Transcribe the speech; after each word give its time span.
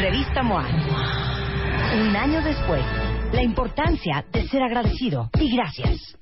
Revista 0.00 0.42
MOA. 0.42 0.66
Un 1.94 2.16
año 2.16 2.42
después, 2.42 2.84
la 3.32 3.42
importancia 3.42 4.24
de 4.32 4.48
ser 4.48 4.62
agradecido 4.62 5.30
y 5.38 5.54
gracias. 5.54 6.21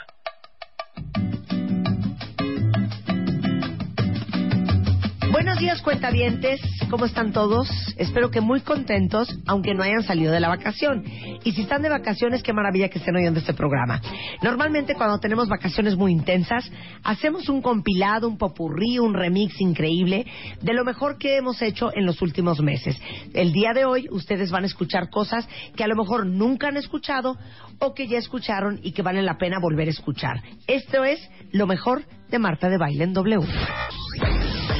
Buenos 5.31 5.59
días, 5.59 5.81
cuentavientes. 5.81 6.59
¿Cómo 6.89 7.05
están 7.05 7.31
todos? 7.31 7.69
Espero 7.95 8.31
que 8.31 8.41
muy 8.41 8.59
contentos, 8.59 9.33
aunque 9.47 9.73
no 9.73 9.81
hayan 9.81 10.03
salido 10.03 10.33
de 10.33 10.41
la 10.41 10.49
vacación. 10.49 11.05
Y 11.45 11.53
si 11.53 11.61
están 11.61 11.81
de 11.81 11.87
vacaciones, 11.87 12.43
qué 12.43 12.51
maravilla 12.51 12.89
que 12.89 12.99
estén 12.99 13.15
oyendo 13.15 13.39
este 13.39 13.53
programa. 13.53 14.01
Normalmente, 14.41 14.93
cuando 14.93 15.19
tenemos 15.19 15.47
vacaciones 15.47 15.95
muy 15.95 16.11
intensas, 16.11 16.69
hacemos 17.03 17.47
un 17.47 17.61
compilado, 17.61 18.27
un 18.27 18.37
popurrí, 18.37 18.99
un 18.99 19.13
remix 19.13 19.61
increíble 19.61 20.25
de 20.61 20.73
lo 20.73 20.83
mejor 20.83 21.17
que 21.17 21.37
hemos 21.37 21.61
hecho 21.61 21.95
en 21.95 22.05
los 22.05 22.21
últimos 22.21 22.59
meses. 22.59 22.99
El 23.33 23.53
día 23.53 23.71
de 23.73 23.85
hoy, 23.85 24.09
ustedes 24.11 24.51
van 24.51 24.63
a 24.63 24.67
escuchar 24.67 25.09
cosas 25.09 25.47
que 25.77 25.85
a 25.85 25.87
lo 25.87 25.95
mejor 25.95 26.25
nunca 26.25 26.67
han 26.67 26.75
escuchado 26.75 27.37
o 27.79 27.93
que 27.93 28.07
ya 28.07 28.17
escucharon 28.17 28.81
y 28.83 28.91
que 28.91 29.01
valen 29.01 29.25
la 29.25 29.37
pena 29.37 29.59
volver 29.61 29.87
a 29.87 29.91
escuchar. 29.91 30.41
Esto 30.67 31.05
es 31.05 31.19
lo 31.53 31.67
mejor 31.67 32.03
de 32.29 32.37
Marta 32.37 32.67
de 32.67 32.77
Baile 32.77 33.05
en 33.05 33.13
W. 33.13 33.47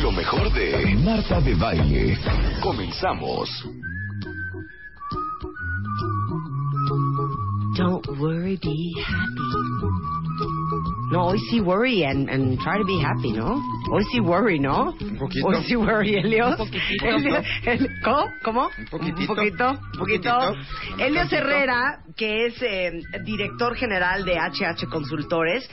Lo 0.02 0.12
mejor 0.12 0.52
de 0.54 0.96
Marta 1.04 1.40
de 1.42 1.54
Baile. 1.54 2.18
Comenzamos. 2.62 3.50
Don't 7.78 8.08
worry, 8.20 8.58
be 8.58 8.94
happy. 9.00 9.71
No, 11.12 11.26
hoy 11.28 11.40
sí 11.50 11.60
worry 11.60 12.04
and, 12.06 12.30
and 12.30 12.58
try 12.60 12.78
to 12.78 12.86
be 12.86 13.00
happy, 13.04 13.34
¿no? 13.34 13.62
Hoy 13.92 14.04
sí 14.12 14.20
worry, 14.22 14.60
¿no? 14.60 14.96
Un 15.02 15.18
poquito. 15.18 15.46
Hoy 15.48 15.64
sí 15.66 15.76
worry, 15.76 16.16
Helios. 16.16 16.52
Un 16.52 16.68
poquitito. 16.68 17.06
El- 17.66 17.90
¿Cómo? 18.04 18.26
¿Cómo? 18.44 18.70
Un 18.78 18.86
poquitito. 18.86 19.32
Un 19.34 19.36
poquito. 19.36 19.70
Un 19.72 20.00
poquito. 20.00 20.38
Un 20.98 21.18
Herrera, 21.34 22.00
que 22.16 22.46
es 22.46 22.62
eh, 22.62 22.92
director 23.26 23.76
general 23.76 24.24
de 24.24 24.38
HH 24.40 24.88
Consultores, 24.90 25.70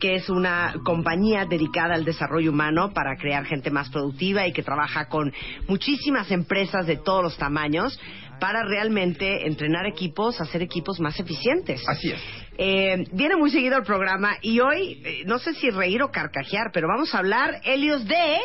que 0.00 0.14
es 0.14 0.30
una 0.30 0.74
compañía 0.84 1.44
dedicada 1.44 1.94
al 1.94 2.04
desarrollo 2.04 2.50
humano 2.50 2.92
para 2.94 3.16
crear 3.16 3.44
gente 3.44 3.70
más 3.70 3.90
productiva 3.90 4.46
y 4.46 4.52
que 4.52 4.62
trabaja 4.62 5.08
con 5.08 5.32
muchísimas 5.68 6.30
empresas 6.30 6.86
de 6.86 6.96
todos 6.96 7.22
los 7.22 7.36
tamaños 7.36 7.98
para 8.40 8.62
realmente 8.64 9.46
entrenar 9.46 9.86
equipos, 9.86 10.40
hacer 10.40 10.62
equipos 10.62 11.00
más 11.00 11.18
eficientes. 11.18 11.82
Así 11.88 12.10
es. 12.12 12.20
Eh, 12.60 13.04
viene 13.12 13.36
muy 13.36 13.50
seguido 13.52 13.76
al 13.76 13.84
programa 13.84 14.36
y 14.42 14.58
hoy, 14.58 15.00
eh, 15.04 15.22
no 15.26 15.38
sé 15.38 15.54
si 15.54 15.70
reír 15.70 16.02
o 16.02 16.10
carcajear, 16.10 16.70
pero 16.72 16.88
vamos 16.88 17.14
a 17.14 17.18
hablar, 17.18 17.60
Helios, 17.64 18.04
de... 18.04 18.38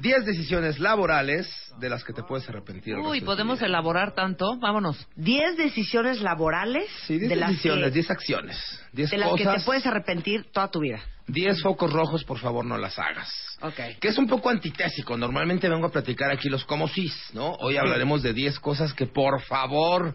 10 0.00 0.26
decisiones 0.26 0.78
laborales 0.78 1.48
de 1.78 1.88
las 1.88 2.04
que 2.04 2.12
te 2.12 2.22
puedes 2.22 2.46
arrepentir. 2.48 2.94
el 2.94 3.00
Uy, 3.00 3.20
podemos 3.22 3.62
elaborar 3.62 4.14
tanto. 4.14 4.58
Vámonos. 4.58 5.08
10 5.16 5.56
decisiones 5.56 6.20
laborales 6.20 6.86
Sí, 7.06 7.18
10 7.18 7.30
de 7.30 7.36
las 7.36 7.50
decisiones, 7.50 7.84
que, 7.84 7.90
10 7.92 8.10
acciones, 8.10 8.86
10 8.92 9.10
de 9.10 9.16
las 9.16 9.32
que 9.34 9.44
te 9.46 9.64
puedes 9.64 9.86
arrepentir 9.86 10.44
toda 10.52 10.68
tu 10.70 10.80
vida. 10.80 11.00
10 11.28 11.62
focos 11.62 11.92
rojos, 11.92 12.24
por 12.24 12.38
favor, 12.38 12.64
no 12.64 12.76
las 12.76 12.98
hagas. 12.98 13.32
Ok. 13.62 13.98
Que 14.00 14.08
es 14.08 14.18
un 14.18 14.26
poco 14.26 14.50
antitésico. 14.50 15.16
Normalmente 15.16 15.68
vengo 15.68 15.86
a 15.86 15.90
platicar 15.92 16.30
aquí 16.30 16.48
los 16.48 16.64
como 16.64 16.88
sís, 16.88 17.14
¿no? 17.32 17.52
Hoy 17.52 17.76
hablaremos 17.76 18.22
de 18.22 18.34
10 18.34 18.60
cosas 18.60 18.92
que, 18.92 19.06
por 19.06 19.40
favor, 19.42 20.14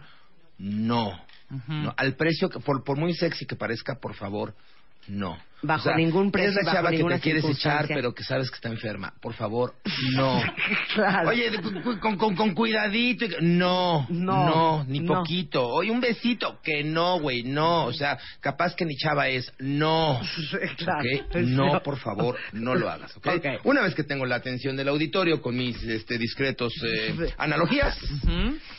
no. 0.58 1.18
No, 1.68 1.94
Al 1.96 2.14
precio, 2.14 2.48
que 2.48 2.60
por, 2.60 2.82
por 2.84 2.96
muy 2.96 3.14
sexy 3.14 3.46
que 3.46 3.56
parezca, 3.56 3.96
por 4.00 4.14
favor, 4.14 4.54
no. 5.08 5.36
Bajo 5.64 5.94
ningún 5.94 6.32
precio, 6.32 6.58
Es 6.60 6.66
la 6.66 6.72
chava 6.72 6.90
que 6.90 7.04
te 7.04 7.20
quieres 7.20 7.44
echar, 7.44 7.86
pero 7.86 8.12
que 8.14 8.24
sabes 8.24 8.50
que 8.50 8.56
está 8.56 8.68
enferma. 8.68 9.12
Por 9.20 9.32
favor, 9.34 9.74
no. 10.12 10.40
Claro. 10.94 11.28
Oye, 11.30 11.50
con, 12.00 12.16
con, 12.18 12.34
con 12.36 12.52
cuidadito. 12.54 13.24
y- 13.24 13.34
No, 13.42 14.04
No, 14.10 14.46
no, 14.46 14.84
ni 14.88 14.98
no. 15.00 15.14
poquito. 15.20 15.64
Oye, 15.68 15.90
un 15.90 16.00
besito. 16.00 16.58
Que 16.62 16.82
no, 16.82 17.20
güey, 17.20 17.44
no. 17.44 17.84
O 17.86 17.92
sea, 17.92 18.18
capaz 18.40 18.74
que 18.74 18.84
ni 18.84 18.96
chava 18.96 19.28
es. 19.28 19.52
No. 19.60 20.20
Claro. 20.78 21.00
No, 21.42 21.80
por 21.82 21.98
favor, 21.98 22.36
no 22.52 22.74
lo 22.74 22.88
hagas. 22.90 23.16
¿ok? 23.16 23.26
Ok. 23.36 23.46
Una 23.64 23.82
vez 23.82 23.94
que 23.94 24.02
tengo 24.04 24.26
la 24.26 24.36
atención 24.36 24.76
del 24.76 24.88
auditorio 24.88 25.40
con 25.40 25.56
mis 25.56 25.80
este, 25.84 26.18
discretos 26.18 26.72
eh, 26.84 27.32
analogías, 27.38 27.96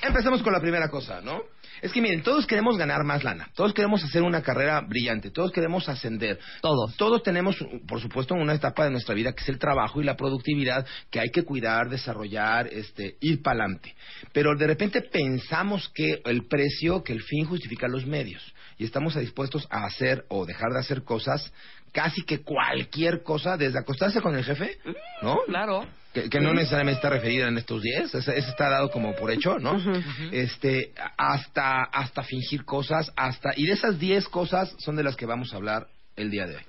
empecemos 0.01 0.41
con 0.43 0.51
la 0.53 0.59
primera 0.59 0.89
cosa, 0.89 1.21
¿no? 1.21 1.41
Es 1.83 1.91
que 1.91 2.01
miren, 2.01 2.23
todos 2.23 2.47
queremos 2.47 2.77
ganar 2.77 3.03
más 3.03 3.25
lana, 3.25 3.49
todos 3.55 3.73
queremos 3.73 4.01
hacer 4.05 4.21
una 4.21 4.41
carrera 4.41 4.79
brillante, 4.87 5.31
todos 5.31 5.51
queremos 5.51 5.89
ascender. 5.89 6.39
Todos. 6.61 6.95
Todos 6.95 7.21
tenemos, 7.23 7.57
por 7.85 7.99
supuesto, 7.99 8.35
una 8.35 8.53
etapa 8.53 8.85
de 8.85 8.91
nuestra 8.91 9.13
vida 9.13 9.33
que 9.33 9.43
es 9.43 9.49
el 9.49 9.59
trabajo 9.59 9.99
y 9.99 10.05
la 10.05 10.15
productividad 10.15 10.87
que 11.11 11.19
hay 11.19 11.29
que 11.29 11.43
cuidar, 11.43 11.89
desarrollar, 11.89 12.67
este, 12.67 13.17
ir 13.19 13.41
para 13.41 13.65
adelante. 13.65 13.93
Pero 14.31 14.55
de 14.55 14.65
repente 14.65 15.01
pensamos 15.01 15.89
que 15.93 16.21
el 16.23 16.47
precio, 16.47 17.03
que 17.03 17.11
el 17.11 17.21
fin 17.21 17.43
justifica 17.43 17.89
los 17.89 18.05
medios. 18.05 18.53
Y 18.77 18.85
estamos 18.85 19.15
dispuestos 19.15 19.67
a 19.69 19.83
hacer 19.83 20.23
o 20.29 20.45
dejar 20.45 20.71
de 20.71 20.79
hacer 20.79 21.03
cosas, 21.03 21.51
casi 21.91 22.23
que 22.23 22.43
cualquier 22.43 23.23
cosa, 23.23 23.57
desde 23.57 23.79
acostarse 23.79 24.21
con 24.21 24.37
el 24.37 24.45
jefe, 24.45 24.77
¿no? 25.21 25.39
Claro. 25.47 25.85
Que, 26.13 26.29
que 26.29 26.39
no 26.39 26.53
necesariamente 26.53 26.99
está 26.99 27.09
referida 27.09 27.47
en 27.47 27.57
estos 27.57 27.81
10, 27.81 28.15
ese, 28.15 28.37
ese 28.37 28.49
está 28.49 28.69
dado 28.69 28.89
como 28.91 29.15
por 29.15 29.31
hecho, 29.31 29.57
¿no? 29.59 29.81
Este, 30.31 30.93
hasta, 31.17 31.83
hasta 31.83 32.23
fingir 32.23 32.65
cosas, 32.65 33.11
hasta, 33.15 33.51
y 33.55 33.65
de 33.65 33.73
esas 33.73 33.99
10 33.99 34.27
cosas 34.29 34.75
son 34.77 34.95
de 34.95 35.03
las 35.03 35.15
que 35.15 35.25
vamos 35.25 35.53
a 35.53 35.57
hablar 35.57 35.87
el 36.15 36.29
día 36.29 36.45
de 36.45 36.57
hoy. 36.57 36.63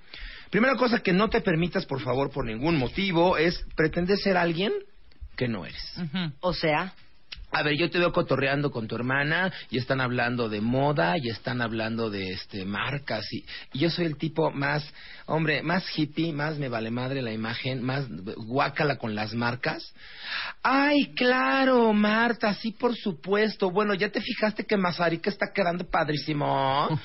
Primera 0.51 0.77
cosa 0.77 1.01
que 1.01 1.13
no 1.13 1.29
te 1.29 1.41
permitas, 1.41 1.85
por 1.85 2.01
favor, 2.01 2.31
por 2.31 2.45
ningún 2.45 2.77
motivo, 2.77 3.37
es 3.37 3.65
pretender 3.77 4.19
ser 4.19 4.37
alguien 4.37 4.73
que 5.37 5.49
no 5.49 5.67
eres. 5.67 5.95
O 6.41 6.55
sea, 6.55 6.95
A 7.55 7.63
ver, 7.63 7.77
yo 7.79 7.89
te 7.91 7.99
veo 7.99 8.13
cotorreando 8.13 8.71
con 8.71 8.89
tu 8.89 8.97
hermana 8.97 9.53
y 9.71 9.79
están 9.79 10.01
hablando 10.01 10.49
de 10.49 10.61
moda 10.61 11.15
y 11.17 11.29
están 11.29 11.63
hablando 11.63 12.11
de 12.11 12.33
este 12.33 12.65
marcas 12.65 13.25
y, 13.33 13.45
y 13.73 13.79
yo 13.79 13.91
soy 13.91 14.07
el 14.07 14.17
tipo 14.17 14.51
más, 14.51 14.85
hombre, 15.27 15.63
más 15.63 15.85
hippie, 15.97 16.33
más 16.33 16.59
me 16.59 16.69
vale 16.69 16.91
madre 16.91 17.23
la 17.23 17.33
imagen, 17.33 17.83
más 17.83 18.07
guácala 18.37 18.97
con 18.97 19.15
las 19.15 19.35
marcas. 19.35 19.95
Ay, 20.63 21.15
claro, 21.15 21.93
Marta, 21.93 22.53
sí, 22.55 22.73
por 22.73 22.97
supuesto. 22.97 23.71
Bueno, 23.71 23.95
ya 23.95 24.09
te 24.11 24.21
fijaste 24.21 24.65
que 24.65 24.77
Mazarica 24.77 25.31
está 25.31 25.47
quedando 25.55 25.85
padrísimo. 25.89 26.89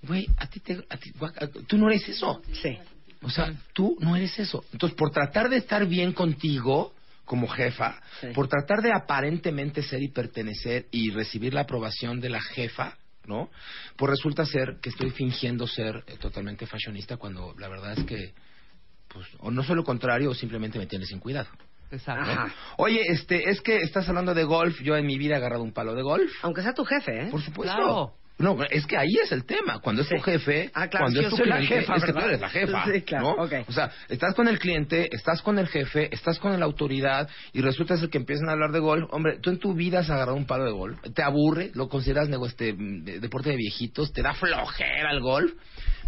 Güey, 0.00 0.28
a 0.36 0.46
ti 0.46 0.60
te, 0.60 0.74
a 0.88 0.96
ti, 0.96 1.10
guaca- 1.18 1.48
tú 1.66 1.76
no 1.76 1.88
eres 1.90 2.08
eso. 2.08 2.40
sí. 2.62 2.78
O 3.20 3.28
sea, 3.30 3.52
tú 3.72 3.96
no 3.98 4.14
eres 4.14 4.38
eso. 4.38 4.64
Entonces, 4.72 4.96
por 4.96 5.10
tratar 5.10 5.48
de 5.48 5.56
estar 5.56 5.84
bien 5.86 6.12
contigo 6.12 6.94
como 7.28 7.46
jefa, 7.46 8.00
Sí. 8.22 8.28
por 8.34 8.48
tratar 8.48 8.80
de 8.80 8.90
aparentemente 8.90 9.82
ser 9.82 10.02
y 10.02 10.08
pertenecer 10.08 10.86
y 10.90 11.10
recibir 11.10 11.52
la 11.52 11.60
aprobación 11.60 12.20
de 12.20 12.30
la 12.30 12.40
jefa, 12.40 12.96
¿no? 13.26 13.50
Pues 13.96 14.10
resulta 14.10 14.46
ser 14.46 14.78
que 14.80 14.88
estoy 14.88 15.10
fingiendo 15.10 15.66
ser 15.66 16.02
eh, 16.06 16.16
totalmente 16.18 16.66
fashionista 16.66 17.18
cuando 17.18 17.54
la 17.58 17.68
verdad 17.68 17.92
es 17.98 18.04
que, 18.04 18.32
pues, 19.08 19.26
o 19.40 19.50
no 19.50 19.62
soy 19.62 19.76
lo 19.76 19.84
contrario 19.84 20.30
o 20.30 20.34
simplemente 20.34 20.78
me 20.78 20.86
tienes 20.86 21.08
sin 21.08 21.20
cuidado. 21.20 21.50
Exacto. 21.90 22.30
Ajá. 22.30 22.54
Oye, 22.78 23.02
este, 23.08 23.50
es 23.50 23.60
que 23.60 23.76
estás 23.76 24.08
hablando 24.08 24.32
de 24.32 24.44
golf. 24.44 24.80
Yo 24.80 24.96
en 24.96 25.06
mi 25.06 25.18
vida 25.18 25.34
he 25.34 25.36
agarrado 25.36 25.62
un 25.62 25.72
palo 25.72 25.94
de 25.94 26.02
golf. 26.02 26.32
Aunque 26.42 26.62
sea 26.62 26.72
tu 26.72 26.84
jefe, 26.84 27.24
¿eh? 27.26 27.28
Por 27.30 27.42
supuesto. 27.42 27.76
Claro. 27.76 28.14
No, 28.38 28.56
es 28.70 28.86
que 28.86 28.96
ahí 28.96 29.16
es 29.22 29.32
el 29.32 29.44
tema. 29.44 29.80
Cuando 29.80 30.02
es 30.02 30.08
tu 30.08 30.18
jefe, 30.20 30.70
Ah, 30.72 30.86
claro, 30.86 31.06
cuando 31.06 31.20
es 31.22 31.28
tu 31.30 31.36
cliente, 31.36 31.66
jefa, 31.66 31.96
es 31.96 32.04
que 32.04 32.12
tú 32.12 32.18
eres 32.20 32.40
la 32.40 32.48
jefa. 32.48 32.84
Sí, 32.92 33.02
claro, 33.02 33.34
¿no? 33.36 33.42
ok. 33.44 33.52
O 33.68 33.72
sea, 33.72 33.90
estás 34.08 34.32
con 34.34 34.46
el 34.46 34.58
cliente, 34.60 35.08
estás 35.12 35.42
con 35.42 35.58
el 35.58 35.66
jefe, 35.66 36.08
estás 36.14 36.38
con 36.38 36.56
la 36.58 36.64
autoridad 36.64 37.28
y 37.52 37.60
resulta 37.62 37.96
ser 37.96 38.10
que 38.10 38.18
empiezan 38.18 38.48
a 38.48 38.52
hablar 38.52 38.70
de 38.70 38.78
golf. 38.78 39.08
Hombre, 39.12 39.38
tú 39.40 39.50
en 39.50 39.58
tu 39.58 39.74
vida 39.74 39.98
has 40.00 40.10
agarrado 40.10 40.36
un 40.36 40.46
palo 40.46 40.64
de 40.66 40.70
golf, 40.70 41.00
te 41.14 41.22
aburre, 41.22 41.72
lo 41.74 41.88
consideras 41.88 42.28
nego, 42.28 42.46
este, 42.46 42.74
de- 42.78 43.18
deporte 43.18 43.50
de 43.50 43.56
viejitos, 43.56 44.12
te 44.12 44.22
da 44.22 44.34
flojera 44.34 45.10
el 45.10 45.20
golf. 45.20 45.52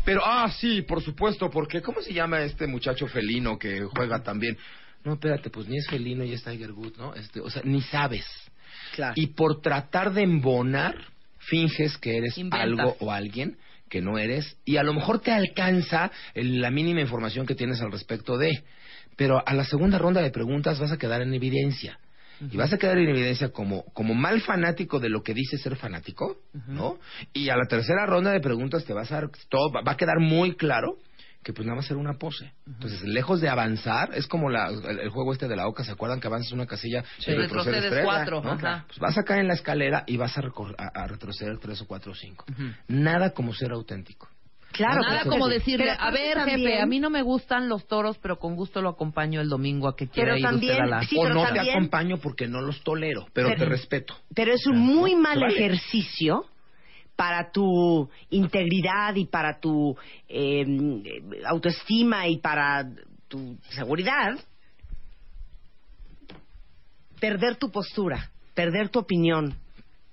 Pero, 0.04 0.22
ah, 0.24 0.48
sí, 0.56 0.82
por 0.82 1.02
supuesto, 1.02 1.50
porque 1.50 1.82
¿cómo 1.82 2.00
se 2.00 2.12
llama 2.14 2.40
este 2.42 2.66
muchacho 2.68 3.06
felino 3.08 3.58
que 3.58 3.82
juega 3.84 4.22
también? 4.22 4.56
No, 5.04 5.14
espérate, 5.14 5.50
pues 5.50 5.66
ni 5.68 5.78
es 5.78 5.86
felino 5.88 6.22
y 6.24 6.32
es 6.32 6.44
Tiger 6.44 6.72
Woods, 6.72 6.96
¿no? 6.96 7.14
Este, 7.14 7.40
o 7.40 7.50
sea, 7.50 7.62
ni 7.64 7.80
sabes. 7.82 8.24
Claro. 8.94 9.14
Y 9.16 9.28
por 9.28 9.60
tratar 9.60 10.12
de 10.12 10.22
embonar, 10.22 10.94
finges 11.40 11.96
que 11.98 12.16
eres 12.18 12.38
Inventas. 12.38 12.60
algo 12.60 12.96
o 13.00 13.10
alguien 13.10 13.56
que 13.88 14.00
no 14.00 14.18
eres. 14.18 14.56
Y 14.64 14.76
a 14.76 14.82
lo 14.84 14.94
mejor 14.94 15.20
te 15.20 15.32
alcanza 15.32 16.12
el- 16.34 16.60
la 16.60 16.70
mínima 16.70 17.00
información 17.00 17.44
que 17.46 17.54
tienes 17.56 17.80
al 17.80 17.90
respecto 17.90 18.38
de. 18.38 18.62
Pero 19.16 19.42
a 19.44 19.52
la 19.54 19.64
segunda 19.64 19.98
ronda 19.98 20.22
de 20.22 20.30
preguntas 20.30 20.78
vas 20.78 20.92
a 20.92 20.98
quedar 20.98 21.20
en 21.22 21.34
evidencia. 21.34 21.98
Y 22.50 22.56
vas 22.56 22.72
a 22.72 22.78
quedar 22.78 22.96
en 22.96 23.08
evidencia 23.10 23.50
como, 23.50 23.84
como 23.92 24.14
mal 24.14 24.40
fanático 24.40 24.98
de 24.98 25.10
lo 25.10 25.22
que 25.22 25.34
dice 25.34 25.58
ser 25.58 25.76
fanático, 25.76 26.38
¿no? 26.68 26.98
Y 27.34 27.50
a 27.50 27.56
la 27.56 27.66
tercera 27.66 28.06
ronda 28.06 28.30
de 28.32 28.40
preguntas 28.40 28.82
te 28.86 28.94
vas 28.94 29.12
a 29.12 29.16
dar, 29.16 29.28
todo, 29.50 29.70
va 29.72 29.92
a 29.92 29.96
quedar 29.98 30.20
muy 30.20 30.54
claro 30.56 30.96
que 31.42 31.52
pues 31.54 31.66
nada 31.66 31.76
más 31.76 31.90
era 31.90 31.98
una 31.98 32.18
pose. 32.18 32.52
Entonces, 32.66 33.02
lejos 33.02 33.40
de 33.40 33.48
avanzar, 33.48 34.10
es 34.14 34.26
como 34.26 34.50
la, 34.50 34.68
el, 34.68 34.98
el 35.00 35.08
juego 35.10 35.32
este 35.32 35.48
de 35.48 35.56
la 35.56 35.66
oca, 35.68 35.84
¿se 35.84 35.92
acuerdan 35.92 36.20
que 36.20 36.26
avanzas 36.26 36.52
una 36.52 36.66
casilla 36.66 37.02
Sí. 37.18 37.30
y 37.30 37.34
retrocedes 37.34 37.82
Retrocedes 37.84 37.90
tres? 37.92 38.04
cuatro, 38.04 38.42
¿no? 38.42 38.50
ajá. 38.52 38.84
Pues 38.88 38.98
vas 38.98 39.16
a 39.16 39.22
caer 39.24 39.40
en 39.40 39.48
la 39.48 39.54
escalera 39.54 40.04
y 40.06 40.16
vas 40.18 40.36
a, 40.36 40.42
recor- 40.42 40.74
a, 40.76 41.02
a 41.02 41.06
retroceder 41.06 41.58
tres 41.58 41.80
o 41.80 41.86
cuatro 41.86 42.12
o 42.12 42.14
cinco. 42.14 42.44
Nada 42.88 43.30
como 43.30 43.54
ser 43.54 43.72
auténtico. 43.72 44.28
Claro, 44.72 45.00
Nada 45.02 45.20
pero- 45.24 45.30
como 45.32 45.48
decirle, 45.48 45.86
pero 45.86 46.00
a 46.00 46.10
ver, 46.12 46.34
también- 46.34 46.58
jefe, 46.60 46.80
a 46.80 46.86
mí 46.86 47.00
no 47.00 47.10
me 47.10 47.22
gustan 47.22 47.68
los 47.68 47.88
toros, 47.88 48.18
pero 48.18 48.38
con 48.38 48.54
gusto 48.54 48.80
lo 48.80 48.90
acompaño 48.90 49.40
el 49.40 49.48
domingo 49.48 49.88
a 49.88 49.96
que 49.96 50.08
quiera 50.08 50.34
Pero 50.34 50.36
ir 50.38 50.44
también- 50.44 50.72
usted 50.72 50.84
a 50.84 50.86
la... 50.86 51.02
Sí, 51.02 51.16
o 51.18 51.28
no 51.28 51.42
también- 51.42 51.64
te 51.64 51.70
acompaño 51.72 52.18
porque 52.18 52.46
no 52.46 52.60
los 52.60 52.80
tolero, 52.84 53.26
pero, 53.32 53.48
Pero- 53.48 53.58
te 53.58 53.64
respeto. 53.64 54.14
Pero 54.32 54.52
es 54.52 54.64
un 54.66 54.78
muy 54.78 55.16
mal 55.16 55.42
ejercicio 55.42 56.44
para 57.20 57.50
tu 57.52 58.08
integridad 58.30 59.14
y 59.14 59.26
para 59.26 59.60
tu 59.60 59.94
eh, 60.26 60.64
autoestima 61.44 62.26
y 62.28 62.38
para 62.38 62.88
tu 63.28 63.58
seguridad 63.68 64.38
perder 67.20 67.56
tu 67.56 67.70
postura, 67.70 68.30
perder 68.54 68.88
tu 68.88 69.00
opinión 69.00 69.54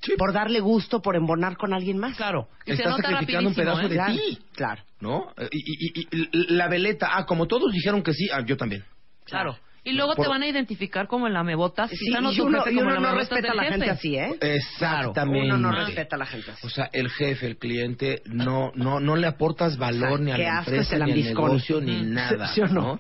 Sí. 0.02 0.14
por 0.18 0.34
darle 0.34 0.60
gusto, 0.60 1.02
por 1.02 1.16
embonar 1.16 1.56
con 1.56 1.74
alguien 1.74 1.98
más. 1.98 2.18
Claro. 2.18 2.50
Y 2.66 2.72
se 2.72 2.74
Estás 2.84 2.92
nota 2.98 3.10
sacrificando 3.10 3.50
un 3.50 3.56
pedazo 3.56 3.82
¿eh? 3.82 3.88
de 3.90 3.96
Claro, 3.96 4.14
ti. 4.14 4.40
claro. 4.54 4.84
¿No? 5.00 5.34
Eh, 5.38 5.48
Y, 5.52 5.58
y- 5.60 6.08
y- 6.12 6.30
y 6.34 6.54
la 6.56 6.68
veleta, 6.68 7.10
ah, 7.14 7.26
como 7.26 7.48
todos 7.48 7.72
dijeron 7.72 8.04
que 8.04 8.12
sí, 8.14 8.28
ah, 8.34 8.42
yo 8.46 8.58
también. 8.58 8.84
Claro. 9.24 9.58
Y 9.88 9.94
luego 9.94 10.16
Por- 10.16 10.26
te 10.26 10.30
van 10.30 10.44
a 10.44 10.48
identificar 10.48 11.08
como 11.08 11.28
el 11.28 11.34
lamebotas. 11.34 11.90
Sí, 11.92 12.10
no 12.10 12.32
y 12.32 12.40
uno, 12.42 12.62
y 12.70 12.78
uno 12.78 12.84
no 12.84 12.90
lamebotas 12.96 13.30
respeta 13.30 13.52
a 13.54 13.56
la 13.56 13.64
gente 13.72 13.90
así, 13.90 14.16
¿eh? 14.18 14.36
Exactamente. 14.42 15.46
Uno 15.48 15.58
no 15.58 15.72
respeta 15.72 16.16
a 16.18 16.20
la 16.20 16.26
gente 16.26 16.52
así. 16.52 16.68
O 16.68 16.70
sea, 16.70 16.90
el 16.92 17.10
jefe, 17.10 17.48
el 17.48 17.58
cliente, 17.58 18.22
no, 18.26 18.72
no, 18.76 19.00
no 19.00 19.16
le 19.16 19.28
aportas 19.28 19.78
valor 19.78 20.12
O 20.12 20.16
sea, 20.18 20.26
ni 20.26 20.32
a 20.32 20.38
la 20.38 20.60
empresa, 20.60 20.96
ni 20.98 21.12
al 21.12 21.24
negocio, 21.24 21.80
ni 21.80 21.96
Ujú. 21.96 22.04
nada. 22.06 22.54
¿Sí 22.54 22.62
o 22.62 22.68
no? 22.68 23.00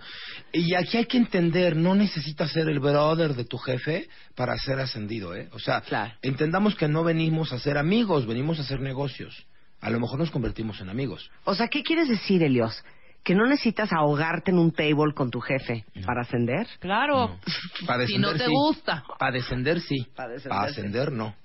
Y 0.54 0.76
aquí 0.76 0.96
hay 0.98 1.06
que 1.06 1.18
entender, 1.18 1.76
no 1.76 1.94
necesitas 1.94 2.52
ser 2.52 2.70
el 2.70 2.80
brother 2.80 3.34
de 3.36 3.44
tu 3.44 3.58
jefe 3.58 4.08
para 4.36 4.58
ser 4.58 4.80
ascendido, 4.80 5.36
¿eh? 5.36 5.50
O 5.52 5.60
sea, 5.60 5.82
Claro. 5.82 6.14
entendamos 6.22 6.76
que 6.76 6.88
no 6.88 7.04
venimos 7.04 7.52
a 7.52 7.60
ser 7.60 7.78
amigos, 7.78 8.26
venimos 8.26 8.60
a 8.60 8.62
hacer 8.62 8.80
negocios. 8.80 9.46
A 9.82 9.90
lo 9.90 10.00
mejor 10.00 10.18
nos 10.20 10.32
convertimos 10.32 10.80
en 10.82 10.90
amigos. 10.90 11.30
O 11.44 11.54
sea, 11.54 11.68
¿qué 11.68 11.84
quieres 11.84 12.08
decir, 12.08 12.42
Elios? 12.42 12.82
¿Que 13.28 13.36
no 13.36 13.46
necesitas 13.46 13.92
ahogarte 13.92 14.52
en 14.52 14.58
un 14.58 14.72
table 14.72 15.14
con 15.14 15.30
tu 15.30 15.42
jefe 15.42 15.84
para 16.06 16.22
ascender? 16.22 16.66
Claro. 16.80 17.38
Para 17.86 18.08
Si 18.08 18.18
no 18.18 18.30
descender, 18.32 18.38
te 18.38 18.46
sí. 18.46 18.52
gusta. 18.52 19.04
Para 19.20 19.32
descender, 19.34 19.82
sí. 19.82 20.08
Para 20.16 20.30
descender, 20.32 20.60
ascender, 20.62 21.12
no. 21.12 21.36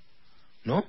¿No? 0.63 0.85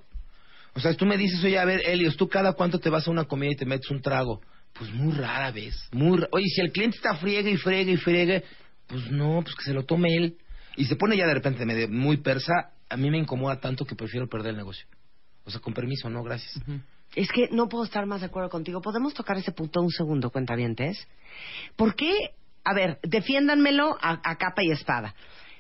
O 0.76 0.80
sea, 0.80 0.94
tú 0.94 1.08
me 1.08 1.18
dices, 1.18 1.44
oye, 1.44 1.58
a 1.58 1.66
ver, 1.66 1.82
Elios, 1.84 2.16
¿tú 2.16 2.30
cada 2.30 2.54
cuánto 2.54 2.78
te 2.80 2.92
vas 2.92 3.08
a 3.08 3.12
una 3.12 3.24
comida 3.26 3.52
y 3.54 3.56
te 3.56 3.66
metes 3.66 3.90
un 3.90 4.04
trago? 4.04 4.40
Pues 4.74 4.92
muy 4.92 5.14
rara 5.14 5.50
vez. 5.50 5.76
Muy 5.94 6.20
ra- 6.20 6.28
Oye, 6.32 6.46
si 6.48 6.62
el 6.62 6.72
cliente 6.72 6.98
está 6.98 7.16
friegue 7.16 7.50
y 7.50 7.58
friegue 7.58 7.94
y 7.94 7.98
friegue, 7.98 8.44
pues 8.86 9.10
no, 9.10 9.42
pues 9.44 9.56
que 9.56 9.64
se 9.64 9.74
lo 9.74 9.86
tome 9.86 10.10
él. 10.16 10.38
Y 10.76 10.86
se 10.86 10.96
pone 10.96 11.18
ya 11.18 11.26
de 11.26 11.34
repente 11.34 11.66
medio- 11.66 11.90
muy 11.90 12.18
persa, 12.18 12.70
a 12.88 12.98
mí 12.98 13.10
me 13.10 13.18
incomoda 13.18 13.60
tanto 13.60 13.84
que 13.84 13.96
prefiero 13.96 14.28
perder 14.30 14.52
el 14.52 14.58
negocio. 14.58 14.86
O 15.44 15.50
sea, 15.50 15.60
con 15.60 15.74
permiso, 15.74 16.08
no, 16.08 16.22
gracias. 16.22 16.60
Es 17.16 17.30
que 17.32 17.48
no 17.52 17.70
puedo 17.70 17.84
estar 17.84 18.06
más 18.06 18.22
de 18.22 18.28
acuerdo 18.28 18.50
contigo. 18.50 18.82
¿Podemos 18.82 19.14
tocar 19.14 19.38
ese 19.38 19.52
punto 19.52 19.82
un 19.82 19.92
segundo, 19.92 20.30
cuentavientes? 20.32 21.08
¿Por 21.76 21.96
qué? 21.96 22.12
A 22.64 22.74
ver, 22.74 23.00
defiéndanmelo 23.04 23.98
a, 24.02 24.20
a 24.24 24.38
capa 24.38 24.64
y 24.64 24.72
espada. 24.72 25.14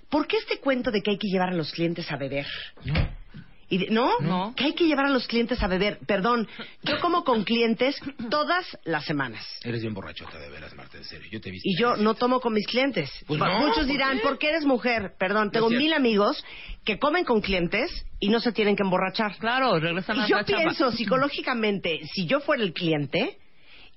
¿Por 0.09 0.27
qué 0.27 0.37
este 0.37 0.59
cuento 0.59 0.91
de 0.91 1.01
que 1.01 1.11
hay 1.11 1.17
que 1.17 1.27
llevar 1.27 1.49
a 1.49 1.55
los 1.55 1.71
clientes 1.71 2.11
a 2.11 2.17
beber? 2.17 2.45
No. 2.85 3.22
Y 3.73 3.77
de- 3.79 3.87
¿no? 3.89 4.19
No. 4.19 4.53
Que 4.55 4.65
hay 4.65 4.73
que 4.73 4.85
llevar 4.85 5.07
a 5.07 5.09
los 5.09 5.25
clientes 5.27 5.61
a 5.63 5.67
beber. 5.67 5.97
Perdón, 6.05 6.47
yo 6.83 6.99
como 6.99 7.23
con 7.23 7.43
clientes 7.43 7.95
todas 8.29 8.65
las 8.83 9.03
semanas. 9.05 9.43
Eres 9.63 9.81
bien 9.81 9.93
borrachota 9.93 10.37
de 10.37 10.49
veras, 10.49 10.75
Marta, 10.75 10.97
en 10.97 11.03
serio. 11.05 11.27
Yo 11.31 11.41
te 11.41 11.49
he 11.49 11.51
visto. 11.51 11.67
Y 11.67 11.75
yo 11.79 11.95
no 11.95 12.13
tomo 12.13 12.39
con 12.39 12.53
mis 12.53 12.67
clientes. 12.67 13.09
Pues 13.25 13.39
no, 13.39 13.59
Muchos 13.59 13.77
¿por 13.77 13.85
dirán, 13.87 14.17
qué? 14.17 14.23
¿por 14.23 14.37
qué 14.37 14.49
eres 14.49 14.65
mujer? 14.65 15.13
Perdón, 15.17 15.49
tengo 15.51 15.69
mil 15.69 15.91
amigos 15.93 16.43
que 16.85 16.99
comen 16.99 17.25
con 17.25 17.41
clientes 17.41 17.89
y 18.19 18.29
no 18.29 18.39
se 18.39 18.51
tienen 18.51 18.75
que 18.75 18.83
emborrachar. 18.83 19.37
Claro, 19.37 19.79
regresan 19.79 20.19
a 20.19 20.25
Y 20.25 20.29
yo 20.29 20.35
la 20.37 20.45
chamba. 20.45 20.61
pienso 20.63 20.91
psicológicamente, 20.91 22.01
si 22.13 22.25
yo 22.27 22.41
fuera 22.41 22.61
el 22.63 22.73
cliente 22.73 23.37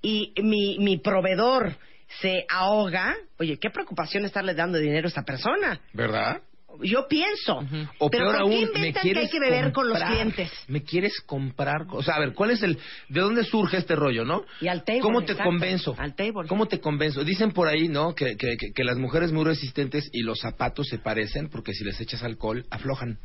y 0.01 0.33
mi, 0.43 0.79
mi 0.79 0.99
proveedor 0.99 1.77
se 2.21 2.47
ahoga, 2.49 3.15
oye, 3.39 3.59
qué 3.59 3.69
preocupación 3.71 4.25
estarle 4.25 4.55
dando 4.55 4.79
dinero 4.79 5.07
a 5.07 5.09
esta 5.09 5.23
persona. 5.25 5.81
¿Verdad? 5.93 6.41
Yo 6.83 7.07
pienso. 7.09 7.59
O 7.99 8.11
Pero 8.11 8.25
peor 8.25 8.27
¿por 8.27 8.35
qué 8.35 8.41
aún, 8.41 8.51
me 8.51 8.61
inventan 8.61 8.93
que 8.93 9.01
quieres 9.01 9.25
hay 9.25 9.31
que 9.31 9.41
beber 9.41 9.73
con 9.73 9.89
los 9.89 10.03
clientes? 10.03 10.51
Me 10.69 10.83
quieres 10.83 11.21
comprar. 11.25 11.87
O 11.91 12.03
sea, 12.03 12.15
a 12.17 12.21
ver, 12.21 12.33
¿cuál 12.35 12.51
es 12.51 12.63
el. 12.63 12.79
¿De 13.09 13.21
dónde 13.21 13.45
surge 13.45 13.77
este 13.77 13.97
rollo, 13.97 14.25
no? 14.25 14.45
Y 14.61 14.69
al 14.69 14.85
table, 14.85 15.01
¿Cómo 15.01 15.23
te 15.23 15.33
exacto, 15.33 15.51
convenzo? 15.51 15.95
al 15.99 16.15
table. 16.15 16.49
¿Cómo 16.49 16.67
te 16.67 16.81
convenzo? 16.81 17.25
Dicen 17.25 17.53
por 17.53 17.69
ahí, 17.69 17.89
¿no? 17.89 18.15
Que, 18.15 18.37
que, 18.37 18.57
que, 18.57 18.73
que 18.75 18.85
las 18.85 18.99
mujeres 18.99 19.33
muy 19.33 19.45
resistentes 19.45 20.09
y 20.13 20.23
los 20.23 20.39
zapatos 20.41 20.87
se 20.89 20.99
parecen 20.99 21.49
porque 21.49 21.73
si 21.73 21.85
les 21.85 22.01
echas 22.01 22.23
alcohol, 22.23 22.65
aflojan. 22.71 23.19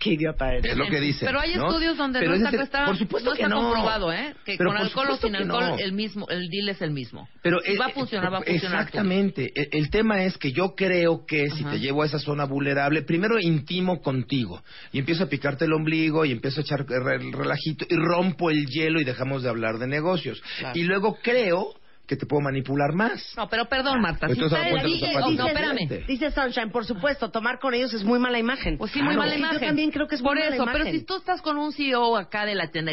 Qué 0.00 0.14
idiota 0.14 0.50
eres. 0.50 0.64
Es 0.72 0.76
lo 0.78 0.86
que 0.86 0.98
dicen. 0.98 1.26
Pero 1.28 1.40
hay 1.40 1.54
¿no? 1.54 1.66
estudios 1.68 1.96
donde 1.98 2.20
Pero 2.20 2.30
no 2.30 2.36
está, 2.38 2.48
es 2.48 2.54
el- 2.54 2.60
está- 2.62 2.86
por 2.86 2.96
supuesto 2.96 3.30
no 3.30 3.36
que 3.36 3.42
está 3.42 3.54
no. 3.54 3.60
comprobado, 3.62 4.12
¿eh? 4.12 4.34
Que 4.46 4.56
Pero 4.56 4.70
con 4.70 4.78
alcohol 4.78 5.08
o 5.10 5.16
sin 5.18 5.36
alcohol 5.36 5.64
no. 5.68 5.78
el 5.78 5.92
mismo, 5.92 6.26
el 6.30 6.48
deal 6.48 6.70
es 6.70 6.80
el 6.80 6.90
mismo. 6.90 7.28
Pero 7.42 7.58
Y 7.66 7.76
va 7.76 7.86
a 7.86 7.90
funcionar, 7.90 8.32
va 8.32 8.38
a 8.38 8.42
funcionar. 8.42 8.78
Exactamente. 8.80 9.52
El, 9.54 9.68
el 9.72 9.90
tema 9.90 10.24
es 10.24 10.38
que 10.38 10.52
yo 10.52 10.74
creo 10.74 11.26
que 11.26 11.50
si 11.50 11.60
Ajá. 11.64 11.72
te 11.72 11.80
llevo 11.80 12.02
a 12.02 12.06
esa 12.06 12.18
zona 12.18 12.46
vulnerable, 12.46 13.02
primero 13.02 13.38
intimo 13.38 14.00
contigo 14.00 14.62
y 14.90 14.98
empiezo 15.00 15.24
a 15.24 15.28
picarte 15.28 15.66
el 15.66 15.72
ombligo 15.74 16.24
y 16.24 16.32
empiezo 16.32 16.60
a 16.60 16.62
echar 16.62 16.86
re- 16.88 17.18
relajito 17.32 17.84
y 17.88 17.94
rompo 17.96 18.48
el 18.50 18.64
hielo 18.66 19.00
y 19.00 19.04
dejamos 19.04 19.42
de 19.42 19.50
hablar 19.50 19.78
de 19.78 19.86
negocios. 19.86 20.40
Claro. 20.60 20.78
Y 20.78 20.84
luego 20.84 21.18
creo 21.22 21.74
que 22.10 22.16
te 22.16 22.26
puedo 22.26 22.42
manipular 22.42 22.92
más. 22.92 23.22
No, 23.36 23.48
pero 23.48 23.66
perdón, 23.66 24.00
Marta. 24.00 24.26
Pero 24.26 24.48
Si 24.48 24.54
te 24.54 24.60
de 24.60 24.72
los 24.72 24.84
eh, 24.84 25.12
no, 25.14 25.46
espérame. 25.46 25.76
diferentes. 25.76 26.06
Dice 26.08 26.32
Sunshine, 26.32 26.72
por 26.72 26.84
supuesto, 26.84 27.30
tomar 27.30 27.60
con 27.60 27.72
ellos 27.72 27.94
es 27.94 28.02
muy 28.02 28.18
mala 28.18 28.36
imagen. 28.40 28.78
Pues 28.78 28.90
sí, 28.90 29.00
muy 29.00 29.16
mala 29.16 29.34
Sí, 29.34 29.40
yo 29.40 29.46
imagen. 29.46 29.68
también 29.68 29.90
creo 29.92 30.08
que 30.08 30.16
es 30.16 30.20
muy 30.20 30.30
Por 30.30 30.38
mala 30.40 30.54
eso, 30.56 30.64
pero 30.64 30.78
imagen. 30.78 30.92
si 31.00 31.06
tú 31.06 31.16
estás 31.18 31.40
con 31.40 31.56
un 31.56 31.72
CEO 31.72 32.16
acá 32.16 32.44
de 32.46 32.56
la 32.56 32.68
tienda 32.72 32.92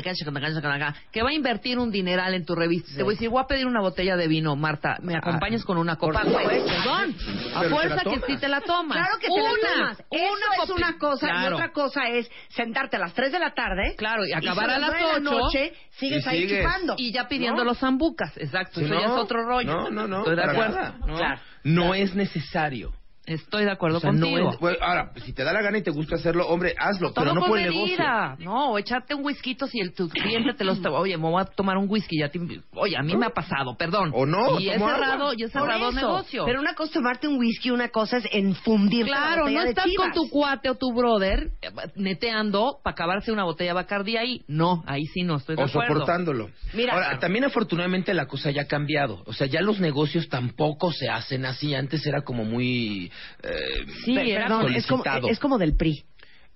que 1.12 1.24
va 1.24 1.30
a 1.30 1.34
invertir 1.34 1.80
un 1.80 1.90
dineral 1.90 2.36
en 2.36 2.46
tu 2.46 2.54
revista, 2.54 2.92
te 2.96 3.02
voy 3.02 3.14
a 3.14 3.16
decir, 3.16 3.30
voy 3.30 3.42
a 3.42 3.48
pedir 3.48 3.66
una 3.66 3.82
botella 3.82 4.16
de 4.16 4.28
vino, 4.28 4.56
Marta, 4.56 4.98
¿me 5.02 5.16
acompañas 5.18 5.64
con 5.64 5.80
una 5.80 5.96
copa? 5.96 6.22
Ah, 6.24 6.30
por. 6.32 6.44
Perdón, 6.48 7.16
a 7.56 7.62
Pero 7.62 7.62
te 7.62 7.70
fuerza 7.70 8.04
que 8.04 8.22
sí 8.28 8.38
te 8.40 8.48
la 8.48 8.62
tomas. 8.62 8.98
Claro 8.98 9.18
que 9.20 9.28
te 9.28 9.34
una, 9.34 9.42
la 9.52 9.74
tomas. 9.74 9.98
Una 10.12 10.22
Eso 10.54 10.64
es 10.64 10.70
una 10.70 10.98
cosa 11.00 11.28
y 11.44 11.54
otra 11.54 11.72
cosa 11.72 12.08
es 12.10 12.30
sentarte 12.50 12.98
a 12.98 13.00
las 13.00 13.14
3 13.16 13.32
de 13.32 13.40
la 13.40 13.54
tarde. 13.56 13.96
Claro, 13.98 14.26
y 14.26 14.34
acabar 14.34 14.70
a 14.70 14.78
las 14.78 14.92
nueve 14.92 14.98
de 14.98 15.20
la 15.24 15.30
8, 15.32 15.40
noche, 15.42 15.74
sigues 15.92 16.26
y 16.26 16.30
ahí 16.30 16.42
sigues. 16.42 16.64
chupando. 16.64 16.96
Y 16.98 17.12
ya 17.12 17.28
pidiendo 17.28 17.64
¿no? 17.64 17.70
los 17.72 17.80
zambucas, 17.80 18.38
exacto, 18.38 18.82
no, 18.82 18.88
es 19.08 19.22
otro 19.22 19.44
rollo. 19.44 19.72
No, 19.72 19.90
no, 19.90 20.08
no. 20.08 20.20
Estoy 20.20 20.36
de 20.36 20.44
acuerdo. 20.44 20.94
¿no? 21.06 21.18
Claro. 21.18 21.42
No 21.64 21.94
es 21.94 22.16
necesario. 22.16 22.94
Estoy 23.28 23.66
de 23.66 23.72
acuerdo 23.72 23.98
O 23.98 24.00
sea, 24.00 24.12
no 24.14 24.26
contigo. 24.26 24.52
es- 24.54 24.60
bueno, 24.60 24.78
ahora, 24.82 25.12
si 25.24 25.34
te 25.34 25.44
da 25.44 25.52
la 25.54 25.62
gana 25.62 25.78
y 25.78 25.84
te 25.84 25.92
gusta 25.92 26.16
hacerlo, 26.16 26.48
hombre, 26.48 26.74
hazlo, 26.80 27.12
Todo 27.12 27.26
pero 27.26 27.36
no 27.36 27.46
por 27.46 27.60
el 27.60 27.72
negocio. 27.72 27.98
no, 28.40 28.72
o 28.72 28.78
echarte 28.78 29.14
un 29.14 29.24
whisky 29.26 29.56
si 29.70 29.80
el, 29.82 29.94
tu 29.94 30.08
cliente 30.10 30.54
te 30.54 30.64
lo 30.64 30.72
está, 30.72 30.90
oye, 30.92 31.18
me 31.18 31.30
voy 31.30 31.42
a 31.42 31.46
tomar 31.46 31.78
un 31.78 31.90
whisky, 31.90 32.20
ya 32.20 32.30
te, 32.30 32.40
oye, 32.74 32.96
a 32.98 33.04
mí 33.04 33.16
me 33.18 33.26
ha 33.26 33.32
pasado, 33.32 33.76
perdón. 33.78 34.12
O 34.14 34.26
no, 34.26 34.60
y 34.60 34.70
he 34.70 34.80
cerrado, 34.80 35.34
y 35.34 35.44
he 35.44 35.50
cerrado 35.50 35.90
eso. 35.90 36.00
negocio. 36.00 36.46
Pero 36.46 36.60
una 36.62 36.74
cosa 36.74 36.88
es 36.88 36.94
tomarte 36.94 37.28
un 37.28 37.38
whisky, 37.38 37.70
una 37.70 37.90
cosa 37.90 38.18
es 38.18 38.24
enfundirte 38.32 39.12
la 39.12 39.18
Claro, 39.18 39.42
botella 39.42 39.60
no 39.60 39.64
de 39.66 39.70
estás 39.72 39.86
Chivas. 39.86 40.06
con 40.06 40.14
tu 40.14 40.30
cuate 40.30 40.70
o 40.70 40.76
tu 40.76 40.94
brother 40.94 41.52
eh, 41.62 41.70
neteando 41.96 42.78
para 42.84 42.94
acabarse 42.94 43.32
una 43.32 43.44
botella 43.44 43.72
de 43.72 43.76
Bacardi 43.76 44.16
ahí. 44.18 44.42
No, 44.48 44.84
ahí 44.88 45.06
sí 45.14 45.24
no 45.24 45.36
estoy 45.36 45.56
de 45.58 45.64
o 45.64 45.66
acuerdo. 45.66 45.94
soportándolo. 45.94 46.50
Mira- 46.74 46.94
Ahora, 46.94 47.20
también 47.20 47.44
afortunadamente 47.44 48.14
la 48.14 48.26
cosa 48.28 48.52
ya 48.52 48.64
ha 48.64 48.68
cambiado. 48.68 49.22
O 49.26 49.34
sea, 49.34 49.48
ya 49.48 49.62
los 49.62 49.80
negocios 49.80 50.30
tampoco 50.30 50.92
se 50.92 51.10
hacen 51.10 51.46
así. 51.46 51.76
Antes 51.76 52.06
era 52.06 52.22
como 52.22 52.46
muy 52.46 53.12
eh, 53.44 53.86
Sí, 54.04 54.16
perdón, 54.16 54.74
es 54.76 54.86
como, 54.88 55.04
es 55.30 55.40
como 55.40 55.58
del 55.58 55.76
PRI. 55.76 56.04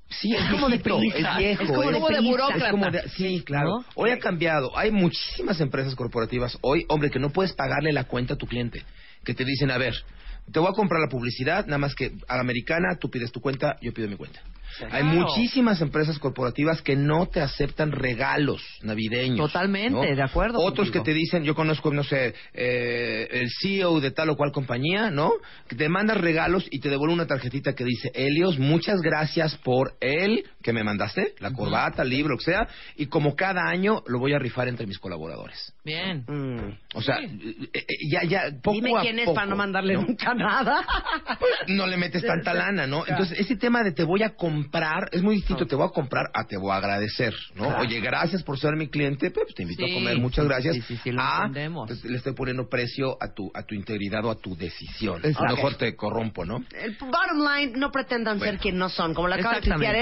Sí, 0.10 0.36
es 0.36 0.44
como 0.52 0.68
de 0.70 0.76
es 0.76 0.84
viejo. 1.38 1.64
Es 1.64 1.70
como 1.70 1.82
de 2.10 2.20
es 2.58 2.64
como 2.72 2.92
de- 2.92 3.10
sí, 3.10 3.42
claro. 3.46 3.70
¿No? 3.80 3.86
Hoy 3.96 4.10
ha 4.12 4.20
cambiado. 4.20 4.78
Hay 4.78 4.92
muchísimas 4.92 5.62
empresas 5.62 5.96
corporativas 5.96 6.58
hoy, 6.62 6.86
hombre, 6.90 7.10
que 7.10 7.20
no 7.20 7.30
puedes 7.30 7.54
pagarle 7.54 7.94
la 7.94 8.04
cuenta 8.04 8.34
a 8.34 8.38
tu 8.38 8.46
cliente. 8.46 8.84
Que 9.24 9.34
te 9.34 9.46
dicen, 9.46 9.72
a 9.72 9.78
ver, 9.78 9.94
te 10.52 10.60
voy 10.60 10.70
a 10.70 10.74
comprar 10.74 11.00
la 11.00 11.08
publicidad, 11.08 11.66
nada 11.66 11.78
más 11.78 11.96
que 11.96 12.12
a 12.28 12.36
la 12.36 12.42
americana, 12.42 12.98
tú 13.00 13.10
pides 13.10 13.32
tu 13.32 13.40
cuenta, 13.40 13.78
yo 13.82 13.94
pido 13.94 14.10
mi 14.10 14.18
cuenta. 14.18 14.42
Hay 14.90 15.04
muchísimas 15.04 15.82
empresas 15.82 16.20
corporativas 16.20 16.82
que 16.82 16.96
no 16.96 17.28
te 17.28 17.42
aceptan 17.42 17.92
regalos 17.92 18.62
navideños. 18.82 19.52
Totalmente, 19.52 19.92
¿no? 19.92 20.16
de 20.16 20.24
acuerdo 20.24 20.60
Otros 20.60 20.88
contigo. 20.88 21.04
que 21.04 21.12
te 21.12 21.18
dicen, 21.18 21.44
yo 21.44 21.56
conozco, 21.56 21.92
no 21.92 22.04
sé, 22.04 22.34
eh, 22.54 23.28
el 23.32 23.50
CEO 23.62 24.00
de 24.00 24.12
tal 24.12 24.30
o 24.30 24.36
cual 24.36 24.52
compañía, 24.52 25.10
¿no? 25.10 25.32
Que 25.68 25.76
te 25.76 25.90
manda 25.90 26.14
regalos 26.14 26.68
y 26.72 26.80
te 26.80 26.90
devuelve 26.90 27.14
una 27.14 27.28
tarjetita 27.28 27.74
que 27.74 27.84
dice, 27.84 28.12
Helios, 28.14 28.60
muchas 28.60 29.02
gracias 29.02 29.56
por 29.58 29.96
el 30.00 30.46
que 30.62 30.74
me 30.74 30.84
mandaste, 30.84 31.34
la 31.40 31.52
corbata, 31.52 32.04
el 32.04 32.10
libro, 32.10 32.32
lo 32.32 32.38
que 32.38 32.46
sea, 32.46 32.68
y 32.96 33.08
como 33.08 33.36
cada 33.36 33.68
año 33.68 34.04
lo 34.08 34.20
voy 34.20 34.34
a 34.34 34.40
rifar 34.40 34.68
entre 34.68 34.86
mis 34.86 35.00
colaboradores. 35.00 35.74
Bien. 35.84 36.24
Mm. 36.28 36.78
O 36.94 37.02
sea, 37.02 37.20
eh, 37.20 37.70
eh, 37.74 37.86
ya, 38.10 38.24
ya, 38.24 38.52
poco 38.62 38.76
Dime 38.76 38.98
a 38.98 39.02
quién 39.02 39.20
es 39.20 39.30
para 39.30 39.48
no 39.48 39.56
mandarle 39.56 39.96
¿no? 39.96 40.04
nunca 40.04 40.34
nada. 40.34 40.86
no 41.68 41.88
le 41.88 41.98
metes 41.98 42.24
tanta 42.24 42.54
lana, 42.54 42.88
¿no? 42.88 43.06
Entonces, 43.06 43.40
ese 43.40 43.56
tema 43.56 43.84
de 43.84 43.92
te 43.92 44.04
voy 44.04 44.24
a 44.24 44.30
comprar 44.30 44.61
es 45.12 45.22
muy 45.22 45.36
distinto. 45.36 45.66
Te 45.66 45.76
voy 45.76 45.86
a 45.88 45.90
comprar 45.92 46.30
a 46.34 46.46
te 46.46 46.58
voy 46.58 46.72
a 46.72 46.76
agradecer, 46.76 47.34
¿no? 47.56 47.66
Claro. 47.66 47.82
Oye, 47.82 48.00
gracias 48.00 48.44
por 48.44 48.60
ser 48.60 48.76
mi 48.76 48.88
cliente, 48.88 49.32
pues 49.32 49.54
te 49.56 49.64
invito 49.64 49.86
Sí, 49.86 49.92
a 49.92 49.96
comer, 49.96 50.18
muchas 50.18 50.44
sí, 50.46 50.50
gracias. 50.50 50.76
sí, 50.76 50.82
sí, 50.82 50.98
sí, 51.04 51.12
lo 51.12 51.22
a, 51.22 51.38
entendemos. 51.46 51.88
pues, 51.90 52.04
le 52.04 52.18
estoy 52.18 52.34
poniendo 52.34 52.68
precio 52.70 53.18
a 53.22 53.34
tu, 53.34 53.52
a 53.54 53.64
tu 53.64 53.76
integridad 53.76 54.24
o 54.26 54.32
a 54.32 54.36
tu 54.36 54.56
decisión. 54.56 55.18
Exacto. 55.18 55.44
A 55.46 55.50
lo 55.50 55.56
mejor 55.56 55.76
te 55.76 55.96
corrompo, 55.96 56.46
¿no? 56.46 56.64
El 56.74 56.98
bottom 57.00 57.46
line, 57.48 57.74
no 57.78 57.92
pretendan 57.92 58.40
ser 58.40 58.58
quien 58.58 58.78
no 58.78 58.90
son. 58.90 59.14
Como 59.14 59.28
lo 59.28 59.36
acaba 59.36 59.54
de 59.56 59.60
Exactamente. 59.60 59.94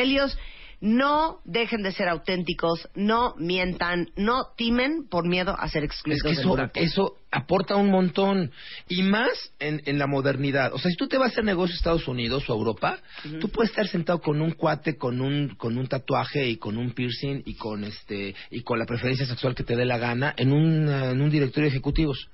No 0.82 1.40
dejen 1.44 1.84
de 1.84 1.92
ser 1.92 2.08
auténticos, 2.08 2.88
no 2.96 3.36
mientan, 3.38 4.10
no 4.16 4.48
timen 4.56 5.08
por 5.10 5.28
miedo 5.28 5.56
a 5.58 5.68
ser 5.68 5.84
Es 5.84 5.90
excluidos 5.90 6.24
que 6.24 6.30
eso, 6.32 6.58
eso 6.76 7.18
aporta 7.32 7.76
un 7.76 7.90
montón. 7.92 8.52
Y 8.88 9.04
más 9.04 9.30
en, 9.60 9.82
en 9.86 10.00
la 10.00 10.08
modernidad. 10.08 10.74
O 10.74 10.80
sea, 10.80 10.90
si 10.90 10.98
tú 10.98 11.08
te 11.08 11.18
vas 11.18 11.30
a 11.30 11.32
hacer 11.34 11.44
negocio 11.44 11.74
a 11.74 11.78
Estados 11.78 12.08
Unidos 12.08 12.50
o 12.50 12.54
a 12.54 12.56
Europa, 12.56 13.00
tú 13.42 13.50
puedes 13.50 13.72
estar 13.72 13.88
sentado 13.88 14.20
con 14.22 14.42
un 14.42 14.52
cuate, 14.52 14.98
con 14.98 15.20
un, 15.22 15.50
con 15.56 15.78
un 15.78 15.88
tatuaje 15.88 16.48
y 16.48 16.58
con 16.58 16.78
un 16.78 16.92
piercing 16.92 17.44
y 17.46 17.56
con 17.56 17.84
este, 17.84 18.36
y 18.50 18.62
con 18.62 18.80
la 18.80 18.86
preferencia 18.86 19.26
sexual 19.26 19.56
que 19.56 19.64
te 19.64 19.76
dé 19.76 19.86
la 19.86 19.98
gana 19.98 20.34
en 20.38 20.52
un, 20.54 20.88
en 20.90 21.22
un 21.22 21.30
directorio 21.30 21.70
de 21.70 21.76
ejecutivos. 21.76 22.30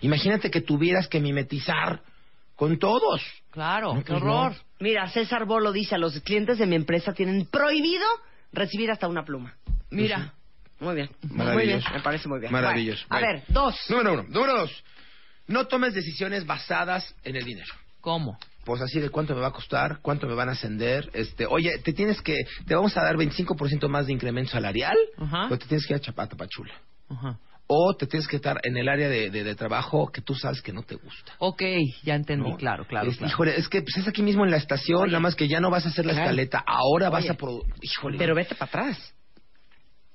Imagínate 0.00 0.50
que 0.50 0.60
tuvieras 0.60 1.08
que 1.08 1.20
mimetizar 1.20 2.02
con 2.56 2.78
todos. 2.78 3.22
Claro, 3.50 3.94
No, 3.94 4.00
qué 4.04 4.12
pues 4.12 4.22
horror. 4.22 4.52
no. 4.52 4.58
Mira, 4.84 5.08
César 5.08 5.46
Bolo 5.46 5.72
dice, 5.72 5.94
a 5.94 5.98
los 5.98 6.20
clientes 6.20 6.58
de 6.58 6.66
mi 6.66 6.76
empresa 6.76 7.14
tienen 7.14 7.46
prohibido 7.46 8.04
recibir 8.52 8.90
hasta 8.90 9.08
una 9.08 9.24
pluma. 9.24 9.54
Mira, 9.88 10.34
Muy 10.78 10.94
bien. 10.94 11.08
Muy 11.22 11.66
bien, 11.66 11.82
me 11.94 12.00
parece 12.02 12.28
muy 12.28 12.38
bien. 12.38 12.52
Maravilloso. 12.52 13.06
Bueno, 13.08 13.26
a 13.26 13.32
ver, 13.32 13.44
dos. 13.48 13.74
Número 13.88 14.12
uno. 14.12 14.24
Número 14.28 14.58
dos. 14.58 14.84
No 15.46 15.66
tomes 15.68 15.94
decisiones 15.94 16.44
basadas 16.44 17.14
en 17.24 17.34
el 17.34 17.44
dinero. 17.44 17.72
¿cómo? 18.02 18.38
pues 18.66 18.82
así 18.82 19.00
de 19.00 19.08
cuánto 19.08 19.34
me 19.34 19.40
va 19.40 19.46
a 19.46 19.52
costar, 19.52 20.00
cuánto 20.02 20.26
me 20.26 20.34
van 20.34 20.50
a 20.50 20.52
ascender, 20.52 21.08
este, 21.14 21.46
oye, 21.46 21.78
te 21.78 21.94
tienes 21.94 22.20
que, 22.20 22.34
te 22.66 22.74
vamos 22.74 22.94
a 22.98 23.02
dar 23.02 23.16
25% 23.16 23.88
más 23.88 24.06
de 24.06 24.12
incremento 24.12 24.52
salarial, 24.52 24.96
Ajá. 25.16 25.46
o 25.50 25.58
te 25.58 25.66
tienes 25.66 25.86
que 25.86 25.94
ir 25.94 25.96
a 25.98 26.00
Chapata 26.00 26.36
Pachula, 26.36 26.74
Ajá. 27.08 27.38
O 27.66 27.94
te 27.96 28.06
tienes 28.06 28.28
que 28.28 28.36
estar 28.36 28.60
en 28.62 28.76
el 28.76 28.88
área 28.88 29.08
de, 29.08 29.30
de- 29.30 29.42
de 29.44 29.54
trabajo 29.54 30.10
que 30.12 30.20
tú 30.20 30.34
sabes 30.34 30.60
que 30.60 30.72
no 30.72 30.82
te 30.82 30.96
gusta. 30.96 31.32
Ok, 31.38 31.62
ya 32.02 32.14
entendí, 32.14 32.50
¿no? 32.50 32.56
claro, 32.56 32.84
claro. 32.86 33.08
Es- 33.10 33.16
claro. 33.16 33.32
Híjole, 33.32 33.58
es 33.58 33.68
que 33.68 33.80
pues, 33.82 33.96
es 33.96 34.06
aquí 34.08 34.22
mismo 34.22 34.44
en 34.44 34.50
la 34.50 34.58
estación, 34.58 35.06
nada 35.08 35.20
más 35.20 35.34
que 35.34 35.48
ya 35.48 35.60
no 35.60 35.70
vas 35.70 35.86
a 35.86 35.88
hacer 35.88 36.04
la 36.04 36.12
Claro. 36.12 36.26
escaleta, 36.30 36.62
ahora 36.66 37.08
vas 37.10 37.22
Oye, 37.24 37.32
a 37.32 37.36
produ- 37.38 37.64
híjole. 37.80 38.18
Pero 38.18 38.34
vete 38.34 38.54
para 38.54 38.68
atrás. 38.68 39.14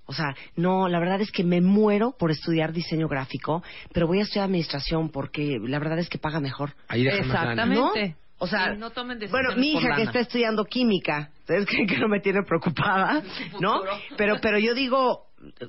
O 0.06 0.14
sea, 0.14 0.36
no, 0.56 0.88
la 0.90 1.00
verdad 1.00 1.22
es 1.22 1.32
que 1.32 1.44
me 1.44 1.62
muero 1.62 2.16
por 2.18 2.32
estudiar 2.32 2.72
diseño 2.74 3.08
gráfico, 3.08 3.62
pero 3.94 4.08
voy 4.08 4.20
a 4.20 4.24
estudiar 4.24 4.46
administración 4.46 5.10
porque 5.10 5.58
la 5.62 5.78
verdad 5.78 6.00
es 6.00 6.10
que 6.10 6.18
paga 6.18 6.40
mejor. 6.40 6.74
ahí. 6.88 7.08
Exactamente. 7.08 8.10
¿No? 8.10 8.16
O 8.42 8.48
sea, 8.48 8.72
Sí, 8.74 8.80
no 8.80 8.90
tomen 8.92 9.20
decisiones 9.20 9.48
bueno, 9.54 9.60
mi 9.62 9.74
hija 9.74 9.96
que 9.98 10.04
está 10.04 10.20
estudiando 10.22 10.64
química, 10.66 11.30
ustedes 11.42 11.66
creen 11.66 11.88
que 11.88 11.98
no 12.00 12.08
me 12.08 12.22
tiene 12.22 12.42
preocupada, 12.44 13.22
¿no? 13.60 13.82
Pero, 14.18 14.38
pero 14.42 14.58
yo 14.58 14.74
digo, 14.74 15.26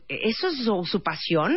eso 0.09 0.49
es 0.49 0.65
su, 0.65 0.85
su 0.85 1.03
pasión. 1.03 1.57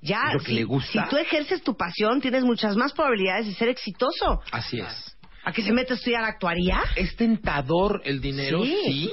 Ya, 0.00 0.20
lo 0.34 0.40
que 0.40 0.46
si, 0.46 0.52
le 0.54 0.64
gusta. 0.64 1.04
si 1.04 1.08
tú 1.10 1.16
ejerces 1.16 1.62
tu 1.62 1.76
pasión, 1.76 2.20
tienes 2.20 2.44
muchas 2.44 2.76
más 2.76 2.92
probabilidades 2.92 3.46
de 3.46 3.54
ser 3.54 3.68
exitoso. 3.68 4.42
Así 4.52 4.78
es. 4.78 5.16
¿A 5.44 5.52
qué 5.52 5.62
se 5.62 5.72
mete 5.72 5.94
a 5.94 5.96
estudiar 5.96 6.24
actuaría? 6.24 6.80
Es 6.96 7.16
tentador 7.16 8.02
el 8.04 8.20
dinero, 8.20 8.62
Sí. 8.64 8.76
sí, 8.84 9.12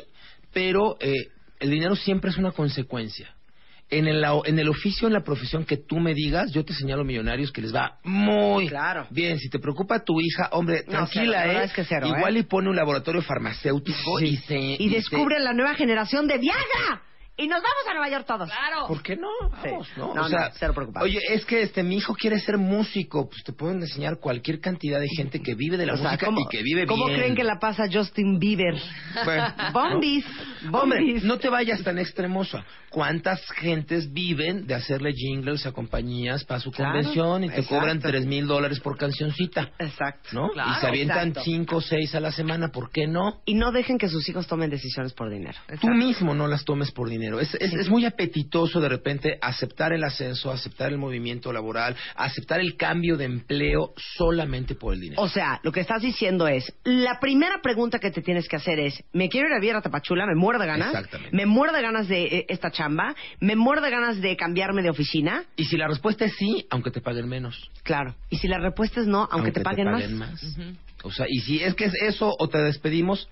pero 0.54 0.98
eh, 1.00 1.14
el 1.60 1.70
dinero 1.70 1.96
siempre 1.96 2.30
es 2.32 2.38
una 2.38 2.52
consecuencia. 2.52 3.34
En 3.90 4.08
el, 4.08 4.24
en 4.46 4.58
el 4.60 4.70
oficio, 4.70 5.08
en 5.08 5.14
la 5.14 5.22
profesión 5.24 5.66
que 5.66 5.76
tú 5.76 6.00
me 6.00 6.14
digas, 6.14 6.52
yo 6.54 6.64
te 6.64 6.74
señalo 6.74 7.04
millonarios 7.04 7.52
que 7.52 7.62
les 7.62 7.76
va 7.76 8.00
muy 8.06 8.68
Claro. 8.70 9.06
bien. 9.12 9.38
Si 9.38 9.50
te 9.50 9.60
preocupa 9.60 10.04
tu 10.06 10.20
hija, 10.22 10.48
hombre, 10.54 10.84
No, 10.88 10.92
tranquila, 10.94 11.44
cero, 11.46 11.60
¿eh? 11.60 11.64
es 11.66 11.74
que 11.74 11.84
cero, 11.84 12.08
Igual 12.08 12.38
¿eh? 12.38 12.40
y 12.40 12.44
pone 12.44 12.70
un 12.70 12.76
laboratorio 12.78 13.22
farmacéutico 13.22 14.20
y 14.22 14.38
se... 14.38 14.58
Y 14.80 14.88
descubre 14.90 15.40
la 15.42 15.52
nueva 15.54 15.74
generación 15.76 16.26
de 16.28 16.38
Viagra. 16.38 17.02
Y 17.42 17.48
nos 17.48 17.62
vamos 17.62 17.88
a 17.90 17.94
Nueva 17.94 18.10
York 18.10 18.26
todos. 18.28 18.50
Claro. 18.50 18.88
¿Por 18.88 19.02
qué 19.02 19.16
no? 19.16 19.28
Vamos, 19.50 19.88
Sí. 19.88 19.94
¿no? 19.98 20.14
No, 20.14 20.22
o 20.24 20.30
sea, 20.30 20.50
no, 20.50 20.56
cero 20.58 20.74
preocupado. 20.76 21.06
Oye, 21.06 21.20
es 21.30 21.46
que 21.46 21.62
este 21.64 21.84
mi 21.84 21.96
hijo 21.98 22.14
quiere 22.14 22.40
ser 22.40 22.58
músico, 22.58 23.28
pues 23.30 23.44
te 23.44 23.54
pueden 23.54 23.82
enseñar 23.82 24.18
cualquier 24.20 24.60
cantidad 24.60 25.00
de 25.00 25.08
gente 25.10 25.42
que 25.42 25.56
vive 25.56 25.78
de 25.78 25.86
la 25.86 25.94
O 25.94 25.98
sea, 25.98 26.12
música 26.12 26.26
¿cómo, 26.28 26.42
y 26.42 26.48
que 26.50 26.62
vive 26.64 26.86
¿Cómo 26.86 27.06
bien. 27.08 27.18
creen 27.20 27.36
que 27.36 27.44
la 27.44 27.60
pasa 27.60 27.86
Justin 27.92 28.38
Bieber? 28.40 28.76
Bueno, 29.26 29.54
Bombis. 29.74 30.26
Hombre, 30.72 31.00
Bombis. 31.00 31.24
no 31.24 31.38
te 31.40 31.50
vayas 31.50 31.82
tan 31.84 31.98
extremosa. 32.00 32.64
¿Cuántas 32.90 33.42
gentes 33.54 34.12
viven 34.12 34.68
de 34.68 34.76
hacerle 34.76 35.14
jingles 35.14 35.66
a 35.66 35.72
compañías 35.72 36.44
para 36.44 36.60
su 36.60 36.72
Claro, 36.72 36.92
convención 36.94 37.44
y 37.46 37.48
te 37.50 37.56
exacto. 37.62 37.76
cobran 37.80 38.00
tres 38.00 38.26
mil 38.26 38.46
dólares 38.48 38.80
por 38.82 38.98
cancioncita? 38.98 39.72
Exacto. 39.80 40.30
¿No? 40.34 40.50
Claro, 40.50 40.72
y 40.72 40.82
se 40.82 40.88
avientan 40.88 41.30
exacto. 41.30 41.42
cinco 41.46 41.76
o 41.78 41.82
seis 41.82 42.14
a 42.16 42.20
la 42.20 42.32
semana, 42.34 42.68
¿por 42.68 42.92
qué 42.92 43.08
no? 43.08 43.42
Y 43.46 43.54
no 43.56 43.72
dejen 43.72 43.98
que 43.98 44.10
sus 44.10 44.28
hijos 44.28 44.46
tomen 44.48 44.70
decisiones 44.70 45.14
por 45.14 45.30
dinero. 45.30 45.58
Tú 45.80 45.88
mismo 45.88 46.34
no 46.34 46.48
las 46.48 46.66
tomes 46.66 46.92
por 46.92 47.08
dinero. 47.10 47.31
Es, 47.40 47.56
es, 47.56 47.74
es 47.74 47.90
muy 47.90 48.06
apetitoso 48.06 48.80
de 48.80 48.90
repente 48.90 49.38
aceptar 49.42 49.94
el 49.94 50.04
ascenso, 50.04 50.52
aceptar 50.52 50.92
el 50.92 50.98
movimiento 50.98 51.52
laboral, 51.54 51.96
aceptar 52.16 52.60
el 52.60 52.76
cambio 52.76 53.18
de 53.18 53.26
empleo 53.26 53.94
solamente 54.18 54.76
por 54.76 54.94
el 54.94 55.02
dinero. 55.02 55.22
O 55.22 55.30
sea, 55.30 55.60
lo 55.64 55.72
que 55.72 55.80
estás 55.80 56.02
diciendo 56.02 56.48
es, 56.48 56.74
la 56.84 57.20
primera 57.20 57.62
pregunta 57.62 58.00
que 58.00 58.12
te 58.12 58.22
tienes 58.22 58.48
que 58.48 58.56
hacer 58.56 58.80
es, 58.80 59.04
¿me 59.14 59.30
quiero 59.30 59.48
ir 59.48 59.54
a 59.54 59.60
vivir 59.60 59.76
a 59.76 59.82
Tapachula? 59.82 60.26
¿Me 60.26 60.36
muero 60.36 60.60
de 60.60 60.68
ganas? 60.68 60.88
Exactamente. 60.88 61.36
¿Me 61.36 61.46
muero 61.46 61.74
de 61.74 61.82
ganas 61.82 62.08
de 62.08 62.24
eh, 62.24 62.46
esta 62.50 62.72
chamba? 62.72 63.16
¿Me 63.40 63.56
muero 63.56 63.82
de 63.82 63.90
ganas 63.90 64.22
de 64.22 64.36
cambiarme 64.36 64.82
de 64.82 64.90
oficina? 64.90 65.46
Y 65.56 65.66
si 65.66 65.78
la 65.78 65.88
respuesta 65.88 66.26
es 66.26 66.36
sí, 66.36 66.66
aunque 66.70 66.92
te 66.92 67.02
paguen 67.02 67.28
menos. 67.28 67.70
Claro. 67.84 68.16
Y 68.30 68.38
si 68.38 68.48
la 68.48 68.60
respuesta 68.60 69.02
es 69.02 69.08
no, 69.08 69.28
aunque, 69.32 69.52
te 69.52 69.62
paguen, 69.62 70.18
más. 70.18 70.42
O 71.04 71.12
sea, 71.12 71.26
y 71.28 71.40
si 71.40 71.64
es 71.64 71.76
que 71.76 71.86
es 71.86 71.94
eso 72.02 72.34
o 72.38 72.48
te 72.48 72.60
despedimos, 72.60 73.28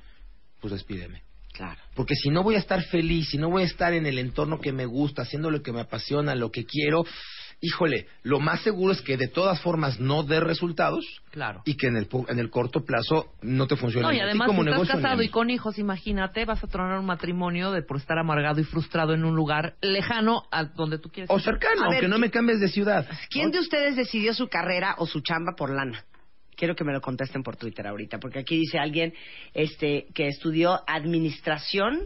pues 0.60 0.74
despídeme. 0.74 1.22
Claro. 1.60 1.82
Porque 1.94 2.16
si 2.16 2.30
no 2.30 2.42
voy 2.42 2.56
a 2.56 2.60
estar 2.60 2.82
feliz, 2.84 3.28
si 3.28 3.38
no 3.38 3.50
voy 3.50 3.64
a 3.64 3.66
estar 3.66 3.94
en 3.94 4.06
el 4.06 4.18
entorno 4.18 4.62
que 4.62 4.72
me 4.72 4.86
gusta, 4.86 5.24
haciendo 5.24 5.52
lo 5.52 5.62
que 5.62 5.74
me 5.74 5.82
apasiona, 5.82 6.34
lo 6.34 6.52
que 6.52 6.64
quiero, 6.64 7.04
híjole, 7.60 8.08
lo 8.24 8.40
más 8.40 8.62
seguro 8.62 8.94
es 8.94 9.02
que 9.02 9.18
de 9.18 9.28
todas 9.28 9.60
formas 9.60 10.00
no 10.00 10.24
dé 10.24 10.40
resultados 10.40 11.04
Claro. 11.32 11.62
y 11.66 11.76
que 11.76 11.88
en 11.88 11.98
el, 11.98 12.08
en 12.30 12.40
el 12.40 12.50
corto 12.50 12.86
plazo 12.86 13.34
no 13.42 13.68
te 13.68 13.76
funcione. 13.76 14.08
No, 14.08 14.14
y 14.14 14.22
además, 14.22 14.48
como 14.48 14.64
si 14.64 14.70
estás 14.70 14.80
negocio 14.80 15.02
casado 15.02 15.22
y 15.22 15.28
con 15.28 15.50
hijos, 15.50 15.78
imagínate, 15.78 16.46
vas 16.46 16.64
a 16.64 16.68
tronar 16.68 16.98
un 16.98 17.06
matrimonio 17.06 17.72
de 17.72 17.82
por 17.82 17.98
estar 17.98 18.18
amargado 18.18 18.62
y 18.62 18.64
frustrado 18.64 19.14
en 19.14 19.26
un 19.26 19.36
lugar 19.36 19.76
lejano 19.82 20.44
a 20.54 20.64
donde 20.64 20.98
tú 20.98 21.10
quieres. 21.10 21.30
O 21.30 21.42
cercano, 21.42 21.82
A 21.84 21.86
aunque 21.88 22.08
no 22.08 22.20
me 22.20 22.32
cambies 22.32 22.62
de 22.62 22.70
ciudad. 22.70 23.06
¿Quién 23.30 23.48
¿no? 23.48 23.52
de 23.52 23.60
ustedes 23.60 23.98
decidió 23.98 24.34
su 24.34 24.48
carrera 24.48 24.96
o 24.98 25.06
su 25.06 25.20
chamba 25.20 25.56
por 25.58 25.72
lana? 25.72 26.06
Quiero 26.60 26.76
que 26.76 26.84
me 26.84 26.92
lo 26.92 27.00
contesten 27.00 27.42
por 27.42 27.56
Twitter 27.56 27.88
ahorita, 27.88 28.20
porque 28.20 28.40
aquí 28.40 28.58
dice 28.58 28.78
alguien 28.80 29.14
este, 29.54 30.08
que 30.14 30.28
estudió 30.28 30.78
administración 30.86 32.02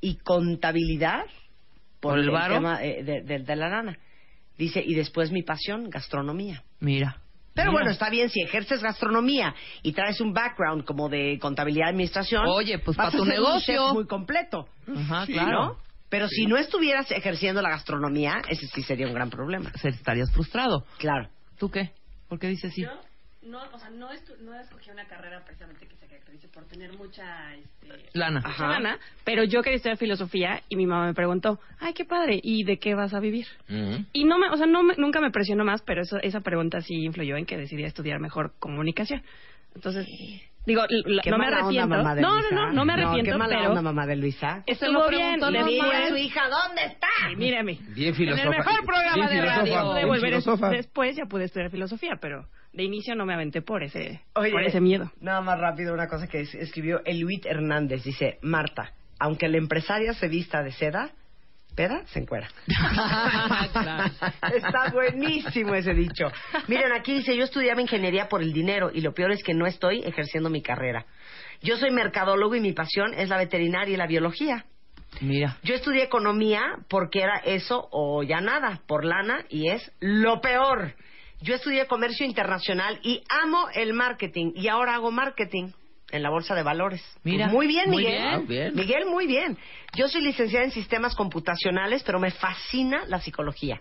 y 0.00 0.16
contabilidad 0.18 1.24
¿Por 2.00 2.18
el 2.20 2.30
varo? 2.30 2.54
tema 2.54 2.84
eh, 2.84 3.02
de, 3.02 3.22
de- 3.22 3.40
de 3.40 3.56
la 3.56 3.68
lana. 3.68 3.98
Dice, 4.56 4.80
y 4.84 4.94
después 4.94 5.32
mi 5.32 5.42
pasión, 5.42 5.90
gastronomía. 5.90 6.62
Mira. 6.78 7.20
Pero 7.52 7.70
Mira. 7.70 7.80
bueno, 7.80 7.90
está 7.90 8.08
bien, 8.10 8.28
si 8.30 8.42
ejerces 8.42 8.80
gastronomía 8.82 9.54
y 9.82 9.92
traes 9.92 10.20
un 10.20 10.32
background 10.32 10.84
como 10.84 11.08
de 11.08 11.38
contabilidad 11.40 11.86
y 11.86 11.90
administración, 11.90 12.44
Oye, 12.46 12.78
pues, 12.78 12.96
vas 12.96 13.08
pa' 13.12 13.16
tu 13.16 13.24
a 13.24 13.26
ser 13.26 13.38
un 13.38 13.44
negocio. 13.44 13.84
chef 13.86 13.92
muy 13.94 14.06
completo. 14.06 14.68
Ajá, 14.94 15.26
Sí, 15.26 15.32
claro. 15.32 15.50
¿no? 15.50 15.76
Pero 16.08 16.28
si 16.28 16.46
no 16.46 16.56
estuvieras 16.56 17.10
ejerciendo 17.10 17.60
la 17.62 17.70
gastronomía, 17.70 18.40
ese 18.48 18.66
sí 18.68 18.82
sería 18.82 19.08
un 19.08 19.14
gran 19.14 19.30
problema. 19.30 19.72
Estarías 19.82 20.30
frustrado. 20.32 20.84
Claro. 20.98 21.28
¿Tú 21.58 21.68
qué? 21.70 21.90
¿Por 22.28 22.38
qué 22.38 22.48
dices 22.48 22.72
sí? 22.74 22.82
Yo 22.82 22.90
no, 23.46 23.62
o 23.72 23.78
sea, 23.78 23.90
no, 23.90 24.10
estu- 24.12 24.36
no 24.40 24.54
escogí 24.58 24.90
una 24.90 25.06
carrera 25.06 25.44
precisamente 25.44 25.86
que 25.86 25.96
se 25.96 26.06
caracterice 26.06 26.48
por 26.48 26.64
tener 26.66 26.92
mucha, 26.94 27.54
este, 27.54 27.88
Lana. 28.12 28.40
mucha 28.40 28.48
Ajá. 28.50 28.68
lana, 28.68 28.98
pero 29.24 29.44
yo 29.44 29.62
quería 29.62 29.76
estudiar 29.76 29.96
filosofía 29.98 30.62
y 30.68 30.76
mi 30.76 30.86
mamá 30.86 31.06
me 31.06 31.14
preguntó, 31.14 31.60
ay, 31.78 31.92
qué 31.94 32.04
padre, 32.04 32.40
¿y 32.42 32.64
de 32.64 32.78
qué 32.78 32.94
vas 32.94 33.14
a 33.14 33.20
vivir? 33.20 33.46
Y 34.12 34.24
no 34.24 34.38
me, 34.38 34.48
o 34.50 34.56
sea, 34.56 34.66
no 34.66 34.82
me- 34.82 34.96
nunca 34.96 35.20
me 35.20 35.30
presionó 35.30 35.64
más, 35.64 35.82
pero 35.82 36.02
eso, 36.02 36.18
esa 36.22 36.40
pregunta 36.40 36.80
sí 36.80 36.94
influyó 37.04 37.36
en 37.36 37.46
que 37.46 37.56
decidí 37.56 37.84
estudiar 37.84 38.20
mejor 38.20 38.54
comunicación. 38.58 39.22
Entonces, 39.74 40.06
digo, 40.66 40.82
Qué 41.22 41.30
no 41.30 41.38
me 41.38 41.46
onda, 41.46 41.58
arrepiento. 41.58 41.88
mamá 41.88 42.14
de 42.14 42.20
no, 42.22 42.40
no, 42.40 42.50
no, 42.50 42.72
no 42.72 42.84
me 42.84 42.92
arrepiento, 42.92 43.32
qué 43.32 43.38
mala 43.38 43.56
pero 43.56 43.68
onda, 43.70 43.82
mamá 43.82 44.06
de 44.06 44.16
Luisa. 44.16 44.62
estuvo 44.66 45.08
bien. 45.08 45.38
preguntó 45.38 45.50
Le 45.50 45.64
dije 45.64 45.86
a 45.96 46.08
su 46.08 46.16
hija, 46.16 46.42
¿dónde 46.48 46.84
está? 46.84 47.06
Sí, 47.30 47.36
mírame. 47.36 47.78
Bien 47.94 48.08
En 48.08 48.14
filósofa. 48.14 48.42
el 48.44 48.50
mejor 48.50 48.84
programa 48.84 49.14
Bien 49.28 49.28
de 49.40 49.46
radio. 49.46 49.64
bien 49.64 49.94
De 49.94 50.04
volver 50.04 50.30
filósofa. 50.30 50.68
después 50.70 51.16
ya 51.16 51.24
pude 51.26 51.44
estudiar 51.44 51.70
filosofía, 51.70 52.18
pero 52.20 52.46
de 52.72 52.82
inicio 52.82 53.14
no 53.14 53.24
me 53.24 53.32
aventé 53.34 53.62
por 53.62 53.82
ese, 53.82 54.20
Oye, 54.34 54.50
por 54.50 54.62
ese 54.62 54.80
miedo. 54.80 55.10
Nada 55.20 55.40
más 55.40 55.58
rápido, 55.58 55.94
una 55.94 56.08
cosa 56.08 56.26
que 56.26 56.40
es- 56.42 56.54
escribió 56.54 57.00
Eluit 57.04 57.46
Hernández. 57.46 58.04
Dice, 58.04 58.38
Marta, 58.42 58.92
aunque 59.18 59.48
la 59.48 59.56
empresaria 59.56 60.12
se 60.12 60.28
vista 60.28 60.62
de 60.62 60.72
seda, 60.72 61.10
peda, 61.76 62.02
se 62.06 62.18
encuera. 62.18 62.48
Está 64.54 64.90
buenísimo 64.92 65.74
ese 65.74 65.94
dicho. 65.94 66.26
Miren, 66.66 66.92
aquí 66.92 67.14
dice, 67.14 67.36
yo 67.36 67.44
estudiaba 67.44 67.80
ingeniería 67.80 68.28
por 68.28 68.42
el 68.42 68.52
dinero 68.52 68.90
y 68.92 69.02
lo 69.02 69.12
peor 69.12 69.30
es 69.30 69.44
que 69.44 69.54
no 69.54 69.66
estoy 69.66 70.02
ejerciendo 70.02 70.50
mi 70.50 70.62
carrera. 70.62 71.06
Yo 71.62 71.76
soy 71.76 71.90
mercadólogo 71.90 72.56
y 72.56 72.60
mi 72.60 72.72
pasión 72.72 73.14
es 73.14 73.28
la 73.28 73.36
veterinaria 73.36 73.94
y 73.94 73.96
la 73.96 74.06
biología. 74.06 74.64
Mira. 75.20 75.56
Yo 75.62 75.74
estudié 75.74 76.02
economía 76.02 76.62
porque 76.88 77.20
era 77.20 77.36
eso 77.44 77.88
o 77.92 78.22
ya 78.22 78.40
nada, 78.40 78.80
por 78.86 79.04
lana, 79.04 79.44
y 79.48 79.70
es 79.70 79.92
lo 80.00 80.40
peor. 80.40 80.94
Yo 81.40 81.54
estudié 81.54 81.86
comercio 81.86 82.26
internacional 82.26 82.98
y 83.02 83.22
amo 83.28 83.68
el 83.74 83.92
marketing 83.92 84.52
y 84.54 84.68
ahora 84.68 84.94
hago 84.94 85.10
marketing 85.10 85.68
en 86.10 86.22
la 86.22 86.30
bolsa 86.30 86.54
de 86.54 86.62
valores. 86.62 87.02
Mira, 87.24 87.46
Pues 87.46 87.54
muy 87.54 87.66
bien, 87.66 87.90
muy 87.90 87.98
Miguel. 88.04 88.12
bien. 88.14 88.26
Ah, 88.28 88.38
bien. 88.46 88.74
Miguel, 88.74 89.06
muy 89.06 89.26
bien. 89.26 89.58
Yo 89.94 90.08
soy 90.08 90.22
licenciada 90.22 90.64
en 90.64 90.70
sistemas 90.70 91.14
computacionales, 91.14 92.02
pero 92.04 92.18
me 92.20 92.30
fascina 92.30 93.04
la 93.06 93.20
psicología. 93.20 93.80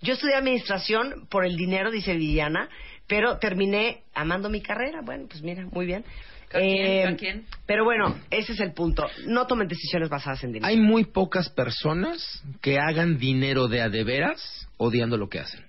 Yo 0.00 0.14
estudié 0.14 0.34
administración 0.34 1.26
por 1.28 1.44
el 1.44 1.56
dinero, 1.56 1.90
dice 1.90 2.14
Viviana, 2.14 2.68
pero 3.06 3.38
terminé 3.38 4.02
amando 4.14 4.48
mi 4.48 4.60
carrera. 4.62 5.00
Bueno, 5.04 5.26
pues 5.28 5.42
mira, 5.42 5.66
muy 5.70 5.86
bien. 5.86 6.04
Eh. 6.52 7.02
¿Cada 7.04 7.16
quien? 7.16 7.44
Pero 7.66 7.84
bueno, 7.84 8.16
ese 8.30 8.52
es 8.54 8.60
el 8.60 8.72
punto. 8.72 9.06
No 9.26 9.46
tomen 9.46 9.68
decisiones 9.68 10.08
basadas 10.08 10.42
en 10.42 10.52
dinero. 10.52 10.66
Hay 10.66 10.78
muy 10.78 11.04
pocas 11.04 11.48
personas 11.50 12.42
que 12.60 12.78
hagan 12.78 13.18
dinero 13.18 13.68
de 13.68 13.82
a 13.82 13.88
de 13.88 14.02
veras 14.02 14.66
odiando 14.76 15.16
lo 15.16 15.28
que 15.28 15.38
hacen. 15.38 15.64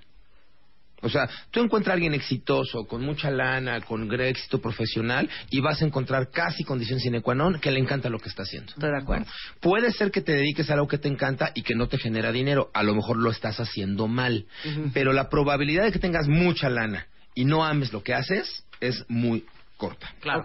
O 1.01 1.09
sea, 1.09 1.29
tú 1.49 1.61
encuentras 1.61 1.91
a 1.91 1.95
alguien 1.95 2.13
exitoso, 2.13 2.85
con 2.85 3.03
mucha 3.03 3.31
lana, 3.31 3.81
con 3.81 4.07
gran 4.07 4.27
éxito 4.27 4.61
profesional, 4.61 5.29
y 5.49 5.59
vas 5.59 5.81
a 5.81 5.85
encontrar 5.85 6.29
casi 6.29 6.63
condición 6.63 6.99
sine 6.99 7.21
qua 7.21 7.35
non 7.35 7.59
que 7.59 7.71
le 7.71 7.79
encanta 7.79 8.09
lo 8.09 8.19
que 8.19 8.29
está 8.29 8.43
haciendo. 8.43 8.71
Estoy 8.73 8.91
de 8.91 8.97
acuerdo. 8.97 9.25
Puede 9.59 9.91
ser 9.91 10.11
que 10.11 10.21
te 10.21 10.33
dediques 10.33 10.69
a 10.69 10.73
algo 10.73 10.87
que 10.87 10.97
te 10.97 11.07
encanta 11.07 11.51
y 11.55 11.63
que 11.63 11.75
no 11.75 11.87
te 11.87 11.97
genera 11.97 12.31
dinero. 12.31 12.69
A 12.73 12.83
lo 12.83 12.95
mejor 12.95 13.17
lo 13.17 13.31
estás 13.31 13.59
haciendo 13.59 14.07
mal. 14.07 14.45
Pero 14.93 15.13
la 15.13 15.29
probabilidad 15.29 15.83
de 15.83 15.91
que 15.91 15.99
tengas 15.99 16.27
mucha 16.27 16.69
lana 16.69 17.07
y 17.33 17.45
no 17.45 17.65
ames 17.65 17.91
lo 17.93 18.03
que 18.03 18.13
haces 18.13 18.63
es 18.79 19.05
muy 19.07 19.45
corta. 19.77 20.13
Claro. 20.19 20.43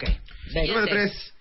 Número 0.54 0.86
tres. 0.86 1.34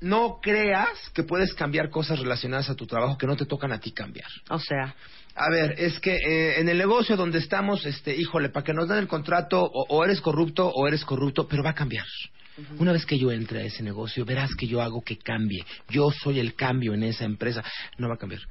No 0.00 0.40
creas 0.42 1.10
que 1.14 1.22
puedes 1.22 1.54
cambiar 1.54 1.88
cosas 1.88 2.18
relacionadas 2.18 2.68
a 2.68 2.74
tu 2.74 2.86
trabajo 2.86 3.16
que 3.16 3.26
no 3.26 3.36
te 3.36 3.46
tocan 3.46 3.70
a 3.70 3.78
ti 3.78 3.92
cambiar. 3.92 4.28
O 4.50 4.58
sea, 4.58 4.96
A 5.34 5.50
ver, 5.50 5.74
es 5.78 5.98
que 6.00 6.14
eh, 6.14 6.60
en 6.60 6.68
el 6.68 6.78
negocio 6.78 7.16
donde 7.16 7.38
estamos, 7.38 7.86
este, 7.86 8.14
híjole, 8.14 8.50
para 8.50 8.64
que 8.64 8.74
nos 8.74 8.88
den 8.88 8.98
el 8.98 9.08
contrato, 9.08 9.62
o, 9.62 9.86
o 9.88 10.04
eres 10.04 10.20
corrupto 10.20 10.68
o 10.68 10.86
eres 10.86 11.04
corrupto, 11.04 11.48
pero 11.48 11.62
va 11.62 11.70
a 11.70 11.74
cambiar. 11.74 12.06
Una 12.78 12.92
vez 12.92 13.06
que 13.06 13.18
yo 13.18 13.32
entre 13.32 13.62
a 13.62 13.64
ese 13.64 13.82
negocio, 13.82 14.26
verás 14.26 14.54
que 14.54 14.66
yo 14.66 14.82
hago 14.82 15.02
que 15.02 15.16
cambie. 15.16 15.64
Yo 15.88 16.10
soy 16.10 16.38
el 16.38 16.54
cambio 16.54 16.92
en 16.92 17.02
esa 17.02 17.24
empresa. 17.24 17.64
No 17.96 18.08
va 18.08 18.14
a 18.14 18.18
cambiar. 18.18 18.42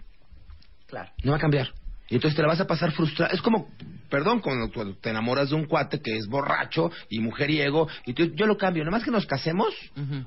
claro. 0.87 1.11
No 1.23 1.31
va 1.31 1.37
a 1.37 1.41
cambiar. 1.41 1.71
Y 2.11 2.15
entonces 2.15 2.35
te 2.35 2.41
la 2.41 2.49
vas 2.49 2.59
a 2.59 2.67
pasar 2.67 2.91
frustrada. 2.91 3.33
Es 3.33 3.41
como, 3.41 3.69
perdón, 4.09 4.41
cuando 4.41 4.69
tú 4.69 4.93
te 4.95 5.09
enamoras 5.09 5.49
de 5.49 5.55
un 5.55 5.65
cuate 5.65 6.01
que 6.01 6.17
es 6.17 6.27
borracho 6.27 6.91
y 7.09 7.19
mujeriego, 7.19 7.87
y 8.05 8.13
tú- 8.13 8.33
yo 8.35 8.45
lo 8.45 8.57
cambio. 8.57 8.83
Nada 8.83 8.97
más 8.97 9.03
que 9.05 9.11
nos 9.11 9.25
casemos, 9.25 9.73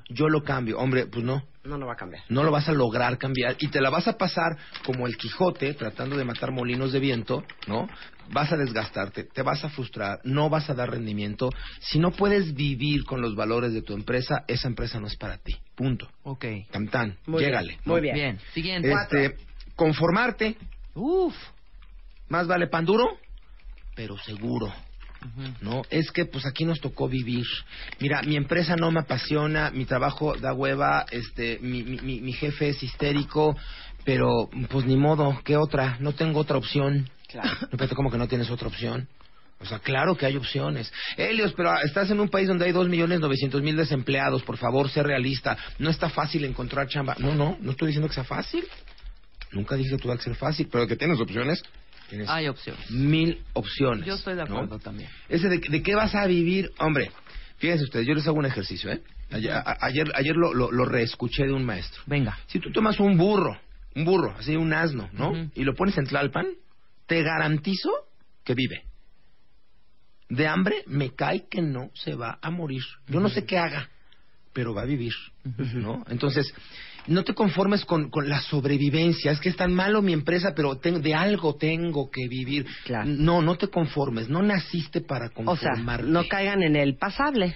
yo 0.09 0.27
lo 0.27 0.43
cambio. 0.43 0.79
Hombre, 0.79 1.05
pues 1.05 1.23
no. 1.23 1.43
No, 1.63 1.77
no 1.77 1.85
va 1.87 1.93
a 1.93 1.95
cambiar. 1.95 2.23
No 2.29 2.43
lo 2.43 2.51
vas 2.51 2.67
a 2.69 2.73
lograr 2.73 3.17
cambiar 3.17 3.55
y 3.59 3.67
te 3.69 3.81
la 3.81 3.89
vas 3.89 4.07
a 4.07 4.17
pasar 4.17 4.57
como 4.85 5.07
el 5.07 5.15
Quijote 5.17 5.73
tratando 5.75 6.15
de 6.17 6.23
matar 6.23 6.51
molinos 6.51 6.91
de 6.91 6.99
viento, 6.99 7.43
¿no? 7.67 7.87
Vas 8.31 8.51
a 8.51 8.57
desgastarte, 8.57 9.23
te 9.23 9.41
vas 9.43 9.63
a 9.63 9.69
frustrar, 9.69 10.19
no 10.23 10.49
vas 10.49 10.69
a 10.69 10.73
dar 10.73 10.89
rendimiento. 10.91 11.49
Si 11.81 11.99
no 11.99 12.11
puedes 12.11 12.53
vivir 12.55 13.03
con 13.03 13.21
los 13.21 13.35
valores 13.35 13.73
de 13.73 13.81
tu 13.83 13.93
empresa, 13.93 14.43
esa 14.47 14.67
empresa 14.67 14.99
no 14.99 15.05
es 15.07 15.15
para 15.17 15.37
ti. 15.37 15.55
Punto. 15.75 16.09
Ok. 16.23 16.45
Tan 16.71 16.87
tan, 16.87 17.17
Muy 17.27 17.45
bien, 17.45 17.77
muy 17.85 18.01
bien. 18.01 18.15
Bien. 18.15 18.39
Siguiente. 18.53 18.91
Este, 18.91 19.35
conformarte, 19.75 20.57
Uf. 20.95 21.35
Más 22.29 22.47
vale 22.47 22.67
pan 22.67 22.85
duro, 22.85 23.17
pero 23.95 24.17
seguro. 24.17 24.73
¿no? 25.61 25.81
Es 25.89 26.11
que 26.11 26.25
pues 26.25 26.45
aquí 26.45 26.65
nos 26.65 26.79
tocó 26.79 27.07
vivir. 27.09 27.45
Mira, 27.99 28.21
mi 28.21 28.35
empresa 28.35 28.75
no 28.75 28.91
me 28.91 28.99
apasiona, 28.99 29.71
mi 29.71 29.85
trabajo 29.85 30.35
da 30.35 30.53
hueva, 30.53 31.05
este, 31.09 31.57
mi, 31.61 31.81
mi, 31.83 32.21
mi- 32.21 32.33
jefe 32.33 32.69
es 32.69 32.83
histérico, 32.83 33.57
pero 34.03 34.29
pues 34.69 34.85
ni 34.85 34.95
modo, 34.97 35.41
¿qué 35.43 35.57
otra? 35.57 35.97
No 35.99 36.13
tengo 36.13 36.39
otra 36.39 36.57
opción. 36.57 37.09
Claro. 37.27 37.49
Repito, 37.71 37.95
como 37.95 38.11
que 38.11 38.19
no 38.19 38.27
tienes 38.27 38.51
otra 38.51 38.67
opción. 38.67 39.07
O 39.59 39.65
sea, 39.65 39.79
claro 39.79 40.15
que 40.15 40.27
hay 40.27 40.35
opciones. 40.35 40.91
Helios, 41.17 41.53
pero 41.53 41.73
estás 41.81 42.11
en 42.11 42.19
un 42.19 42.29
país 42.29 42.47
donde 42.47 42.65
hay 42.65 42.71
dos 42.71 42.87
millones 42.87 43.19
novecientos 43.19 43.63
mil 43.63 43.75
desempleados. 43.75 44.43
Por 44.43 44.57
favor, 44.57 44.89
sé 44.89 45.01
realista. 45.01 45.57
No 45.79 45.89
está 45.89 46.09
fácil 46.09 46.43
encontrar 46.45 46.87
chamba. 46.87 47.15
No, 47.17 47.33
no, 47.33 47.57
no 47.61 47.71
estoy 47.71 47.87
diciendo 47.87 48.09
que 48.09 48.13
sea 48.15 48.25
fácil. 48.25 48.63
Nunca 49.53 49.75
dije 49.75 49.91
que 49.91 49.97
tuviera 49.97 50.17
que 50.17 50.25
ser 50.25 50.35
fácil, 50.35 50.67
pero 50.71 50.85
que 50.85 50.97
tienes 50.97 51.19
opciones. 51.19 51.63
Tienes 52.09 52.29
Hay 52.29 52.47
opción. 52.47 52.75
mil 52.89 53.43
opciones. 53.53 54.05
Yo 54.05 54.13
estoy 54.15 54.35
de 54.35 54.45
¿no? 54.45 54.55
acuerdo 54.55 54.79
también. 54.79 55.09
Ese 55.29 55.49
de, 55.49 55.57
de 55.59 55.81
qué 55.83 55.95
vas 55.95 56.13
a 56.15 56.25
vivir, 56.27 56.71
hombre. 56.79 57.11
Fíjense 57.57 57.83
ustedes, 57.85 58.05
yo 58.05 58.13
les 58.13 58.27
hago 58.27 58.37
un 58.37 58.45
ejercicio, 58.45 58.91
¿eh? 58.91 59.01
Ayer, 59.31 59.51
a- 59.53 59.77
ayer, 59.81 60.11
ayer 60.15 60.35
lo, 60.35 60.53
lo, 60.53 60.71
lo 60.71 60.85
reescuché 60.85 61.45
de 61.45 61.53
un 61.53 61.65
maestro. 61.65 62.01
Venga. 62.05 62.37
Si 62.47 62.59
tú 62.59 62.71
tomas 62.71 62.99
un 62.99 63.17
burro, 63.17 63.59
un 63.95 64.05
burro, 64.05 64.35
así 64.37 64.55
un 64.55 64.71
asno, 64.73 65.09
¿no? 65.13 65.49
Y 65.55 65.63
lo 65.63 65.73
pones 65.73 65.97
en 65.97 66.05
Tlalpan, 66.05 66.47
te 67.07 67.23
garantizo 67.23 67.89
que 68.43 68.53
vive. 68.53 68.83
De 70.29 70.47
hambre 70.47 70.83
me 70.87 71.11
cae 71.15 71.47
que 71.49 71.61
no 71.61 71.91
se 71.93 72.15
va 72.15 72.39
a 72.41 72.49
morir. 72.51 72.83
Yo 73.07 73.19
no 73.19 73.29
sé 73.29 73.45
qué 73.45 73.57
haga, 73.57 73.89
pero 74.53 74.73
va 74.73 74.81
a 74.81 74.85
vivir, 74.85 75.13
¿no? 75.73 76.03
Entonces, 76.09 76.53
no 77.07 77.23
te 77.23 77.33
conformes 77.33 77.85
con, 77.85 78.09
con 78.09 78.27
la 78.29 78.39
sobrevivencia. 78.41 79.31
Es 79.31 79.39
que 79.39 79.49
es 79.49 79.55
tan 79.55 79.73
malo 79.73 80.01
mi 80.01 80.13
empresa, 80.13 80.53
pero 80.55 80.75
tengo- 80.77 80.99
de 80.99 81.13
algo 81.13 81.55
tengo 81.55 82.09
que 82.09 82.27
vivir. 82.27 82.65
Claro. 82.85 83.05
No, 83.07 83.41
no 83.41 83.55
te 83.55 83.67
conformes. 83.67 84.29
No 84.29 84.41
naciste 84.41 85.01
para 85.01 85.27
O 85.35 85.55
sea, 85.55 85.71
conformarte. 85.71 86.07
no 86.07 86.27
caigan 86.27 86.63
en 86.63 86.75
el 86.75 86.97
pasable. 86.97 87.55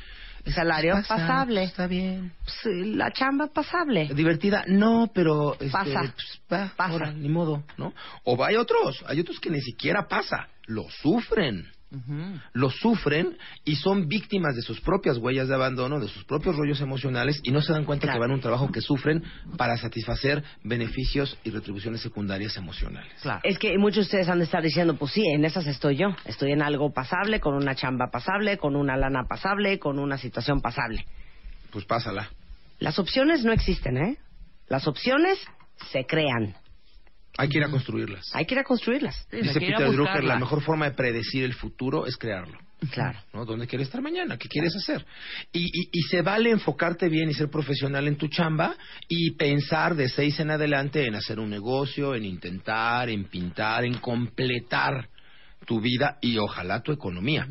Salario 0.55 0.93
Pasa, 0.93 1.15
pasable. 1.17 1.63
Está 1.63 1.85
bien. 1.85 2.31
Pues, 2.43 2.75
la 2.87 3.11
chamba 3.11 3.47
pasable. 3.47 4.09
Divertida, 4.15 4.63
no, 4.67 5.11
pero 5.13 5.53
este, 5.55 5.69
Pasa. 5.69 6.01
pues, 6.01 6.41
va, 6.51 6.71
Pasa. 6.75 6.93
ahora, 6.93 7.11
ni 7.11 7.27
modo, 7.27 7.63
¿no? 7.77 7.93
O 8.23 8.41
hay 8.43 8.55
otros, 8.55 9.03
hay 9.05 9.19
otros 9.19 9.39
que 9.39 9.49
ni 9.49 9.59
siquiera 9.61 10.07
pasa, 10.07 10.47
lo 10.65 10.85
sufren. 10.89 11.67
Lo 12.53 12.69
sufren 12.69 13.37
y 13.65 13.75
son 13.75 14.07
víctimas 14.07 14.55
de 14.55 14.61
sus 14.61 14.79
propias 14.81 15.17
huellas 15.17 15.47
de 15.47 15.55
abandono, 15.55 15.99
de 15.99 16.07
sus 16.07 16.23
propios 16.23 16.55
rollos 16.55 16.81
emocionales 16.81 17.39
y 17.43 17.51
no 17.51 17.61
se 17.61 17.73
dan 17.73 17.85
cuenta 17.85 18.03
Claro. 18.05 18.17
que 18.17 18.21
van 18.21 18.31
a 18.31 18.33
un 18.35 18.41
trabajo 18.41 18.71
que 18.71 18.81
sufren 18.81 19.23
para 19.57 19.75
satisfacer 19.77 20.43
beneficios 20.63 21.37
y 21.43 21.49
retribuciones 21.49 22.01
secundarias 22.01 22.55
emocionales. 22.57 23.11
Claro. 23.21 23.39
Es 23.43 23.57
que 23.57 23.75
muchos 23.77 23.95
de 23.97 24.01
ustedes 24.01 24.29
han 24.29 24.37
de 24.39 24.45
estar 24.45 24.61
diciendo, 24.61 24.95
pues 24.97 25.13
sí, 25.13 25.23
en 25.27 25.45
esas 25.45 25.65
estoy 25.67 25.97
yo. 25.97 26.15
Estoy 26.25 26.51
en 26.51 26.61
algo 26.61 26.93
pasable, 26.93 27.39
con 27.39 27.55
una 27.55 27.73
chamba 27.75 28.11
pasable, 28.11 28.57
con 28.57 28.75
una 28.75 28.95
lana 28.95 29.25
pasable, 29.27 29.79
con 29.79 29.97
una 29.99 30.17
situación 30.17 30.61
pasable. 30.61 31.05
Pues 31.71 31.85
pásala. 31.85 32.29
Las 32.79 32.99
opciones 32.99 33.43
no 33.43 33.51
existen, 33.51 33.97
¿eh? 33.97 34.17
Las 34.67 34.87
opciones 34.87 35.39
se 35.91 36.05
crean. 36.05 36.55
Hay 37.39 37.47
que 37.47 37.57
ir 37.57 37.63
a 37.63 37.69
construirlas. 37.69 38.29
Hay 38.33 38.45
que 38.45 38.53
ir 38.53 38.59
a 38.59 38.65
construirlas. 38.65 39.15
Sí, 39.31 39.37
Dice 39.37 39.51
a 39.51 39.61
Peter 39.61 39.91
Drucker, 39.91 40.25
la 40.25 40.37
mejor 40.37 40.61
forma 40.61 40.89
de 40.89 40.91
predecir 40.91 41.45
el 41.45 41.53
futuro 41.53 42.05
es 42.05 42.17
crearlo. 42.17 42.57
Claro. 42.91 43.17
¿no? 43.33 43.45
¿Dónde 43.45 43.65
quieres 43.65 43.87
estar 43.87 44.01
mañana? 44.01 44.37
¿Qué 44.37 44.49
quieres 44.49 44.75
hacer? 44.75 45.05
Y, 45.53 45.63
y, 45.63 45.89
y 45.89 46.01
se 46.09 46.21
vale 46.21 46.49
enfocarte 46.49 47.07
bien 47.07 47.29
y 47.29 47.33
ser 47.33 47.49
profesional 47.49 48.09
en 48.09 48.17
tu 48.17 48.27
chamba 48.27 48.75
y 49.07 49.31
pensar 49.31 49.95
de 49.95 50.09
seis 50.09 50.37
en 50.41 50.51
adelante 50.51 51.05
en 51.05 51.15
hacer 51.15 51.39
un 51.39 51.49
negocio, 51.49 52.13
en 52.13 52.25
intentar, 52.25 53.09
en 53.09 53.23
pintar, 53.23 53.85
en 53.85 53.95
completar 53.99 55.07
tu 55.65 55.79
vida 55.79 56.17
y 56.19 56.37
ojalá 56.39 56.81
tu 56.81 56.91
economía. 56.91 57.47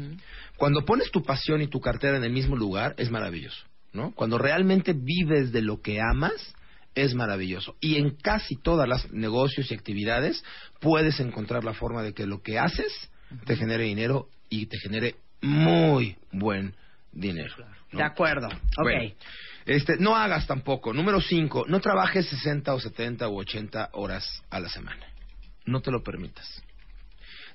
Cuando 0.59 0.85
pones 0.85 1.11
tu 1.11 1.23
pasión 1.23 1.63
y 1.63 1.69
tu 1.69 1.81
cartera 1.81 2.19
en 2.19 2.25
el 2.25 2.33
mismo 2.33 2.57
lugar, 2.57 2.95
es 2.99 3.11
maravilloso, 3.11 3.65
¿no? 3.95 4.13
Cuando 4.13 4.37
realmente 4.37 4.93
vives 4.93 5.51
de 5.51 5.63
lo 5.63 5.81
que 5.81 5.99
amas, 6.01 6.55
es 6.99 7.15
maravilloso. 7.15 7.77
Y 7.81 7.97
en 7.97 8.17
casi 8.17 8.57
todas 8.57 8.89
las 8.89 9.11
negocios 9.13 9.71
y 9.71 9.75
actividades 9.75 10.45
puedes 10.81 11.21
encontrar 11.21 11.65
la 11.65 11.75
forma 11.75 12.03
de 12.03 12.13
que 12.13 12.27
lo 12.27 12.43
que 12.43 12.59
haces 12.59 13.11
te 13.45 13.57
genere 13.57 13.85
dinero 13.85 14.29
y 14.49 14.67
te 14.67 14.79
genere 14.79 15.17
muy 15.41 16.17
buen 16.33 16.75
dinero. 17.13 17.55
¿no? 17.93 17.99
De 17.99 18.05
acuerdo. 18.05 18.49
Ok. 18.49 18.83
Bueno, 18.83 19.15
este, 19.67 19.97
no 19.99 20.17
hagas 20.17 20.47
tampoco. 20.47 20.93
Número 20.95 21.21
cinco, 21.21 21.65
no 21.69 21.81
trabajes 21.81 22.27
60 22.27 22.73
o 22.73 22.81
70 22.81 23.29
o 23.29 23.37
80 23.37 23.91
horas 23.93 24.43
a 24.51 24.61
la 24.61 24.69
semana. 24.69 25.07
No 25.67 25.81
te 25.81 25.91
lo 25.91 26.03
permitas. 26.03 26.63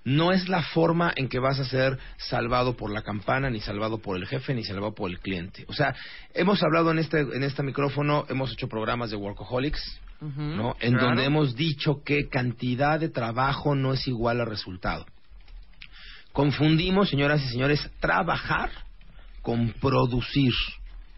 No 0.06 0.32
es 0.32 0.50
la 0.50 0.62
forma 0.62 1.14
en 1.16 1.30
que 1.30 1.40
vas 1.40 1.60
a 1.60 1.66
ser 1.66 1.98
salvado 2.18 2.76
por 2.76 2.92
la 2.92 3.02
campana, 3.04 3.50
ni 3.50 3.60
salvado 3.62 4.00
por 4.00 4.18
el 4.18 4.28
jefe, 4.28 4.54
ni 4.54 4.64
salvado 4.64 4.94
por 4.94 5.10
el 5.10 5.20
cliente. 5.20 5.66
O 5.68 5.74
sea, 5.74 5.96
hemos 6.34 6.62
hablado 6.64 6.92
en 6.92 7.00
este, 7.00 7.22
en 7.22 7.44
este 7.44 7.64
micrófono, 7.64 8.26
hemos 8.30 8.52
hecho 8.52 8.68
programas 8.68 9.12
de 9.12 9.18
Workaholics, 9.18 10.00
¿no? 10.22 10.76
En 10.80 10.94
Claro. 10.94 11.08
donde 11.08 11.26
hemos 11.26 11.56
dicho 11.56 12.02
que 12.04 12.30
cantidad 12.30 13.00
de 13.00 13.10
trabajo 13.10 13.76
no 13.76 13.94
es 13.94 14.08
igual 14.08 14.40
a 14.42 14.46
resultado. 14.46 15.06
Confundimos, 16.32 17.10
señoras 17.10 17.42
y 17.44 17.50
señores, 17.50 17.90
trabajar 18.00 18.72
con 19.42 19.74
producir. 19.74 20.54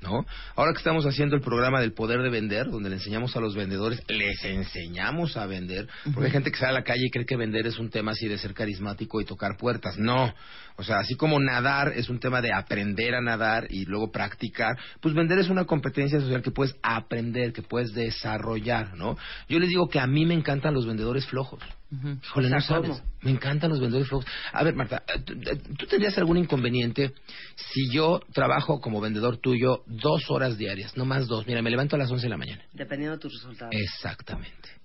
¿No? 0.05 0.25
Ahora 0.55 0.71
que 0.71 0.77
estamos 0.77 1.05
haciendo 1.05 1.35
el 1.35 1.41
programa 1.41 1.81
del 1.81 1.93
poder 1.93 2.21
de 2.21 2.29
vender, 2.29 2.69
donde 2.69 2.89
le 2.89 2.97
enseñamos 2.97 3.35
a 3.35 3.39
los 3.39 3.55
vendedores, 3.55 4.01
les 4.07 4.43
enseñamos 4.45 5.35
a 5.35 5.47
vender, 5.47 5.87
porque 6.13 6.27
hay 6.27 6.31
gente 6.31 6.51
que 6.51 6.57
sale 6.57 6.71
a 6.71 6.73
la 6.73 6.83
calle 6.83 7.07
y 7.07 7.09
cree 7.09 7.25
que 7.25 7.35
vender 7.35 7.65
es 7.65 7.79
un 7.79 7.89
tema 7.89 8.11
así 8.11 8.27
de 8.27 8.37
ser 8.37 8.53
carismático 8.53 9.19
y 9.19 9.25
tocar 9.25 9.57
puertas. 9.57 9.97
No. 9.97 10.33
O 10.77 10.83
sea, 10.83 10.99
así 10.99 11.15
como 11.15 11.39
nadar 11.39 11.93
es 11.95 12.09
un 12.09 12.19
tema 12.19 12.41
de 12.41 12.53
aprender 12.53 13.15
a 13.15 13.21
nadar 13.21 13.67
y 13.69 13.85
luego 13.85 14.11
practicar, 14.11 14.77
pues 15.01 15.15
vender 15.15 15.39
es 15.39 15.49
una 15.49 15.65
competencia 15.65 16.19
social 16.19 16.41
que 16.41 16.51
puedes 16.51 16.75
aprender, 16.83 17.53
que 17.53 17.61
puedes 17.61 17.93
desarrollar, 17.93 18.95
¿no? 18.95 19.17
Yo 19.47 19.59
les 19.59 19.69
digo 19.69 19.87
que 19.89 19.99
a 19.99 20.07
mí 20.07 20.25
me 20.25 20.33
encantan 20.33 20.73
los 20.73 20.85
vendedores 20.85 21.25
flojos. 21.25 21.63
Híjole, 21.91 22.47
O 22.47 22.49
sea, 22.49 22.57
no 22.57 22.61
sabes. 22.61 22.89
¿cómo? 22.91 23.11
Me 23.21 23.31
encantan 23.31 23.69
los 23.69 23.79
vendedores 23.79 24.09
flojos. 24.09 24.25
A 24.51 24.63
ver, 24.63 24.75
Marta, 24.75 25.03
¿tú, 25.23 25.33
¿tú 25.77 25.85
tendrías 25.87 26.17
algún 26.17 26.37
inconveniente 26.37 27.13
si 27.55 27.89
yo 27.91 28.21
trabajo 28.33 28.79
como 28.81 28.99
vendedor 29.01 29.37
tuyo 29.37 29.83
dos 29.85 30.29
horas 30.29 30.57
diarias, 30.57 30.97
no 30.97 31.05
más 31.05 31.27
dos? 31.27 31.45
Mira, 31.47 31.61
me 31.61 31.69
levanto 31.69 31.95
a 31.95 31.99
las 31.99 32.11
11 32.11 32.23
de 32.23 32.29
la 32.29 32.37
mañana. 32.37 32.63
Dependiendo 32.73 33.15
de 33.15 33.21
tus 33.21 33.33
resultados. 33.33 33.73
Exactamente. 33.75 34.84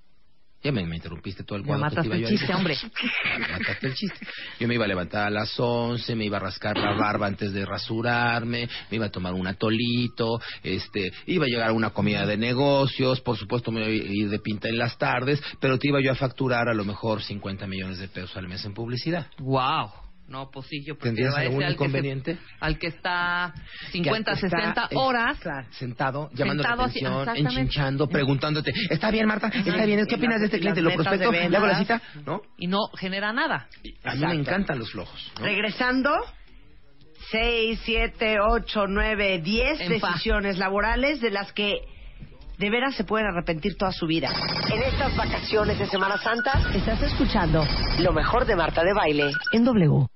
Ya 0.63 0.73
me, 0.73 0.85
me 0.85 0.97
interrumpiste 0.97 1.43
todo 1.43 1.59
el 1.59 1.65
cuadro. 1.65 1.89
te 1.89 1.97
mataste 1.97 2.07
iba 2.19 2.29
el 2.29 2.37
chiste, 2.37 2.55
hombre. 2.55 2.77
Mataste 3.51 3.87
el 3.87 3.95
chiste. 3.95 4.27
Yo 4.59 4.69
me 4.69 4.75
iba 4.75 4.85
a 4.85 4.89
levantar 4.89 5.27
a 5.27 5.31
las 5.31 5.59
11, 5.59 6.15
me 6.17 6.27
iba 6.27 6.37
a 6.37 6.41
rascar 6.41 6.77
la 6.77 6.93
barba 6.93 7.27
antes 7.27 7.53
de 7.53 7.65
rasurarme, 7.65 8.69
me 8.91 8.97
iba 8.97 9.07
a 9.07 9.11
tomar 9.11 9.33
un 9.33 9.47
atolito, 9.47 10.39
este, 10.63 11.13
iba 11.27 11.47
a 11.47 11.49
llegar 11.49 11.71
a 11.71 11.73
una 11.73 11.91
comida 11.91 12.27
de 12.27 12.37
negocios, 12.37 13.21
por 13.23 13.39
supuesto 13.39 13.73
me 13.73 13.81
iba 13.81 13.89
a 13.89 14.13
ir 14.13 14.29
de 14.29 14.39
pinta 14.39 14.69
en 14.69 14.77
las 14.77 14.99
tardes, 14.99 15.43
pero 15.61 15.79
te 15.79 15.89
iba 15.89 16.01
yo 16.03 16.13
a 16.13 16.15
facturar 16.15 16.69
a 16.69 16.75
lo 16.75 16.85
mejor 16.85 17.23
50 17.23 17.67
millones 17.67 17.99
de 17.99 18.09
pesos 18.09 18.37
al 18.37 18.47
mes 18.47 18.63
en 18.67 18.75
publicidad. 18.75 19.29
Wow. 19.39 20.10
No, 20.31 20.49
pues 20.51 20.67
sí, 20.69 20.83
yo 20.85 20.95
prefiero 20.97 21.33
¿Tendrías 21.33 21.35
a 21.37 21.41
ese 21.43 21.47
algún 21.49 21.63
al 21.65 21.69
que, 21.69 21.75
inconveniente? 21.75 22.35
se- 22.37 22.41
al 22.61 22.79
que 22.79 22.87
está 22.87 23.53
50, 23.91 24.31
Que 24.33 24.47
está, 24.47 24.49
60 24.49 24.85
eh, 24.85 24.95
horas. 24.97 25.39
Sentado, 25.73 26.31
llamando 26.33 26.63
Sentado 26.63 26.83
la 26.83 26.89
así, 26.89 26.99
atención, 27.01 27.21
exactamente. 27.21 27.61
enchinchando, 27.61 28.09
preguntándote, 28.09 28.73
¿está 28.91 29.11
bien, 29.11 29.27
Marta? 29.27 29.49
¿Está 29.49 29.85
bien? 29.85 30.07
¿Qué 30.07 30.15
Y 30.15 30.19
opinas 30.19 30.39
de 30.41 30.47
este 30.47 30.61
cliente? 30.61 30.81
¿Lo 30.83 30.93
prospecto? 30.95 31.33
¿Le 31.33 31.57
hago 31.57 31.67
la 31.67 31.79
cita? 31.81 32.01
¿No? 32.25 32.43
Y 32.57 32.69
no 32.69 32.79
genera 32.97 33.33
nada. 33.33 33.69
A 34.05 34.15
mí 34.15 34.25
me 34.25 34.35
encantan 34.35 34.79
los 34.79 34.91
flojos. 34.93 35.33
¿no? 35.39 35.45
Regresando, 35.45 36.11
6, 37.31 37.81
7, 37.85 38.39
8, 38.41 38.87
9, 38.89 39.41
10 39.43 39.81
En 39.81 40.01
paz. 40.01 40.13
decisiones 40.13 40.59
laborales 40.59 41.21
de 41.21 41.31
las 41.31 41.53
que 41.53 41.81
de 42.61 42.69
veras 42.69 42.95
se 42.95 43.05
pueden 43.05 43.27
arrepentir 43.27 43.77
toda 43.79 43.91
su 43.91 44.07
vida. 44.07 44.29
En 44.71 44.83
estas 44.83 45.17
vacaciones 45.17 45.79
de 45.79 45.87
Semana 45.87 46.19
Santa, 46.19 46.61
estás 46.75 47.03
escuchando 47.03 47.65
lo 47.99 48.13
mejor 48.13 48.45
de 48.45 48.55
Marta 48.55 48.85
de 48.85 48.93
Baile 48.93 49.31
en 49.55 49.65
W. 49.65 50.07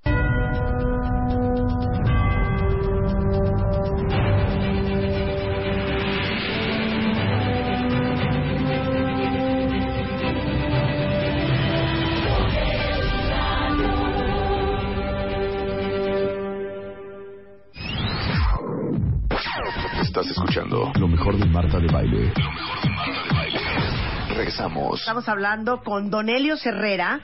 Estamos 25.00 25.29
hablando 25.29 25.83
con 25.83 26.09
Donelio 26.09 26.55
Herrera 26.64 27.20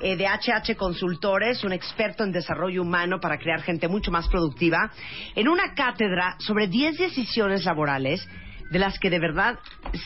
eh, 0.00 0.14
de 0.14 0.26
HH 0.26 0.76
Consultores, 0.76 1.64
un 1.64 1.72
experto 1.72 2.22
en 2.22 2.30
desarrollo 2.30 2.82
humano 2.82 3.18
para 3.18 3.36
crear 3.36 3.62
gente 3.62 3.88
mucho 3.88 4.12
más 4.12 4.28
productiva, 4.28 4.92
en 5.34 5.48
una 5.48 5.74
cátedra 5.74 6.36
sobre 6.38 6.68
10 6.68 6.96
decisiones 6.98 7.64
laborales 7.64 8.24
de 8.70 8.78
las 8.78 9.00
que 9.00 9.10
de 9.10 9.18
verdad 9.18 9.58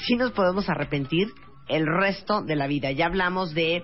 sí 0.07 0.17
nos 0.17 0.33
podemos 0.33 0.71
arrepentir 0.71 1.29
el 1.69 1.85
resto 1.87 2.41
de 2.41 2.57
la 2.57 2.67
vida. 2.67 2.91
Ya 2.91 3.05
hablamos 3.05 3.53
de 3.53 3.83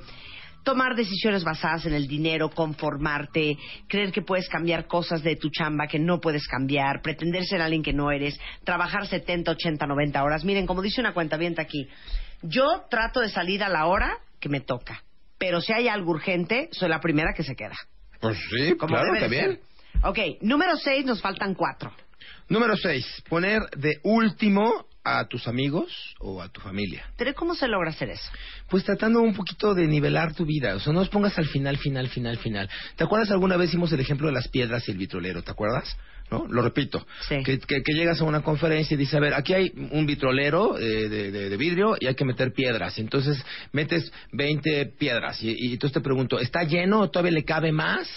tomar 0.62 0.96
decisiones 0.96 1.44
basadas 1.44 1.84
en 1.84 1.92
el 1.92 2.08
dinero, 2.08 2.48
conformarte, 2.48 3.58
creer 3.86 4.12
que 4.12 4.22
puedes 4.22 4.48
cambiar 4.48 4.86
cosas 4.86 5.22
de 5.22 5.36
tu 5.36 5.50
chamba 5.50 5.88
que 5.88 5.98
no 5.98 6.22
puedes 6.22 6.48
cambiar, 6.48 7.02
pretender 7.02 7.44
ser 7.44 7.60
alguien 7.60 7.82
que 7.82 7.92
no 7.92 8.10
eres, 8.10 8.40
trabajar 8.64 9.06
70, 9.06 9.50
80, 9.50 9.86
90 9.86 10.24
horas. 10.24 10.42
Miren, 10.42 10.66
como 10.66 10.80
dice 10.80 11.02
una 11.02 11.12
cuenta 11.12 11.36
aquí, 11.36 11.86
yo 12.44 12.84
trato 12.90 13.20
de 13.20 13.28
salir 13.28 13.62
a 13.62 13.68
la 13.68 13.86
hora 13.86 14.18
que 14.40 14.48
me 14.48 14.60
toca, 14.60 15.02
pero 15.38 15.60
si 15.60 15.72
hay 15.72 15.88
algo 15.88 16.12
urgente, 16.12 16.68
soy 16.72 16.88
la 16.88 17.00
primera 17.00 17.32
que 17.34 17.42
se 17.42 17.54
queda. 17.56 17.74
Pues 18.20 18.38
sí, 18.50 18.74
Como 18.76 18.88
claro, 18.94 19.06
debe 19.06 19.16
de 19.16 19.20
también. 19.20 19.60
ser. 19.92 20.06
Ok, 20.06 20.18
número 20.42 20.76
6, 20.76 21.04
nos 21.06 21.20
faltan 21.20 21.54
cuatro. 21.54 21.92
Número 22.48 22.76
6. 22.76 23.24
Poner 23.28 23.62
de 23.76 23.98
último 24.02 24.86
a 25.02 25.26
tus 25.26 25.46
amigos 25.48 26.14
o 26.20 26.40
a 26.42 26.48
tu 26.48 26.60
familia. 26.60 27.04
Pero 27.16 27.34
¿cómo 27.34 27.54
se 27.54 27.68
logra 27.68 27.90
hacer 27.90 28.10
eso? 28.10 28.30
Pues 28.68 28.84
tratando 28.84 29.20
un 29.20 29.34
poquito 29.34 29.74
de 29.74 29.86
nivelar 29.86 30.34
tu 30.34 30.44
vida. 30.46 30.74
O 30.74 30.80
sea, 30.80 30.92
no 30.92 31.00
los 31.00 31.08
pongas 31.10 31.36
al 31.38 31.46
final, 31.46 31.76
final, 31.78 32.08
final, 32.08 32.38
final. 32.38 32.68
¿Te 32.96 33.04
acuerdas 33.04 33.30
alguna 33.30 33.56
vez 33.56 33.68
hicimos 33.70 33.92
el 33.92 34.00
ejemplo 34.00 34.26
de 34.28 34.32
las 34.34 34.48
piedras 34.48 34.86
y 34.88 34.92
el 34.92 34.98
vitrolero? 34.98 35.42
¿Te 35.42 35.50
acuerdas? 35.50 35.96
¿No? 36.30 36.46
Lo 36.48 36.62
repito. 36.62 37.06
Sí. 37.28 37.42
Que, 37.44 37.58
que- 37.60 37.82
que 37.82 37.92
llegas 37.92 38.20
a 38.20 38.24
una 38.24 38.40
conferencia 38.42 38.94
y 38.94 38.98
dices, 38.98 39.14
a 39.14 39.20
ver, 39.20 39.34
aquí 39.34 39.52
hay 39.52 39.70
un 39.92 40.06
vitrolero 40.06 40.78
eh, 40.78 41.08
de, 41.08 41.30
de- 41.30 41.48
de 41.50 41.56
vidrio 41.56 41.96
y 42.00 42.06
hay 42.06 42.14
que 42.14 42.24
meter 42.24 42.52
piedras. 42.52 42.98
Entonces 42.98 43.44
metes 43.72 44.10
20 44.32 44.86
piedras 44.98 45.42
y, 45.42 45.50
y 45.56 45.72
entonces 45.74 45.92
te 45.94 46.00
pregunto, 46.00 46.38
¿está 46.40 46.64
lleno 46.64 47.00
o 47.00 47.10
todavía 47.10 47.32
le 47.32 47.44
cabe 47.44 47.72
más? 47.72 48.08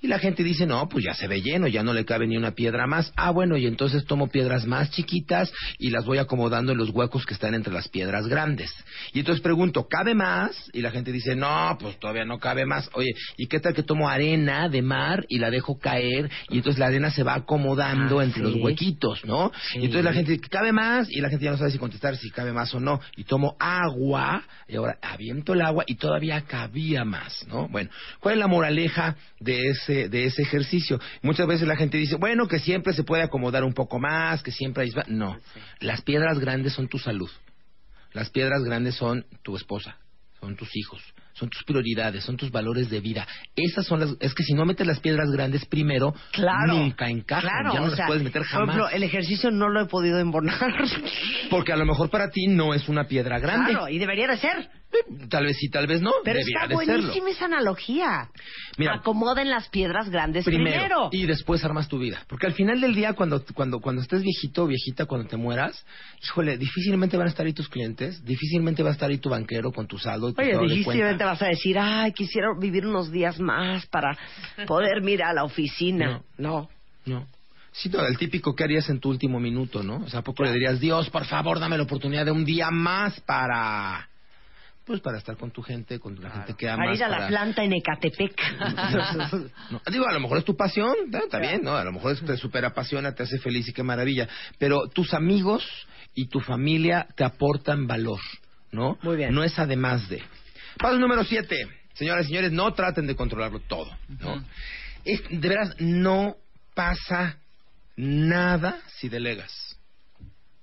Y 0.00 0.06
la 0.06 0.18
gente 0.20 0.44
dice, 0.44 0.64
no, 0.64 0.88
pues 0.88 1.04
ya 1.04 1.14
se 1.14 1.26
ve 1.26 1.42
lleno, 1.42 1.66
ya 1.66 1.82
no 1.82 1.92
le 1.92 2.04
cabe 2.04 2.26
ni 2.26 2.36
una 2.36 2.52
piedra 2.52 2.86
más. 2.86 3.12
Ah, 3.16 3.30
bueno, 3.32 3.56
y 3.56 3.66
entonces 3.66 4.04
tomo 4.04 4.28
piedras 4.28 4.64
más 4.66 4.90
chiquitas 4.92 5.52
y 5.78 5.90
las 5.90 6.04
voy 6.04 6.18
acomodando 6.18 6.72
en 6.72 6.78
los 6.78 6.90
huecos 6.90 7.26
que 7.26 7.34
están 7.34 7.54
entre 7.54 7.72
las 7.72 7.88
piedras 7.88 8.28
grandes. 8.28 8.70
Y 9.12 9.18
entonces 9.18 9.42
pregunto, 9.42 9.86
¿cabe 9.88 10.14
más? 10.14 10.70
Y 10.72 10.80
la 10.82 10.90
gente 10.92 11.10
dice, 11.12 11.34
no, 11.34 11.76
pues 11.80 11.98
todavía 11.98 12.24
no 12.24 12.38
cabe 12.38 12.64
más. 12.64 12.88
Oye, 12.94 13.10
¿y 13.36 13.46
qué 13.48 13.58
tal 13.60 13.74
que 13.74 13.82
tomo 13.82 14.08
arena 14.08 14.68
de 14.68 14.82
mar 14.82 15.24
y 15.28 15.38
la 15.38 15.50
dejo 15.50 15.78
caer? 15.78 16.30
Y 16.48 16.58
entonces 16.58 16.78
la 16.78 16.86
arena 16.86 17.10
se 17.10 17.22
va 17.22 17.44
acomodando 17.56 18.20
Ah, 18.20 18.24
entre 18.24 18.42
sí. 18.42 18.48
los 18.50 18.62
huequitos, 18.62 19.24
¿no? 19.24 19.50
Sí. 19.72 19.78
Y 19.78 19.84
entonces 19.86 20.04
la 20.04 20.12
gente 20.12 20.32
dice, 20.32 20.48
¿cabe 20.48 20.72
más? 20.72 21.08
Y 21.10 21.20
la 21.20 21.28
gente 21.28 21.44
ya 21.44 21.50
no 21.50 21.56
sabe 21.56 21.70
si 21.70 21.78
contestar 21.78 22.16
si 22.16 22.30
cabe 22.30 22.52
más 22.52 22.74
o 22.74 22.80
no. 22.80 23.00
Y 23.16 23.24
tomo 23.24 23.56
agua, 23.58 24.42
y 24.68 24.76
ahora 24.76 24.98
aviento 25.02 25.54
el 25.54 25.62
agua 25.62 25.84
y 25.86 25.96
todavía 25.96 26.40
cabía 26.42 27.04
más, 27.04 27.46
¿no? 27.48 27.68
Bueno, 27.68 27.90
¿cuál 28.20 28.34
es 28.34 28.38
la 28.40 28.46
moraleja 28.46 29.16
de 29.40 29.68
ese, 29.68 30.08
de 30.08 30.24
ese 30.26 30.42
ejercicio? 30.42 31.00
Muchas 31.22 31.46
veces 31.46 31.66
la 31.66 31.76
gente 31.76 31.98
dice, 31.98 32.16
bueno, 32.16 32.46
que 32.46 32.58
siempre 32.58 32.92
se 32.92 33.04
puede 33.04 33.22
acomodar 33.22 33.64
un 33.64 33.74
poco 33.74 33.98
más, 33.98 34.42
que 34.42 34.52
siempre 34.52 34.84
hay... 34.84 34.92
No, 35.08 35.38
las 35.80 36.02
piedras 36.02 36.38
grandes 36.38 36.72
son 36.74 36.88
tu 36.88 36.98
salud. 36.98 37.30
Las 38.12 38.30
piedras 38.30 38.62
grandes 38.64 38.94
son 38.94 39.26
tu 39.42 39.56
esposa, 39.56 39.98
son 40.40 40.56
tus 40.56 40.74
hijos, 40.76 41.02
son 41.38 41.50
tus 41.50 41.62
prioridades, 41.64 42.24
son 42.24 42.36
tus 42.36 42.50
valores 42.50 42.88
de 42.90 43.00
vida. 43.00 43.26
Esas 43.54 43.86
son 43.86 44.00
las... 44.00 44.16
Es 44.20 44.34
que 44.34 44.42
si 44.42 44.54
no 44.54 44.64
metes 44.64 44.86
las 44.86 45.00
piedras 45.00 45.30
grandes 45.30 45.64
primero, 45.66 46.14
Claro. 46.32 46.74
nunca 46.74 47.08
encajan. 47.08 47.48
Claro, 47.50 47.72
ya 47.74 47.80
no 47.80 47.86
las 47.88 47.96
sea, 47.96 48.06
puedes 48.06 48.22
meter 48.22 48.40
Por 48.42 48.46
jamás. 48.50 48.68
ejemplo, 48.68 48.88
el 48.88 49.02
ejercicio 49.02 49.50
no 49.50 49.68
lo 49.68 49.82
he 49.82 49.86
podido 49.86 50.18
embonar. 50.18 50.56
Porque 51.50 51.72
a 51.72 51.76
lo 51.76 51.84
mejor 51.84 52.10
para 52.10 52.30
ti 52.30 52.46
no 52.48 52.72
es 52.74 52.88
una 52.88 53.04
piedra 53.04 53.38
grande. 53.38 53.72
Claro, 53.72 53.88
y 53.88 53.98
debería 53.98 54.26
de 54.28 54.36
ser. 54.38 54.68
Tal 55.28 55.44
vez 55.44 55.56
sí, 55.58 55.68
tal 55.68 55.86
vez 55.86 56.00
no. 56.00 56.10
Pero 56.24 56.38
Debería 56.38 56.62
está 56.62 56.68
de 56.68 56.76
serlo. 56.86 57.02
buenísima 57.02 57.30
esa 57.30 57.44
analogía. 57.46 58.28
Mira, 58.78 58.94
Acomoden 58.94 59.50
las 59.50 59.68
piedras 59.68 60.08
grandes 60.08 60.44
primero, 60.44 60.76
primero. 60.76 61.08
y 61.12 61.26
después 61.26 61.62
armas 61.64 61.88
tu 61.88 61.98
vida. 61.98 62.24
Porque 62.28 62.46
al 62.46 62.54
final 62.54 62.80
del 62.80 62.94
día, 62.94 63.12
cuando, 63.12 63.44
cuando, 63.54 63.80
cuando 63.80 64.00
estés 64.02 64.22
viejito 64.22 64.64
o 64.64 64.66
viejita, 64.66 65.04
cuando 65.06 65.28
te 65.28 65.36
mueras, 65.36 65.84
híjole, 66.22 66.56
difícilmente 66.56 67.16
van 67.16 67.26
a 67.26 67.30
estar 67.30 67.44
ahí 67.44 67.52
tus 67.52 67.68
clientes, 67.68 68.24
difícilmente 68.24 68.82
va 68.82 68.90
a 68.90 68.92
estar 68.92 69.10
ahí 69.10 69.18
tu 69.18 69.28
banquero 69.28 69.70
con 69.72 69.86
tu 69.86 69.98
saldo 69.98 70.32
tu 70.32 70.40
Oye, 70.40 70.58
difícilmente 70.58 71.24
vas 71.24 71.42
a 71.42 71.46
decir, 71.48 71.78
ay, 71.78 72.12
quisiera 72.12 72.48
vivir 72.58 72.86
unos 72.86 73.10
días 73.10 73.38
más 73.38 73.86
para 73.86 74.16
poder 74.66 75.02
mirar 75.02 75.30
a 75.30 75.34
la 75.34 75.44
oficina. 75.44 76.22
No. 76.38 76.68
No. 77.04 77.26
Sí, 77.72 77.90
no, 77.90 78.06
el 78.06 78.16
típico 78.16 78.54
que 78.54 78.64
harías 78.64 78.88
en 78.88 79.00
tu 79.00 79.10
último 79.10 79.38
minuto, 79.38 79.82
¿no? 79.82 79.96
O 79.98 80.08
sea, 80.08 80.20
¿a 80.20 80.24
poco 80.24 80.42
le 80.44 80.52
dirías, 80.52 80.80
Dios, 80.80 81.10
por 81.10 81.26
favor, 81.26 81.60
dame 81.60 81.76
la 81.76 81.82
oportunidad 81.82 82.24
de 82.24 82.30
un 82.30 82.44
día 82.44 82.70
más 82.70 83.20
para... 83.20 84.08
Pues 84.86 85.00
para 85.00 85.18
estar 85.18 85.36
con 85.36 85.50
tu 85.50 85.62
gente, 85.62 85.98
con 85.98 86.20
la 86.22 86.30
gente 86.30 86.54
que 86.54 86.68
amas. 86.68 86.86
Para 86.86 86.94
ir 86.96 87.04
a 87.04 87.08
la 87.08 87.16
para- 87.16 87.28
planta 87.28 87.64
en 87.64 87.72
Ecatepec. 87.72 88.40
No, 89.70 89.80
digo, 89.90 90.06
a 90.06 90.12
lo 90.12 90.20
mejor 90.20 90.38
es 90.38 90.44
tu 90.44 90.56
pasión, 90.56 90.94
¿no? 91.10 91.18
está 91.18 91.38
bien, 91.40 91.62
¿no? 91.62 91.76
A 91.76 91.82
lo 91.84 91.92
mejor 91.92 92.12
es- 92.12 92.24
te 92.24 92.36
super 92.36 92.64
apasiona, 92.64 93.12
te 93.14 93.24
hace 93.24 93.38
feliz 93.38 93.68
y 93.68 93.72
qué 93.72 93.82
maravilla. 93.82 94.28
Pero 94.58 94.86
tus 94.88 95.12
amigos 95.12 95.64
y 96.14 96.28
tu 96.28 96.40
familia 96.40 97.06
te 97.16 97.24
aportan 97.24 97.86
valor, 97.88 98.20
¿no? 98.70 98.96
Muy 99.02 99.16
bien. 99.16 99.34
No 99.34 99.42
es 99.42 99.58
además 99.58 100.08
de. 100.08 100.22
Paso 100.78 100.98
número 100.98 101.24
siete. 101.24 101.66
Señoras 101.94 102.26
y 102.26 102.28
señores, 102.28 102.52
no 102.52 102.72
traten 102.74 103.06
de 103.06 103.16
controlarlo 103.16 103.58
todo, 103.60 103.90
¿no? 104.20 104.44
Es- 105.04 105.22
de 105.30 105.48
veras, 105.48 105.74
no 105.80 106.36
pasa 106.74 107.38
nada 107.96 108.78
si 108.98 109.08
delegas. 109.08 109.76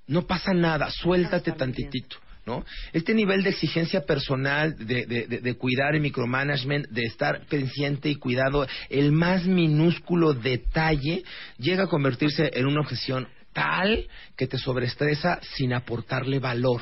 No 0.08 0.28
pasa 0.28 0.54
nada, 0.54 0.90
suéltate 0.92 1.52
tantitito, 1.54 2.18
¿no? 2.46 2.66
Este 2.92 3.14
nivel 3.14 3.44
de 3.44 3.52
exigencia 3.52 4.02
personal, 4.02 4.76
de, 4.78 5.06
de, 5.06 5.28
de- 5.28 5.40
de 5.40 5.54
cuidar 5.56 5.96
el 5.96 6.02
micromanagement, 6.02 6.88
de 6.90 7.04
estar 7.04 7.46
pendiente 7.48 8.10
y 8.10 8.16
cuidado, 8.16 8.68
el 8.90 9.12
más 9.12 9.46
minúsculo 9.46 10.34
detalle 10.34 11.24
llega 11.58 11.84
a 11.84 11.88
convertirse 11.88 12.52
en 12.54 12.66
una 12.66 12.82
obsesión 12.82 13.28
tal 13.54 14.08
que 14.36 14.48
te 14.48 14.58
sobreestresa 14.58 15.40
sin 15.56 15.74
aportarle 15.74 16.40
valor, 16.40 16.82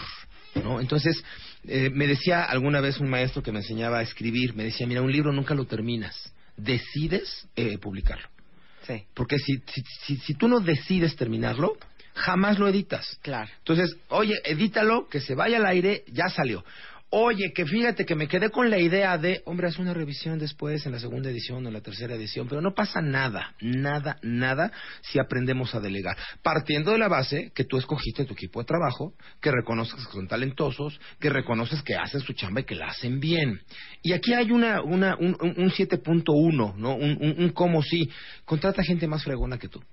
¿no? 0.56 0.80
Entonces, 0.80 1.24
eh, 1.68 1.90
me 1.94 2.08
decía 2.08 2.44
alguna 2.44 2.80
vez 2.82 3.00
un 3.00 3.10
maestro 3.10 3.44
que 3.44 3.52
me 3.52 3.60
enseñaba 3.60 4.00
a 4.00 4.02
escribir, 4.02 4.56
me 4.56 4.64
decía, 4.64 4.88
mira, 4.88 5.02
un 5.02 5.12
libro 5.12 5.32
nunca 5.32 5.54
lo 5.54 5.66
terminas, 5.66 6.34
decides 6.58 7.48
eh, 7.56 7.78
publicarlo. 7.78 8.28
Sí. 8.88 9.04
Porque 9.14 9.38
si, 9.38 9.62
si, 9.72 9.84
si, 10.06 10.18
si 10.18 10.34
tú 10.34 10.48
no 10.48 10.60
decides 10.60 11.16
terminarlo, 11.16 11.78
jamás 12.14 12.60
lo 12.60 12.68
editas. 12.68 13.18
Claro. 13.22 13.50
Entonces, 13.60 13.96
oye, 14.10 14.36
edítalo, 14.46 15.08
que 15.10 15.20
se 15.20 15.36
vaya 15.36 15.58
al 15.58 15.66
aire, 15.66 16.04
ya 16.12 16.30
salió. 16.30 16.64
Oye, 17.14 17.52
que 17.54 17.66
fíjate 17.66 18.06
que 18.06 18.16
me 18.16 18.30
quedé 18.30 18.52
con 18.52 18.70
la 18.70 18.80
idea 18.80 19.18
de, 19.18 19.42
hombre, 19.44 19.68
haz 19.68 19.78
una 19.80 19.94
revisión 19.94 20.40
después 20.40 20.86
en 20.86 20.94
la 20.94 21.00
segunda 21.00 21.30
edición 21.30 21.66
o 21.66 21.68
en 21.68 21.74
la 21.74 21.82
tercera 21.82 22.16
edición, 22.16 22.48
pero 22.48 22.62
no 22.62 22.74
pasa 22.74 23.02
nada, 23.02 23.54
nada, 23.60 24.16
nada 24.22 24.72
si 25.02 25.20
aprendemos 25.20 25.76
a 25.76 25.82
delegar. 25.82 26.16
Partiendo 26.42 26.94
de 26.94 27.00
la 27.00 27.10
base 27.10 27.52
que 27.54 27.66
tú 27.66 27.78
escogiste 27.78 28.24
tu 28.24 28.32
equipo 28.34 28.62
de 28.62 28.66
trabajo, 28.66 29.14
que 29.42 29.52
reconoces 29.52 29.94
que 30.06 30.14
son 30.14 30.30
talentosos, 30.30 31.02
que 31.20 31.30
reconoces 31.30 31.82
que 31.84 31.96
hacen 31.98 32.22
su 32.22 32.32
chamba 32.32 32.62
y 32.62 32.64
que 32.64 32.76
la 32.76 32.88
hacen 32.88 33.20
bien. 33.20 33.60
Y 34.04 34.14
aquí 34.14 34.34
hay 34.34 34.50
una, 34.50 34.82
una, 34.82 35.18
un, 35.18 35.36
un- 35.42 35.54
un 35.58 35.70
7.1, 35.70 36.76
¿no? 36.78 36.96
Un, 36.96 37.18
un, 37.20 37.36
un 37.44 37.50
cómo 37.50 37.84
sí. 37.84 38.10
Contrata 38.46 38.84
gente 38.84 39.06
más 39.08 39.26
fregona 39.26 39.58
que 39.58 39.68
tú. 39.68 39.84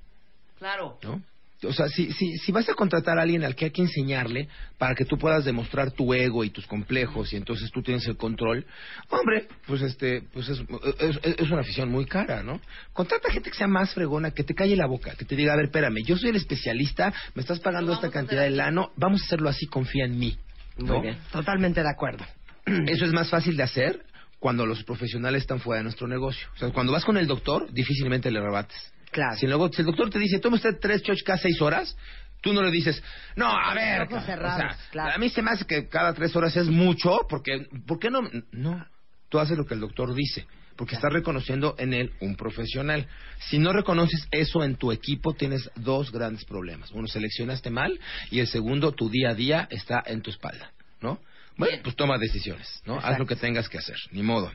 Claro. 0.60 0.98
¿no? 1.02 1.20
O 1.64 1.72
sea, 1.72 1.88
si, 1.88 2.12
si, 2.12 2.36
si 2.38 2.52
vas 2.52 2.68
a 2.68 2.74
contratar 2.74 3.18
a 3.18 3.22
alguien 3.22 3.42
al 3.42 3.56
que 3.56 3.66
hay 3.66 3.70
que 3.72 3.82
enseñarle 3.82 4.48
para 4.78 4.94
que 4.94 5.04
tú 5.04 5.18
puedas 5.18 5.44
demostrar 5.44 5.90
tu 5.90 6.14
ego 6.14 6.44
y 6.44 6.50
tus 6.50 6.66
complejos 6.66 7.32
y 7.32 7.36
entonces 7.36 7.70
tú 7.72 7.82
tienes 7.82 8.06
el 8.06 8.16
control, 8.16 8.64
hombre, 9.08 9.48
pues 9.66 9.82
este, 9.82 10.22
pues 10.32 10.48
es, 10.48 10.60
es, 11.00 11.20
es 11.24 11.50
una 11.50 11.62
afición 11.62 11.90
muy 11.90 12.06
cara, 12.06 12.44
¿no? 12.44 12.60
Contrata 12.92 13.32
gente 13.32 13.50
que 13.50 13.56
sea 13.56 13.66
más 13.66 13.92
fregona, 13.92 14.30
que 14.30 14.44
te 14.44 14.54
calle 14.54 14.76
la 14.76 14.86
boca, 14.86 15.16
que 15.16 15.24
te 15.24 15.34
diga, 15.34 15.52
a 15.52 15.56
ver, 15.56 15.66
espérame, 15.66 16.04
yo 16.04 16.16
soy 16.16 16.30
el 16.30 16.36
especialista, 16.36 17.12
me 17.34 17.42
estás 17.42 17.58
pagando 17.58 17.92
esta 17.92 18.10
cantidad 18.10 18.42
de 18.42 18.50
lano, 18.50 18.92
vamos 18.96 19.22
a 19.22 19.24
hacerlo 19.24 19.48
así, 19.48 19.66
confía 19.66 20.04
en 20.04 20.18
mí. 20.18 20.38
¿no? 20.76 20.94
Muy 20.94 21.02
bien. 21.02 21.18
Totalmente 21.32 21.82
de 21.82 21.90
acuerdo. 21.90 22.24
Eso 22.86 23.04
es 23.04 23.12
más 23.12 23.30
fácil 23.30 23.56
de 23.56 23.64
hacer 23.64 24.04
cuando 24.38 24.66
los 24.66 24.84
profesionales 24.84 25.42
están 25.42 25.60
fuera 25.60 25.78
de 25.78 25.84
nuestro 25.84 26.06
negocio. 26.06 26.46
O 26.54 26.58
sea, 26.58 26.70
cuando 26.70 26.92
vas 26.92 27.04
con 27.04 27.16
el 27.16 27.26
doctor, 27.26 27.72
difícilmente 27.72 28.30
le 28.30 28.40
rebates. 28.40 28.92
Claro. 29.10 29.36
Si, 29.36 29.46
luego, 29.46 29.72
si 29.72 29.80
el 29.82 29.86
doctor 29.86 30.10
te 30.10 30.18
dice, 30.18 30.38
toma 30.38 30.56
usted 30.56 30.78
tres 30.80 31.02
choch 31.02 31.22
cada 31.22 31.38
seis 31.38 31.60
horas, 31.62 31.96
tú 32.40 32.52
no 32.52 32.62
le 32.62 32.70
dices, 32.70 33.02
no, 33.36 33.46
a 33.48 33.74
ver, 33.74 34.02
o 34.02 34.20
sea, 34.20 34.76
claro. 34.90 35.14
a 35.14 35.18
mí 35.18 35.28
se 35.28 35.42
me 35.42 35.50
hace 35.50 35.64
que 35.64 35.88
cada 35.88 36.14
tres 36.14 36.34
horas 36.36 36.56
es 36.56 36.66
mucho, 36.66 37.26
porque, 37.28 37.66
¿por 37.86 37.98
qué 37.98 38.10
no? 38.10 38.28
No, 38.52 38.86
tú 39.28 39.38
haces 39.38 39.56
lo 39.56 39.64
que 39.64 39.74
el 39.74 39.80
doctor 39.80 40.14
dice, 40.14 40.46
porque 40.76 40.94
estás 40.94 41.12
reconociendo 41.12 41.74
en 41.78 41.94
él 41.94 42.12
un 42.20 42.36
profesional. 42.36 43.08
Si 43.38 43.58
no 43.58 43.72
reconoces 43.72 44.28
eso 44.30 44.62
en 44.62 44.76
tu 44.76 44.92
equipo, 44.92 45.34
tienes 45.34 45.70
dos 45.74 46.12
grandes 46.12 46.44
problemas. 46.44 46.90
Uno, 46.92 47.08
seleccionaste 47.08 47.70
mal, 47.70 47.98
y 48.30 48.40
el 48.40 48.46
segundo, 48.46 48.92
tu 48.92 49.10
día 49.10 49.30
a 49.30 49.34
día 49.34 49.66
está 49.70 50.02
en 50.06 50.22
tu 50.22 50.30
espalda, 50.30 50.70
¿no? 51.00 51.20
Bueno, 51.56 51.78
pues 51.82 51.96
toma 51.96 52.18
decisiones, 52.18 52.82
¿no? 52.86 53.00
Haz 53.00 53.18
lo 53.18 53.26
que 53.26 53.34
tengas 53.34 53.68
que 53.68 53.78
hacer, 53.78 53.96
ni 54.12 54.22
modo. 54.22 54.52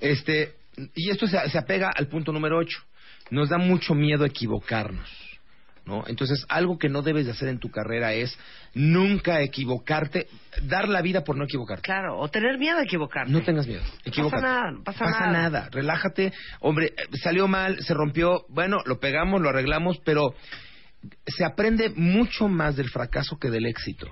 Este, 0.00 0.54
y 0.94 1.10
esto 1.10 1.26
se, 1.26 1.50
se 1.50 1.58
apega 1.58 1.90
al 1.94 2.06
punto 2.06 2.32
número 2.32 2.56
ocho. 2.56 2.82
Nos 3.30 3.48
da 3.48 3.58
mucho 3.58 3.94
miedo 3.94 4.24
equivocarnos. 4.24 5.08
¿no? 5.86 6.04
Entonces, 6.06 6.44
algo 6.48 6.78
que 6.78 6.88
no 6.88 7.02
debes 7.02 7.24
de 7.26 7.32
hacer 7.32 7.48
en 7.48 7.58
tu 7.58 7.70
carrera 7.70 8.12
es 8.12 8.38
nunca 8.74 9.40
equivocarte, 9.40 10.28
dar 10.62 10.88
la 10.88 11.02
vida 11.02 11.24
por 11.24 11.36
no 11.36 11.44
equivocarte. 11.44 11.82
Claro, 11.82 12.18
o 12.18 12.28
tener 12.28 12.58
miedo 12.58 12.78
a 12.78 12.82
equivocarte. 12.84 13.32
No 13.32 13.42
tengas 13.42 13.66
miedo, 13.66 13.82
equivócate. 14.04 14.42
nada, 14.42 14.70
no 14.70 14.82
pasa 14.84 15.26
nada. 15.32 15.68
relájate. 15.72 16.32
Hombre, 16.60 16.92
salió 17.22 17.48
mal, 17.48 17.80
se 17.82 17.94
rompió, 17.94 18.44
bueno, 18.50 18.78
lo 18.84 19.00
pegamos, 19.00 19.40
lo 19.40 19.48
arreglamos, 19.48 19.98
pero 20.04 20.34
se 21.26 21.44
aprende 21.44 21.88
mucho 21.96 22.46
más 22.46 22.76
del 22.76 22.90
fracaso 22.90 23.38
que 23.38 23.50
del 23.50 23.66
éxito. 23.66 24.06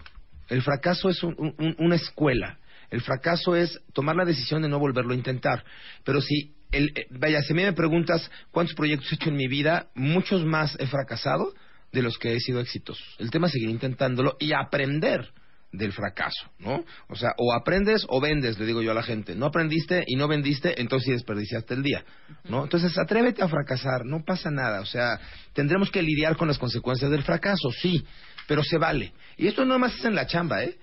El 0.48 0.62
fracaso 0.62 1.10
es 1.10 1.22
un- 1.22 1.54
un- 1.58 1.76
una 1.78 1.94
escuela. 1.96 2.58
El 2.90 3.02
fracaso 3.02 3.54
es 3.54 3.78
tomar 3.92 4.16
la 4.16 4.24
decisión 4.24 4.62
de 4.62 4.68
no 4.68 4.78
volverlo 4.78 5.12
a 5.12 5.16
intentar. 5.16 5.62
Pero 6.04 6.22
si, 6.22 6.54
el, 6.72 6.92
eh, 6.94 7.06
vaya, 7.10 7.40
si 7.42 7.52
a 7.52 7.56
mí 7.56 7.62
me 7.62 7.72
preguntas 7.72 8.30
cuántos 8.50 8.74
proyectos 8.74 9.10
he 9.10 9.14
hecho 9.16 9.30
en 9.30 9.36
mi 9.36 9.48
vida, 9.48 9.88
muchos 9.94 10.44
más 10.44 10.76
he 10.78 10.86
fracasado 10.86 11.54
de 11.92 12.02
los 12.02 12.18
que 12.18 12.34
he 12.34 12.40
sido 12.40 12.60
exitosos. 12.60 13.16
El 13.18 13.30
tema 13.30 13.46
es 13.46 13.54
seguir 13.54 13.70
intentándolo 13.70 14.36
y 14.38 14.52
aprender 14.52 15.32
del 15.72 15.92
fracaso, 15.92 16.50
¿no? 16.58 16.84
O 17.08 17.16
sea, 17.16 17.34
o 17.36 17.52
aprendes 17.52 18.06
o 18.08 18.20
vendes, 18.20 18.58
le 18.58 18.64
digo 18.64 18.82
yo 18.82 18.92
a 18.92 18.94
la 18.94 19.02
gente. 19.02 19.34
No 19.34 19.46
aprendiste 19.46 20.04
y 20.06 20.16
no 20.16 20.26
vendiste, 20.26 20.80
entonces 20.80 21.06
sí 21.06 21.12
desperdiciaste 21.12 21.74
el 21.74 21.82
día, 21.82 22.04
¿no? 22.44 22.64
Entonces, 22.64 22.96
atrévete 22.96 23.42
a 23.42 23.48
fracasar, 23.48 24.04
no 24.04 24.24
pasa 24.24 24.50
nada. 24.50 24.80
O 24.80 24.86
sea, 24.86 25.20
tendremos 25.52 25.90
que 25.90 26.02
lidiar 26.02 26.36
con 26.36 26.48
las 26.48 26.58
consecuencias 26.58 27.10
del 27.10 27.22
fracaso, 27.22 27.70
sí, 27.70 28.04
pero 28.46 28.62
se 28.62 28.78
vale. 28.78 29.12
Y 29.36 29.46
esto 29.46 29.64
no 29.64 29.78
más 29.78 29.94
es 29.94 30.04
en 30.04 30.14
la 30.14 30.26
chamba, 30.26 30.64
¿eh? 30.64 30.78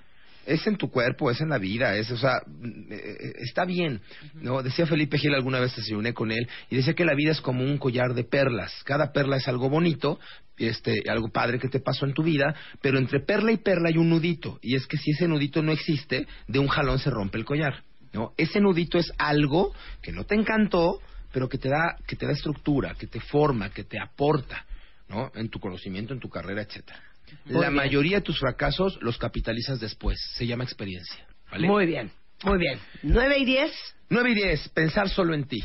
Es 0.45 0.65
en 0.67 0.77
tu 0.77 0.89
cuerpo, 0.89 1.31
es 1.31 1.41
en 1.41 1.49
la 1.49 1.57
vida, 1.57 1.95
es, 1.95 2.11
o 2.11 2.17
sea, 2.17 2.41
mm, 2.45 2.91
eh, 2.91 3.33
está 3.37 3.65
bien, 3.65 4.01
¿no? 4.35 4.61
Decía 4.61 4.85
Felipe 4.85 5.17
Gil 5.17 5.33
alguna 5.33 5.59
vez, 5.59 5.75
desayuné 5.75 6.13
con 6.13 6.31
él, 6.31 6.47
y 6.69 6.75
decía 6.75 6.93
que 6.93 7.05
la 7.05 7.15
vida 7.15 7.31
es 7.31 7.41
como 7.41 7.63
un 7.63 7.77
collar 7.77 8.13
de 8.13 8.23
perlas. 8.23 8.71
Cada 8.83 9.11
perla 9.11 9.37
es 9.37 9.47
algo 9.47 9.69
bonito, 9.69 10.19
este, 10.57 11.03
algo 11.09 11.29
padre 11.29 11.59
que 11.59 11.67
te 11.67 11.79
pasó 11.79 12.05
en 12.05 12.13
tu 12.13 12.23
vida, 12.23 12.55
pero 12.81 12.97
entre 12.97 13.19
perla 13.19 13.51
y 13.51 13.57
perla 13.57 13.89
hay 13.89 13.97
un 13.97 14.09
nudito, 14.09 14.59
y 14.61 14.75
es 14.75 14.87
que 14.87 14.97
si 14.97 15.11
ese 15.11 15.27
nudito 15.27 15.61
no 15.61 15.71
existe, 15.71 16.27
de 16.47 16.59
un 16.59 16.67
jalón 16.67 16.99
se 16.99 17.09
rompe 17.09 17.37
el 17.37 17.45
collar, 17.45 17.83
¿no? 18.13 18.33
Ese 18.37 18.59
nudito 18.59 18.97
es 18.97 19.11
algo 19.17 19.73
que 20.01 20.11
no 20.11 20.25
te 20.25 20.35
encantó, 20.35 20.99
pero 21.33 21.49
que 21.49 21.57
te 21.57 21.69
da, 21.69 21.97
que 22.07 22.15
te 22.15 22.25
da 22.25 22.31
estructura, 22.31 22.95
que 22.95 23.07
te 23.07 23.19
forma, 23.19 23.69
que 23.69 23.83
te 23.83 23.99
aporta, 23.99 24.65
¿no? 25.09 25.31
En 25.35 25.49
tu 25.49 25.59
conocimiento, 25.59 26.13
en 26.13 26.19
tu 26.19 26.29
carrera, 26.29 26.61
etcétera. 26.61 27.01
Muy 27.45 27.55
La 27.55 27.69
bien. 27.69 27.73
mayoría 27.73 28.17
de 28.17 28.21
tus 28.21 28.39
fracasos 28.39 28.97
los 29.01 29.17
capitalizas 29.17 29.79
después. 29.79 30.19
Se 30.35 30.45
llama 30.47 30.63
experiencia. 30.63 31.25
¿vale? 31.51 31.67
Muy 31.67 31.85
bien, 31.85 32.11
muy 32.43 32.57
bien. 32.57 32.79
¿Nueve 33.03 33.37
y 33.39 33.45
diez? 33.45 33.71
9 34.09 34.31
y 34.31 34.35
10. 34.35 34.69
Pensar 34.69 35.09
solo 35.09 35.33
en 35.33 35.45
ti. 35.45 35.63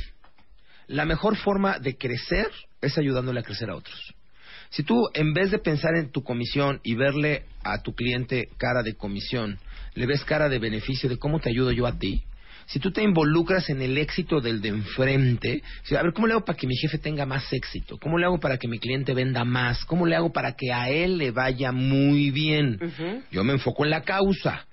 La 0.86 1.04
mejor 1.04 1.36
forma 1.36 1.78
de 1.78 1.96
crecer 1.96 2.46
es 2.80 2.96
ayudándole 2.96 3.40
a 3.40 3.42
crecer 3.42 3.68
a 3.70 3.76
otros. 3.76 4.14
Si 4.70 4.82
tú, 4.82 5.08
en 5.14 5.34
vez 5.34 5.50
de 5.50 5.58
pensar 5.58 5.94
en 5.96 6.10
tu 6.10 6.22
comisión 6.22 6.80
y 6.82 6.94
verle 6.94 7.44
a 7.64 7.82
tu 7.82 7.94
cliente 7.94 8.48
cara 8.56 8.82
de 8.82 8.94
comisión, 8.94 9.58
le 9.94 10.06
ves 10.06 10.24
cara 10.24 10.48
de 10.48 10.58
beneficio 10.58 11.08
de 11.08 11.18
cómo 11.18 11.40
te 11.40 11.50
ayudo 11.50 11.70
yo 11.72 11.86
a 11.86 11.98
ti, 11.98 12.22
si 12.70 12.78
tú 12.78 12.92
te 12.92 13.02
involucras 13.02 13.68
en 13.68 13.82
el 13.82 13.98
éxito 13.98 14.40
del 14.40 14.60
de 14.60 14.68
enfrente, 14.68 15.60
si- 15.82 15.96
a 15.96 16.02
ver, 16.04 16.12
¿cómo 16.12 16.28
le 16.28 16.34
hago 16.34 16.44
para 16.44 16.56
que 16.56 16.68
mi 16.68 16.76
jefe 16.76 16.98
tenga 16.98 17.26
más 17.26 17.52
éxito? 17.52 17.98
¿Cómo 17.98 18.16
le 18.16 18.26
hago 18.26 18.38
para 18.38 18.58
que 18.58 18.68
mi 18.68 18.78
cliente 18.78 19.12
venda 19.12 19.44
más? 19.44 19.84
¿Cómo 19.86 20.06
le 20.06 20.14
hago 20.14 20.32
para 20.32 20.52
que 20.52 20.72
a 20.72 20.88
él 20.88 21.18
le 21.18 21.32
vaya 21.32 21.72
muy 21.72 22.30
bien? 22.30 22.78
Yo 23.32 23.42
me 23.42 23.54
enfoco 23.54 23.84
en 23.84 23.90
la 23.90 24.02
causa. 24.02 24.66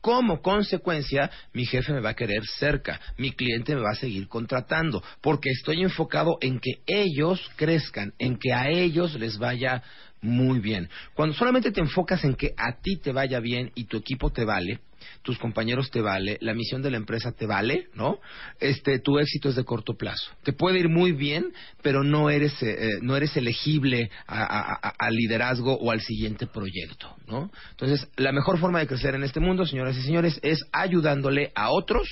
Como 0.00 0.40
consecuencia, 0.42 1.30
mi 1.52 1.64
jefe 1.66 1.92
me 1.92 2.00
va 2.00 2.10
a 2.10 2.14
querer 2.14 2.42
cerca, 2.58 3.00
mi 3.16 3.30
cliente 3.30 3.74
me 3.76 3.80
va 3.82 3.90
a 3.90 3.96
seguir 3.96 4.26
contratando, 4.28 5.02
porque 5.20 5.50
estoy 5.50 5.82
enfocado 5.82 6.38
en 6.40 6.58
que 6.58 6.80
ellos 6.86 7.40
crezcan, 7.54 8.12
en 8.18 8.36
que 8.38 8.52
a 8.52 8.68
ellos 8.70 9.14
les 9.18 9.38
vaya 9.38 9.82
muy 10.20 10.58
bien. 10.58 10.88
Cuando 11.14 11.34
solamente 11.36 11.70
te 11.70 11.80
enfocas 11.80 12.24
en 12.24 12.34
que 12.34 12.52
a 12.56 12.80
ti 12.80 12.96
te 12.96 13.12
vaya 13.12 13.38
bien 13.38 13.70
y 13.76 13.84
tu 13.84 13.96
equipo 13.98 14.30
te 14.30 14.44
vale, 14.44 14.80
tus 15.22 15.38
compañeros 15.38 15.90
te 15.90 16.00
vale, 16.00 16.38
la 16.40 16.54
misión 16.54 16.82
de 16.82 16.90
la 16.90 16.96
empresa 16.96 17.32
te 17.32 17.46
vale, 17.46 17.88
¿no? 17.94 18.18
Este, 18.60 18.98
tu 18.98 19.18
éxito 19.18 19.48
es 19.48 19.56
de 19.56 19.64
corto 19.64 19.94
plazo. 19.94 20.30
Te 20.42 20.52
puede 20.52 20.78
ir 20.78 20.88
muy 20.88 21.12
bien, 21.12 21.52
pero 21.82 22.04
no 22.04 22.30
eres, 22.30 22.62
eh, 22.62 22.76
eh, 22.78 22.88
no 23.02 23.16
eres 23.16 23.36
elegible 23.36 24.10
al 24.26 25.14
liderazgo 25.14 25.74
o 25.74 25.90
al 25.90 26.00
siguiente 26.00 26.46
proyecto, 26.46 27.14
¿no? 27.26 27.50
Entonces, 27.70 28.08
la 28.16 28.32
mejor 28.32 28.58
forma 28.58 28.78
de 28.78 28.86
crecer 28.86 29.14
en 29.14 29.24
este 29.24 29.40
mundo, 29.40 29.66
señoras 29.66 29.96
y 29.96 30.02
señores, 30.02 30.38
es 30.42 30.64
ayudándole 30.72 31.52
a 31.54 31.70
otros 31.70 32.08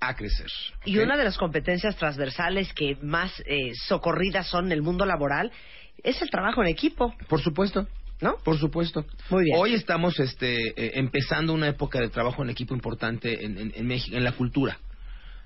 a 0.00 0.14
crecer. 0.14 0.48
Y 0.84 0.98
una 0.98 1.16
de 1.16 1.24
las 1.24 1.36
competencias 1.36 1.96
transversales 1.96 2.72
que 2.72 2.96
más 3.02 3.32
eh, 3.46 3.72
socorridas 3.86 4.48
son 4.48 4.66
en 4.66 4.72
el 4.72 4.82
mundo 4.82 5.04
laboral 5.04 5.52
es 6.02 6.20
el 6.22 6.30
trabajo 6.30 6.62
en 6.62 6.68
equipo. 6.68 7.14
Por 7.28 7.42
supuesto. 7.42 7.86
¿No? 8.20 8.36
Por 8.44 8.58
supuesto. 8.58 9.04
Muy 9.30 9.44
bien. 9.44 9.56
Hoy 9.58 9.74
estamos 9.74 10.18
este, 10.20 10.68
eh, 10.76 10.92
empezando 10.98 11.52
una 11.54 11.68
época 11.68 11.98
de 12.00 12.08
trabajo 12.10 12.42
en 12.42 12.50
equipo 12.50 12.74
importante 12.74 13.44
en, 13.44 13.56
en- 13.58 13.72
en 13.74 13.86
México, 13.86 14.16
en 14.16 14.24
la 14.24 14.32
cultura. 14.32 14.78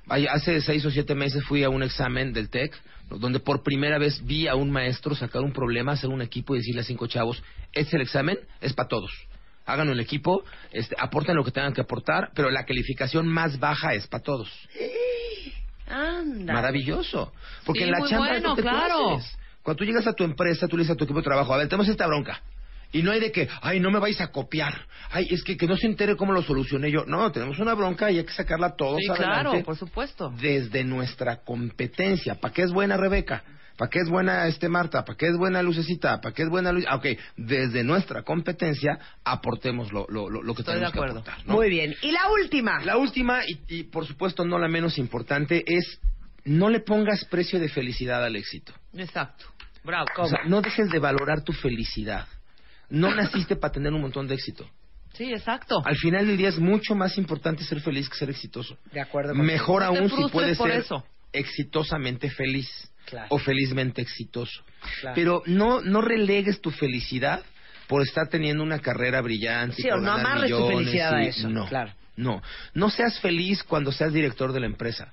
Hace 0.08 0.60
seis 0.60 0.84
o 0.84 0.90
siete 0.90 1.14
meses 1.14 1.42
fui 1.44 1.62
a 1.64 1.70
un 1.70 1.82
examen 1.82 2.32
del 2.32 2.50
TEC, 2.50 2.74
donde 3.08 3.40
por 3.40 3.62
primera 3.62 3.96
vez 3.98 4.22
vi 4.24 4.48
a 4.48 4.54
un 4.54 4.70
maestro 4.70 5.14
sacar 5.14 5.40
un 5.42 5.52
problema, 5.52 5.92
hacer 5.92 6.10
un 6.10 6.20
equipo 6.20 6.54
y 6.54 6.58
decirle 6.58 6.82
a 6.82 6.84
cinco 6.84 7.06
chavos, 7.06 7.42
este 7.72 7.88
es 7.88 7.94
el 7.94 8.00
examen, 8.02 8.38
es 8.60 8.74
para 8.74 8.88
todos. 8.88 9.10
Háganlo 9.64 9.92
el 9.94 10.00
equipo, 10.00 10.44
este, 10.72 10.94
aporten 10.98 11.36
lo 11.36 11.42
que 11.44 11.52
tengan 11.52 11.72
que 11.72 11.80
aportar, 11.80 12.32
pero 12.34 12.50
la 12.50 12.64
calificación 12.66 13.26
más 13.28 13.58
baja 13.58 13.94
es 13.94 14.06
para 14.06 14.22
todos. 14.22 14.50
Anda. 15.88 16.52
Maravilloso. 16.52 17.32
Porque 17.64 17.80
Sí, 17.80 17.84
en 17.86 17.92
la 17.92 17.98
chamba 18.08 18.18
bueno, 18.28 18.46
eso 18.48 18.54
te 18.56 18.62
claro. 18.62 19.18
Cuando 19.62 19.78
tú 19.78 19.84
llegas 19.84 20.06
a 20.06 20.12
tu 20.12 20.24
empresa, 20.24 20.68
tú 20.68 20.76
le 20.76 20.82
dices 20.82 20.94
a 20.94 20.98
tu 20.98 21.04
equipo 21.04 21.20
de 21.20 21.24
trabajo, 21.24 21.54
a 21.54 21.56
ver, 21.56 21.68
tenemos 21.68 21.88
esta 21.88 22.06
bronca. 22.06 22.42
Y 22.94 23.02
no 23.02 23.10
hay 23.12 23.20
de 23.20 23.30
que, 23.30 23.46
ay, 23.60 23.78
no 23.80 23.90
me 23.90 23.98
vais 23.98 24.18
a 24.22 24.28
copiar. 24.28 24.86
Ay, 25.10 25.26
es 25.30 25.42
que, 25.44 25.56
que 25.56 25.66
no 25.66 25.76
se 25.76 25.86
entere 25.86 26.16
cómo 26.16 26.32
lo 26.32 26.42
solucioné 26.42 26.90
yo. 26.90 27.04
No, 27.06 27.30
tenemos 27.30 27.58
una 27.58 27.74
bronca 27.74 28.10
y 28.10 28.18
hay 28.18 28.24
que 28.24 28.32
sacarla 28.32 28.74
todos 28.76 28.98
Sí, 29.04 29.10
adelante 29.10 29.50
claro, 29.50 29.64
por 29.64 29.76
supuesto. 29.76 30.32
desde 30.40 30.82
nuestra 30.84 31.42
competencia. 31.44 32.36
¿Para 32.36 32.54
qué 32.54 32.62
es 32.62 32.70
buena 32.72 32.96
Rebeca? 32.96 33.44
¿Para 33.76 33.90
qué 33.90 33.98
es 33.98 34.08
buena 34.08 34.46
este 34.46 34.68
Marta? 34.68 35.04
¿Para 35.04 35.16
qué 35.18 35.26
es 35.26 35.36
buena 35.36 35.60
Lucecita? 35.60 36.20
¿Para 36.20 36.32
qué 36.32 36.44
es 36.44 36.48
buena 36.48 36.70
Luis? 36.70 36.86
Ah, 36.88 36.94
ok, 36.96 37.06
desde 37.36 37.82
nuestra 37.82 38.22
competencia 38.22 38.96
aportemos 39.24 39.92
lo, 39.92 40.06
lo, 40.08 40.30
lo, 40.30 40.42
lo 40.42 40.54
que 40.54 40.62
Estoy 40.62 40.74
de 40.74 40.80
tenemos 40.80 40.92
que 40.92 40.98
acuerdo. 41.00 41.18
aportar. 41.20 41.46
¿no? 41.46 41.54
Muy 41.54 41.68
bien. 41.68 41.94
Y 42.00 42.12
la 42.12 42.30
última. 42.30 42.80
La 42.84 42.96
última, 42.96 43.40
y, 43.44 43.58
y 43.80 43.82
por 43.82 44.06
supuesto 44.06 44.44
no 44.44 44.58
la 44.60 44.68
menos 44.68 44.96
importante, 44.98 45.64
es 45.66 46.00
no 46.44 46.70
le 46.70 46.78
pongas 46.80 47.24
precio 47.24 47.58
de 47.58 47.68
felicidad 47.68 48.24
al 48.24 48.36
éxito. 48.36 48.72
Exacto. 48.96 49.46
Bravo. 49.82 50.06
O 50.18 50.28
sea, 50.28 50.44
no 50.46 50.60
dejes 50.62 50.88
de 50.90 51.00
valorar 51.00 51.42
tu 51.42 51.52
felicidad. 51.52 52.28
No 52.90 53.14
naciste 53.14 53.56
para 53.56 53.72
tener 53.72 53.92
un 53.92 54.00
montón 54.00 54.26
de 54.28 54.34
éxito. 54.34 54.68
Sí, 55.14 55.32
exacto. 55.32 55.80
Al 55.84 55.96
final 55.96 56.26
del 56.26 56.36
día 56.36 56.48
es 56.48 56.58
mucho 56.58 56.94
más 56.94 57.16
importante 57.18 57.62
ser 57.64 57.80
feliz 57.80 58.08
que 58.08 58.16
ser 58.16 58.30
exitoso. 58.30 58.76
De 58.92 59.00
acuerdo. 59.00 59.32
Mejor 59.34 59.82
aún 59.84 60.10
si 60.10 60.28
puedes 60.30 60.58
ser 60.58 60.70
eso. 60.72 61.04
exitosamente 61.32 62.30
feliz 62.30 62.68
Claro. 63.06 63.26
o 63.30 63.38
felizmente 63.38 64.00
exitoso. 64.02 64.62
Claro. 65.00 65.14
Pero 65.14 65.42
no, 65.46 65.82
no 65.82 66.00
relegues 66.00 66.60
tu 66.60 66.70
felicidad 66.70 67.42
por 67.86 68.02
estar 68.02 68.28
teniendo 68.28 68.62
una 68.62 68.78
carrera 68.80 69.20
brillante. 69.20 69.76
Sí, 69.82 69.88
o 69.90 69.98
no 69.98 70.12
amarres 70.12 70.50
tu 70.50 70.66
felicidad 70.68 71.14
a 71.14 71.22
y- 71.22 71.28
eso, 71.28 71.48
No, 71.50 71.66
claro. 71.68 71.92
no. 72.16 72.42
No 72.72 72.88
seas 72.90 73.20
feliz 73.20 73.62
cuando 73.62 73.92
seas 73.92 74.12
director 74.12 74.52
de 74.52 74.60
la 74.60 74.66
empresa. 74.66 75.10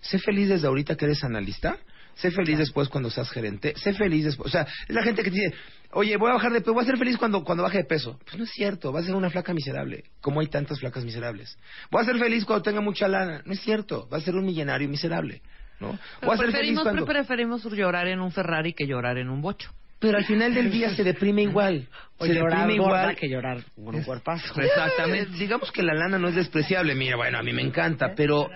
Sé 0.00 0.18
feliz 0.20 0.48
desde 0.48 0.66
ahorita 0.68 0.96
que 0.96 1.04
eres 1.06 1.24
analista. 1.24 1.76
Sé 2.14 2.30
feliz 2.30 2.58
después 2.58 2.88
cuando 2.88 3.10
seas 3.10 3.30
gerente. 3.30 3.74
Sé 3.76 3.94
feliz 3.94 4.24
después. 4.24 4.48
O 4.48 4.50
sea, 4.50 4.66
es 4.88 4.94
la 4.94 5.02
gente 5.02 5.22
que 5.22 5.30
te 5.30 5.36
dice, 5.36 5.54
oye, 5.92 6.16
voy 6.16 6.30
a 6.30 6.34
bajar 6.34 6.52
de 6.52 6.60
peso, 6.60 6.72
voy 6.72 6.82
a 6.82 6.86
ser 6.86 6.98
feliz 6.98 7.16
cuando, 7.16 7.44
cuando 7.44 7.62
baje 7.62 7.78
de 7.78 7.84
peso. 7.84 8.18
Pues 8.24 8.36
no 8.36 8.44
es 8.44 8.50
cierto, 8.50 8.92
vas 8.92 9.04
a 9.04 9.06
ser 9.06 9.14
una 9.14 9.30
flaca 9.30 9.54
miserable. 9.54 10.04
Como 10.20 10.40
hay 10.40 10.48
tantas 10.48 10.80
flacas 10.80 11.04
miserables. 11.04 11.58
Voy 11.90 12.02
a 12.02 12.04
ser 12.04 12.18
feliz 12.18 12.44
cuando 12.44 12.62
tenga 12.62 12.80
mucha 12.80 13.08
lana. 13.08 13.42
No 13.44 13.52
es 13.52 13.60
cierto, 13.60 14.06
vas 14.10 14.22
a 14.22 14.24
ser 14.26 14.34
un 14.34 14.44
millonario 14.44 14.88
miserable. 14.88 15.42
¿no? 15.80 15.98
Voy 16.22 16.34
a 16.34 16.36
ser 16.36 16.46
feliz 16.46 16.52
preferimos, 16.52 16.82
cuando... 16.82 17.04
preferimos 17.04 17.64
llorar 17.72 18.06
en 18.08 18.20
un 18.20 18.30
Ferrari 18.30 18.72
que 18.72 18.86
llorar 18.86 19.18
en 19.18 19.28
un 19.28 19.42
bocho. 19.42 19.70
Pero 20.02 20.18
al 20.18 20.24
final 20.24 20.52
del 20.52 20.68
día 20.68 20.92
se 20.96 21.04
deprime 21.04 21.42
igual. 21.42 21.86
O 22.18 22.26
se 22.26 22.34
llorar 22.34 22.66
deprime 22.66 22.74
igual. 22.74 23.14
que 23.14 23.28
llorar 23.28 23.62
con 23.76 23.94
un 23.94 24.02
cuerpazo. 24.02 24.60
Exactamente. 24.60 25.30
Digamos 25.38 25.70
que 25.70 25.84
la 25.84 25.94
lana 25.94 26.18
no 26.18 26.26
es 26.26 26.34
despreciable. 26.34 26.96
Mira, 26.96 27.16
bueno, 27.16 27.38
a 27.38 27.42
mí 27.42 27.52
me 27.52 27.62
encanta, 27.62 28.12
pero 28.16 28.50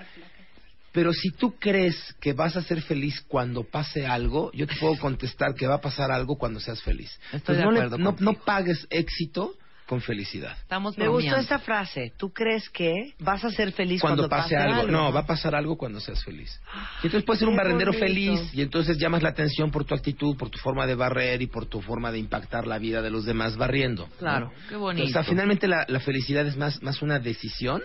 pero 0.97 1.13
si 1.13 1.31
tú 1.31 1.57
crees 1.59 1.95
que 2.23 2.33
vas 2.33 2.57
a 2.57 2.63
ser 2.63 2.81
feliz 2.81 3.21
cuando 3.29 3.65
pase 3.65 4.07
algo, 4.07 4.51
yo 4.55 4.67
te 4.67 4.75
puedo 4.77 4.99
contestar 4.99 5.55
que 5.55 5.67
va 5.67 5.75
a 5.75 5.81
pasar 5.83 6.11
algo 6.11 6.39
cuando 6.39 6.59
seas 6.59 6.81
feliz. 6.81 7.21
Estoy 7.35 7.57
de 7.57 7.65
no, 7.65 7.71
le- 7.71 7.99
no, 7.99 8.17
no 8.19 8.33
pagues 8.33 8.87
éxito 8.89 9.53
con 9.87 10.01
felicidad. 10.01 10.57
Estamos 10.63 10.97
Me 10.97 11.07
gustó 11.07 11.37
esta 11.37 11.59
frase. 11.59 12.15
¿Tú 12.17 12.33
crees 12.33 12.71
que 12.71 13.13
vas 13.19 13.45
a 13.45 13.51
ser 13.51 13.73
feliz 13.73 14.01
Cuando, 14.01 14.27
cuando, 14.27 14.43
pase 14.45 14.57
algo. 14.57 14.91
No, 14.91 15.13
va 15.13 15.21
a 15.21 15.27
pasar 15.27 15.55
algo 15.55 15.77
cuando 15.77 16.01
seas 16.01 16.25
feliz. 16.25 16.59
Y 17.03 17.09
entonces 17.09 17.25
puedes 17.25 17.41
ser 17.41 17.49
un 17.51 17.57
barrendero 17.57 17.93
bonito. 17.93 18.07
feliz 18.07 18.55
y 18.55 18.63
entonces 18.63 18.97
llamas 18.97 19.23
la 19.23 19.29
atención 19.29 19.71
por 19.71 19.85
tu 19.85 19.95
actitud, 19.95 20.35
por 20.39 20.49
tu 20.49 20.59
forma 20.61 20.87
de 20.87 20.95
barrer 20.95 21.43
y 21.43 21.47
por 21.47 21.67
tu 21.67 21.83
forma 21.83 22.11
de 22.11 22.21
impactar 22.21 22.67
la 22.67 22.79
vida 22.79 23.03
de 23.03 23.11
los 23.11 23.27
demás 23.27 23.59
barriendo. 23.59 24.07
¿no? 24.09 24.17
Claro, 24.17 24.51
qué 24.71 24.77
bonito. 24.77 25.07
O 25.07 25.11
sea, 25.11 25.25
finalmente 25.25 25.69
la, 25.69 25.85
la 25.89 26.01
felicidad 26.01 26.47
es 26.47 26.57
más, 26.57 26.83
más 26.83 27.03
una 27.03 27.19
decisión, 27.19 27.83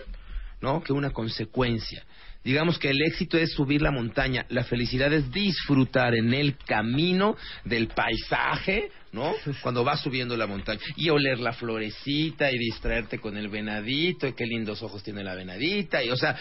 ¿no? 0.62 0.82
Que 0.82 0.94
una 0.94 1.10
consecuencia. 1.10 2.02
Digamos 2.44 2.78
que 2.78 2.90
el 2.90 3.00
éxito 3.02 3.38
es 3.38 3.52
subir 3.52 3.82
la 3.82 3.92
montaña, 3.92 4.46
la 4.48 4.64
felicidad 4.64 5.12
es 5.12 5.30
disfrutar 5.30 6.14
en 6.14 6.34
el 6.34 6.56
camino 6.56 7.36
del 7.64 7.88
paisaje, 7.88 8.90
¿no? 9.12 9.32
Cuando 9.62 9.84
vas 9.84 10.00
subiendo 10.00 10.36
la 10.36 10.48
montaña 10.48 10.80
y 10.96 11.08
oler 11.10 11.38
la 11.38 11.52
florecita 11.52 12.50
y 12.50 12.58
distraerte 12.58 13.18
con 13.18 13.36
el 13.36 13.48
venadito 13.48 14.26
y 14.26 14.32
qué 14.32 14.44
lindos 14.44 14.82
ojos 14.82 15.04
tiene 15.04 15.22
la 15.22 15.34
venadita 15.34 16.02
y 16.02 16.10
o 16.10 16.16
sea, 16.16 16.36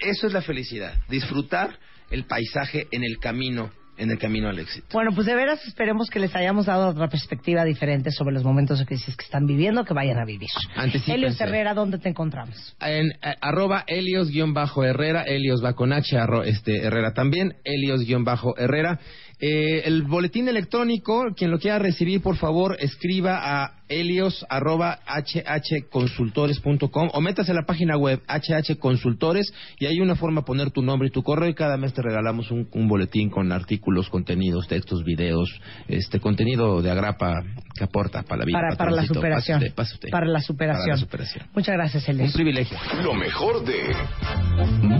eso 0.00 0.26
es 0.26 0.32
la 0.32 0.42
felicidad, 0.42 0.96
disfrutar 1.08 1.78
el 2.10 2.24
paisaje 2.24 2.88
en 2.90 3.04
el 3.04 3.18
camino, 3.18 3.72
en 4.02 4.10
el 4.10 4.18
camino 4.18 4.48
al 4.48 4.58
éxito. 4.58 4.86
Bueno, 4.92 5.12
pues 5.14 5.26
de 5.26 5.34
veras 5.34 5.64
esperemos 5.66 6.10
que 6.10 6.18
les 6.18 6.34
hayamos 6.34 6.66
dado 6.66 6.88
otra 6.88 7.08
perspectiva 7.08 7.64
diferente 7.64 8.10
sobre 8.10 8.34
los 8.34 8.44
momentos 8.44 8.78
de 8.78 8.86
crisis 8.86 9.16
que 9.16 9.24
están 9.24 9.46
viviendo, 9.46 9.84
que 9.84 9.94
vayan 9.94 10.18
a 10.18 10.24
vivir. 10.24 10.48
Anticípense. 10.76 11.12
Helios 11.14 11.40
Herrera, 11.40 11.74
¿dónde 11.74 11.98
te 11.98 12.08
encontramos? 12.08 12.76
en 12.80 13.10
eh, 13.12 13.34
arroba 13.40 13.84
Helios-Herrera, 13.86 15.22
Helios 15.22 15.64
va 15.64 15.72
con 15.74 15.92
H, 15.92 16.16
arro- 16.18 16.44
este, 16.44 16.82
Herrera 16.84 17.12
también, 17.14 17.54
Helios-Herrera. 17.64 18.98
Eh, 19.44 19.82
el 19.86 20.04
boletín 20.04 20.46
electrónico, 20.46 21.32
quien 21.36 21.50
lo 21.50 21.58
quiera 21.58 21.80
recibir, 21.80 22.22
por 22.22 22.36
favor, 22.36 22.76
escriba 22.78 23.40
a 23.42 23.72
helios 23.88 24.46
arroba 24.48 25.00
hhconsultores.com 25.04 27.10
o 27.12 27.20
métase 27.20 27.50
a 27.50 27.54
la 27.54 27.66
página 27.66 27.96
web 27.96 28.20
HH 28.28 28.78
Consultores 28.78 29.52
y 29.80 29.86
hay 29.86 29.98
una 29.98 30.14
forma 30.14 30.42
de 30.42 30.46
poner 30.46 30.70
tu 30.70 30.80
nombre 30.80 31.08
y 31.08 31.10
tu 31.10 31.24
correo 31.24 31.48
y 31.48 31.54
cada 31.54 31.76
mes 31.76 31.92
te 31.92 32.02
regalamos 32.02 32.52
un, 32.52 32.68
un 32.72 32.86
boletín 32.86 33.30
con 33.30 33.50
artículos, 33.50 34.08
contenidos, 34.10 34.68
textos, 34.68 35.02
videos, 35.02 35.50
este 35.88 36.20
contenido 36.20 36.80
de 36.80 36.92
agrapa 36.92 37.42
que 37.76 37.82
aporta 37.82 38.22
para 38.22 38.38
la 38.38 38.44
vida. 38.44 38.58
Para, 38.60 38.76
para 38.76 38.90
la 38.92 39.06
superación. 39.06 39.60
Para 39.74 40.28
la 40.28 40.40
superación. 40.40 40.86
Para 40.86 40.86
la 40.86 40.96
superación. 40.96 41.46
Muchas 41.52 41.74
gracias, 41.74 42.08
Un 42.08 42.14
Helios. 42.14 42.32
privilegio. 42.32 42.78
Lo 43.02 43.14
mejor 43.14 43.64
de 43.64 43.92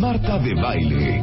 Marta 0.01 0.41
de 0.41 0.55
Baile. 0.55 1.23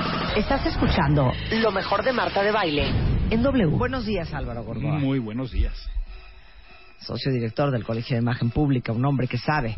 Estás 0.35 0.65
escuchando 0.65 1.31
lo 1.51 1.71
mejor 1.71 2.03
de 2.03 2.13
Marta 2.13 2.41
de 2.43 2.51
Baile 2.51 2.89
en 3.29 3.43
W. 3.43 3.77
Buenos 3.77 4.05
días, 4.05 4.33
Álvaro 4.33 4.63
Gordoa. 4.63 4.99
Muy 4.99 5.19
buenos 5.19 5.51
días. 5.51 5.73
Socio 6.99 7.31
director 7.31 7.71
del 7.71 7.83
Colegio 7.83 8.15
de 8.15 8.21
Imagen 8.21 8.49
Pública, 8.49 8.91
un 8.91 9.05
hombre 9.05 9.27
que 9.27 9.37
sabe 9.37 9.77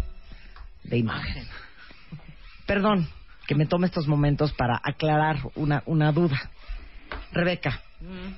de 0.84 0.98
imagen. 0.98 1.46
Perdón 2.66 3.08
que 3.48 3.56
me 3.56 3.66
tome 3.66 3.88
estos 3.88 4.08
momentos 4.08 4.54
para 4.54 4.80
aclarar 4.84 5.38
una, 5.56 5.84
una 5.86 6.12
duda. 6.12 6.52
Rebeca, 7.32 7.82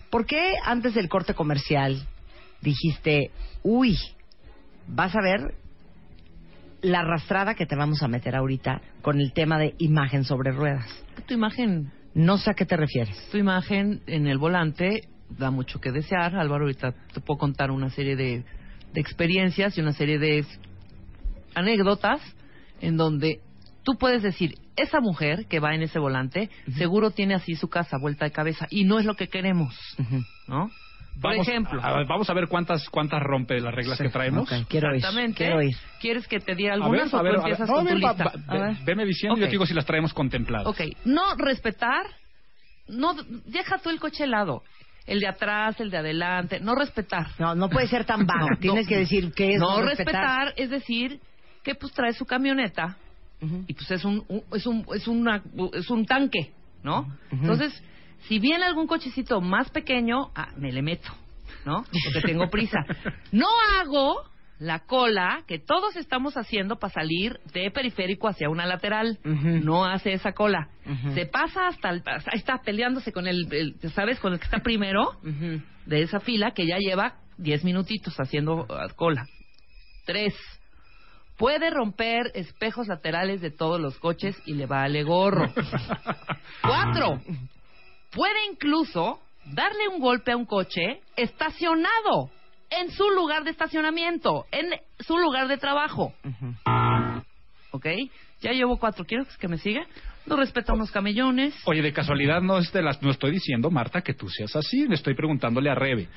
¿por 0.10 0.26
qué 0.26 0.56
antes 0.64 0.94
del 0.94 1.10
corte 1.10 1.34
comercial 1.34 2.08
dijiste, 2.62 3.32
uy, 3.64 3.98
vas 4.88 5.16
a 5.16 5.22
ver 5.22 5.56
la 6.86 7.00
arrastrada 7.00 7.56
que 7.56 7.66
te 7.66 7.76
vamos 7.76 8.02
a 8.04 8.08
meter 8.08 8.36
ahorita 8.36 8.82
con 9.02 9.20
el 9.20 9.34
tema 9.34 9.58
de 9.60 9.74
imagen 9.80 10.24
sobre 10.24 10.52
ruedas? 10.52 10.86
Tu 11.28 11.34
imagen, 11.34 11.92
No 12.14 12.38
sé 12.38 12.52
a 12.52 12.54
qué 12.54 12.66
te 12.66 12.78
refieres. 12.78 13.16
tu 13.32 13.38
imagen 13.38 14.02
en 14.08 14.28
el 14.28 14.38
volante 14.38 15.08
da 15.30 15.52
mucho 15.52 15.80
que 15.82 15.92
desear. 15.92 16.36
Álvaro, 16.36 16.66
ahorita 16.66 16.94
te 17.14 17.20
puedo 17.22 17.38
contar 17.40 17.72
una 17.72 17.90
serie 17.90 18.16
de, 18.16 18.44
de 18.94 19.02
experiencias 19.02 19.78
y 19.78 19.82
una 19.82 19.94
serie 19.94 20.20
de 20.20 20.46
anécdotas 21.56 22.22
en 22.82 22.98
donde 22.98 23.40
tú 23.84 23.98
puedes 23.98 24.22
decir, 24.24 24.56
esa 24.76 25.00
mujer 25.00 25.46
que 25.48 25.60
va 25.60 25.74
en 25.74 25.82
ese 25.84 26.00
volante 26.00 26.50
seguro 26.78 27.12
tiene 27.12 27.34
así 27.34 27.56
su 27.56 27.70
casa 27.70 27.98
vuelta 27.98 28.26
de 28.26 28.32
cabeza 28.32 28.68
y 28.70 28.84
no 28.84 29.00
es 29.00 29.06
lo 29.06 29.16
que 29.16 29.28
queremos, 29.30 29.74
¿no? 30.48 30.70
Por 31.22 31.32
Vamos, 31.32 31.48
ejemplo, 31.48 31.80
a 31.82 32.04
vamos 32.04 32.30
a 32.30 32.34
ver 32.34 32.48
cuántas 32.48 32.90
cuántas 32.90 33.22
rompe 33.24 33.60
las 33.62 33.74
reglas 33.74 33.98
que 34.00 34.10
traemos. 34.10 34.52
Ok, 34.52 34.68
quiero 34.68 34.94
exactamente. 34.94 35.38
quiero 35.38 35.58
oír. 35.60 35.76
¿Quieres 36.02 36.28
que 36.28 36.40
te 36.40 36.56
diga 36.56 36.72
A 36.72 36.76
algunas 36.76 37.14
a 37.14 37.20
o 37.20 37.24
ver, 37.24 37.36
tú 37.36 37.40
a 37.40 37.44
ver. 37.44 37.52
empiezas 37.54 37.70
No, 37.70 37.80
tu 37.80 37.86
va- 37.86 37.94
lista? 37.94 38.24
va- 38.26 38.34
A 38.48 38.68
ve- 38.72 38.78
veme 38.84 39.06
diciendo 39.06 39.38
y 39.38 39.42
yo 39.42 39.46
te 39.48 39.52
digo 39.52 39.66
si 39.66 39.74
las 39.74 39.86
traemos 39.86 40.14
contempladas. 40.14 40.68
Ok, 40.68 40.82
no 41.06 41.36
respetar, 41.38 42.06
no 42.88 43.14
deja 43.46 43.78
tú 43.80 43.90
el 43.90 44.00
coche 44.00 44.26
helado, 44.26 44.62
el 45.08 45.20
de 45.20 45.28
atrás, 45.28 45.80
el 45.80 45.90
de 45.90 45.98
adelante, 45.98 46.60
no 46.60 46.76
respetar. 46.76 47.28
No, 47.40 47.56
no 47.56 47.70
puede 47.70 47.88
ser 47.88 48.06
tan 48.06 48.26
vago. 48.28 48.50
No, 48.50 48.58
Tienes 48.58 48.86
no. 48.86 48.90
que 48.90 48.98
decir 48.98 49.32
que 49.34 49.54
es 49.54 49.60
no 49.60 49.82
respetar. 49.82 50.54
es 50.58 50.70
decir 50.70 51.20
que 51.64 51.76
pues 51.76 51.94
trae 51.94 52.14
su 52.14 52.26
camioneta 52.26 52.98
y 53.68 53.74
pues 53.74 53.90
es 53.92 54.04
un, 54.06 54.24
un- 54.28 54.44
es 54.54 54.66
un 54.68 54.86
es 54.94 55.08
una 55.08 55.42
es 55.74 55.90
un 55.90 56.06
tanque, 56.06 56.52
¿no? 56.84 57.08
Entonces, 57.32 57.74
si 58.28 58.40
viene 58.40 58.66
algún 58.66 58.88
cochecito 58.88 59.42
más 59.42 59.70
pequeño, 59.72 60.32
ah, 60.36 60.50
me 60.58 60.72
le 60.72 60.82
meto, 60.82 61.10
¿no? 61.66 61.84
Porque 61.84 62.22
tengo 62.28 62.50
prisa. 62.50 62.80
No 63.32 63.48
hago 63.80 64.24
la 64.58 64.80
cola 64.80 65.44
que 65.48 65.60
todos 65.60 65.98
estamos 65.98 66.36
haciendo 66.38 66.78
para 66.78 66.94
salir 66.94 67.40
de 67.54 67.70
periférico 67.72 68.28
hacia 68.30 68.50
una 68.50 68.66
lateral. 68.66 69.20
No 69.24 69.84
hace 69.86 70.14
esa 70.14 70.32
cola. 70.32 70.70
Se 71.14 71.26
pasa 71.26 71.68
hasta 71.68 71.90
el, 71.90 72.02
hasta- 72.06 72.32
está 72.32 72.62
peleándose 72.64 73.12
con 73.12 73.28
el, 73.28 73.48
el- 73.52 73.92
¿sabes? 73.92 74.20
Con 74.20 74.34
el 74.34 74.40
que 74.40 74.46
está 74.46 74.60
primero 74.60 75.12
de 75.86 76.02
esa 76.02 76.20
fila 76.20 76.52
que 76.52 76.66
ya 76.66 76.78
lleva 76.78 77.16
10 77.38 77.64
minutitos 77.66 78.16
haciendo 78.20 78.66
ah, 78.70 78.88
cola. 78.96 79.28
Tres. 80.06 80.34
Puede 81.38 81.70
romper 81.70 82.32
espejos 82.34 82.88
laterales 82.88 83.42
de 83.42 83.52
todos 83.52 83.82
los 83.82 84.00
coches 84.00 84.42
y 84.46 84.54
le 84.54 84.68
vale 84.68 85.04
gorro. 85.04 85.52
Cuatro. 86.62 87.20
Puede 88.16 88.46
incluso 88.50 89.20
darle 89.46 89.90
un 89.90 90.00
golpe 90.00 90.32
a 90.32 90.38
un 90.38 90.46
coche 90.46 91.02
estacionado 91.18 92.32
en 92.70 92.90
su 92.92 93.10
lugar 93.10 93.44
de 93.44 93.52
estacionamiento, 93.52 94.46
en 94.52 94.70
su 95.00 95.18
lugar 95.18 95.50
de 95.50 95.58
trabajo. 95.58 96.14
¿Ok? 97.72 97.86
Ya 98.40 98.54
llevo 98.54 98.78
cuatro. 98.78 99.04
¿Quieres 99.04 99.28
que 99.38 99.50
me 99.50 99.58
siga? 99.58 99.86
No 100.26 100.38
respeta 100.38 100.74
unos 100.74 100.92
camellones. 100.92 101.54
Oye, 101.66 101.82
de 101.82 101.92
casualidad 101.92 102.42
no 102.42 102.58
es 102.58 102.72
de 102.72 102.82
las, 102.82 103.02
no 103.02 103.12
estoy 103.12 103.32
diciendo, 103.32 103.70
Marta, 103.70 104.02
que 104.02 104.14
tú 104.14 104.30
seas 104.30 104.56
así, 104.56 104.88
le 104.88 104.96
estoy 104.96 105.14
preguntándole 105.14 105.70
a 105.70 105.76
Rebe. 105.76 106.08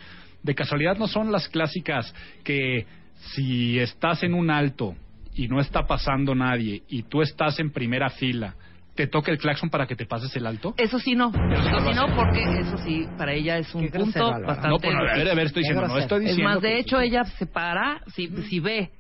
De 0.44 0.54
casualidad 0.54 0.96
no 0.96 1.08
son 1.08 1.32
las 1.32 1.48
clásicas 1.48 2.14
que 2.44 2.86
si 3.34 3.76
estás 3.80 4.22
en 4.22 4.34
un 4.34 4.50
alto 4.50 4.94
y 5.34 5.48
no 5.48 5.60
está 5.60 5.84
pasando 5.84 6.36
nadie 6.36 6.84
y 6.88 7.02
tú 7.02 7.22
estás 7.22 7.58
en 7.58 7.72
primera 7.72 8.08
fila, 8.08 8.54
te 8.98 9.06
toca 9.06 9.30
el 9.30 9.38
claxon 9.38 9.70
para 9.70 9.86
que 9.86 9.94
te 9.94 10.06
pases 10.06 10.34
el 10.34 10.44
alto. 10.44 10.74
Eso 10.76 10.98
sí 10.98 11.14
no. 11.14 11.28
Eso 11.28 11.70
lo 11.70 11.88
sí 11.88 11.94
no, 11.94 12.16
porque 12.16 12.42
eso 12.58 12.76
sí, 12.78 13.06
para 13.16 13.32
ella 13.32 13.56
es 13.58 13.72
un 13.72 13.82
Qué 13.88 13.96
punto 13.96 14.28
bastante... 14.44 14.90
No, 14.90 14.98
a 14.98 15.14
ver, 15.14 15.30
a 15.30 15.34
ver, 15.34 15.46
estoy 15.46 15.62
diciendo, 15.62 15.86
no 15.86 15.98
estoy 15.98 16.24
Es 16.24 16.30
diciendo. 16.30 16.52
más, 16.54 16.60
de 16.60 16.80
hecho, 16.80 16.98
ella 16.98 17.22
se 17.22 17.46
para, 17.46 18.00
si, 18.16 18.26
si 18.48 18.58
ve 18.58 18.90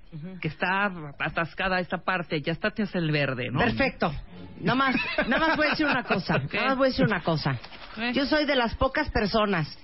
que 0.40 0.46
está 0.46 0.84
atascada 1.18 1.80
esta 1.80 1.98
parte, 1.98 2.40
ya 2.40 2.52
está 2.52 2.68
hacia 2.68 2.86
el 2.94 3.10
verde, 3.10 3.50
¿no? 3.50 3.58
Perfecto. 3.58 4.14
Nada 4.60 4.76
más, 4.76 4.94
nada 5.26 5.48
más 5.48 5.56
voy 5.56 5.66
a 5.66 5.70
decir 5.70 5.86
una 5.86 6.04
cosa. 6.04 6.42
¿Qué? 6.48 6.58
Nada 6.58 6.68
más 6.68 6.78
voy 6.78 6.86
a 6.86 6.90
decir 6.90 7.04
una 7.04 7.20
cosa. 7.24 7.58
¿Qué? 7.96 8.12
Yo 8.12 8.24
soy 8.26 8.46
de 8.46 8.54
las 8.54 8.76
pocas 8.76 9.10
personas 9.10 9.76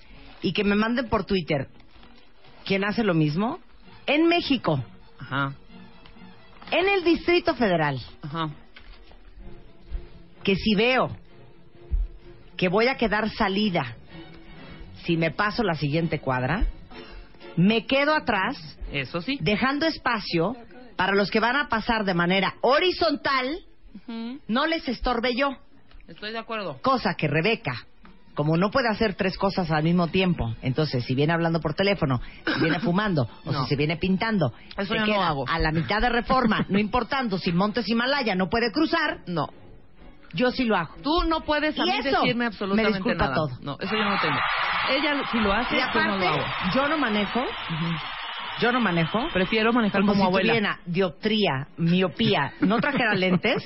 y 0.42 0.52
que 0.52 0.62
me 0.62 0.76
manden 0.76 1.08
por 1.08 1.24
Twitter 1.24 1.66
quien 2.64 2.84
hace 2.84 3.02
lo 3.02 3.14
mismo 3.14 3.58
en 4.06 4.28
México, 4.28 4.80
Ajá, 5.18 5.54
en 6.70 6.88
el 6.88 7.02
Distrito 7.02 7.54
Federal, 7.56 7.98
ajá. 8.22 8.50
Que 10.44 10.54
si 10.56 10.74
veo 10.74 11.08
que 12.56 12.68
voy 12.68 12.86
a 12.88 12.96
quedar 12.96 13.28
salida 13.30 13.96
si 15.04 15.16
me 15.16 15.30
paso 15.30 15.62
la 15.62 15.74
siguiente 15.74 16.20
cuadra, 16.20 16.64
me 17.56 17.84
quedo 17.86 18.14
atrás 18.14 18.56
Eso 18.92 19.20
sí. 19.20 19.38
dejando 19.40 19.86
espacio 19.86 20.56
para 20.96 21.12
los 21.14 21.30
que 21.30 21.40
van 21.40 21.56
a 21.56 21.68
pasar 21.68 22.04
de 22.04 22.14
manera 22.14 22.54
horizontal, 22.62 23.58
no 24.48 24.66
les 24.66 24.88
estorbe 24.88 25.34
yo. 25.36 25.50
Estoy 26.08 26.32
de 26.32 26.38
acuerdo. 26.38 26.78
Cosa 26.82 27.14
que 27.14 27.26
Rebeca, 27.28 27.86
como 28.34 28.56
no 28.56 28.70
puede 28.70 28.88
hacer 28.88 29.14
tres 29.14 29.36
cosas 29.36 29.70
al 29.70 29.82
mismo 29.82 30.08
tiempo, 30.08 30.54
entonces 30.62 31.04
si 31.04 31.14
viene 31.14 31.32
hablando 31.32 31.60
por 31.60 31.74
teléfono, 31.74 32.20
si 32.54 32.60
viene 32.60 32.78
fumando 32.80 33.28
o 33.44 33.52
No. 33.52 33.62
si 33.64 33.70
se 33.70 33.76
viene 33.76 33.96
pintando, 33.96 34.52
Eso 34.76 34.94
se 34.94 35.00
no 35.00 35.22
hago. 35.22 35.44
a 35.48 35.58
la 35.58 35.70
mitad 35.72 36.00
de 36.00 36.08
reforma, 36.08 36.64
no 36.68 36.78
importando 36.88 37.38
si 37.38 37.52
Montes 37.52 37.88
Himalaya 37.88 38.34
no 38.34 38.48
puede 38.48 38.70
cruzar, 38.72 39.20
No. 39.26 39.48
Yo 40.34 40.50
sí 40.50 40.64
lo 40.64 40.76
hago. 40.76 40.94
Tú 41.02 41.24
no 41.28 41.40
puedes 41.40 41.78
a 41.78 41.82
¿Y 41.82 41.86
mí 41.86 41.98
eso? 41.98 42.20
decirme 42.20 42.34
Me 42.34 42.46
absolutamente 42.46 42.92
disculpa 42.98 43.24
nada. 43.24 43.34
todo. 43.34 43.48
No, 43.62 43.76
eso 43.80 43.94
yo 43.94 44.04
no 44.04 44.20
tengo. 44.20 44.38
Ella 44.90 45.22
sí 45.32 45.38
lo 45.38 45.52
hace, 45.52 45.76
Y 45.76 45.78
no 45.80 45.84
lo 45.84 45.90
aparte, 45.90 46.26
hago. 46.26 46.44
yo 46.74 46.88
no 46.88 46.98
manejo, 46.98 47.40
yo 48.60 48.72
no 48.72 48.80
manejo, 48.80 49.28
Prefiero 49.32 49.72
manejar 49.72 50.00
como, 50.02 50.12
como, 50.12 50.24
si 50.24 50.28
abuela. 50.28 50.52
tuviera 50.52 50.78
dioptría, 50.86 51.68
miopía, 51.76 52.52
no 52.60 52.78
trajera 52.80 53.14
lentes, 53.14 53.62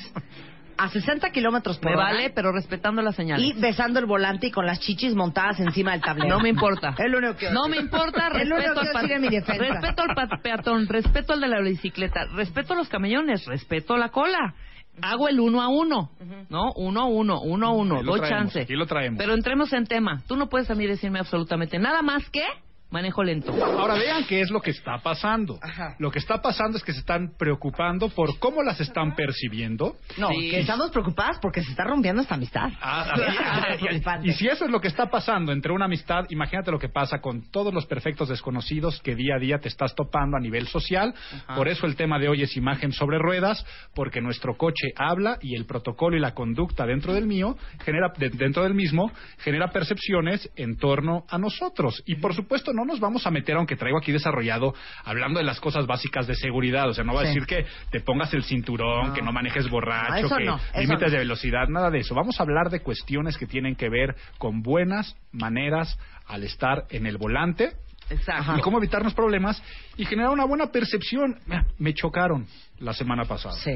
a 0.81 0.89
60 0.89 1.31
kilómetros 1.31 1.79
por 1.79 1.91
Me 1.91 1.97
hora 1.97 2.05
vale, 2.13 2.31
pero 2.31 2.53
respetando 2.53 3.03
las 3.03 3.17
señales. 3.17 3.45
y 3.45 3.53
besando 3.61 3.99
el 3.99 4.07
volante 4.07 4.47
y 4.47 4.51
con 4.53 4.65
las 4.65 4.79
chichis 4.79 5.15
montadas 5.17 5.59
encima 5.59 5.91
del 5.91 6.01
tablero. 6.01 6.37
No 6.37 6.41
me 6.41 6.49
importa. 6.51 6.95
Es 6.97 7.11
lo 7.11 7.19
único 7.19 7.35
que 7.37 7.51
No 7.51 7.67
me 7.69 7.79
importa, 7.79 8.29
lo 8.45 8.57
respeto 8.57 8.81
que 8.93 9.15
al, 9.15 9.21
mi 9.21 9.29
defensa. 9.29 9.65
respeto 9.81 10.03
al 10.03 10.41
peatón, 10.41 10.87
respeto 10.87 11.33
al 11.33 11.41
de 11.41 11.49
la 11.49 11.61
bicicleta, 11.61 12.27
respeto 12.35 12.75
a 12.75 12.77
los 12.77 12.89
camellones, 12.89 13.45
respeto 13.47 13.95
a 13.95 13.99
la 13.99 14.11
cola. 14.11 14.55
Hago 15.03 15.29
el 15.29 15.41
uno 15.41 15.63
a 15.63 15.69
uno, 15.69 16.11
¿no? 16.49 16.73
Uno 16.77 17.01
a 17.01 17.07
uno, 17.07 17.41
uno 17.41 17.67
a 17.67 17.71
uno, 17.71 18.03
doy 18.03 18.21
traemos, 18.21 18.53
chance. 18.53 18.67
lo 18.77 18.87
traemos. 18.87 19.19
Pero 19.19 19.35
entremos 19.35 19.73
en 19.73 19.87
tema. 19.87 20.23
Tú 20.27 20.37
no 20.37 20.49
puedes 20.49 20.71
a 20.71 20.75
mí 20.75 20.87
decirme 20.87 21.19
absolutamente 21.19 21.79
nada 21.79 22.03
más 22.03 22.29
que 22.31 22.45
manejo 22.91 23.23
lento. 23.23 23.53
Ahora 23.65 23.95
vean 23.95 24.25
qué 24.27 24.41
es 24.41 24.51
lo 24.51 24.61
que 24.61 24.71
está 24.71 24.99
pasando. 24.99 25.59
Lo 25.99 26.11
que 26.11 26.19
está 26.19 26.41
pasando 26.41 26.79
es 26.79 26.85
que 26.85 26.93
se 26.93 27.01
están 27.01 27.33
preocupando 27.39 28.09
por 28.09 28.39
cómo 28.39 28.63
las 28.63 28.81
están 28.81 29.15
percibiendo. 29.15 29.97
No, 30.17 30.29
Sí. 30.31 30.51
que 30.51 30.61
estamos 30.61 30.91
preocupadas 30.91 31.39
porque 31.41 31.63
se 31.63 31.71
está 31.71 31.85
rompiendo 31.85 32.23
esta 32.23 32.35
amistad. 32.35 32.71
Ah, 32.81 33.07
ah, 33.15 33.77
y- 34.23 34.33
si 34.33 34.47
eso 34.49 34.65
es 34.65 34.71
lo 34.71 34.81
que 34.81 34.89
está 34.89 35.07
pasando 35.11 35.53
entre 35.53 35.73
una 35.73 35.85
amistad, 35.87 36.25
imagínate 36.31 36.71
lo 36.71 36.79
que 36.79 36.89
pasa 36.89 37.21
con 37.21 37.51
todos 37.51 37.73
los 37.75 37.87
perfectos 37.87 38.29
desconocidos 38.29 39.01
que 39.03 39.15
día 39.15 39.37
a 39.37 39.39
día 39.39 39.59
te 39.59 39.69
estás 39.69 39.95
topando 39.95 40.37
a 40.37 40.41
nivel 40.41 40.67
social. 40.69 41.15
Por 41.55 41.69
eso 41.69 41.87
el 41.87 41.97
tema 41.97 42.19
de 42.19 42.29
hoy 42.29 42.43
es 42.43 42.57
imagen 42.57 42.93
sobre 42.93 43.19
ruedas, 43.19 43.65
porque 43.95 44.21
nuestro 44.21 44.57
coche 44.57 44.89
habla 44.97 45.39
y 45.43 45.55
el 45.57 45.67
protocolo 45.67 46.17
y 46.17 46.21
la 46.21 46.35
conducta 46.35 46.87
dentro 46.87 47.13
del 47.13 47.27
mío 47.27 47.57
genera 47.85 48.13
de- 48.17 48.31
dentro 48.31 48.63
del 48.63 48.75
mismo 48.75 49.11
genera 49.39 49.69
percepciones 49.69 50.51
en 50.57 50.77
torno 50.77 51.25
a 51.29 51.39
nosotros. 51.39 52.03
Y 52.07 52.17
por 52.17 52.35
supuesto 52.35 52.73
no 52.79 52.85
nos 52.85 53.01
vamos 53.01 53.27
a 53.27 53.31
meter, 53.31 53.57
aunque 53.57 53.77
traigo 53.77 53.99
aquí 53.99 54.13
desarrollado, 54.13 54.75
hablando 55.05 55.39
de 55.41 55.45
las 55.45 55.59
cosas 55.61 55.87
básicas 55.87 56.27
de 56.27 56.35
seguridad. 56.37 56.89
O 56.89 56.95
sea, 56.95 57.03
no 57.05 57.13
va 57.15 57.23
a 57.23 57.25
decir 57.25 57.45
que 57.47 57.67
te 57.91 58.01
pongas 58.01 58.33
el 58.35 58.45
cinturón, 58.45 59.09
No. 59.09 59.15
que 59.15 59.23
no 59.23 59.33
manejes 59.33 59.69
borracho, 59.69 60.29
que 60.37 60.45
no, 60.45 60.61
límites 60.79 61.11
de 61.13 61.19
velocidad, 61.19 61.67
nada 61.69 61.91
de 61.91 61.99
eso. 61.99 62.15
Vamos 62.15 62.39
a 62.39 62.43
hablar 62.45 62.71
de 62.71 62.81
cuestiones 62.81 63.37
que 63.37 63.47
tienen 63.47 63.75
que 63.75 63.89
ver 63.89 64.15
con 64.39 64.63
buenas 64.63 65.17
maneras 65.33 65.99
al 66.27 66.45
estar 66.45 66.85
en 66.91 67.07
el 67.07 67.17
volante 67.19 67.73
Exacto. 68.11 68.57
y 68.57 68.61
cómo 68.61 68.79
evitarnos 68.79 69.15
problemas 69.15 69.63
y 69.97 70.05
generar 70.05 70.31
una 70.31 70.45
buena 70.45 70.67
percepción. 70.69 71.39
Mira, 71.47 71.67
me 71.79 71.93
chocaron 71.95 72.47
la 72.79 72.93
semana 72.93 73.25
pasada. 73.25 73.55
Sí, 73.57 73.73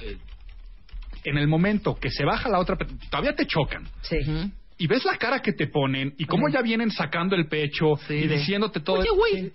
Eh, 0.00 0.16
En 1.24 1.36
el 1.36 1.48
momento 1.48 1.96
que 1.96 2.10
se 2.10 2.24
baja 2.24 2.48
la 2.48 2.58
otra, 2.60 2.76
todavía 3.10 3.34
te 3.34 3.44
chocan. 3.46 3.86
sí. 4.02 4.16
Y 4.78 4.86
ves 4.86 5.04
la 5.04 5.16
cara 5.16 5.40
que 5.40 5.52
te 5.52 5.66
ponen 5.66 6.14
y 6.18 6.24
cómo 6.24 6.48
ya 6.48 6.62
vienen 6.62 6.90
sacando 6.90 7.34
el 7.34 7.48
pecho 7.48 7.96
Sí, 8.06 8.14
y 8.14 8.26
diciéndote 8.28 8.80
todo. 8.80 9.00
"Oye, 9.00 9.10
güey". 9.10 9.52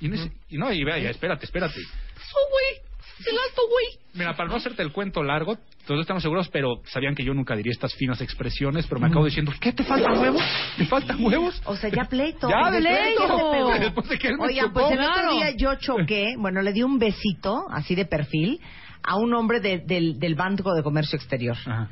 Y, 0.00 0.08
no, 0.08 0.16
y 0.48 0.56
no, 0.58 0.72
y 0.72 0.82
vea, 0.84 0.98
ya, 0.98 1.10
espérate, 1.10 1.44
espérate. 1.44 1.78
Eso, 1.80 2.38
güey. 2.50 2.84
El 3.26 3.38
alto, 3.38 3.62
güey. 3.70 3.86
Mira, 4.14 4.34
para 4.36 4.48
no 4.48 4.56
hacerte 4.56 4.82
el 4.82 4.90
cuento 4.90 5.22
largo, 5.22 5.56
todos 5.86 6.00
estamos 6.00 6.22
seguros, 6.22 6.48
pero 6.48 6.80
sabían 6.86 7.14
que 7.14 7.22
yo 7.22 7.32
nunca 7.32 7.54
diría 7.54 7.70
estas 7.72 7.94
finas 7.94 8.20
expresiones, 8.20 8.86
pero 8.88 9.00
me 9.00 9.06
acabo 9.06 9.24
diciendo, 9.26 9.52
¿qué 9.60 9.72
te 9.72 9.84
faltan 9.84 10.18
huevos? 10.18 10.42
¿Te 10.76 10.84
faltan 10.86 11.24
huevos? 11.24 11.62
O 11.66 11.76
sea, 11.76 11.90
ya 11.90 12.04
pleito. 12.06 12.48
Ya, 12.50 12.70
de 12.72 12.80
pleito. 12.80 13.70
Después 13.80 14.08
de 14.08 14.18
que 14.18 14.28
él 14.28 14.36
me 14.38 14.46
Oigan, 14.46 14.66
chocó. 14.66 14.80
pues 14.88 14.98
el 14.98 15.04
otro 15.04 15.30
día 15.36 15.50
yo 15.56 15.74
choqué, 15.76 16.34
bueno, 16.38 16.60
le 16.62 16.72
di 16.72 16.82
un 16.82 16.98
besito, 16.98 17.66
así 17.70 17.94
de 17.94 18.04
perfil, 18.04 18.60
a 19.02 19.16
un 19.16 19.32
hombre 19.34 19.60
de- 19.60 19.78
del, 19.78 20.18
del 20.18 20.34
Banco 20.34 20.74
de 20.74 20.82
Comercio 20.82 21.16
Exterior. 21.16 21.56
Ajá. 21.66 21.90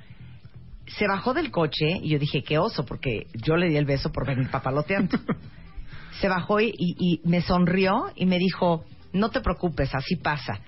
Se 0.98 1.06
bajó 1.06 1.32
del 1.34 1.50
coche 1.50 1.86
y 2.02 2.10
yo 2.10 2.18
dije, 2.18 2.42
qué 2.42 2.58
oso, 2.58 2.84
porque 2.84 3.26
yo 3.34 3.56
le 3.56 3.68
di 3.68 3.76
el 3.76 3.84
beso 3.86 4.10
por 4.12 4.26
venir 4.26 4.48
papaloteando. 4.50 5.18
Se 6.20 6.28
bajó 6.28 6.60
y, 6.60 6.68
y- 6.76 6.94
y 6.98 7.20
me 7.28 7.40
sonrió 7.40 8.10
y 8.14 8.26
me 8.26 8.38
dijo, 8.38 8.84
no 9.12 9.30
te 9.30 9.40
preocupes, 9.40 9.94
así 9.94 10.16
pasa. 10.16 10.60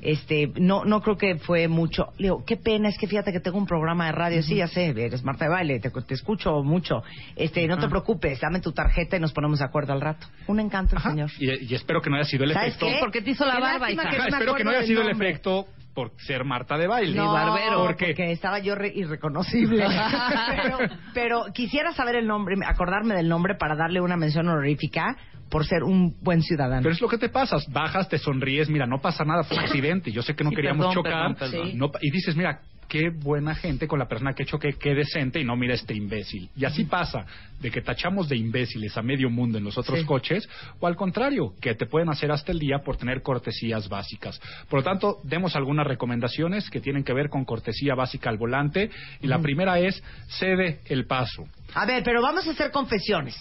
Este, 0.00 0.52
no, 0.56 0.84
no 0.84 1.00
creo 1.00 1.16
que 1.16 1.36
fue 1.36 1.68
mucho. 1.68 2.06
Le 2.18 2.24
digo, 2.24 2.44
qué 2.44 2.56
pena, 2.56 2.88
es 2.88 2.98
que 2.98 3.06
fíjate 3.06 3.32
que 3.32 3.40
tengo 3.40 3.56
un 3.58 3.66
programa 3.66 4.06
de 4.06 4.12
radio. 4.12 4.42
Sí, 4.42 4.56
ya 4.56 4.66
sé, 4.68 4.86
eres 4.88 5.22
Marta 5.24 5.46
de 5.46 5.50
Baile, 5.50 5.80
te, 5.80 5.90
te 5.90 6.14
escucho 6.14 6.62
mucho. 6.62 7.02
Este, 7.34 7.66
no 7.66 7.78
te 7.78 7.88
preocupes, 7.88 8.40
dame 8.40 8.60
tu 8.60 8.72
tarjeta 8.72 9.16
y 9.16 9.20
nos 9.20 9.32
ponemos 9.32 9.58
de 9.58 9.64
acuerdo 9.64 9.92
al 9.92 10.00
rato. 10.00 10.26
Un 10.48 10.60
encanto, 10.60 10.96
el 10.96 11.02
señor. 11.02 11.30
Y, 11.38 11.72
y 11.72 11.74
espero 11.74 12.00
que 12.02 12.10
no 12.10 12.16
haya 12.16 12.24
sido 12.26 12.44
el 12.44 12.52
¿Sabes 12.52 12.68
efecto. 12.76 12.86
qué? 12.86 12.96
Porque 13.00 13.22
te 13.22 13.30
hizo 13.30 13.46
la 13.46 13.56
Qué 13.56 13.60
barba, 13.60 13.90
hija. 13.90 14.10
que 14.10 14.18
no 14.18 14.24
espero 14.24 14.54
que 14.54 14.64
no 14.64 14.70
haya 14.70 14.82
sido 14.86 15.02
el 15.02 15.08
efecto 15.10 15.66
por 15.96 16.12
ser 16.18 16.44
Marta 16.44 16.76
de 16.76 16.86
baile. 16.86 17.16
No, 17.16 17.32
barbero. 17.32 17.84
Porque, 17.86 18.06
porque 18.08 18.30
estaba 18.30 18.58
yo 18.60 18.74
re- 18.76 18.92
irreconocible. 18.94 19.84
pero, 20.56 20.78
pero 21.14 21.44
quisiera 21.54 21.92
saber 21.92 22.16
el 22.16 22.26
nombre, 22.26 22.54
acordarme 22.64 23.14
del 23.14 23.28
nombre 23.28 23.54
para 23.56 23.74
darle 23.74 24.00
una 24.02 24.16
mención 24.16 24.46
honorífica 24.46 25.16
por 25.50 25.64
ser 25.66 25.82
un 25.82 26.14
buen 26.22 26.42
ciudadano. 26.42 26.82
Pero 26.82 26.92
es 26.94 27.00
lo 27.00 27.08
que 27.08 27.18
te 27.18 27.30
pasa, 27.30 27.56
bajas, 27.68 28.08
te 28.08 28.18
sonríes, 28.18 28.68
mira, 28.68 28.86
no 28.86 29.00
pasa 29.00 29.24
nada, 29.24 29.42
fue 29.44 29.56
un 29.56 29.64
accidente, 29.64 30.12
yo 30.12 30.20
sé 30.22 30.34
que 30.36 30.44
no 30.44 30.50
Sí, 30.50 30.56
queríamos 30.56 30.86
perdón, 30.86 30.94
chocar, 30.94 31.34
perdón, 31.36 31.50
perdón. 31.62 31.78
no 31.78 31.90
y 32.02 32.10
dices, 32.10 32.36
mira, 32.36 32.60
qué 32.88 33.10
buena 33.10 33.54
gente 33.54 33.86
con 33.88 33.98
la 33.98 34.08
persona 34.08 34.34
que 34.34 34.44
choqué, 34.44 34.74
qué 34.74 34.94
decente, 34.94 35.40
y 35.40 35.44
no 35.44 35.56
mira 35.56 35.74
este 35.74 35.94
imbécil. 35.94 36.50
Y 36.56 36.64
así 36.64 36.84
pasa, 36.84 37.26
de 37.60 37.70
que 37.70 37.82
tachamos 37.82 38.28
de 38.28 38.36
imbéciles 38.36 38.96
a 38.96 39.02
medio 39.02 39.30
mundo 39.30 39.58
en 39.58 39.64
los 39.64 39.76
otros 39.78 40.00
Sí. 40.00 40.04
coches, 40.04 40.48
o 40.80 40.86
al 40.86 40.96
contrario, 40.96 41.54
que 41.60 41.74
te 41.74 41.86
pueden 41.86 42.08
hacer 42.08 42.30
hasta 42.30 42.52
el 42.52 42.58
día 42.58 42.78
por 42.84 42.96
tener 42.96 43.22
cortesías 43.22 43.88
básicas. 43.88 44.40
Por 44.68 44.80
lo 44.80 44.84
tanto, 44.84 45.18
demos 45.24 45.56
algunas 45.56 45.86
recomendaciones 45.86 46.68
que 46.70 46.80
tienen 46.80 47.04
que 47.04 47.12
ver 47.12 47.28
con 47.28 47.44
cortesía 47.44 47.94
básica 47.94 48.30
al 48.30 48.38
volante, 48.38 48.90
y 49.20 49.26
la 49.26 49.40
primera 49.40 49.78
es, 49.78 50.02
cede 50.38 50.80
el 50.86 51.06
paso. 51.06 51.46
A 51.74 51.86
ver, 51.86 52.02
pero 52.04 52.22
vamos 52.22 52.46
a 52.46 52.50
hacer 52.50 52.70
confesiones. 52.70 53.36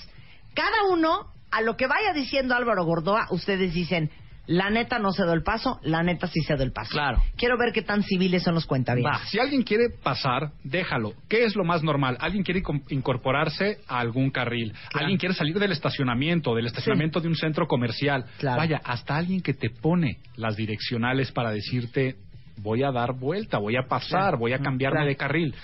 Cada 0.53 0.85
uno, 0.91 1.27
a 1.51 1.61
lo 1.61 1.75
que 1.77 1.87
vaya 1.87 2.13
diciendo 2.13 2.55
Álvaro 2.55 2.85
Gordoa, 2.85 3.27
ustedes 3.31 3.73
dicen, 3.73 4.09
la 4.47 4.69
neta 4.69 4.99
no 4.99 5.11
cedo 5.11 5.33
el 5.33 5.43
paso, 5.43 5.79
la 5.83 6.03
neta 6.03 6.27
sí 6.27 6.41
cedo 6.43 6.63
el 6.63 6.71
paso. 6.71 6.91
Claro. 6.91 7.21
Quiero 7.35 7.57
ver 7.57 7.73
qué 7.73 7.81
tan 7.81 8.03
civiles 8.03 8.43
son 8.43 8.55
los 8.55 8.65
cuentavientes. 8.65 9.21
Si 9.29 9.39
alguien 9.39 9.63
quiere 9.63 9.89
pasar, 10.03 10.51
déjalo. 10.63 11.13
¿Qué 11.27 11.43
es 11.45 11.55
lo 11.55 11.63
más 11.63 11.83
normal? 11.83 12.17
Alguien 12.19 12.43
quiere 12.43 12.61
incorporarse 12.89 13.79
a 13.87 13.99
algún 13.99 14.31
carril. 14.31 14.73
Alguien 14.93 15.17
quiere 15.17 15.35
salir 15.35 15.57
del 15.59 15.71
estacionamiento, 15.71 16.55
del 16.55 16.67
estacionamiento 16.67 17.19
de 17.19 17.27
un 17.27 17.35
centro 17.35 17.67
comercial. 17.67 18.25
Claro. 18.39 18.57
Vaya, 18.57 18.81
hasta 18.83 19.15
alguien 19.17 19.41
que 19.41 19.53
te 19.53 19.69
pone 19.69 20.17
las 20.35 20.55
direccionales 20.55 21.31
para 21.31 21.51
decirte, 21.51 22.15
voy 22.57 22.83
a 22.83 22.91
dar 22.91 23.13
vuelta, 23.13 23.57
voy 23.57 23.75
a 23.75 23.87
pasar, 23.87 24.37
voy 24.37 24.53
a 24.53 24.59
cambiarme 24.59 24.97
Claro. 24.99 25.07
de 25.09 25.15
carril. 25.15 25.55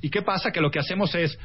¿Y 0.00 0.10
qué 0.10 0.22
pasa? 0.22 0.50
Que 0.50 0.60
lo 0.60 0.70
que 0.70 0.78
hacemos 0.80 1.14
es, 1.14 1.38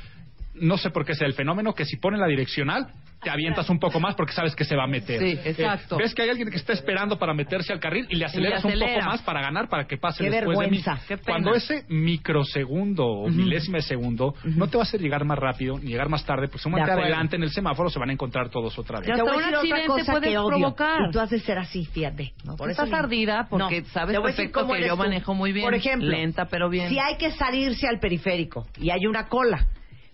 no 0.55 0.77
sé 0.77 0.89
por 0.89 1.05
qué 1.05 1.13
sea 1.13 1.27
el 1.27 1.33
fenómeno, 1.33 1.73
que 1.73 1.85
si 1.85 1.97
ponen 1.97 2.19
la 2.19 2.27
direccional, 2.27 2.87
te 3.21 3.29
avientas 3.29 3.69
un 3.69 3.79
poco 3.79 3.99
más 3.99 4.15
porque 4.15 4.33
sabes 4.33 4.55
que 4.55 4.63
se 4.63 4.75
va 4.75 4.83
a 4.83 4.87
meter. 4.87 5.19
Sí, 5.19 5.39
exacto. 5.43 5.95
Eh, 5.95 6.03
ves 6.03 6.13
que 6.13 6.21
hay 6.21 6.29
alguien 6.29 6.49
que 6.49 6.57
está 6.57 6.73
esperando 6.73 7.17
para 7.17 7.33
meterse 7.33 7.73
al 7.73 7.79
carril 7.79 8.05
y 8.09 8.15
le 8.15 8.25
aceleras 8.25 8.63
un 8.63 8.71
acelera. 8.71 8.93
poco 8.95 9.05
más 9.07 9.21
para 9.23 9.41
ganar, 9.41 9.69
para 9.69 9.85
que 9.87 9.97
pase 9.97 10.23
Qué 10.23 10.29
después 10.29 10.57
de 10.59 10.67
mí. 10.67 10.77
vergüenza, 10.77 11.01
qué 11.07 11.17
pena. 11.17 11.25
Cuando 11.25 11.53
ese 11.55 11.85
microsegundo 11.89 13.05
o 13.05 13.29
milésima 13.29 13.77
de 13.77 13.83
segundo 13.83 14.35
no 14.43 14.67
te 14.67 14.77
va 14.77 14.83
a 14.83 14.85
hacer 14.87 15.01
llegar 15.01 15.23
más 15.25 15.37
rápido 15.39 15.79
ni 15.79 15.91
llegar 15.91 16.09
más 16.09 16.25
tarde, 16.25 16.47
porque 16.47 16.67
acuerdo. 16.69 17.01
adelante 17.01 17.35
en 17.35 17.43
el 17.43 17.49
semáforo 17.51 17.89
se 17.89 17.99
van 17.99 18.09
a 18.09 18.13
encontrar 18.13 18.49
todos 18.49 18.77
otra 18.77 18.99
vez. 18.99 19.07
Ya 19.07 19.15
hasta 19.15 19.23
un 19.25 19.43
accidente 19.43 19.87
puedes 20.05 20.35
provocar. 20.35 21.01
Y 21.07 21.11
tú 21.11 21.19
has 21.19 21.29
de 21.29 21.39
ser 21.39 21.57
así, 21.57 21.85
fíjate. 21.85 22.33
No, 22.43 22.55
Por 22.55 22.69
estás 22.69 22.91
ardida 22.91 23.47
porque 23.49 23.83
sabes 23.85 24.15
a 24.15 24.19
decir 24.21 24.35
perfecto 24.35 24.61
cómo 24.61 24.73
que 24.73 24.81
yo 24.87 24.95
tú. 24.95 24.97
manejo 24.97 25.33
muy 25.33 25.51
bien. 25.53 25.65
Por 25.65 25.73
ejemplo, 25.75 26.09
Lenta, 26.09 26.45
pero 26.45 26.69
bien. 26.69 26.89
Si 26.89 26.99
hay 26.99 27.17
que 27.17 27.31
salirse 27.31 27.87
al 27.87 27.99
periférico 27.99 28.67
y 28.77 28.89
hay 28.89 29.05
una 29.05 29.27
cola, 29.27 29.67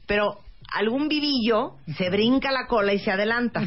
pero 0.08 0.38
algún 0.74 1.08
vivillo 1.08 1.76
se 1.98 2.10
brinca 2.10 2.52
la 2.52 2.68
cola 2.68 2.94
y 2.94 3.00
se 3.00 3.12
adelanta. 3.12 3.62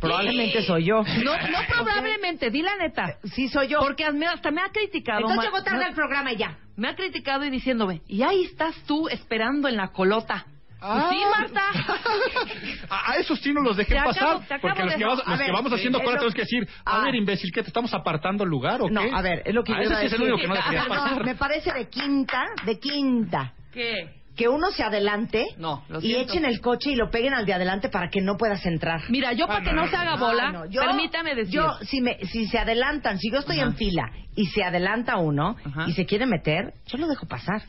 Probablemente 0.00 0.62
soy 0.62 0.84
yo. 0.84 1.02
No, 1.24 1.36
no 1.36 1.58
probablemente, 1.68 2.50
di 2.50 2.62
la 2.62 2.76
neta. 2.76 3.18
Sí 3.24 3.48
soy 3.48 3.68
yo. 3.68 3.80
Porque 3.80 4.04
hasta 4.04 4.50
me 4.50 4.60
ha 4.60 4.68
criticado. 4.72 5.20
Entonces 5.20 5.44
llegó 5.44 5.62
tarde 5.62 5.84
al 5.84 5.94
programa 5.94 6.32
y 6.32 6.36
ya. 6.36 6.56
Me 6.76 6.88
ha 6.88 6.94
criticado 6.96 7.44
y 7.44 7.50
diciéndome, 7.50 8.00
y 8.08 8.22
ahí 8.22 8.44
estás 8.44 8.74
tú 8.86 9.08
esperando 9.08 9.68
en 9.68 9.76
la 9.76 9.88
colota. 9.88 10.46
Pues 10.80 10.90
Ah. 10.94 11.10
sí, 11.12 11.18
Marta. 11.30 11.62
A, 12.90 13.12
a 13.12 13.16
esos 13.16 13.38
sí 13.40 13.52
no 13.52 13.60
los 13.62 13.78
acabo- 13.78 14.04
pasar, 14.40 14.60
porque 14.60 14.82
los 14.82 14.90
de- 14.92 14.98
que, 14.98 15.04
vamos, 15.04 15.22
a 15.26 15.30
los 15.30 15.40
que 15.40 15.52
vamos 15.52 15.72
haciendo 15.72 15.98
cola 16.00 16.16
tenemos 16.16 16.34
que 16.34 16.40
decir, 16.42 16.68
a 16.84 17.00
Ah. 17.00 17.04
ver, 17.04 17.14
imbécil, 17.14 17.52
¿qué 17.52 17.62
te 17.62 17.68
estamos 17.68 17.94
apartando 17.94 18.42
el 18.44 18.50
lugar 18.50 18.82
o 18.82 18.88
No, 18.90 19.02
qué? 19.02 19.10
a 19.14 19.22
ver, 19.22 19.42
es 19.44 19.54
lo 19.54 19.62
que 19.62 19.72
Ah, 19.72 19.76
yo 19.76 19.82
ese 19.82 19.90
iba 19.90 19.96
a 19.98 20.00
sí 20.00 20.06
es 20.06 20.12
el 20.12 20.18
decir. 20.18 20.32
único 20.34 20.42
que 20.42 20.48
no 20.48 20.54
deberías 20.66 20.88
No, 20.88 20.94
pasar. 20.94 21.24
me 21.24 21.34
parece 21.36 21.72
de 21.72 21.88
quinta, 21.88 22.44
de 22.66 22.78
quinta, 22.80 23.52
¿Qué? 23.72 24.21
Que 24.36 24.48
uno 24.48 24.70
se 24.70 24.82
adelante 24.82 25.44
No, 25.58 25.84
lo 25.88 26.00
y 26.00 26.14
echen 26.16 26.44
el 26.44 26.60
coche 26.60 26.90
y 26.92 26.96
lo 26.96 27.10
peguen 27.10 27.34
al 27.34 27.44
de 27.44 27.52
adelante 27.54 27.88
para 27.90 28.08
que 28.08 28.20
no 28.20 28.36
puedas 28.36 28.64
entrar. 28.64 29.02
Mira, 29.10 29.32
yo 29.34 29.46
para 29.46 29.62
que 29.62 29.72
no 29.72 29.86
se 29.88 29.96
haga 29.96 30.16
bola, 30.16 30.44
Ah, 30.48 30.52
no, 30.52 30.66
yo- 30.66 30.80
permítame 30.82 31.34
decir. 31.34 31.52
Yo, 31.54 31.72
si, 31.82 32.00
me, 32.00 32.18
si 32.26 32.46
se 32.46 32.58
adelantan, 32.58 33.18
si 33.18 33.30
yo 33.30 33.38
estoy 33.40 33.58
Ajá. 33.60 33.68
en 33.68 33.76
fila 33.76 34.10
y 34.34 34.46
se 34.46 34.62
adelanta 34.64 35.16
uno 35.18 35.56
Ajá. 35.64 35.84
y 35.86 35.92
se 35.92 36.06
quiere 36.06 36.26
meter, 36.26 36.72
yo 36.86 36.98
lo 36.98 37.08
dejo 37.08 37.26
pasar. 37.26 37.62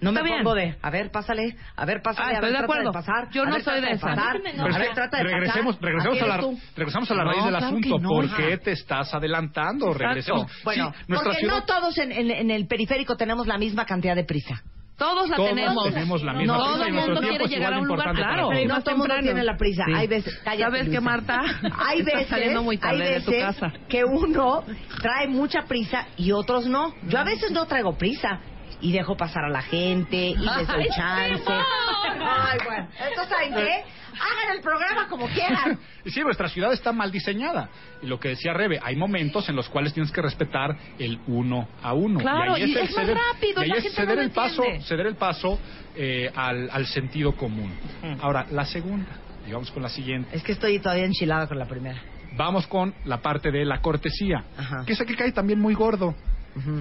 No 0.00 0.10
Está 0.10 0.22
me 0.22 0.30
bien. 0.30 0.42
pongo 0.42 0.54
de, 0.54 0.76
a 0.80 0.88
ver, 0.90 1.10
pásale, 1.10 1.54
a 1.76 1.84
ver, 1.84 2.00
pásale, 2.02 2.24
Ah, 2.34 2.38
a 2.38 2.40
ver, 2.40 2.44
estoy 2.44 2.52
de 2.52 2.64
acuerdo. 2.64 2.90
pasar. 2.90 3.28
Yo 3.32 3.44
no 3.44 3.52
ver, 3.52 3.62
soy 3.62 3.80
de 3.82 3.90
esas. 3.90 4.00
pasar. 4.00 4.36
A 4.36 4.78
ver, 4.78 4.94
trata 4.94 5.18
de 5.18 5.24
regresemos, 5.24 5.76
pasar. 5.76 5.88
regresemos, 5.92 6.22
a 6.22 6.26
la, 6.26 6.36
regresamos 6.74 7.10
a 7.10 7.14
la 7.14 7.24
No, 7.24 7.30
raíz 7.30 7.44
del 7.44 7.50
claro 7.52 7.66
asunto. 7.66 7.98
no. 7.98 8.08
¿Por 8.08 8.34
qué 8.34 8.56
te 8.56 8.72
estás 8.72 9.12
adelantando? 9.14 9.88
Exacto. 9.88 10.08
Regresemos. 10.08 10.52
Bueno, 10.64 10.90
Sí, 10.96 11.04
nuestra 11.06 11.24
porque 11.30 11.40
ciudad... 11.40 11.54
no 11.54 11.64
todos 11.66 11.98
en, 11.98 12.12
en- 12.12 12.30
en 12.30 12.50
el 12.50 12.66
periférico 12.66 13.14
tenemos 13.16 13.46
la 13.46 13.58
misma 13.58 13.84
cantidad 13.84 14.16
de 14.16 14.24
prisa. 14.24 14.62
Todos 15.00 15.30
la 15.30 15.36
Todos 15.36 15.48
tenemos. 15.48 15.84
tenemos 15.84 16.22
la 16.22 16.32
misma 16.34 16.52
no, 16.58 16.62
prisa 16.62 16.74
todo 16.76 16.84
el 16.84 16.92
mundo 16.92 17.20
quiere 17.22 17.46
llegar 17.46 17.72
a 17.72 17.78
un 17.78 17.88
lugar, 17.88 18.14
claro. 18.14 18.42
todos. 18.42 18.54
Pero 18.54 18.68
no 18.74 18.80
todo 18.82 18.90
el 18.90 18.98
mundo 18.98 19.14
tiene 19.22 19.44
la 19.44 19.56
prisa. 19.56 19.84
Sí. 19.86 19.92
Hay 19.94 20.06
veces, 20.06 20.38
cállate, 20.44 20.62
¿Sabes 20.64 20.82
qué, 20.82 20.88
Luisa. 20.88 21.00
Marta? 21.00 21.40
Hay 21.88 22.02
veces, 22.02 22.26
saliendo 22.28 22.62
muy 22.62 22.76
tarde 22.76 23.02
hay 23.02 23.14
de 23.14 23.20
tu 23.22 23.32
casa. 23.32 23.72
que 23.88 24.04
uno 24.04 24.62
trae 25.00 25.26
mucha 25.26 25.62
prisa 25.62 26.06
y 26.18 26.32
otros 26.32 26.66
no. 26.66 26.92
Yo 27.08 27.18
a 27.18 27.24
veces 27.24 27.50
no 27.50 27.64
traigo 27.64 27.96
prisa 27.96 28.40
y 28.80 28.92
dejo 28.92 29.16
pasar 29.16 29.44
a 29.44 29.48
la 29.48 29.62
gente 29.62 30.16
y 30.16 30.36
les 30.36 30.66
doy 30.66 30.84
¡Ay, 30.84 30.88
chance. 30.96 31.44
Ay, 31.48 32.58
bueno. 32.64 32.88
Entonces, 33.08 33.28
¿saben 33.28 33.54
qué? 33.54 33.84
Hagan 34.12 34.56
el 34.56 34.62
programa 34.62 35.08
como 35.08 35.28
quieran. 35.28 35.78
Y 36.04 36.10
sí, 36.10 36.20
nuestra 36.20 36.48
ciudad 36.48 36.72
está 36.72 36.92
mal 36.92 37.10
diseñada. 37.10 37.68
Y 38.02 38.06
lo 38.06 38.18
que 38.18 38.30
decía 38.30 38.52
Rebe, 38.52 38.78
hay 38.82 38.96
momentos 38.96 39.48
en 39.48 39.56
los 39.56 39.68
cuales 39.68 39.94
tienes 39.94 40.12
que 40.12 40.20
respetar 40.20 40.76
el 40.98 41.20
uno 41.26 41.68
a 41.82 41.94
uno. 41.94 42.18
Claro, 42.20 42.58
y, 42.58 42.62
ahí 42.62 42.70
y 42.70 42.76
el 42.76 42.84
es 42.84 42.96
más 42.96 43.06
rápido, 43.06 43.60
y 43.60 43.64
ahí 43.64 43.68
la 43.70 43.76
es 43.76 43.82
gente 43.84 43.96
ceder 43.96 44.16
no 44.16 44.22
el 44.22 44.30
paso, 44.30 44.62
ceder 44.82 45.06
el 45.06 45.16
paso 45.16 45.58
eh, 45.96 46.30
al, 46.34 46.68
al 46.70 46.86
sentido 46.86 47.32
común. 47.32 47.72
Ahora, 48.20 48.46
la 48.50 48.64
segunda, 48.64 49.10
y 49.46 49.52
vamos 49.52 49.70
con 49.70 49.82
la 49.82 49.88
siguiente. 49.88 50.36
Es 50.36 50.42
que 50.42 50.52
estoy 50.52 50.78
todavía 50.80 51.04
enchilada 51.04 51.46
con 51.46 51.58
la 51.58 51.66
primera. 51.66 52.00
Vamos 52.36 52.66
con 52.66 52.94
la 53.04 53.18
parte 53.20 53.50
de 53.50 53.64
la 53.64 53.80
cortesía, 53.80 54.44
Ajá. 54.56 54.84
que 54.86 54.92
es 54.92 55.02
que 55.02 55.16
cae 55.16 55.32
también 55.32 55.60
muy 55.60 55.74
gordo. 55.74 56.14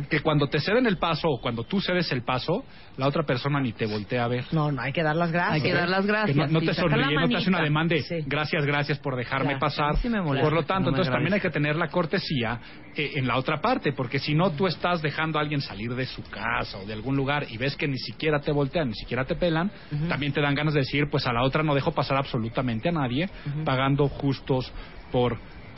Que 0.10 0.22
cuando 0.22 0.48
te 0.48 0.60
ceden 0.60 0.88
el 0.88 0.98
paso 0.98 1.30
o 1.30 1.40
cuando 1.42 1.64
tú 1.64 1.80
cedes 1.80 2.12
el 2.12 2.24
paso, 2.24 2.66
la 2.98 3.08
otra 3.08 3.24
persona 3.24 3.60
ni 3.60 3.72
te 3.74 3.86
voltea 3.86 4.24
a 4.24 4.28
ver. 4.28 4.46
No, 4.52 4.72
no, 4.72 4.82
hay 4.82 4.92
que 4.92 5.04
dar 5.04 5.16
las 5.16 5.32
gracias. 5.32 5.54
Hay 5.54 5.62
que 5.62 5.74
dar 5.74 5.88
las 5.90 6.02
Que 6.02 6.08
gracias. 6.08 6.52
no, 6.52 6.60
te 6.60 6.74
sonríe, 6.74 7.16
no 7.16 7.28
te 7.30 7.38
hace 7.38 7.50
una 7.50 7.62
demanda 7.62 7.96
de 7.96 8.02
Sí. 8.02 8.16
gracias, 8.26 8.66
gracias 8.66 9.00
por 9.00 9.16
dejarme 9.16 9.54
Ya, 9.54 9.60
pasar. 9.60 9.98
sí 9.98 10.10
me 10.10 10.22
molesta 10.22 10.44
por 10.50 10.54
lo 10.54 10.64
tanto, 10.64 10.86
no 10.86 10.90
entonces 10.90 11.12
también 11.14 11.34
hay 11.34 11.40
que 11.42 11.50
tener 11.52 11.76
la 11.76 11.88
cortesía 11.90 12.60
eh, 12.96 13.12
en 13.16 13.28
la 13.28 13.38
otra 13.38 13.62
parte, 13.62 13.94
porque 13.94 14.20
si 14.20 14.34
no 14.34 14.52
tú 14.52 14.66
estás 14.68 15.02
dejando 15.02 15.38
a 15.38 15.42
alguien 15.42 15.62
salir 15.62 15.94
de 15.94 16.06
su 16.06 16.24
casa 16.24 16.80
o 16.80 16.86
de 16.86 16.94
algún 16.94 17.16
lugar 17.16 17.46
y 17.50 17.58
ves 17.58 17.76
que 17.76 17.88
ni 17.88 17.98
siquiera 17.98 18.40
te 18.40 18.52
voltean, 18.52 18.88
ni 18.90 18.96
siquiera 18.96 19.26
te 19.26 19.36
pelan, 19.36 19.72
también 20.08 20.34
te 20.34 20.42
dan 20.42 20.56
ganas 20.56 20.74
de 20.74 20.80
decir, 20.82 21.06
pues 21.12 21.26
a 21.28 21.34
la 21.34 21.44
otra 21.44 21.62
no 21.64 21.76
dejo 21.76 21.92
pasar 21.92 22.18
absolutamente 22.18 22.90
a 22.90 22.92
nadie, 22.92 23.30
pagando 23.66 24.08
justos 24.08 24.72
por 25.12 25.38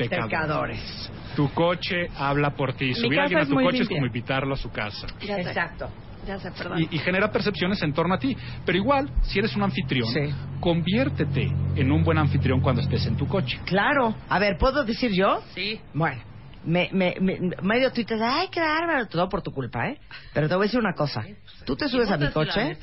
pecadores. 0.09 0.79
Pecadores. 0.79 1.11
Tu 1.35 1.49
coche 1.53 2.07
habla 2.17 2.51
por 2.51 2.73
ti. 2.73 2.93
Subir 2.93 3.19
a 3.19 3.23
casa 3.23 3.37
alguien 3.37 3.39
a 3.39 3.45
tu 3.45 3.53
coche 3.55 3.63
limpia. 3.77 3.81
es 3.83 3.89
como 3.89 4.05
invitarlo 4.05 4.53
a 4.53 4.57
su 4.57 4.69
casa. 4.71 5.07
Exacto. 5.21 5.89
Ya 6.27 6.37
sé, 6.39 6.51
perdón. 6.51 6.79
Y, 6.81 6.95
y 6.95 6.99
genera 6.99 7.31
percepciones 7.31 7.81
en 7.81 7.93
torno 7.93 8.13
a 8.13 8.19
ti. 8.19 8.37
Pero 8.65 8.77
igual, 8.77 9.09
si 9.23 9.39
eres 9.39 9.55
un 9.55 9.63
anfitrión, 9.63 10.07
Sí. 10.13 10.31
conviértete 10.59 11.51
en 11.75 11.91
un 11.91 12.03
buen 12.03 12.17
anfitrión 12.19 12.59
cuando 12.61 12.81
estés 12.81 13.05
en 13.07 13.15
tu 13.17 13.27
coche. 13.27 13.59
Claro. 13.65 14.15
A 14.29 14.37
ver, 14.37 14.57
¿puedo 14.57 14.83
decir 14.83 15.11
yo? 15.13 15.41
Sí. 15.55 15.79
Bueno, 15.95 16.21
me, 16.63 16.89
me, 16.91 17.15
me- 17.19 17.39
medio 17.63 17.91
tuitas, 17.91 18.19
ay, 18.21 18.49
qué 18.51 18.59
bárbaro, 18.59 19.07
todo 19.07 19.27
por 19.29 19.41
tu 19.41 19.51
culpa, 19.51 19.87
¿eh? 19.89 19.97
Pero 20.33 20.47
te 20.47 20.53
voy 20.55 20.65
a 20.65 20.67
decir 20.67 20.79
una 20.79 20.93
cosa. 20.93 21.23
Tú 21.65 21.75
te 21.75 21.87
subes 21.87 22.11
a 22.11 22.17
mi 22.17 22.29
coche, 22.29 22.77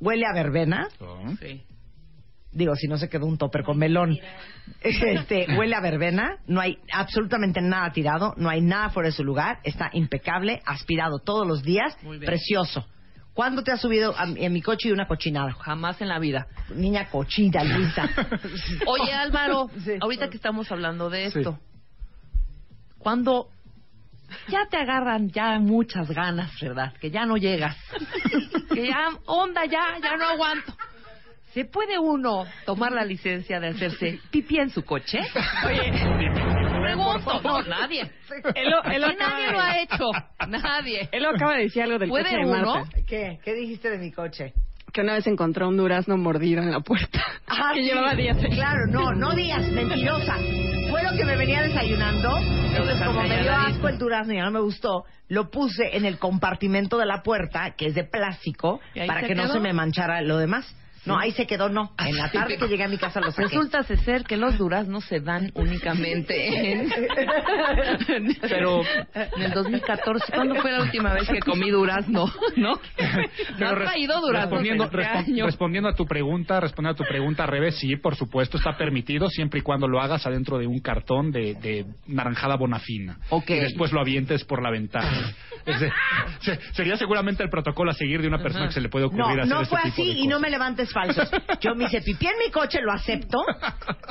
huele 0.00 0.24
a 0.26 0.34
verbena, 0.34 0.88
Sí. 1.40 1.62
Digo, 2.54 2.74
si 2.76 2.86
no 2.88 2.96
se 2.96 3.08
quedó 3.08 3.26
un 3.26 3.36
topper 3.36 3.62
con 3.64 3.76
melón, 3.78 4.16
este, 4.80 5.46
huele 5.58 5.74
a 5.74 5.80
verbena, 5.80 6.38
no 6.46 6.60
hay 6.60 6.78
absolutamente 6.92 7.60
nada 7.60 7.90
tirado, 7.92 8.32
no 8.36 8.48
hay 8.48 8.60
nada 8.62 8.90
fuera 8.90 9.08
de 9.08 9.12
su 9.14 9.24
lugar, 9.24 9.58
está 9.64 9.90
impecable, 9.92 10.62
aspirado 10.64 11.18
todos 11.18 11.46
los 11.46 11.62
días, 11.62 11.96
Muy 12.02 12.18
bien. 12.18 12.28
precioso. 12.30 12.86
¿Cuándo 13.34 13.64
te 13.64 13.72
has 13.72 13.80
subido 13.80 14.16
a, 14.16 14.26
mi- 14.26 14.46
a 14.46 14.48
mi 14.48 14.62
coche 14.62 14.88
y 14.88 14.92
una 14.92 15.08
cochinada? 15.08 15.52
Jamás 15.54 16.00
en 16.00 16.08
la 16.08 16.20
vida. 16.20 16.46
Niña 16.72 17.10
cochina, 17.10 17.64
Luisa. 17.64 18.08
Oye, 18.86 19.12
Álvaro, 19.12 19.68
Sí. 19.84 19.94
ahorita 20.00 20.30
que 20.30 20.36
estamos 20.36 20.70
hablando 20.70 21.10
de 21.10 21.30
Sí. 21.32 21.38
esto, 21.40 21.58
cuando 22.98 23.48
ya 24.48 24.66
te 24.70 24.76
agarran 24.76 25.30
ya 25.30 25.58
muchas 25.58 26.08
ganas, 26.10 26.52
¿verdad? 26.60 26.92
Que 27.00 27.10
ya 27.10 27.26
no 27.26 27.36
llegas. 27.36 27.76
que 28.72 28.86
ya, 28.88 29.08
onda, 29.26 29.64
ya, 29.66 29.98
ya 30.02 30.16
no 30.16 30.26
aguanto. 30.26 30.72
¿Se 31.54 31.64
puede 31.64 31.98
uno 32.00 32.44
tomar 32.66 32.90
la 32.92 33.04
licencia 33.04 33.60
de 33.60 33.68
hacerse 33.68 34.18
pipí 34.30 34.58
en 34.58 34.70
su 34.70 34.84
coche? 34.84 35.20
Oye, 35.64 35.92
pregunto. 36.82 37.40
No, 37.42 37.62
nadie. 37.62 38.10
Él 38.56 38.70
lo, 38.70 38.82
él 38.90 39.04
Aquí 39.04 39.16
nadie 39.18 39.46
de- 39.46 39.52
lo 39.52 39.60
ha 39.60 39.78
hecho. 39.78 40.10
Nadie. 40.48 41.08
Él 41.12 41.22
lo 41.22 41.30
acaba 41.30 41.54
de 41.54 41.62
decir 41.62 41.82
algo 41.82 41.98
del 41.98 42.08
¿Puede 42.08 42.24
coche 42.24 42.36
de 42.38 42.44
uno? 42.44 42.74
Marta. 42.74 42.90
¿Qué? 43.06 43.38
¿Qué 43.44 43.54
dijiste 43.54 43.88
de 43.90 43.98
mi 43.98 44.10
coche? 44.10 44.52
Que 44.92 45.00
una 45.02 45.14
vez 45.14 45.26
encontró 45.26 45.68
un 45.68 45.76
durazno 45.76 46.16
mordido 46.16 46.60
en 46.62 46.70
la 46.72 46.80
puerta. 46.80 47.22
Ah, 47.46 47.70
que 47.74 47.80
sí. 47.82 47.86
llevaba 47.86 48.14
días. 48.14 48.36
Claro, 48.52 48.86
no, 48.90 49.12
no 49.12 49.32
digas, 49.34 49.62
mentirosa. 49.70 50.34
fue 50.90 51.02
lo 51.04 51.16
que 51.16 51.24
me 51.24 51.36
venía 51.36 51.62
desayunando. 51.62 52.36
Entonces, 52.36 53.00
como 53.06 53.22
me 53.22 53.42
dio 53.42 53.52
asco 53.54 53.88
el 53.88 53.98
durazno 53.98 54.34
y 54.34 54.38
no 54.38 54.50
me 54.50 54.60
gustó, 54.60 55.04
lo 55.28 55.50
puse 55.50 55.96
en 55.96 56.04
el 56.04 56.18
compartimento 56.18 56.98
de 56.98 57.06
la 57.06 57.22
puerta, 57.22 57.74
que 57.76 57.86
es 57.86 57.94
de 57.94 58.02
plástico, 58.02 58.80
para 59.06 59.22
que 59.22 59.36
no 59.36 59.46
se 59.48 59.60
me 59.60 59.72
manchara 59.72 60.20
lo 60.20 60.38
demás. 60.38 60.66
No, 61.06 61.18
ahí 61.18 61.32
se 61.32 61.46
quedó, 61.46 61.68
no. 61.68 61.92
En 61.98 62.16
la 62.16 62.30
tarde 62.30 62.56
que 62.56 62.66
llegué 62.68 62.84
a 62.84 62.88
mi 62.88 62.98
casa 62.98 63.20
lo 63.20 63.30
saqué. 63.30 63.48
Resulta 63.48 63.82
ser 63.82 64.24
que 64.24 64.36
los 64.36 64.56
duraznos 64.58 65.04
se 65.04 65.20
dan 65.20 65.50
únicamente 65.54 66.72
en... 66.72 66.88
Pero... 68.40 68.82
En 69.14 69.42
el 69.42 69.50
2014, 69.52 70.32
¿cuándo 70.32 70.54
fue 70.56 70.72
la 70.72 70.82
última 70.82 71.12
vez 71.14 71.28
que 71.28 71.40
comí 71.40 71.70
durazno? 71.70 72.26
¿No? 72.56 72.74
¿No 73.58 73.68
has 73.68 73.74
traído 73.74 74.20
durazno 74.20 74.50
respondiendo, 74.50 74.84
este 74.84 74.96
respon- 74.98 75.44
respondiendo 75.44 75.88
a 75.88 75.94
tu 75.94 76.06
pregunta, 76.06 76.60
respondiendo 76.60 77.02
a 77.02 77.04
tu 77.06 77.08
pregunta 77.08 77.44
al 77.44 77.50
revés, 77.50 77.76
sí, 77.78 77.96
por 77.96 78.16
supuesto, 78.16 78.56
está 78.58 78.76
permitido 78.76 79.28
siempre 79.28 79.60
y 79.60 79.62
cuando 79.62 79.88
lo 79.88 80.00
hagas 80.00 80.26
adentro 80.26 80.58
de 80.58 80.66
un 80.66 80.80
cartón 80.80 81.30
de, 81.30 81.54
de 81.54 81.86
naranjada 82.06 82.56
bonafina. 82.56 83.18
Ok. 83.30 83.50
Y 83.50 83.60
después 83.60 83.92
lo 83.92 84.00
avientes 84.00 84.44
por 84.44 84.62
la 84.62 84.70
ventana. 84.70 85.32
Sería 86.72 86.96
seguramente 86.96 87.42
el 87.42 87.50
protocolo 87.50 87.90
a 87.90 87.94
seguir 87.94 88.20
de 88.20 88.28
una 88.28 88.38
persona 88.38 88.66
que 88.66 88.72
se 88.72 88.80
le 88.80 88.88
puede 88.88 89.06
ocurrir 89.06 89.24
No, 89.24 89.30
hacer 89.32 89.46
no 89.46 89.62
este 89.62 89.70
fue 89.70 89.82
tipo 89.82 89.92
así 90.02 90.14
de 90.14 90.20
y 90.20 90.26
no 90.26 90.40
me 90.40 90.50
levantes 90.50 90.92
falsos. 90.92 91.28
Yo 91.60 91.74
me 91.74 91.84
hice 91.84 92.00
pipí 92.02 92.26
en 92.26 92.38
mi 92.38 92.50
coche, 92.50 92.80
lo 92.82 92.92
acepto. 92.92 93.38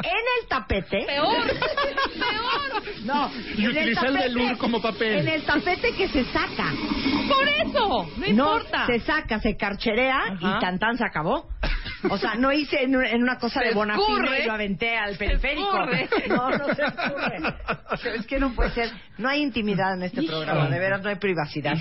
En 0.03 0.41
el 0.41 0.47
tapete. 0.47 1.03
Peor, 1.05 1.45
peor. 1.47 2.83
No. 3.05 3.31
Y 3.55 3.67
utilicé 3.67 4.07
el 4.07 4.13
velour 4.17 4.57
como 4.57 4.81
papel. 4.81 5.19
En 5.19 5.27
el 5.27 5.43
tapete 5.43 5.93
que 5.95 6.07
se 6.09 6.25
saca. 6.25 6.71
Por 7.27 7.47
eso, 7.47 8.09
no 8.17 8.25
importa. 8.25 8.85
se 8.87 8.99
saca, 8.99 9.39
se 9.39 9.55
carcherea 9.55 10.17
Ajá. 10.17 10.57
y 10.57 10.59
tantán 10.59 10.97
se 10.97 11.05
acabó. 11.05 11.47
O 12.09 12.17
sea, 12.17 12.35
no 12.35 12.51
hice 12.51 12.83
en, 12.83 12.95
un- 12.95 13.05
en 13.05 13.23
una 13.23 13.37
cosa 13.37 13.59
Se 13.61 13.67
de 13.69 13.73
bonafina 13.73 14.39
y 14.39 14.45
lo 14.45 14.53
aventé 14.53 14.97
al 14.97 15.15
periférico. 15.17 15.71
No, 16.29 16.49
no 16.49 16.73
se 16.75 16.83
escurre. 16.83 18.15
Es 18.17 18.25
que 18.27 18.39
no 18.39 18.53
puede 18.53 18.71
ser. 18.71 18.89
No 19.17 19.29
hay 19.29 19.41
intimidad 19.41 19.93
en 19.95 20.03
este 20.03 20.23
programa, 20.23 20.67
de 20.69 20.79
veras 20.79 21.01
no 21.01 21.09
hay 21.09 21.15
privacidad. 21.15 21.73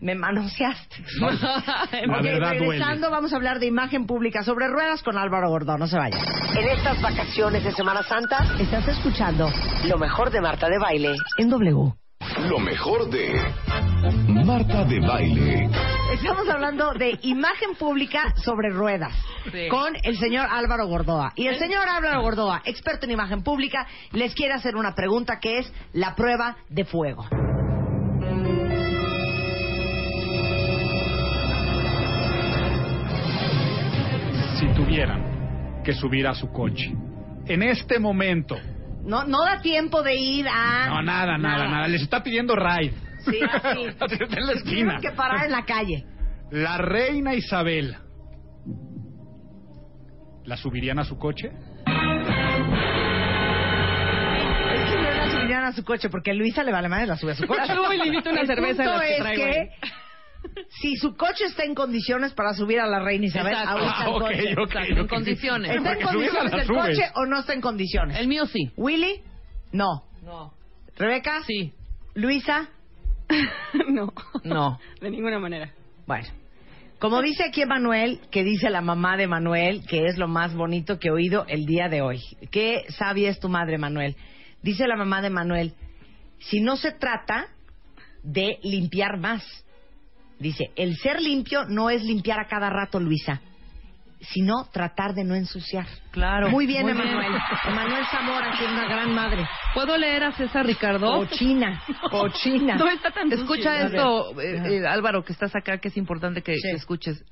Me 0.00 0.14
manoseaste. 0.14 0.96
La 1.20 1.28
Ok, 2.18 2.22
verdad 2.22 2.48
duele. 2.50 2.58
regresando 2.58 3.10
vamos 3.10 3.32
a 3.32 3.36
hablar 3.36 3.58
de 3.58 3.66
imagen 3.66 4.06
pública 4.06 4.42
sobre 4.42 4.68
ruedas 4.68 5.02
con 5.02 5.16
Álvaro 5.16 5.48
Gordón. 5.48 5.80
No 5.80 5.86
se 5.86 5.96
vayan. 5.96 6.20
En 6.56 6.68
estas 6.68 7.00
vacaciones 7.00 7.64
de 7.64 7.72
Semana 7.72 8.02
Santa 8.02 8.44
estás 8.58 8.86
escuchando 8.88 9.50
lo 9.86 9.98
mejor 9.98 10.30
de 10.30 10.40
Marta 10.40 10.68
de 10.68 10.78
Baile 10.78 11.14
en 11.38 11.48
W. 11.48 11.92
Lo 12.48 12.58
mejor 12.58 13.08
de 13.10 13.32
Marta 14.44 14.84
de 14.84 15.00
Baile. 15.00 15.70
Estamos 16.12 16.48
hablando 16.48 16.92
de 16.92 17.18
imagen 17.22 17.74
pública 17.78 18.34
sobre 18.36 18.70
ruedas 18.70 19.12
Sí. 19.50 19.68
con 19.68 19.94
el 20.02 20.18
señor 20.18 20.46
Álvaro 20.50 20.86
Gordoa. 20.86 21.32
Y 21.34 21.46
el 21.46 21.56
señor 21.58 21.88
Álvaro 21.88 22.20
Gordoa, 22.22 22.62
experto 22.64 23.06
en 23.06 23.12
imagen 23.12 23.42
pública, 23.42 23.86
les 24.12 24.34
quiere 24.34 24.54
hacer 24.54 24.76
una 24.76 24.94
pregunta 24.94 25.38
que 25.40 25.58
es 25.60 25.72
la 25.92 26.14
prueba 26.14 26.56
de 26.68 26.84
fuego. 26.84 27.26
Si 34.58 34.66
tuvieran 34.74 35.82
que 35.84 35.92
subir 35.94 36.26
a 36.26 36.34
su 36.34 36.50
coche, 36.52 36.92
en 37.46 37.62
este 37.62 37.98
momento, 37.98 38.56
No, 39.10 39.24
no 39.24 39.44
da 39.44 39.60
tiempo 39.60 40.04
de 40.04 40.14
ir 40.14 40.46
a... 40.48 40.86
no, 40.86 41.02
nada, 41.02 41.36
nada, 41.36 41.66
nada, 41.66 41.88
les 41.88 42.00
está 42.00 42.22
pidiendo 42.22 42.54
ride. 42.54 42.94
Sí, 43.24 43.40
así. 43.42 43.82
en 44.36 44.46
la 44.46 44.52
esquina. 44.52 44.62
Tienes 44.62 45.02
que 45.02 45.10
parar 45.10 45.46
en 45.46 45.50
la 45.50 45.64
calle. 45.64 46.04
La 46.52 46.78
reina 46.78 47.34
Isabel. 47.34 47.96
¿La 50.44 50.56
subirían 50.56 51.00
a 51.00 51.04
su 51.04 51.18
coche? 51.18 51.48
Es 51.48 51.54
que 54.90 54.96
no 54.96 55.10
la 55.10 55.30
subirían 55.32 55.64
a 55.64 55.72
su 55.72 55.84
coche 55.84 56.08
porque 56.08 56.32
Luisa 56.32 56.62
le 56.62 56.70
vale 56.70 56.88
madre 56.88 57.08
la 57.08 57.16
sube 57.16 57.32
a 57.32 57.34
su 57.34 57.48
coche. 57.48 57.62
La 57.66 57.74
subo 57.74 57.92
y 57.92 57.98
le 57.98 58.06
invito 58.06 58.30
una 58.30 58.42
El 58.42 58.46
cerveza 58.46 58.84
de 58.84 58.88
punto 58.90 58.92
las 58.92 59.08
que 59.08 59.16
es 59.16 59.18
traigo 59.18 59.44
que 59.44 59.58
ahí. 59.58 59.68
Si 60.80 60.96
su 60.96 61.16
coche 61.16 61.44
está 61.44 61.64
en 61.64 61.74
condiciones 61.74 62.32
para 62.32 62.54
subir 62.54 62.80
a 62.80 62.86
la 62.86 63.00
reina 63.00 63.26
Isabel, 63.26 63.52
Exacto. 63.52 63.70
ahorita 63.70 63.94
Ah, 63.98 64.04
el 64.04 64.10
ok, 64.10 64.20
coche. 64.20 64.52
ok, 64.52 64.68
Exacto, 64.70 64.92
en 64.92 65.00
ok. 65.00 65.08
condiciones. 65.10 65.70
¿Está 65.76 65.92
en 65.92 65.98
Porque 65.98 66.12
subirla 66.14 66.38
condiciones 66.40 66.52
la 66.52 66.60
el 66.60 66.66
subes. 66.66 66.96
coche 66.98 67.12
o 67.16 67.26
no 67.26 67.38
está 67.40 67.52
en 67.54 67.60
condiciones? 67.60 68.18
El 68.18 68.28
mío 68.28 68.46
sí. 68.46 68.70
¿Willy? 68.76 69.20
No. 69.72 70.04
No. 70.22 70.52
¿Rebeca? 70.96 71.42
Sí. 71.46 71.72
¿Luisa? 72.14 72.68
no. 73.88 74.12
No. 74.44 74.78
De 75.00 75.10
ninguna 75.10 75.38
manera. 75.38 75.72
Bueno. 76.06 76.28
Como 76.98 77.22
dice 77.22 77.44
aquí 77.44 77.64
Manuel, 77.64 78.20
que 78.30 78.44
dice 78.44 78.68
la 78.68 78.82
mamá 78.82 79.16
de 79.16 79.26
Manuel, 79.26 79.86
que 79.86 80.04
es 80.06 80.18
lo 80.18 80.28
más 80.28 80.54
bonito 80.54 80.98
que 80.98 81.08
he 81.08 81.10
oído 81.10 81.46
el 81.48 81.64
día 81.64 81.88
de 81.88 82.02
hoy. 82.02 82.20
Qué 82.50 82.84
sabia 82.90 83.30
es 83.30 83.40
tu 83.40 83.48
madre, 83.48 83.78
Manuel. 83.78 84.16
Dice 84.62 84.86
la 84.86 84.96
mamá 84.96 85.22
de 85.22 85.30
Manuel, 85.30 85.72
si 86.40 86.60
no 86.60 86.76
se 86.76 86.92
trata 86.92 87.46
de 88.22 88.58
limpiar 88.62 89.18
más. 89.18 89.42
Dice, 90.40 90.70
el 90.74 90.96
ser 90.96 91.20
limpio 91.20 91.64
no 91.68 91.90
es 91.90 92.02
limpiar 92.02 92.40
a 92.40 92.46
cada 92.48 92.70
rato, 92.70 92.98
Luisa, 92.98 93.40
sino 94.20 94.64
tratar 94.72 95.14
de 95.14 95.22
no 95.24 95.34
ensuciar. 95.34 95.86
Claro. 96.10 96.48
Muy 96.50 96.66
bien, 96.66 96.82
Muy 96.82 96.92
bien. 96.94 97.06
Emanuel. 97.06 97.40
Emanuel 97.68 98.04
Zamora, 98.10 98.52
que 98.58 98.64
es 98.64 98.70
una 98.70 98.86
gran 98.86 99.14
madre. 99.14 99.46
¿Puedo 99.74 99.96
leer 99.96 100.24
a 100.24 100.32
César 100.32 100.66
Ricardo? 100.66 101.12
Cochina, 101.12 101.82
cochina. 102.10 102.76
No 102.76 102.88
está 102.88 103.10
tan 103.10 103.30
Escucha 103.32 103.82
esto, 103.86 104.40
eh, 104.40 104.78
eh, 104.80 104.86
Álvaro, 104.86 105.22
que 105.24 105.32
estás 105.32 105.54
acá, 105.54 105.78
que 105.78 105.88
es 105.88 105.96
importante 105.96 106.42
que, 106.42 106.54
Sí. 106.56 106.68
que 106.70 106.76
escuches. 106.76 107.24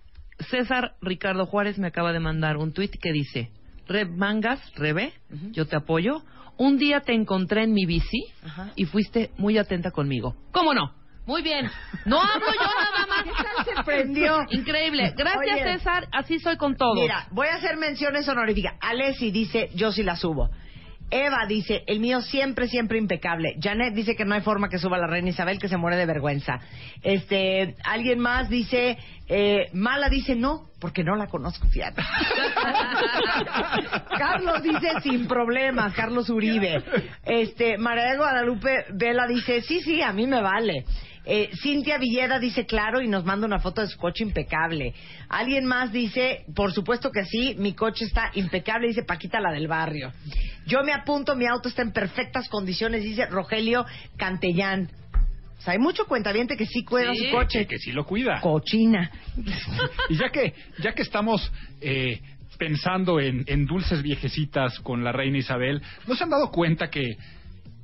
César 0.51 0.95
Ricardo 1.03 1.47
Juárez 1.47 1.79
me 1.79 1.89
acaba 1.89 2.13
de 2.13 2.21
mandar 2.21 2.57
un 2.59 2.73
tuit 2.73 2.93
que 3.03 3.13
dice, 3.13 3.51
Reb 3.89 4.11
Mangas, 4.11 4.61
Rebe, 4.77 5.13
yo 5.53 5.67
te 5.67 5.77
apoyo. 5.77 6.23
Un 6.59 6.77
día 6.77 7.01
te 7.01 7.15
encontré 7.15 7.63
en 7.65 7.73
mi 7.73 7.87
bici 7.87 8.25
y 8.77 8.85
fuiste 8.85 9.31
muy 9.39 9.59
atenta 9.59 9.91
conmigo. 9.93 10.35
¿Cómo 10.53 10.75
no? 10.75 10.93
Muy 11.29 11.43
bien. 11.43 11.71
No 12.07 12.23
hablo 12.23 12.47
yo 12.47 12.59
nada 12.59 13.07
más. 13.07 13.23
¿Qué 13.23 13.31
tal 13.31 13.63
se 13.67 13.75
prendió? 13.85 14.47
Increíble. 14.49 15.13
Gracias, 15.15 15.61
Oye. 15.61 15.63
César. 15.63 16.09
Así 16.11 16.39
soy 16.39 16.57
con 16.57 16.75
todo. 16.75 16.95
Mira, 16.95 17.27
voy 17.33 17.49
a 17.49 17.57
hacer 17.57 17.77
menciones 17.77 18.27
honoríficas. 18.27 18.77
Alessi 18.81 19.31
dice, 19.31 19.69
yo 19.75 19.93
sí 19.93 20.03
la 20.03 20.17
subo. 20.17 20.49
Eva 21.11 21.45
dice, 21.47 21.85
el 21.87 22.01
mío 22.01 22.23
siempre, 22.23 22.67
siempre 22.67 22.97
impecable. 22.97 23.57
Janet 23.61 23.93
dice 23.95 24.17
que 24.17 24.25
no 24.25 24.35
hay 24.35 24.41
forma 24.41 24.71
que 24.71 24.79
suba 24.79 24.97
la 24.97 25.07
reina 25.07 25.29
Isabel, 25.29 25.59
que 25.59 25.69
se 25.69 25.77
muere 25.77 25.99
de 25.99 26.07
vergüenza. 26.07 26.61
Este, 27.03 27.77
alguien 27.85 28.21
más 28.21 28.49
dice, 28.49 28.97
eh, 29.29 29.69
Mala 29.75 30.09
dice 30.09 30.35
no, 30.35 30.71
porque 30.81 31.05
no 31.05 31.15
la 31.15 31.27
conozco, 31.27 31.69
fíjate. 31.69 32.03
Carlos 34.19 34.63
dice 34.63 35.01
sin 35.03 35.29
problemas, 35.29 35.93
Carlos 35.95 36.31
Uribe. 36.31 36.83
Este, 37.25 37.77
María 37.79 38.13
de 38.13 38.17
Guadalupe 38.17 38.87
Vela 38.95 39.27
dice, 39.27 39.61
sí, 39.63 39.81
sí, 39.81 40.03
a 40.03 40.13
mí 40.13 40.27
me 40.27 40.41
vale. 40.41 40.85
Eh, 41.31 41.51
Cintia 41.63 41.99
Villeda 41.99 42.39
dice 42.39 42.65
claro 42.65 43.03
y 43.03 43.07
nos 43.09 43.23
manda 43.23 43.47
una 43.47 43.59
foto 43.59 43.83
de 43.83 43.89
su 43.89 43.99
coche 43.99 44.25
impecable. 44.25 44.95
Alguien 45.29 45.67
más 45.67 45.93
dice, 45.93 46.47
por 46.57 46.73
supuesto 46.73 47.11
que 47.13 47.25
sí, 47.27 47.55
mi 47.59 47.75
coche 47.75 48.07
está 48.07 48.31
impecable, 48.35 48.89
dice 48.89 49.03
Paquita 49.03 49.39
la 49.39 49.53
del 49.53 49.69
barrio. 49.69 50.11
Yo 50.67 50.83
me 50.85 50.93
apunto, 50.93 51.37
mi 51.37 51.45
auto 51.47 51.69
está 51.69 51.83
en 51.83 51.93
perfectas 51.93 52.49
condiciones, 52.49 53.03
dice 53.03 53.27
Rogelio 53.27 53.85
Cantellán. 54.17 54.89
O 55.59 55.61
sea, 55.61 55.75
hay 55.75 55.79
mucho 55.79 56.07
cuentaviente 56.07 56.57
que 56.57 56.65
sí 56.65 56.83
cuida 56.83 57.13
Sí. 57.13 57.27
su 57.27 57.31
coche. 57.37 57.59
Que, 57.61 57.67
que 57.67 57.79
sí 57.79 57.93
lo 57.93 58.07
cuida. 58.07 58.41
Cochina. 58.41 59.11
Y 60.09 60.17
ya 60.17 60.31
que, 60.31 60.55
ya 60.79 60.93
que 60.95 61.03
estamos 61.03 61.53
eh, 61.83 62.21
pensando 62.59 63.21
en, 63.21 63.45
en 63.49 63.67
dulces 63.67 64.03
viejecitas 64.03 64.79
con 64.81 65.05
la 65.05 65.13
reina 65.13 65.37
Isabel, 65.37 65.83
¿no 66.07 66.15
se 66.15 66.25
han 66.25 66.31
dado 66.31 66.51
cuenta 66.51 66.89
que 66.89 67.17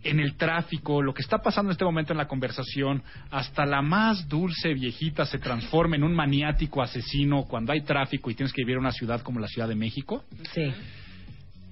en 0.05 0.21
el 0.21 0.37
tráfico, 0.37 1.03
lo 1.03 1.13
que 1.15 1.23
está 1.23 1.39
pasando 1.39 1.71
en 1.71 1.73
este 1.73 1.85
momento 1.85 2.13
en 2.13 2.19
la 2.19 2.29
conversación, 2.29 3.03
hasta 3.31 3.65
la 3.67 3.83
más 3.83 4.29
dulce 4.29 4.75
viejita 4.75 5.25
se 5.27 5.39
transforma 5.39 5.97
en 5.97 6.05
un 6.05 6.15
maniático 6.15 6.83
asesino 6.83 7.45
cuando 7.45 7.73
hay 7.73 7.81
tráfico 7.81 8.31
y 8.31 8.35
tienes 8.35 8.53
que 8.53 8.63
vivir 8.63 8.75
en 8.75 8.81
una 8.81 8.93
ciudad 8.93 9.23
como 9.23 9.41
la 9.41 9.49
Ciudad 9.49 9.69
de 9.69 9.75
México? 9.75 10.25
Sí. 10.53 10.73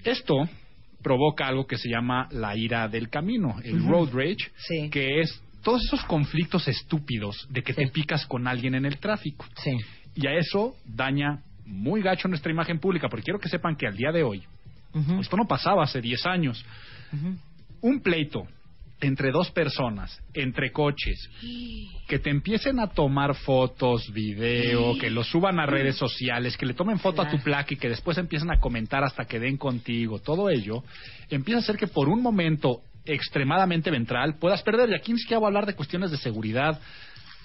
Esto 0.04 0.48
provoca 1.02 1.46
algo 1.46 1.66
que 1.66 1.76
se 1.76 1.88
llama 1.88 2.28
la 2.30 2.56
ira 2.56 2.88
del 2.88 3.08
camino, 3.08 3.56
el 3.62 3.84
road 3.86 4.10
rage, 4.12 4.50
Sí. 4.56 4.88
que 4.90 5.20
es 5.20 5.42
todos 5.62 5.82
esos 5.84 6.02
conflictos 6.04 6.66
estúpidos 6.68 7.46
de 7.50 7.62
que 7.62 7.74
te 7.74 7.88
picas 7.88 8.26
con 8.26 8.48
alguien 8.48 8.74
en 8.74 8.84
el 8.84 8.98
tráfico. 8.98 9.46
Sí. 9.56 9.76
Y 10.14 10.26
a 10.26 10.34
eso 10.34 10.74
daña 10.84 11.42
muy 11.64 12.02
gacho 12.02 12.28
nuestra 12.28 12.50
imagen 12.52 12.78
pública, 12.78 13.08
porque 13.08 13.24
quiero 13.24 13.38
que 13.38 13.48
sepan 13.48 13.76
que 13.76 13.86
al 13.86 13.96
día 13.96 14.10
de 14.12 14.22
hoy, 14.22 14.42
esto 15.20 15.36
no 15.36 15.46
pasaba 15.46 15.84
hace 15.84 16.00
10 16.00 16.26
años, 16.26 16.64
un 17.82 18.00
pleito 18.00 18.46
entre 19.00 19.32
dos 19.32 19.50
personas, 19.50 20.22
entre 20.32 20.70
coches, 20.70 21.28
que 22.06 22.20
te 22.20 22.30
empiecen 22.30 22.78
a 22.78 22.86
tomar 22.86 23.34
fotos, 23.34 24.12
video, 24.12 24.96
que 24.96 25.10
lo 25.10 25.24
suban 25.24 25.58
a 25.58 25.66
redes 25.66 25.96
sociales, 25.96 26.56
que 26.56 26.66
le 26.66 26.74
tomen 26.74 27.00
foto 27.00 27.20
a 27.20 27.28
tu 27.28 27.38
placa 27.40 27.74
y 27.74 27.76
que 27.76 27.88
después 27.88 28.16
empiecen 28.16 28.52
a 28.52 28.60
comentar 28.60 29.02
hasta 29.02 29.24
que 29.24 29.40
den 29.40 29.56
contigo, 29.56 30.20
todo 30.20 30.48
ello, 30.48 30.84
empieza 31.28 31.58
a 31.58 31.62
hacer 31.62 31.76
que 31.76 31.88
por 31.88 32.08
un 32.08 32.22
momento 32.22 32.82
extremadamente 33.04 33.90
ventral 33.90 34.36
puedas 34.38 34.62
perder. 34.62 34.90
Y 34.90 34.94
aquí 34.94 35.12
ni 35.12 35.18
siquiera 35.18 35.38
voy 35.38 35.46
a 35.46 35.48
hablar 35.48 35.66
de 35.66 35.74
cuestiones 35.74 36.12
de 36.12 36.16
seguridad 36.16 36.80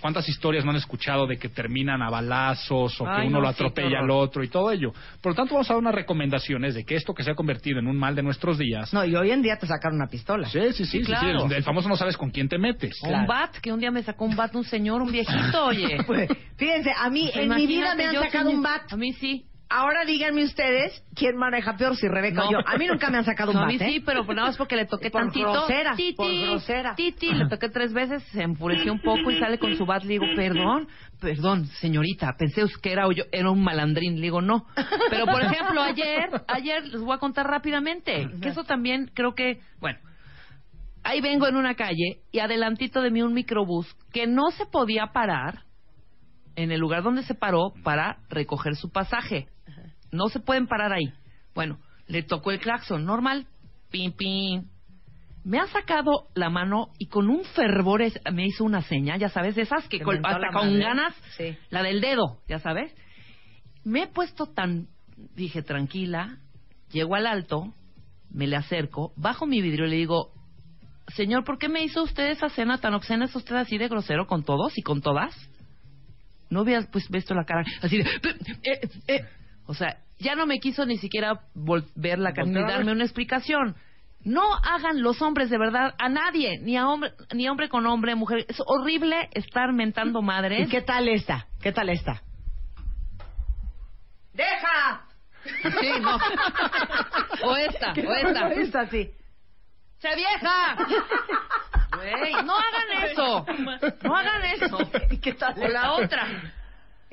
¿Cuántas 0.02 0.28
historias 0.30 0.64
no 0.64 0.72
han 0.72 0.78
escuchado 0.78 1.26
de 1.26 1.38
que 1.38 1.50
terminan 1.50 2.02
a 2.02 2.10
balazos 2.10 3.00
o 3.02 3.06
que 3.06 3.22
uno 3.22 3.30
no, 3.30 3.42
lo 3.42 3.48
sí, 3.48 3.56
atropella 3.56 4.00
al 4.00 4.10
otro 4.12 4.44
y 4.44 4.50
todo 4.50 4.72
ello? 4.72 4.94
Por 5.22 5.32
lo 5.32 5.36
tanto, 5.36 5.54
vamos 5.54 5.70
a 5.70 5.74
dar 5.74 5.82
unas 5.82 5.96
recomendaciones 5.96 6.76
de 6.76 6.86
que 6.86 6.96
esto 6.96 7.14
que 7.14 7.24
se 7.24 7.32
ha 7.32 7.36
convertido 7.36 7.80
en 7.80 7.88
un 7.88 7.98
mal 7.98 8.16
de 8.16 8.24
nuestros 8.24 8.58
días. 8.58 8.94
No, 8.94 9.04
y 9.04 9.16
hoy 9.16 9.32
en 9.32 9.42
día 9.42 9.58
te 9.58 9.68
sacaron 9.68 9.98
una 9.98 10.08
pistola. 10.08 10.48
Sí, 10.50 10.60
sí, 10.74 10.86
sí. 10.86 10.86
sí, 10.86 11.00
sí, 11.00 11.06
claro. 11.06 11.46
el, 11.46 11.54
el 11.54 11.64
famoso 11.64 11.90
no 11.90 11.96
sabes 11.96 12.18
con 12.18 12.30
quién 12.30 12.48
te 12.48 12.58
metes. 12.58 13.02
Un 13.04 13.26
bat, 13.26 13.56
que 13.58 13.72
un 13.72 13.80
día 13.80 13.92
me 13.92 14.04
sacó 14.04 14.26
un 14.26 14.36
bat 14.36 14.54
un 14.56 14.64
señor, 14.64 15.02
un 15.02 15.12
viejito, 15.12 15.66
oye. 15.66 15.98
Pues, 16.08 16.30
fíjense, 16.56 16.92
a 16.96 17.10
mí 17.10 17.30
Pues 17.34 17.46
en 17.46 17.56
mi 17.56 17.68
vida 17.68 17.94
me 17.96 18.06
han 18.06 18.16
sacado 18.16 18.50
un 18.50 18.62
bat. 18.62 18.92
A 18.92 18.96
mí 18.96 19.14
sí. 19.14 19.46
Ahora 19.70 20.06
díganme 20.06 20.44
ustedes 20.46 21.04
quién 21.14 21.36
maneja 21.36 21.76
peor, 21.76 21.96
si 21.98 22.08
Rebeca 22.08 22.46
o 22.46 22.52
yo. 22.52 22.60
A 22.66 22.78
mí 22.78 22.88
nunca 22.88 23.10
me 23.10 23.18
han 23.18 23.26
sacado 23.26 23.52
un 23.52 23.58
No, 23.58 23.64
a 23.64 23.68
mí 23.68 23.76
¿eh? 23.76 23.86
sí, 23.86 24.00
pero 24.00 24.24
nada 24.24 24.48
más 24.48 24.58
porque 24.58 24.76
le 24.76 24.86
toqué 24.86 25.10
Por 25.12 25.24
tantito. 25.24 25.52
grosera, 25.52 25.96
Titi, 25.96 26.14
por 26.16 26.32
grosera. 26.32 26.96
Titi, 26.96 27.34
le 27.34 27.48
toqué 27.48 27.70
tres 27.70 27.92
veces, 27.94 28.24
se 28.32 28.44
enfureció 28.44 28.94
un 28.94 29.02
poco 29.02 29.30
y 29.30 29.40
sale 29.40 29.58
con 29.60 29.76
su 29.76 29.86
bat. 29.86 30.04
Le 30.04 30.14
digo, 30.14 30.26
perdón, 30.36 30.88
perdón, 31.20 31.66
señorita, 31.66 32.36
pensé 32.38 32.64
que 32.82 32.92
era, 32.92 33.08
yo, 33.14 33.26
era 33.32 33.52
un 33.52 33.62
malandrín. 33.62 34.16
Le 34.16 34.22
digo, 34.22 34.42
no. 34.42 34.66
Pero, 35.10 35.26
por 35.26 35.42
ejemplo, 35.42 35.82
ayer, 35.82 36.30
ayer 36.48 36.88
les 36.88 37.02
voy 37.02 37.16
a 37.16 37.20
contar 37.20 37.46
rápidamente, 37.48 38.30
que 38.42 38.50
eso 38.50 38.64
también 38.64 39.12
creo 39.14 39.36
que, 39.36 39.60
bueno, 39.80 40.00
ahí 41.04 41.20
vengo 41.20 41.48
en 41.48 41.58
una 41.58 41.76
calle 41.76 42.22
y 42.32 42.40
adelantito 42.40 43.02
de 43.02 43.12
mí 43.12 43.22
un 43.22 43.34
microbús 43.34 43.94
que 44.14 44.28
no 44.28 44.52
se 44.52 44.66
podía 44.66 45.08
parar 45.08 45.64
en 46.56 46.72
el 46.72 46.80
lugar 46.80 47.04
donde 47.04 47.24
se 47.24 47.36
paró 47.36 47.74
para 47.84 48.18
recoger 48.30 48.76
su 48.76 48.92
pasaje. 48.92 49.48
No 50.12 50.28
se 50.30 50.40
pueden 50.40 50.68
parar 50.68 50.94
ahí. 50.94 51.12
Bueno, 51.54 51.80
le 52.08 52.24
tocó 52.24 52.52
el 52.52 52.60
claxon, 52.60 53.06
normal. 53.06 53.48
Pim, 53.92 54.12
pim. 54.14 54.66
Me 55.44 55.60
ha 55.60 55.68
sacado 55.68 56.28
la 56.36 56.50
mano 56.50 56.90
y 57.00 57.08
con 57.08 57.30
un 57.30 57.44
fervor 57.46 58.02
es- 58.02 58.20
me 58.34 58.46
hizo 58.46 58.64
una 58.66 58.82
seña, 58.82 59.16
ya 59.18 59.30
sabes, 59.30 59.56
de 59.56 59.62
esas 59.62 59.88
que 59.88 60.00
Te 60.00 60.04
con- 60.04 60.16
mentó 60.16 60.28
hasta 60.30 60.40
la 60.40 60.52
con 60.52 60.68
madre. 60.68 60.80
ganas, 60.84 61.16
Sí. 61.38 61.58
la 61.70 61.84
del 61.84 62.02
dedo, 62.02 62.42
ya 62.50 62.60
sabes. 62.60 62.94
Me 63.86 64.04
he 64.04 64.08
puesto 64.08 64.48
tan, 64.48 64.88
dije, 65.36 65.62
tranquila, 65.62 66.38
llego 66.92 67.16
al 67.16 67.28
alto, 67.28 67.74
me 68.30 68.46
le 68.48 68.58
acerco, 68.58 69.14
bajo 69.16 69.46
mi 69.46 69.62
vidrio 69.62 69.88
y 69.88 69.90
le 69.92 69.96
digo, 69.96 70.34
señor, 71.16 71.46
¿por 71.46 71.58
qué 71.58 71.70
me 71.70 71.82
hizo 71.84 72.04
usted 72.04 72.30
esa 72.32 72.50
cena 72.50 72.80
tan 72.80 72.94
obscena? 72.94 73.24
¿Es 73.26 73.36
usted 73.36 73.56
así 73.56 73.78
de 73.78 73.88
grosero 73.88 74.28
con 74.28 74.44
todos 74.44 74.78
y 74.78 74.82
con 74.82 75.02
todas? 75.02 75.34
No 76.50 76.60
habías 76.62 76.88
pues 76.88 77.10
visto 77.10 77.34
la 77.34 77.46
cara 77.46 77.64
así 77.82 77.98
de... 77.98 78.04
"Eh, 78.64 78.90
eh". 79.08 79.26
O 79.68 79.74
sea, 79.74 79.98
ya 80.20 80.36
no 80.36 80.46
me 80.46 80.60
quiso 80.60 80.86
ni 80.86 80.98
siquiera 80.98 81.42
vol- 81.56 81.86
ver 81.96 82.20
la 82.20 82.34
cara 82.34 82.48
ni 82.48 82.54
darme 82.62 82.92
una 82.92 83.04
explicación. 83.04 83.76
No 84.24 84.42
hagan 84.56 85.02
los 85.02 85.22
hombres 85.22 85.50
de 85.50 85.58
verdad 85.58 85.94
a 86.00 86.10
nadie, 86.10 86.58
ni 86.60 86.76
a 86.76 86.88
hombre, 86.88 87.12
ni 87.34 87.48
hombre 87.48 87.70
con 87.70 87.86
hombre, 87.86 88.16
mujer. 88.16 88.46
Es 88.50 88.62
horrible 88.66 89.30
estar 89.34 89.72
mentando 89.74 90.22
madres. 90.22 90.68
¿Y 90.68 90.72
qué 90.72 90.82
tal 90.82 91.08
esta? 91.08 91.48
¿Qué 91.62 91.72
tal 91.72 91.90
esta? 91.90 92.22
¡Deja! 94.34 95.02
Sí, 95.80 95.92
no. 96.02 96.18
O 97.44 97.56
esta, 97.56 97.94
¿Qué 97.94 98.06
o 98.08 98.14
esta. 98.14 98.50
esta, 98.54 98.88
sí. 98.90 99.12
¡Se 100.00 100.16
vieja! 100.16 100.76
Güey, 101.96 102.34
no 102.44 102.54
hagan 102.56 103.04
eso. 103.12 103.46
No 104.04 104.16
hagan 104.16 104.46
eso. 104.46 104.78
¿Qué 105.22 105.34
tal 105.34 105.56
O 105.60 105.68
la 105.68 105.94
otra. 105.94 106.28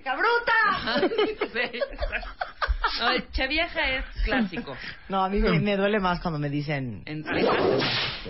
¡Cabruta! 0.04 1.08
Sí. 1.52 1.80
No, 3.00 3.10
el 3.10 3.28
che 3.32 3.48
vieja 3.48 3.80
es 3.90 4.04
clásico. 4.24 4.76
No, 5.08 5.24
a 5.24 5.28
mí 5.28 5.40
me, 5.40 5.58
me 5.58 5.76
duele 5.76 5.98
más 5.98 6.20
cuando 6.20 6.38
me 6.38 6.48
dicen... 6.48 7.02
En- 7.06 7.24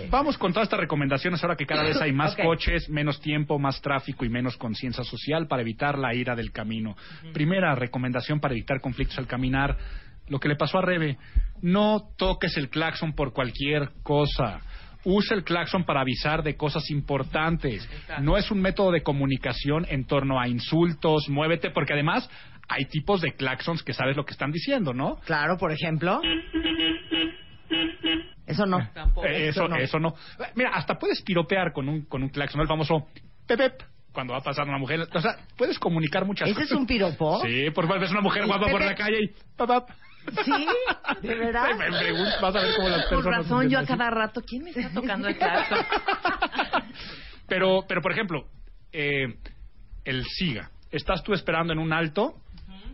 Vamos 0.09 0.37
con 0.37 0.53
todas 0.53 0.65
estas 0.67 0.79
recomendaciones 0.79 1.43
ahora 1.43 1.55
que 1.55 1.65
cada 1.67 1.83
vez 1.83 2.01
hay 2.01 2.11
más 2.11 2.35
coches, 2.35 2.89
menos 2.89 3.19
tiempo, 3.21 3.59
más 3.59 3.79
tráfico 3.81 4.25
y 4.25 4.29
menos 4.29 4.57
conciencia 4.57 5.03
social 5.03 5.47
para 5.47 5.61
evitar 5.61 5.99
la 5.99 6.15
ira 6.15 6.35
del 6.35 6.51
camino. 6.51 6.95
Primera 7.33 7.75
recomendación 7.75 8.39
para 8.39 8.53
evitar 8.55 8.81
conflictos 8.81 9.17
al 9.19 9.27
caminar, 9.27 9.77
lo 10.29 10.39
que 10.39 10.47
le 10.47 10.55
pasó 10.55 10.79
a 10.79 10.81
Rebe, 10.81 11.17
no 11.61 12.09
toques 12.17 12.57
el 12.57 12.69
claxon 12.69 13.13
por 13.13 13.33
cualquier 13.33 13.89
cosa. 14.03 14.61
Usa 15.05 15.35
el 15.37 15.43
claxon 15.43 15.85
para 15.85 16.01
avisar 16.01 16.43
de 16.43 16.57
cosas 16.57 16.89
importantes. 16.89 17.87
No 18.21 18.37
es 18.37 18.51
un 18.51 18.59
método 18.59 18.91
de 18.91 19.03
comunicación 19.03 19.85
en 19.87 20.05
torno 20.05 20.39
a 20.39 20.47
insultos, 20.47 21.29
muévete, 21.29 21.69
porque 21.69 21.93
además 21.93 22.29
hay 22.67 22.85
tipos 22.85 23.21
de 23.21 23.33
claxons 23.33 23.83
que 23.83 23.93
sabes 23.93 24.17
lo 24.17 24.25
que 24.25 24.33
están 24.33 24.51
diciendo, 24.51 24.93
¿no? 24.93 25.17
Claro, 25.25 25.57
por 25.57 25.71
ejemplo. 25.71 26.19
Eso 28.47 28.65
no. 28.65 28.89
Tampoco. 28.93 29.27
Eh, 29.27 29.47
eso, 29.49 29.67
eso 29.75 29.99
no. 29.99 30.13
Mira, 30.55 30.71
hasta 30.73 30.95
puedes 30.95 31.21
piropear 31.21 31.71
con 31.73 31.89
un, 31.89 32.05
con 32.05 32.23
un 32.23 32.29
claxon, 32.29 32.61
el 32.61 32.67
famoso 32.67 33.07
pepep, 33.47 33.81
cuando 34.11 34.33
va 34.33 34.41
pasando 34.41 34.69
una 34.69 34.79
mujer. 34.79 35.01
O 35.13 35.21
sea, 35.21 35.37
puedes 35.57 35.77
comunicar 35.79 36.25
muchas 36.25 36.47
¿Ese 36.49 36.55
cosas. 36.55 36.71
es 36.71 36.77
un 36.77 36.87
piropo? 36.87 37.41
Sí, 37.41 37.69
por 37.71 37.83
ejemplo, 37.83 38.01
ves 38.01 38.11
una 38.11 38.21
mujer 38.21 38.45
guapa 38.45 38.67
por 38.69 38.83
la 38.83 38.95
calle 38.95 39.17
y 39.21 39.55
papap. 39.55 39.89
¿Sí? 40.43 40.67
¿De 41.21 41.35
verdad? 41.35 41.75
Me 41.77 41.97
pregunto, 41.97 42.31
vas 42.41 42.55
a 42.55 42.59
ver 42.61 42.75
cómo 42.75 42.89
las 42.89 43.01
Por 43.05 43.09
personas... 43.17 43.37
razón, 43.43 43.69
yo 43.69 43.79
a 43.79 43.85
cada 43.85 44.09
rato, 44.09 44.41
¿quién 44.41 44.63
me 44.63 44.71
está 44.71 44.89
tocando 44.93 45.27
el 45.27 45.37
claxon? 45.37 45.77
Pero, 47.47 47.85
pero 47.87 48.01
por 48.01 48.11
ejemplo, 48.11 48.47
eh, 48.91 49.35
el 50.03 50.23
siga. 50.25 50.71
Estás 50.89 51.21
tú 51.23 51.33
esperando 51.33 51.73
en 51.73 51.79
un 51.79 51.93
alto 51.93 52.33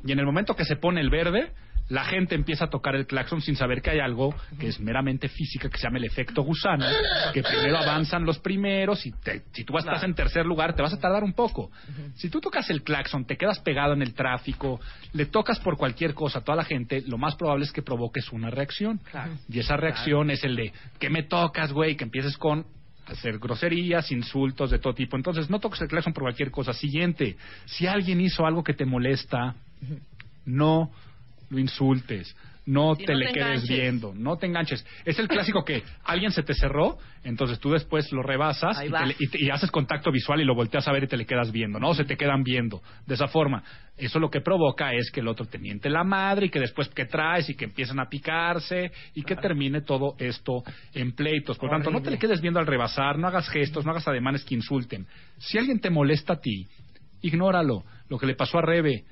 y 0.03 0.11
en 0.11 0.19
el 0.19 0.25
momento 0.25 0.55
que 0.55 0.65
se 0.65 0.75
pone 0.75 0.99
el 0.99 1.09
verde, 1.09 1.53
la 1.91 2.05
gente 2.05 2.35
empieza 2.35 2.65
a 2.65 2.69
tocar 2.69 2.95
el 2.95 3.05
claxon 3.05 3.41
sin 3.41 3.55
saber 3.55 3.81
que 3.81 3.89
hay 3.91 3.99
algo 3.99 4.33
que 4.57 4.67
es 4.67 4.79
meramente 4.79 5.27
física, 5.27 5.69
que 5.69 5.77
se 5.77 5.83
llama 5.83 5.97
el 5.97 6.05
efecto 6.05 6.41
gusano, 6.41 6.85
que 7.33 7.43
primero 7.43 7.77
avanzan 7.77 8.25
los 8.25 8.39
primeros 8.39 9.05
y 9.05 9.11
te- 9.11 9.43
si 9.51 9.63
tú 9.65 9.77
estás 9.77 10.01
en 10.03 10.15
tercer 10.15 10.45
lugar 10.45 10.73
te 10.75 10.81
vas 10.81 10.93
a 10.93 10.99
tardar 10.99 11.23
un 11.23 11.33
poco. 11.33 11.69
Si 12.15 12.29
tú 12.29 12.39
tocas 12.39 12.69
el 12.69 12.83
claxon, 12.83 13.25
te 13.25 13.35
quedas 13.35 13.59
pegado 13.59 13.93
en 13.93 14.01
el 14.01 14.13
tráfico, 14.13 14.79
le 15.13 15.25
tocas 15.25 15.59
por 15.59 15.75
cualquier 15.77 16.13
cosa 16.13 16.39
a 16.39 16.43
toda 16.43 16.55
la 16.55 16.63
gente, 16.63 17.01
lo 17.07 17.17
más 17.17 17.35
probable 17.35 17.65
es 17.65 17.71
que 17.71 17.81
provoques 17.81 18.31
una 18.31 18.49
reacción. 18.49 18.99
Y 19.49 19.59
esa 19.59 19.75
reacción 19.77 20.31
es 20.31 20.43
el 20.45 20.55
de, 20.55 20.71
¿qué 20.99 21.09
me 21.09 21.23
tocas, 21.23 21.73
güey? 21.73 21.95
Que 21.97 22.05
empieces 22.05 22.37
con 22.37 22.65
hacer 23.07 23.37
groserías, 23.39 24.09
insultos 24.13 24.71
de 24.71 24.79
todo 24.79 24.93
tipo. 24.93 25.17
Entonces, 25.17 25.49
no 25.49 25.59
toques 25.59 25.81
el 25.81 25.89
claxon 25.89 26.13
por 26.13 26.23
cualquier 26.23 26.51
cosa. 26.51 26.71
Siguiente, 26.71 27.35
si 27.65 27.85
alguien 27.85 28.21
hizo 28.21 28.45
algo 28.45 28.63
que 28.63 28.73
te 28.73 28.85
molesta, 28.85 29.55
no 30.45 30.91
lo 31.51 31.59
insultes, 31.59 32.35
no 32.65 32.95
te 32.95 33.11
no 33.13 33.19
le 33.19 33.27
te 33.27 33.33
quedes 33.33 33.67
viendo, 33.67 34.13
no 34.15 34.37
te 34.37 34.45
enganches. 34.45 34.85
Es 35.03 35.17
el 35.19 35.27
clásico 35.27 35.63
que 35.65 35.83
alguien 36.03 36.31
se 36.31 36.43
te 36.43 36.53
cerró, 36.53 36.97
entonces 37.23 37.59
tú 37.59 37.71
después 37.71 38.11
lo 38.11 38.21
rebasas 38.23 38.77
y, 38.85 38.89
te 38.91 39.05
le- 39.07 39.15
y 39.19 39.27
te- 39.27 39.43
y 39.43 39.49
haces 39.49 39.69
contacto 39.71 40.11
visual 40.11 40.39
y 40.41 40.45
lo 40.45 40.55
volteas 40.55 40.87
a 40.87 40.91
ver 40.91 41.03
y 41.03 41.07
te 41.07 41.17
le 41.17 41.25
quedas 41.25 41.51
viendo, 41.51 41.79
¿no? 41.79 41.89
O 41.89 41.93
se 41.95 42.05
te 42.05 42.15
quedan 42.15 42.43
viendo. 42.43 42.81
De 43.07 43.15
esa 43.15 43.27
forma, 43.27 43.63
eso 43.97 44.19
lo 44.19 44.29
que 44.29 44.41
provoca 44.41 44.93
es 44.93 45.11
que 45.11 45.19
el 45.19 45.27
otro 45.27 45.45
te 45.47 45.57
miente 45.57 45.89
la 45.89 46.03
madre 46.03 46.45
y 46.45 46.49
que 46.49 46.59
después 46.59 46.87
que 46.89 47.05
traes 47.05 47.49
y 47.49 47.55
que 47.55 47.65
empiezan 47.65 47.99
a 47.99 48.07
picarse 48.07 48.91
y 49.15 49.23
que 49.23 49.35
termine 49.35 49.81
todo 49.81 50.15
esto 50.19 50.63
en 50.93 51.13
pleitos. 51.13 51.57
Por 51.57 51.69
lo 51.69 51.75
tanto, 51.77 51.89
no 51.91 52.01
te 52.01 52.11
le 52.11 52.17
quedes 52.19 52.41
viendo 52.41 52.59
al 52.59 52.67
rebasar, 52.67 53.17
no 53.17 53.27
hagas 53.27 53.49
gestos, 53.49 53.85
no 53.85 53.91
hagas 53.91 54.07
ademanes 54.07 54.45
que 54.45 54.55
insulten. 54.55 55.05
Si 55.39 55.57
alguien 55.57 55.79
te 55.81 55.89
molesta 55.89 56.33
a 56.33 56.39
ti, 56.39 56.67
ignóralo. 57.21 57.83
Lo 58.07 58.17
que 58.17 58.25
le 58.27 58.35
pasó 58.35 58.59
a 58.59 58.61
Rebe, 58.61 59.03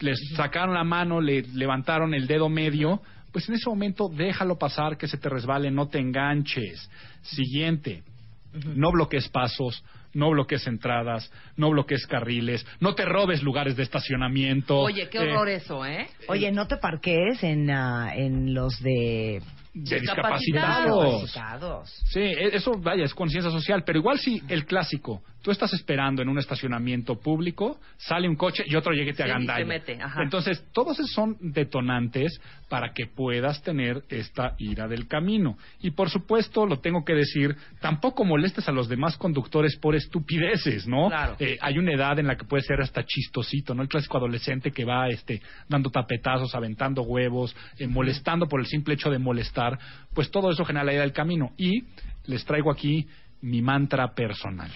les 0.00 0.18
sacaron 0.36 0.74
la 0.74 0.84
mano, 0.84 1.20
le 1.20 1.42
levantaron 1.42 2.14
el 2.14 2.26
dedo 2.26 2.48
medio, 2.48 3.00
pues 3.32 3.48
en 3.48 3.56
ese 3.56 3.68
momento 3.68 4.08
déjalo 4.08 4.58
pasar, 4.58 4.96
que 4.96 5.08
se 5.08 5.18
te 5.18 5.28
resbale, 5.28 5.70
no 5.70 5.88
te 5.88 5.98
enganches. 5.98 6.90
Siguiente, 7.22 8.02
no 8.74 8.90
bloquees 8.92 9.28
pasos, 9.28 9.84
no 10.14 10.30
bloquees 10.30 10.66
entradas, 10.66 11.30
no 11.56 11.70
bloquees 11.70 12.06
carriles, 12.06 12.66
no 12.80 12.94
te 12.94 13.04
robes 13.04 13.42
lugares 13.42 13.76
de 13.76 13.82
estacionamiento. 13.82 14.78
Oye, 14.78 15.08
qué 15.10 15.18
Eh, 15.18 15.32
horror 15.32 15.48
eso, 15.48 15.84
¿eh? 15.84 16.08
Oye, 16.28 16.50
no 16.52 16.66
te 16.66 16.76
parques 16.78 17.42
en, 17.42 17.70
ah, 17.70 18.12
en 18.14 18.54
los 18.54 18.80
de... 18.82 19.42
de 19.84 20.00
Discapacitados. 20.00 21.90
Sí, 22.06 22.20
e- 22.20 22.56
eso, 22.56 22.72
vaya, 22.78 23.04
es 23.04 23.14
conciencia 23.14 23.50
social. 23.50 23.82
Pero 23.84 23.98
igual 23.98 24.18
si 24.18 24.42
el 24.48 24.64
clásico, 24.66 25.22
tú 25.42 25.50
estás 25.50 25.72
esperando 25.72 26.22
en 26.22 26.28
un 26.28 26.38
estacionamiento 26.38 27.16
público, 27.18 27.78
sale 27.96 28.28
un 28.28 28.36
coche 28.36 28.64
y 28.66 28.74
otro 28.76 28.92
llegue 28.92 29.10
y 29.10 29.14
te 29.14 29.22
Sí, 29.24 29.28
agandalla. 29.30 29.58
se 29.58 29.64
mete, 29.64 29.98
ajá. 30.02 30.22
Entonces, 30.22 30.64
todos 30.72 30.98
esos 30.98 31.12
son 31.12 31.36
detonantes 31.40 32.40
para 32.68 32.92
que 32.92 33.06
puedas 33.06 33.62
tener 33.62 34.02
esta 34.08 34.54
ira 34.58 34.88
del 34.88 35.06
camino. 35.08 35.56
Y 35.80 35.90
por 35.92 36.10
supuesto, 36.10 36.66
lo 36.66 36.80
tengo 36.80 37.04
que 37.04 37.14
decir, 37.14 37.56
tampoco 37.80 38.24
molestes 38.24 38.68
a 38.68 38.72
los 38.72 38.88
demás 38.88 39.16
conductores 39.16 39.76
por 39.76 39.94
estupideces, 39.94 40.86
¿no? 40.86 41.08
Claro. 41.08 41.36
Eh, 41.38 41.56
hay 41.60 41.78
una 41.78 41.92
edad 41.92 42.18
en 42.18 42.26
la 42.26 42.36
que 42.36 42.44
puede 42.44 42.62
ser 42.62 42.80
hasta 42.80 43.04
chistosito, 43.04 43.74
¿no? 43.74 43.82
El 43.82 43.88
clásico 43.88 44.18
adolescente 44.18 44.70
que 44.70 44.84
va 44.84 45.08
este, 45.08 45.40
dando 45.68 45.90
tapetazos, 45.90 46.54
aventando 46.54 47.02
huevos, 47.02 47.54
eh, 47.78 47.86
molestando 47.86 48.46
por 48.48 48.60
el 48.60 48.66
simple 48.66 48.94
hecho 48.94 49.10
de 49.10 49.18
molestar, 49.18 49.67
pues 50.14 50.30
todo 50.30 50.50
eso 50.52 50.64
genera 50.64 50.86
del 50.92 51.12
camino. 51.12 51.50
Y 51.56 51.84
les 52.26 52.44
traigo 52.44 52.70
aquí 52.70 53.06
mi 53.42 53.60
mantra 53.62 54.14
personal. 54.14 54.70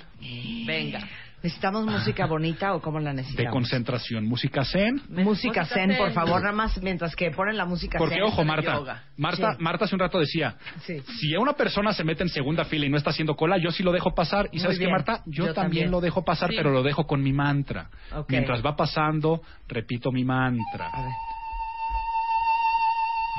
Venga. 0.67 1.01
¿Necesitamos 1.43 1.85
música 1.85 2.27
bonita 2.27 2.73
o 2.73 2.81
cómo 2.81 3.01
la 3.01 3.11
De 3.11 3.17
necesitamos? 3.17 3.53
concentración. 3.53 4.25
Música 4.27 4.65
zen. 4.65 5.03
Música 5.09 5.65
zen, 5.65 5.97
por 5.97 6.13
favor, 6.13 6.41
nada 6.41 6.53
más 6.55 6.81
mientras 6.81 7.17
que 7.17 7.33
ponen 7.33 7.57
la 7.57 7.65
música 7.65 7.99
Porque, 7.99 8.15
zen. 8.15 8.23
ojo, 8.23 8.37
suena 8.37 8.53
Marta, 8.55 8.75
yoga. 8.77 9.03
Marta, 9.17 9.53
Sí. 9.55 9.57
Marta 9.61 9.85
hace 9.87 9.95
un 9.97 9.99
rato 9.99 10.21
decía, 10.21 10.55
Sí. 10.87 11.01
si 11.19 11.35
una 11.35 11.55
persona 11.55 11.93
se 11.95 12.05
mete 12.05 12.23
en 12.23 12.29
segunda 12.29 12.65
fila 12.65 12.87
y 12.87 12.91
no 12.91 12.97
está 12.97 13.11
haciendo 13.11 13.35
cola, 13.35 13.59
yo 13.59 13.73
sí 13.73 13.83
lo 13.83 13.91
dejo 13.91 14.15
pasar. 14.15 14.47
¿Y 14.53 14.59
Muy 14.59 14.61
sabes 14.61 14.79
qué, 14.79 14.85
bien. 14.85 14.93
Marta? 14.93 15.23
Yo, 15.27 15.47
Yo 15.47 15.55
también, 15.55 15.55
también. 15.55 15.91
lo 15.91 16.01
dejo 16.01 16.25
pasar, 16.25 16.49
Sí. 16.51 16.55
pero 16.57 16.71
lo 16.71 16.85
dejo 16.85 17.09
con 17.09 17.21
mi 17.25 17.33
mantra. 17.33 17.91
Mientras 18.29 18.65
va 18.65 18.77
pasando, 18.77 19.43
repito 19.67 20.13
mi 20.13 20.23
mantra. 20.25 20.91
A 20.93 21.03
ver. 21.03 21.11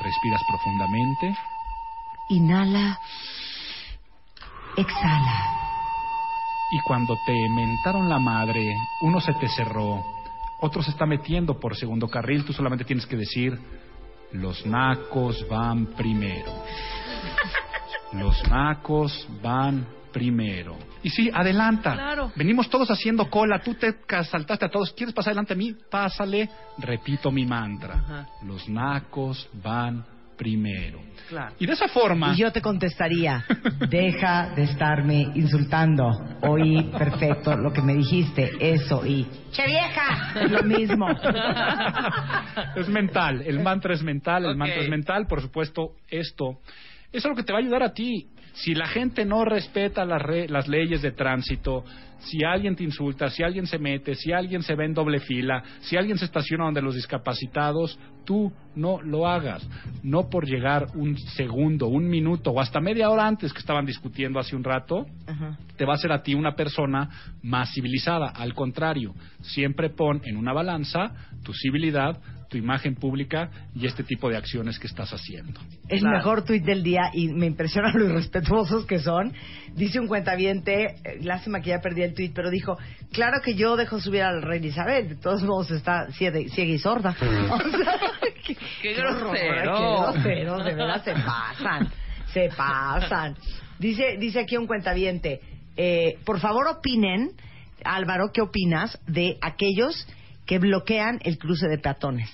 Respiras 0.02 0.42
profundamente. 0.48 1.36
Inhala. 2.30 3.00
Exhala. 4.76 5.54
Y 6.72 6.80
cuando 6.80 7.16
te 7.26 7.50
mentaron 7.50 8.10
la 8.10 8.18
madre, 8.18 8.76
uno 9.02 9.22
se 9.22 9.34
te 9.34 9.48
cerró, 9.48 10.04
otro 10.62 10.82
se 10.82 10.90
está 10.90 11.06
metiendo 11.06 11.60
por 11.60 11.76
segundo 11.76 12.08
carril, 12.08 12.46
tú 12.46 12.54
solamente 12.54 12.86
tienes 12.86 13.06
que 13.06 13.16
decir, 13.16 13.60
los 14.32 14.66
nacos 14.66 15.48
van 15.48 15.88
primero. 15.88 16.52
Los 18.14 18.48
nacos 18.48 19.28
van 19.42 19.88
primero. 20.14 20.78
Y 21.02 21.10
sí, 21.10 21.30
adelanta. 21.34 21.94
Claro. 21.94 22.32
Venimos 22.36 22.70
todos 22.70 22.90
haciendo 22.90 23.30
cola, 23.30 23.60
tú 23.60 23.74
te 23.74 23.94
saltaste 24.24 24.66
a 24.66 24.70
todos, 24.70 24.94
¿quieres 24.94 25.14
pasar 25.14 25.32
adelante 25.32 25.54
a 25.54 25.58
mí? 25.58 25.76
Pásale, 25.90 26.50
repito 26.78 27.32
mi 27.32 27.46
mantra. 27.46 27.96
Ajá. 27.96 28.28
Los 28.44 28.70
nacos 28.70 29.50
van 29.62 30.06
primero. 30.38 31.02
Claro. 31.30 31.56
Y 31.60 31.66
de 31.66 31.74
esa 31.74 31.88
forma... 31.88 32.34
Y 32.34 32.38
yo 32.38 32.52
te 32.52 32.62
contestaría, 32.62 33.46
deja 33.90 34.50
de 34.56 34.64
estarme 34.64 35.32
insultando. 35.36 36.10
Oí 36.42 36.84
perfecto 36.98 37.56
lo 37.56 37.72
que 37.72 37.82
me 37.82 37.96
dijiste, 37.96 38.52
eso 38.60 39.06
y... 39.06 39.28
¡Che 39.52 39.66
vieja! 39.66 40.42
Es 40.42 40.52
lo 40.52 40.64
mismo. 40.64 41.08
es 42.76 42.90
mental, 42.90 43.42
el 43.42 43.62
mantra 43.62 43.94
es 43.94 44.04
mental, 44.04 44.46
el 44.46 44.56
mantra 44.56 44.82
es 44.82 44.90
mental, 44.90 45.28
por 45.28 45.42
supuesto, 45.42 45.96
esto 46.10 46.60
eso 47.14 47.28
es 47.28 47.32
lo 47.32 47.36
que 47.36 47.44
te 47.44 47.54
va 47.54 47.60
a 47.60 47.62
ayudar 47.62 47.84
a 47.84 47.94
ti. 47.94 48.28
Si 48.54 48.76
la 48.76 48.88
gente 48.88 49.26
no 49.26 49.46
respeta 49.46 50.06
las, 50.06 50.22
re- 50.22 50.48
las 50.48 50.68
leyes 50.68 51.02
de 51.02 51.12
tránsito, 51.12 51.84
si 52.26 52.44
alguien 52.44 52.76
te 52.76 52.84
insulta, 52.84 53.30
si 53.30 53.44
alguien 53.44 53.66
se 53.68 53.78
mete, 53.80 54.16
si 54.16 54.32
alguien 54.32 54.64
se 54.64 54.76
ve 54.76 54.86
en 54.86 54.94
doble 54.94 55.20
fila, 55.20 55.64
si 55.82 55.98
alguien 55.98 56.18
se 56.18 56.26
estaciona 56.26 56.66
donde 56.66 56.82
los 56.82 56.96
discapacitados, 56.96 58.00
tú 58.26 58.52
no 58.76 59.02
lo 59.02 59.28
hagas. 59.28 59.68
No 60.04 60.30
por 60.30 60.46
llegar 60.46 60.88
un 60.96 61.18
segundo, 61.18 61.88
un 61.88 62.08
minuto 62.08 62.52
o 62.52 62.60
hasta 62.62 62.80
media 62.80 63.10
hora 63.10 63.28
antes 63.28 63.52
que 63.54 63.60
estaban 63.60 63.86
discutiendo 63.86 64.40
hace 64.40 64.56
un 64.56 64.64
rato, 64.64 65.06
te 65.78 65.86
va 65.86 65.94
a 65.94 65.96
hacer 65.96 66.12
a 66.12 66.22
ti 66.24 66.34
una 66.34 66.56
persona 66.56 67.10
más 67.42 67.72
civilizada. 67.74 68.30
Al 68.30 68.54
contrario, 68.54 69.14
siempre 69.42 69.90
pon 69.90 70.22
en 70.24 70.38
una 70.38 70.54
balanza 70.54 71.12
tu 71.44 71.54
civilidad, 71.54 72.20
tu 72.50 72.58
imagen 72.58 72.94
pública 72.96 73.50
y 73.76 73.88
este 73.88 74.04
tipo 74.04 74.30
de 74.30 74.38
acciones 74.38 74.78
que 74.78 74.86
estás 74.86 75.12
haciendo. 75.12 75.60
El 75.90 76.02
Claro. 76.02 76.18
mejor 76.18 76.44
tuit 76.46 76.64
del 76.64 76.84
día 76.84 77.10
y 77.12 77.30
me 77.30 77.48
impresiona 77.48 77.92
lo 77.94 78.06
irrespetuosos 78.06 78.86
que 78.86 79.00
son. 79.00 79.34
Dice 79.76 80.00
un 80.00 80.08
cuentaviente, 80.08 80.84
eh, 81.04 81.20
lástima 81.24 81.62
que 81.62 81.72
ya 81.72 81.80
perdí 81.82 82.04
el 82.04 82.13
tuit, 82.14 82.34
pero 82.34 82.50
dijo, 82.50 82.78
claro 83.12 83.42
que 83.44 83.56
yo 83.56 83.76
dejo 83.76 84.00
subir 84.00 84.22
a 84.22 84.32
la 84.32 84.42
reina 84.42 84.68
Isabel, 84.68 85.10
de 85.10 85.16
todos 85.16 85.44
modos 85.44 85.72
está 85.72 86.12
ciega, 86.12 86.40
ciega 86.50 86.72
y 86.74 86.80
sorda. 86.80 87.16
O 87.24 87.60
sea, 87.60 88.00
qué, 88.46 88.56
Qué 88.82 88.94
grosero. 88.94 89.34
Qué 89.34 90.22
grosero, 90.22 90.58
de 90.58 90.76
verdad 90.76 91.04
se 91.04 91.14
pasan, 91.14 91.92
se 92.28 92.50
pasan. 92.50 93.36
Dice, 93.80 94.18
dice 94.20 94.42
aquí 94.42 94.58
un 94.58 94.68
cuentaviente, 94.68 95.42
eh, 95.78 96.18
por 96.26 96.40
favor 96.40 96.68
opinen, 96.68 97.32
Álvaro, 97.84 98.32
¿qué 98.34 98.42
opinas 98.42 99.00
de 99.08 99.38
aquellos 99.42 100.08
que 100.46 100.60
bloquean 100.60 101.20
el 101.24 101.38
cruce 101.38 101.68
de 101.68 101.78
peatones? 101.78 102.30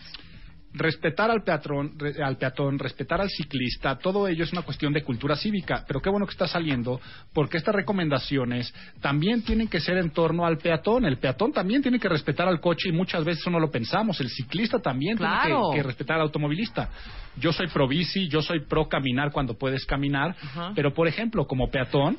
Respetar 0.74 1.32
al 1.32 1.43
peatón, 1.43 1.93
re- 1.97 2.22
al 2.24 2.38
peatón, 2.38 2.78
respetar 2.78 3.20
al 3.22 3.30
ciclista, 3.30 3.97
todo 3.97 4.28
ello 4.28 4.43
es 4.43 4.51
una 4.53 4.61
cuestión 4.61 4.93
de 4.93 5.03
cultura 5.03 5.36
cívica. 5.36 5.84
Pero 5.88 6.01
qué 6.01 6.09
bueno 6.09 6.26
que 6.26 6.32
está 6.32 6.47
saliendo, 6.47 6.99
porque 7.34 7.57
estas 7.57 7.74
recomendaciones 7.76 8.74
también 9.01 9.41
tienen 9.43 9.67
que 9.67 9.80
ser 9.80 9.97
en 9.97 10.11
torno 10.11 10.45
al 10.45 10.57
peatón. 10.57 11.05
El 11.05 11.17
peatón 11.17 11.51
también 11.51 11.82
tiene 11.82 11.99
que 11.99 12.09
respetar 12.09 12.47
al 12.47 12.59
coche 12.59 12.89
y 12.89 12.91
muchas 12.91 13.24
veces 13.24 13.41
eso 13.41 13.49
no 13.49 13.59
lo 13.59 13.72
pensamos. 13.72 14.20
El 14.22 14.30
ciclista 14.30 14.80
también 14.80 15.17
Claro. 15.17 15.43
tiene 15.43 15.61
que, 15.72 15.78
que 15.78 15.84
respetar 15.88 16.15
al 16.17 16.24
automovilista. 16.24 16.89
Yo 17.38 17.51
soy 17.53 17.67
pro 17.67 17.88
bici, 17.88 18.28
yo 18.28 18.41
soy 18.41 18.61
pro 18.61 18.88
caminar 18.88 19.32
cuando 19.32 19.53
puedes 19.57 19.86
caminar, 19.86 20.36
pero 20.76 20.93
por 20.93 21.07
ejemplo, 21.07 21.45
como 21.47 21.70
peatón, 21.70 22.17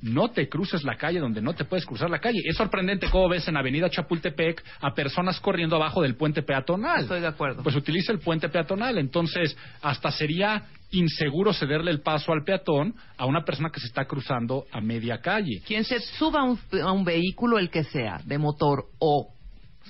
no 0.00 0.28
te 0.30 0.48
cruces 0.48 0.84
la 0.84 0.96
calle 0.96 1.18
donde 1.18 1.42
no 1.42 1.54
te 1.54 1.64
puedes 1.64 1.84
cruzar 1.84 2.08
la 2.08 2.20
calle. 2.20 2.38
Es 2.44 2.56
sorprendente 2.56 3.08
cómo 3.10 3.28
ves 3.28 3.48
en 3.48 3.56
Avenida 3.56 3.90
Chapultepec 3.90 4.62
a 4.80 4.94
personas 4.94 5.40
corriendo 5.40 5.76
abajo 5.76 6.02
del 6.02 6.14
puente 6.14 6.42
peatonal. 6.42 7.00
Estoy 7.02 7.20
de 7.20 7.26
acuerdo. 7.26 7.62
Pues 7.62 7.74
utiliza 7.74 8.12
el 8.12 8.20
puente 8.20 8.48
peatonal. 8.48 8.98
Entonces, 8.98 9.56
hasta 9.82 10.10
sería 10.12 10.66
inseguro 10.92 11.52
cederle 11.52 11.90
el 11.90 12.00
paso 12.00 12.32
al 12.32 12.44
peatón 12.44 12.94
a 13.16 13.26
una 13.26 13.44
persona 13.44 13.70
que 13.70 13.80
se 13.80 13.86
está 13.88 14.04
cruzando 14.06 14.64
a 14.72 14.80
media 14.80 15.20
calle. 15.20 15.60
Quien 15.66 15.84
se 15.84 15.98
suba 16.00 16.40
a 16.40 16.44
un, 16.44 16.58
a 16.82 16.92
un 16.92 17.04
vehículo, 17.04 17.58
el 17.58 17.68
que 17.70 17.84
sea, 17.84 18.20
de 18.24 18.38
motor 18.38 18.84
o 19.00 19.34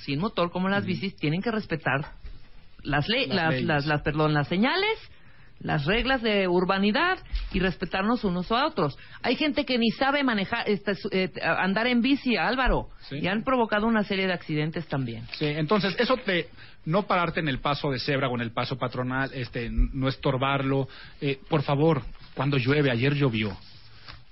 sin 0.04 0.20
motor, 0.20 0.50
como 0.50 0.68
las 0.68 0.84
bicis, 0.86 1.16
tienen 1.16 1.42
que 1.42 1.50
respetar 1.50 2.12
las, 2.82 3.08
le- 3.08 3.26
Las 3.26 3.36
las, 3.36 3.50
leyes. 3.50 3.66
las, 3.66 3.86
las- 3.86 4.02
perdón, 4.02 4.32
las 4.32 4.48
señales, 4.48 4.98
las 5.60 5.84
reglas 5.86 6.22
de 6.22 6.46
urbanidad 6.46 7.18
y 7.52 7.58
respetarnos 7.60 8.24
unos 8.24 8.52
a 8.52 8.66
otros. 8.66 8.96
Hay 9.22 9.36
gente 9.36 9.64
que 9.64 9.78
ni 9.78 9.90
sabe 9.90 10.22
manejar, 10.22 10.68
este, 10.68 10.92
eh, 11.10 11.30
andar 11.42 11.86
en 11.86 12.00
bici, 12.00 12.36
Álvaro, 12.36 12.90
Sí. 13.08 13.16
y 13.20 13.26
han 13.26 13.42
provocado 13.42 13.86
una 13.86 14.04
serie 14.04 14.26
de 14.26 14.32
accidentes 14.32 14.86
también. 14.86 15.24
Sí, 15.32 15.46
entonces 15.46 15.96
eso 15.98 16.16
te 16.18 16.48
no 16.84 17.02
pararte 17.06 17.40
en 17.40 17.48
el 17.48 17.58
paso 17.58 17.90
de 17.90 17.98
cebra 17.98 18.28
o 18.28 18.34
en 18.36 18.40
el 18.40 18.52
paso 18.52 18.78
patronal, 18.78 19.30
este, 19.34 19.68
no 19.70 20.08
estorbarlo. 20.08 20.88
Eh, 21.20 21.38
por 21.48 21.62
favor, 21.62 22.02
cuando 22.34 22.56
llueve, 22.56 22.90
ayer 22.90 23.14
llovió 23.14 23.56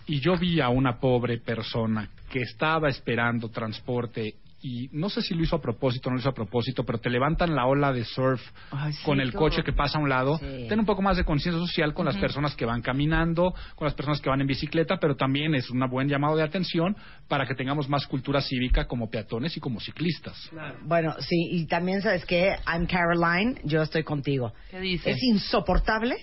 y 0.07 0.21
yo 0.21 0.37
vi 0.39 0.61
a 0.61 0.69
una 0.69 0.99
pobre 1.01 1.39
persona 1.39 2.09
que 2.31 2.41
estaba 2.43 2.89
esperando 2.89 3.49
transporte 3.51 4.35
y 4.67 4.89
no 4.91 5.09
sé 5.09 5.23
si 5.23 5.33
lo 5.33 5.45
hizo 5.45 5.55
a 5.55 5.61
propósito 5.61 6.09
o 6.09 6.11
no 6.11 6.17
lo 6.17 6.21
hizo 6.21 6.29
a 6.29 6.35
propósito, 6.35 6.83
pero 6.85 6.99
te 6.99 7.09
levantan 7.09 7.55
la 7.55 7.67
ola 7.67 7.93
de 7.93 8.05
surf 8.05 8.43
Ay, 8.73 8.93
sí, 8.93 9.05
con 9.05 9.21
el 9.21 9.33
coche 9.33 9.63
que 9.63 9.73
pasa 9.73 9.99
a 9.99 10.03
un 10.03 10.09
lado. 10.09 10.39
Sí. 10.39 10.67
Ten 10.69 10.81
un 10.81 10.87
poco 10.87 11.03
más 11.03 11.17
de 11.17 11.25
conciencia 11.25 11.61
social 11.61 11.95
con 11.95 12.05
las 12.05 12.17
personas 12.17 12.57
que 12.57 12.65
van 12.65 12.83
caminando, 12.83 13.55
con 13.77 13.87
las 13.87 13.95
personas 13.95 14.21
que 14.21 14.29
van 14.29 14.41
en 14.41 14.49
bicicleta, 14.49 14.97
pero 15.01 15.15
también 15.15 15.55
es 15.55 15.71
un 15.71 15.79
buen 15.89 16.09
llamado 16.09 16.37
de 16.37 16.43
atención 16.43 16.97
para 17.29 17.47
que 17.47 17.55
tengamos 17.55 17.89
más 17.89 18.09
cultura 18.09 18.41
cívica 18.41 18.89
como 18.89 19.09
peatones 19.09 19.57
y 19.57 19.61
como 19.61 19.79
ciclistas. 19.79 20.51
Bueno, 20.83 21.15
sí, 21.21 21.37
y 21.53 21.67
también 21.67 22.03
sabes 22.03 22.25
que 22.25 22.57
I'm 22.67 22.87
Caroline, 22.87 23.61
yo 23.63 23.83
estoy 23.83 24.03
contigo. 24.03 24.53
¿Qué 24.71 24.81
dice? 24.81 25.11
Es 25.13 25.23
insoportable 25.23 26.17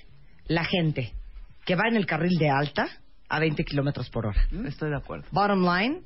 la 0.48 0.66
gente 0.66 1.14
que 1.66 1.76
va 1.76 1.84
en 1.88 1.96
el 1.96 2.06
carril 2.06 2.38
de 2.38 2.50
alta 2.50 2.90
a 3.30 3.40
20 3.40 3.64
kilómetros 3.64 4.10
por 4.10 4.26
hora. 4.26 4.48
Estoy 4.66 4.90
de 4.90 4.98
acuerdo. 4.98 5.26
Bottom 5.32 5.64
line, 5.64 6.02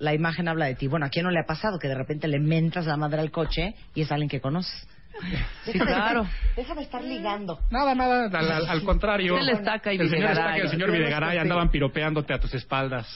la 0.00 0.12
imagen 0.14 0.48
habla 0.48 0.66
de 0.66 0.74
ti. 0.74 0.88
Bueno, 0.88 1.06
¿a 1.06 1.10
quién 1.10 1.24
no 1.24 1.30
le 1.30 1.38
ha 1.38 1.46
pasado 1.46 1.78
que 1.78 1.86
de 1.86 1.94
repente 1.94 2.26
le 2.26 2.40
mentas 2.40 2.86
la 2.86 2.96
madre 2.96 3.20
al 3.20 3.30
coche 3.30 3.74
y 3.94 4.00
es 4.02 4.10
alguien 4.10 4.28
que 4.28 4.40
conoces? 4.40 4.88
Sí, 5.64 5.72
Déjame 5.72 5.90
claro. 5.92 6.22
estar- 6.22 6.54
déjame 6.56 6.82
estar 6.82 7.04
ligando. 7.04 7.58
Nada, 7.70 7.94
nada, 7.94 8.24
al, 8.26 8.50
al- 8.52 8.68
al 8.68 8.82
contrario. 8.84 9.36
El 9.38 9.50
Estaca 9.50 9.92
y 9.92 9.98
el 9.98 10.08
señor. 10.08 10.30
Estaca 10.30 10.56
y 10.56 10.60
el 10.62 10.68
señor 10.70 10.90
Videgaray 10.90 11.36
andaban 11.38 11.70
piropeándote 11.70 12.32
a 12.34 12.40
tus 12.40 12.54
espaldas. 12.54 13.06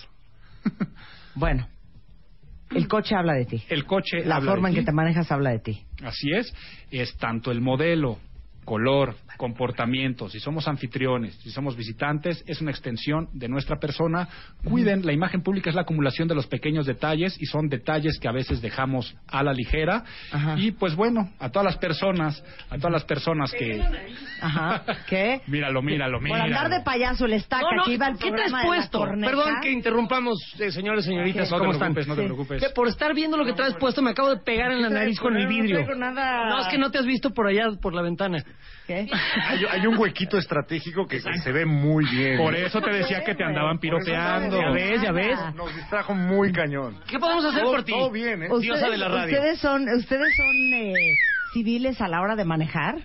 Bueno, 1.36 1.66
el 2.70 2.86
coche 2.86 3.14
habla 3.16 3.32
de 3.34 3.44
ti. 3.46 3.64
El 3.68 3.86
coche 3.86 4.24
La 4.24 4.36
habla 4.36 4.50
forma 4.52 4.68
de 4.68 4.74
en 4.74 4.80
que 4.80 4.86
te 4.86 4.92
manejas 4.92 5.32
habla 5.32 5.50
de 5.50 5.58
ti. 5.58 5.84
Así 6.04 6.30
es, 6.32 6.54
es 6.92 7.16
tanto 7.16 7.50
el 7.50 7.60
modelo, 7.60 8.18
color, 8.64 9.14
comportamiento, 9.36 10.28
si 10.28 10.40
somos 10.40 10.68
anfitriones, 10.68 11.34
si 11.42 11.50
somos 11.50 11.76
visitantes, 11.76 12.42
es 12.46 12.60
una 12.60 12.70
extensión 12.70 13.28
de 13.32 13.48
nuestra 13.48 13.76
persona. 13.78 14.28
Cuiden, 14.64 15.04
la 15.04 15.12
imagen 15.12 15.42
pública 15.42 15.70
es 15.70 15.76
la 15.76 15.82
acumulación 15.82 16.28
de 16.28 16.34
los 16.34 16.46
pequeños 16.46 16.86
detalles 16.86 17.36
y 17.40 17.46
son 17.46 17.68
detalles 17.68 18.18
que 18.18 18.28
a 18.28 18.32
veces 18.32 18.60
dejamos 18.62 19.14
a 19.28 19.42
la 19.42 19.52
ligera. 19.52 20.04
Ajá. 20.32 20.56
Y 20.58 20.72
pues 20.72 20.94
bueno, 20.94 21.30
a 21.38 21.50
todas 21.50 21.64
las 21.66 21.76
personas, 21.78 22.42
a 22.70 22.76
todas 22.76 22.92
las 22.92 23.04
personas 23.04 23.52
que... 23.52 23.82
Ajá. 24.40 24.82
¿Qué? 25.08 25.40
Míralo, 25.46 25.82
míralo, 25.82 26.18
Por 26.18 26.24
míralo. 26.24 26.44
andar 26.44 26.68
de 26.70 26.80
payaso 26.82 27.26
el 27.26 27.34
estaca 27.34 27.62
No, 27.70 27.76
no, 27.78 27.84
que 27.84 27.92
iba 27.94 28.06
al 28.06 28.18
¿qué 28.18 28.30
te 28.30 28.42
has 28.42 28.50
programa 28.50 28.58
de 28.58 28.64
la 28.64 28.68
puesto? 28.90 29.04
Perdón 29.20 29.54
que 29.62 29.70
interrumpamos, 29.72 30.38
eh, 30.58 30.70
señores, 30.70 31.04
señoritas, 31.04 31.50
No 31.50 31.56
te 31.56 31.60
¿cómo 31.60 31.72
están? 31.72 31.92
preocupes, 31.94 32.08
no 32.08 32.14
te 32.16 32.24
preocupes. 32.24 32.62
Que 32.62 32.70
por 32.70 32.88
estar 32.88 33.14
viendo 33.14 33.36
lo 33.36 33.44
que 33.44 33.52
traes 33.52 33.74
puesto 33.74 34.02
me 34.02 34.10
acabo 34.10 34.30
de 34.30 34.38
pegar 34.38 34.72
en 34.72 34.82
la 34.82 34.88
¿Qué 34.88 34.94
nariz 34.94 35.18
con 35.20 35.36
el 35.36 35.44
No 35.44 35.48
vidrio. 35.48 35.86
No, 35.96 36.60
es 36.60 36.68
que 36.68 36.78
no 36.78 36.90
te 36.90 36.98
has 36.98 37.06
visto 37.06 37.30
por 37.30 37.46
allá, 37.46 37.64
por 37.80 37.94
la 37.94 38.02
ventana. 38.02 38.44
¿Qué? 38.86 39.06
Hay, 39.48 39.64
hay 39.70 39.86
un 39.86 39.96
huequito 39.96 40.36
estratégico 40.36 41.06
que, 41.06 41.18
que 41.22 41.38
se 41.38 41.52
ve 41.52 41.64
muy 41.64 42.04
bien. 42.10 42.36
Por 42.36 42.54
eso 42.54 42.80
te 42.82 42.90
decía 42.90 43.24
que 43.24 43.34
te 43.34 43.42
andaban 43.42 43.78
piropeando. 43.78 44.60
Ya 44.60 44.70
ves, 44.70 45.00
ya 45.02 45.10
ves. 45.12 45.38
Nos 45.54 45.74
distrajo 45.74 46.14
muy 46.14 46.52
cañón. 46.52 47.00
¿Qué 47.06 47.18
podemos 47.18 47.44
hacer 47.46 47.62
Todo- 47.62 47.72
por 47.72 47.84
ti? 47.84 47.92
todo 47.92 48.10
bien, 48.10 48.42
¿eh? 48.42 48.48
Diosa 48.60 48.88
de 48.90 48.98
la 48.98 49.08
radio. 49.08 49.34
¿Ustedes 49.38 49.58
son, 49.60 49.88
ustedes 49.88 50.36
son 50.36 50.54
eh, 50.74 50.94
civiles 51.54 52.00
a 52.02 52.08
la 52.08 52.20
hora 52.20 52.36
de 52.36 52.44
manejar? 52.44 52.96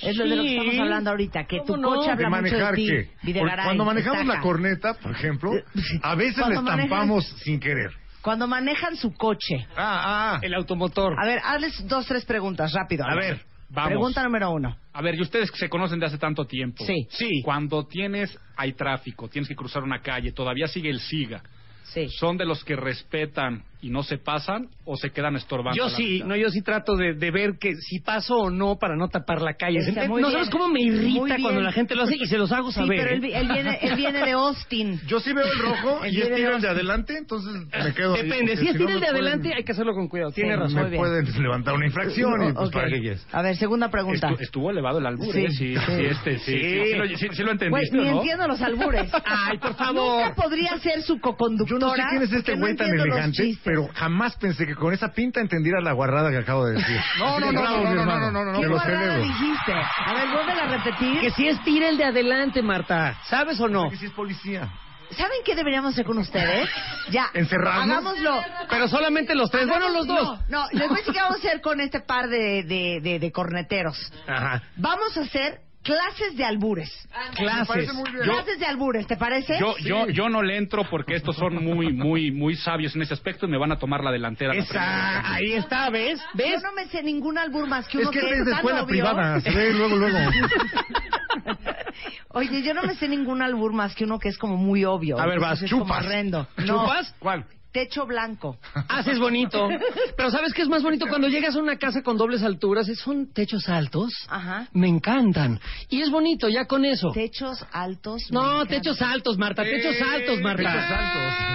Es 0.00 0.16
lo 0.16 0.24
de 0.26 0.36
lo 0.36 0.42
que 0.42 0.56
estamos 0.56 0.78
hablando 0.80 1.10
ahorita, 1.10 1.44
que 1.44 1.58
tu 1.58 1.74
¿Cómo 1.74 1.82
no? 1.82 1.88
coche 1.96 2.06
¿De 2.06 2.12
habla 2.12 2.28
mucho 2.30 2.42
de 2.44 2.50
manejar 2.52 2.74
ti. 2.74 2.86
qué? 2.86 3.08
Videgaray, 3.24 3.64
Cuando 3.66 3.84
manejamos 3.84 4.20
Estaca. 4.22 4.38
la 4.38 4.42
corneta, 4.42 4.94
por 4.94 5.12
ejemplo, 5.12 5.50
a 6.02 6.14
veces 6.14 6.38
le 6.48 6.54
manejas- 6.54 6.84
estampamos 6.84 7.26
sin 7.44 7.60
querer. 7.60 7.90
Cuando 8.22 8.46
manejan 8.46 8.96
su 8.96 9.12
coche. 9.12 9.66
Ah, 9.76 10.36
ah. 10.36 10.38
El 10.40 10.54
automotor. 10.54 11.14
A 11.22 11.26
ver, 11.26 11.40
hazles 11.44 11.86
dos, 11.86 12.06
tres 12.06 12.24
preguntas, 12.24 12.72
rápido. 12.72 13.04
A 13.04 13.14
ver, 13.16 13.42
vamos. 13.72 13.88
Pregunta 13.90 14.22
número 14.22 14.50
uno. 14.50 14.76
A 14.92 15.02
ver, 15.02 15.14
y 15.14 15.22
ustedes 15.22 15.50
que 15.50 15.58
se 15.58 15.68
conocen 15.68 15.98
de 15.98 16.06
hace 16.06 16.18
tanto 16.18 16.44
tiempo. 16.44 16.84
Sí. 16.84 17.06
Sí. 17.10 17.42
Cuando 17.42 17.86
tienes, 17.86 18.38
hay 18.56 18.72
tráfico, 18.74 19.28
tienes 19.28 19.48
que 19.48 19.56
cruzar 19.56 19.82
una 19.82 20.00
calle, 20.00 20.32
todavía 20.32 20.66
sigue 20.66 20.90
el 20.90 21.00
SIGA. 21.00 21.42
Sí. 21.84 22.08
¿Son 22.08 22.36
de 22.36 22.46
los 22.46 22.64
que 22.64 22.76
respetan 22.76 23.64
y 23.82 23.90
no 23.90 24.02
se 24.02 24.16
pasan 24.16 24.68
o 24.84 24.96
se 24.96 25.10
quedan 25.10 25.36
estorbando? 25.36 25.76
Yo 25.76 25.90
sí, 25.90 26.14
mitad? 26.14 26.26
no, 26.26 26.36
yo 26.36 26.48
sí 26.50 26.62
trato 26.62 26.96
de, 26.96 27.12
de 27.14 27.30
ver 27.30 27.58
que 27.60 27.74
si 27.74 28.00
paso 28.00 28.36
o 28.36 28.50
no 28.50 28.76
para 28.78 28.96
no 28.96 29.08
tapar 29.08 29.42
la 29.42 29.54
calle. 29.54 29.78
Está 29.80 30.08
muy 30.08 30.22
no 30.22 30.28
bien. 30.28 30.38
sabes 30.38 30.50
cómo 30.50 30.68
me 30.68 30.80
irrita 30.80 31.36
cuando 31.42 31.60
la 31.60 31.72
gente 31.72 31.94
lo 31.94 32.04
hace 32.04 32.16
y 32.16 32.26
se 32.26 32.38
los 32.38 32.50
hago 32.52 32.68
Sí, 32.70 32.76
saber. 32.80 32.96
pero 32.98 33.10
él, 33.10 33.24
¿eh? 33.24 33.32
él 33.40 33.48
viene, 33.52 33.78
él 33.82 33.96
viene 33.96 34.18
de 34.24 34.32
Austin. 34.32 35.00
Yo 35.06 35.20
sí 35.20 35.32
veo 35.32 35.44
el 35.44 35.58
rojo 35.58 36.06
y 36.06 36.20
es 36.20 36.28
de 36.30 36.42
el 36.44 36.60
de 36.62 36.68
adelante, 36.68 37.16
entonces 37.18 37.52
me 37.54 37.92
quedo 37.92 38.14
ahí, 38.14 38.22
Depende, 38.22 38.52
porque 38.52 38.56
si 38.56 38.68
es 38.68 38.74
no 38.74 38.78
tira 38.86 38.92
el 38.92 38.94
me 38.94 38.94
de 38.94 39.00
pueden- 39.00 39.14
adelante 39.14 39.54
hay 39.54 39.64
que 39.64 39.72
hacerlo 39.72 39.92
con 39.94 40.08
cuidado. 40.08 40.32
Tiene 40.32 40.54
Sí, 40.54 40.60
razón. 40.60 40.90
Me 40.90 40.96
pueden 40.96 41.42
levantar 41.42 41.74
una 41.74 41.86
infracción 41.86 42.42
y 42.48 42.52
pues 42.52 42.68
Ok. 42.68 42.72
para 42.74 42.88
qué 42.88 43.00
quieres. 43.00 43.26
A 43.32 43.42
ver, 43.42 43.56
segunda 43.56 43.90
pregunta. 43.90 44.28
Estu- 44.30 44.40
estuvo 44.40 44.70
elevado 44.70 44.98
el 44.98 45.06
albur, 45.06 45.32
Sí, 45.32 45.40
¿eh? 45.44 45.50
Sí, 45.50 45.74
sí. 45.74 45.80
sí, 45.86 46.04
este, 46.04 46.38
sí. 46.38 46.52
Sí, 46.52 46.60
Sí. 46.62 46.82
sí, 46.92 46.94
lo, 46.96 47.06
sí- 47.08 47.28
sí 47.32 47.42
entendiste, 47.42 47.96
ni 47.96 48.04
¿no? 48.04 48.16
entiendo 48.18 48.46
los 48.48 48.60
albures. 48.62 49.10
Ay, 49.24 49.58
por 49.58 49.74
favor. 49.74 50.22
Nunca 50.22 50.34
podría 50.34 50.78
ser 50.78 51.02
su 51.02 51.16
Yo 51.16 51.20
coconductora. 51.20 51.78
no 51.80 51.94
sé 51.94 52.02
quién 52.10 52.22
es 52.22 52.32
este 52.32 52.52
no 52.54 52.60
güey 52.60 52.76
tan 52.76 52.88
elegante. 52.90 53.42
Pero 53.72 53.88
jamás 53.94 54.36
pensé 54.36 54.66
que 54.66 54.74
con 54.74 54.92
esa 54.92 55.14
pinta 55.14 55.40
entendiera 55.40 55.80
la 55.80 55.92
guarrada 55.92 56.28
que 56.30 56.36
acabo 56.36 56.66
de 56.66 56.74
decir. 56.74 57.00
No, 57.18 57.40
no, 57.40 57.50
no, 57.50 57.62
no, 57.62 57.94
no, 57.94 58.04
no, 58.04 58.30
no, 58.30 58.52
no, 58.52 58.60
¿Qué 58.60 58.68
guarrada 58.68 59.16
dijiste? 59.16 59.72
A 59.72 60.12
ver, 60.12 60.28
vuelve 60.28 60.52
a 60.52 60.66
repetir. 60.66 61.20
Que 61.20 61.30
si 61.30 61.48
es 61.48 61.64
tira 61.64 61.88
el 61.88 61.96
de 61.96 62.04
adelante, 62.04 62.60
Marta. 62.60 63.18
¿Sabes 63.24 63.58
o 63.60 63.68
no? 63.68 63.88
Que 63.88 63.96
sí 63.96 64.04
es 64.04 64.12
policía. 64.12 64.70
¿Saben 65.12 65.38
qué 65.42 65.54
deberíamos 65.54 65.94
hacer 65.94 66.04
con 66.04 66.18
ustedes? 66.18 66.68
Ya. 67.08 67.30
¿Encerrarnos? 67.32 67.96
Hagámoslo. 67.96 68.44
Pero 68.68 68.88
solamente 68.88 69.34
los 69.34 69.50
tres. 69.50 69.66
Bueno, 69.66 69.88
los 69.88 70.06
dos. 70.06 70.38
No, 70.50 70.64
no, 70.64 70.66
les 70.72 70.86
voy 70.86 70.98
a 70.98 71.00
decir 71.00 71.14
qué 71.14 71.20
vamos 71.22 71.36
a 71.36 71.38
hacer 71.38 71.62
con 71.62 71.80
este 71.80 72.00
par 72.00 72.28
de, 72.28 72.64
de, 72.64 73.00
de, 73.02 73.18
de 73.18 73.32
corneteros. 73.32 74.12
Ajá. 74.26 74.62
Vamos 74.76 75.16
a 75.16 75.22
hacer 75.22 75.60
clases 75.82 76.36
de 76.36 76.44
albures. 76.44 76.90
Clases. 77.36 77.90
Clases 78.22 78.58
de 78.58 78.66
albures, 78.66 79.06
¿te 79.06 79.16
parece? 79.16 79.58
Yo, 79.58 79.76
yo, 79.78 80.06
yo 80.08 80.28
no 80.28 80.42
le 80.42 80.56
entro 80.56 80.84
porque 80.88 81.14
estos 81.14 81.36
son 81.36 81.62
muy, 81.62 81.92
muy, 81.92 82.30
muy 82.30 82.56
sabios 82.56 82.94
en 82.96 83.02
ese 83.02 83.14
aspecto 83.14 83.46
y 83.46 83.50
me 83.50 83.58
van 83.58 83.72
a 83.72 83.78
tomar 83.78 84.02
la 84.02 84.10
delantera. 84.10 84.54
la 84.54 84.60
Esa, 84.60 85.34
ahí 85.34 85.52
está, 85.52 85.90
¿ves? 85.90 86.18
Yo 86.20 86.26
¿Ves? 86.44 86.62
no 86.62 86.72
me 86.72 86.86
sé 86.86 87.02
ningún 87.02 87.38
albur 87.38 87.68
más 87.68 87.86
que 87.88 87.98
Es 87.98 88.04
uno 88.04 88.10
que 88.12 88.20
que, 88.20 88.30
es 88.30 88.44
de 88.46 88.52
escuela 88.52 88.82
obvio. 88.82 88.86
privada, 88.88 89.40
se 89.40 89.50
ve 89.50 89.72
luego, 89.72 89.96
luego. 89.96 90.18
Oye, 92.34 92.62
yo 92.62 92.72
no 92.74 92.82
me 92.82 92.94
sé 92.94 93.08
ningún 93.08 93.42
albur 93.42 93.72
más 93.72 93.94
que 93.94 94.04
uno 94.04 94.18
que 94.18 94.28
es 94.30 94.38
como 94.38 94.56
muy 94.56 94.84
obvio. 94.84 95.18
A 95.20 95.26
ver, 95.26 95.38
vas, 95.38 95.60
es 95.62 95.70
como 95.70 95.84
chupas. 95.84 96.04
horrendo. 96.06 96.46
No, 96.58 96.66
¿Chupas? 96.84 97.14
¿Cuál? 97.18 97.44
Techo 97.72 98.06
blanco. 98.06 98.56
Haces 98.88 99.18
bonito. 99.18 99.68
Pero 100.16 100.30
¿sabes 100.30 100.52
qué 100.52 100.62
es 100.62 100.68
más 100.68 100.82
bonito? 100.82 101.06
Cuando 101.08 101.28
llegas 101.28 101.56
a 101.56 101.58
una 101.58 101.76
casa 101.78 102.02
con 102.02 102.16
dobles 102.16 102.42
alturas, 102.42 102.88
es- 102.88 102.98
son 103.00 103.32
techos 103.32 103.68
altos. 103.68 104.12
Ajá. 104.28 104.68
Me 104.72 104.88
encantan. 104.88 105.58
Y 105.88 106.00
es 106.02 106.10
bonito, 106.10 106.48
ya 106.48 106.66
con 106.66 106.84
eso. 106.84 107.10
Techos 107.12 107.64
altos. 107.72 108.22
No, 108.30 108.64
techos 108.66 109.00
altos, 109.02 109.38
Marta. 109.38 109.62
Techos 109.64 109.96
altos, 110.00 110.40
Marta. 110.40 110.62
Techos 110.62 110.90
altos. 110.90 111.52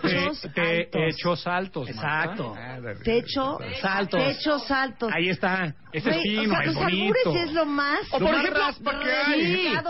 Techos 0.00 0.40
Te- 0.40 0.48
te- 0.50 0.80
altos. 0.82 0.90
Techos 1.16 1.46
altos. 1.46 1.88
Exacto. 1.88 2.56
Techo 3.04 3.58
Saltos. 3.80 4.20
Techos 4.22 4.70
altos. 4.70 5.12
Ahí 5.14 5.28
está. 5.28 5.74
Ese 5.92 6.10
es 6.10 6.16
Güey, 6.16 6.36
o 6.38 6.40
fino, 6.42 6.50
sea, 6.54 6.60
es 6.60 6.66
los 6.66 6.74
bonito. 6.76 7.34
es 7.36 7.52
lo 7.52 7.64
más, 7.66 8.00
O 8.10 8.18
por 8.18 8.22
lo 8.22 8.28
ejemplo, 8.38 8.60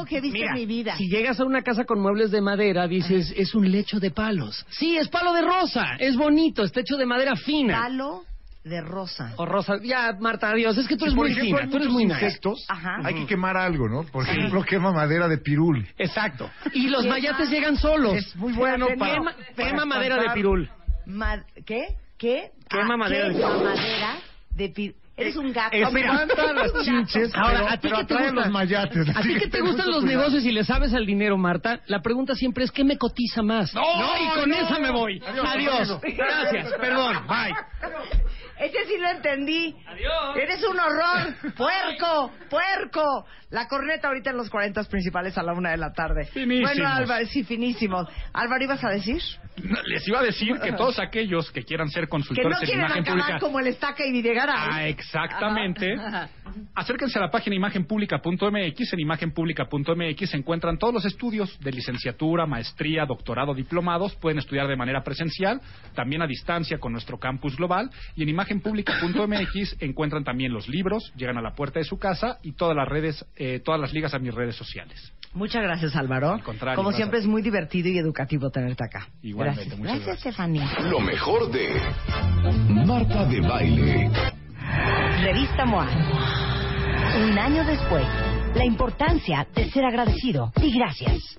que 0.06 0.18
en 0.18 0.52
mi 0.54 0.66
vida. 0.66 0.96
Si 0.96 1.08
llegas 1.08 1.40
a 1.40 1.44
una 1.44 1.62
casa 1.62 1.84
con 1.84 2.00
muebles 2.00 2.30
de 2.30 2.40
madera, 2.40 2.86
dices, 2.86 3.32
es 3.36 3.54
un 3.54 3.70
lecho 3.70 3.98
de 3.98 4.10
palos. 4.12 4.64
Sí, 4.70 4.96
es 4.96 5.08
palo 5.08 5.32
de 5.32 5.42
rosa. 5.46 5.96
Es 5.98 6.16
bonito, 6.16 6.62
es 6.62 6.72
techo 6.72 6.96
de 6.96 7.06
madera 7.06 7.36
fina. 7.36 7.80
Palo 7.82 8.24
de 8.64 8.80
rosa. 8.80 9.32
O 9.36 9.46
rosa. 9.46 9.74
Ya, 9.82 10.12
Marta, 10.18 10.50
adiós. 10.50 10.76
Es 10.76 10.88
que 10.88 10.96
tú 10.96 11.04
eres 11.04 11.14
por 11.14 11.24
muy 11.28 11.32
ejemplo, 11.32 11.58
fina. 11.58 11.60
hay 11.66 11.70
Tú 11.70 11.76
eres 11.76 11.88
muy 11.88 12.04
nice. 12.04 12.24
insectos, 12.24 12.64
Ajá. 12.68 12.96
hay 13.04 13.14
que 13.14 13.26
quemar 13.26 13.56
algo, 13.56 13.88
¿no? 13.88 14.02
Por 14.04 14.24
ejemplo, 14.28 14.62
quema 14.64 14.92
madera 14.92 15.28
de 15.28 15.38
pirul. 15.38 15.86
Exacto. 15.98 16.50
Y 16.72 16.88
los 16.88 17.04
Quema- 17.04 17.10
mayates 17.14 17.48
llegan 17.50 17.76
solos. 17.76 18.14
Es 18.16 18.34
muy 18.36 18.52
bueno 18.54 18.88
para... 18.98 19.14
Quema, 19.14 19.34
para 19.56 19.68
quema 19.70 19.84
madera 19.84 20.16
de 20.20 20.30
pirul. 20.30 20.68
Ma- 21.06 21.44
¿Qué? 21.64 21.94
¿Qué? 22.18 22.50
Quema 22.68 22.94
Ah, 22.94 22.96
madera 22.96 23.28
de- 23.28 23.34
quema 23.36 23.58
madera 23.62 24.16
de 24.50 24.68
pi- 24.70 24.94
Eres 25.18 25.34
un 25.36 25.50
gato. 25.50 25.74
Espanta 25.74 26.52
las 26.52 26.72
chinches, 26.84 27.34
Ahora, 27.34 27.52
pero, 27.60 27.68
¿a 27.68 27.76
ti 27.76 27.78
pero 27.88 27.96
qué 27.96 28.04
te 28.04 28.14
atrae 28.14 28.26
gusta? 28.28 28.40
los 28.42 28.50
mayates. 28.52 29.16
A 29.16 29.22
ti 29.22 29.34
que 29.34 29.46
te 29.48 29.60
gustan 29.62 29.90
los 29.90 30.04
negocios 30.04 30.44
y 30.44 30.52
le 30.52 30.62
sabes 30.62 30.92
al 30.92 31.06
dinero, 31.06 31.38
Marta, 31.38 31.80
la 31.86 32.02
pregunta 32.02 32.34
siempre 32.34 32.64
es 32.64 32.70
¿qué 32.70 32.84
me 32.84 32.98
cotiza 32.98 33.42
más? 33.42 33.72
No, 33.74 33.80
y 33.82 34.40
con 34.40 34.50
no. 34.50 34.56
esa 34.56 34.78
me 34.78 34.90
voy. 34.90 35.22
Adiós, 35.26 35.46
Adiós. 35.54 35.80
adiós. 36.02 36.16
Gracias. 36.18 36.72
Perdón. 36.78 37.16
Bye. 37.26 37.54
Ese 38.58 38.84
sí 38.86 38.98
lo 38.98 39.08
entendí. 39.10 39.76
Adiós. 39.86 40.36
Eres 40.36 40.64
un 40.64 40.78
horror. 40.78 41.54
Puerco, 41.56 42.32
puerco. 42.48 43.26
La 43.50 43.68
corneta 43.68 44.08
ahorita 44.08 44.30
en 44.30 44.36
los 44.38 44.50
40 44.50 44.82
principales 44.84 45.38
a 45.38 45.42
la 45.42 45.52
una 45.52 45.70
de 45.70 45.76
la 45.76 45.92
tarde. 45.92 46.24
Finísimos. 46.26 46.72
Bueno, 46.72 46.88
Álvaro, 46.88 47.26
sí, 47.26 47.44
finísimos. 47.44 48.08
Álvaro, 48.32 48.64
¿ibas 48.64 48.82
a 48.82 48.90
decir? 48.90 49.22
Les 49.86 50.06
iba 50.08 50.20
a 50.20 50.22
decir 50.22 50.58
que 50.60 50.72
todos 50.76 50.98
aquellos 50.98 51.50
que 51.52 51.62
quieran 51.62 51.88
ser 51.88 52.04
Que 52.04 52.08
consultores 52.10 52.58
no 52.60 52.68
en 52.68 52.78
imagen 52.78 53.02
acabar 53.02 53.20
pública. 53.20 53.38
como 53.38 53.60
el 53.60 53.68
estaca 53.68 54.04
y 54.04 54.12
Videgaray. 54.12 54.54
Ah, 54.56 54.88
exactamente. 54.88 55.94
Ajá. 55.94 56.28
Acérquense 56.74 57.18
a 57.18 57.22
la 57.22 57.30
página 57.30 57.56
imagenpublica.mx. 57.56 58.92
En 58.92 59.00
imagenpublica.mx 59.00 60.30
se 60.30 60.36
encuentran 60.36 60.78
todos 60.78 60.94
los 60.94 61.04
estudios 61.04 61.58
de 61.60 61.70
licenciatura, 61.72 62.46
maestría, 62.46 63.04
doctorado, 63.06 63.54
diplomados. 63.54 64.14
Pueden 64.16 64.38
estudiar 64.38 64.66
de 64.66 64.76
manera 64.76 65.02
presencial, 65.02 65.60
también 65.94 66.22
a 66.22 66.26
distancia 66.26 66.78
con 66.78 66.92
nuestro 66.92 67.18
campus 67.18 67.56
global. 67.56 67.90
Y 68.14 68.22
en 68.22 68.28
imagenpublica.mx 68.46 69.76
encuentran 69.80 70.24
también 70.24 70.52
los 70.52 70.68
libros, 70.68 71.12
llegan 71.16 71.38
a 71.38 71.42
la 71.42 71.54
puerta 71.54 71.78
de 71.78 71.84
su 71.84 71.98
casa 71.98 72.38
y 72.42 72.52
todas 72.52 72.76
las 72.76 72.88
redes, 72.88 73.24
eh, 73.36 73.60
todas 73.64 73.80
las 73.80 73.92
ligas 73.92 74.14
a 74.14 74.18
mis 74.18 74.34
redes 74.34 74.56
sociales. 74.56 75.12
Muchas 75.32 75.62
gracias, 75.62 75.94
Álvaro. 75.96 76.32
Al 76.32 76.42
contrario, 76.42 76.76
Como 76.76 76.92
siempre 76.92 77.18
es 77.18 77.26
muy 77.26 77.42
divertido 77.42 77.88
y 77.88 77.98
educativo 77.98 78.50
tenerte 78.50 78.84
acá. 78.84 79.08
Igualmente, 79.22 79.64
gracias. 79.64 79.78
muchas 79.78 80.06
gracias, 80.06 80.20
Stephanie. 80.20 80.62
Lo 80.90 81.00
mejor 81.00 81.50
de 81.50 81.80
Marta 82.86 83.26
de 83.26 83.40
Baile. 83.40 84.10
Revista 85.22 85.66
MOA. 85.66 85.88
Un 87.28 87.38
año 87.38 87.64
después, 87.64 88.06
la 88.54 88.64
importancia 88.64 89.46
de 89.54 89.70
ser 89.70 89.84
agradecido 89.84 90.52
y 90.62 90.72
gracias. 90.78 91.38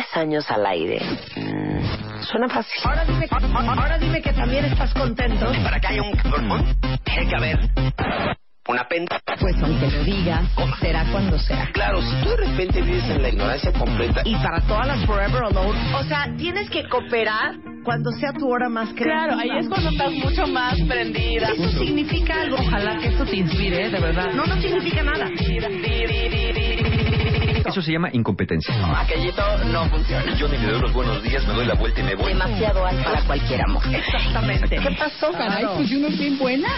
10 0.01 0.17
años 0.17 0.49
al 0.49 0.65
aire. 0.65 0.99
suena 2.21 2.49
fácil. 2.49 2.81
Ahora 2.83 3.05
dime, 3.05 3.27
ahora 3.29 3.97
dime 3.99 4.21
que 4.21 4.33
también 4.33 4.65
estás 4.65 4.93
contento. 4.93 5.51
Para 5.63 5.79
que 5.79 5.87
haya 5.87 6.01
un 6.01 6.13
cabrón, 6.13 6.75
tiene 7.03 7.29
que 7.29 7.35
haber 7.35 7.59
una 8.67 8.87
penta. 8.87 9.19
Pues 9.39 9.55
aunque 9.61 9.91
lo 9.91 10.03
digas, 10.03 10.43
será 10.79 11.05
cuando 11.11 11.37
sea. 11.37 11.69
Claro, 11.71 12.01
si 12.01 12.15
tú 12.23 12.29
de 12.29 12.37
repente 12.37 12.81
vives 12.81 13.09
en 13.09 13.21
la 13.21 13.29
ignorancia 13.29 13.71
completa. 13.73 14.21
Y 14.25 14.35
para 14.37 14.61
todas 14.61 14.87
las 14.87 15.05
Forever 15.05 15.43
Alone, 15.43 15.79
o 15.95 16.03
sea, 16.05 16.27
tienes 16.35 16.69
que 16.71 16.87
cooperar 16.89 17.55
cuando 17.83 18.11
sea 18.11 18.33
tu 18.33 18.51
hora 18.51 18.69
más 18.69 18.89
creativa. 18.93 19.27
Claro, 19.27 19.39
ahí 19.39 19.59
es 19.59 19.67
cuando 19.67 19.89
estás 19.89 20.11
mucho 20.13 20.47
más 20.47 20.79
prendida. 20.81 21.49
Eso 21.49 21.69
significa 21.77 22.41
algo. 22.41 22.57
Ojalá 22.57 22.97
que 22.97 23.07
esto 23.09 23.25
te 23.25 23.35
inspire, 23.35 23.89
de 23.89 23.99
verdad. 23.99 24.33
No, 24.33 24.45
no 24.45 24.59
significa 24.59 25.03
nada. 25.03 25.27
Eso 27.65 27.81
se 27.81 27.91
llama 27.91 28.09
incompetencia. 28.11 28.73
Aquellito 28.99 29.41
no 29.65 29.85
funciona. 29.89 30.35
Yo 30.35 30.47
ni 30.47 30.57
le 30.57 30.71
doy 30.71 30.81
los 30.81 30.93
buenos 30.93 31.21
días, 31.23 31.45
me 31.47 31.53
doy 31.53 31.65
la 31.65 31.75
vuelta 31.75 31.99
y 31.99 32.03
me 32.03 32.15
voy. 32.15 32.33
Demasiado 32.33 32.85
alto 32.85 33.03
para 33.03 33.23
cualquier 33.25 33.61
amor. 33.61 33.83
Exactamente. 33.93 34.77
¿Qué 34.77 34.95
pasó, 34.97 35.31
caray? 35.31 35.61
Claro. 35.61 35.75
Pues 35.77 35.91
uno 35.91 36.07
es 36.07 36.19
bien 36.19 36.37
buena. 36.37 36.69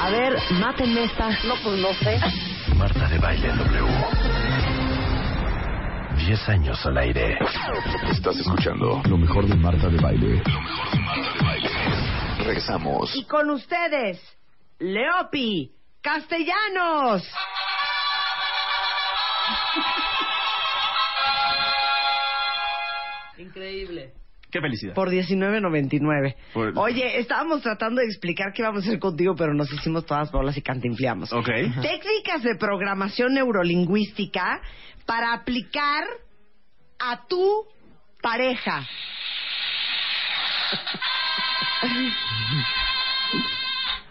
A 0.00 0.10
ver, 0.10 0.38
mátenme 0.60 1.04
esta. 1.04 1.28
No, 1.44 1.54
pues 1.62 1.78
no 1.78 1.92
sé. 1.94 2.20
Marta 2.76 3.08
de 3.08 3.18
Baile 3.18 3.48
W. 3.48 3.86
10 6.26 6.48
años 6.48 6.84
al 6.86 6.98
aire. 6.98 7.38
Estás 8.10 8.36
escuchando 8.36 9.00
lo 9.08 9.16
mejor 9.16 9.46
de 9.46 9.54
Marta 9.56 9.88
de 9.88 9.96
Baile. 9.98 10.42
Lo 10.44 10.60
mejor 10.60 10.92
de 10.92 11.00
Marta 11.00 11.32
de 11.38 11.44
Baile. 11.44 11.70
Regresamos. 12.44 13.16
Y 13.16 13.24
con 13.24 13.50
ustedes, 13.50 14.20
Leopi 14.78 15.72
Castellanos. 16.00 17.22
Increíble. 23.38 24.12
Qué 24.50 24.60
felicidad. 24.60 24.94
Por 24.94 25.10
19.99. 25.10 26.34
Por- 26.54 26.72
Oye, 26.78 27.18
estábamos 27.18 27.60
tratando 27.62 28.00
de 28.00 28.06
explicar 28.06 28.52
qué 28.54 28.62
íbamos 28.62 28.84
a 28.84 28.88
hacer 28.88 28.98
contigo, 28.98 29.34
pero 29.36 29.52
nos 29.54 29.70
hicimos 29.72 30.06
todas 30.06 30.32
bolas 30.32 30.56
y 30.56 30.62
cantinfliamos. 30.62 31.32
Ok. 31.32 31.46
Técnicas 31.82 32.42
de 32.42 32.56
programación 32.56 33.34
neurolingüística 33.34 34.60
para 35.04 35.34
aplicar 35.34 36.04
a 36.98 37.26
tu 37.26 37.66
pareja. 38.22 38.82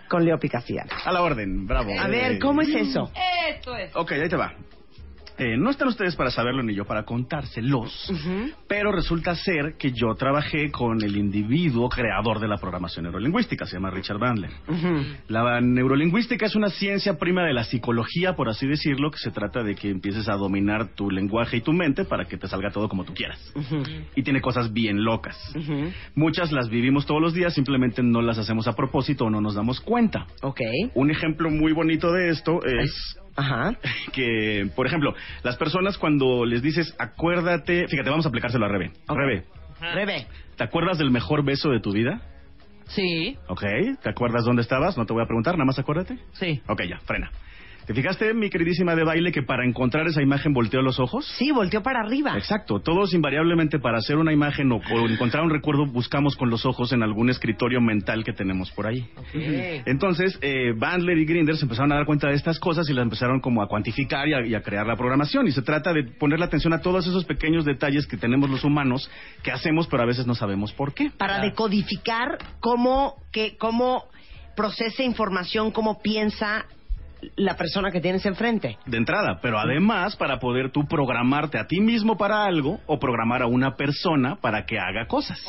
Con 0.07 0.23
Leo 0.23 0.39
Castellanos. 0.39 1.05
A 1.05 1.11
la 1.11 1.21
orden, 1.21 1.67
bravo. 1.67 1.91
A 1.99 2.07
ver, 2.07 2.39
¿cómo 2.39 2.61
es 2.61 2.69
eso? 2.69 3.11
Esto 3.49 3.75
es. 3.75 3.93
Ok, 3.95 4.13
ahí 4.13 4.29
te 4.29 4.37
va. 4.37 4.53
Eh, 5.37 5.55
no 5.57 5.69
están 5.69 5.87
ustedes 5.87 6.15
para 6.15 6.31
saberlo 6.31 6.63
ni 6.63 6.73
yo 6.73 6.85
para 6.85 7.03
contárselos, 7.03 8.11
pero 8.67 8.91
resulta 8.91 9.35
ser 9.35 9.75
que 9.77 9.91
yo 9.91 10.15
trabajé 10.15 10.71
con 10.71 11.03
el 11.03 11.15
individuo 11.15 11.89
creador 11.89 12.39
de 12.39 12.47
la 12.47 12.57
programación 12.57 13.03
neurolingüística, 13.03 13.65
se 13.65 13.73
llama 13.75 13.91
Richard 13.91 14.17
Bandler. 14.17 14.51
La 15.27 15.61
neurolingüística 15.61 16.45
es 16.45 16.55
una 16.55 16.69
ciencia 16.69 17.17
prima 17.17 17.43
de 17.43 17.53
la 17.53 17.63
psicología, 17.63 18.33
por 18.33 18.49
así 18.49 18.67
decirlo, 18.67 19.11
que 19.11 19.19
se 19.19 19.31
trata 19.31 19.63
de 19.63 19.75
que 19.75 19.89
empieces 19.89 20.27
a 20.27 20.33
dominar 20.33 20.95
tu 20.95 21.11
lenguaje 21.11 21.57
y 21.57 21.61
tu 21.61 21.71
mente 21.71 22.05
para 22.05 22.25
que 22.25 22.37
te 22.37 22.47
salga 22.47 22.71
todo 22.71 22.89
como 22.89 23.03
tú 23.03 23.13
quieras. 23.13 23.39
Y 24.15 24.23
tiene 24.23 24.41
cosas 24.41 24.73
bien 24.73 25.03
locas. 25.03 25.37
Muchas 26.15 26.51
las 26.51 26.69
vivimos 26.69 27.05
todos 27.05 27.21
los 27.21 27.33
días, 27.33 27.53
simplemente 27.53 28.01
no 28.01 28.21
las 28.21 28.37
hacemos 28.37 28.67
a 28.67 28.73
propósito 28.73 29.25
o 29.25 29.29
no 29.29 29.39
nos 29.41 29.55
damos 29.55 29.81
cuenta. 29.81 30.25
Ok. 30.41 30.61
Un 30.95 31.11
ejemplo 31.11 31.49
muy 31.49 31.73
bonito 31.73 32.11
de 32.11 32.29
esto 32.29 32.59
es 32.65 33.17
que, 34.13 34.69
por 34.75 34.87
ejemplo, 34.87 35.13
las 35.43 35.57
personas 35.57 35.97
cuando 35.97 36.45
les 36.45 36.61
dices, 36.61 36.93
acuérdate, 36.97 37.87
fíjate, 37.87 38.09
vamos 38.09 38.25
a 38.25 38.29
aplicárselo 38.29 38.65
a 38.65 38.69
Rebe. 38.69 38.91
Rebe, 39.07 39.45
Rebe. 39.79 40.27
¿te 40.55 40.63
acuerdas 40.63 40.97
del 40.97 41.11
mejor 41.11 41.43
beso 41.45 41.69
de 41.69 41.79
tu 41.79 41.91
vida? 41.91 42.21
Sí. 42.87 43.37
Ok, 43.47 43.63
¿te 44.01 44.09
acuerdas 44.09 44.45
dónde 44.45 44.61
estabas? 44.61 44.97
No 44.97 45.05
te 45.05 45.13
voy 45.13 45.23
a 45.23 45.25
preguntar, 45.25 45.55
nada 45.55 45.65
más 45.65 45.77
acuérdate. 45.77 46.17
Sí. 46.33 46.61
Ok, 46.67 46.83
ya, 46.83 46.99
frena. 46.99 47.31
¿Te 47.87 47.93
fijaste, 47.93 48.33
mi 48.33 48.49
queridísima 48.49 48.95
de 48.95 49.05
baile, 49.05 49.31
que 49.31 49.43
para 49.43 49.65
encontrar 49.65 50.07
esa 50.07 50.21
imagen 50.21 50.51
volteó 50.51 50.81
los 50.81 50.99
ojos? 50.99 51.25
Sí, 51.37 51.51
volteó 51.51 51.81
para 51.81 52.01
arriba. 52.01 52.37
Exacto. 52.37 52.81
Todos 52.81 53.13
invariablemente 53.13 53.79
para 53.79 53.99
hacer 53.99 54.17
una 54.17 54.33
imagen 54.33 54.69
o, 54.73 54.75
o 54.75 55.07
encontrar 55.07 55.41
un 55.45 55.51
recuerdo 55.51 55.85
buscamos 55.85 56.35
con 56.35 56.49
los 56.49 56.65
ojos 56.65 56.91
en 56.91 57.01
algún 57.01 57.29
escritorio 57.29 57.79
mental 57.79 58.25
que 58.25 58.33
tenemos 58.33 58.71
por 58.71 58.87
ahí. 58.87 59.07
Entonces, 59.85 60.37
eh, 60.41 60.73
Bandler 60.75 61.17
y 61.17 61.23
Grinder 61.23 61.55
se 61.55 61.63
empezaron 61.63 61.93
a 61.93 61.95
dar 61.95 62.05
cuenta 62.05 62.27
de 62.27 62.33
estas 62.33 62.59
cosas 62.59 62.89
y 62.89 62.93
las 62.93 63.03
empezaron 63.03 63.39
como 63.39 63.63
a 63.63 63.69
cuantificar 63.69 64.27
y 64.27 64.33
a, 64.33 64.45
y 64.45 64.53
a 64.53 64.61
crear 64.61 64.85
la 64.85 64.97
programación. 64.97 65.47
Y 65.47 65.51
se 65.51 65.61
trata 65.61 65.93
de 65.93 66.03
ponerle 66.03 66.43
atención 66.43 66.73
a 66.73 66.81
todos 66.81 67.07
esos 67.07 67.23
pequeños 67.23 67.63
detalles 67.63 68.05
que 68.05 68.17
tenemos 68.17 68.49
los 68.49 68.65
humanos, 68.65 69.09
que 69.43 69.51
hacemos 69.53 69.87
pero 69.87 70.03
a 70.03 70.05
veces 70.05 70.27
no 70.27 70.35
sabemos 70.35 70.73
por 70.73 70.93
qué. 70.93 71.09
Para 71.17 71.39
decodificar 71.39 72.37
cómo, 72.59 73.15
que, 73.31 73.55
cómo 73.55 74.03
procesa 74.57 75.03
información, 75.03 75.71
cómo 75.71 76.01
piensa 76.01 76.65
la 77.35 77.55
persona 77.55 77.91
que 77.91 77.99
tienes 78.01 78.25
enfrente. 78.25 78.77
De 78.85 78.97
entrada, 78.97 79.39
pero 79.41 79.57
además 79.59 80.15
para 80.15 80.39
poder 80.39 80.71
tú 80.71 80.85
programarte 80.87 81.57
a 81.57 81.65
ti 81.67 81.79
mismo 81.79 82.17
para 82.17 82.45
algo 82.45 82.79
o 82.85 82.99
programar 82.99 83.41
a 83.41 83.47
una 83.47 83.75
persona 83.75 84.35
para 84.35 84.65
que 84.65 84.77
haga 84.79 85.07
cosas. 85.07 85.39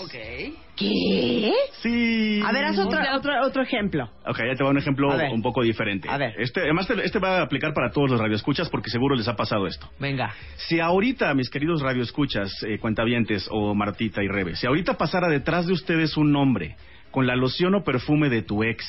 ¿Qué? 0.77 1.53
Sí. 1.83 2.41
A 2.47 2.53
ver, 2.53 2.65
haz 2.65 2.79
otro, 2.79 2.99
otro, 3.17 3.33
otro 3.45 3.63
ejemplo. 3.63 4.05
Ok, 4.27 4.39
ya 4.49 4.55
te 4.57 4.65
va 4.65 4.71
un 4.71 4.79
ejemplo 4.79 5.09
un 5.33 5.43
poco 5.43 5.63
diferente. 5.63 6.09
A 6.09 6.17
ver. 6.17 6.35
Este, 6.39 6.61
además, 6.61 6.87
te- 6.87 7.05
este 7.05 7.19
va 7.19 7.39
a 7.39 7.43
aplicar 7.43 7.73
para 7.75 7.91
todos 7.91 8.11
los 8.11 8.21
radioescuchas 8.21 8.69
porque 8.71 8.91
seguro 8.91 9.15
les 9.17 9.29
ha 9.29 9.37
pasado 9.37 9.67
esto. 9.67 9.89
Venga. 9.99 10.33
Si 10.57 10.81
ahorita, 10.81 11.35
mis 11.35 11.51
queridos 11.51 11.83
radioescuchas, 11.83 12.51
eh, 12.63 12.79
cuentavientes 12.79 13.49
o 13.51 13.75
Martita 13.75 14.23
y 14.23 14.29
Rebe, 14.29 14.57
si 14.57 14.67
ahorita 14.67 14.95
pasara 14.97 15.29
detrás 15.29 15.67
de 15.67 15.73
ustedes 15.73 16.17
un 16.17 16.35
hombre 16.37 16.77
con 17.11 17.27
la 17.27 17.37
loción 17.37 17.75
o 17.75 17.83
perfume 17.85 18.29
de 18.29 18.43
tu 18.43 18.63
ex, 18.63 18.85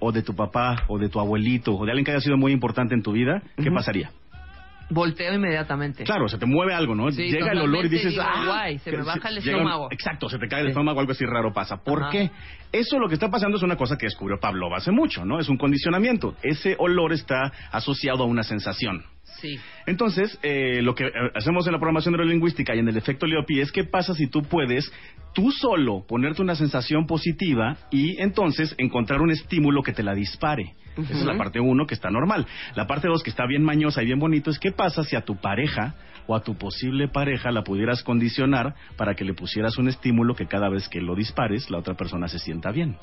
o 0.00 0.12
de 0.12 0.22
tu 0.22 0.34
papá, 0.34 0.84
o 0.88 0.98
de 0.98 1.08
tu 1.08 1.20
abuelito, 1.20 1.74
o 1.74 1.84
de 1.84 1.92
alguien 1.92 2.04
que 2.04 2.10
haya 2.12 2.20
sido 2.20 2.36
muy 2.36 2.52
importante 2.52 2.94
en 2.94 3.02
tu 3.02 3.12
vida, 3.12 3.42
¿qué 3.56 3.70
pasaría? 3.70 4.10
Volteo 4.90 5.32
inmediatamente. 5.32 6.04
Claro, 6.04 6.28
se 6.28 6.36
te 6.36 6.44
mueve 6.44 6.74
algo, 6.74 6.94
¿no? 6.94 7.10
Sí, 7.10 7.30
Llega 7.30 7.52
el 7.52 7.60
olor 7.62 7.86
y 7.86 7.88
dices, 7.88 8.10
digo, 8.10 8.22
¡ah! 8.22 8.44
guay, 8.46 8.78
se 8.78 8.92
me 8.92 9.02
baja 9.02 9.30
el 9.30 9.38
un- 9.38 9.48
estómago. 9.48 9.88
exacto, 9.90 10.28
se 10.28 10.38
te 10.38 10.46
cae 10.46 10.60
el 10.60 10.68
estómago, 10.68 11.00
algo 11.00 11.12
así 11.12 11.24
raro 11.24 11.54
pasa. 11.54 11.78
¿Por 11.82 12.02
Ajá. 12.02 12.10
qué? 12.12 12.30
Eso 12.70 12.98
lo 12.98 13.08
que 13.08 13.14
está 13.14 13.30
pasando 13.30 13.56
es 13.56 13.62
una 13.62 13.76
cosa 13.76 13.96
que 13.96 14.04
descubrió 14.06 14.38
Pavlov 14.38 14.74
hace 14.74 14.90
mucho, 14.92 15.24
¿no? 15.24 15.40
Es 15.40 15.48
un 15.48 15.56
condicionamiento. 15.56 16.34
Ese 16.42 16.76
olor 16.78 17.14
está 17.14 17.50
asociado 17.72 18.24
a 18.24 18.26
una 18.26 18.42
sensación. 18.42 19.04
Sí. 19.44 19.58
Entonces, 19.84 20.38
eh, 20.42 20.80
lo 20.80 20.94
que 20.94 21.10
hacemos 21.34 21.66
en 21.66 21.74
la 21.74 21.78
programación 21.78 22.12
neurolingüística 22.12 22.74
y 22.74 22.78
en 22.78 22.88
el 22.88 22.96
efecto 22.96 23.26
Leopi 23.26 23.60
es 23.60 23.70
qué 23.70 23.84
pasa 23.84 24.14
si 24.14 24.26
tú 24.26 24.42
puedes 24.42 24.90
tú 25.34 25.50
solo 25.50 26.06
ponerte 26.08 26.40
una 26.40 26.54
sensación 26.54 27.06
positiva 27.06 27.76
y 27.90 28.18
entonces 28.22 28.74
encontrar 28.78 29.20
un 29.20 29.30
estímulo 29.30 29.82
que 29.82 29.92
te 29.92 30.02
la 30.02 30.14
dispare. 30.14 30.72
Esa 30.96 31.12
es 31.12 31.24
la 31.26 31.36
parte 31.36 31.60
uno 31.60 31.86
que 31.86 31.92
está 31.92 32.08
normal. 32.08 32.46
La 32.74 32.86
parte 32.86 33.08
dos 33.08 33.22
que 33.22 33.28
está 33.28 33.46
bien 33.46 33.62
mañosa 33.62 34.02
y 34.02 34.06
bien 34.06 34.18
bonito 34.18 34.50
es 34.50 34.58
qué 34.58 34.72
pasa 34.72 35.04
si 35.04 35.14
a 35.14 35.26
tu 35.26 35.36
pareja 35.36 35.94
o 36.26 36.34
a 36.34 36.42
tu 36.42 36.56
posible 36.56 37.08
pareja 37.08 37.50
la 37.50 37.64
pudieras 37.64 38.02
condicionar 38.02 38.74
para 38.96 39.14
que 39.14 39.24
le 39.24 39.34
pusieras 39.34 39.76
un 39.76 39.88
estímulo 39.88 40.34
que 40.34 40.46
cada 40.46 40.70
vez 40.70 40.88
que 40.88 41.02
lo 41.02 41.14
dispares 41.14 41.68
la 41.68 41.78
otra 41.78 41.94
persona 41.94 42.28
se 42.28 42.38
sienta 42.38 42.70
bien. 42.70 42.96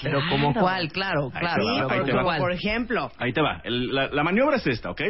Pero 0.00 0.20
como 0.28 0.54
cuál, 0.54 0.88
claro, 0.90 1.30
Ahí 1.34 1.40
claro. 1.40 1.62
te 1.64 1.70
va, 1.82 1.88
pero 1.88 2.00
ahí 2.00 2.06
te 2.06 2.12
va. 2.16 2.36
Por 2.38 2.52
ejemplo. 2.52 3.10
Ahí 3.18 3.32
te 3.32 3.40
va. 3.42 3.60
El- 3.64 3.92
la, 3.94 4.08
la 4.08 4.22
maniobra 4.22 4.56
es 4.56 4.66
esta, 4.66 4.90
¿ok? 4.90 5.00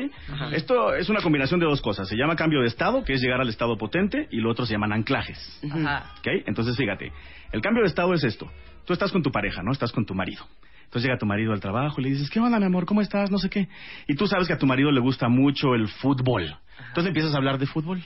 Esto 0.53 0.95
es 0.95 1.09
una 1.09 1.21
combinación 1.21 1.61
de 1.61 1.67
dos 1.67 1.81
cosas. 1.83 2.09
Se 2.09 2.17
llama 2.17 2.37
cambio 2.37 2.61
de 2.61 2.67
estado, 2.67 3.05
que 3.05 3.13
es 3.15 3.21
llegar 3.23 3.41
al 3.41 3.49
estado 3.49 3.77
potente, 3.77 4.29
y 4.31 4.39
lo 4.41 4.51
otro 4.51 4.67
se 4.67 4.73
llaman 4.73 4.93
anclajes. 4.93 5.39
Ajá. 5.71 6.13
¿Ok? 6.19 6.29
Entonces, 6.47 6.77
fíjate. 6.77 7.13
El 7.53 7.61
cambio 7.61 7.83
de 7.83 7.89
estado 7.89 8.15
es 8.15 8.25
esto. 8.25 8.51
Tú 8.87 8.93
estás 8.93 9.13
con 9.13 9.23
tu 9.23 9.31
pareja, 9.31 9.63
¿no? 9.63 9.73
Estás 9.73 9.93
con 9.93 10.05
tu 10.07 10.15
marido. 10.15 10.45
Entonces 10.85 11.05
llega 11.09 11.19
tu 11.19 11.27
marido 11.27 11.53
al 11.53 11.61
trabajo 11.61 12.01
y 12.01 12.05
le 12.05 12.11
dices, 12.11 12.29
¿qué 12.29 12.39
onda, 12.41 12.59
mi 12.59 12.67
amor? 12.67 12.85
¿Cómo 12.85 13.01
estás? 13.01 13.31
No 13.31 13.39
sé 13.39 13.49
qué. 13.49 13.69
Y 14.09 14.15
tú 14.15 14.27
sabes 14.27 14.47
que 14.47 14.53
a 14.55 14.59
tu 14.59 14.67
marido 14.67 14.91
le 14.91 15.01
gusta 15.01 15.29
mucho 15.29 15.75
el 15.75 15.89
fútbol. 15.89 16.55
Entonces 16.89 17.07
empiezas 17.09 17.33
a 17.35 17.39
hablar 17.39 17.59
de 17.59 17.67
fútbol. 17.67 18.03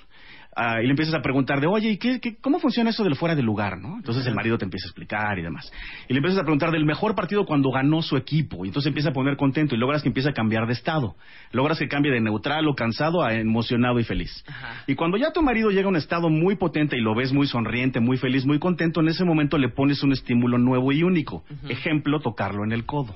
Ah, 0.59 0.81
y 0.81 0.85
le 0.87 0.91
empiezas 0.93 1.15
a 1.15 1.21
preguntar 1.21 1.61
de, 1.61 1.67
oye, 1.67 1.91
¿y 1.91 1.97
qué, 1.99 2.19
qué- 2.19 2.37
cómo 2.41 2.59
funciona 2.59 2.89
eso 2.89 3.05
del 3.05 3.15
fuera 3.15 3.35
de 3.35 3.43
lugar, 3.43 3.79
no? 3.79 3.97
Entonces 3.99 4.27
el 4.27 4.35
marido 4.35 4.57
te 4.57 4.65
empieza 4.65 4.87
a 4.87 4.89
explicar 4.89 5.39
y 5.39 5.43
demás. 5.43 5.71
Y 6.09 6.15
le 6.15 6.19
empiezas 6.19 6.41
a 6.41 6.45
preguntar 6.45 6.71
del 6.71 6.87
mejor 6.87 7.15
partido 7.15 7.45
cuando 7.45 7.71
ganó 7.71 8.01
su 8.01 8.17
equipo. 8.17 8.65
Y 8.65 8.69
entonces 8.69 8.89
empieza 8.89 9.11
a 9.11 9.13
poner 9.13 9.37
contento 9.37 9.75
y 9.75 9.79
logras 9.79 10.03
que 10.03 10.09
empiece 10.09 10.31
a 10.31 10.33
cambiar 10.33 10.67
de 10.67 10.73
estado. 10.73 11.15
Logras 11.53 11.79
que 11.79 11.89
cambie 11.89 12.11
de 12.11 12.21
neutral 12.23 12.67
o 12.69 12.75
cansado 12.75 13.23
a 13.23 13.35
emocionado 13.35 14.01
y 14.01 14.05
feliz. 14.05 14.45
Y 14.87 14.95
cuando 14.95 15.19
ya 15.19 15.31
tu 15.31 15.43
marido 15.43 15.71
llega 15.71 15.85
a 15.85 15.91
un 15.91 15.97
estado 15.97 16.31
muy 16.31 16.57
potente 16.57 16.97
y 16.97 17.03
lo 17.03 17.15
ves 17.15 17.35
muy 17.35 17.47
sonriente, 17.47 18.01
muy 18.01 18.17
feliz, 18.17 18.47
muy 18.47 18.59
contento, 18.59 19.01
en 19.01 19.09
ese 19.09 19.25
momento 19.27 19.59
le 19.59 19.69
pones 19.69 20.03
un 20.03 20.13
estímulo 20.13 20.57
nuevo 20.57 20.91
y 20.91 21.03
único. 21.03 21.45
Ejemplo, 21.69 22.19
tocarlo 22.21 22.65
en 22.65 22.73
el 22.73 22.87
codo. 22.87 23.15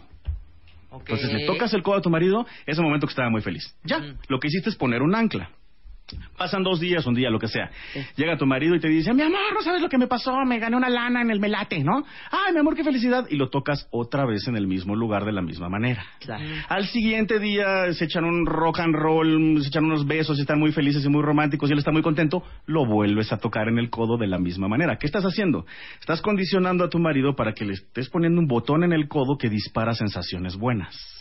Entonces 1.15 1.33
le 1.33 1.47
tocas 1.47 1.73
el 1.73 1.83
codo 1.83 1.97
a 1.97 2.03
tu 2.03 2.11
marido, 2.11 2.47
ese 2.67 2.83
momento 2.83 3.07
que 3.07 3.13
estaba 3.13 3.31
muy 3.31 3.41
feliz. 3.41 3.75
Ya, 3.85 3.99
lo 4.29 4.39
que 4.41 4.49
hiciste 4.49 4.69
es 4.71 4.77
poner 4.77 5.01
un 5.03 5.15
ancla. 5.15 5.51
Pasan 6.37 6.63
dos 6.63 6.81
días, 6.81 7.07
un 7.07 7.15
día, 7.15 7.31
lo 7.31 7.39
que 7.39 7.49
sea. 7.49 7.71
Llega 8.17 8.37
tu 8.37 8.47
marido 8.47 8.75
y 8.75 8.81
te 8.81 8.89
dice, 8.89 9.13
mi 9.13 9.23
amor, 9.23 9.53
no 9.55 9.63
sabes 9.63 9.83
lo 9.83 9.89
que 9.89 9.99
me 9.99 10.07
pasó, 10.07 10.33
me 10.47 10.59
gané 10.59 10.77
una 10.77 10.89
lana 10.89 11.23
en 11.23 11.31
el 11.31 11.41
melate, 11.41 11.83
¿no? 11.85 12.05
Ay, 12.31 12.53
mi 12.53 12.61
amor, 12.61 12.75
qué 12.75 12.85
felicidad. 12.85 13.27
Y 13.31 13.37
lo 13.37 13.51
tocas 13.51 13.87
otra 13.91 14.25
vez 14.25 14.47
en 14.49 14.57
el 14.57 14.67
mismo 14.67 14.97
lugar 14.97 15.25
de 15.25 15.33
la 15.33 15.43
misma 15.43 15.69
manera. 15.69 16.05
Al 16.69 16.87
siguiente 16.87 17.39
día 17.39 17.93
se 17.93 18.05
echan 18.05 18.25
un 18.25 18.47
rock 18.47 18.81
and 18.81 18.95
roll, 18.95 19.61
se 19.63 19.69
echan 19.69 19.85
unos 19.85 20.07
besos 20.07 20.39
y 20.39 20.43
están 20.43 20.59
muy 20.59 20.73
felices 20.73 21.05
y 21.05 21.09
muy 21.09 21.23
románticos 21.23 21.69
y 21.69 21.73
él 21.73 21.79
está 21.79 21.93
muy 21.93 22.03
contento, 22.03 22.43
lo 22.67 22.87
vuelves 22.87 23.33
a 23.33 23.39
tocar 23.39 23.69
en 23.69 23.79
el 23.79 23.91
codo 23.91 24.17
de 24.17 24.27
la 24.27 24.39
misma 24.39 24.69
manera. 24.69 24.97
¿Qué 24.97 25.07
estás 25.07 25.25
haciendo? 25.25 25.67
Estás 26.01 26.21
condicionando 26.23 26.85
a 26.85 26.89
tu 26.89 26.99
marido 26.99 27.35
para 27.35 27.53
que 27.53 27.65
le 27.65 27.75
estés 27.75 28.09
poniendo 28.09 28.41
un 28.41 28.47
botón 28.47 28.85
en 28.85 28.93
el 28.93 29.09
codo 29.09 29.37
que 29.39 29.49
dispara 29.49 29.95
sensaciones 29.95 30.57
buenas. 30.57 31.21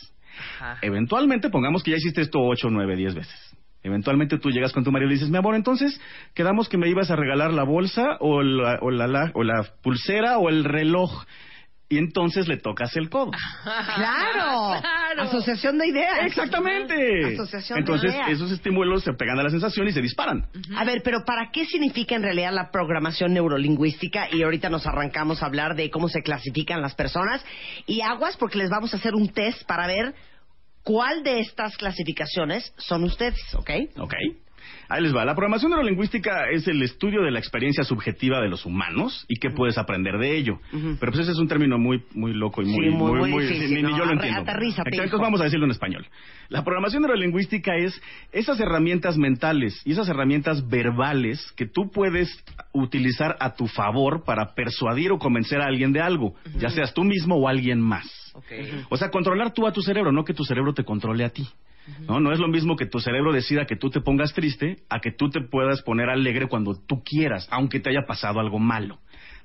Eventualmente, 0.82 1.50
pongamos 1.50 1.82
que 1.82 1.90
ya 1.90 1.96
hiciste 1.98 2.22
esto 2.22 2.40
ocho, 2.40 2.68
nueve, 2.70 2.96
diez 2.96 3.14
veces. 3.14 3.49
Eventualmente 3.82 4.38
tú 4.38 4.50
llegas 4.50 4.72
con 4.72 4.84
tu 4.84 4.92
marido 4.92 5.06
y 5.06 5.14
le 5.14 5.14
dices, 5.16 5.30
mi 5.30 5.38
amor, 5.38 5.54
entonces 5.54 6.00
quedamos 6.34 6.68
que 6.68 6.76
me 6.78 6.88
ibas 6.88 7.10
a 7.10 7.16
regalar 7.16 7.52
la 7.52 7.64
bolsa 7.64 8.16
o 8.20 8.42
la, 8.42 8.78
o 8.82 8.90
la, 8.90 9.06
la- 9.06 9.30
o 9.34 9.42
la 9.42 9.64
pulsera 9.82 10.38
o 10.38 10.48
el 10.50 10.64
reloj. 10.64 11.24
y 11.92 11.98
entonces 11.98 12.46
le 12.46 12.56
tocas 12.58 12.94
el 12.96 13.08
codo. 13.10 13.30
Claro. 13.64 14.80
Asociación 15.18 15.76
de 15.78 15.88
ideas. 15.88 16.18
Exactamente. 16.26 17.34
Asociación 17.34 17.78
entonces 17.80 18.12
de 18.12 18.16
ideas. 18.18 18.30
esos 18.30 18.50
estímulos 18.52 19.02
se 19.02 19.12
pegan 19.14 19.38
a 19.38 19.42
la 19.42 19.50
sensación 19.50 19.88
y 19.88 19.92
se 19.92 20.00
disparan. 20.00 20.46
A 20.76 20.84
ver, 20.84 21.02
pero 21.02 21.24
¿para 21.24 21.50
qué 21.50 21.64
significa 21.66 22.14
en 22.14 22.22
realidad 22.22 22.52
la 22.52 22.70
programación 22.70 23.32
neurolingüística? 23.34 24.28
Y 24.32 24.42
ahorita 24.42 24.70
nos 24.70 24.86
arrancamos 24.86 25.42
a 25.42 25.46
hablar 25.46 25.74
de 25.74 25.90
cómo 25.90 26.08
se 26.08 26.22
clasifican 26.22 26.80
las 26.80 26.94
personas. 26.94 27.44
Y 27.86 28.02
aguas, 28.02 28.36
porque 28.36 28.58
les 28.58 28.70
vamos 28.70 28.94
a 28.94 28.98
hacer 28.98 29.14
un 29.14 29.28
test 29.32 29.64
para 29.66 29.86
ver 29.88 30.14
cuál 30.82 31.22
de 31.22 31.40
estas 31.40 31.76
clasificaciones 31.76 32.72
son 32.76 33.04
ustedes, 33.04 33.40
¿ok? 33.54 33.70
Ahí 34.88 35.02
les 35.02 35.14
va. 35.14 35.24
La 35.24 35.34
programación 35.34 35.70
neurolingüística 35.70 36.50
es 36.50 36.66
el 36.68 36.82
estudio 36.82 37.22
de 37.22 37.30
la 37.30 37.38
experiencia 37.38 37.84
subjetiva 37.84 38.40
de 38.40 38.48
los 38.48 38.66
humanos 38.66 39.24
y 39.28 39.36
qué 39.36 39.50
puedes 39.50 39.78
aprender 39.78 40.18
de 40.18 40.36
ello. 40.36 40.60
Pero 40.70 41.12
pues 41.12 41.20
ese 41.20 41.32
es 41.32 41.38
un 41.38 41.48
término 41.48 41.78
muy 41.78 42.02
muy 42.14 42.32
loco 42.32 42.62
y 42.62 42.66
muy 42.66 42.84
Sí, 42.84 42.90
muy, 42.90 43.30
muy 43.30 43.42
difícil, 43.42 43.82
ni, 43.82 43.90
yo 43.90 44.04
lo 44.04 44.12
entiendo. 44.12 44.44
Entonces 44.86 45.20
vamos 45.20 45.40
a 45.40 45.44
decirlo 45.44 45.66
en 45.66 45.72
español. 45.72 46.06
La 46.48 46.64
programación 46.64 47.02
neurolingüística 47.02 47.76
es 47.76 48.00
esas 48.32 48.58
herramientas 48.60 49.16
mentales 49.16 49.80
y 49.84 49.92
esas 49.92 50.08
herramientas 50.08 50.68
verbales 50.68 51.52
que 51.56 51.66
tú 51.66 51.90
puedes 51.90 52.28
utilizar 52.72 53.36
a 53.40 53.54
tu 53.54 53.66
favor 53.66 54.24
para 54.24 54.54
persuadir 54.54 55.12
o 55.12 55.18
convencer 55.18 55.60
a 55.60 55.66
alguien 55.66 55.92
de 55.92 56.00
algo, 56.00 56.34
ya 56.58 56.70
seas 56.70 56.92
tú 56.92 57.04
mismo 57.04 57.36
o 57.36 57.48
alguien 57.48 57.80
más. 57.80 58.06
O 58.88 58.96
sea, 58.96 59.10
controlar 59.10 59.52
tú 59.52 59.66
a 59.66 59.72
tu 59.72 59.82
cerebro, 59.82 60.12
no 60.12 60.24
que 60.24 60.34
tu 60.34 60.44
cerebro 60.44 60.72
te 60.72 60.84
controle 60.84 61.24
a 61.24 61.30
ti. 61.30 61.46
¿No? 62.08 62.20
no 62.20 62.32
es 62.32 62.38
lo 62.38 62.48
mismo 62.48 62.76
que 62.76 62.86
tu 62.86 63.00
cerebro 63.00 63.32
decida 63.32 63.66
que 63.66 63.76
tú 63.76 63.90
te 63.90 64.00
pongas 64.00 64.32
triste 64.32 64.84
a 64.88 65.00
que 65.00 65.12
tú 65.12 65.30
te 65.30 65.40
puedas 65.40 65.82
poner 65.82 66.08
alegre 66.08 66.48
cuando 66.48 66.74
tú 66.74 67.02
quieras, 67.02 67.48
aunque 67.50 67.80
te 67.80 67.90
haya 67.90 68.06
pasado 68.06 68.40
algo 68.40 68.58
malo. 68.58 68.98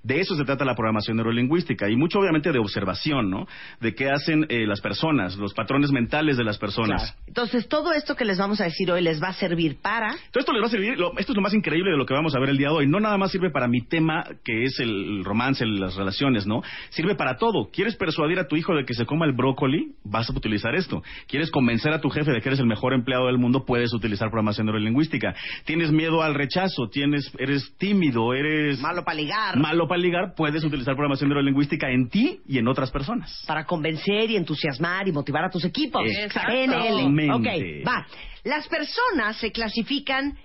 De 0.06 0.20
eso 0.20 0.36
se 0.36 0.44
trata 0.44 0.64
la 0.66 0.76
programación 0.76 1.18
neurolingüística 1.18 1.90
y 1.90 1.96
mucho 1.96 2.20
obviamente 2.20 2.52
de 2.52 2.60
observación, 2.60 3.30
¿no? 3.32 3.48
De 3.82 3.96
qué 3.96 4.10
hacen 4.12 4.46
eh, 4.50 4.68
las 4.68 4.80
personas, 4.82 5.36
los 5.38 5.54
patrones 5.54 5.92
mentales 5.92 6.38
de 6.38 6.44
las 6.44 6.58
personas. 6.60 7.02
Claro. 7.02 7.18
Entonces, 7.28 7.68
todo 7.68 7.92
esto 7.92 8.16
que 8.16 8.24
les 8.24 8.38
vamos 8.38 8.62
a 8.62 8.66
decir 8.66 8.92
hoy 8.92 9.02
les 9.02 9.22
va 9.22 9.30
a 9.30 9.34
servir 9.34 9.78
para... 9.82 10.12
Todo 10.32 10.40
esto 10.42 10.54
les 10.54 10.62
va 10.62 10.68
a 10.68 10.70
servir, 10.70 10.98
lo- 11.00 11.18
esto 11.18 11.32
es 11.32 11.36
lo 11.36 11.42
más 11.42 11.54
increíble 11.56 11.90
de 11.92 11.98
lo 11.98 12.06
que 12.06 12.14
vamos 12.14 12.36
a 12.36 12.40
ver 12.40 12.50
el 12.50 12.58
día 12.58 12.68
de 12.70 12.76
hoy. 12.76 12.88
No 12.88 13.00
nada 13.00 13.18
más 13.18 13.32
sirve 13.32 13.50
para 13.50 13.68
mi 13.68 13.82
tema, 13.82 14.24
que 14.44 14.64
es 14.66 14.80
el 14.80 15.24
romance, 15.26 15.66
las 15.66 15.96
relaciones, 15.96 16.46
¿no? 16.46 16.62
Sirve 16.90 17.16
para 17.16 17.38
todo. 17.38 17.70
¿Quieres 17.74 17.96
persuadir 17.96 18.38
a 18.38 18.48
tu 18.48 18.56
hijo 18.56 18.76
de 18.76 18.86
que 18.86 18.94
se 18.94 19.06
coma 19.06 19.26
el 19.26 19.34
brócoli? 19.34 19.94
Vas 20.04 20.30
a 20.30 20.34
utilizar 20.34 20.76
esto. 20.76 21.02
¿Quieres 21.28 21.50
convencer 21.50 21.92
a 21.94 22.00
tu 22.02 22.10
jefe 22.12 22.32
de 22.32 22.42
que 22.42 22.50
eres 22.50 22.60
el 22.60 22.68
mejor 22.68 22.94
empleado 22.94 23.26
del 23.26 23.40
mundo? 23.40 23.66
Puedes 23.66 23.92
utilizar 23.94 24.30
programación 24.30 24.68
neurolingüística. 24.68 25.34
¿Tienes 25.66 25.92
miedo 25.92 26.22
al 26.22 26.36
rechazo? 26.36 26.90
¿Tienes, 26.92 27.32
¿Eres 27.40 27.74
tímido? 27.80 28.34
¿Eres 28.36 28.80
Malo 28.82 29.04
para 29.04 29.18
ligar. 29.18 29.58
malo 29.58 29.88
para 29.88 29.95
ligar? 29.98 30.34
Puedes 30.36 30.64
utilizar 30.64 30.94
programación 30.96 31.30
neurolingüística 31.30 31.90
en 31.90 32.10
ti 32.10 32.42
y 32.48 32.58
en 32.58 32.68
otras 32.68 32.92
personas. 32.92 33.44
Para 33.48 33.66
convencer 33.66 34.30
y 34.32 34.36
entusiasmar 34.36 35.08
y 35.08 35.12
motivar 35.12 35.46
a 35.46 35.50
tus 35.50 35.66
equipos. 35.66 36.02
Exactamente. 36.06 36.76
PNL. 36.76 37.32
Ok, 37.32 37.48
va. 37.88 38.06
Las 38.44 38.68
personas 38.68 39.38
se 39.38 39.52
clasifican 39.52 40.38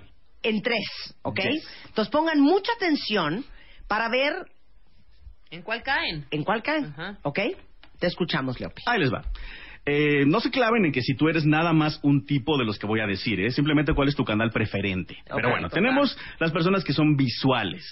en 0.42 0.62
tres, 0.62 1.14
¿ok? 1.22 1.40
Yes. 1.40 1.68
Entonces 1.88 2.10
pongan 2.10 2.40
mucha 2.40 2.72
atención 2.72 3.44
para 3.88 4.08
ver 4.08 4.32
¿En 5.50 5.62
cuál 5.62 5.82
caen? 5.82 6.26
en 6.30 6.44
cuál 6.44 6.62
caen, 6.62 6.94
¿ok? 7.22 7.38
Te 7.98 8.06
escuchamos, 8.06 8.58
Leopi. 8.58 8.82
Ahí 8.86 9.00
les 9.00 9.12
va. 9.12 9.22
Eh, 9.86 10.24
no 10.26 10.40
se 10.40 10.50
claven 10.50 10.84
en 10.84 10.92
que 10.92 11.00
si 11.02 11.14
tú 11.14 11.28
eres 11.28 11.44
nada 11.46 11.72
más 11.72 12.00
un 12.02 12.24
tipo 12.24 12.58
de 12.58 12.64
los 12.64 12.78
que 12.78 12.86
voy 12.86 13.00
a 13.00 13.06
decir, 13.06 13.40
¿eh? 13.40 13.50
simplemente 13.50 13.94
cuál 13.94 14.08
es 14.08 14.14
tu 14.14 14.24
canal 14.24 14.50
preferente. 14.50 15.16
Pero 15.24 15.50
bueno, 15.50 15.68
total. 15.68 15.82
tenemos 15.82 16.18
las 16.38 16.52
personas 16.52 16.84
que 16.84 16.92
son 16.92 17.16
visuales. 17.16 17.84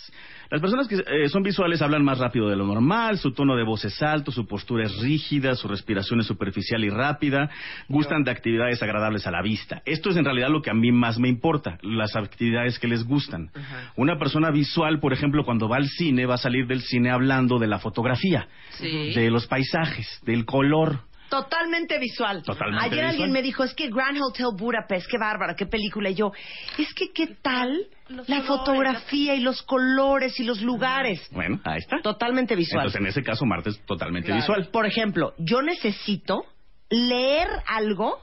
Las 0.51 0.63
personas 0.63 0.89
que 0.89 0.97
eh, 0.97 1.29
son 1.29 1.43
visuales 1.43 1.83
hablan 1.83 2.03
más 2.05 2.19
rápido 2.19 2.49
de 2.49 2.57
lo 2.57 2.67
normal, 2.67 3.19
su 3.19 3.33
tono 3.33 3.55
de 3.55 3.65
voz 3.65 3.85
es 3.85 4.03
alto, 4.03 4.33
su 4.33 4.47
postura 4.47 4.87
es 4.87 4.97
rígida, 4.99 5.55
su 5.55 5.69
respiración 5.69 6.21
es 6.21 6.27
superficial 6.27 6.83
y 6.85 6.89
rápida, 6.89 7.51
gustan 7.89 8.25
de 8.25 8.31
actividades 8.31 8.83
agradables 8.83 9.27
a 9.27 9.31
la 9.31 9.43
vista. 9.43 9.83
Esto 9.85 10.09
es 10.09 10.17
en 10.17 10.25
realidad 10.25 10.49
lo 10.49 10.63
que 10.63 10.71
a 10.71 10.75
mí 10.75 10.91
más 10.91 11.19
me 11.19 11.29
importa, 11.29 11.79
las 11.83 12.17
actividades 12.17 12.79
que 12.79 12.89
les 12.89 13.05
gustan. 13.05 13.51
Una 13.97 14.19
persona 14.19 14.51
visual, 14.51 15.01
por 15.01 15.13
ejemplo, 15.13 15.45
cuando 15.45 15.69
va 15.69 15.77
al 15.77 15.89
cine, 15.89 16.25
va 16.25 16.35
a 16.35 16.39
salir 16.39 16.67
del 16.67 16.81
cine 16.81 17.11
hablando 17.11 17.59
de 17.59 17.67
la 17.67 17.79
fotografía, 17.79 18.49
Sí. 18.71 19.13
de 19.15 19.31
los 19.31 19.47
paisajes, 19.47 20.21
del 20.25 20.47
color. 20.47 21.01
Totalmente 21.29 21.99
visual. 21.99 22.43
Totalmente 22.43 22.85
Ayer 22.85 22.93
visual. 22.97 23.11
alguien 23.11 23.33
me 23.33 23.43
dijo, 23.43 23.65
es 23.65 23.75
que 23.75 23.89
Grand 23.89 24.19
Hotel 24.21 24.47
Budapest, 24.57 25.07
qué 25.11 25.19
bárbara, 25.19 25.55
qué 25.55 25.67
película. 25.67 26.11
Y 26.11 26.15
yo, 26.15 26.33
es 26.79 26.93
que 26.95 27.13
qué 27.13 27.37
tal 27.43 27.87
la 28.27 28.43
fotografía 28.43 29.35
y 29.35 29.41
los 29.41 29.63
colores 29.63 30.39
y 30.41 30.45
los 30.45 30.63
lugares. 30.63 31.29
Bueno, 31.31 31.61
ahí 31.65 31.79
está. 31.79 31.99
Totalmente 32.03 32.57
visual. 32.57 32.87
Entonces, 32.87 33.01
en 33.01 33.07
ese 33.09 33.23
caso, 33.23 33.45
Marta 33.45 33.69
es 33.71 33.79
totalmente 33.85 34.27
Claro. 34.27 34.41
visual. 34.41 34.69
Por 34.73 34.87
ejemplo, 34.87 35.35
yo 35.39 35.61
necesito 35.63 36.45
leer 36.91 37.49
algo 37.67 38.19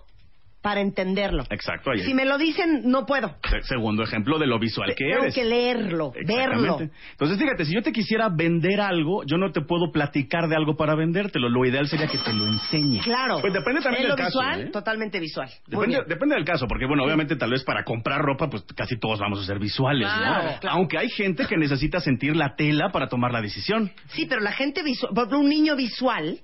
para 0.66 0.82
entenderlo. 0.82 1.44
Exacto, 1.52 1.92
ahí 1.92 2.00
Si 2.00 2.16
me 2.16 2.26
lo 2.26 2.40
dicen, 2.40 2.82
no 2.90 3.06
puedo. 3.06 3.36
Se- 3.48 3.62
Segundo 3.62 4.02
ejemplo 4.02 4.40
de 4.40 4.48
lo 4.48 4.58
visual 4.58 4.96
que 4.96 5.06
Tengo 5.06 5.22
eres. 5.26 5.36
que 5.36 5.44
leerlo, 5.44 6.12
verlo. 6.26 6.80
Entonces, 7.12 7.38
fíjate, 7.38 7.66
si 7.66 7.76
yo 7.76 7.84
te 7.84 7.92
quisiera 7.92 8.30
vender 8.30 8.82
algo, 8.82 9.24
yo 9.26 9.38
no 9.38 9.52
te 9.52 9.62
puedo 9.62 9.92
platicar 9.92 10.48
de 10.48 10.56
algo 10.56 10.76
para 10.76 10.96
vendértelo. 10.96 11.50
Lo 11.50 11.64
ideal 11.66 11.88
sería 11.88 12.08
que 12.08 12.18
te 12.18 12.34
lo 12.34 12.48
enseñe. 12.48 13.02
Claro. 13.04 13.42
Pues 13.42 13.54
depende 13.54 13.82
también 13.82 14.06
¿Es 14.06 14.10
lo 14.10 14.16
del 14.16 14.26
caso. 14.26 14.40
visual? 14.40 14.62
¿eh? 14.62 14.70
Totalmente 14.72 15.20
visual. 15.20 15.50
Depende, 15.68 16.36
del 16.36 16.46
caso, 16.46 16.66
porque 16.68 16.88
bueno, 16.88 17.04
obviamente 17.04 17.36
tal 17.36 17.52
vez 17.52 17.64
para 17.64 17.84
comprar 17.84 18.22
ropa, 18.24 18.50
pues 18.50 18.64
casi 18.76 18.98
todos 18.98 19.20
vamos 19.20 19.40
a 19.44 19.46
ser 19.46 19.60
visuales, 19.60 20.08
Claro, 20.12 20.52
¿no? 20.54 20.60
claro. 20.60 20.78
Aunque 20.78 20.98
hay 20.98 21.10
gente 21.10 21.46
que 21.46 21.58
necesita 21.58 22.00
sentir 22.00 22.36
la 22.36 22.56
tela 22.56 22.90
para 22.92 23.08
tomar 23.08 23.32
la 23.32 23.42
decisión. 23.42 23.92
Sí, 24.08 24.26
pero 24.26 24.42
la 24.42 24.52
gente 24.52 24.82
visual, 24.82 25.12
por 25.14 25.26
ejemplo, 25.26 25.40
un 25.42 25.50
niño 25.50 25.76
visual, 25.76 26.40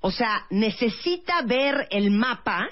o 0.00 0.10
sea, 0.10 0.46
necesita 0.50 1.42
ver 1.42 1.86
el 1.92 2.10
mapa 2.10 2.66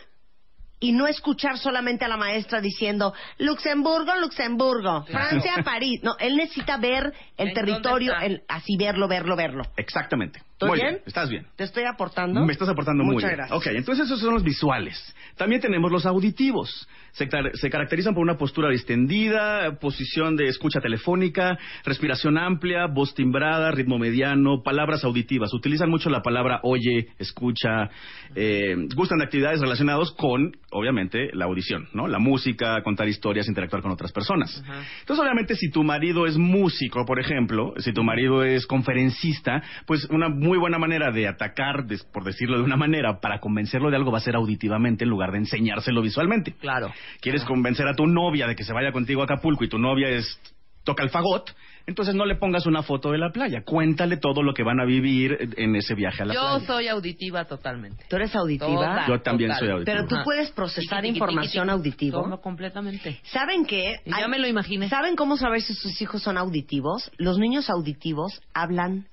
y 0.81 0.93
no 0.93 1.07
escuchar 1.07 1.59
solamente 1.59 2.05
a 2.05 2.09
la 2.09 2.17
maestra 2.17 2.61
diciendo 2.61 3.13
Luxemburgo, 3.39 4.15
Luxemburgo, 4.17 5.05
Francia, 5.05 5.57
París. 5.65 6.01
No, 6.03 6.17
él 6.19 6.37
necesita 6.37 6.79
ver 6.79 7.13
el 7.37 7.49
¿En 7.49 7.55
territorio, 7.55 8.15
el- 8.19 8.43
así 8.49 8.77
verlo, 8.79 9.07
verlo, 9.07 9.37
verlo. 9.37 9.63
Exactamente. 9.77 10.43
¿Estoy 10.61 10.69
Muy 10.69 10.81
bien? 10.81 11.01
Estás 11.07 11.31
bien. 11.31 11.47
¿Te 11.57 11.65
estoy 11.65 11.85
aportando? 11.85 12.45
Me 12.45 12.53
estás 12.53 12.69
aportando 12.69 13.03
muy 13.03 13.15
Muchas 13.15 13.31
bien. 13.31 13.39
gracias. 13.39 13.57
Ok, 13.57 13.67
entonces 13.69 14.05
esos 14.05 14.21
son 14.21 14.35
los 14.35 14.45
visuales. 14.45 15.17
También 15.39 15.63
tenemos 15.63 15.91
los 15.91 16.05
auditivos. 16.05 16.87
Se, 17.13 17.29
car- 17.29 17.51
se 17.55 17.71
caracterizan 17.71 18.13
por 18.13 18.23
una 18.23 18.37
postura 18.37 18.69
distendida, 18.69 19.79
posición 19.81 20.37
de 20.37 20.49
escucha 20.49 20.81
telefónica, 20.81 21.59
respiración 21.87 22.37
amplia, 22.37 22.87
voz 22.89 23.15
timbrada, 23.15 23.71
ritmo 23.71 23.99
mediano, 23.99 24.63
palabras 24.63 25.03
auditivas. 25.03 25.53
Utilizan 25.55 25.89
mucho 25.89 26.11
la 26.11 26.21
palabra 26.21 26.61
oye, 26.63 27.09
escucha, 27.19 27.89
eh, 28.35 28.77
gustan 28.95 29.19
de 29.19 29.25
actividades 29.25 29.61
relacionadas 29.61 30.11
con, 30.13 30.53
obviamente, 30.73 31.31
la 31.33 31.47
audición, 31.47 31.89
¿no? 31.95 32.07
La 32.07 32.19
música, 32.19 32.83
contar 32.83 33.09
historias, 33.09 33.49
interactuar 33.49 33.81
con 33.81 33.93
otras 33.93 34.13
personas. 34.13 34.63
Entonces, 35.01 35.23
obviamente, 35.25 35.55
si 35.57 35.71
tu 35.71 35.83
marido 35.83 36.27
es 36.27 36.37
músico, 36.37 37.07
por 37.07 37.19
ejemplo, 37.19 37.73
si 37.79 37.95
tu 37.95 38.05
marido 38.05 38.45
es 38.45 38.67
conferencista, 38.67 39.63
pues 39.87 40.05
una 40.11 40.29
muy 40.51 40.59
buena 40.59 40.79
manera 40.81 41.13
de 41.13 41.29
atacar, 41.29 41.85
por 42.13 42.25
decirlo 42.25 42.57
de 42.59 42.65
una 42.65 42.77
manera, 42.77 43.21
para 43.21 43.39
convencerlo 43.39 43.89
de 43.89 43.95
algo 43.95 44.11
va 44.11 44.19
a 44.19 44.21
ser 44.21 44.35
auditivamente 44.35 45.05
en 45.05 45.11
lugar 45.11 45.31
de 45.31 45.39
enseñárselo 45.39 46.03
visualmente. 46.03 46.55
Claro. 46.55 46.93
Quieres 47.21 47.45
convencer 47.45 47.87
a 47.87 47.95
tu 47.95 48.05
novia 48.09 48.49
de 48.49 48.57
que 48.57 48.65
se 48.65 48.73
vaya 48.73 48.91
contigo 48.91 49.21
a 49.23 49.27
Acapulco 49.27 49.63
y 49.63 49.69
tu 49.69 49.79
novia 49.79 50.09
es 50.09 50.41
toca 50.83 51.05
el 51.05 51.11
fagot, 51.11 51.55
entonces 51.87 52.15
no 52.17 52.25
le 52.25 52.35
pongas 52.37 52.67
una 52.67 52.83
foto 52.83 53.13
de 53.13 53.19
la 53.19 53.31
playa, 53.31 53.63
cuéntale 53.65 54.17
todo 54.17 54.43
lo 54.43 54.55
que 54.55 54.65
van 54.65 54.81
a 54.81 54.85
vivir 54.85 55.51
en 55.57 55.77
ese 55.77 55.95
viaje 55.95 56.23
a 56.23 56.27
la 56.27 56.35
Yo 56.35 56.41
playa. 56.41 56.67
soy 56.67 56.89
auditiva 56.89 57.45
totalmente. 57.45 58.05
¿Tú 58.09 58.17
eres 58.17 58.35
auditiva? 58.35 58.75
Total, 58.75 59.07
Yo 59.07 59.21
también 59.21 59.51
total. 59.51 59.61
soy 59.61 59.71
auditivo. 59.75 59.95
Pero 59.97 60.09
tú 60.09 60.15
Ajá. 60.17 60.25
puedes 60.25 60.51
procesar 60.51 61.03
Tiqui, 61.03 61.13
información 61.17 61.67
tiqui, 61.67 61.77
auditivo. 61.77 62.23
Todo 62.25 62.41
completamente. 62.41 63.21
¿Saben 63.25 63.67
qué? 63.67 63.99
Ya 64.07 64.27
me 64.27 64.39
lo 64.41 64.49
imaginé. 64.49 64.89
¿Saben 64.89 65.15
cómo 65.15 65.37
saber 65.37 65.61
si 65.61 65.75
sus 65.75 66.01
hijos 66.01 66.23
son 66.23 66.39
auditivos? 66.39 67.13
Los 67.19 67.39
niños 67.39 67.69
auditivos 67.71 68.41
hablan 68.55 69.07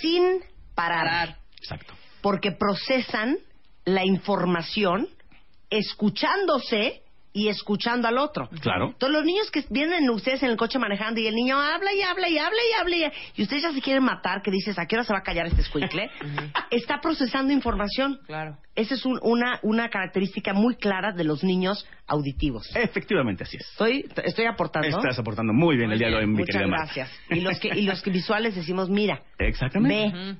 sin 0.00 0.42
parar. 0.74 1.38
Exacto. 1.56 1.94
Porque 2.20 2.52
procesan 2.52 3.38
la 3.84 4.04
información 4.04 5.08
escuchándose 5.70 7.02
y 7.36 7.48
escuchando 7.48 8.08
al 8.08 8.16
otro. 8.16 8.48
Claro. 8.62 8.86
Entonces 8.88 9.14
los 9.14 9.24
niños 9.24 9.50
que 9.50 9.62
vienen 9.68 10.08
ustedes 10.08 10.42
en 10.42 10.50
el 10.50 10.56
coche 10.56 10.78
manejando 10.78 11.20
y 11.20 11.26
el 11.26 11.34
niño 11.34 11.60
habla 11.60 11.92
y 11.92 12.00
habla 12.00 12.28
y 12.30 12.38
habla 12.38 12.58
y 12.58 12.80
habla 12.80 12.96
y, 12.96 13.40
y 13.40 13.42
ustedes 13.42 13.62
ya 13.62 13.72
se 13.72 13.82
quieren 13.82 14.02
matar, 14.02 14.40
que 14.40 14.50
dices, 14.50 14.78
¿a 14.78 14.86
qué 14.86 14.96
hora 14.96 15.04
se 15.04 15.12
va 15.12 15.18
a 15.18 15.22
callar 15.22 15.46
este 15.46 15.60
escuincle? 15.60 16.10
Está 16.70 16.98
procesando 17.02 17.52
información. 17.52 18.18
Claro. 18.26 18.56
Esa 18.74 18.94
es 18.94 19.04
un- 19.04 19.18
una, 19.22 19.58
una 19.62 19.88
característica 19.90 20.52
muy 20.54 20.76
clara 20.76 21.12
de 21.12 21.24
los 21.24 21.44
niños 21.44 21.86
auditivos. 22.06 22.74
Efectivamente, 22.74 23.44
así 23.44 23.56
es. 23.58 23.66
Estoy, 23.70 24.06
estoy 24.24 24.46
aportando. 24.46 24.88
Estás 24.88 25.18
aportando 25.18 25.52
muy 25.52 25.76
bien 25.76 25.88
Muy 25.88 25.94
el 25.94 25.98
día 25.98 26.08
de 26.08 26.16
hoy, 26.16 26.26
mi 26.26 26.38
Muchas 26.38 26.56
querida 26.56 26.68
Marta. 26.68 26.84
gracias. 26.94 27.10
Y 27.30 27.40
los 27.40 27.58
que 27.60 27.68
y 27.68 27.82
los 27.82 28.02
que 28.02 28.10
visuales 28.10 28.54
decimos, 28.54 28.88
mira, 28.88 29.20
Exactamente. 29.38 30.16
ve. 30.16 30.36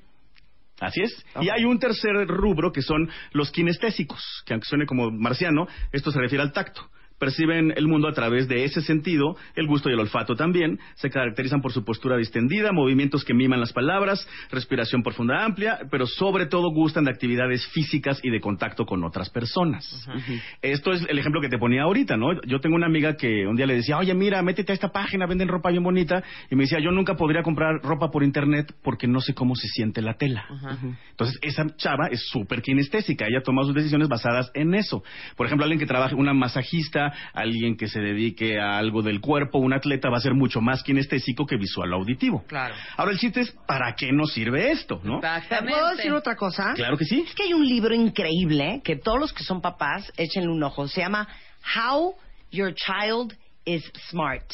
Así 0.81 1.03
es. 1.03 1.25
Y 1.41 1.49
hay 1.49 1.65
un 1.65 1.79
tercer 1.79 2.13
rubro 2.27 2.71
que 2.73 2.83
son 2.83 3.09
los 3.33 3.51
kinestésicos, 3.51 4.43
que 4.45 4.55
aunque 4.55 4.69
suene 4.69 4.87
como 4.87 5.11
marciano, 5.11 5.67
esto 5.93 6.11
se 6.11 6.21
refiere 6.21 6.43
al 6.43 6.53
tacto. 6.53 6.89
Perciben 7.19 7.73
el 7.77 7.87
mundo 7.87 8.09
a 8.09 8.13
través 8.13 8.49
de 8.49 8.65
ese 8.65 8.81
sentido, 8.83 9.37
el 9.55 9.67
gusto 9.67 9.89
y 9.89 9.93
el 9.93 10.01
olfato 10.01 10.35
también, 10.35 10.79
se 10.95 11.11
caracterizan 11.11 11.61
por 11.61 11.73
su 11.73 11.85
postura 11.85 12.17
distendida, 12.17 12.73
movimientos 12.73 13.25
que 13.25 13.35
miman 13.35 13.61
las 13.61 13.73
palabras, 13.73 14.27
respiración 14.51 15.03
profunda 15.03 15.45
amplia, 15.45 15.81
pero 15.91 16.07
sobre 16.07 16.47
todo 16.47 16.71
gustan 16.71 17.05
de 17.05 17.11
actividades 17.11 17.67
físicas 17.69 18.21
y 18.23 18.31
de 18.31 18.41
contacto 18.41 18.85
con 18.85 19.05
otras 19.05 19.31
personas. 19.31 20.07
Esto 20.63 20.93
es 20.93 21.07
el 21.09 21.19
ejemplo 21.19 21.41
que 21.41 21.49
te 21.49 21.59
ponía 21.59 21.83
ahorita, 21.83 22.17
¿no? 22.17 22.29
Yo 22.47 22.61
tengo 22.61 22.77
una 22.77 22.87
amiga 22.87 23.17
que 23.17 23.47
un 23.47 23.57
día 23.57 23.67
le 23.67 23.75
decía, 23.75 23.99
oye, 23.99 24.15
mira, 24.15 24.43
métete 24.43 24.73
a 24.73 24.75
esta 24.75 24.89
página, 24.89 25.27
venden 25.27 25.49
ropa 25.49 25.71
bien 25.71 25.83
bonita, 25.83 26.23
y 26.51 26.57
me 26.57 26.65
decía, 26.65 26.79
yo 26.81 26.91
nunca 26.91 27.15
podría 27.15 27.43
comprar 27.43 27.81
ropa 27.83 28.11
por 28.11 28.23
internet 28.23 28.75
porque 28.83 29.07
no 29.07 29.21
sé 29.21 29.35
cómo 29.35 29.55
se 29.55 29.69
siente 29.69 30.03
la 30.03 30.15
tela. 30.15 30.47
Entonces, 31.11 31.39
esa 31.43 31.67
chava 31.77 32.09
es 32.11 32.29
súper 32.29 32.63
kinestésica, 32.63 33.27
ella 33.27 33.43
toma 33.43 33.65
sus 33.65 33.75
decisiones 33.75 34.09
basadas 34.09 34.51
en 34.55 34.75
eso. 34.75 35.03
Por 35.37 35.47
ejemplo, 35.47 35.65
alguien 35.65 35.79
que 35.79 35.87
trabaje, 35.87 36.15
una 36.15 36.35
masajista, 36.35 37.06
alguien 37.33 37.77
que 37.77 37.89
se 37.89 38.01
dedique 38.01 38.59
a 38.59 38.79
algo 38.79 39.03
del 39.03 39.21
cuerpo, 39.21 39.59
un 39.59 39.73
atleta 39.73 40.11
va 40.11 40.19
a 40.19 40.21
ser 40.21 40.35
mucho 40.35 40.61
más 40.61 40.83
kinestésico 40.83 41.47
que 41.47 41.57
visual 41.57 41.93
o 41.93 41.97
auditivo. 41.97 42.45
Claro. 42.47 42.75
Ahora 42.97 43.13
el 43.13 43.19
chiste 43.19 43.41
es, 43.41 43.51
¿para 43.67 43.95
qué 43.95 44.13
nos 44.13 44.33
sirve 44.33 44.71
esto, 44.71 45.01
no? 45.05 45.21
¿Puedo 45.21 45.91
decir 45.97 46.13
otra 46.13 46.37
cosa? 46.37 46.75
Claro 46.75 46.97
que 46.97 47.05
sí. 47.05 47.25
Es 47.27 47.35
que 47.35 47.45
hay 47.45 47.53
un 47.53 47.67
libro 47.67 47.95
increíble 47.95 48.81
que 48.85 48.97
todos 48.97 49.19
los 49.19 49.33
que 49.33 49.45
son 49.45 49.61
papás 49.61 50.13
échenle 50.17 50.49
un 50.49 50.63
ojo. 50.63 50.89
Se 50.89 51.01
llama 51.01 51.29
How 51.77 52.15
Your 52.51 52.75
Child 52.75 53.37
is 53.65 53.91
Smart. 54.11 54.45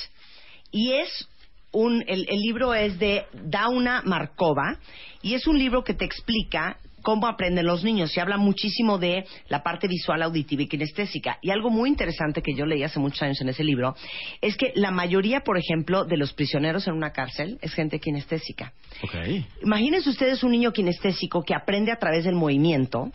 Y 0.70 0.92
es 0.92 1.28
un, 1.72 2.04
el, 2.06 2.26
el 2.28 2.40
libro 2.40 2.74
es 2.74 2.98
de 2.98 3.24
Dauna 3.32 4.02
Markova 4.04 4.78
y 5.22 5.34
es 5.34 5.46
un 5.46 5.58
libro 5.58 5.84
que 5.84 5.94
te 5.94 6.04
explica 6.04 6.76
cómo 7.02 7.26
aprenden 7.26 7.66
los 7.66 7.84
niños. 7.84 8.12
Se 8.12 8.20
habla 8.20 8.36
muchísimo 8.36 8.98
de 8.98 9.26
la 9.48 9.62
parte 9.62 9.88
visual, 9.88 10.22
auditiva 10.22 10.62
y 10.62 10.68
kinestésica. 10.68 11.38
Y 11.42 11.50
algo 11.50 11.70
muy 11.70 11.88
interesante 11.88 12.42
que 12.42 12.54
yo 12.54 12.66
leí 12.66 12.82
hace 12.82 12.98
muchos 12.98 13.22
años 13.22 13.40
en 13.40 13.48
ese 13.48 13.64
libro 13.64 13.94
es 14.40 14.56
que 14.56 14.72
la 14.74 14.90
mayoría, 14.90 15.40
por 15.40 15.58
ejemplo, 15.58 16.04
de 16.04 16.16
los 16.16 16.32
prisioneros 16.32 16.86
en 16.86 16.94
una 16.94 17.12
cárcel 17.12 17.58
es 17.60 17.74
gente 17.74 17.98
kinestésica. 17.98 18.72
Ok. 19.02 19.14
Imagínense 19.62 20.08
ustedes 20.08 20.42
un 20.42 20.52
niño 20.52 20.72
kinestésico 20.72 21.42
que 21.42 21.54
aprende 21.54 21.92
a 21.92 21.96
través 21.96 22.24
del 22.24 22.34
movimiento, 22.34 23.10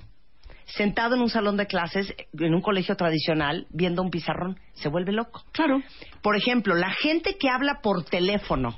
sentado 0.66 1.16
en 1.16 1.22
un 1.22 1.30
salón 1.30 1.58
de 1.58 1.66
clases, 1.66 2.14
en 2.38 2.54
un 2.54 2.62
colegio 2.62 2.96
tradicional, 2.96 3.68
viendo 3.70 4.02
un 4.02 4.10
pizarrón, 4.10 4.60
se 4.74 4.90
vuelve 4.90 5.14
loco. 5.14 5.44
Claro. 5.52 5.82
Por 6.22 6.36
ejemplo, 6.36 6.76
la 6.76 6.92
gente 6.92 7.38
que 7.40 7.50
habla 7.50 7.80
por 7.82 8.04
teléfono 8.04 8.78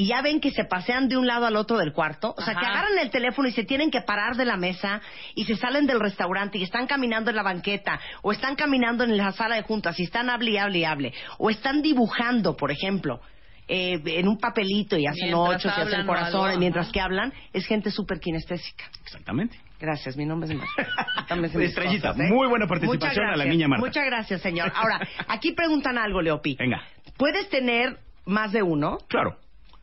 y 0.00 0.06
ya 0.06 0.22
ven 0.22 0.40
que 0.40 0.50
se 0.50 0.64
pasean 0.64 1.08
de 1.08 1.18
un 1.18 1.26
lado 1.26 1.44
al 1.44 1.56
otro 1.56 1.76
del 1.76 1.92
cuarto, 1.92 2.34
o 2.34 2.40
sea, 2.40 2.54
que 2.54 2.64
agarran 2.64 2.98
el 3.02 3.10
teléfono 3.10 3.48
y 3.48 3.52
se 3.52 3.64
tienen 3.64 3.90
que 3.90 4.00
parar 4.00 4.34
de 4.34 4.46
la 4.46 4.56
mesa 4.56 5.02
y 5.34 5.44
se 5.44 5.56
salen 5.56 5.86
del 5.86 6.00
restaurante 6.00 6.56
y 6.56 6.62
están 6.62 6.86
caminando 6.86 7.28
en 7.28 7.36
la 7.36 7.42
banqueta 7.42 8.00
o 8.22 8.32
están 8.32 8.56
caminando 8.56 9.04
en 9.04 9.14
la 9.18 9.30
sala 9.32 9.56
de 9.56 9.62
juntas 9.62 10.00
y 10.00 10.04
están 10.04 10.30
hable 10.30 10.52
y 10.52 10.56
hable 10.56 10.78
y 10.78 10.84
hable 10.84 11.12
o 11.36 11.50
están 11.50 11.82
dibujando, 11.82 12.56
por 12.56 12.70
ejemplo. 12.70 13.20
eh, 13.68 14.00
en 14.04 14.26
un 14.26 14.38
papelito 14.38 14.96
y 14.96 15.06
hacen 15.06 15.34
Mientras 15.34 15.66
ocho, 15.66 15.68
se 15.68 15.82
hacen 15.82 16.06
corazones, 16.06 16.56
mientras 16.56 16.90
que 16.90 16.98
hablan, 16.98 17.34
es 17.52 17.66
gente 17.66 17.90
súper 17.90 18.20
kinestésica. 18.20 18.84
Exactamente. 19.02 19.60
Gracias, 19.78 20.16
mi 20.16 20.24
nombre 20.24 20.50
es 20.50 20.56
Mar. 20.56 20.66
También 21.28 21.52
se 21.52 21.58
me 21.58 21.66
Estrellita, 21.66 22.12
cosas, 22.12 22.26
¿eh? 22.26 22.32
muy 22.32 22.48
buena 22.48 22.66
participación 22.66 23.26
a 23.26 23.36
la 23.36 23.44
niña 23.44 23.68
Marta. 23.68 23.86
Muchas 23.86 24.06
gracias, 24.06 24.40
señor. 24.40 24.72
Ahora, 24.74 25.06
aquí 25.28 25.52
preguntan 25.52 25.98
algo, 25.98 26.22
Leopi. 26.22 26.56
Venga. 26.58 26.82
¿Puedes 27.18 27.50
tener 27.50 27.98
más 28.24 28.50
de 28.52 28.62
uno? 28.62 28.96
Claro. 29.06 29.36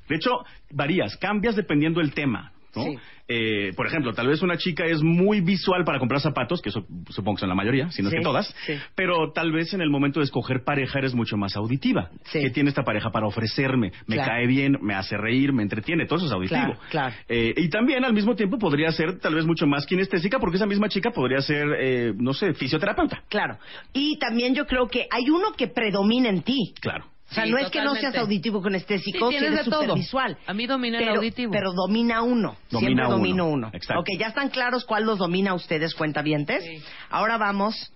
De 0.08 0.16
hecho, 0.16 0.32
varías, 0.72 1.16
cambias 1.18 1.56
dependiendo 1.56 2.00
del 2.00 2.14
tema. 2.14 2.52
¿no? 2.76 2.84
Sí. 2.84 2.96
Eh, 3.30 3.74
por 3.76 3.88
ejemplo, 3.88 4.14
tal 4.14 4.28
vez 4.28 4.42
una 4.44 4.56
chica 4.58 4.86
es 4.86 5.02
muy 5.02 5.42
visual 5.42 5.84
para 5.84 5.98
comprar 6.00 6.22
zapatos, 6.22 6.62
que 6.62 6.70
eso 6.70 6.86
supongo 7.10 7.36
que 7.38 7.40
son 7.42 7.50
la 7.50 7.56
mayoría, 7.56 7.90
si 7.90 8.02
no 8.02 8.08
es 8.10 8.12
Sí, 8.12 8.18
que 8.20 8.24
todas, 8.24 8.56
sí. 8.68 8.74
pero 8.96 9.32
tal 9.34 9.52
vez 9.52 9.74
en 9.74 9.82
el 9.82 9.90
momento 9.90 10.20
de 10.20 10.26
escoger 10.26 10.64
pareja 10.64 11.00
eres 11.00 11.14
mucho 11.16 11.36
más 11.38 11.56
auditiva. 11.58 12.10
¿Qué 12.32 12.52
tiene 12.52 12.70
esta 12.70 12.84
pareja 12.84 13.10
para 13.10 13.26
ofrecerme? 13.26 13.92
Me 14.06 14.16
Claro. 14.16 14.32
cae 14.32 14.48
bien, 14.48 14.78
me 14.82 14.94
hace 14.94 15.18
reír, 15.18 15.52
me 15.54 15.64
entretiene, 15.64 16.06
todo 16.06 16.18
eso 16.18 16.28
es 16.28 16.32
auditivo. 16.32 16.76
Claro, 16.76 16.80
claro. 16.90 17.16
Eh, 17.28 17.54
y 17.58 17.68
también 17.70 18.06
al 18.06 18.14
mismo 18.14 18.36
tiempo 18.36 18.58
podría 18.60 18.92
ser 18.92 19.20
tal 19.20 19.34
vez 19.36 19.46
mucho 19.46 19.66
más 19.66 19.86
kinestésica 19.88 20.38
porque 20.40 20.58
esa 20.58 20.68
misma 20.68 20.88
chica 20.88 21.10
podría 21.12 21.42
ser, 21.42 21.68
eh, 21.80 22.14
no 22.16 22.34
sé, 22.34 22.54
fisioterapeuta. 22.54 23.24
Claro. 23.28 23.58
Y 23.92 24.20
también 24.20 24.54
yo 24.56 24.68
creo 24.68 24.88
que 24.88 25.08
hay 25.10 25.30
uno 25.30 25.52
que 25.58 25.68
predomina 25.68 26.30
en 26.30 26.44
ti. 26.44 26.74
Claro. 26.80 27.06
O 27.30 27.34
sea, 27.34 27.44
Sí, 27.44 27.52
no 27.52 27.58
es 27.58 27.70
que 27.70 27.80
no 27.80 27.92
seas 27.92 28.14
totalmente. 28.14 28.20
auditivo 28.20 28.64
kinestésico, 28.64 29.30
Sí, 29.32 29.38
tienes 29.38 29.66
de 29.66 29.70
todo. 29.70 29.82
supervisual. 29.82 30.38
A 30.48 30.54
mí 30.54 30.66
domina 30.66 30.98
el 31.00 31.04
pero, 31.06 31.18
auditivo. 31.18 31.52
Pero 31.52 31.74
domina 31.74 32.22
uno. 32.22 32.56
Domina 32.72 32.88
Siempre 32.88 33.06
uno. 33.06 33.18
domina 33.18 33.44
uno. 33.44 33.70
Exacto. 33.74 34.00
Ok, 34.02 34.08
¿ya 34.18 34.28
están 34.28 34.50
claros 34.50 34.86
cuál 34.86 35.04
los 35.04 35.18
domina 35.20 35.52
a 35.52 35.54
ustedes, 35.56 35.94
cuentavientes? 35.94 36.64
Sí. 36.64 36.82
Ahora 37.10 37.38
vamos 37.38 37.92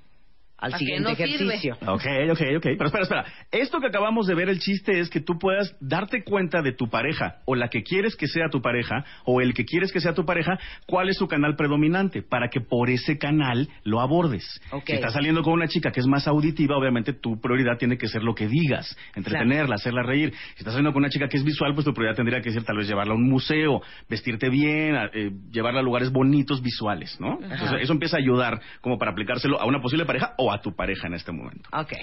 al 0.61 0.73
¿A 0.73 0.77
qué 0.77 0.85
siguiente 0.85 1.09
nos 1.09 1.17
sirve? 1.17 1.55
ejercicio. 1.55 1.77
Ok, 1.88 2.05
ok, 2.31 2.41
ok. 2.57 2.63
Pero 2.63 2.85
espera, 2.85 3.03
espera. 3.03 3.25
Esto 3.51 3.79
que 3.79 3.88
acabamos 3.88 4.27
de 4.27 4.35
ver, 4.35 4.47
el 4.49 4.59
chiste 4.59 4.99
es 4.99 5.09
que 5.09 5.19
tú 5.19 5.38
puedas 5.39 5.75
darte 5.81 6.23
cuenta 6.23 6.61
de 6.61 6.71
tu 6.71 6.88
pareja, 6.89 7.38
o 7.45 7.55
la 7.55 7.67
que 7.69 7.83
quieres 7.83 8.15
que 8.15 8.27
sea 8.27 8.47
tu 8.49 8.61
pareja, 8.61 9.03
o 9.25 9.41
el 9.41 9.53
que 9.53 9.65
quieres 9.65 9.91
que 9.91 9.99
sea 9.99 10.13
tu 10.13 10.23
pareja, 10.25 10.59
cuál 10.88 11.09
es 11.09 11.17
su 11.17 11.27
canal 11.27 11.55
predominante, 11.55 12.21
para 12.21 12.47
que 12.49 12.61
por 12.61 12.89
ese 12.89 13.17
canal 13.17 13.67
lo 13.83 13.99
abordes. 14.01 14.61
Ok. 14.71 14.83
Si 14.88 14.93
estás 14.93 15.13
saliendo 15.13 15.41
con 15.41 15.53
una 15.53 15.67
chica 15.67 15.91
que 15.91 15.99
es 15.99 16.07
más 16.07 16.27
auditiva, 16.27 16.77
obviamente 16.77 17.13
tu 17.13 17.41
prioridad 17.41 17.77
tiene 17.77 17.97
que 17.97 18.07
ser 18.07 18.23
lo 18.23 18.35
que 18.35 18.47
digas, 18.47 18.95
entretenerla, 19.15 19.75
hacerla 19.75 20.03
reír. 20.03 20.31
Si 20.53 20.59
estás 20.59 20.73
saliendo 20.73 20.93
con 20.93 21.01
una 21.01 21.09
chica 21.09 21.27
que 21.27 21.38
es 21.38 21.43
visual, 21.43 21.73
pues 21.73 21.85
tu 21.85 21.93
prioridad 21.93 22.15
tendría 22.15 22.41
que 22.41 22.51
ser 22.51 22.63
tal 22.63 22.77
vez 22.77 22.88
llevarla 22.88 23.13
a 23.13 23.17
un 23.17 23.27
museo, 23.27 23.81
vestirte 24.09 24.49
bien, 24.49 24.95
a- 24.95 25.09
eh, 25.13 25.31
llevarla 25.51 25.79
a 25.79 25.83
lugares 25.83 26.11
bonitos 26.11 26.61
visuales, 26.61 27.17
¿no? 27.19 27.39
Entonces, 27.41 27.81
eso 27.81 27.93
empieza 27.93 28.17
a 28.17 28.19
ayudar 28.19 28.59
como 28.81 28.97
para 28.97 29.11
aplicárselo 29.11 29.59
a 29.59 29.65
una 29.65 29.81
posible 29.81 30.05
pareja 30.05 30.33
o 30.38 30.51
a 30.53 30.61
tu 30.61 30.76
pareja 30.76 31.07
en 31.07 31.14
este 31.14 31.32
momento. 31.32 31.69
Ok. 31.73 31.94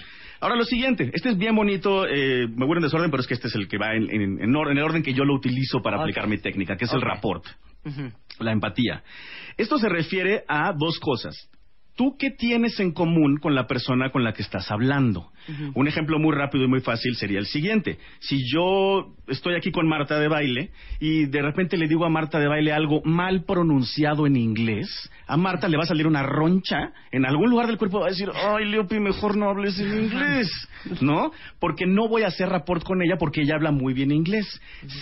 Ahora 0.40 0.56
lo 0.56 0.64
siguiente, 0.64 1.10
este 1.14 1.30
es 1.30 1.38
bien 1.38 1.54
bonito, 1.56 2.06
eh, 2.06 2.46
me 2.48 2.64
voy 2.66 2.76
en 2.76 2.82
desorden, 2.82 3.10
pero 3.10 3.20
es 3.20 3.26
que 3.26 3.34
este 3.34 3.48
es 3.48 3.54
el 3.54 3.66
que 3.68 3.78
va 3.78 3.94
en, 3.94 4.08
en- 4.10 4.40
en 4.42 4.56
or- 4.56 4.70
en 4.70 4.78
el 4.78 4.84
orden 4.84 5.02
que 5.02 5.12
yo 5.14 5.24
lo 5.24 5.34
utilizo 5.34 5.80
para 5.82 5.96
aplicar 6.02 6.28
mi 6.28 6.38
técnica, 6.38 6.76
que 6.76 6.84
es 6.84 6.92
el 6.92 7.00
rapport, 7.00 7.44
la 8.40 8.52
empatía. 8.52 9.02
Esto 9.56 9.78
se 9.78 9.88
refiere 9.88 10.44
a 10.46 10.72
dos 10.78 10.98
cosas. 11.00 11.48
¿Tú 11.98 12.14
qué 12.16 12.30
tienes 12.30 12.78
en 12.78 12.92
común 12.92 13.38
con 13.38 13.56
la 13.56 13.66
persona 13.66 14.10
con 14.12 14.22
la 14.22 14.32
que 14.32 14.42
estás 14.42 14.70
hablando? 14.70 15.32
Un 15.74 15.88
ejemplo 15.88 16.20
muy 16.20 16.32
rápido 16.32 16.64
y 16.64 16.68
muy 16.68 16.80
fácil 16.80 17.16
sería 17.16 17.40
el 17.40 17.46
siguiente. 17.46 17.98
Si 18.20 18.38
yo 18.48 19.16
estoy 19.26 19.56
aquí 19.56 19.72
con 19.72 19.88
Marta 19.88 20.16
de 20.20 20.28
baile 20.28 20.70
y 21.00 21.26
de 21.26 21.42
repente 21.42 21.76
le 21.76 21.88
digo 21.88 22.04
a 22.04 22.08
Marta 22.08 22.38
de 22.38 22.46
baile 22.46 22.70
algo 22.70 23.02
mal 23.02 23.42
pronunciado 23.42 24.28
en 24.28 24.36
inglés, 24.36 25.10
a 25.26 25.36
Marta 25.36 25.66
le 25.66 25.76
va 25.76 25.82
a 25.82 25.86
salir 25.86 26.06
una 26.06 26.22
roncha 26.22 26.92
en 27.10 27.26
algún 27.26 27.50
lugar 27.50 27.66
del 27.66 27.78
cuerpo 27.78 27.98
va 27.98 28.06
a 28.06 28.10
decir, 28.10 28.30
ay 28.32 28.66
Leopi, 28.66 29.00
mejor 29.00 29.36
no 29.36 29.50
hables 29.50 29.80
en 29.80 30.04
inglés, 30.04 30.48
¿no? 31.00 31.32
Porque 31.58 31.84
no 31.84 32.06
voy 32.06 32.22
a 32.22 32.28
hacer 32.28 32.48
rapport 32.48 32.84
con 32.84 33.02
ella 33.02 33.16
porque 33.18 33.42
ella 33.42 33.56
habla 33.56 33.72
muy 33.72 33.92
bien 33.92 34.12
inglés. 34.12 34.46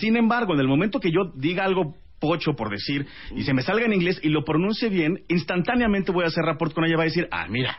Sin 0.00 0.16
embargo, 0.16 0.54
en 0.54 0.60
el 0.60 0.66
momento 0.66 0.98
que 0.98 1.12
yo 1.12 1.30
diga 1.34 1.64
algo 1.64 1.94
pocho 2.18 2.54
por 2.54 2.70
decir 2.70 3.06
y 3.34 3.42
se 3.42 3.52
me 3.54 3.62
salga 3.62 3.86
en 3.86 3.92
inglés 3.92 4.18
y 4.22 4.28
lo 4.28 4.44
pronuncie 4.44 4.88
bien, 4.88 5.24
instantáneamente 5.28 6.12
voy 6.12 6.24
a 6.24 6.28
hacer 6.28 6.44
rapport 6.44 6.72
con 6.72 6.84
ella 6.84 6.96
va 6.96 7.02
a 7.02 7.06
decir, 7.06 7.28
ah, 7.30 7.46
mira, 7.48 7.78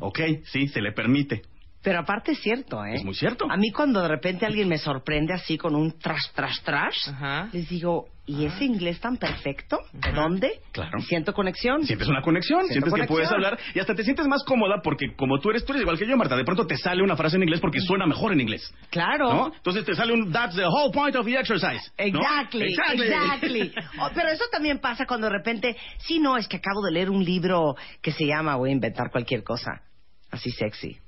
ok, 0.00 0.20
sí, 0.44 0.68
se 0.68 0.80
le 0.80 0.92
permite. 0.92 1.42
Pero 1.82 1.98
aparte 1.98 2.32
es 2.32 2.38
cierto, 2.38 2.84
¿eh? 2.84 2.94
Es 2.94 3.04
muy 3.04 3.14
cierto. 3.14 3.46
A 3.50 3.56
mí 3.56 3.72
cuando 3.72 4.00
de 4.02 4.08
repente 4.08 4.46
alguien 4.46 4.68
me 4.68 4.78
sorprende 4.78 5.34
así 5.34 5.58
con 5.58 5.74
un 5.74 5.98
trash, 5.98 6.30
trash, 6.64 7.08
Ajá. 7.08 7.48
les 7.52 7.68
digo, 7.68 8.06
¿y 8.26 8.44
ese 8.46 8.64
inglés 8.64 9.00
tan 9.00 9.16
perfecto? 9.16 9.78
¿De 9.92 10.12
dónde? 10.12 10.60
Claro. 10.72 10.98
Siento 11.00 11.32
conexión. 11.32 11.84
Sientes 11.84 12.08
una 12.08 12.22
conexión, 12.22 12.66
Siento 12.66 12.86
sientes 12.86 13.06
que 13.06 13.06
puedes 13.08 13.30
hablar 13.30 13.58
y 13.74 13.80
hasta 13.80 13.94
te 13.94 14.04
sientes 14.04 14.26
más 14.26 14.44
cómoda 14.44 14.80
porque 14.82 15.14
como 15.16 15.40
tú 15.40 15.50
eres, 15.50 15.64
tú 15.64 15.72
eres 15.72 15.82
igual 15.82 15.98
que 15.98 16.06
yo, 16.06 16.16
Marta, 16.16 16.36
de 16.36 16.44
pronto 16.44 16.66
te 16.66 16.76
sale 16.76 17.02
una 17.02 17.16
frase 17.16 17.36
en 17.36 17.42
inglés 17.42 17.60
porque 17.60 17.80
suena 17.80 18.06
mejor 18.06 18.32
en 18.32 18.40
inglés. 18.40 18.72
Claro. 18.90 19.32
¿No? 19.32 19.52
Entonces 19.54 19.84
te 19.84 19.94
sale 19.94 20.12
un 20.12 20.32
That's 20.32 20.54
the 20.54 20.64
whole 20.64 20.92
point 20.92 21.16
of 21.16 21.26
the 21.26 21.38
exercise. 21.38 21.92
¿no? 21.98 22.20
Exactly, 22.20 22.74
exactly. 22.74 23.72
Oh, 24.00 24.08
pero 24.14 24.28
eso 24.28 24.44
también 24.50 24.78
pasa 24.78 25.06
cuando 25.06 25.26
de 25.26 25.32
repente, 25.34 25.76
sí, 25.98 26.18
no, 26.18 26.36
es 26.36 26.48
que 26.48 26.56
acabo 26.56 26.82
de 26.82 26.92
leer 26.92 27.10
un 27.10 27.24
libro 27.24 27.74
que 28.00 28.12
se 28.12 28.24
llama, 28.24 28.56
voy 28.56 28.70
a 28.70 28.72
inventar 28.72 29.10
cualquier 29.10 29.42
cosa, 29.42 29.82
así 30.30 30.50
sexy, 30.50 30.98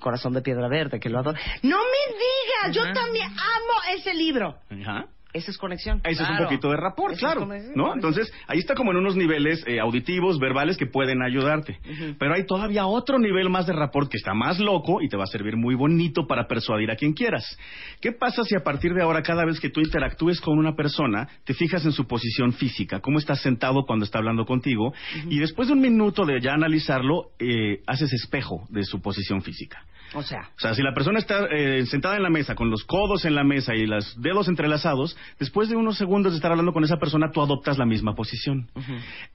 Corazón 0.00 0.32
de 0.32 0.42
Piedra 0.42 0.68
Verde, 0.68 1.00
que 1.00 1.08
lo 1.08 1.18
adoro. 1.18 1.38
No 1.62 1.78
me 1.78 2.14
digas, 2.14 2.76
yo 2.76 2.92
también 2.92 3.26
amo 3.26 3.96
ese 3.96 4.14
libro. 4.14 4.56
Ajá. 4.70 5.06
Esa 5.32 5.50
es 5.50 5.58
conexión. 5.58 6.00
Eso 6.04 6.24
es 6.24 6.30
un 6.30 6.38
poquito 6.38 6.70
de 6.70 6.76
rapport, 6.76 7.12
Eso 7.12 7.20
claro. 7.20 7.48
¿no? 7.74 7.94
Entonces, 7.94 8.32
ahí 8.48 8.58
está 8.58 8.74
como 8.74 8.90
en 8.90 8.98
unos 8.98 9.16
niveles 9.16 9.62
eh, 9.66 9.78
auditivos, 9.78 10.38
verbales 10.38 10.76
que 10.76 10.86
pueden 10.86 11.22
ayudarte. 11.22 11.78
Pero 12.18 12.34
hay 12.34 12.44
todavía 12.46 12.86
otro 12.86 13.18
nivel 13.18 13.48
más 13.48 13.66
de 13.66 13.72
rapport 13.72 14.10
que 14.10 14.16
está 14.16 14.34
más 14.34 14.58
loco 14.58 15.00
y 15.00 15.08
te 15.08 15.16
va 15.16 15.24
a 15.24 15.26
servir 15.26 15.56
muy 15.56 15.74
bonito 15.74 16.26
para 16.26 16.46
persuadir 16.46 16.90
a 16.90 16.96
quien 16.96 17.12
quieras. 17.12 17.58
¿Qué 18.00 18.12
pasa 18.12 18.42
si 18.44 18.56
a 18.56 18.60
partir 18.60 18.92
de 18.94 19.02
ahora, 19.02 19.22
cada 19.22 19.44
vez 19.44 19.60
que 19.60 19.70
tú 19.70 19.80
interactúes 19.80 20.40
con 20.40 20.58
una 20.58 20.74
persona, 20.74 21.28
te 21.44 21.54
fijas 21.54 21.84
en 21.84 21.92
su 21.92 22.06
posición 22.06 22.52
física, 22.52 23.00
cómo 23.00 23.18
está 23.18 23.34
sentado 23.34 23.84
cuando 23.86 24.04
está 24.04 24.18
hablando 24.18 24.44
contigo, 24.44 24.92
y 25.28 25.38
después 25.38 25.68
de 25.68 25.74
un 25.74 25.80
minuto 25.80 26.24
de 26.24 26.40
ya 26.40 26.54
analizarlo, 26.54 27.30
eh, 27.38 27.82
haces 27.86 28.12
espejo 28.12 28.66
de 28.70 28.84
su 28.84 29.00
posición 29.00 29.42
física? 29.42 29.84
O 30.14 30.22
sea. 30.22 30.50
O 30.56 30.60
sea, 30.60 30.74
si 30.74 30.82
la 30.82 30.92
persona 30.92 31.18
está 31.18 31.46
eh, 31.50 31.86
sentada 31.86 32.16
en 32.16 32.22
la 32.22 32.30
mesa 32.30 32.54
con 32.54 32.70
los 32.70 32.84
codos 32.84 33.24
en 33.24 33.34
la 33.34 33.44
mesa 33.44 33.74
y 33.74 33.86
los 33.86 34.20
dedos 34.20 34.48
entrelazados, 34.48 35.16
después 35.38 35.68
de 35.68 35.76
unos 35.76 35.96
segundos 35.96 36.32
de 36.32 36.36
estar 36.36 36.50
hablando 36.50 36.72
con 36.72 36.84
esa 36.84 36.96
persona, 36.96 37.30
tú 37.30 37.40
adoptas 37.42 37.78
la 37.78 37.86
misma 37.86 38.14
posición. 38.14 38.68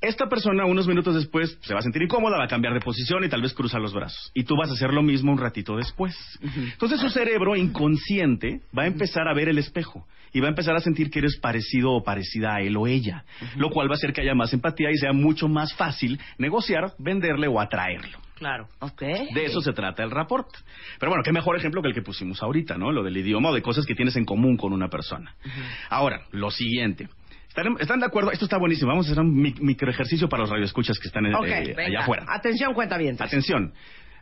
Esta 0.02 0.27
persona, 0.27 0.65
unos 0.65 0.88
minutos 0.88 1.15
después, 1.15 1.57
se 1.61 1.73
va 1.73 1.80
a 1.80 1.84
sentir 1.84 2.02
incómoda, 2.02 2.38
va 2.38 2.45
a 2.45 2.49
cambiar 2.49 2.73
de 2.73 2.80
posición 2.80 3.23
y 3.23 3.30
tal 3.30 3.41
vez 3.41 3.53
cruza 3.53 3.80
los 3.80 3.93
brazos. 3.93 4.31
Y 4.34 4.43
tú 4.43 4.56
vas 4.56 4.69
a 4.69 4.73
hacer 4.73 4.93
lo 4.93 5.02
mismo 5.02 5.31
un 5.31 5.38
ratito 5.38 5.76
después. 5.76 6.15
Entonces 6.41 6.99
su 6.99 7.10
cerebro 7.10 7.56
inconsciente 7.56 8.61
va 8.77 8.84
a 8.84 8.88
empezar 8.88 9.27
a 9.27 9.34
ver 9.34 9.49
el 9.49 9.57
espejo 9.57 10.06
y 10.35 10.41
va 10.41 10.47
a 10.47 10.49
empezar 10.49 10.76
a 10.76 10.81
sentir 10.81 11.10
que 11.10 11.19
eres 11.19 11.38
parecido 11.38 11.93
o 11.93 12.03
parecida 12.03 12.56
a 12.56 12.61
él 12.61 12.76
o 12.76 12.88
ella, 12.88 13.23
lo 13.56 13.69
cual 13.69 13.88
va 13.88 13.93
a 13.93 13.95
hacer 13.95 14.11
que 14.11 14.22
haya 14.22 14.35
más 14.35 14.52
empatía 14.52 14.91
y 14.91 14.97
sea 14.97 15.14
mucho 15.14 15.47
más 15.47 15.73
fácil 15.73 16.19
negociar, 16.38 16.93
venderle 16.99 17.47
o 17.47 17.61
atraerlo. 17.61 18.24
Claro. 18.36 18.68
Ok. 18.80 19.02
De 19.02 19.45
eso 19.45 19.62
se 19.62 19.74
trata 19.74 20.03
el 20.03 20.12
rapport. 20.12 20.48
Pero 20.99 21.10
bueno, 21.10 21.24
qué 21.24 21.32
mejor 21.32 21.56
ejemplo 21.57 21.82
que 21.82 21.88
el 21.90 21.94
que 21.94 22.02
pusimos 22.02 22.44
ahorita, 22.44 22.78
¿no? 22.78 22.91
Lo 22.91 23.02
del 23.03 23.16
idioma 23.18 23.49
o 23.49 23.53
de 23.56 23.62
cosas 23.62 23.86
que 23.86 23.95
tienes 23.95 24.16
en 24.18 24.26
común 24.26 24.57
con 24.57 24.74
una 24.74 24.90
persona. 24.90 25.36
Ahora, 25.90 26.22
lo 26.32 26.52
siguiente. 26.52 27.07
¿Están, 27.80 27.99
de 28.02 28.06
acuerdo? 28.06 28.32
Esto 28.32 28.44
está 28.45 28.57
buenísimo. 28.57 28.90
Vamos 28.90 29.07
a 29.07 29.12
hacer 29.12 29.24
un 29.24 29.34
mic- 29.34 29.60
micro 29.62 29.90
ejercicio 29.90 30.28
para 30.28 30.41
los 30.41 30.49
radioescuchas 30.49 30.99
que 30.99 31.07
están 31.07 31.26
eh, 31.26 31.34
Ok, 31.34 31.45
eh, 31.48 31.76
allá 31.88 32.02
afuera. 32.02 32.26
Atención, 32.28 32.74
cuenta 32.74 32.98
bien. 32.98 33.16
Atención. 33.18 33.74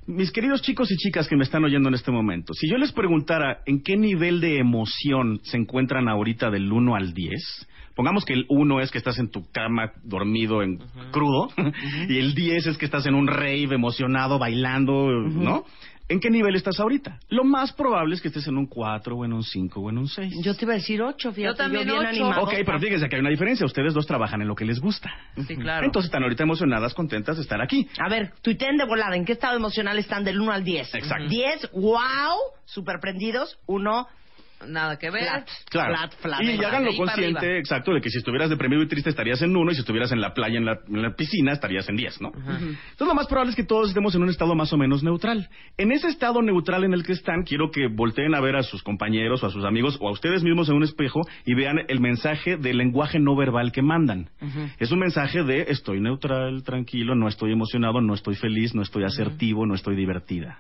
Mis 0.05 0.31
queridos 0.31 0.61
chicos 0.61 0.91
y 0.91 0.97
chicas 0.97 1.27
que 1.27 1.35
me 1.35 1.43
están 1.43 1.63
oyendo 1.63 1.87
en 1.89 1.95
este 1.95 2.11
momento, 2.11 2.53
si 2.53 2.69
yo 2.69 2.77
les 2.77 2.91
preguntara 2.91 3.61
en 3.65 3.81
qué 3.81 3.95
nivel 3.95 4.41
de 4.41 4.59
emoción 4.59 5.39
se 5.43 5.57
encuentran 5.57 6.07
ahorita 6.09 6.51
del 6.51 6.71
1 6.71 6.95
al 6.95 7.13
10, 7.13 7.67
pongamos 7.95 8.25
que 8.25 8.33
el 8.33 8.45
1 8.49 8.81
es 8.81 8.91
que 8.91 8.97
estás 8.97 9.19
en 9.19 9.29
tu 9.29 9.49
cama 9.51 9.91
dormido 10.03 10.61
en 10.63 10.79
crudo 11.11 11.49
y 12.09 12.17
el 12.17 12.33
10 12.33 12.67
es 12.67 12.77
que 12.77 12.85
estás 12.85 13.05
en 13.05 13.15
un 13.15 13.27
rave 13.27 13.75
emocionado 13.75 14.39
bailando, 14.39 15.09
¿no? 15.11 15.65
¿En 16.09 16.19
qué 16.19 16.29
nivel 16.29 16.55
estás 16.55 16.79
ahorita? 16.79 17.17
Lo 17.29 17.45
más 17.45 17.71
probable 17.71 18.15
es 18.15 18.21
que 18.21 18.27
estés 18.27 18.45
en 18.47 18.57
un 18.57 18.67
4 18.67 19.15
o 19.15 19.23
en 19.23 19.31
un 19.31 19.43
5 19.43 19.79
o 19.79 19.89
en 19.89 19.97
un 19.97 20.07
6. 20.07 20.43
Yo 20.43 20.53
te 20.53 20.65
iba 20.65 20.73
a 20.73 20.77
decir 20.77 21.01
8, 21.01 21.31
fíjate. 21.31 21.53
Yo 21.53 21.55
también 21.55 21.85
bien 21.85 21.97
ocho. 21.97 22.07
animado. 22.07 22.43
Ok, 22.43 22.53
pero 22.65 22.79
fíjense 22.79 23.07
que 23.07 23.15
hay 23.15 23.21
una 23.21 23.29
diferencia. 23.29 23.65
Ustedes 23.65 23.93
dos 23.93 24.05
trabajan 24.05 24.41
en 24.41 24.47
lo 24.47 24.55
que 24.55 24.65
les 24.65 24.79
gusta. 24.79 25.09
Sí, 25.47 25.55
claro. 25.55 25.85
Entonces 25.85 26.09
están 26.09 26.23
ahorita 26.23 26.43
emocionadas, 26.43 26.93
contentas 26.93 27.37
de 27.37 27.43
estar 27.43 27.61
aquí. 27.61 27.87
A 27.99 28.09
ver, 28.09 28.33
tuiteen 28.41 28.75
de 28.75 28.85
volada. 28.85 29.15
¿En 29.15 29.23
qué 29.23 29.31
estado 29.31 29.55
emocional 29.55 29.97
están 29.97 30.25
del 30.25 30.41
1 30.41 30.51
al 30.51 30.63
10? 30.63 30.93
Exacto. 30.93 31.29
10, 31.29 31.71
wow, 31.71 32.37
super 32.65 32.99
prendidos. 32.99 33.57
1, 33.67 34.07
Nada 34.67 34.97
que 34.97 35.09
ver. 35.09 35.23
flat. 35.23 35.49
Claro. 35.69 35.95
Flat, 35.95 36.15
flat. 36.15 36.41
y 36.41 36.57
flat. 36.57 36.65
háganlo 36.65 36.95
consciente, 36.95 37.57
exacto, 37.57 37.93
de 37.93 38.01
que 38.01 38.09
si 38.09 38.17
estuvieras 38.17 38.49
deprimido 38.49 38.81
y 38.81 38.87
triste 38.87 39.09
estarías 39.09 39.41
en 39.41 39.55
uno 39.55 39.71
y 39.71 39.75
si 39.75 39.81
estuvieras 39.81 40.11
en 40.11 40.21
la 40.21 40.33
playa, 40.33 40.57
en 40.57 40.65
la, 40.65 40.79
en 40.87 41.01
la 41.01 41.15
piscina, 41.15 41.51
estarías 41.53 41.87
en 41.89 41.95
10, 41.95 42.21
¿no? 42.21 42.31
Entonces 42.35 43.07
lo 43.07 43.15
más 43.15 43.27
probable 43.27 43.51
es 43.51 43.55
que 43.55 43.63
todos 43.63 43.89
estemos 43.89 44.15
en 44.15 44.23
un 44.23 44.29
estado 44.29 44.55
más 44.55 44.71
o 44.73 44.77
menos 44.77 45.03
neutral. 45.03 45.49
En 45.77 45.91
ese 45.91 46.07
estado 46.07 46.41
neutral 46.41 46.83
en 46.83 46.93
el 46.93 47.03
que 47.03 47.13
están, 47.13 47.43
quiero 47.43 47.71
que 47.71 47.87
volteen 47.87 48.35
a 48.35 48.41
ver 48.41 48.55
a 48.55 48.63
sus 48.63 48.83
compañeros 48.83 49.43
o 49.43 49.47
a 49.47 49.49
sus 49.49 49.65
amigos 49.65 49.97
o 49.99 50.09
a 50.09 50.11
ustedes 50.11 50.43
mismos 50.43 50.69
en 50.69 50.75
un 50.75 50.83
espejo 50.83 51.21
y 51.45 51.53
vean 51.53 51.79
el 51.87 51.99
mensaje 51.99 52.57
del 52.57 52.77
lenguaje 52.77 53.19
no 53.19 53.35
verbal 53.35 53.71
que 53.71 53.81
mandan. 53.81 54.29
Es 54.79 54.91
un 54.91 54.99
mensaje 54.99 55.43
de 55.43 55.65
estoy 55.69 55.99
neutral, 55.99 56.63
tranquilo, 56.63 57.15
no 57.15 57.27
estoy 57.27 57.51
emocionado, 57.51 58.01
no 58.01 58.13
estoy 58.13 58.35
feliz, 58.35 58.73
no 58.73 58.81
estoy 58.81 59.03
asertivo, 59.03 59.65
no 59.65 59.75
estoy 59.75 59.95
divertida. 59.95 60.59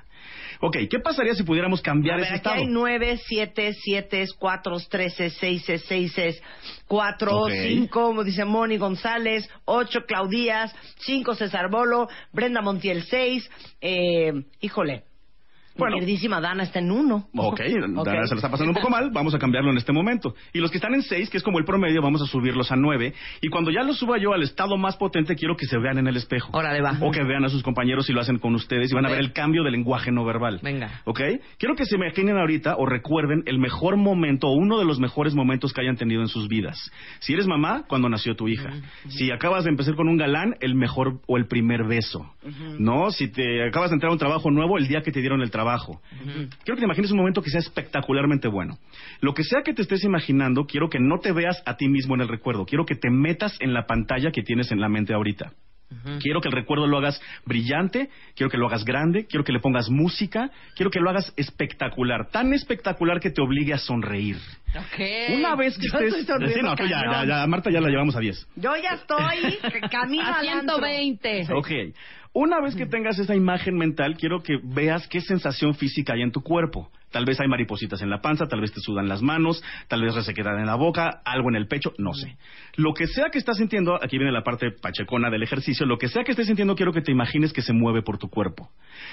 Ok, 0.65 0.77
¿qué 0.89 0.99
pasaría 0.99 1.35
si 1.35 1.43
pudiéramos 1.43 1.81
cambiar 1.81 2.15
A 2.15 2.17
ver, 2.19 2.25
ese 2.27 2.33
aquí 2.35 2.37
estado? 2.37 2.55
hay 2.55 2.67
9, 2.67 3.19
7, 3.27 3.73
7, 3.73 4.25
4, 4.39 4.77
13, 4.89 5.29
6, 5.29 5.65
6, 5.85 6.41
4, 6.87 7.37
Ok. 7.37 7.51
5, 7.51 7.89
como 7.91 8.23
dice 8.23 8.45
Moni 8.45 8.77
González, 8.77 9.49
8, 9.65 10.05
Claudías, 10.07 10.73
5, 10.99 11.35
César 11.35 11.69
Bolo, 11.69 12.07
Brenda 12.31 12.61
Montiel 12.61 13.03
6, 13.03 13.49
eh, 13.81 14.31
híjole, 14.61 15.03
Bueno. 15.75 15.95
queridísima 15.97 16.39
Dana 16.39 16.63
está 16.63 16.79
en 16.79 16.91
1. 16.91 17.29
Ok, 17.35 17.59
Dana 18.05 18.27
se 18.27 18.35
lo 18.35 18.39
está 18.39 18.49
pasando 18.49 18.71
un 18.71 18.75
poco 18.75 18.89
mal, 18.89 19.09
vamos 19.11 19.33
a 19.33 19.39
cambiarlo 19.39 19.71
en 19.71 19.77
este 19.77 19.91
momento. 19.91 20.35
Y 20.53 20.59
los 20.59 20.71
que 20.71 20.77
están 20.77 20.93
en 20.93 21.01
6, 21.01 21.29
que 21.29 21.37
es 21.37 21.43
como 21.43 21.59
el 21.59 21.65
promedio, 21.65 22.01
vamos 22.01 22.21
a 22.21 22.25
subirlos 22.25 22.71
a 22.71 22.75
9. 22.75 23.13
Y 23.41 23.49
cuando 23.49 23.71
ya 23.71 23.83
los 23.83 23.97
suba 23.97 24.17
yo 24.17 24.33
al 24.33 24.43
estado 24.43 24.77
más 24.77 24.97
potente, 24.97 25.35
quiero 25.35 25.55
que 25.55 25.65
se 25.65 25.77
vean 25.77 25.97
en 25.97 26.07
el 26.07 26.17
espejo. 26.17 26.49
Órale, 26.57 26.81
va. 26.81 26.97
O 27.01 27.11
que 27.11 27.23
vean 27.23 27.43
a 27.45 27.49
sus 27.49 27.63
compañeros 27.63 28.09
y 28.09 28.13
lo 28.13 28.21
hacen 28.21 28.39
con 28.39 28.55
ustedes 28.55 28.91
y 28.91 28.95
van 28.95 29.05
a 29.05 29.09
ver 29.09 29.19
el 29.19 29.33
cambio 29.33 29.63
del 29.63 29.73
lenguaje 29.73 30.11
no 30.11 30.25
verbal. 30.25 30.59
Venga. 30.61 31.01
¿Ok? 31.05 31.21
Quiero 31.57 31.75
que 31.75 31.85
se 31.85 31.95
imaginen 31.95 32.37
ahorita 32.37 32.75
o 32.77 32.85
recuerden 32.85 33.43
el 33.45 33.59
mejor 33.59 33.97
momento 33.97 34.47
o 34.47 34.53
uno 34.53 34.79
de 34.79 34.85
los 34.85 34.99
mejores 34.99 35.33
momentos 35.35 35.73
que 35.73 35.81
hayan 35.81 35.97
tenido 35.97 36.21
en 36.21 36.27
sus 36.27 36.47
vidas. 36.47 36.91
Si 37.19 37.33
eres 37.33 37.47
mamá, 37.47 37.83
cuando 37.87 38.09
nació 38.09 38.35
tu 38.35 38.47
hija. 38.47 38.73
Si 39.07 39.31
acabas 39.31 39.63
de 39.63 39.71
empezar 39.71 39.95
con 39.95 40.07
un 40.07 40.17
galán, 40.17 40.55
el 40.59 40.75
mejor 40.75 41.19
o 41.27 41.37
el 41.37 41.47
primer 41.47 41.83
beso. 41.85 42.32
¿No? 42.79 43.11
Si 43.11 43.29
te 43.29 43.67
acabas 43.67 43.89
de 43.89 43.95
entrar 43.95 44.09
a 44.09 44.13
un 44.13 44.19
trabajo 44.19 44.51
nuevo, 44.51 44.77
el 44.77 44.87
día 44.87 45.01
que 45.01 45.11
te 45.11 45.19
dieron 45.19 45.41
el 45.41 45.51
trabajo. 45.51 46.01
Quiero 46.19 46.75
que 46.75 46.81
te 46.81 46.85
imagines 46.85 47.11
un 47.11 47.17
momento 47.17 47.41
que 47.41 47.49
sea 47.49 47.59
espectacularmente 47.59 48.47
bueno. 48.47 48.77
Lo 49.21 49.33
que 49.33 49.43
sea 49.43 49.61
que 49.63 49.73
te 49.73 49.81
estés 49.81 50.03
imaginando, 50.03 50.65
quiero 50.65 50.89
que 50.89 50.99
no 50.99 51.19
te 51.19 51.31
veas 51.31 51.61
a 51.65 51.77
ti 51.77 51.87
mismo 51.87 52.15
en 52.15 52.21
el 52.21 52.27
recuerdo. 52.27 52.65
Quiero 52.65 52.85
que 52.85 52.95
te 52.95 53.09
metas 53.09 53.57
en 53.59 53.73
la 53.73 53.85
pantalla 53.85 54.31
que 54.31 54.43
tienes 54.43 54.71
en 54.71 54.81
la 54.81 54.89
mente 54.89 55.13
ahorita. 55.13 55.53
Quiero 56.19 56.41
que 56.41 56.47
el 56.47 56.53
recuerdo 56.53 56.87
lo 56.87 56.97
hagas 56.97 57.21
brillante, 57.45 58.09
quiero 58.35 58.49
que 58.49 58.57
lo 58.57 58.67
hagas 58.67 58.83
grande, 58.83 59.25
quiero 59.27 59.43
que 59.43 59.51
le 59.51 59.59
pongas 59.59 59.89
música, 59.89 60.49
quiero 60.75 60.89
que 60.89 60.99
lo 60.99 61.09
hagas 61.09 61.31
espectacular, 61.37 62.29
tan 62.31 62.53
espectacular 62.53 63.19
que 63.19 63.29
te 63.29 63.41
obligue 63.41 63.73
a 63.73 63.77
sonreír. 63.77 64.37
Ok. 64.75 65.37
Una 65.37 65.55
vez 65.55 65.77
que 65.77 65.87
Yo 65.87 65.99
estés... 65.99 66.25
Sí, 66.53 66.61
no, 66.61 66.75
tú 66.75 66.85
ya, 66.85 67.03
ya, 67.11 67.25
ya, 67.25 67.47
Marta 67.47 67.69
ya 67.69 67.79
la 67.79 67.89
llevamos 67.89 68.15
a 68.15 68.19
10. 68.19 68.47
Yo 68.55 68.75
ya 68.75 68.95
estoy 68.95 69.57
camino 69.91 70.23
A 70.23 70.39
al 70.39 70.49
antro. 70.49 70.77
120. 70.77 71.47
Ok. 71.53 71.69
Una 72.33 72.59
vez 72.59 72.75
que 72.75 72.87
tengas 72.87 73.19
esa 73.19 73.35
imagen 73.35 73.77
mental, 73.77 74.17
quiero 74.17 74.41
que 74.41 74.57
veas 74.63 75.07
qué 75.07 75.21
sensación 75.21 75.75
física 75.75 76.13
hay 76.13 76.23
en 76.23 76.31
tu 76.31 76.41
cuerpo. 76.41 76.89
Tal 77.13 77.25
vez 77.25 77.39
hay 77.39 77.47
maripositas 77.47 78.01
en 78.01 78.09
la 78.09 78.21
panza, 78.21 78.47
tal 78.47 78.59
vez 78.59 78.73
te 78.73 78.81
sudan 78.81 79.07
las 79.07 79.21
manos, 79.21 79.63
tal 79.87 80.01
vez 80.01 80.15
resequedad 80.15 80.59
en 80.59 80.65
la 80.65 80.75
boca, 80.75 81.21
algo 81.23 81.49
en 81.49 81.55
el 81.55 81.67
pecho, 81.67 81.93
no 81.99 82.13
sé. 82.13 82.37
Lo 82.75 82.93
que 82.93 83.05
sea 83.05 83.29
que 83.31 83.37
estás 83.37 83.57
sintiendo, 83.57 83.95
aquí 84.01 84.17
viene 84.17 84.31
la 84.33 84.43
parte 84.43 84.71
pachecona 84.71 85.29
del 85.29 85.43
ejercicio, 85.43 85.85
lo 85.85 85.99
que 85.99 86.07
sea 86.07 86.23
que 86.23 86.31
estés 86.31 86.47
sintiendo, 86.47 86.75
quiero 86.75 86.91
que 86.91 87.01
te 87.01 87.11
imagines 87.11 87.53
que 87.53 87.61
se 87.61 87.71
mueve 87.71 88.01
por 88.01 88.17
tu 88.17 88.29
cuerpo. 88.29 88.69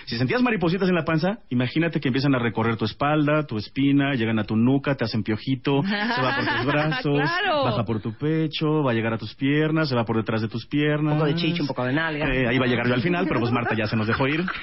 Si 0.06 0.16
sentías 0.16 0.42
maripositas 0.42 0.88
en 0.88 0.94
la 0.94 1.04
panza, 1.04 1.40
imagínate 1.50 2.00
que 2.00 2.08
empiezan 2.08 2.34
a 2.34 2.38
recorrer 2.38 2.76
tu 2.76 2.86
espalda, 2.86 3.46
tu 3.46 3.58
espina, 3.58 4.14
llegan 4.14 4.38
a 4.38 4.44
tu 4.44 4.56
nuca, 4.56 4.94
te 4.94 5.04
hacen 5.04 5.22
piojito, 5.22 5.82
se 5.82 6.22
va 6.22 6.36
por 6.36 6.46
tus 6.56 6.66
brazos, 6.72 7.20
Claro. 7.20 7.64
baja 7.64 7.84
por 7.84 8.00
tu 8.00 8.14
pecho, 8.16 8.82
va 8.82 8.92
a 8.92 8.94
llegar 8.94 9.12
a 9.12 9.18
tus 9.18 9.34
piernas, 9.34 9.90
se 9.90 9.94
va 9.94 10.04
por 10.06 10.16
detrás 10.16 10.40
de 10.40 10.48
tus 10.48 10.66
piernas. 10.66 11.12
Un 11.12 11.18
poco 11.18 11.26
de 11.30 11.34
chicho, 11.34 11.62
un 11.62 11.68
poco 11.68 11.84
de 11.84 11.92
nalga. 11.92 12.34
Eh, 12.34 12.48
ahí 12.48 12.58
va 12.58 12.64
a 12.64 12.68
llegar 12.68 12.88
yo 12.88 12.94
al 12.94 13.02
final, 13.02 13.26
pero 13.28 13.40
pues 13.40 13.52
Marta 13.52 13.74
ya 13.76 13.86
se 13.86 13.96
nos 13.96 14.06
dejó 14.06 14.26
ir. 14.26 14.40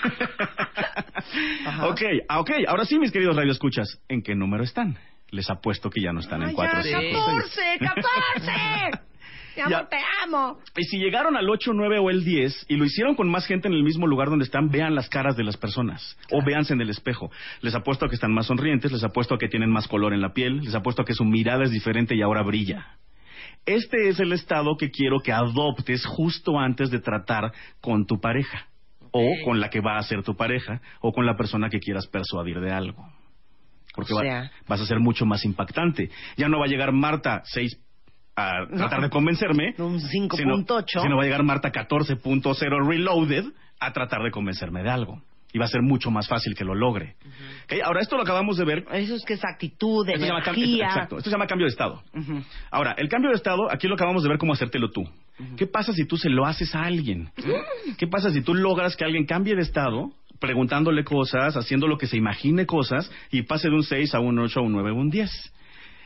ok, 1.83 2.01
ah, 2.29 2.39
ok, 2.39 2.51
ahora 2.67 2.85
sí, 2.85 2.97
mis 2.99 3.11
queridos 3.11 3.26
radioescuchas, 3.35 4.01
¿en 4.07 4.21
qué 4.21 4.35
número 4.35 4.63
están? 4.63 4.97
Les 5.29 5.49
apuesto 5.49 5.89
que 5.89 6.01
ya 6.01 6.13
no 6.13 6.19
están 6.21 6.41
en 6.41 6.49
Ay, 6.49 6.55
4 6.55 6.81
ya, 6.83 6.99
14, 6.99 7.61
14. 7.79 8.51
Mi 9.57 9.63
amor, 9.63 9.81
Ya. 9.81 9.89
te 9.89 9.97
amo. 10.23 10.59
Y 10.77 10.83
si 10.83 10.99
llegaron 10.99 11.35
al 11.35 11.49
8, 11.49 11.71
9 11.73 11.97
o 11.99 12.09
el 12.11 12.23
10 12.23 12.67
y 12.69 12.75
lo 12.75 12.85
hicieron 12.85 13.15
con 13.15 13.27
más 13.29 13.47
gente 13.47 13.67
en 13.67 13.73
el 13.73 13.83
mismo 13.83 14.05
lugar 14.05 14.29
donde 14.29 14.45
están, 14.45 14.69
vean 14.69 14.93
las 14.93 15.09
caras 15.09 15.35
de 15.35 15.43
las 15.43 15.57
personas 15.57 16.15
o 16.31 16.43
véanse 16.45 16.73
en 16.73 16.81
el 16.81 16.91
espejo. 16.91 17.31
Les 17.61 17.73
apuesto 17.73 18.05
a 18.05 18.09
que 18.09 18.13
están 18.15 18.31
más 18.33 18.45
sonrientes, 18.45 18.91
les 18.91 19.03
apuesto 19.03 19.33
a 19.33 19.39
que 19.39 19.47
tienen 19.49 19.71
más 19.71 19.87
color 19.87 20.13
en 20.13 20.21
la 20.21 20.31
piel, 20.33 20.59
les 20.59 20.75
apuesto 20.75 21.01
a 21.01 21.05
que 21.05 21.13
su 21.15 21.25
mirada 21.25 21.63
es 21.63 21.71
diferente 21.71 22.15
y 22.15 22.21
ahora 22.21 22.43
brilla. 22.43 22.97
Este 23.65 24.09
es 24.09 24.19
el 24.19 24.31
estado 24.31 24.77
que 24.77 24.91
quiero 24.91 25.19
que 25.21 25.33
adoptes 25.33 26.05
justo 26.05 26.59
antes 26.59 26.91
de 26.91 26.99
tratar 26.99 27.51
con 27.81 28.05
tu 28.05 28.21
pareja 28.21 28.67
o 29.11 29.25
con 29.43 29.59
la 29.59 29.69
que 29.71 29.81
va 29.81 29.97
a 29.97 30.03
ser 30.03 30.21
tu 30.21 30.35
pareja 30.35 30.81
o 31.01 31.11
con 31.11 31.25
la 31.25 31.35
persona 31.35 31.69
que 31.69 31.79
quieras 31.79 32.05
persuadir 32.07 32.59
de 32.59 32.71
algo. 32.71 33.03
Porque 33.97 34.13
O 34.13 34.17
va- 34.17 34.21
sea- 34.21 34.51
vas 34.67 34.79
a 34.79 34.85
ser 34.85 34.99
mucho 34.99 35.25
más 35.25 35.43
impactante. 35.43 36.09
Ya 36.37 36.47
no 36.47 36.59
va 36.59 36.65
a 36.65 36.69
llegar 36.69 36.91
Marta 36.93 37.41
6 37.45 37.77
a 38.35 38.67
tratar 38.67 39.01
de 39.01 39.09
convencerme. 39.09 39.73
Un 39.79 39.99
Sino, 39.99 40.27
5.8. 40.29 41.01
sino 41.01 41.15
va 41.17 41.23
a 41.23 41.25
llegar 41.25 41.41
Marta 41.43 41.71
14.0 41.71 42.87
Reloaded 42.87 43.45
a 43.79 43.91
tratar 43.93 44.21
de 44.21 44.29
convencerme 44.29 44.83
de 44.83 44.89
algo. 44.91 45.21
Y 45.53 45.57
va 45.59 45.65
a 45.65 45.69
ser 45.69 45.81
mucho 45.81 46.11
más 46.11 46.27
fácil 46.27 46.53
que 46.55 46.63
lo 46.63 46.75
logre. 46.75 47.15
Ok, 47.63 47.73
Ahora, 47.83 48.01
esto 48.01 48.15
lo 48.17 48.21
acabamos 48.21 48.57
de 48.57 48.65
ver. 48.65 48.85
Eso 48.91 49.15
es 49.15 49.23
que 49.25 49.33
es 49.33 49.41
actitud, 49.43 50.07
Esto 50.07 50.19
se, 50.21 50.27
llama, 50.27 50.39
energía. 50.45 50.85
exacto, 50.85 51.17
esto 51.17 51.29
se 51.29 51.33
llama 51.35 51.47
cambio 51.47 51.65
de 51.65 51.71
estado. 51.71 52.03
Ahora, 52.69 52.93
el 52.99 53.07
cambio 53.09 53.29
de 53.31 53.37
estado, 53.37 53.71
aquí 53.71 53.87
lo 53.87 53.95
acabamos 53.95 54.21
de 54.23 54.29
ver 54.29 54.37
cómo 54.37 54.53
hacértelo 54.53 54.91
tú. 54.91 55.03
¿Qué 55.55 55.65
pasa 55.65 55.93
si 55.93 56.05
tú 56.05 56.17
se 56.17 56.29
lo 56.29 56.45
haces 56.45 56.75
a 56.75 56.83
alguien? 56.83 57.31
¿Qué 57.97 58.05
pasa 58.07 58.29
si 58.29 58.41
tú 58.41 58.53
logras 58.53 58.95
que 58.95 59.05
alguien 59.05 59.25
cambie 59.25 59.55
de 59.55 59.61
estado, 59.61 60.11
preguntándole 60.39 61.03
cosas, 61.03 61.55
haciendo 61.55 61.87
lo 61.87 61.97
que 61.97 62.07
se 62.07 62.17
imagine 62.17 62.65
cosas, 62.65 63.11
y 63.31 63.43
pase 63.43 63.69
de 63.69 63.75
un 63.75 63.83
6 63.83 64.15
a 64.15 64.19
un 64.19 64.39
8, 64.39 64.59
a 64.59 64.63
un 64.63 64.71
9, 64.73 64.89
a 64.89 64.93
un 64.93 65.09
10? 65.09 65.53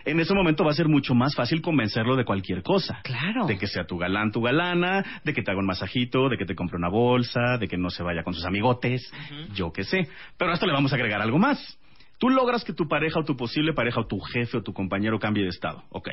En 0.04 0.20
ese 0.20 0.34
momento 0.34 0.64
va 0.64 0.72
a 0.72 0.76
ser 0.76 0.88
mucho 0.88 1.14
más 1.14 1.36
fácil 1.36 1.62
convencerlo 1.62 2.16
de 2.16 2.26
cualquier 2.26 2.64
cosa. 2.64 3.02
Claro. 3.04 3.46
De 3.46 3.58
que 3.58 3.68
sea 3.68 3.86
tu 3.86 3.98
galán, 3.98 4.32
tu 4.32 4.42
galana, 4.42 5.22
de 5.24 5.34
que 5.34 5.44
te 5.44 5.52
haga 5.52 5.60
un 5.60 5.68
masajito, 5.68 6.28
de 6.30 6.38
que 6.38 6.46
te 6.46 6.56
compre 6.56 6.78
una 6.78 6.90
bolsa, 6.90 7.58
de 7.60 7.68
que 7.68 7.78
no 7.78 7.90
se 7.90 8.02
vaya 8.02 8.24
con 8.24 8.34
sus 8.34 8.46
amigotes, 8.46 9.12
yo 9.54 9.72
qué 9.72 9.84
sé. 9.84 10.08
Pero 10.38 10.52
a 10.52 10.54
esto 10.56 10.66
le 10.66 10.74
vamos 10.74 10.92
a 10.92 10.96
agregar 10.96 11.22
algo 11.22 11.38
más. 11.38 11.78
Tú 12.18 12.30
logras 12.30 12.64
que 12.64 12.74
tu 12.74 12.88
pareja 12.88 13.20
o 13.20 13.24
tu 13.24 13.36
posible 13.36 13.74
pareja 13.74 14.00
o 14.00 14.08
tu 14.08 14.20
jefe 14.20 14.58
o 14.58 14.64
tu 14.64 14.74
compañero 14.74 15.20
cambie 15.20 15.44
de 15.44 15.50
estado. 15.50 15.84
Ok. 15.90 16.10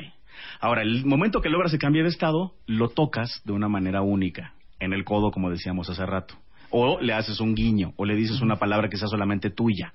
Ahora, 0.59 0.81
el 0.81 1.05
momento 1.05 1.41
que 1.41 1.49
logras 1.49 1.71
que 1.71 1.77
cambie 1.77 2.03
de 2.03 2.09
estado, 2.09 2.53
lo 2.65 2.89
tocas 2.89 3.41
de 3.45 3.53
una 3.53 3.69
manera 3.69 4.01
única. 4.01 4.53
En 4.79 4.93
el 4.93 5.03
codo, 5.03 5.31
como 5.31 5.49
decíamos 5.49 5.89
hace 5.89 6.05
rato. 6.05 6.35
O 6.71 6.99
le 6.99 7.13
haces 7.13 7.39
un 7.39 7.55
guiño, 7.55 7.93
o 7.97 8.05
le 8.05 8.15
dices 8.15 8.41
una 8.41 8.57
palabra 8.57 8.89
que 8.89 8.97
sea 8.97 9.07
solamente 9.07 9.49
tuya. 9.49 9.93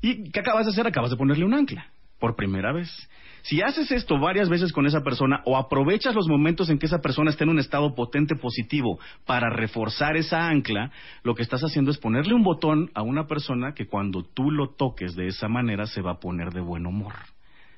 ¿Y 0.00 0.30
qué 0.30 0.40
acabas 0.40 0.66
de 0.66 0.72
hacer? 0.72 0.86
Acabas 0.86 1.10
de 1.10 1.16
ponerle 1.16 1.44
un 1.44 1.54
ancla, 1.54 1.86
por 2.18 2.36
primera 2.36 2.72
vez. 2.72 2.88
Si 3.42 3.62
haces 3.62 3.90
esto 3.90 4.18
varias 4.18 4.48
veces 4.48 4.72
con 4.72 4.86
esa 4.86 5.02
persona 5.02 5.40
o 5.44 5.56
aprovechas 5.56 6.14
los 6.14 6.28
momentos 6.28 6.70
en 6.70 6.78
que 6.78 6.86
esa 6.86 6.98
persona 6.98 7.30
está 7.30 7.44
en 7.44 7.50
un 7.50 7.58
estado 7.58 7.94
potente 7.94 8.36
positivo 8.36 8.98
para 9.26 9.48
reforzar 9.48 10.16
esa 10.16 10.48
ancla, 10.48 10.90
lo 11.22 11.34
que 11.34 11.42
estás 11.42 11.62
haciendo 11.62 11.90
es 11.90 11.98
ponerle 11.98 12.34
un 12.34 12.42
botón 12.42 12.90
a 12.94 13.02
una 13.02 13.26
persona 13.26 13.72
que 13.74 13.86
cuando 13.86 14.24
tú 14.24 14.50
lo 14.50 14.70
toques 14.70 15.14
de 15.14 15.28
esa 15.28 15.48
manera 15.48 15.86
se 15.86 16.02
va 16.02 16.12
a 16.12 16.20
poner 16.20 16.50
de 16.50 16.60
buen 16.60 16.86
humor. 16.86 17.14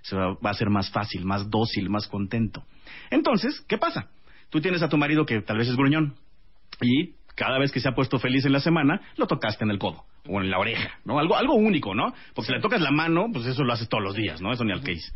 Se 0.02 0.16
va, 0.16 0.34
va 0.34 0.50
a 0.50 0.54
ser 0.54 0.70
más 0.70 0.90
fácil, 0.90 1.24
más 1.24 1.50
dócil, 1.50 1.90
más 1.90 2.08
contento. 2.08 2.64
Entonces, 3.10 3.64
¿qué 3.68 3.76
pasa? 3.76 4.08
Tú 4.48 4.60
tienes 4.60 4.82
a 4.82 4.88
tu 4.88 4.96
marido 4.96 5.26
que 5.26 5.42
tal 5.42 5.58
vez 5.58 5.68
es 5.68 5.76
gruñón 5.76 6.14
y 6.80 7.14
cada 7.34 7.58
vez 7.58 7.72
que 7.72 7.80
se 7.80 7.88
ha 7.88 7.92
puesto 7.92 8.18
feliz 8.18 8.44
en 8.44 8.52
la 8.52 8.60
semana, 8.60 9.00
lo 9.16 9.26
tocaste 9.26 9.64
en 9.64 9.70
el 9.70 9.78
codo 9.78 10.04
o 10.28 10.40
en 10.40 10.50
la 10.50 10.58
oreja, 10.58 10.98
¿no? 11.04 11.18
Algo, 11.18 11.36
algo 11.36 11.54
único, 11.54 11.94
¿no? 11.94 12.12
Porque 12.34 12.48
si 12.48 12.52
le 12.52 12.60
tocas 12.60 12.80
la 12.80 12.90
mano, 12.90 13.26
pues 13.32 13.46
eso 13.46 13.64
lo 13.64 13.72
haces 13.72 13.88
todos 13.88 14.04
los 14.04 14.14
días, 14.14 14.40
¿no? 14.40 14.52
Eso 14.52 14.64
ni 14.64 14.72
al 14.72 14.82
case. 14.82 15.12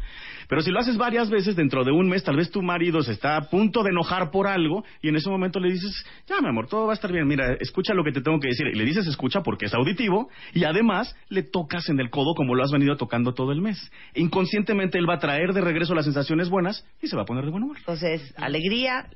Pero 0.49 0.63
si 0.63 0.71
lo 0.71 0.81
haces 0.81 0.97
varias 0.97 1.31
veces 1.31 1.57
dentro 1.57 1.85
de 1.85 1.93
un 1.93 2.09
mes, 2.09 2.25
tal 2.25 2.37
vez 2.37 2.51
tu 2.51 2.63
marido 2.63 3.03
se 3.03 3.13
está 3.13 3.37
a 3.37 3.43
punto 3.43 3.83
de 3.83 3.91
enojar 3.91 4.31
por 4.31 4.47
algo 4.47 4.85
y 5.03 5.09
en 5.09 5.17
ese 5.17 5.29
momento 5.29 5.61
le 5.61 5.71
dices, 5.71 6.05
ya, 6.27 6.41
mi 6.41 6.49
amor, 6.49 6.67
todo 6.69 6.87
va 6.87 6.93
a 6.93 6.95
estar 6.95 7.13
bien, 7.13 7.27
mira, 7.27 7.55
escucha 7.61 7.95
lo 7.95 8.05
que 8.05 8.13
te 8.13 8.21
tengo 8.21 8.39
que 8.41 8.49
decir. 8.49 8.67
Y 8.67 8.75
le 8.75 8.85
dices 8.85 9.07
escucha 9.07 9.43
porque 9.43 9.67
es 9.67 9.75
auditivo 9.75 10.29
y 10.53 10.65
además 10.65 11.15
le 11.29 11.43
tocas 11.43 11.89
en 11.89 12.01
el 12.01 12.11
codo 12.11 12.35
como 12.35 12.55
lo 12.55 12.63
has 12.63 12.73
venido 12.73 12.97
tocando 12.97 13.35
todo 13.35 13.53
el 13.53 13.61
mes. 13.61 13.91
Inconscientemente 14.15 14.99
él 14.99 15.09
va 15.09 15.15
a 15.15 15.19
traer 15.19 15.53
de 15.53 15.61
regreso 15.61 15.95
las 15.95 16.05
sensaciones 16.05 16.49
buenas 16.49 16.87
y 17.03 17.09
se 17.09 17.17
va 17.17 17.23
a 17.23 17.27
poner 17.27 17.45
de 17.45 17.51
buen 17.51 17.63
humor. 17.63 17.77
Entonces, 17.79 18.35
alegría, 18.37 19.07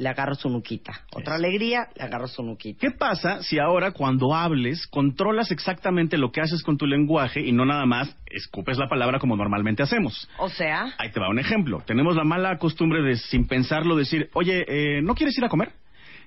le 0.00 0.08
agarro 0.08 0.34
su 0.34 0.48
nuquita. 0.48 1.02
Otra 1.14 1.34
alegría, 1.34 1.88
le 1.94 2.04
agarro 2.04 2.26
su 2.26 2.42
nuquita. 2.42 2.80
¿Qué 2.80 2.90
pasa 2.90 3.42
si 3.42 3.58
ahora 3.58 3.90
cuando 3.92 4.34
hables 4.34 4.86
controlas 4.86 5.50
exactamente 5.50 6.16
lo 6.16 6.32
que 6.32 6.40
haces 6.40 6.62
con 6.62 6.78
tu 6.78 6.86
lenguaje 6.86 7.40
y 7.40 7.52
no 7.52 7.66
nada 7.66 7.84
más 7.84 8.16
escupes 8.26 8.78
la 8.78 8.88
palabra 8.88 9.18
como 9.18 9.36
normalmente 9.36 9.82
hacemos? 9.82 10.26
O 10.38 10.48
sea, 10.48 10.94
Ahí 10.96 11.10
te 11.12 11.20
va 11.20 11.28
un 11.28 11.38
ejemplo. 11.38 11.82
Tenemos 11.86 12.16
la 12.16 12.24
mala 12.24 12.56
costumbre 12.56 13.02
de 13.02 13.16
sin 13.16 13.46
pensarlo 13.46 13.94
decir, 13.94 14.30
oye, 14.32 14.64
eh, 14.66 15.02
¿no 15.02 15.14
quieres 15.14 15.36
ir 15.36 15.44
a 15.44 15.50
comer? 15.50 15.72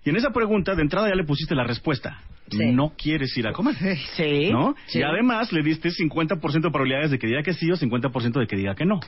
Y 0.06 0.12
en 0.12 0.18
esa 0.18 0.30
pregunta 0.30 0.76
de 0.76 0.84
entrada 0.84 1.10
ya 1.10 1.16
le 1.16 1.24
pusiste 1.24 1.56
la 1.56 1.64
respuesta. 1.64 2.22
No 2.52 2.94
quieres 2.96 3.36
ir 3.38 3.48
a 3.48 3.54
comer. 3.54 3.76
Sí. 4.16 4.50
¿No? 4.52 4.76
Sí. 4.86 5.00
Y 5.00 5.02
además 5.02 5.52
le 5.52 5.64
diste 5.64 5.90
50% 5.90 6.40
de 6.62 6.70
probabilidades 6.70 7.10
de 7.10 7.18
que 7.18 7.26
diga 7.26 7.42
que 7.42 7.54
sí 7.54 7.72
o 7.72 7.76
50% 7.76 8.40
de 8.40 8.46
que 8.46 8.56
diga 8.56 8.76
que 8.76 8.86
no. 8.86 9.00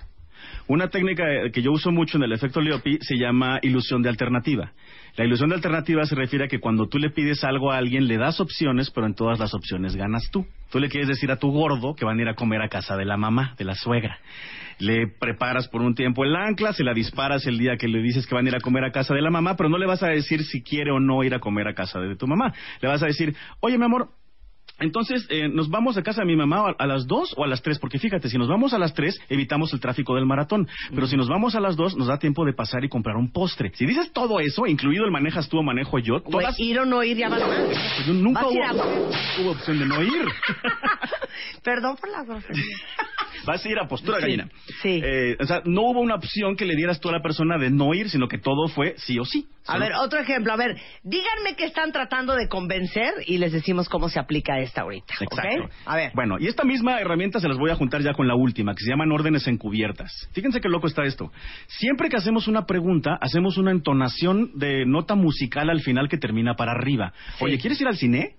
Una 0.67 0.89
técnica 0.89 1.23
eh, 1.31 1.51
que 1.51 1.61
yo 1.61 1.71
uso 1.71 1.91
mucho 1.91 2.17
en 2.17 2.23
el 2.23 2.33
efecto 2.33 2.61
Leopi 2.61 2.97
se 3.01 3.17
llama 3.17 3.59
ilusión 3.61 4.01
de 4.01 4.09
alternativa. 4.09 4.71
La 5.17 5.23
ilusión 5.23 5.49
de 5.49 5.55
alternativa 5.55 6.05
se 6.05 6.15
refiere 6.15 6.45
a 6.45 6.47
que 6.49 6.59
cuando 6.59 6.87
tú 6.87 6.97
le 6.97 7.09
pides 7.09 7.43
algo 7.45 7.71
a 7.71 7.77
alguien, 7.77 8.07
le 8.07 8.17
das 8.17 8.41
opciones, 8.41 8.91
pero 8.91 9.07
en 9.07 9.15
todas 9.15 9.39
las 9.39 9.53
opciones 9.53 9.95
ganas 9.95 10.29
tú. 10.29 10.45
Tú 10.69 10.79
le 10.79 10.89
quieres 10.89 11.07
decir 11.07 11.31
a 11.31 11.37
tu 11.37 11.51
gordo 11.51 11.95
que 11.95 12.03
van 12.03 12.19
a 12.19 12.21
ir 12.21 12.27
a 12.27 12.33
comer 12.33 12.61
a 12.61 12.67
casa 12.67 12.97
de 12.97 13.05
la 13.05 13.15
mamá, 13.15 13.55
de 13.57 13.63
la 13.63 13.75
suegra. 13.75 14.19
Le 14.79 15.07
preparas 15.07 15.69
por 15.69 15.81
un 15.81 15.95
tiempo 15.95 16.25
el 16.25 16.35
ancla, 16.35 16.73
se 16.73 16.83
la 16.83 16.93
disparas 16.93 17.47
el 17.47 17.57
día 17.57 17.77
que 17.77 17.87
le 17.87 18.01
dices 18.01 18.27
que 18.27 18.35
van 18.35 18.45
a 18.45 18.49
ir 18.49 18.55
a 18.55 18.59
comer 18.59 18.83
a 18.83 18.91
casa 18.91 19.13
de 19.13 19.21
la 19.21 19.29
mamá, 19.29 19.55
pero 19.55 19.69
no 19.69 19.77
le 19.77 19.85
vas 19.85 20.03
a 20.03 20.07
decir 20.07 20.43
si 20.43 20.61
quiere 20.61 20.91
o 20.91 20.99
no 20.99 21.23
ir 21.23 21.33
a 21.33 21.39
comer 21.39 21.69
a 21.69 21.73
casa 21.73 21.99
de 21.99 22.17
tu 22.17 22.27
mamá. 22.27 22.53
Le 22.81 22.89
vas 22.89 23.01
a 23.01 23.05
decir, 23.05 23.35
oye, 23.61 23.77
mi 23.77 23.85
amor, 23.85 24.09
entonces, 24.79 25.25
eh, 25.29 25.47
¿nos 25.47 25.69
vamos 25.69 25.97
a 25.97 26.03
casa 26.03 26.21
de 26.21 26.27
mi 26.27 26.35
mamá 26.35 26.69
a, 26.69 26.83
a 26.83 26.87
las 26.87 27.07
dos 27.07 27.33
o 27.37 27.43
a 27.43 27.47
las 27.47 27.61
tres? 27.61 27.79
Porque 27.79 27.99
fíjate, 27.99 28.29
si 28.29 28.37
nos 28.37 28.47
vamos 28.47 28.73
a 28.73 28.77
las 28.77 28.93
tres, 28.93 29.17
evitamos 29.29 29.71
el 29.73 29.79
tráfico 29.79 30.15
del 30.15 30.25
maratón. 30.25 30.67
Pero 30.93 31.07
si 31.07 31.15
nos 31.17 31.27
vamos 31.29 31.55
a 31.55 31.59
las 31.59 31.75
dos, 31.75 31.95
nos 31.95 32.07
da 32.07 32.17
tiempo 32.19 32.45
de 32.45 32.53
pasar 32.53 32.83
y 32.83 32.89
comprar 32.89 33.15
un 33.15 33.31
postre. 33.31 33.71
Si 33.75 33.85
dices 33.85 34.11
todo 34.11 34.39
eso, 34.39 34.65
incluido 34.67 35.05
el 35.05 35.11
manejas 35.11 35.47
tú 35.49 35.57
o 35.59 35.63
manejo 35.63 35.99
yo, 35.99 36.21
todas... 36.21 36.59
ir 36.59 36.79
o 36.79 36.85
no 36.85 37.03
ir 37.03 37.17
ya 37.17 37.29
vale 37.29 37.45
más. 37.45 37.57
Pues 37.65 38.05
yo 38.07 38.13
nunca 38.13 38.41
a 38.41 38.43
a- 38.43 38.73
hubo, 38.73 39.09
hubo 39.41 39.51
opción 39.51 39.79
de 39.79 39.85
no 39.85 40.01
ir. 40.03 40.25
Perdón 41.63 41.95
por 41.97 42.09
la 42.09 42.23
grosería. 42.23 42.63
Vas 43.45 43.65
a 43.65 43.69
ir 43.69 43.79
a 43.79 43.87
postura 43.87 44.19
gallina. 44.19 44.49
Sí. 44.81 45.01
Eh, 45.03 45.37
o 45.39 45.45
sea, 45.45 45.61
no 45.65 45.81
hubo 45.83 46.01
una 46.01 46.15
opción 46.15 46.55
que 46.55 46.65
le 46.65 46.75
dieras 46.75 46.99
tú 46.99 47.09
a 47.09 47.11
la 47.11 47.21
persona 47.21 47.57
de 47.57 47.69
no 47.69 47.93
ir, 47.93 48.09
sino 48.09 48.27
que 48.27 48.37
todo 48.37 48.67
fue 48.67 48.95
sí 48.97 49.19
o 49.19 49.25
sí. 49.25 49.47
A 49.67 49.77
ver, 49.77 49.93
otro 49.93 50.19
ejemplo. 50.19 50.53
A 50.53 50.57
ver, 50.57 50.77
díganme 51.03 51.55
que 51.55 51.65
están 51.65 51.91
tratando 51.91 52.35
de 52.35 52.47
convencer 52.47 53.13
y 53.25 53.37
les 53.37 53.51
decimos 53.51 53.89
cómo 53.89 54.09
se 54.09 54.19
aplica 54.19 54.59
esta 54.59 54.81
ahorita. 54.81 55.15
Exacto. 55.19 55.69
A 55.85 55.95
ver. 55.95 56.11
Bueno, 56.13 56.37
y 56.39 56.47
esta 56.47 56.63
misma 56.63 56.99
herramienta 56.99 57.39
se 57.39 57.47
las 57.47 57.57
voy 57.57 57.71
a 57.71 57.75
juntar 57.75 58.01
ya 58.01 58.13
con 58.13 58.27
la 58.27 58.35
última, 58.35 58.73
que 58.75 58.83
se 58.83 58.89
llaman 58.89 59.11
órdenes 59.11 59.47
encubiertas. 59.47 60.29
Fíjense 60.33 60.61
qué 60.61 60.69
loco 60.69 60.87
está 60.87 61.03
esto. 61.03 61.31
Siempre 61.67 62.09
que 62.09 62.17
hacemos 62.17 62.47
una 62.47 62.65
pregunta, 62.65 63.17
hacemos 63.19 63.57
una 63.57 63.71
entonación 63.71 64.51
de 64.55 64.85
nota 64.85 65.15
musical 65.15 65.69
al 65.69 65.81
final 65.81 66.09
que 66.09 66.17
termina 66.17 66.55
para 66.55 66.71
arriba. 66.71 67.13
Oye, 67.39 67.57
¿quieres 67.57 67.79
ir 67.81 67.87
al 67.87 67.97
cine? 67.97 68.35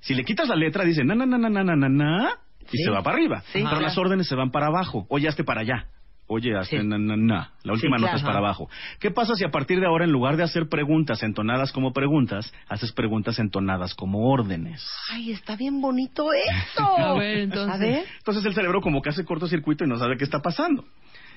Si 0.00 0.14
le 0.14 0.24
quitas 0.24 0.48
la 0.48 0.56
letra, 0.56 0.84
dice 0.84 1.04
na 1.04 1.14
na 1.14 1.26
na 1.26 1.38
na 1.38 1.50
na 1.50 1.76
na 1.76 1.88
na 1.88 2.38
y 2.72 2.76
Sí. 2.78 2.84
se 2.84 2.90
va 2.90 3.02
para 3.02 3.16
arriba. 3.16 3.40
Sí, 3.46 3.46
Pero 3.54 3.68
claro. 3.70 3.80
las 3.82 3.98
órdenes 3.98 4.26
se 4.28 4.34
van 4.34 4.50
para 4.50 4.66
abajo. 4.66 5.06
Oye, 5.08 5.28
hazte 5.28 5.44
para 5.44 5.60
allá. 5.62 5.86
Oye, 6.32 6.56
hazte 6.56 6.84
na 6.84 6.96
na 6.96 7.16
na. 7.16 7.50
La 7.64 7.72
última 7.72 7.96
Sí, 7.96 8.02
nota 8.02 8.12
claro. 8.12 8.16
es 8.18 8.22
para 8.22 8.38
abajo. 8.38 8.68
¿Qué 9.00 9.10
pasa 9.10 9.34
si 9.34 9.44
a 9.44 9.50
partir 9.50 9.80
de 9.80 9.86
ahora, 9.86 10.04
en 10.04 10.12
lugar 10.12 10.36
de 10.36 10.44
hacer 10.44 10.68
preguntas 10.68 11.22
entonadas 11.24 11.72
como 11.72 11.92
preguntas, 11.92 12.52
haces 12.68 12.92
preguntas 12.92 13.38
entonadas 13.40 13.94
como 13.96 14.30
órdenes? 14.30 14.88
Ay, 15.10 15.32
está 15.32 15.56
bien 15.56 15.80
bonito 15.80 16.28
esto. 16.32 16.84
A 16.84 17.14
ver, 17.18 17.38
entonces. 17.38 17.74
A 17.74 17.78
ver. 17.78 18.04
Entonces 18.18 18.44
el 18.44 18.54
cerebro 18.54 18.80
como 18.80 19.02
que 19.02 19.08
hace 19.08 19.24
cortocircuito 19.24 19.84
y 19.84 19.88
no 19.88 19.98
sabe 19.98 20.16
qué 20.16 20.22
está 20.24 20.38
pasando. 20.40 20.84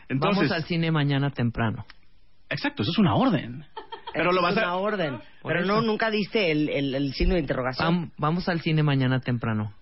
Entonces, 0.10 0.50
Vamos 0.50 0.52
al 0.52 0.64
cine 0.66 0.92
mañana 0.92 1.32
temprano. 1.32 1.86
exacto, 2.50 2.84
eso 2.84 2.92
es 2.92 2.98
una 3.00 3.16
orden. 3.16 3.66
Pero 4.14 4.32
lo 4.32 4.44
vas 4.44 4.52
es 4.52 4.58
una 4.62 4.74
a... 4.74 4.76
orden. 4.76 5.18
Pero 5.44 5.66
no, 5.66 5.82
nunca 5.82 6.12
diste 6.12 6.52
el, 6.52 6.70
el, 6.70 6.94
el 6.94 7.14
signo 7.14 7.34
de 7.34 7.40
interrogación. 7.40 8.10
Vam- 8.10 8.12
vamos 8.20 8.48
al 8.48 8.62
cine 8.62 8.84
mañana 8.84 9.22
temprano. 9.22 9.74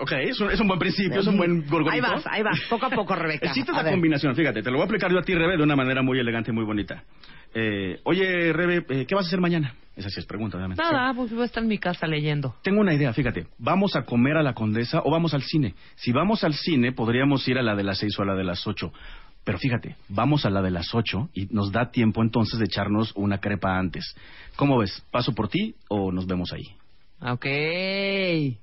Ok, 0.00 0.12
es 0.12 0.40
un, 0.40 0.50
es 0.50 0.60
un 0.60 0.68
buen 0.68 0.78
principio, 0.78 1.20
es 1.20 1.26
un 1.26 1.36
buen 1.36 1.66
gorgorito. 1.66 2.06
Ahí 2.06 2.12
vas, 2.12 2.26
ahí 2.26 2.42
vas. 2.42 2.60
Poco 2.68 2.86
a 2.86 2.90
poco, 2.90 3.14
Rebeca. 3.16 3.46
Existe 3.46 3.72
esa 3.72 3.90
combinación, 3.90 4.34
fíjate, 4.34 4.62
te 4.62 4.70
lo 4.70 4.76
voy 4.76 4.82
a 4.82 4.86
aplicar 4.86 5.10
yo 5.10 5.18
a 5.18 5.22
ti, 5.22 5.34
Rebe, 5.34 5.56
de 5.56 5.62
una 5.62 5.76
manera 5.76 6.02
muy 6.02 6.18
elegante 6.18 6.50
y 6.50 6.54
muy 6.54 6.64
bonita. 6.64 7.02
Eh, 7.54 8.00
oye, 8.04 8.52
Rebe, 8.52 8.84
eh, 8.88 9.06
¿qué 9.06 9.14
vas 9.14 9.24
a 9.24 9.28
hacer 9.28 9.40
mañana? 9.40 9.74
Esa 9.96 10.08
sí 10.08 10.20
es 10.20 10.26
pregunta, 10.26 10.56
obviamente. 10.56 10.82
Nada, 10.82 11.12
pues 11.14 11.30
voy 11.32 11.42
a 11.42 11.44
estar 11.46 11.62
en 11.62 11.68
mi 11.68 11.78
casa 11.78 12.06
leyendo. 12.06 12.54
Tengo 12.62 12.80
una 12.80 12.94
idea, 12.94 13.12
fíjate. 13.12 13.48
¿Vamos 13.58 13.96
a 13.96 14.02
comer 14.02 14.36
a 14.36 14.42
la 14.42 14.54
Condesa 14.54 15.02
o 15.04 15.10
vamos 15.10 15.34
al 15.34 15.42
cine? 15.42 15.74
Si 15.96 16.12
vamos 16.12 16.44
al 16.44 16.54
cine, 16.54 16.92
podríamos 16.92 17.46
ir 17.48 17.58
a 17.58 17.62
la 17.62 17.74
de 17.74 17.82
las 17.82 17.98
seis 17.98 18.18
o 18.18 18.22
a 18.22 18.26
la 18.26 18.34
de 18.34 18.44
las 18.44 18.66
ocho. 18.66 18.92
Pero 19.44 19.58
fíjate, 19.58 19.96
vamos 20.08 20.46
a 20.46 20.50
la 20.50 20.62
de 20.62 20.70
las 20.70 20.94
ocho 20.94 21.28
y 21.34 21.46
nos 21.46 21.72
da 21.72 21.90
tiempo 21.90 22.22
entonces 22.22 22.58
de 22.58 22.66
echarnos 22.66 23.12
una 23.16 23.38
crepa 23.38 23.78
antes. 23.78 24.14
¿Cómo 24.56 24.78
ves? 24.78 25.02
¿Paso 25.10 25.34
por 25.34 25.48
ti 25.48 25.74
o 25.88 26.12
nos 26.12 26.26
vemos 26.26 26.52
ahí? 26.52 26.74
Ok. 27.22 27.46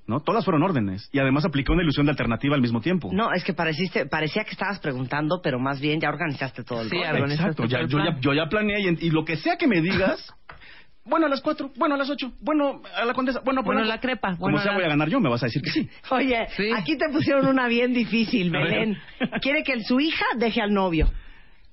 ¿No? 0.06 0.20
Todas 0.20 0.44
fueron 0.44 0.62
órdenes. 0.62 1.08
Y 1.12 1.18
además 1.18 1.44
apliqué 1.44 1.72
una 1.72 1.82
ilusión 1.82 2.06
de 2.06 2.10
alternativa 2.10 2.54
al 2.54 2.60
mismo 2.60 2.80
tiempo. 2.80 3.10
No, 3.12 3.32
es 3.32 3.44
que 3.44 3.54
pareciste, 3.54 4.06
parecía 4.06 4.44
que 4.44 4.50
estabas 4.50 4.78
preguntando, 4.80 5.40
pero 5.42 5.58
más 5.58 5.80
bien 5.80 6.00
ya 6.00 6.08
organizaste 6.08 6.64
todo 6.64 6.82
el 6.82 6.90
Sí, 6.90 6.96
organizaste 6.96 7.34
Exacto, 7.34 7.64
ya, 7.66 7.78
todo 7.78 7.84
el 7.84 7.88
yo, 7.90 7.98
ya, 7.98 8.04
plan. 8.10 8.20
yo 8.20 8.32
ya 8.34 8.48
planeé 8.48 8.80
y, 8.80 8.86
en- 8.88 8.98
y 9.00 9.10
lo 9.10 9.24
que 9.24 9.36
sea 9.36 9.56
que 9.56 9.66
me 9.68 9.80
digas, 9.80 10.34
bueno 11.04 11.26
a 11.26 11.28
las 11.28 11.40
cuatro, 11.40 11.70
bueno 11.76 11.94
a 11.94 11.98
las 11.98 12.10
ocho, 12.10 12.32
bueno 12.40 12.82
a 12.96 13.04
la 13.04 13.14
condesa, 13.14 13.40
bueno, 13.44 13.62
Bueno, 13.62 13.80
por 13.80 13.86
la 13.88 14.00
crepa, 14.00 14.30
Como 14.30 14.40
bueno, 14.40 14.58
sea, 14.58 14.72
la- 14.72 14.78
voy 14.78 14.84
a 14.86 14.88
ganar 14.88 15.08
yo, 15.08 15.20
me 15.20 15.28
vas 15.30 15.42
a 15.42 15.46
decir 15.46 15.62
que 15.62 15.70
sí. 15.70 15.88
Oye, 16.10 16.46
Sí. 16.56 16.70
aquí 16.74 16.96
te 16.98 17.08
pusieron 17.10 17.46
una 17.46 17.68
bien 17.68 17.92
difícil. 17.94 18.50
Belén. 18.52 18.96
Quiere 19.40 19.62
que 19.62 19.80
su 19.84 20.00
hija 20.00 20.24
deje 20.36 20.60
al 20.60 20.72
novio. 20.74 21.08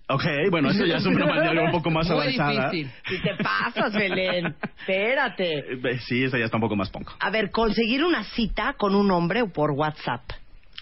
Ok, 0.07 0.23
bueno, 0.51 0.69
eso 0.69 0.85
ya 0.85 0.97
es 0.97 1.05
una 1.05 1.25
manera 1.25 1.63
un 1.63 1.71
poco 1.71 1.89
más 1.89 2.07
Muy 2.09 2.19
avanzada. 2.19 2.69
difícil. 2.69 2.91
Si 3.07 3.21
te 3.23 3.35
pasas, 3.43 3.91
Belén. 3.93 4.55
Espérate. 4.79 5.73
Eh, 5.73 5.99
Sí, 6.07 6.23
esa 6.23 6.37
ya 6.37 6.45
está 6.45 6.57
un 6.57 6.61
poco 6.61 6.75
más 6.75 6.89
punk. 6.91 7.09
A 7.19 7.29
ver, 7.31 7.49
conseguir 7.49 8.03
una 8.03 8.23
cita 8.23 8.73
con 8.77 8.93
un 8.93 9.09
hombre 9.09 9.45
por 9.45 9.71
WhatsApp. 9.71 10.21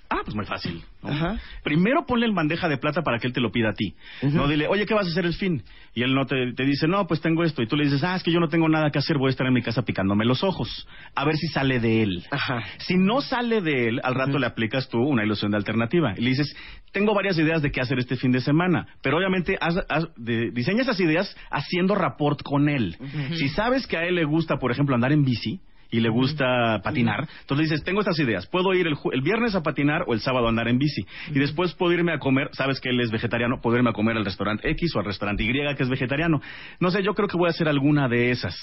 Ah, 0.10 0.18
pues 0.26 0.36
muy 0.36 0.46
fácil. 0.46 0.84
¿No? 1.04 1.10
Ajá. 1.10 1.40
Primero 1.64 2.06
ponle 2.06 2.26
en 2.26 2.34
bandeja 2.36 2.68
de 2.70 2.78
plata 2.78 3.02
para 3.02 3.20
que 3.20 3.28
él 3.28 3.34
te 3.34 3.42
lo 3.42 3.52
pida 3.52 3.70
a 3.70 3.74
ti. 3.74 3.96
No 4.22 4.48
dile, 4.48 4.68
oye, 4.68 4.86
¿qué 4.86 4.94
vas 4.94 5.06
a 5.08 5.10
hacer 5.10 5.26
el 5.26 5.34
fin? 5.34 5.64
Y 5.94 6.02
él 6.04 6.14
no 6.16 6.26
te, 6.26 6.54
te 6.54 6.64
dice, 6.66 6.88
no, 6.88 7.06
pues 7.08 7.22
tengo 7.22 7.44
esto. 7.44 7.62
Y 7.62 7.68
tú 7.68 7.76
le 7.76 7.84
dices, 7.86 8.04
ah, 8.04 8.16
es 8.16 8.24
que 8.24 8.32
yo 8.32 8.40
no 8.40 8.48
tengo 8.50 8.68
nada 8.70 8.90
que 8.90 9.00
hacer, 9.00 9.18
voy 9.18 9.28
a 9.28 9.32
estar 9.32 9.46
en 9.46 9.54
mi 9.54 9.62
casa 9.62 9.84
picándome 9.84 10.26
los 10.26 10.44
ojos. 10.44 10.88
A 11.16 11.26
ver 11.26 11.36
si 11.38 11.48
sale 11.48 11.80
de 11.80 12.04
él. 12.04 12.24
Ajá. 12.32 12.62
Si 12.80 12.96
no 12.98 13.22
sale 13.22 13.62
de 13.62 13.90
él, 13.90 14.02
al 14.04 14.16
rato 14.16 14.40
le 14.40 14.48
aplicas 14.48 14.90
tú 14.90 15.00
una 15.00 15.24
ilusión 15.24 15.52
de 15.52 15.58
alternativa. 15.58 16.14
Y 16.18 16.22
le 16.22 16.30
dices, 16.32 16.56
tengo 16.92 17.14
varias 17.14 17.38
ideas 17.38 17.62
de 17.62 17.72
qué 17.72 17.82
hacer 17.82 18.00
este 18.00 18.16
fin 18.16 18.32
de 18.32 18.42
semana. 18.42 18.88
Pero 19.02 19.18
obviamente 19.18 19.58
haz- 19.60 19.86
haz- 19.90 20.10
de- 20.18 20.52
diseña 20.52 20.82
esas 20.82 21.00
ideas 21.00 21.36
haciendo 21.52 21.96
rapport 21.96 22.42
con 22.42 22.70
él. 22.70 22.96
Si 23.36 23.50
sabes 23.50 23.86
que 23.88 23.98
a 23.98 24.06
él 24.06 24.16
le 24.16 24.26
gusta, 24.26 24.58
por 24.58 24.72
ejemplo, 24.72 24.96
andar 24.96 25.12
en 25.12 25.24
bici, 25.24 25.60
y 25.94 26.00
le 26.00 26.10
gusta 26.10 26.82
patinar. 26.84 27.28
Entonces 27.42 27.58
le 27.58 27.64
dices, 27.64 27.84
tengo 27.84 28.00
estas 28.00 28.18
ideas. 28.18 28.48
Puedo 28.48 28.74
ir 28.74 28.88
el, 28.88 28.96
el 29.12 29.22
viernes 29.22 29.54
a 29.54 29.62
patinar 29.62 30.04
o 30.08 30.16
el 30.16 30.22
sábado 30.22 30.48
a 30.48 30.50
andar 30.50 30.68
en 30.68 30.80
bici. 30.80 31.06
Y 31.30 31.38
después 31.38 31.76
puedo 31.76 31.94
irme 31.94 32.12
a 32.12 32.18
comer, 32.18 32.50
sabes 32.54 32.82
que 32.82 32.90
él 32.90 33.00
es 33.00 33.12
vegetariano, 33.12 33.62
puedo 33.62 33.78
irme 33.78 33.92
a 33.92 33.94
comer 33.94 34.18
al 34.18 34.26
restaurante 34.26 34.68
X 34.72 34.96
o 34.96 35.00
al 35.00 35.06
restaurante 35.06 35.44
Y 35.44 35.54
que 35.54 35.84
es 35.84 35.90
vegetariano. 35.90 36.42
No 36.80 36.90
sé, 36.90 37.04
yo 37.04 37.14
creo 37.14 37.28
que 37.28 37.38
voy 37.38 37.48
a 37.48 37.52
hacer 37.52 37.70
alguna 37.70 38.08
de 38.10 38.32
esas. 38.32 38.56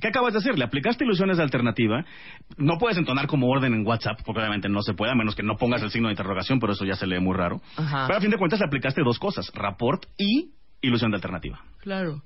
¿Qué 0.00 0.08
acabas 0.08 0.32
de 0.32 0.38
hacer? 0.38 0.58
Le 0.58 0.64
aplicaste 0.64 1.04
ilusiones 1.04 1.36
de 1.36 1.42
alternativa. 1.42 2.06
No 2.56 2.78
puedes 2.78 2.96
entonar 2.96 3.26
como 3.26 3.48
orden 3.48 3.74
en 3.74 3.86
WhatsApp, 3.86 4.20
porque 4.24 4.40
obviamente 4.40 4.70
no 4.70 4.80
se 4.80 4.94
puede, 4.94 5.12
a 5.12 5.14
menos 5.14 5.36
que 5.36 5.42
no 5.42 5.56
pongas 5.56 5.82
el 5.82 5.90
signo 5.90 6.08
de 6.08 6.12
interrogación, 6.12 6.58
pero 6.58 6.72
eso 6.72 6.86
ya 6.86 6.96
se 6.96 7.06
lee 7.06 7.20
muy 7.20 7.36
raro. 7.36 7.60
Ajá. 7.76 8.06
Pero 8.06 8.18
a 8.18 8.20
fin 8.22 8.30
de 8.30 8.38
cuentas 8.38 8.60
le 8.60 8.66
aplicaste 8.66 9.02
dos 9.02 9.18
cosas, 9.18 9.52
rapport 9.54 10.06
y 10.16 10.52
ilusión 10.80 11.10
de 11.10 11.16
alternativa. 11.16 11.60
Claro. 11.80 12.22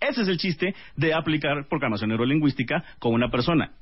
Ese 0.00 0.22
es 0.22 0.28
el 0.28 0.38
chiste 0.38 0.74
de 0.96 1.14
aplicar 1.14 1.66
programación 1.68 2.10
neurolingüística 2.10 2.84
con 2.98 3.14
una 3.14 3.30
persona. 3.30 3.72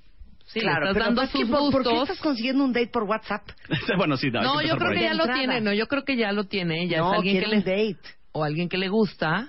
Sí, 0.47 0.61
claro, 0.61 0.89
estás 0.89 1.05
dando 1.05 1.27
sus 1.27 1.49
¿por, 1.49 1.73
¿por 1.73 1.83
qué 1.83 1.89
gustos. 1.91 2.03
estás 2.11 2.21
consiguiendo 2.21 2.65
un 2.65 2.73
date 2.73 2.87
por 2.89 3.03
WhatsApp? 3.03 3.43
bueno, 3.97 4.17
sí, 4.17 4.31
No, 4.31 4.63
yo 4.63 4.77
creo 4.77 4.93
que 4.93 5.03
ya 5.03 5.15
lo 5.15 5.27
tiene, 5.27 5.61
no, 5.61 5.73
yo 5.73 5.89
creo 5.89 6.05
que 6.05 6.17
ya 6.17 6.33
lo 6.33 6.45
tiene, 6.45 6.87
ya 6.87 6.99
No, 6.99 7.13
es 7.13 7.19
alguien 7.19 7.41
que 7.43 7.47
le 7.49 7.57
date. 7.59 7.99
o 8.33 8.45
alguien 8.45 8.69
que 8.69 8.79
le 8.79 8.89
gusta 8.89 9.49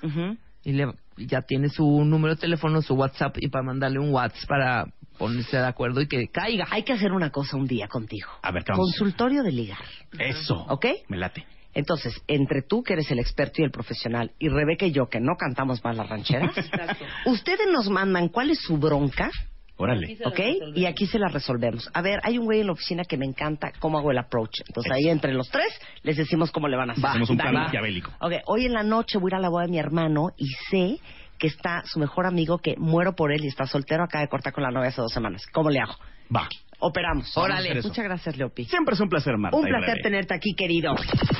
y 0.63 0.73
le 0.73 0.87
ya 1.17 1.41
tiene 1.41 1.69
su 1.69 2.03
número 2.03 2.35
de 2.35 2.41
teléfono, 2.41 2.81
su 2.81 2.93
WhatsApp 2.95 3.37
y 3.39 3.47
para 3.47 3.63
mandarle 3.63 3.99
un 3.99 4.11
WhatsApp 4.13 4.47
para 4.47 4.85
ponerse 5.17 5.57
de 5.57 5.65
acuerdo 5.65 6.01
y 6.01 6.07
que 6.07 6.27
caiga. 6.27 6.67
Hay 6.69 6.83
que 6.83 6.93
hacer 6.93 7.11
una 7.11 7.31
cosa 7.31 7.57
un 7.57 7.65
día 7.67 7.87
contigo. 7.87 8.29
A 8.41 8.51
ver, 8.51 8.63
¿qué 8.63 8.71
vamos 8.71 8.87
a 8.87 8.89
hacer? 8.89 8.99
Consultorio 8.99 9.43
de 9.43 9.51
ligar. 9.51 9.79
Eso. 10.19 10.55
¿Ok? 10.69 10.85
Me 11.09 11.17
late. 11.17 11.45
Entonces, 11.77 12.19
entre 12.27 12.63
tú, 12.63 12.81
que 12.81 12.93
eres 12.93 13.11
el 13.11 13.19
experto 13.19 13.61
y 13.61 13.63
el 13.63 13.69
profesional, 13.69 14.31
y 14.39 14.49
Rebeca 14.49 14.87
y 14.87 14.91
yo, 14.91 15.09
que 15.09 15.19
no 15.19 15.35
cantamos 15.37 15.83
más 15.83 15.95
las 15.95 16.09
rancheras, 16.09 16.51
ustedes 17.27 17.67
nos 17.71 17.87
mandan 17.87 18.29
cuál 18.29 18.49
es 18.49 18.59
su 18.61 18.77
bronca, 18.77 19.29
Órale. 19.75 20.17
¿ok? 20.25 20.39
Y 20.73 20.85
aquí 20.85 21.05
se 21.05 21.19
la 21.19 21.27
resolvemos. 21.27 21.87
A 21.93 22.01
ver, 22.01 22.19
hay 22.23 22.39
un 22.39 22.45
güey 22.45 22.61
en 22.61 22.65
la 22.65 22.73
oficina 22.73 23.03
que 23.03 23.15
me 23.15 23.27
encanta 23.27 23.71
cómo 23.77 23.99
hago 23.99 24.09
el 24.09 24.17
approach. 24.17 24.61
Entonces, 24.67 24.91
ahí 24.91 25.07
entre 25.07 25.35
los 25.35 25.51
tres 25.51 25.67
les 26.01 26.17
decimos 26.17 26.49
cómo 26.49 26.67
le 26.67 26.77
van 26.77 26.89
a 26.89 26.93
hacer. 26.93 27.05
Hacemos 27.05 27.29
un 27.29 27.37
plan 27.37 27.53
maquiavélico. 27.53 28.11
Ok, 28.21 28.33
hoy 28.47 28.65
en 28.65 28.73
la 28.73 28.81
noche 28.81 29.19
voy 29.19 29.29
a 29.29 29.35
ir 29.35 29.35
a 29.35 29.39
la 29.39 29.49
boda 29.49 29.65
de 29.65 29.69
mi 29.69 29.77
hermano 29.77 30.31
y 30.35 30.47
sé 30.71 30.99
que 31.37 31.45
está 31.45 31.83
su 31.85 31.99
mejor 31.99 32.25
amigo 32.25 32.57
que 32.57 32.75
muero 32.77 33.13
por 33.15 33.31
él 33.31 33.45
y 33.45 33.49
está 33.49 33.67
soltero, 33.67 34.03
acaba 34.03 34.23
de 34.23 34.29
cortar 34.29 34.51
con 34.51 34.63
la 34.63 34.71
novia 34.71 34.89
hace 34.89 35.01
dos 35.01 35.13
semanas. 35.13 35.45
¿Cómo 35.51 35.69
le 35.69 35.79
hago? 35.79 35.93
Va. 36.35 36.49
Operamos. 36.79 37.27
Eso. 37.27 37.87
Muchas 37.87 38.05
gracias, 38.05 38.37
Leopi. 38.37 38.65
Siempre 38.65 38.93
es 38.93 39.01
un 39.01 39.09
placer, 39.09 39.37
Marta. 39.37 39.57
Un 39.57 39.65
placer 39.65 39.97
tenerte 40.01 40.35
aquí, 40.35 40.53
querido. 40.55 40.95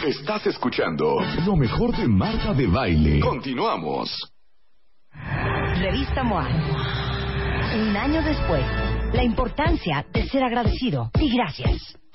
Estás 0.06 0.48
escuchando 0.48 1.18
lo 1.46 1.56
mejor 1.56 1.96
de 1.96 2.08
Marta 2.08 2.54
de 2.54 2.68
Baile. 2.68 3.20
Continuamos. 3.20 4.18
Revista 5.12 6.24
MOA. 6.24 6.48
Un 7.76 7.96
año 7.96 8.24
después, 8.24 8.66
la 9.14 9.24
importancia 9.24 10.06
de 10.12 10.28
ser 10.28 10.44
agradecido 10.44 11.12
y 11.20 11.36
gracias. 11.36 11.98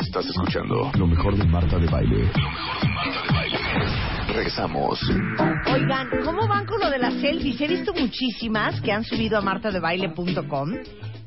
Estás 0.00 0.26
escuchando 0.26 0.90
lo 0.98 1.06
mejor 1.06 1.36
de 1.36 1.44
Marta 1.44 1.78
de 1.78 1.86
Baile. 1.86 2.16
Lo 2.16 2.24
mejor 2.24 2.82
de 2.82 2.92
Marta 2.92 3.18
de 3.22 3.32
Baile. 3.32 4.34
Regresamos. 4.34 5.00
Oigan, 5.72 6.08
¿cómo 6.24 6.48
van 6.48 6.66
con 6.66 6.80
lo 6.80 6.90
de 6.90 6.98
las 6.98 7.14
selfies? 7.14 7.60
He 7.60 7.68
visto 7.68 7.94
muchísimas 7.94 8.80
que 8.80 8.90
han 8.90 9.04
subido 9.04 9.38
a 9.38 9.42
martadebaile.com, 9.42 10.70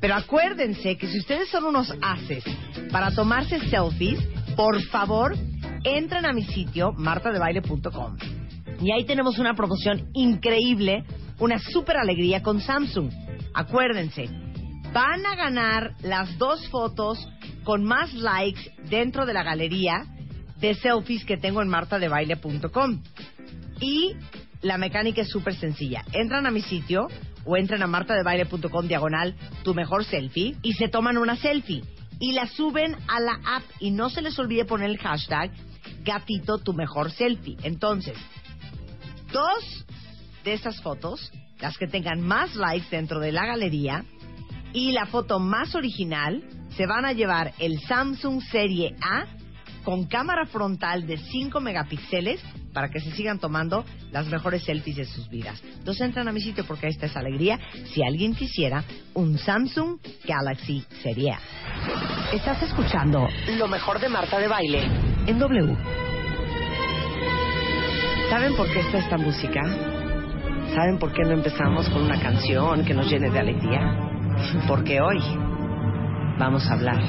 pero 0.01 0.15
acuérdense 0.15 0.97
que 0.97 1.07
si 1.07 1.19
ustedes 1.19 1.47
son 1.49 1.65
unos 1.65 1.93
haces 2.01 2.43
para 2.91 3.11
tomarse 3.11 3.61
selfies, 3.69 4.19
por 4.57 4.81
favor, 4.87 5.33
entren 5.85 6.25
a 6.25 6.33
mi 6.33 6.43
sitio 6.43 6.91
martadebaile.com. 6.97 8.17
Y 8.81 8.91
ahí 8.91 9.05
tenemos 9.05 9.39
una 9.39 9.53
promoción 9.53 10.09
increíble, 10.13 11.05
una 11.39 11.59
super 11.59 11.95
alegría 11.95 12.43
con 12.43 12.59
Samsung. 12.59 13.09
Acuérdense, 13.53 14.29
van 14.97 15.27
a 15.27 15.35
ganar 15.35 15.93
las 16.01 16.39
dos 16.39 16.67
fotos 16.69 17.19
con 17.63 17.83
más 17.83 18.15
likes 18.15 18.73
dentro 18.89 19.27
de 19.27 19.33
la 19.33 19.43
galería 19.43 20.07
de 20.59 20.73
selfies 20.73 21.23
que 21.23 21.37
tengo 21.37 21.61
en 21.61 21.67
martadebaile.com. 21.67 23.03
Y 23.79 24.15
la 24.63 24.79
mecánica 24.79 25.21
es 25.21 25.29
súper 25.29 25.53
sencilla. 25.53 26.03
Entran 26.13 26.47
a 26.47 26.51
mi 26.51 26.63
sitio 26.63 27.09
o 27.45 27.57
entran 27.57 27.83
a 27.83 27.87
martadebaile.com 27.87 28.87
diagonal 28.87 29.35
tu 29.63 29.75
mejor 29.75 30.03
selfie 30.03 30.55
y 30.63 30.73
se 30.73 30.87
toman 30.87 31.19
una 31.19 31.35
selfie 31.35 31.83
y 32.19 32.31
la 32.31 32.47
suben 32.47 32.95
a 33.07 33.19
la 33.19 33.39
app 33.45 33.65
y 33.79 33.91
no 33.91 34.09
se 34.09 34.23
les 34.23 34.39
olvide 34.39 34.65
poner 34.65 34.89
el 34.89 34.97
hashtag 34.97 35.51
gatito 36.03 36.57
tu 36.57 36.73
mejor 36.73 37.11
selfie. 37.11 37.55
Entonces, 37.61 38.17
dos 39.31 39.85
de 40.43 40.53
esas 40.53 40.81
fotos, 40.81 41.31
las 41.59 41.77
que 41.77 41.85
tengan 41.85 42.19
más 42.21 42.55
likes 42.55 42.87
dentro 42.89 43.19
de 43.19 43.31
la 43.31 43.45
galería 43.45 44.03
y 44.73 44.91
la 44.91 45.05
foto 45.05 45.39
más 45.39 45.75
original, 45.75 46.43
se 46.75 46.85
van 46.85 47.05
a 47.05 47.13
llevar 47.13 47.53
el 47.59 47.79
Samsung 47.81 48.41
Serie 48.41 48.95
A 49.01 49.25
con 49.83 50.05
cámara 50.05 50.45
frontal 50.45 51.07
de 51.07 51.17
5 51.17 51.59
megapíxeles 51.61 52.41
para 52.73 52.89
que 52.89 52.99
se 52.99 53.11
sigan 53.11 53.39
tomando 53.39 53.85
las 54.11 54.27
mejores 54.27 54.63
selfies 54.63 54.97
de 54.97 55.05
sus 55.05 55.29
vidas. 55.29 55.59
Entonces 55.79 56.01
entran 56.01 56.27
a 56.27 56.31
mi 56.31 56.41
sitio 56.41 56.65
porque 56.65 56.87
esta 56.87 57.07
es 57.07 57.15
alegría. 57.15 57.59
Si 57.85 58.03
alguien 58.03 58.35
quisiera 58.35 58.83
un 59.13 59.37
Samsung 59.37 59.97
Galaxy 60.27 60.83
Serie 61.01 61.31
A. 61.31 61.39
Estás 62.33 62.61
escuchando 62.61 63.27
lo 63.57 63.67
mejor 63.67 63.99
de 63.99 64.09
Marta 64.09 64.37
de 64.37 64.47
Baile 64.47 64.83
en 65.25 65.39
W. 65.39 65.75
¿Saben 68.29 68.55
por 68.55 68.71
qué 68.71 68.81
está 68.81 68.99
esta 68.99 69.17
música? 69.17 69.63
¿Saben 70.75 70.99
por 70.99 71.13
qué 71.13 71.23
no 71.23 71.31
empezamos 71.31 71.89
con 71.89 72.03
una 72.03 72.19
canción 72.19 72.83
que 72.83 72.93
nos 72.93 73.09
llene 73.09 73.31
de 73.31 73.39
alegría? 73.39 74.16
Porque 74.67 75.01
hoy 75.01 75.19
vamos 76.37 76.69
a 76.69 76.73
hablar 76.73 77.01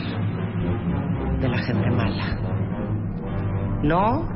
de 1.40 1.48
la 1.48 1.58
gente 1.58 1.90
mala. 1.90 2.38
No, 3.82 4.28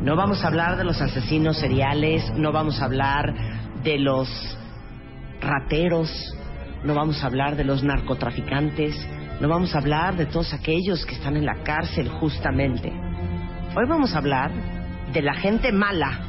no 0.00 0.16
vamos 0.16 0.42
a 0.44 0.48
hablar 0.48 0.76
de 0.76 0.84
los 0.84 1.00
asesinos 1.00 1.58
seriales, 1.58 2.32
no 2.36 2.52
vamos 2.52 2.80
a 2.80 2.86
hablar 2.86 3.34
de 3.82 3.98
los 3.98 4.28
rateros, 5.40 6.10
no 6.84 6.94
vamos 6.94 7.22
a 7.22 7.26
hablar 7.26 7.56
de 7.56 7.64
los 7.64 7.82
narcotraficantes, 7.82 8.96
no 9.40 9.48
vamos 9.48 9.74
a 9.74 9.78
hablar 9.78 10.16
de 10.16 10.26
todos 10.26 10.52
aquellos 10.54 11.04
que 11.06 11.14
están 11.14 11.36
en 11.36 11.46
la 11.46 11.62
cárcel 11.62 12.08
justamente. 12.08 12.92
Hoy 13.76 13.84
vamos 13.88 14.14
a 14.14 14.18
hablar 14.18 14.50
de 15.12 15.22
la 15.22 15.34
gente 15.34 15.72
mala 15.72 16.20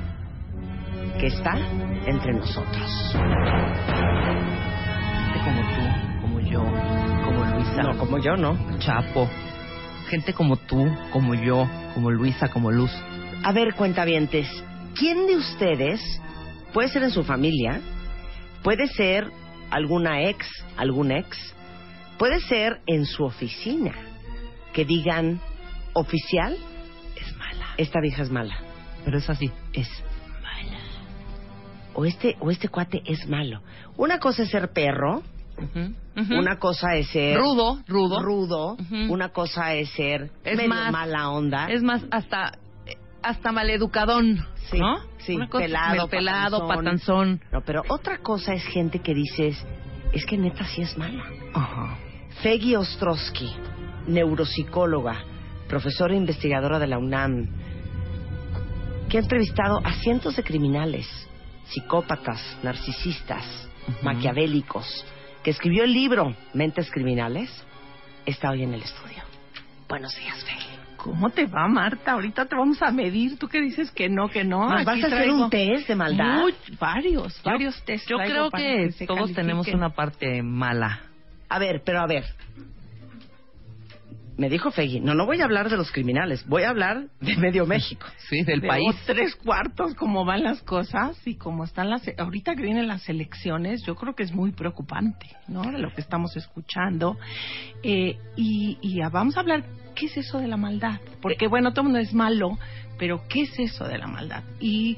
que 1.20 1.28
está 1.28 1.58
entre 2.06 2.34
nosotros. 2.34 3.16
Como 5.46 5.62
tú, 5.62 6.22
como 6.22 6.40
yo, 6.40 6.60
como 7.24 7.46
Luisa. 7.46 7.84
No, 7.84 7.98
como 8.00 8.18
yo 8.18 8.36
no. 8.36 8.58
Chapo. 8.80 9.30
Gente 10.10 10.34
como 10.34 10.58
tú, 10.58 10.92
como 11.12 11.36
yo, 11.36 11.70
como 11.94 12.10
Luisa, 12.10 12.50
como 12.50 12.72
Luz. 12.72 12.92
A 13.44 13.52
ver, 13.52 13.76
cuentavientes, 13.76 14.48
¿quién 14.96 15.28
de 15.28 15.36
ustedes, 15.36 16.02
puede 16.74 16.90
ser 16.90 17.04
en 17.04 17.12
su 17.12 17.24
familia, 17.24 17.80
puede 18.64 18.88
ser 18.88 19.30
alguna 19.70 20.24
ex, 20.24 20.48
algún 20.78 21.12
ex, 21.12 21.38
puede 22.18 22.40
ser 22.40 22.82
en 22.88 23.06
su 23.06 23.24
oficina, 23.24 23.94
que 24.74 24.84
digan, 24.84 25.40
oficial, 25.94 26.58
Es 27.16 27.38
mala. 27.38 27.68
esta 27.78 28.00
vieja 28.02 28.24
es 28.24 28.32
mala, 28.32 28.58
Pero 29.06 29.20
es 29.20 29.30
así, 29.30 29.52
es 29.74 29.88
o 31.96 32.06
este, 32.06 32.36
o 32.40 32.52
este 32.52 32.68
cuate 32.68 33.02
es 33.06 33.28
malo? 33.28 33.62
Una 33.98 34.20
cosa 34.20 34.44
es 34.44 34.50
ser 34.50 34.72
perro, 34.72 35.24
una 36.16 36.58
cosa 36.60 36.96
es 36.96 37.08
ser 37.10 37.38
rudo, 37.38 37.80
rudo. 37.88 38.20
rudo, 38.22 38.78
una 39.10 39.30
cosa 39.30 39.74
es 39.74 39.90
ser 39.92 40.32
Es 40.44 40.58
medio 40.58 40.70
más- 40.70 40.92
mala 40.92 41.30
onda, 41.30 41.68
Es 41.70 41.82
más, 41.84 42.04
hasta 42.12 42.58
hasta 43.22 43.52
maleducadón, 43.52 44.46
Sí, 44.70 44.78
¿no? 44.80 44.98
sí, 45.18 45.36
cosa- 45.50 45.64
pelado, 45.66 46.08
pelado, 46.08 46.60
patanzón. 46.68 47.40
patanzón. 47.40 47.42
No, 47.52 47.62
pero 47.66 47.82
otra 47.90 48.20
cosa 48.20 48.54
es 48.54 48.64
gente 48.66 49.00
que 49.00 49.16
dices, 49.16 49.58
es 50.14 50.26
que 50.28 50.38
neta 50.38 50.64
sí 50.66 50.84
es 50.84 50.96
mala. 50.96 51.24
Feggy 52.44 52.76
Ostrowski, 52.76 53.50
neuropsicóloga, 54.08 55.24
profesora 55.68 56.14
e 56.14 56.18
investigadora 56.18 56.78
de 56.78 56.86
la 56.86 57.00
UNAM, 57.00 57.48
que 59.10 59.18
ha 59.18 59.22
entrevistado 59.22 59.80
a 59.84 59.94
cientos 59.94 60.36
de 60.36 60.44
criminales, 60.44 61.08
psicópatas, 61.66 62.40
narcisistas, 62.62 63.44
maquiavélicos, 64.04 65.04
que 65.46 65.52
escribió 65.52 65.84
el 65.84 65.94
libro 65.94 66.36
Mentes 66.56 66.90
Criminales, 66.90 67.52
está 68.26 68.50
hoy 68.50 68.64
en 68.64 68.74
el 68.74 68.82
estudio. 68.82 69.22
Buenos 69.88 70.16
días, 70.16 70.44
Feli. 70.44 70.66
¿Cómo 70.98 71.30
te 71.30 71.46
va, 71.46 71.68
Marta? 71.68 72.14
Ahorita 72.14 72.48
te 72.48 72.56
vamos 72.56 72.82
a 72.82 72.90
medir. 72.90 73.38
¿Tú 73.38 73.48
qué 73.48 73.62
dices 73.62 73.92
que 73.92 74.10
no, 74.10 74.28
que 74.28 74.44
no? 74.44 74.68
¿Nos 74.68 74.84
vas 74.84 75.04
a 75.04 75.06
hacer 75.06 75.30
un 75.30 75.52
test 75.52 75.88
de 75.88 75.96
maldad? 75.96 76.40
Muy- 76.40 76.56
varios, 76.80 77.40
varios 77.44 77.80
test. 77.86 78.10
Yo 78.10 78.18
creo 78.18 78.50
que 78.50 78.90
todos 79.06 79.34
tenemos 79.34 79.68
una 79.68 79.90
parte 79.92 80.42
mala. 80.42 81.02
A 81.48 81.60
ver, 81.60 81.84
pero 81.86 82.02
a 82.02 82.08
ver. 82.08 82.26
Me 84.38 84.50
dijo 84.50 84.70
Fegui, 84.72 85.00
no, 85.00 85.14
no 85.16 85.26
voy 85.26 85.40
a 85.40 85.46
hablar 85.46 85.70
de 85.70 85.78
los 85.78 85.92
criminales, 85.92 86.46
voy 86.48 86.64
a 86.64 86.70
hablar 86.70 87.08
de 87.22 87.38
medio 87.38 87.66
México. 87.68 88.06
Sí, 88.30 88.44
del 88.44 88.60
De 88.62 88.68
país. 88.68 88.96
tres 89.06 89.36
cuartos, 89.36 89.96
como 89.96 90.26
van 90.26 90.44
las 90.44 90.62
cosas 90.64 91.18
y 91.26 91.36
como 91.36 91.64
están 91.64 91.90
las... 91.90 92.04
Ahorita 92.18 92.56
que 92.56 92.64
vienen 92.64 92.88
las 92.88 93.08
elecciones, 93.08 93.82
yo 93.86 93.96
creo 93.96 94.14
que 94.14 94.24
es 94.24 94.34
muy 94.34 94.52
preocupante, 94.52 95.28
¿no? 95.48 95.62
De 95.64 95.80
lo 95.80 95.94
que 95.94 96.02
estamos 96.02 96.36
escuchando. 96.36 97.18
Eh, 97.82 98.18
y, 98.36 98.78
y 98.82 99.00
vamos 99.10 99.38
a 99.38 99.40
hablar, 99.40 99.64
¿qué 99.96 100.08
es 100.08 100.18
eso 100.18 100.40
de 100.40 100.48
la 100.48 100.58
maldad? 100.58 101.00
Porque, 101.22 101.48
bueno, 101.48 101.72
todo 101.72 101.82
el 101.82 101.86
mundo 101.94 102.00
es 102.00 102.14
malo, 102.14 102.58
pero 102.98 103.22
¿qué 103.30 103.44
es 103.44 103.58
eso 103.58 103.86
de 103.88 103.98
la 103.98 104.08
maldad? 104.08 104.44
Y 104.60 104.98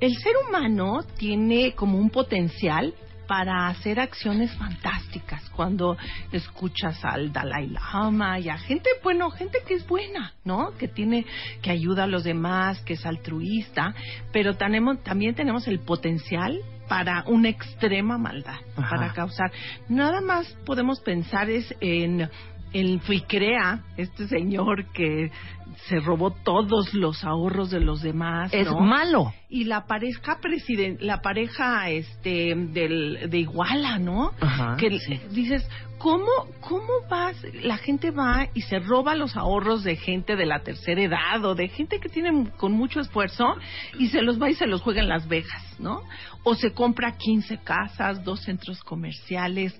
el 0.00 0.14
ser 0.16 0.32
humano 0.48 1.00
tiene 1.18 1.72
como 1.72 1.98
un 1.98 2.08
potencial 2.08 2.94
para 3.30 3.68
hacer 3.68 4.00
acciones 4.00 4.52
fantásticas 4.56 5.48
cuando 5.50 5.96
escuchas 6.32 6.98
al 7.04 7.32
Dalai 7.32 7.68
Lama 7.68 8.40
y 8.40 8.48
a 8.48 8.58
gente, 8.58 8.90
bueno, 9.04 9.30
gente 9.30 9.58
que 9.64 9.74
es 9.74 9.86
buena, 9.86 10.32
¿no? 10.44 10.76
Que 10.76 10.88
tiene, 10.88 11.24
que 11.62 11.70
ayuda 11.70 12.02
a 12.02 12.06
los 12.08 12.24
demás, 12.24 12.82
que 12.82 12.94
es 12.94 13.06
altruista, 13.06 13.94
pero 14.32 14.56
tenemos, 14.56 15.00
también 15.04 15.36
tenemos 15.36 15.68
el 15.68 15.78
potencial 15.78 16.58
para 16.88 17.22
una 17.28 17.50
extrema 17.50 18.18
maldad, 18.18 18.58
Ajá. 18.76 18.90
para 18.90 19.12
causar. 19.12 19.52
Nada 19.88 20.20
más 20.20 20.48
podemos 20.66 20.98
pensar 20.98 21.48
es 21.50 21.72
en 21.80 22.28
el 22.72 23.00
Fuicrea, 23.00 23.84
este 23.96 24.28
señor 24.28 24.86
que 24.92 25.30
se 25.88 26.00
robó 26.00 26.30
todos 26.30 26.94
los 26.94 27.24
ahorros 27.24 27.70
de 27.70 27.80
los 27.80 28.02
demás. 28.02 28.52
Es 28.52 28.66
¿no? 28.66 28.80
malo. 28.80 29.32
Y 29.48 29.64
la 29.64 29.86
pareja 29.86 30.38
presiden 30.40 30.98
la 31.00 31.20
pareja 31.20 31.90
este 31.90 32.54
del, 32.54 33.30
de 33.30 33.38
Iguala, 33.38 33.98
¿no? 33.98 34.32
Ajá, 34.40 34.76
que 34.78 34.98
sí. 34.98 35.20
dices, 35.30 35.68
¿cómo, 35.98 36.26
¿cómo 36.60 36.88
vas? 37.08 37.36
La 37.62 37.76
gente 37.76 38.10
va 38.10 38.48
y 38.54 38.62
se 38.62 38.78
roba 38.78 39.14
los 39.14 39.36
ahorros 39.36 39.82
de 39.82 39.96
gente 39.96 40.36
de 40.36 40.46
la 40.46 40.60
tercera 40.60 41.02
edad 41.02 41.44
o 41.44 41.54
de 41.54 41.68
gente 41.68 41.98
que 42.00 42.08
tiene 42.08 42.50
con 42.56 42.72
mucho 42.72 43.00
esfuerzo 43.00 43.56
y 43.98 44.08
se 44.08 44.22
los 44.22 44.40
va 44.40 44.50
y 44.50 44.54
se 44.54 44.66
los 44.66 44.82
juega 44.82 45.00
en 45.00 45.08
Las 45.08 45.28
Vegas, 45.28 45.76
¿no? 45.78 46.02
O 46.44 46.54
se 46.54 46.72
compra 46.72 47.16
15 47.16 47.58
casas, 47.58 48.24
dos 48.24 48.40
centros 48.42 48.82
comerciales. 48.82 49.78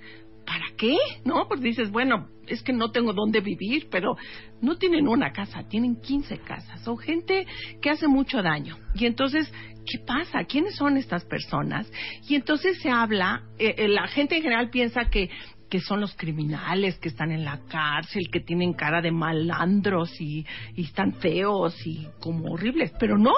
¿Para 0.50 0.66
qué? 0.76 0.96
¿No? 1.24 1.46
Pues 1.46 1.60
dices, 1.60 1.92
bueno, 1.92 2.26
es 2.48 2.60
que 2.64 2.72
no 2.72 2.90
tengo 2.90 3.12
dónde 3.12 3.40
vivir, 3.40 3.86
pero 3.88 4.16
no 4.60 4.74
tienen 4.74 5.06
una 5.06 5.30
casa, 5.30 5.62
tienen 5.68 6.00
15 6.00 6.38
casas. 6.38 6.82
Son 6.82 6.98
gente 6.98 7.46
que 7.80 7.88
hace 7.88 8.08
mucho 8.08 8.42
daño. 8.42 8.76
Y 8.96 9.06
entonces, 9.06 9.48
¿qué 9.86 10.00
pasa? 10.04 10.42
¿Quiénes 10.48 10.74
son 10.74 10.96
estas 10.96 11.24
personas? 11.24 11.88
Y 12.28 12.34
entonces 12.34 12.80
se 12.82 12.90
habla, 12.90 13.44
eh, 13.60 13.76
eh, 13.78 13.86
la 13.86 14.08
gente 14.08 14.38
en 14.38 14.42
general 14.42 14.70
piensa 14.70 15.04
que 15.04 15.30
que 15.70 15.78
son 15.78 16.00
los 16.00 16.16
criminales 16.16 16.98
que 16.98 17.10
están 17.10 17.30
en 17.30 17.44
la 17.44 17.60
cárcel, 17.68 18.28
que 18.32 18.40
tienen 18.40 18.72
cara 18.72 19.00
de 19.00 19.12
malandros 19.12 20.20
y, 20.20 20.44
y 20.74 20.82
están 20.82 21.14
feos 21.14 21.76
y 21.86 22.08
como 22.18 22.54
horribles, 22.54 22.92
pero 22.98 23.16
no, 23.16 23.30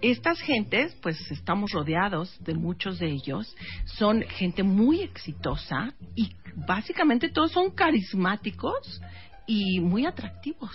estas 0.00 0.40
gentes, 0.40 0.94
pues 1.02 1.18
estamos 1.30 1.72
rodeados 1.72 2.36
de 2.44 2.54
muchos 2.54 2.98
de 2.98 3.06
ellos, 3.06 3.54
son 3.84 4.22
gente 4.22 4.62
muy 4.62 5.00
exitosa 5.02 5.94
y 6.14 6.30
básicamente 6.66 7.28
todos 7.28 7.52
son 7.52 7.70
carismáticos 7.70 9.00
y 9.46 9.80
muy 9.80 10.06
atractivos. 10.06 10.70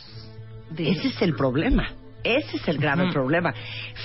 De- 0.71 0.89
Ese 0.89 1.09
es 1.09 1.21
el 1.21 1.35
problema. 1.35 1.89
Ese 2.23 2.57
es 2.57 2.67
el 2.67 2.77
grave 2.77 3.11
problema. 3.11 3.53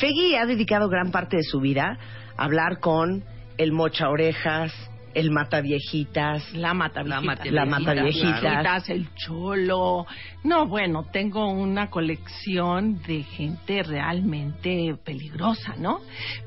Fegui 0.00 0.34
ha 0.36 0.46
dedicado 0.46 0.88
gran 0.88 1.10
parte 1.10 1.36
de 1.36 1.42
su 1.42 1.60
vida 1.60 1.98
a 2.36 2.44
hablar 2.44 2.80
con 2.80 3.22
el 3.58 3.72
mocha 3.72 4.08
orejas, 4.08 4.72
el 5.16 5.30
mata 5.30 5.62
viejitas, 5.62 6.52
la 6.54 6.74
mata 6.74 7.02
La 7.02 7.20
mata- 7.22 7.44
la 7.50 7.64
mata 7.64 7.94
viejitas. 7.94 8.40
viejitas, 8.42 8.88
el 8.90 9.08
cholo. 9.14 10.06
No, 10.44 10.66
bueno, 10.66 11.06
tengo 11.10 11.50
una 11.50 11.88
colección 11.88 13.00
de 13.02 13.22
gente 13.22 13.82
realmente 13.82 14.94
peligrosa, 15.04 15.74
¿no? 15.78 16.00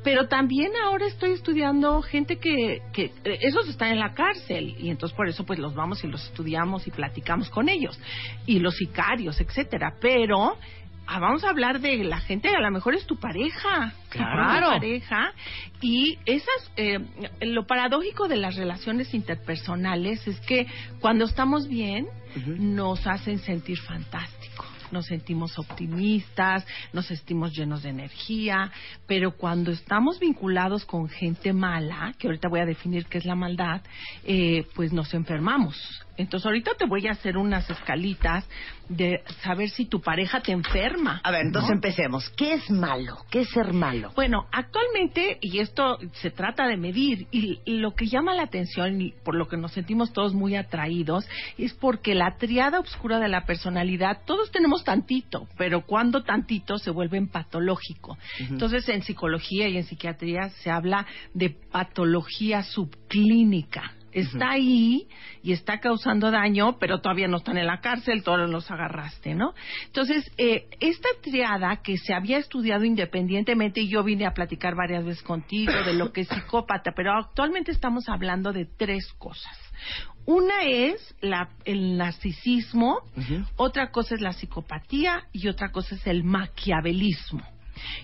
Pero 0.03 0.27
también 0.27 0.71
ahora 0.85 1.07
estoy 1.07 1.31
estudiando 1.31 2.01
gente 2.03 2.37
que, 2.37 2.81
que 2.93 3.05
eh, 3.23 3.39
esos 3.41 3.67
están 3.67 3.89
en 3.89 3.99
la 3.99 4.13
cárcel 4.13 4.75
y 4.79 4.89
entonces 4.89 5.15
por 5.17 5.27
eso 5.27 5.43
pues 5.45 5.57
los 5.57 5.73
vamos 5.73 6.03
y 6.03 6.07
los 6.07 6.23
estudiamos 6.25 6.85
y 6.87 6.91
platicamos 6.91 7.49
con 7.49 7.69
ellos 7.69 7.99
y 8.45 8.59
los 8.59 8.75
sicarios, 8.75 9.41
etcétera. 9.41 9.95
Pero 9.99 10.57
ah, 11.09 11.19
vamos 11.19 11.43
a 11.43 11.49
hablar 11.49 11.81
de 11.81 12.03
la 12.03 12.19
gente, 12.19 12.49
a 12.49 12.61
lo 12.61 12.71
mejor 12.71 12.93
es 12.95 13.05
tu 13.05 13.17
pareja, 13.19 13.93
tu 14.11 14.17
Claro. 14.19 14.67
propia 14.67 14.69
pareja 14.79 15.33
y 15.81 16.17
esas 16.25 16.71
eh, 16.77 16.99
lo 17.41 17.65
paradójico 17.65 18.27
de 18.27 18.37
las 18.37 18.55
relaciones 18.55 19.13
interpersonales 19.13 20.27
es 20.27 20.39
que 20.41 20.67
cuando 20.99 21.25
estamos 21.25 21.67
bien 21.67 22.07
nos 22.59 23.07
hacen 23.07 23.39
sentir 23.39 23.79
fantástico 23.79 24.65
nos 24.91 25.05
sentimos 25.05 25.57
optimistas, 25.59 26.65
nos 26.93 27.05
sentimos 27.05 27.53
llenos 27.55 27.83
de 27.83 27.89
energía, 27.89 28.71
pero 29.07 29.31
cuando 29.37 29.71
estamos 29.71 30.19
vinculados 30.19 30.85
con 30.85 31.07
gente 31.09 31.53
mala, 31.53 32.13
que 32.17 32.27
ahorita 32.27 32.49
voy 32.49 32.61
a 32.61 32.65
definir 32.65 33.05
qué 33.05 33.19
es 33.19 33.25
la 33.25 33.35
maldad, 33.35 33.81
eh, 34.25 34.65
pues 34.75 34.91
nos 34.91 35.13
enfermamos. 35.13 35.75
Entonces 36.19 36.45
ahorita 36.45 36.71
te 36.77 36.85
voy 36.85 37.07
a 37.07 37.11
hacer 37.11 37.37
unas 37.37 37.69
escalitas 37.69 38.45
de 38.89 39.21
saber 39.41 39.69
si 39.69 39.85
tu 39.85 40.01
pareja 40.01 40.41
te 40.41 40.51
enferma. 40.51 41.21
A 41.23 41.31
ver, 41.31 41.45
entonces 41.45 41.69
¿no? 41.69 41.75
empecemos. 41.75 42.29
¿Qué 42.31 42.53
es 42.53 42.69
malo? 42.69 43.19
¿Qué 43.29 43.41
es 43.41 43.49
ser 43.49 43.71
malo? 43.71 44.11
Bueno, 44.15 44.47
actualmente, 44.51 45.37
y 45.41 45.59
esto 45.59 45.97
se 46.13 46.31
trata 46.31 46.67
de 46.67 46.75
medir, 46.75 47.27
y 47.31 47.59
lo 47.65 47.93
que 47.93 48.07
llama 48.07 48.33
la 48.33 48.43
atención, 48.43 48.99
y 48.99 49.13
por 49.23 49.35
lo 49.35 49.47
que 49.47 49.57
nos 49.57 49.71
sentimos 49.71 50.11
todos 50.11 50.33
muy 50.33 50.55
atraídos, 50.55 51.25
es 51.57 51.73
porque 51.73 52.15
la 52.15 52.35
triada 52.37 52.79
oscura 52.79 53.19
de 53.19 53.29
la 53.29 53.45
personalidad, 53.45 54.23
todos 54.25 54.51
tenemos 54.51 54.83
tantito, 54.83 55.47
pero 55.57 55.85
cuando 55.85 56.23
tantito 56.23 56.79
se 56.79 56.91
vuelve 56.91 57.19
patológico. 57.27 58.17
Entonces, 58.39 58.87
en 58.89 59.03
psicología 59.03 59.67
y 59.67 59.77
en 59.77 59.83
psiquiatría 59.83 60.49
se 60.49 60.69
habla 60.69 61.05
de 61.33 61.49
patología 61.49 62.63
subclínica. 62.63 63.93
Está 64.11 64.51
ahí 64.51 65.07
y 65.43 65.53
está 65.53 65.79
causando 65.79 66.31
daño, 66.31 66.77
pero 66.79 66.99
todavía 66.99 67.27
no 67.27 67.37
están 67.37 67.57
en 67.57 67.67
la 67.67 67.79
cárcel, 67.79 68.23
todos 68.23 68.49
los 68.49 68.69
agarraste, 68.71 69.35
¿no? 69.35 69.53
Entonces, 69.85 70.31
eh, 70.37 70.67
esta 70.79 71.09
triada 71.21 71.81
que 71.83 71.97
se 71.97 72.13
había 72.13 72.37
estudiado 72.37 72.85
independientemente, 72.85 73.81
y 73.81 73.89
yo 73.89 74.03
vine 74.03 74.25
a 74.25 74.33
platicar 74.33 74.75
varias 74.75 75.05
veces 75.05 75.23
contigo 75.23 75.71
de 75.85 75.93
lo 75.93 76.11
que 76.11 76.21
es 76.21 76.27
psicópata, 76.27 76.91
pero 76.95 77.13
actualmente 77.13 77.71
estamos 77.71 78.09
hablando 78.09 78.51
de 78.51 78.65
tres 78.65 79.07
cosas. 79.17 79.57
Una 80.25 80.61
es 80.63 81.15
la, 81.21 81.49
el 81.65 81.97
narcisismo, 81.97 82.99
otra 83.55 83.91
cosa 83.91 84.15
es 84.15 84.21
la 84.21 84.33
psicopatía 84.33 85.23
y 85.31 85.47
otra 85.47 85.71
cosa 85.71 85.95
es 85.95 86.05
el 86.05 86.23
maquiavelismo. 86.23 87.41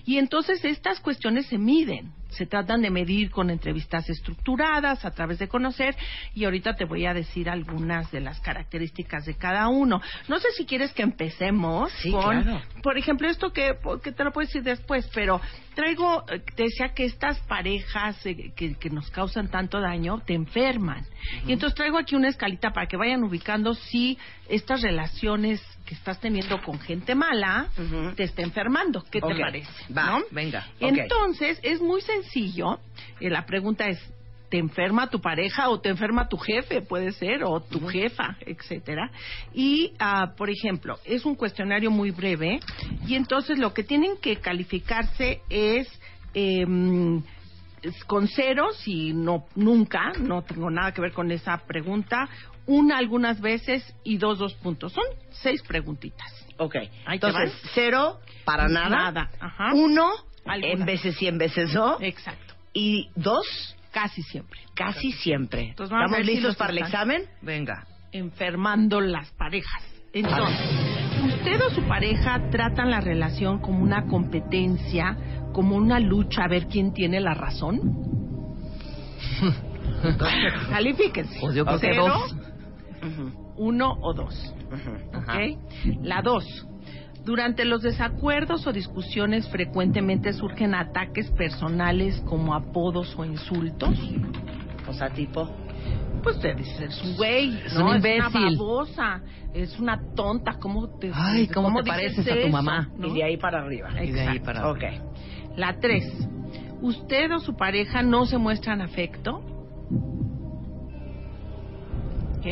Y 0.04 0.18
entonces 0.18 0.64
estas 0.64 1.00
cuestiones 1.00 1.46
se 1.46 1.58
miden, 1.58 2.12
se 2.36 2.46
tratan 2.46 2.82
de 2.82 2.90
medir 2.90 3.30
con 3.30 3.50
entrevistas 3.50 4.08
estructuradas, 4.08 5.04
a 5.04 5.10
través 5.10 5.38
de 5.38 5.48
conocer, 5.48 5.96
y 6.34 6.44
ahorita 6.44 6.74
te 6.74 6.84
voy 6.84 7.06
a 7.06 7.14
decir 7.14 7.48
algunas 7.48 8.10
de 8.10 8.20
las 8.20 8.40
características 8.40 9.24
de 9.26 9.34
cada 9.34 9.68
uno. 9.68 10.00
No 10.28 10.38
sé 10.38 10.48
si 10.56 10.66
quieres 10.66 10.92
que 10.92 11.02
empecemos 11.02 11.90
Sí, 12.02 12.10
con, 12.10 12.42
claro. 12.42 12.62
por 12.82 12.98
ejemplo, 12.98 13.28
esto 13.28 13.52
que, 13.52 13.76
que 14.02 14.12
te 14.12 14.24
lo 14.24 14.32
puedo 14.32 14.46
decir 14.46 14.62
después, 14.62 15.08
pero 15.14 15.40
traigo, 15.74 16.24
eh, 16.30 16.40
te 16.54 16.64
decía 16.64 16.94
que 16.94 17.04
estas 17.04 17.38
parejas 17.40 18.24
eh, 18.26 18.52
que, 18.54 18.74
que 18.74 18.90
nos 18.90 19.10
causan 19.10 19.48
tanto 19.48 19.80
daño 19.80 20.20
te 20.26 20.34
enferman. 20.34 21.06
Y 21.46 21.52
entonces 21.52 21.74
traigo 21.74 21.98
aquí 21.98 22.14
una 22.14 22.28
escalita 22.28 22.70
para 22.72 22.86
que 22.86 22.96
vayan 22.96 23.24
ubicando 23.24 23.74
si 23.74 24.18
estas 24.48 24.82
relaciones 24.82 25.60
que 25.86 25.94
estás 25.94 26.20
teniendo 26.20 26.60
con 26.62 26.78
gente 26.80 27.14
mala 27.14 27.68
te 28.16 28.24
está 28.24 28.42
enfermando. 28.42 29.04
¿Qué 29.10 29.20
te 29.20 29.34
parece? 29.34 29.70
va, 29.96 30.18
¿No? 30.18 30.24
venga. 30.30 30.66
Entonces, 30.80 31.58
es 31.62 31.80
muy 31.80 32.00
sencillo. 32.02 32.80
Eh, 33.20 33.30
la 33.30 33.46
pregunta 33.46 33.86
es, 33.86 33.98
¿te 34.50 34.58
enferma 34.58 35.08
tu 35.08 35.20
pareja 35.20 35.68
o 35.68 35.80
te 35.80 35.88
enferma 35.88 36.28
tu 36.28 36.36
jefe? 36.36 36.82
Puede 36.82 37.12
ser, 37.12 37.44
o 37.44 37.60
tu 37.60 37.86
jefa, 37.86 38.36
etcétera. 38.40 39.10
Y, 39.54 39.92
ah, 39.98 40.32
por 40.36 40.50
ejemplo, 40.50 40.98
es 41.04 41.24
un 41.24 41.36
cuestionario 41.36 41.90
muy 41.90 42.10
breve 42.10 42.60
y 43.06 43.14
entonces 43.14 43.58
lo 43.58 43.72
que 43.72 43.84
tienen 43.84 44.16
que 44.18 44.36
calificarse 44.36 45.40
es... 45.48 45.88
es 46.34 48.04
con 48.06 48.26
ceros 48.26 48.82
y 48.88 49.12
no 49.12 49.44
nunca, 49.54 50.12
no 50.18 50.42
tengo 50.42 50.70
nada 50.70 50.92
que 50.92 51.00
ver 51.00 51.12
con 51.12 51.30
esa 51.30 51.58
pregunta, 51.68 52.28
una 52.66 52.98
algunas 52.98 53.40
veces 53.40 53.94
y 54.04 54.18
dos 54.18 54.38
dos 54.38 54.54
puntos. 54.54 54.92
Son 54.92 55.04
seis 55.30 55.62
preguntitas. 55.62 56.32
Ok. 56.58 56.74
Ahí 56.76 57.18
te 57.18 57.26
Entonces, 57.26 57.52
van. 57.52 57.70
cero 57.74 58.20
para 58.44 58.68
nada. 58.68 58.88
Nada, 58.88 59.30
ajá. 59.40 59.72
Uno, 59.74 60.08
Algunas. 60.46 60.80
en 60.80 60.86
veces 60.86 61.16
sí, 61.16 61.26
en 61.26 61.38
veces 61.38 61.72
no. 61.74 61.98
Exacto. 62.00 62.54
Y 62.72 63.08
dos, 63.14 63.46
Casi 63.92 64.22
siempre. 64.22 64.60
casi 64.74 65.12
siempre. 65.12 65.68
Entonces, 65.70 65.90
vamos 65.90 66.12
a 66.12 66.16
¿Estamos 66.16 66.18
ver 66.18 66.26
si 66.26 66.32
listos 66.32 66.48
los 66.50 66.56
para 66.56 66.70
el 66.72 66.78
están. 66.78 66.90
examen? 66.92 67.22
Venga. 67.42 67.86
enfermando 68.12 69.00
las 69.00 69.30
parejas. 69.32 69.82
Entonces, 70.12 70.58
usted 71.24 71.60
o 71.62 71.70
su 71.70 71.82
pareja 71.88 72.48
tratan 72.50 72.90
la 72.90 73.00
relación 73.00 73.58
como 73.60 73.82
una 73.82 74.06
competencia, 74.06 75.16
como 75.52 75.76
una 75.76 75.98
lucha 76.00 76.44
a 76.44 76.48
ver 76.48 76.66
quién 76.68 76.92
tiene 76.94 77.20
la 77.20 77.34
razón. 77.34 77.80
Califíquense. 80.70 81.38
Pues 81.40 81.54
yo 81.54 81.64
creo 81.64 81.80
que 81.80 81.88
Cero, 81.92 82.06
dos. 82.08 82.36
Uno 83.56 83.96
o 84.00 84.12
dos. 84.14 84.54
¿Ok? 85.14 85.58
La 86.02 86.22
dos. 86.22 86.66
Durante 87.24 87.64
los 87.64 87.82
desacuerdos 87.82 88.66
o 88.68 88.72
discusiones 88.72 89.48
frecuentemente 89.48 90.32
surgen 90.32 90.74
ataques 90.74 91.30
personales 91.32 92.20
como 92.24 92.54
apodos 92.54 93.14
o 93.18 93.24
insultos. 93.24 93.98
O 94.88 94.92
sea, 94.92 95.10
tipo. 95.10 95.50
Pues 96.22 96.40
te 96.40 96.54
dices, 96.54 96.80
es 96.80 97.02
un 97.02 97.16
güey, 97.16 97.60
Es 97.64 97.74
¿no? 97.74 97.90
un 97.90 98.04
Es 98.04 98.04
una 98.04 98.28
babosa, 98.28 99.22
es 99.52 99.78
una 99.78 100.00
tonta, 100.14 100.54
¿cómo 100.58 100.88
te 100.98 101.10
Ay, 101.12 101.46
¿cómo 101.48 101.82
te 101.82 101.88
pareces 101.88 102.26
a 102.30 102.40
tu 102.40 102.48
mamá? 102.48 102.90
¿No? 102.96 103.08
Y 103.08 103.14
de 103.14 103.24
ahí 103.24 103.36
para 103.36 103.60
arriba. 103.60 103.90
Y 104.02 104.10
de 104.12 104.20
ahí 104.20 104.36
Exacto. 104.36 104.76
La 105.56 105.78
tres, 105.78 106.04
¿usted 106.80 107.32
o 107.32 107.40
su 107.40 107.56
pareja 107.56 108.02
no 108.02 108.26
se 108.26 108.38
muestran 108.38 108.80
afecto? 108.80 109.40
¿Ok? 112.38 112.46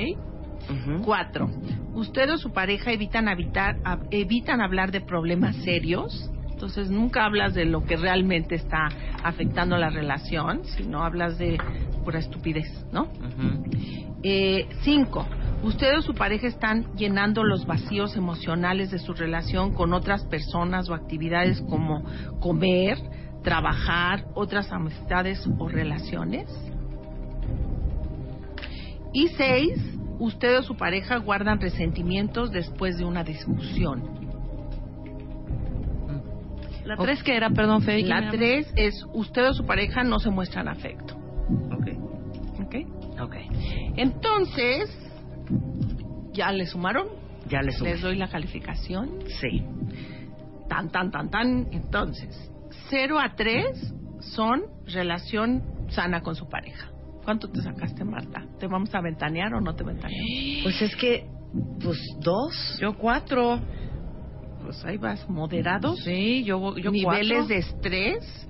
Cuatro, 1.04 1.50
¿usted 1.94 2.30
o 2.30 2.38
su 2.38 2.52
pareja 2.52 2.92
evitan, 2.92 3.28
habitar, 3.28 3.76
hab- 3.84 4.06
evitan 4.10 4.60
hablar 4.60 4.90
de 4.92 5.00
problemas 5.00 5.56
serios? 5.56 6.30
Entonces 6.50 6.88
nunca 6.90 7.24
hablas 7.26 7.52
de 7.54 7.64
lo 7.66 7.84
que 7.84 7.96
realmente 7.96 8.54
está 8.54 8.88
afectando 9.22 9.76
la 9.76 9.90
relación, 9.90 10.64
sino 10.64 11.02
hablas 11.04 11.36
de 11.36 11.58
pura 12.04 12.20
estupidez, 12.20 12.86
¿no? 12.92 13.08
Eh, 14.22 14.66
cinco, 14.82 15.26
usted 15.62 15.98
o 15.98 16.00
su 16.02 16.14
pareja 16.14 16.46
están 16.46 16.94
llenando 16.96 17.44
los 17.44 17.66
vacíos 17.66 18.16
emocionales 18.16 18.90
de 18.90 18.98
su 18.98 19.12
relación 19.12 19.74
con 19.74 19.92
otras 19.92 20.24
personas 20.24 20.88
o 20.88 20.94
actividades 20.94 21.60
como 21.68 22.04
comer, 22.40 22.96
trabajar, 23.42 24.24
otras 24.34 24.72
amistades 24.72 25.46
o 25.58 25.68
relaciones. 25.68 26.48
Y 29.12 29.28
seis, 29.36 29.74
usted 30.18 30.58
o 30.58 30.62
su 30.62 30.76
pareja 30.76 31.18
guardan 31.18 31.60
resentimientos 31.60 32.50
después 32.50 32.96
de 32.98 33.04
una 33.04 33.24
discusión. 33.24 34.24
La 36.84 36.96
tres 36.96 37.22
que 37.22 37.34
era, 37.34 37.50
perdón, 37.50 37.82
Fede. 37.82 38.02
¿quién 38.02 38.10
La 38.10 38.30
tres 38.30 38.70
es 38.76 39.06
usted 39.14 39.48
o 39.48 39.54
su 39.54 39.64
pareja 39.64 40.04
no 40.04 40.18
se 40.18 40.30
muestran 40.30 40.68
afecto. 40.68 41.14
Ok. 41.72 41.88
¿Ok? 42.62 42.74
Ok. 43.20 43.36
Entonces, 43.96 44.90
¿ya 46.32 46.52
le 46.52 46.66
sumaron? 46.66 47.08
Ya 47.48 47.62
les 47.62 47.80
Les 47.80 48.00
doy 48.00 48.16
la 48.16 48.28
calificación. 48.28 49.18
Sí. 49.40 49.64
Tan, 50.68 50.90
tan, 50.90 51.10
tan, 51.10 51.30
tan. 51.30 51.68
Entonces, 51.72 52.50
0 52.90 53.18
a 53.18 53.34
3 53.34 53.94
son 54.20 54.62
relación 54.86 55.62
sana 55.88 56.20
con 56.22 56.34
su 56.34 56.48
pareja. 56.48 56.90
¿Cuánto 57.24 57.48
te 57.48 57.62
sacaste, 57.62 58.04
Marta? 58.04 58.44
¿Te 58.58 58.66
vamos 58.66 58.94
a 58.94 59.00
ventanear 59.00 59.54
o 59.54 59.60
no 59.60 59.74
te 59.74 59.82
ventaneamos? 59.84 60.62
Pues 60.62 60.82
es 60.82 60.94
que, 60.96 61.26
pues 61.82 61.98
dos. 62.20 62.78
Yo 62.80 62.94
cuatro. 62.94 63.60
Pues 64.62 64.84
ahí 64.84 64.96
vas, 64.96 65.28
moderados. 65.28 65.98
Sí, 66.04 66.44
yo, 66.44 66.76
yo 66.76 66.90
niveles 66.90 67.38
cuatro. 67.38 67.46
de 67.46 67.56
estrés 67.58 68.48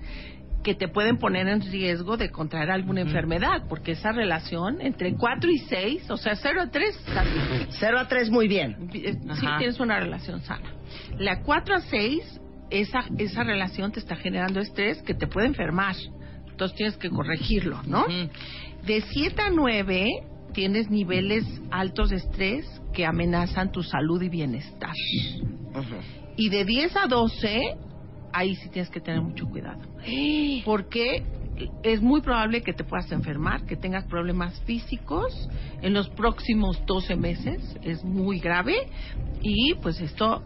que 0.64 0.74
te 0.74 0.88
pueden 0.88 1.18
poner 1.18 1.46
en 1.46 1.60
riesgo 1.60 2.16
de 2.16 2.30
contraer 2.30 2.70
alguna 2.70 3.02
enfermedad, 3.02 3.64
porque 3.68 3.92
esa 3.92 4.12
relación 4.12 4.80
entre 4.80 5.14
4 5.14 5.50
y 5.50 5.58
6, 5.58 6.10
o 6.10 6.16
sea, 6.16 6.34
0 6.34 6.62
a 6.62 6.70
3, 6.70 6.96
está 7.06 7.22
bien. 7.22 7.66
0 7.68 7.98
a 7.98 8.08
3, 8.08 8.30
muy 8.30 8.48
bien. 8.48 8.88
Eh, 8.94 9.12
sí 9.12 9.28
Ajá. 9.28 9.58
tienes 9.58 9.78
una 9.78 10.00
relación 10.00 10.40
sana. 10.40 10.72
La 11.18 11.42
4 11.42 11.76
a 11.76 11.80
6, 11.80 12.40
esa, 12.70 13.04
esa 13.18 13.44
relación 13.44 13.92
te 13.92 14.00
está 14.00 14.16
generando 14.16 14.58
estrés 14.60 15.02
que 15.02 15.12
te 15.14 15.26
puede 15.26 15.48
enfermar. 15.48 15.96
Entonces 16.50 16.76
tienes 16.76 16.96
que 16.96 17.10
corregirlo, 17.10 17.82
¿no? 17.84 18.02
Ujú. 18.04 18.30
De 18.86 19.00
7 19.00 19.40
a 19.40 19.50
9 19.50 20.06
tienes 20.52 20.90
niveles 20.90 21.44
altos 21.70 22.10
de 22.10 22.16
estrés 22.16 22.66
que 22.92 23.06
amenazan 23.06 23.72
tu 23.72 23.82
salud 23.82 24.20
y 24.22 24.28
bienestar. 24.28 24.92
Y 26.36 26.48
de 26.50 26.64
10 26.64 26.96
a 26.96 27.06
12, 27.06 27.60
ahí 28.32 28.54
sí 28.56 28.68
tienes 28.68 28.90
que 28.90 29.00
tener 29.00 29.22
mucho 29.22 29.46
cuidado. 29.46 29.80
Porque 30.64 31.22
es 31.82 32.02
muy 32.02 32.20
probable 32.20 32.62
que 32.62 32.72
te 32.72 32.84
puedas 32.84 33.10
enfermar, 33.12 33.64
que 33.64 33.76
tengas 33.76 34.04
problemas 34.04 34.60
físicos 34.64 35.48
en 35.80 35.94
los 35.94 36.08
próximos 36.10 36.84
12 36.84 37.16
meses. 37.16 37.78
Es 37.82 38.04
muy 38.04 38.38
grave 38.38 38.74
y 39.40 39.74
pues 39.74 40.00
esto 40.00 40.42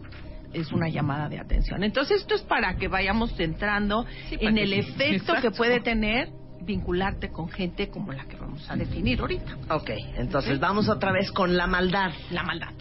es 0.53 0.71
una 0.71 0.87
llamada 0.87 1.29
de 1.29 1.39
atención. 1.39 1.83
Entonces 1.83 2.21
esto 2.21 2.35
es 2.35 2.41
para 2.43 2.75
que 2.77 2.87
vayamos 2.87 3.37
entrando 3.39 4.05
para 4.05 4.49
en 4.49 4.57
el 4.57 4.69
sí. 4.69 4.79
efecto 4.79 5.33
que 5.41 5.51
puede 5.51 5.79
tener 5.81 6.29
vincularte 6.61 7.29
con 7.31 7.49
gente 7.49 7.89
como 7.89 8.11
la 8.11 8.25
que 8.25 8.35
vamos 8.37 8.69
a 8.69 8.75
definir 8.75 9.19
ahorita. 9.21 9.57
Ok, 9.69 9.89
entonces 10.15 10.59
vamos 10.59 10.89
otra 10.89 11.11
vez 11.11 11.31
con 11.31 11.55
la 11.57 11.67
maldad. 11.67 12.11
La 12.31 12.43
maldad. 12.43 12.73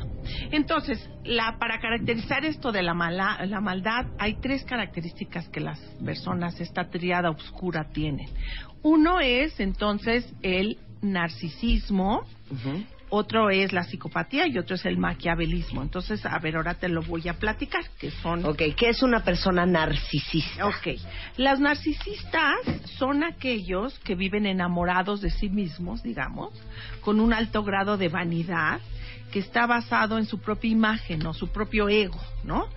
Entonces, 0.51 1.09
la, 1.25 1.57
para 1.59 1.79
caracterizar 1.81 2.45
esto 2.45 2.71
de 2.73 2.83
la, 2.83 2.93
mala- 2.95 3.45
la 3.47 3.61
maldad, 3.61 4.07
hay 4.19 4.35
tres 4.35 4.65
características 4.65 5.49
que 5.49 5.61
las 5.61 5.81
personas, 6.05 6.61
esta 6.61 6.91
triada 6.91 7.31
oscura, 7.31 7.89
tienen. 7.93 8.29
Uno 8.83 9.21
es, 9.21 9.59
entonces, 9.61 10.31
el 10.43 10.79
narcisismo, 11.01 12.25
otro 13.11 13.51
es 13.51 13.73
la 13.73 13.85
psicopatía 13.85 14.47
y 14.47 14.59
otro 14.59 14.77
es 14.77 14.85
el 14.85 14.99
maquiavelismo. 14.99 15.83
Entonces, 15.83 16.25
a 16.27 16.39
ver, 16.39 16.57
ahora 16.57 16.75
te 16.75 16.89
lo 16.89 17.03
voy 17.03 17.29
a 17.29 17.35
platicar, 17.35 17.83
que 17.99 18.11
son... 18.11 18.45
Ok, 18.45 18.63
¿qué 18.77 18.91
es 18.91 19.03
una 19.03 19.25
persona 19.25 19.67
narcisista? 19.67 20.67
Ok. 20.67 20.99
Las 21.37 21.61
narcisistas 21.61 22.57
son 22.99 23.25
aquellos 23.25 23.99
que 24.01 24.15
viven 24.15 24.47
enamorados 24.47 25.21
de 25.21 25.31
sí 25.31 25.49
mismos, 25.49 26.03
digamos, 26.03 26.53
con 27.01 27.21
un 27.21 27.33
alto 27.33 27.63
grado 27.63 27.97
de 27.97 28.09
vanidad 28.09 28.81
que 29.31 29.41
está 29.41 29.67
basado 29.67 30.19
en 30.19 30.25
su 30.25 30.41
propia 30.41 30.71
imagen 30.71 31.27
o 31.27 31.35
su 31.35 31.49
propio 31.49 31.89
ego, 31.89 32.21
¿no? 32.45 32.69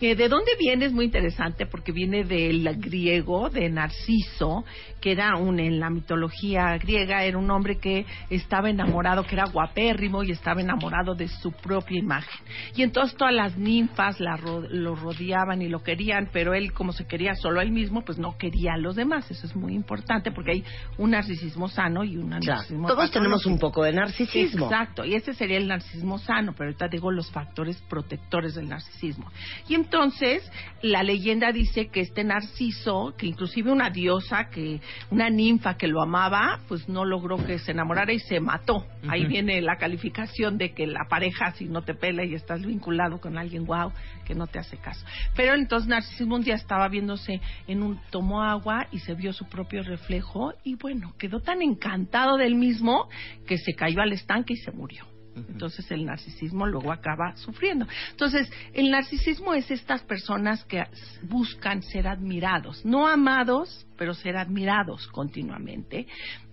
Eh, 0.00 0.14
¿De 0.14 0.28
dónde 0.28 0.52
viene? 0.58 0.86
Es 0.86 0.92
muy 0.92 1.06
interesante 1.06 1.66
porque 1.66 1.92
viene 1.92 2.24
del 2.24 2.68
griego, 2.78 3.50
de 3.50 3.68
Narciso, 3.68 4.64
que 5.00 5.12
era 5.12 5.36
un, 5.36 5.58
en 5.58 5.80
la 5.80 5.90
mitología 5.90 6.78
griega, 6.78 7.24
era 7.24 7.36
un 7.36 7.50
hombre 7.50 7.78
que 7.78 8.06
estaba 8.30 8.70
enamorado, 8.70 9.24
que 9.24 9.34
era 9.34 9.46
guapérrimo 9.46 10.22
y 10.22 10.30
estaba 10.30 10.60
enamorado 10.60 11.14
de 11.14 11.28
su 11.28 11.52
propia 11.52 11.98
imagen. 11.98 12.44
Y 12.76 12.82
entonces 12.82 13.16
todas 13.16 13.34
las 13.34 13.56
ninfas 13.56 14.20
la 14.20 14.36
lo 14.38 14.94
rodeaban 14.94 15.62
y 15.62 15.68
lo 15.68 15.82
querían, 15.82 16.28
pero 16.32 16.54
él, 16.54 16.72
como 16.72 16.92
se 16.92 17.06
quería 17.06 17.34
solo 17.34 17.60
a 17.60 17.62
él 17.62 17.72
mismo, 17.72 18.02
pues 18.04 18.18
no 18.18 18.36
quería 18.38 18.74
a 18.74 18.78
los 18.78 18.94
demás. 18.94 19.28
Eso 19.30 19.46
es 19.46 19.56
muy 19.56 19.74
importante 19.74 20.30
porque 20.30 20.52
hay 20.52 20.64
un 20.96 21.10
narcisismo 21.10 21.68
sano 21.68 22.04
y 22.04 22.16
un 22.16 22.28
Claro, 22.28 22.46
narcisismo 22.46 22.88
todos 22.88 23.10
tenemos 23.10 23.46
un 23.46 23.58
poco 23.58 23.82
de 23.82 23.92
narcisismo. 23.92 24.66
Exacto, 24.66 25.04
y 25.04 25.14
ese 25.14 25.34
sería 25.34 25.56
el 25.58 25.66
narcisismo 25.66 26.18
sano, 26.18 26.52
pero 26.56 26.68
ahorita 26.68 26.88
digo 26.88 27.10
los 27.10 27.30
factores 27.30 27.76
protectores 27.88 28.54
del 28.54 28.68
narcisismo. 28.68 29.30
Y 29.68 29.74
entonces, 29.90 30.42
la 30.82 31.02
leyenda 31.02 31.50
dice 31.50 31.88
que 31.88 32.00
este 32.00 32.22
narciso, 32.22 33.14
que 33.16 33.24
inclusive 33.24 33.72
una 33.72 33.88
diosa, 33.88 34.50
que 34.50 34.82
una 35.10 35.30
ninfa 35.30 35.78
que 35.78 35.88
lo 35.88 36.02
amaba, 36.02 36.60
pues 36.68 36.90
no 36.90 37.06
logró 37.06 37.42
que 37.42 37.58
se 37.58 37.72
enamorara 37.72 38.12
y 38.12 38.18
se 38.18 38.38
mató. 38.38 38.86
Ahí 39.08 39.24
viene 39.24 39.62
la 39.62 39.76
calificación 39.78 40.58
de 40.58 40.74
que 40.74 40.86
la 40.86 41.06
pareja, 41.08 41.52
si 41.52 41.64
no 41.64 41.80
te 41.80 41.94
pela 41.94 42.22
y 42.22 42.34
estás 42.34 42.66
vinculado 42.66 43.18
con 43.18 43.38
alguien 43.38 43.64
guau, 43.64 43.90
que 44.26 44.34
no 44.34 44.46
te 44.46 44.58
hace 44.58 44.76
caso. 44.76 45.06
Pero 45.34 45.54
entonces 45.54 45.88
narcisismo 45.88 46.36
un 46.36 46.42
día 46.42 46.56
estaba 46.56 46.86
viéndose 46.88 47.40
en 47.66 47.82
un, 47.82 47.98
tomó 48.10 48.42
agua 48.42 48.88
y 48.92 48.98
se 48.98 49.14
vio 49.14 49.32
su 49.32 49.46
propio 49.46 49.82
reflejo 49.82 50.52
y 50.64 50.74
bueno, 50.74 51.14
quedó 51.18 51.40
tan 51.40 51.62
encantado 51.62 52.36
del 52.36 52.56
mismo 52.56 53.08
que 53.46 53.56
se 53.56 53.74
cayó 53.74 54.02
al 54.02 54.12
estanque 54.12 54.52
y 54.52 54.58
se 54.58 54.70
murió. 54.70 55.17
Entonces 55.48 55.90
el 55.90 56.04
narcisismo 56.04 56.66
luego 56.66 56.92
acaba 56.92 57.36
sufriendo. 57.36 57.86
Entonces 58.10 58.50
el 58.72 58.90
narcisismo 58.90 59.54
es 59.54 59.70
estas 59.70 60.02
personas 60.02 60.64
que 60.64 60.84
buscan 61.22 61.82
ser 61.82 62.08
admirados, 62.08 62.84
no 62.84 63.08
amados, 63.08 63.86
pero 63.96 64.14
ser 64.14 64.36
admirados 64.36 65.06
continuamente 65.08 66.06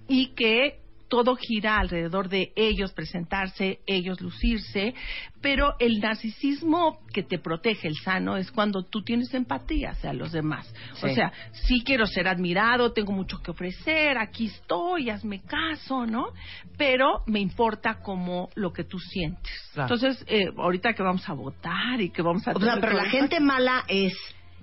y 0.07 0.27
que 0.35 0.84
todo 1.15 1.37
gira 1.37 1.77
alrededor 1.79 2.27
de 2.27 2.51
ellos 2.57 2.91
presentarse, 2.91 3.79
ellos 3.87 4.19
lucirse, 4.19 4.93
pero 5.39 5.75
el 5.79 6.01
narcisismo 6.01 6.99
que 7.13 7.23
te 7.23 7.39
protege, 7.39 7.87
el 7.87 7.95
sano, 7.95 8.35
es 8.35 8.51
cuando 8.51 8.83
tú 8.83 9.01
tienes 9.01 9.33
empatía 9.33 9.91
hacia 9.91 10.11
los 10.11 10.33
demás. 10.33 10.73
O 11.01 11.07
sea, 11.07 11.31
sí 11.53 11.83
quiero 11.85 12.05
ser 12.05 12.27
admirado, 12.27 12.91
tengo 12.91 13.13
mucho 13.13 13.37
que 13.41 13.51
ofrecer, 13.51 14.17
aquí 14.17 14.47
estoy, 14.47 15.09
hazme 15.09 15.41
caso, 15.43 16.05
¿no? 16.05 16.33
Pero 16.77 17.23
me 17.27 17.39
importa 17.39 18.01
como 18.01 18.49
lo 18.55 18.73
que 18.73 18.83
tú 18.83 18.99
sientes. 18.99 19.53
Claro. 19.73 19.95
Entonces, 19.95 20.25
eh, 20.27 20.49
ahorita 20.57 20.95
que 20.95 21.03
vamos 21.03 21.29
a 21.29 21.33
votar 21.33 22.01
y 22.01 22.09
que 22.09 22.21
vamos 22.21 22.45
a... 22.45 22.51
O 22.51 22.59
sea, 22.59 22.75
pero 22.81 22.91
la 22.91 23.09
gente 23.09 23.39
mala 23.39 23.85
es 23.87 24.13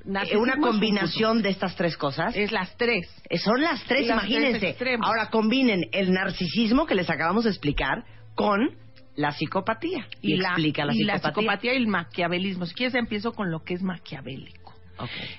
Narcisismo 0.04 0.42
una 0.42 0.54
es 0.54 0.60
combinación 0.60 1.42
de 1.42 1.50
estas 1.50 1.76
tres 1.76 1.96
cosas. 1.96 2.36
Es 2.36 2.52
las 2.52 2.76
tres. 2.76 3.08
Son 3.42 3.60
las 3.60 3.82
tres, 3.84 4.06
Las 4.06 4.24
imagínense. 4.24 4.76
Ahora 5.02 5.30
combinen 5.30 5.82
el 5.92 6.12
narcisismo 6.12 6.86
que 6.86 6.94
les 6.94 7.08
acabamos 7.08 7.44
de 7.44 7.50
explicar 7.50 8.04
con 8.34 8.76
la 9.14 9.32
psicopatía. 9.32 10.06
Y, 10.20 10.36
la, 10.36 10.50
explica 10.50 10.84
la 10.84 10.92
y 10.92 10.98
psicopatía. 10.98 11.22
la 11.22 11.30
psicopatía 11.30 11.74
y 11.74 11.76
el 11.76 11.86
maquiavelismo. 11.86 12.66
Si 12.66 12.74
quieres, 12.74 12.94
empiezo 12.94 13.32
con 13.32 13.50
lo 13.50 13.60
que 13.62 13.74
es 13.74 13.82
maquiavélico. 13.82 14.62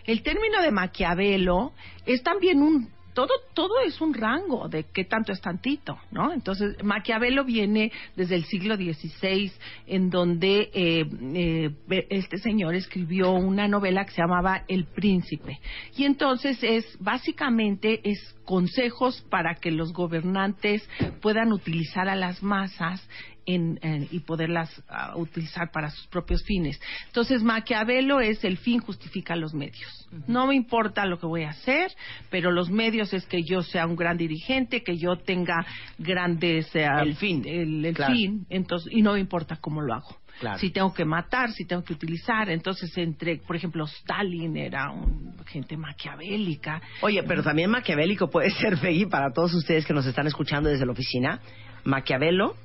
El 0.06 0.24
término 0.24 0.62
de 0.62 0.72
Maquiavelo 0.72 1.74
es 2.06 2.24
también 2.24 2.62
un 2.62 2.90
todo 3.14 3.30
todo 3.54 3.80
es 3.86 4.02
un 4.02 4.14
rango 4.14 4.68
de 4.68 4.86
qué 4.86 5.06
tanto 5.06 5.32
es 5.32 5.42
tantito, 5.42 5.98
¿no? 6.12 6.34
Entonces 6.34 6.84
Maquiavelo 6.84 7.44
viene 7.44 7.92
desde 8.16 8.36
el 8.36 8.46
siglo 8.46 8.76
XVI, 8.76 9.52
en 9.88 10.10
donde 10.10 10.70
eh, 10.74 11.06
eh, 11.36 12.06
este 12.10 12.38
señor 12.38 12.76
escribió 12.76 13.32
una 13.32 13.68
novela 13.68 14.06
que 14.06 14.12
se 14.12 14.22
llamaba 14.22 14.64
El 14.68 14.86
Príncipe 14.86 15.60
y 15.96 16.06
entonces 16.06 16.58
es 16.64 16.86
básicamente 17.00 18.02
es 18.04 18.36
consejos 18.46 19.26
para 19.30 19.56
que 19.56 19.72
los 19.72 19.94
gobernantes 19.94 20.88
puedan 21.22 21.54
utilizar 21.54 22.10
a 22.10 22.16
las 22.16 22.44
masas 22.44 23.08
en, 23.46 23.80
en- 23.82 24.08
y 24.12 24.20
poderlas 24.20 24.70
ah, 24.90 25.14
utilizar 25.16 25.72
para 25.72 25.90
sus 25.90 26.08
propios 26.08 26.44
fines. 26.44 26.80
Entonces, 27.08 27.44
Maquiavelo 27.44 28.20
es 28.20 28.44
el 28.44 28.58
fin 28.58 28.80
justifica 28.80 29.36
los 29.36 29.54
medios. 29.54 30.08
No 30.28 30.48
me 30.48 30.56
importa 30.56 31.06
lo 31.06 31.20
que 31.20 31.26
voy 31.26 31.44
a 31.44 31.50
hacer, 31.50 31.92
pero 32.30 32.52
los 32.52 32.70
medios 32.70 33.14
es 33.14 33.26
que 33.26 33.44
yo 33.44 33.62
sea 33.64 33.86
un 33.88 33.96
gran 33.96 34.18
dirigente, 34.18 34.84
que 34.84 34.98
yo 34.98 35.16
tenga 35.18 35.66
grandes... 35.98 36.74
eh, 36.76 36.88
El 37.02 37.16
fin. 37.16 37.44
El, 37.46 37.84
el 37.86 37.96
Claro. 37.96 38.14
fin, 38.14 38.46
entonces, 38.50 38.92
y 38.94 39.02
no 39.02 39.14
me 39.14 39.20
importa 39.20 39.58
cómo 39.58 39.82
lo 39.82 39.94
hago. 39.96 40.16
Claro. 40.40 40.58
Si 40.58 40.72
tengo 40.72 40.92
que 40.94 41.06
matar, 41.06 41.52
si 41.52 41.64
tengo 41.66 41.84
que 41.84 41.94
utilizar. 41.94 42.50
Entonces, 42.50 42.92
entre, 42.98 43.38
por 43.38 43.56
ejemplo, 43.56 43.86
Stalin 43.86 44.58
era 44.58 44.90
un, 44.92 45.36
gente 45.46 45.78
maquiavélica. 45.78 46.82
Oye, 47.02 47.22
pero 47.24 47.44
también 47.44 47.70
maquiavélico 47.70 48.30
puede 48.30 48.50
ser, 48.60 48.80
Peggy, 48.80 49.06
para 49.06 49.32
todos 49.32 49.54
ustedes 49.54 49.86
que 49.86 49.94
nos 49.94 50.06
están 50.08 50.26
escuchando 50.28 50.70
desde 50.70 50.86
la 50.88 50.92
oficina. 50.94 51.40
Maquiavelo 51.84 52.56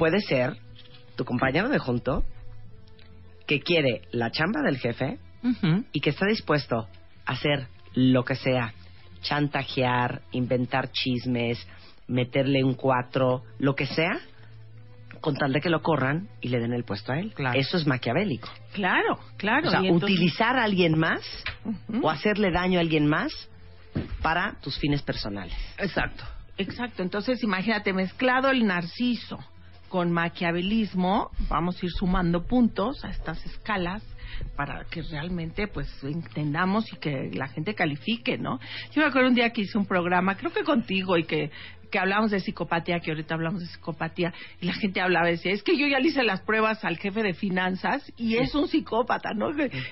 puede 0.00 0.20
ser 0.22 0.56
tu 1.14 1.26
compañero 1.26 1.68
de 1.68 1.78
junto 1.78 2.24
que 3.46 3.60
quiere 3.60 4.00
la 4.12 4.30
chamba 4.30 4.62
del 4.62 4.78
jefe 4.78 5.18
y 5.92 6.00
que 6.00 6.08
está 6.08 6.24
dispuesto 6.24 6.88
a 7.26 7.32
hacer 7.32 7.66
lo 7.92 8.24
que 8.24 8.34
sea. 8.34 8.72
Chantajear, 9.20 10.22
inventar 10.32 10.90
chismes, 10.90 11.68
meterle 12.08 12.64
un 12.64 12.72
cuatro, 12.72 13.42
lo 13.58 13.74
que 13.74 13.84
sea, 13.84 14.18
con 15.20 15.34
tal 15.36 15.52
de 15.52 15.60
que 15.60 15.68
lo 15.68 15.82
corran 15.82 16.30
y 16.40 16.48
le 16.48 16.60
den 16.60 16.72
el 16.72 16.84
puesto 16.84 17.12
a 17.12 17.18
él. 17.18 17.34
Eso 17.52 17.76
es 17.76 17.86
maquiavélico. 17.86 18.48
Claro, 18.72 19.18
claro. 19.36 19.68
O 19.68 19.70
sea, 19.70 19.80
entonces- 19.80 20.08
utilizar 20.16 20.56
a 20.56 20.64
alguien 20.64 20.98
más 20.98 21.20
o 22.02 22.08
hacerle 22.08 22.50
daño 22.50 22.78
a 22.78 22.80
alguien 22.80 23.06
más 23.06 23.32
para 24.22 24.58
tus 24.62 24.78
fines 24.78 25.02
personales. 25.02 25.54
Exacto. 25.76 26.24
Exacto. 26.56 27.02
Entonces, 27.02 27.42
imagínate, 27.42 27.92
mezclado 27.92 28.48
el 28.48 28.66
narciso 28.66 29.38
con 29.90 30.12
maquiavelismo, 30.12 31.30
vamos 31.48 31.82
a 31.82 31.84
ir 31.84 31.92
sumando 31.92 32.46
puntos 32.46 33.04
a 33.04 33.10
estas 33.10 33.44
escalas 33.44 34.02
para 34.56 34.84
que 34.84 35.02
realmente 35.02 35.66
pues 35.66 35.88
entendamos 36.04 36.90
y 36.92 36.96
que 36.96 37.30
la 37.34 37.48
gente 37.48 37.74
califique, 37.74 38.38
¿no? 38.38 38.60
Yo 38.92 39.02
me 39.02 39.08
acuerdo 39.08 39.28
un 39.28 39.34
día 39.34 39.50
que 39.50 39.62
hice 39.62 39.76
un 39.76 39.86
programa, 39.86 40.36
creo 40.36 40.52
que 40.52 40.62
contigo 40.62 41.18
y 41.18 41.24
que 41.24 41.50
que 41.90 41.98
hablamos 41.98 42.30
de 42.30 42.40
psicopatía, 42.40 43.00
que 43.00 43.10
ahorita 43.10 43.34
hablamos 43.34 43.60
de 43.60 43.66
psicopatía, 43.66 44.32
y 44.60 44.66
la 44.66 44.74
gente 44.74 45.00
hablaba 45.00 45.28
y 45.28 45.32
decía, 45.32 45.52
es 45.52 45.62
que 45.62 45.76
yo 45.76 45.86
ya 45.86 45.98
le 45.98 46.08
hice 46.08 46.22
las 46.22 46.40
pruebas 46.42 46.84
al 46.84 46.98
jefe 46.98 47.22
de 47.22 47.34
finanzas 47.34 48.10
y 48.16 48.36
es 48.36 48.54
un 48.54 48.68
psicópata, 48.68 49.32
¿no? 49.34 49.50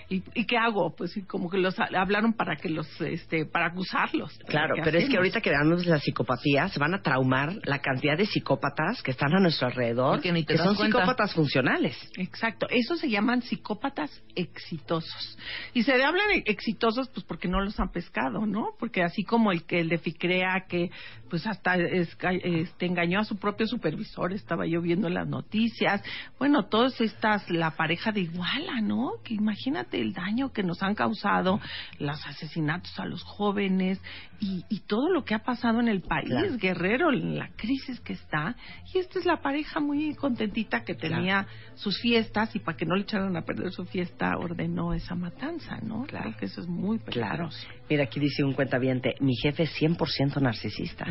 ¿Y, 0.08 0.22
y 0.34 0.44
qué 0.44 0.56
hago? 0.56 0.94
Pues 0.96 1.18
como 1.26 1.50
que 1.50 1.58
los 1.58 1.78
hablaron 1.78 2.32
para 2.32 2.56
que 2.56 2.68
los, 2.68 2.88
este, 3.00 3.46
para 3.46 3.66
acusarlos. 3.66 4.38
Claro, 4.46 4.74
¿Qué 4.76 4.82
pero 4.82 4.98
es 4.98 5.08
que 5.08 5.16
ahorita 5.16 5.40
que 5.40 5.50
veamos 5.50 5.86
la 5.86 5.98
psicopatía, 5.98 6.68
se 6.68 6.78
van 6.78 6.94
a 6.94 7.02
traumar 7.02 7.54
la 7.64 7.80
cantidad 7.80 8.16
de 8.16 8.26
psicópatas 8.26 9.02
que 9.02 9.10
están 9.10 9.34
a 9.34 9.40
nuestro 9.40 9.68
alrededor, 9.68 10.20
que 10.20 10.30
son 10.56 10.76
cuenta. 10.76 10.98
psicópatas 10.98 11.34
funcionales. 11.34 11.96
Exacto, 12.16 12.66
esos 12.70 13.00
se 13.00 13.08
llaman 13.08 13.42
psicópatas 13.42 14.10
exitosos. 14.34 15.38
Y 15.74 15.82
se 15.82 15.92
hablan 15.92 16.30
e- 16.30 16.44
exitosos 16.46 17.08
pues 17.08 17.24
porque 17.24 17.48
no 17.48 17.60
los 17.60 17.78
han 17.80 17.90
pescado, 17.90 18.46
¿no? 18.46 18.70
Porque 18.78 19.02
así 19.02 19.24
como 19.24 19.52
el 19.52 19.64
que 19.64 19.80
el 19.80 19.88
de 19.88 19.98
Ficrea 19.98 20.66
que 20.68 20.90
pues 21.28 21.46
hasta 21.46 21.74
este, 21.92 22.86
engañó 22.86 23.20
a 23.20 23.24
su 23.24 23.36
propio 23.36 23.66
supervisor, 23.66 24.32
estaba 24.32 24.66
yo 24.66 24.80
viendo 24.80 25.08
en 25.08 25.14
las 25.14 25.26
noticias. 25.28 26.02
Bueno, 26.38 26.64
todas 26.66 27.00
estas, 27.00 27.48
la 27.50 27.72
pareja 27.72 28.12
de 28.12 28.20
Iguala, 28.20 28.80
¿no? 28.80 29.12
Que 29.24 29.34
imagínate 29.34 30.00
el 30.00 30.12
daño 30.12 30.52
que 30.52 30.62
nos 30.62 30.82
han 30.82 30.94
causado, 30.94 31.60
los 31.98 32.26
asesinatos 32.26 32.98
a 32.98 33.06
los 33.06 33.22
jóvenes 33.22 34.00
y, 34.40 34.64
y 34.68 34.80
todo 34.80 35.10
lo 35.10 35.24
que 35.24 35.34
ha 35.34 35.40
pasado 35.40 35.80
en 35.80 35.88
el 35.88 36.02
país, 36.02 36.28
Claro. 36.28 36.56
Guerrero, 36.58 37.10
la 37.10 37.48
crisis 37.56 38.00
que 38.00 38.12
está. 38.12 38.54
Y 38.94 38.98
esta 38.98 39.18
es 39.18 39.24
la 39.26 39.40
pareja 39.40 39.80
muy 39.80 40.14
contentita 40.14 40.84
que 40.84 40.94
tenía 40.94 41.46
sus 41.74 41.98
fiestas 42.00 42.54
y 42.54 42.58
para 42.58 42.76
que 42.76 42.86
no 42.86 42.94
le 42.94 43.02
echaran 43.02 43.36
a 43.36 43.42
perder 43.42 43.72
su 43.72 43.84
fiesta 43.84 44.36
ordenó 44.38 44.92
esa 44.94 45.14
matanza, 45.14 45.78
¿no? 45.82 46.04
Claro 46.04 46.34
que 46.38 46.46
eso 46.46 46.60
es 46.60 46.66
muy 46.68 46.98
Claro. 46.98 47.48
peligroso. 47.48 47.68
Mira, 47.88 48.04
aquí 48.04 48.20
dice 48.20 48.44
un 48.44 48.52
cuentaviente, 48.52 49.14
mi 49.20 49.34
jefe 49.36 49.64
es 49.64 49.72
100% 49.80 50.40
narcisista. 50.40 51.06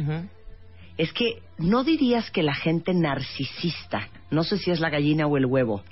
Es 0.97 1.13
que 1.13 1.41
no 1.57 1.83
dirías 1.83 2.31
que 2.31 2.43
la 2.43 2.55
gente 2.55 2.93
narcisista, 2.93 4.09
no 4.31 4.43
sé 4.43 4.57
si 4.57 4.71
es 4.71 4.79
la 4.79 4.89
gallina 4.89 5.27
o 5.27 5.37
el 5.37 5.45
huevo, 5.45 5.83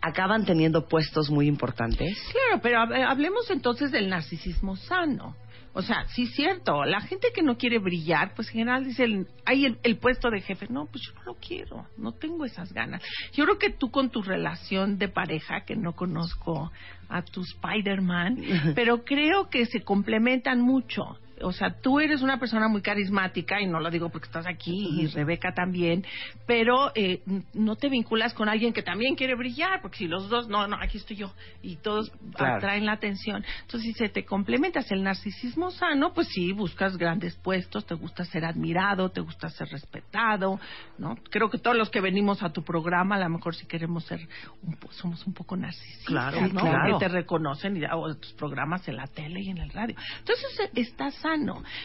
acaban 0.00 0.44
teniendo 0.44 0.88
puestos 0.88 1.30
muy 1.30 1.46
importantes. 1.46 2.18
Claro, 2.32 2.60
pero 2.62 2.78
hab- 2.80 3.06
hablemos 3.08 3.50
entonces 3.50 3.92
del 3.92 4.08
narcisismo 4.08 4.76
sano. 4.76 5.36
O 5.74 5.80
sea, 5.80 6.04
sí 6.08 6.24
es 6.24 6.32
cierto, 6.34 6.84
la 6.84 7.00
gente 7.00 7.28
que 7.34 7.42
no 7.42 7.56
quiere 7.56 7.78
brillar, 7.78 8.34
pues 8.34 8.48
en 8.48 8.54
general 8.54 8.84
dice, 8.84 9.04
el- 9.04 9.26
hay 9.46 9.64
el, 9.64 9.78
el 9.82 9.96
puesto 9.96 10.28
de 10.28 10.40
jefe, 10.42 10.66
no, 10.68 10.84
pues 10.86 11.02
yo 11.06 11.14
no 11.14 11.22
lo 11.24 11.34
quiero, 11.36 11.86
no 11.96 12.12
tengo 12.12 12.44
esas 12.44 12.72
ganas. 12.74 13.02
Yo 13.32 13.44
creo 13.44 13.58
que 13.58 13.70
tú 13.70 13.90
con 13.90 14.10
tu 14.10 14.22
relación 14.22 14.98
de 14.98 15.08
pareja, 15.08 15.62
que 15.64 15.74
no 15.76 15.92
conozco 15.94 16.70
a 17.08 17.22
tu 17.22 17.40
Spider-Man, 17.42 18.36
pero 18.74 19.04
creo 19.04 19.48
que 19.48 19.64
se 19.66 19.80
complementan 19.82 20.60
mucho. 20.60 21.02
O 21.42 21.52
sea, 21.52 21.70
tú 21.80 22.00
eres 22.00 22.22
una 22.22 22.38
persona 22.38 22.68
muy 22.68 22.82
carismática, 22.82 23.60
y 23.60 23.66
no 23.66 23.80
lo 23.80 23.90
digo 23.90 24.08
porque 24.10 24.26
estás 24.26 24.46
aquí, 24.46 25.00
y 25.00 25.06
Rebeca 25.08 25.52
también, 25.54 26.04
pero 26.46 26.92
eh, 26.94 27.22
no 27.54 27.76
te 27.76 27.88
vinculas 27.88 28.34
con 28.34 28.48
alguien 28.48 28.72
que 28.72 28.82
también 28.82 29.14
quiere 29.16 29.34
brillar, 29.34 29.80
porque 29.82 29.98
si 29.98 30.06
los 30.08 30.28
dos, 30.28 30.48
no, 30.48 30.66
no, 30.66 30.76
aquí 30.80 30.98
estoy 30.98 31.16
yo, 31.16 31.32
y 31.62 31.76
todos 31.76 32.10
Claro. 32.36 32.56
atraen 32.56 32.86
la 32.86 32.92
atención. 32.92 33.44
Entonces, 33.62 33.82
si 33.82 33.92
se 33.94 34.08
te 34.08 34.24
complementas 34.24 34.90
el 34.90 35.02
narcisismo 35.02 35.70
sano, 35.70 36.12
pues 36.12 36.28
sí, 36.28 36.52
buscas 36.52 36.96
grandes 36.96 37.36
puestos, 37.36 37.84
te 37.86 37.94
gusta 37.94 38.24
ser 38.24 38.44
admirado, 38.44 39.10
te 39.10 39.20
gusta 39.20 39.48
ser 39.50 39.68
respetado, 39.68 40.58
¿no? 40.98 41.16
Creo 41.30 41.50
que 41.50 41.58
todos 41.58 41.76
los 41.76 41.90
que 41.90 42.00
venimos 42.00 42.42
a 42.42 42.50
tu 42.52 42.62
programa, 42.62 43.16
a 43.16 43.18
lo 43.20 43.28
mejor 43.28 43.54
si 43.54 43.66
queremos 43.66 44.04
ser, 44.04 44.20
un 44.62 44.74
po- 44.76 44.92
somos 44.92 45.26
un 45.26 45.34
poco 45.34 45.56
narcisistas, 45.56 46.06
Claro, 46.06 46.40
¿no? 46.52 46.60
claro. 46.60 46.98
Que 46.98 47.06
te 47.06 47.08
reconocen 47.12 47.76
y 47.76 47.82
o 47.84 48.14
tus 48.14 48.32
programas 48.34 48.86
en 48.88 48.96
la 48.96 49.06
tele 49.06 49.40
y 49.40 49.50
en 49.50 49.58
el 49.58 49.70
radio. 49.70 49.96
Entonces, 50.18 50.60
eh, 50.60 50.70
está 50.76 51.10
sano, 51.10 51.31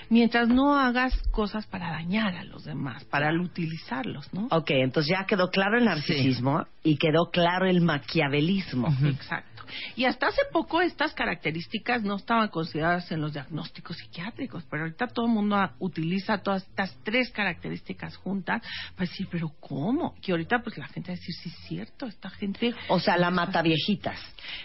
mientras 0.09 0.47
no 0.49 0.77
hagas 0.77 1.17
cosas 1.31 1.65
para 1.67 1.91
dañar 1.91 2.35
a 2.35 2.43
los 2.43 2.63
demás, 2.63 3.03
para 3.05 3.31
utilizarlos, 3.39 4.33
¿no? 4.33 4.47
Ok, 4.51 4.71
entonces 4.71 5.15
ya 5.17 5.25
quedó 5.25 5.49
claro 5.49 5.77
el 5.77 5.85
narcisismo 5.85 6.65
y 6.83 6.97
quedó 6.97 7.29
claro 7.31 7.65
el 7.65 7.81
maquiavelismo. 7.81 8.87
Exacto. 9.03 9.56
Y 9.95 10.05
hasta 10.05 10.27
hace 10.27 10.41
poco 10.51 10.81
estas 10.81 11.13
características 11.13 12.03
no 12.03 12.15
estaban 12.15 12.47
consideradas 12.49 13.11
en 13.11 13.21
los 13.21 13.33
diagnósticos 13.33 13.97
psiquiátricos, 13.97 14.65
pero 14.69 14.83
ahorita 14.83 15.07
todo 15.07 15.25
el 15.25 15.31
mundo 15.31 15.57
utiliza 15.79 16.37
todas 16.39 16.63
estas 16.63 16.97
tres 17.03 17.29
características 17.31 18.15
juntas 18.17 18.61
para 18.95 19.09
decir, 19.09 19.27
pero 19.31 19.49
¿cómo? 19.59 20.15
Que 20.21 20.31
ahorita 20.31 20.59
pues 20.63 20.77
la 20.77 20.87
gente 20.87 21.11
va 21.11 21.15
a 21.15 21.19
decir, 21.19 21.35
sí 21.35 21.49
es 21.49 21.55
cierto, 21.67 22.05
esta 22.05 22.29
gente... 22.29 22.73
O 22.89 22.99
sea, 22.99 23.17
la 23.17 23.29
mataviejitas. 23.31 24.19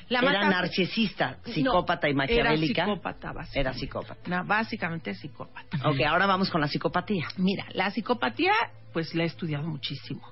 La 0.08 0.20
era 0.20 0.32
mata- 0.32 0.50
narcisista, 0.50 1.38
No, 1.46 1.52
psicópata 1.52 2.08
y 2.08 2.14
maquiavélica. 2.14 2.82
Era 2.82 2.92
psicópata, 2.92 3.32
básicamente. 3.32 3.60
Era 3.60 3.72
psicópata. 3.74 4.30
No, 4.30 4.44
básicamente 4.44 5.14
psicópata. 5.14 5.76
Ok, 5.88 6.00
ahora 6.08 6.26
vamos 6.26 6.50
con 6.50 6.60
la 6.60 6.68
psicopatía. 6.68 7.26
Mira, 7.36 7.66
la 7.72 7.90
psicopatía, 7.90 8.52
pues 8.92 9.14
la 9.14 9.24
he 9.24 9.26
estudiado 9.26 9.66
muchísimo. 9.66 10.22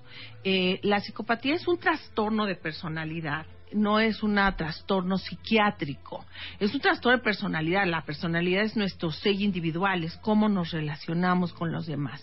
Eh, 0.45 0.79
la 0.83 1.01
psicopatía 1.01 1.55
es 1.55 1.67
un 1.69 1.79
trastorno 1.79 2.47
de 2.47 2.57
personalidad 2.57 3.47
no 3.73 4.01
es 4.01 4.23
un 4.23 4.41
trastorno 4.57 5.19
psiquiátrico, 5.19 6.25
es 6.59 6.75
un 6.75 6.81
trastorno 6.81 7.19
de 7.19 7.25
personalidad. 7.25 7.87
La 7.87 8.03
personalidad 8.03 8.63
es 8.63 8.77
nuestro 8.77 9.11
sello 9.11 9.45
individual, 9.45 10.05
es 10.05 10.17
cómo 10.19 10.49
nos 10.49 10.71
relacionamos 10.71 11.53
con 11.53 11.73
los 11.73 11.87
demás. 11.87 12.23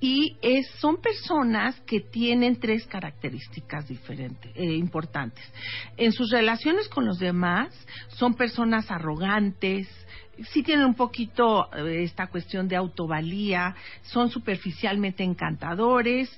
Y 0.00 0.36
es, 0.42 0.68
son 0.80 1.00
personas 1.00 1.78
que 1.80 2.00
tienen 2.00 2.58
tres 2.58 2.86
características 2.86 3.88
diferentes, 3.88 4.52
eh, 4.54 4.74
importantes. 4.74 5.44
En 5.96 6.12
sus 6.12 6.30
relaciones 6.30 6.88
con 6.88 7.06
los 7.06 7.18
demás, 7.18 7.74
son 8.08 8.34
personas 8.34 8.90
arrogantes, 8.90 9.88
sí 10.52 10.62
tienen 10.62 10.86
un 10.86 10.94
poquito 10.94 11.68
eh, 11.74 12.02
esta 12.04 12.28
cuestión 12.28 12.68
de 12.68 12.76
autovalía, 12.76 13.74
son 14.02 14.30
superficialmente 14.30 15.24
encantadores 15.24 16.30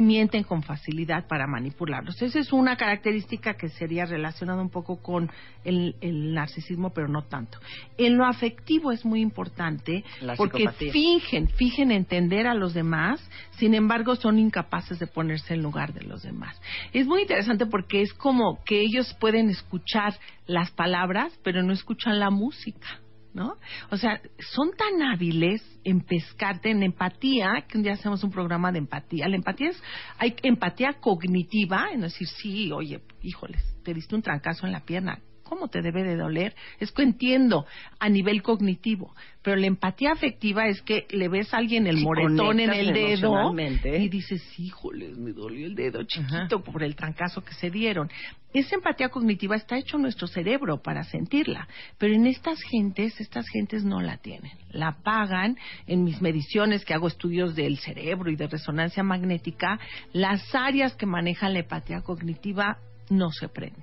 mienten 0.00 0.44
con 0.44 0.62
facilidad 0.62 1.26
para 1.26 1.46
manipularlos. 1.46 2.20
Esa 2.20 2.38
es 2.38 2.52
una 2.52 2.76
característica 2.76 3.54
que 3.54 3.68
sería 3.68 4.04
relacionada 4.04 4.60
un 4.60 4.70
poco 4.70 5.00
con 5.02 5.30
el, 5.64 5.94
narcisismo, 6.34 6.90
pero 6.90 7.08
no 7.08 7.22
tanto. 7.22 7.58
En 7.96 8.16
lo 8.16 8.26
afectivo 8.26 8.92
es 8.92 9.04
muy 9.04 9.20
importante 9.20 10.04
porque 10.36 10.68
fingen, 10.92 11.48
fingen 11.48 11.90
entender 11.90 12.46
a 12.46 12.54
los 12.54 12.74
demás, 12.74 13.20
sin 13.52 13.74
embargo 13.74 14.16
son 14.16 14.38
incapaces 14.38 14.98
de 14.98 15.06
ponerse 15.06 15.54
en 15.54 15.62
lugar 15.62 15.92
de 15.92 16.02
los 16.02 16.22
demás. 16.22 16.60
Es 16.92 17.06
muy 17.06 17.22
interesante 17.22 17.66
porque 17.66 18.02
es 18.02 18.12
como 18.12 18.62
que 18.64 18.80
ellos 18.80 19.14
pueden 19.20 19.48
escuchar 19.50 20.14
las 20.46 20.70
palabras, 20.70 21.32
pero 21.42 21.62
no 21.62 21.72
escuchan 21.72 22.20
la 22.20 22.30
música. 22.30 23.00
¿No? 23.36 23.56
O 23.90 23.98
sea, 23.98 24.20
son 24.38 24.72
tan 24.72 25.02
hábiles 25.02 25.62
en 25.84 26.00
pescarte, 26.00 26.70
en 26.70 26.82
empatía, 26.82 27.66
que 27.68 27.76
un 27.76 27.84
día 27.84 27.92
hacemos 27.92 28.24
un 28.24 28.30
programa 28.30 28.72
de 28.72 28.78
empatía. 28.78 29.28
La 29.28 29.36
empatía 29.36 29.68
es, 29.68 29.82
hay 30.18 30.34
empatía 30.42 30.94
cognitiva, 30.94 31.90
en 31.92 32.00
decir, 32.00 32.26
sí, 32.26 32.72
oye, 32.72 33.02
híjoles, 33.22 33.62
te 33.84 33.92
diste 33.92 34.14
un 34.14 34.22
trancazo 34.22 34.66
en 34.66 34.72
la 34.72 34.80
pierna, 34.80 35.20
cómo 35.48 35.68
te 35.68 35.82
debe 35.82 36.02
de 36.02 36.16
doler. 36.16 36.54
Es 36.80 36.92
que 36.92 37.02
entiendo 37.02 37.66
a 37.98 38.08
nivel 38.08 38.42
cognitivo, 38.42 39.14
pero 39.42 39.56
la 39.56 39.66
empatía 39.66 40.12
afectiva 40.12 40.66
es 40.66 40.82
que 40.82 41.06
le 41.10 41.28
ves 41.28 41.54
a 41.54 41.58
alguien 41.58 41.86
el 41.86 41.98
moretón 42.02 42.60
en 42.60 42.72
el 42.72 42.92
dedo 42.92 43.54
y 43.84 44.08
dices, 44.08 44.42
híjole, 44.58 45.14
me 45.14 45.32
dolió 45.32 45.66
el 45.66 45.74
dedo 45.74 46.02
chiquito 46.02 46.62
por 46.62 46.82
el 46.82 46.96
trancazo 46.96 47.44
que 47.44 47.54
se 47.54 47.70
dieron. 47.70 48.10
Esa 48.52 48.74
empatía 48.74 49.10
cognitiva 49.10 49.54
está 49.54 49.76
hecho 49.76 49.96
en 49.96 50.02
nuestro 50.02 50.26
cerebro 50.26 50.82
para 50.82 51.04
sentirla, 51.04 51.68
pero 51.98 52.14
en 52.14 52.26
estas 52.26 52.60
gentes, 52.62 53.20
estas 53.20 53.46
gentes 53.48 53.84
no 53.84 54.00
la 54.00 54.16
tienen. 54.16 54.52
La 54.70 54.96
pagan 55.02 55.56
en 55.86 56.04
mis 56.04 56.20
mediciones 56.22 56.84
que 56.84 56.94
hago 56.94 57.06
estudios 57.06 57.54
del 57.54 57.78
cerebro 57.78 58.30
y 58.30 58.36
de 58.36 58.46
resonancia 58.46 59.02
magnética, 59.02 59.78
las 60.12 60.54
áreas 60.54 60.94
que 60.96 61.06
manejan 61.06 61.52
la 61.52 61.60
empatía 61.60 62.00
cognitiva 62.00 62.78
no 63.10 63.30
se 63.30 63.48
prenden. 63.48 63.82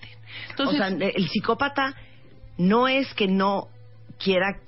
Entonces, 0.50 0.76
o 0.76 0.78
sea, 0.78 0.88
el 0.88 1.28
psicópata 1.30 1.96
no 2.58 2.88
es 2.88 3.14
que 3.14 3.28
no 3.28 3.68
quiera 4.18 4.60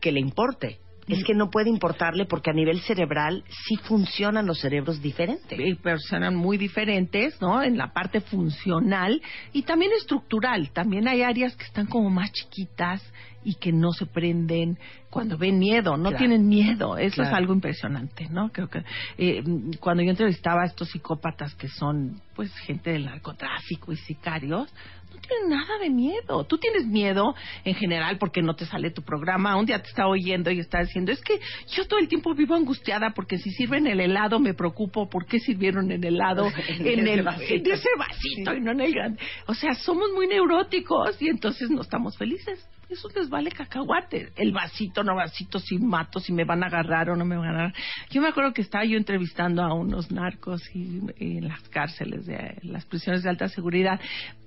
que 0.00 0.12
le 0.12 0.20
importe, 0.20 0.78
es 1.08 1.24
que 1.24 1.34
no 1.34 1.50
puede 1.50 1.70
importarle 1.70 2.26
porque 2.26 2.50
a 2.50 2.54
nivel 2.54 2.80
cerebral 2.80 3.44
sí 3.66 3.76
funcionan 3.76 4.46
los 4.46 4.60
cerebros 4.60 5.00
diferentes. 5.00 5.58
Y 5.58 5.74
funcionan 5.74 6.34
muy 6.34 6.58
diferentes, 6.58 7.40
¿no? 7.40 7.62
En 7.62 7.76
la 7.76 7.92
parte 7.92 8.20
funcional 8.20 9.22
y 9.52 9.62
también 9.62 9.92
estructural. 9.96 10.70
También 10.70 11.06
hay 11.08 11.22
áreas 11.22 11.56
que 11.56 11.64
están 11.64 11.86
como 11.86 12.10
más 12.10 12.32
chiquitas 12.32 13.02
y 13.44 13.54
que 13.54 13.70
no 13.70 13.92
se 13.92 14.06
prenden 14.06 14.76
cuando 15.08 15.38
ven 15.38 15.60
miedo, 15.60 15.96
no 15.96 16.10
tienen 16.12 16.48
miedo. 16.48 16.98
Eso 16.98 17.22
es 17.22 17.28
algo 17.28 17.54
impresionante, 17.54 18.28
¿no? 18.28 18.50
Creo 18.50 18.68
que 18.68 18.82
eh, 19.18 19.42
cuando 19.78 20.02
yo 20.02 20.10
entrevistaba 20.10 20.62
a 20.62 20.66
estos 20.66 20.90
psicópatas 20.90 21.54
que 21.54 21.68
son, 21.68 22.20
pues, 22.34 22.52
gente 22.66 22.90
del 22.90 23.04
narcotráfico 23.04 23.92
y 23.92 23.96
sicarios, 23.98 24.68
no 25.10 25.20
tienen 25.20 25.50
nada 25.50 25.78
de 25.78 25.90
miedo. 25.90 26.44
Tú 26.44 26.58
tienes 26.58 26.86
miedo 26.86 27.34
en 27.64 27.74
general 27.74 28.18
porque 28.18 28.42
no 28.42 28.54
te 28.54 28.66
sale 28.66 28.90
tu 28.90 29.02
programa. 29.02 29.56
Un 29.56 29.66
día 29.66 29.82
te 29.82 29.88
está 29.88 30.06
oyendo 30.06 30.50
y 30.50 30.60
está 30.60 30.80
diciendo, 30.80 31.12
es 31.12 31.20
que 31.20 31.38
yo 31.74 31.86
todo 31.86 31.98
el 31.98 32.08
tiempo 32.08 32.34
vivo 32.34 32.54
angustiada 32.54 33.12
porque 33.14 33.38
si 33.38 33.50
sirven 33.50 33.86
el 33.86 34.00
helado 34.00 34.38
me 34.38 34.54
preocupo 34.54 35.08
por 35.08 35.26
qué 35.26 35.38
sirvieron 35.38 35.90
el 35.90 36.04
helado 36.04 36.50
en, 36.68 37.06
el 37.06 37.22
vasito. 37.22 37.72
ese 37.72 37.88
vasito 37.98 38.54
y 38.54 38.60
no 38.60 38.72
en 38.72 38.80
el 38.80 38.92
grande. 38.92 39.20
O 39.46 39.54
sea, 39.54 39.74
somos 39.74 40.10
muy 40.14 40.26
neuróticos 40.26 41.20
y 41.20 41.28
entonces 41.28 41.70
no 41.70 41.82
estamos 41.82 42.16
felices 42.16 42.66
eso 42.88 43.08
les 43.14 43.28
vale 43.28 43.50
cacahuate. 43.50 44.32
El 44.36 44.52
vasito, 44.52 45.02
no 45.02 45.14
vasito, 45.14 45.58
si 45.58 45.78
mato, 45.78 46.20
si 46.20 46.32
me 46.32 46.44
van 46.44 46.62
a 46.62 46.66
agarrar 46.66 47.10
o 47.10 47.16
no 47.16 47.24
me 47.24 47.36
van 47.36 47.48
a 47.48 47.50
agarrar. 47.50 47.74
Yo 48.10 48.22
me 48.22 48.28
acuerdo 48.28 48.52
que 48.52 48.62
estaba 48.62 48.84
yo 48.84 48.96
entrevistando 48.96 49.62
a 49.62 49.74
unos 49.74 50.10
narcos 50.10 50.62
y, 50.74 51.00
en 51.18 51.48
las 51.48 51.68
cárceles, 51.68 52.26
de 52.26 52.58
las 52.62 52.84
prisiones 52.84 53.22
de 53.22 53.30
alta 53.30 53.48
seguridad, 53.48 54.00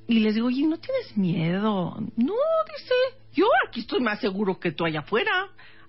y 0.08 0.20
les 0.20 0.36
digo, 0.36 0.48
oye, 0.48 0.66
¿no 0.66 0.78
tienes 0.78 1.16
miedo? 1.16 1.96
No, 2.16 2.34
dice, 2.78 2.94
yo 3.34 3.46
aquí 3.68 3.82
estoy 3.82 4.00
más 4.00 4.20
seguro 4.20 4.60
que 4.60 4.72
tú 4.72 4.86
allá 4.86 5.02
afuera. 5.02 5.32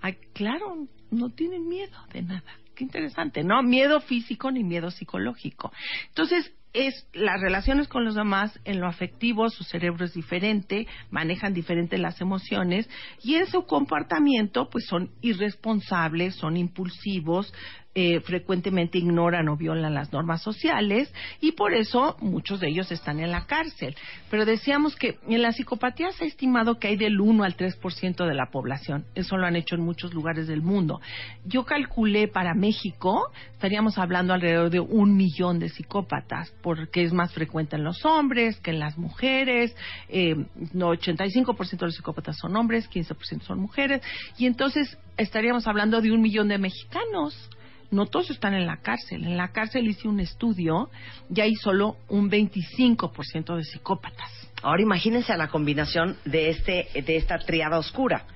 Ay, 0.03 0.17
claro, 0.35 0.87
no 1.11 1.31
tienen 1.31 1.69
miedo 1.69 1.97
de 2.13 2.23
nada. 2.23 2.45
Qué 2.75 2.85
interesante, 2.85 3.45
¿no? 3.45 3.63
Miedo 3.63 4.01
físico 4.01 4.51
ni 4.51 4.65
miedo 4.65 4.91
psicológico. 4.91 5.73
Entonces, 6.09 6.53
es 6.73 7.07
las 7.13 7.41
relaciones 7.41 7.89
con 7.89 8.05
los 8.05 8.15
demás, 8.15 8.59
en 8.65 8.81
lo 8.81 8.87
afectivo 8.87 9.49
su 9.51 9.65
cerebro 9.65 10.05
es 10.05 10.15
diferente, 10.15 10.87
manejan 11.11 11.53
diferente 11.53 11.99
las 11.99 12.21
emociones 12.21 12.89
y 13.23 13.35
en 13.35 13.47
su 13.47 13.65
comportamiento 13.67 14.71
pues 14.71 14.87
son 14.87 15.11
irresponsables, 15.21 16.37
son 16.37 16.57
impulsivos, 16.57 17.53
eh, 17.93 18.21
frecuentemente 18.21 18.99
ignoran 18.99 19.49
o 19.49 19.57
violan 19.57 19.95
las 19.95 20.13
normas 20.13 20.43
sociales 20.43 21.13
y 21.41 21.53
por 21.53 21.75
eso 21.75 22.17
muchos 22.21 22.61
de 22.61 22.69
ellos 22.69 22.93
están 22.93 23.19
en 23.19 23.33
la 23.33 23.47
cárcel. 23.47 23.97
Pero 24.31 24.45
decíamos 24.45 24.95
que 24.95 25.19
en 25.27 25.43
la 25.43 25.51
psicopatía 25.51 26.13
se 26.13 26.25
ha 26.25 26.29
estimado 26.29 26.79
que 26.79 26.87
hay 26.87 26.97
del 26.97 27.21
1 27.21 27.43
al 27.43 27.57
3% 27.57 28.29
de 28.29 28.35
la 28.35 28.47
población. 28.47 29.07
Eso 29.17 29.37
lo 29.37 29.45
han 29.45 29.57
hecho 29.57 29.75
en 29.75 29.81
muchos 29.81 30.15
lugares 30.15 30.47
del 30.47 30.63
mundo. 30.63 31.01
Yo 31.45 31.65
calculé 31.65 32.29
para 32.29 32.55
México, 32.55 33.33
estaríamos 33.55 33.99
hablando 33.99 34.35
alrededor 34.35 34.71
de 34.71 34.79
un 34.79 35.17
millón 35.17 35.59
de 35.59 35.69
psicópatas, 35.69 36.55
porque 36.63 37.03
es 37.03 37.13
más 37.13 37.35
frecuente 37.35 37.75
en 37.75 37.83
los 37.83 38.05
hombres 38.05 38.61
que 38.61 38.71
en 38.71 38.79
las 38.79 38.99
mujeres. 38.99 39.75
Eh, 40.09 40.37
no, 40.73 40.93
85% 40.93 41.77
de 41.77 41.87
los 41.87 41.97
psicópatas 41.97 42.37
son 42.39 42.55
hombres, 42.55 42.89
15% 42.89 43.43
son 43.43 43.59
mujeres. 43.59 44.01
Y 44.39 44.47
entonces 44.47 44.97
estaríamos 45.17 45.67
hablando 45.67 46.01
de 46.01 46.13
un 46.13 46.21
millón 46.21 46.47
de 46.47 46.59
mexicanos 46.59 47.51
no 47.91 48.07
todos 48.07 48.31
están 48.31 48.55
en 48.55 48.67
la 48.67 48.79
cárcel. 48.79 49.25
En 49.25 49.37
la 49.37 49.49
cárcel 49.49 49.89
hice 49.89 50.09
un 50.09 50.21
estudio 50.21 50.91
y 51.35 51.41
hay 51.41 51.55
solo 51.55 51.97
un 52.09 52.31
25% 52.31 53.57
de 53.57 53.65
psicópatas. 53.65 54.31
Ahora 54.63 54.83
imagínense 54.83 55.33
a 55.33 55.37
la 55.37 55.49
combinación 55.49 56.17
de, 56.25 56.51
este, 56.51 56.89
de 56.95 57.17
esta 57.17 57.39
triada 57.39 57.79
oscura. 57.79 58.27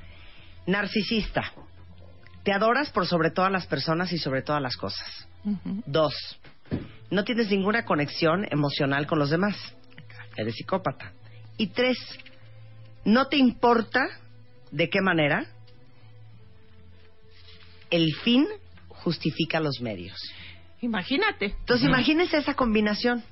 Narcisista. 0.67 1.53
Te 2.43 2.53
adoras 2.53 2.91
por 2.91 3.07
sobre 3.07 3.31
todas 3.31 3.53
las 3.53 3.67
personas 3.67 4.13
y 4.13 4.19
sobre 4.19 4.43
todas 4.43 4.61
las 4.61 4.77
cosas. 4.77 5.29
Dos. 5.87 6.15
No 7.11 7.25
tienes 7.25 7.51
ninguna 7.51 7.85
conexión 7.85 8.47
emocional 8.51 9.07
con 9.07 9.19
los 9.19 9.31
demás. 9.31 9.57
Eres 10.37 10.55
psicópata. 10.55 11.13
Y 11.57 11.69
tres. 11.69 11.99
No 13.05 13.27
te 13.27 13.37
importa 13.37 14.01
de 14.71 14.91
qué 14.91 15.01
manera 15.01 15.47
el 17.91 18.13
fin 18.17 18.47
justifica 19.05 19.61
los 19.61 19.81
medios. 19.81 20.17
Imagínate. 20.81 21.55
Entonces, 21.61 21.87
imagínese 21.87 22.39
esa 22.39 22.55
combinación. 22.55 23.23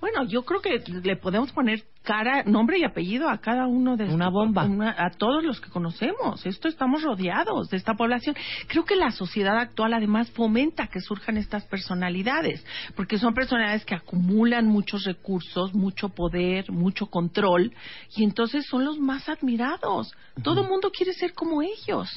Bueno, 0.00 0.24
yo 0.28 0.44
creo 0.44 0.60
que 0.60 0.80
le 1.02 1.16
podemos 1.16 1.50
poner 1.50 1.82
cara, 2.02 2.44
nombre 2.44 2.78
y 2.78 2.84
apellido 2.84 3.28
a 3.28 3.38
cada 3.38 3.66
uno 3.66 3.96
de 3.96 4.04
una 4.04 4.28
bomba 4.28 4.62
a 4.96 5.10
todos 5.10 5.42
los 5.42 5.60
que 5.60 5.70
conocemos. 5.70 6.46
Esto 6.46 6.68
estamos 6.68 7.02
rodeados 7.02 7.68
de 7.68 7.76
esta 7.76 7.94
población. 7.94 8.36
Creo 8.68 8.84
que 8.84 8.94
la 8.94 9.10
sociedad 9.10 9.58
actual 9.58 9.94
además 9.94 10.30
fomenta 10.30 10.86
que 10.86 11.00
surjan 11.00 11.36
estas 11.36 11.64
personalidades, 11.64 12.64
porque 12.94 13.18
son 13.18 13.34
personalidades 13.34 13.84
que 13.84 13.96
acumulan 13.96 14.68
muchos 14.68 15.02
recursos, 15.02 15.74
mucho 15.74 16.10
poder, 16.10 16.70
mucho 16.70 17.06
control 17.06 17.74
y 18.16 18.22
entonces 18.22 18.66
son 18.66 18.84
los 18.84 19.00
más 19.00 19.28
admirados. 19.28 20.14
Todo 20.44 20.62
el 20.62 20.68
mundo 20.68 20.92
quiere 20.92 21.12
ser 21.12 21.34
como 21.34 21.60
ellos. 21.60 22.08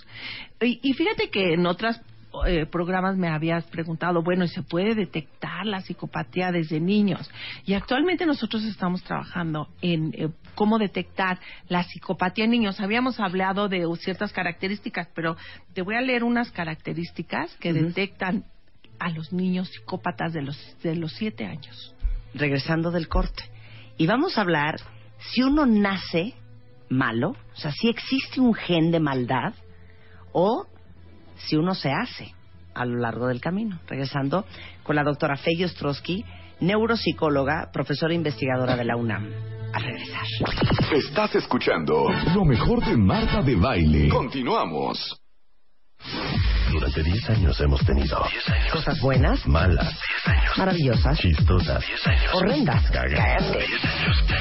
Y, 0.62 0.80
y 0.84 0.94
fíjate 0.94 1.32
que 1.32 1.56
en 1.56 1.66
otras 1.66 2.00
eh, 2.46 2.66
programas 2.66 3.18
me 3.18 3.28
habías 3.28 3.66
preguntado, 3.66 4.24
bueno, 4.24 4.46
¿y 4.46 4.48
se 4.48 4.64
puede 4.64 4.96
detectar 4.96 5.66
la 5.66 5.82
psicopatía 5.82 6.52
desde 6.52 6.80
niños? 6.80 7.30
Y 7.66 7.74
actualmente 7.74 8.26
nosotros 8.26 8.64
estamos 8.64 9.04
trabajando 9.04 9.68
en 9.82 10.14
eh, 10.14 10.30
cómo 10.56 10.80
detectar 10.80 11.40
la 11.68 11.84
psicopatía 11.84 12.46
en 12.46 12.52
niños. 12.52 12.80
Habíamos 12.80 13.20
hablado 13.20 13.68
de 13.68 13.86
ciertas 14.00 14.32
características, 14.32 15.10
pero 15.14 15.36
te 15.74 15.82
voy 15.82 15.96
a 15.96 16.02
leer 16.02 16.24
unas 16.24 16.52
características 16.52 17.56
que 17.58 17.74
detectan 17.74 18.46
a 19.00 19.10
los 19.10 19.34
niños 19.34 19.70
psicópatas 19.70 20.32
de 20.32 20.42
los, 20.42 20.78
de 20.82 20.96
los 20.96 21.14
siete 21.14 21.46
años. 21.46 21.96
Regresando 22.34 22.92
del 22.92 23.08
corte. 23.08 23.44
Y 23.98 24.08
vamos 24.08 24.38
a 24.38 24.42
hablar 24.42 24.80
si 25.34 25.42
uno 25.44 25.66
nace 25.66 26.34
malo, 26.90 27.36
o 27.54 27.56
sea, 27.56 27.72
si 27.72 27.90
existe 27.90 28.40
un 28.40 28.54
gen 28.54 28.92
de 28.92 29.00
maldad, 29.00 29.54
o 30.34 30.66
si 31.48 31.56
uno 31.56 31.74
se 31.74 31.92
hace 31.92 32.34
a 32.74 32.86
lo 32.86 33.00
largo 33.00 33.28
del 33.28 33.42
camino. 33.42 33.80
Regresando 33.88 34.46
con 34.84 34.96
la 34.96 35.04
doctora 35.04 35.36
Fey 35.38 35.64
Ostrowski, 35.64 36.24
neuropsicóloga, 36.62 37.70
profesora 37.72 38.14
investigadora 38.14 38.76
de 38.76 38.86
la 38.86 38.96
UNAM. 38.96 39.28
al 39.74 39.84
regresar. 39.84 40.26
Estás 40.94 41.36
escuchando 41.36 42.10
lo 42.36 42.44
mejor 42.44 42.84
de 42.86 42.98
Marta 42.98 43.42
de 43.42 43.56
Baile. 43.56 44.10
Continuamos. 44.10 45.18
Durante 46.72 47.04
10 47.04 47.30
años 47.30 47.60
hemos 47.62 47.86
tenido 47.86 48.18
Cosas 48.72 49.00
buenas, 49.02 49.46
malas, 49.46 50.00
maravillosas, 50.58 51.20
chistosas, 51.20 51.84
horrendas, 52.34 52.90
cagadas, 52.92 53.44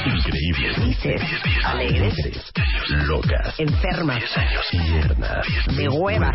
increíbles, 0.06 0.76
felices, 0.76 1.22
alegres, 1.64 2.52
locas, 3.06 3.58
enfermas, 3.58 4.22
tiernas, 4.70 5.46
de 5.76 5.88
hueva, 5.88 6.32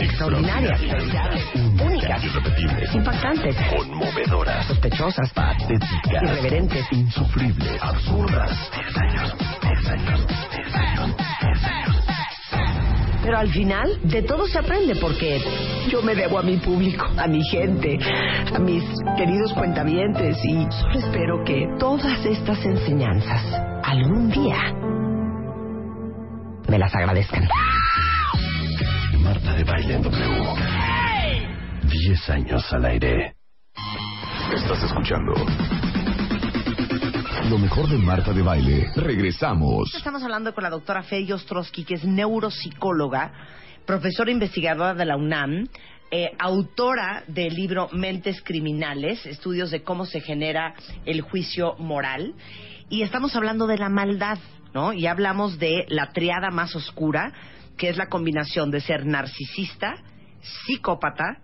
extraordinarias, 0.00 0.80
únicas, 1.82 2.24
irrepetibles, 2.24 2.94
impactantes, 2.94 3.56
conmovedoras, 3.74 4.66
sospechosas, 4.66 5.30
patéticas, 5.32 6.22
irreverentes, 6.22 6.86
insufribles, 6.92 7.82
absurdas. 7.82 8.70
10 8.74 8.96
años, 8.96 9.34
10 9.62 9.86
años, 9.86 10.26
10 10.26 10.74
años, 10.74 11.16
10 11.42 11.64
años. 11.64 12.04
Pero 13.22 13.38
al 13.38 13.48
final, 13.48 14.00
de 14.04 14.22
todo 14.22 14.46
se 14.46 14.58
aprende 14.58 14.96
porque 14.96 15.40
yo 15.90 16.02
me 16.02 16.14
debo 16.14 16.38
a 16.38 16.42
mi 16.42 16.56
público, 16.56 17.06
a 17.16 17.26
mi 17.26 17.42
gente, 17.44 17.98
a 18.54 18.58
mis 18.58 18.82
queridos 19.16 19.52
cuentavientes 19.52 20.36
y 20.44 20.66
solo 20.70 20.98
espero 20.98 21.44
que 21.44 21.66
todas 21.78 22.24
estas 22.24 22.64
enseñanzas 22.64 23.42
algún 23.84 24.30
día 24.30 24.74
me 26.68 26.78
las 26.78 26.94
agradezcan. 26.94 27.48
De 29.60 29.64
Baile 29.64 29.96
en 29.96 30.02
W. 30.02 30.54
10 31.82 32.30
años 32.30 32.72
al 32.72 32.82
aire. 32.86 33.34
Estás 34.54 34.84
escuchando 34.84 35.34
lo 37.50 37.58
mejor 37.58 37.86
de 37.90 37.98
Marta 37.98 38.32
de 38.32 38.40
Baile. 38.40 38.90
Regresamos. 38.96 39.94
Estamos 39.94 40.22
hablando 40.22 40.54
con 40.54 40.64
la 40.64 40.70
doctora 40.70 41.02
Fey 41.02 41.30
Ostrowski, 41.30 41.84
que 41.84 41.96
es 41.96 42.04
neuropsicóloga, 42.06 43.34
profesora 43.84 44.30
investigadora 44.30 44.94
de 44.94 45.04
la 45.04 45.18
UNAM, 45.18 45.68
eh, 46.10 46.30
autora 46.38 47.24
del 47.26 47.54
libro 47.54 47.90
Mentes 47.92 48.40
Criminales, 48.40 49.26
estudios 49.26 49.70
de 49.70 49.82
cómo 49.82 50.06
se 50.06 50.22
genera 50.22 50.72
el 51.04 51.20
juicio 51.20 51.74
moral. 51.76 52.32
Y 52.88 53.02
estamos 53.02 53.36
hablando 53.36 53.66
de 53.66 53.76
la 53.76 53.90
maldad, 53.90 54.38
¿no? 54.72 54.94
Y 54.94 55.06
hablamos 55.06 55.58
de 55.58 55.84
la 55.90 56.12
triada 56.12 56.48
más 56.50 56.74
oscura, 56.74 57.34
que 57.80 57.88
es 57.88 57.96
la 57.96 58.08
combinación 58.10 58.70
de 58.70 58.80
ser 58.82 59.06
narcisista, 59.06 59.94
psicópata 60.66 61.38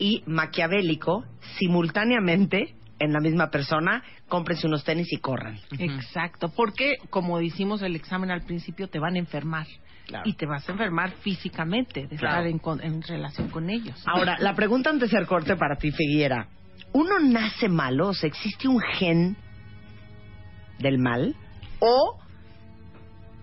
y 0.00 0.24
maquiavélico 0.26 1.24
simultáneamente 1.60 2.74
en 2.98 3.12
la 3.12 3.20
misma 3.20 3.50
persona, 3.50 4.02
cómprense 4.28 4.66
unos 4.66 4.82
tenis 4.82 5.06
y 5.12 5.18
corran. 5.18 5.60
Exacto, 5.78 6.48
porque 6.48 6.96
como 7.08 7.40
hicimos 7.40 7.82
el 7.82 7.94
examen 7.94 8.32
al 8.32 8.42
principio, 8.42 8.88
te 8.88 8.98
van 8.98 9.14
a 9.14 9.18
enfermar. 9.20 9.68
Claro. 10.06 10.24
Y 10.28 10.34
te 10.34 10.44
vas 10.46 10.68
a 10.68 10.72
enfermar 10.72 11.12
físicamente 11.20 12.08
de 12.08 12.16
Claro. 12.16 12.34
estar 12.36 12.46
en, 12.48 12.58
con- 12.58 12.82
en 12.82 13.00
relación 13.02 13.48
con 13.48 13.70
ellos. 13.70 14.02
Ahora, 14.06 14.36
la 14.40 14.54
pregunta 14.54 14.90
antes 14.90 15.10
de 15.10 15.16
hacer 15.16 15.28
corte 15.28 15.54
para 15.56 15.76
ti, 15.76 15.92
Figuera. 15.92 16.48
¿Uno 16.92 17.20
nace 17.20 17.68
malo? 17.68 18.08
O 18.08 18.12
sea, 18.14 18.26
¿existe 18.28 18.66
un 18.66 18.80
gen 18.80 19.36
del 20.80 20.98
mal? 20.98 21.34
¿O 21.78 22.18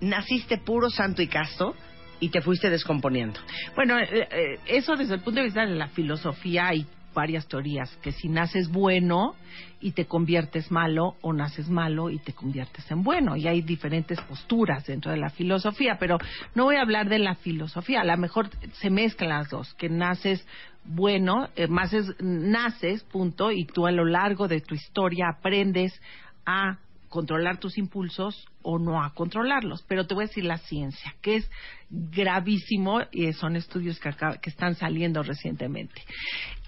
naciste 0.01 0.57
puro, 0.57 0.89
santo 0.89 1.21
y 1.21 1.27
casto 1.27 1.73
y 2.19 2.29
te 2.29 2.41
fuiste 2.41 2.69
descomponiendo? 2.69 3.39
Bueno, 3.75 3.99
eh, 3.99 4.27
eh, 4.31 4.59
eso 4.67 4.95
desde 4.95 5.15
el 5.15 5.21
punto 5.21 5.39
de 5.39 5.45
vista 5.45 5.65
de 5.65 5.75
la 5.75 5.87
filosofía 5.87 6.67
hay 6.67 6.85
varias 7.13 7.47
teorías, 7.47 7.95
que 7.97 8.11
si 8.11 8.27
naces 8.27 8.69
bueno 8.69 9.35
y 9.79 9.91
te 9.91 10.05
conviertes 10.05 10.71
malo 10.71 11.15
o 11.21 11.31
naces 11.31 11.69
malo 11.69 12.09
y 12.09 12.17
te 12.17 12.33
conviertes 12.33 12.89
en 12.89 13.03
bueno. 13.03 13.35
Y 13.35 13.47
hay 13.47 13.61
diferentes 13.61 14.19
posturas 14.21 14.85
dentro 14.85 15.11
de 15.11 15.17
la 15.17 15.29
filosofía, 15.29 15.97
pero 15.99 16.17
no 16.55 16.65
voy 16.65 16.77
a 16.77 16.81
hablar 16.81 17.09
de 17.09 17.19
la 17.19 17.35
filosofía, 17.35 18.01
a 18.01 18.05
lo 18.05 18.17
mejor 18.17 18.49
se 18.73 18.89
mezclan 18.89 19.29
las 19.29 19.49
dos, 19.49 19.73
que 19.75 19.89
naces 19.89 20.45
bueno, 20.85 21.47
eh, 21.55 21.67
naces, 22.19 23.03
punto, 23.05 23.51
y 23.51 23.65
tú 23.65 23.87
a 23.87 23.91
lo 23.91 24.05
largo 24.05 24.47
de 24.47 24.59
tu 24.59 24.75
historia 24.75 25.29
aprendes 25.29 25.93
a 26.45 26.77
controlar 27.13 27.59
tus 27.59 27.77
impulsos 27.77 28.47
o 28.63 28.79
no 28.79 29.03
a 29.03 29.13
controlarlos. 29.13 29.83
Pero 29.87 30.07
te 30.07 30.15
voy 30.15 30.23
a 30.23 30.27
decir 30.27 30.45
la 30.45 30.57
ciencia, 30.57 31.13
que 31.21 31.35
es 31.35 31.51
gravísimo 31.91 33.01
y 33.11 33.31
son 33.33 33.55
estudios 33.55 33.99
que, 33.99 34.09
acá- 34.09 34.37
que 34.41 34.49
están 34.49 34.73
saliendo 34.73 35.21
recientemente. 35.21 36.01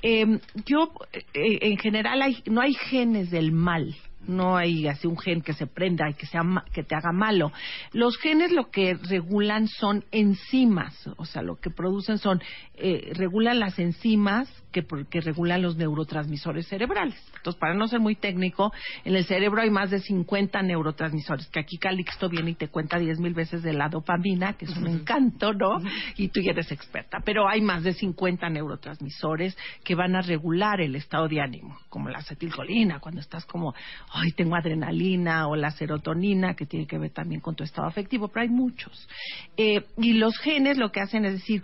Eh, 0.04 0.40
yo, 0.68 0.92
eh, 1.14 1.24
en 1.62 1.78
general, 1.78 2.22
hay, 2.22 2.44
no 2.46 2.62
hay 2.62 2.76
genes 2.76 3.32
del 3.32 3.52
mal. 3.52 3.96
No 4.28 4.56
hay 4.58 4.88
así 4.88 5.08
un 5.08 5.18
gen 5.20 5.42
que 5.42 5.54
se 5.54 5.68
prenda 5.68 6.10
y 6.10 6.16
que, 6.16 6.26
sea, 6.26 6.42
que 6.74 6.84
te 6.84 6.96
haga 6.96 7.12
malo. 7.12 7.52
Los 7.92 8.18
genes 8.18 8.52
lo 8.52 8.72
que 8.72 8.96
regulan 8.96 9.68
son 9.68 10.04
enzimas, 10.12 10.96
o 11.18 11.26
sea, 11.26 11.44
lo 11.44 11.58
que 11.58 11.70
producen 11.70 12.18
son, 12.18 12.42
eh, 12.74 13.12
regulan 13.14 13.60
las 13.60 13.78
enzimas 13.78 14.50
que, 14.76 15.06
que 15.10 15.22
regulan 15.22 15.62
los 15.62 15.78
neurotransmisores 15.78 16.68
cerebrales. 16.68 17.16
Entonces, 17.38 17.58
para 17.58 17.74
no 17.74 17.88
ser 17.88 18.02
muy 18.02 18.16
técnico, 18.16 18.74
en 19.06 19.16
el 19.16 19.24
cerebro 19.24 19.62
hay 19.62 19.70
más 19.70 19.90
de 19.90 20.00
50 20.00 20.62
neurotransmisores, 20.64 21.48
que 21.48 21.62
aquí 21.62 21.78
Calixto 21.78 22.28
viene 22.28 22.52
y 22.52 22.56
te 22.56 22.68
cuenta 22.68 23.00
10 23.00 23.20
mil 23.20 23.34
veces 23.34 23.64
de 23.64 23.72
la 23.72 23.88
dopamina, 23.88 24.54
que 24.54 24.66
es 24.66 24.76
un 24.76 24.88
encanto, 24.88 25.54
¿no? 25.54 25.80
Y 26.18 26.28
tú 26.28 26.42
ya 26.42 26.52
eres 26.52 26.74
experta. 26.74 27.20
Pero 27.24 27.48
hay 27.48 27.62
más 27.62 27.84
de 27.84 27.94
50 27.94 28.50
neurotransmisores 28.50 29.58
que 29.86 29.96
van 29.96 30.16
a 30.18 30.22
regular 30.22 30.82
el 30.82 30.98
estado 30.98 31.30
de 31.30 31.40
ánimo, 31.40 31.78
como 31.88 32.10
la 32.10 32.18
acetilcolina, 32.18 33.00
cuando 33.00 33.22
estás 33.22 33.46
como, 33.46 33.74
ay, 34.12 34.34
tengo 34.34 34.56
adrenalina, 34.56 35.48
o 35.48 35.56
la 35.56 35.72
serotonina, 35.72 36.56
que 36.56 36.66
tiene 36.66 36.86
que 36.86 36.98
ver 36.98 37.12
también 37.12 37.40
con 37.40 37.56
tu 37.56 37.64
estado 37.64 37.88
afectivo, 37.88 38.28
pero 38.28 38.42
hay 38.42 38.50
muchos. 38.50 39.08
Eh, 39.56 39.86
y 39.98 40.14
los 40.14 40.38
genes 40.40 40.78
lo 40.78 40.92
que 40.92 41.00
hacen 41.00 41.24
es 41.24 41.34
decir, 41.34 41.64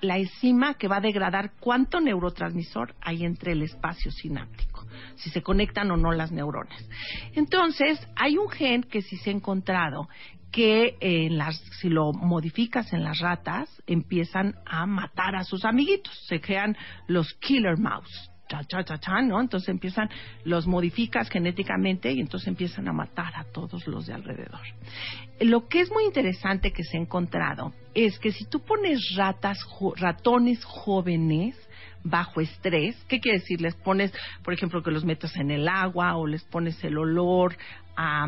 la 0.00 0.18
enzima 0.18 0.74
que 0.74 0.88
va 0.88 0.96
a 0.96 1.00
degradar 1.00 1.52
cuánto 1.60 2.00
neurotransmisor 2.00 2.94
hay 3.00 3.24
entre 3.24 3.52
el 3.52 3.62
espacio 3.62 4.10
sináptico, 4.10 4.86
si 5.16 5.30
se 5.30 5.42
conectan 5.42 5.90
o 5.90 5.96
no 5.96 6.12
las 6.12 6.32
neuronas. 6.32 6.88
Entonces, 7.34 7.98
hay 8.16 8.36
un 8.36 8.48
gen 8.48 8.82
que 8.82 9.02
sí 9.02 9.16
se 9.16 9.30
ha 9.30 9.32
encontrado 9.32 10.08
que 10.50 10.96
eh, 11.00 11.26
en 11.26 11.38
las, 11.38 11.56
si 11.80 11.88
lo 11.88 12.12
modificas 12.12 12.92
en 12.92 13.04
las 13.04 13.18
ratas, 13.18 13.68
empiezan 13.86 14.54
a 14.64 14.86
matar 14.86 15.36
a 15.36 15.44
sus 15.44 15.64
amiguitos. 15.64 16.12
Se 16.26 16.40
crean 16.40 16.76
los 17.06 17.34
killer 17.34 17.78
mouse. 17.78 18.30
Cha, 18.48 18.64
cha, 18.64 18.82
cha, 18.82 18.98
cha, 18.98 19.22
¿no? 19.22 19.40
Entonces 19.40 19.68
empiezan, 19.68 20.08
los 20.44 20.66
modificas 20.66 21.28
genéticamente 21.28 22.10
y 22.12 22.20
entonces 22.20 22.48
empiezan 22.48 22.88
a 22.88 22.92
matar 22.92 23.34
a 23.36 23.44
todos 23.44 23.86
los 23.86 24.06
de 24.06 24.14
alrededor. 24.14 24.60
Lo 25.40 25.68
que 25.68 25.80
es 25.80 25.90
muy 25.90 26.04
interesante 26.04 26.72
que 26.72 26.82
se 26.82 26.96
ha 26.96 27.00
encontrado 27.00 27.74
es 27.94 28.18
que 28.18 28.32
si 28.32 28.44
tú 28.46 28.60
pones 28.60 29.00
ratas, 29.16 29.58
ratones 29.96 30.64
jóvenes, 30.64 31.56
bajo 32.04 32.40
estrés. 32.40 32.96
¿Qué 33.08 33.20
quiere 33.20 33.38
decir? 33.38 33.60
Les 33.60 33.74
pones, 33.74 34.12
por 34.42 34.54
ejemplo, 34.54 34.82
que 34.82 34.90
los 34.90 35.04
metas 35.04 35.36
en 35.36 35.50
el 35.50 35.68
agua 35.68 36.16
o 36.16 36.26
les 36.26 36.44
pones 36.44 36.82
el 36.84 36.98
olor 36.98 37.56
a, 38.00 38.26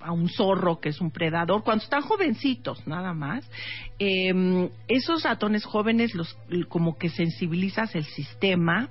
a- 0.00 0.12
un 0.12 0.28
zorro 0.28 0.80
que 0.80 0.88
es 0.88 1.00
un 1.00 1.12
predador, 1.12 1.62
cuando 1.62 1.84
están 1.84 2.02
jovencitos, 2.02 2.84
nada 2.86 3.14
más. 3.14 3.48
Eh, 4.00 4.68
esos 4.88 5.22
ratones 5.22 5.64
jóvenes, 5.64 6.14
los, 6.14 6.36
como 6.68 6.98
que 6.98 7.08
sensibilizas 7.08 7.94
el 7.94 8.04
sistema, 8.04 8.88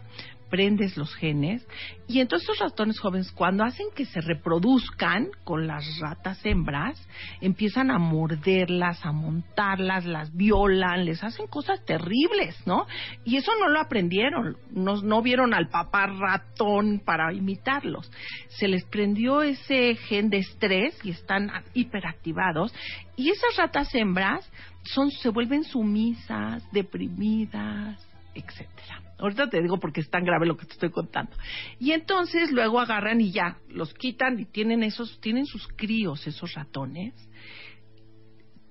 prendes 0.52 0.98
los 0.98 1.16
genes 1.16 1.66
y 2.08 2.20
entonces 2.20 2.50
esos 2.50 2.60
ratones 2.60 3.00
jóvenes 3.00 3.32
cuando 3.32 3.64
hacen 3.64 3.88
que 3.96 4.06
se 4.06 4.20
reproduzcan 4.20 5.30
con 5.46 5.66
las 5.66 6.00
ratas 6.00 6.46
hembras 6.46 7.02
empiezan 7.40 7.90
a 7.90 7.98
morderlas, 7.98 9.04
a 9.06 9.14
montarlas, 9.14 10.06
las 10.06 10.36
violan, 10.36 11.06
les 11.06 11.24
hacen 11.24 11.48
cosas 11.48 11.84
terribles, 11.86 12.56
¿no? 12.68 12.86
Y 13.24 13.38
eso 13.38 13.52
no 13.60 13.70
lo 13.70 13.80
aprendieron, 13.80 14.58
no, 14.72 15.02
no 15.02 15.22
vieron 15.22 15.54
al 15.54 15.70
papá 15.70 16.08
ratón 16.08 17.02
para 17.04 17.34
imitarlos. 17.34 18.12
Se 18.50 18.68
les 18.68 18.84
prendió 18.84 19.42
ese 19.42 19.96
gen 19.96 20.30
de 20.30 20.40
estrés 20.40 21.00
y 21.04 21.12
están 21.12 21.50
hiperactivados 21.74 22.74
y 23.16 23.30
esas 23.30 23.56
ratas 23.58 23.96
hembras 23.96 24.52
son 24.84 25.12
se 25.12 25.30
vuelven 25.30 25.64
sumisas, 25.64 26.70
deprimidas, 26.72 28.06
etcétera. 28.34 29.11
Ahorita 29.22 29.50
te 29.50 29.62
digo 29.62 29.80
porque 29.80 30.02
es 30.02 30.10
tan 30.10 30.26
grave 30.26 30.48
lo 30.48 30.58
que 30.58 30.66
te 30.66 30.74
estoy 30.74 30.90
contando. 30.90 31.32
Y 31.80 31.92
entonces 31.92 32.52
luego 32.52 32.80
agarran 32.80 33.22
y 33.22 33.32
ya 33.32 33.58
los 33.70 33.94
quitan 33.94 34.40
y 34.40 34.46
tienen 34.46 34.84
esos 34.84 35.20
tienen 35.22 35.46
sus 35.46 35.68
críos 35.68 36.26
esos 36.28 36.54
ratones. 36.54 37.14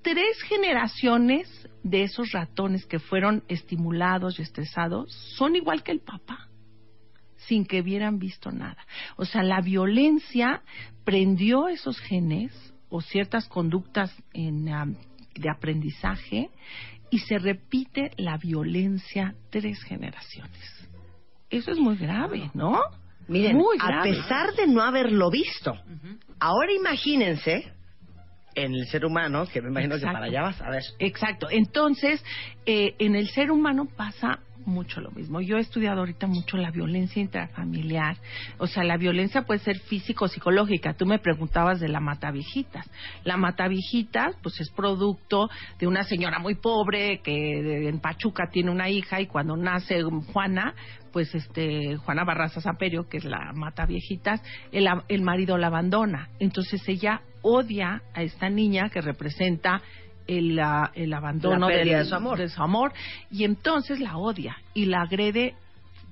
Tres 0.01 0.41
generaciones 0.43 1.47
de 1.83 2.03
esos 2.03 2.31
ratones 2.31 2.85
que 2.85 2.99
fueron 2.99 3.43
estimulados 3.47 4.39
y 4.39 4.41
estresados 4.41 5.13
son 5.37 5.55
igual 5.55 5.83
que 5.83 5.91
el 5.91 6.01
papá 6.01 6.49
sin 7.47 7.65
que 7.65 7.81
hubieran 7.81 8.19
visto 8.19 8.51
nada. 8.51 8.85
O 9.15 9.25
sea, 9.25 9.43
la 9.43 9.61
violencia 9.61 10.61
prendió 11.03 11.67
esos 11.69 11.99
genes 11.99 12.51
o 12.89 13.01
ciertas 13.01 13.47
conductas 13.47 14.13
am, 14.35 14.95
de 15.33 15.49
aprendizaje 15.49 16.49
y 17.11 17.19
se 17.19 17.37
repite 17.37 18.11
la 18.17 18.37
violencia 18.37 19.35
tres 19.51 19.83
generaciones. 19.83 20.89
Eso 21.49 21.71
es 21.71 21.77
muy 21.77 21.97
grave, 21.97 22.49
¿no? 22.53 22.79
Miren, 23.27 23.55
Muy 23.57 23.77
a 23.79 23.87
grave. 23.87 24.13
pesar 24.13 24.53
de 24.55 24.67
no 24.67 24.81
haberlo 24.81 25.29
visto, 25.29 25.73
ahora 26.39 26.71
imagínense 26.73 27.71
en 28.55 28.73
el 28.73 28.87
ser 28.87 29.05
humano, 29.05 29.45
que 29.45 29.61
me 29.61 29.69
imagino 29.69 29.97
que 29.97 30.05
para 30.05 30.25
allá 30.25 30.41
vas 30.41 30.61
a 30.61 30.69
ver. 30.69 30.83
Exacto. 30.99 31.47
Entonces, 31.49 32.23
eh, 32.65 32.95
en 32.99 33.15
el 33.15 33.29
ser 33.29 33.51
humano 33.51 33.87
pasa 33.95 34.39
mucho 34.65 35.01
lo 35.01 35.11
mismo. 35.11 35.41
Yo 35.41 35.57
he 35.57 35.61
estudiado 35.61 35.99
ahorita 35.99 36.27
mucho 36.27 36.57
la 36.57 36.71
violencia 36.71 37.21
intrafamiliar. 37.21 38.17
O 38.57 38.67
sea, 38.67 38.83
la 38.83 38.97
violencia 38.97 39.43
puede 39.43 39.59
ser 39.59 39.79
físico-psicológica. 39.79 40.93
Tú 40.93 41.05
me 41.05 41.19
preguntabas 41.19 41.79
de 41.79 41.89
la 41.89 41.99
mataviejitas. 41.99 42.89
La 43.23 43.37
mataviejitas, 43.37 44.35
pues 44.41 44.59
es 44.59 44.69
producto 44.71 45.49
de 45.79 45.87
una 45.87 46.03
señora 46.03 46.39
muy 46.39 46.55
pobre 46.55 47.21
que 47.21 47.87
en 47.87 47.99
Pachuca 47.99 48.49
tiene 48.51 48.71
una 48.71 48.89
hija 48.89 49.21
y 49.21 49.27
cuando 49.27 49.55
nace 49.57 50.01
Juana, 50.33 50.73
pues 51.11 51.33
este 51.35 51.97
Juana 51.97 52.23
Barraza 52.23 52.61
Zaperio, 52.61 53.07
que 53.07 53.17
es 53.17 53.25
la 53.25 53.51
mata 53.53 53.85
viejitas, 53.85 54.41
el, 54.71 54.87
el 55.07 55.21
marido 55.21 55.57
la 55.57 55.67
abandona. 55.67 56.29
Entonces 56.39 56.81
ella 56.87 57.21
odia 57.41 58.01
a 58.13 58.23
esta 58.23 58.49
niña 58.49 58.89
que 58.89 59.01
representa 59.01 59.81
el, 60.37 60.59
el 60.95 61.13
abandono 61.13 61.69
La 61.69 61.75
del- 61.75 61.89
de 61.89 62.05
su 62.05 62.15
amor. 62.15 62.37
de 62.37 62.49
su 62.49 62.61
amor, 62.63 62.93
y 63.29 63.43
entonces 63.43 63.99
la 63.99 64.17
odia 64.17 64.55
y 64.73 64.85
la 64.85 65.01
agrede 65.01 65.55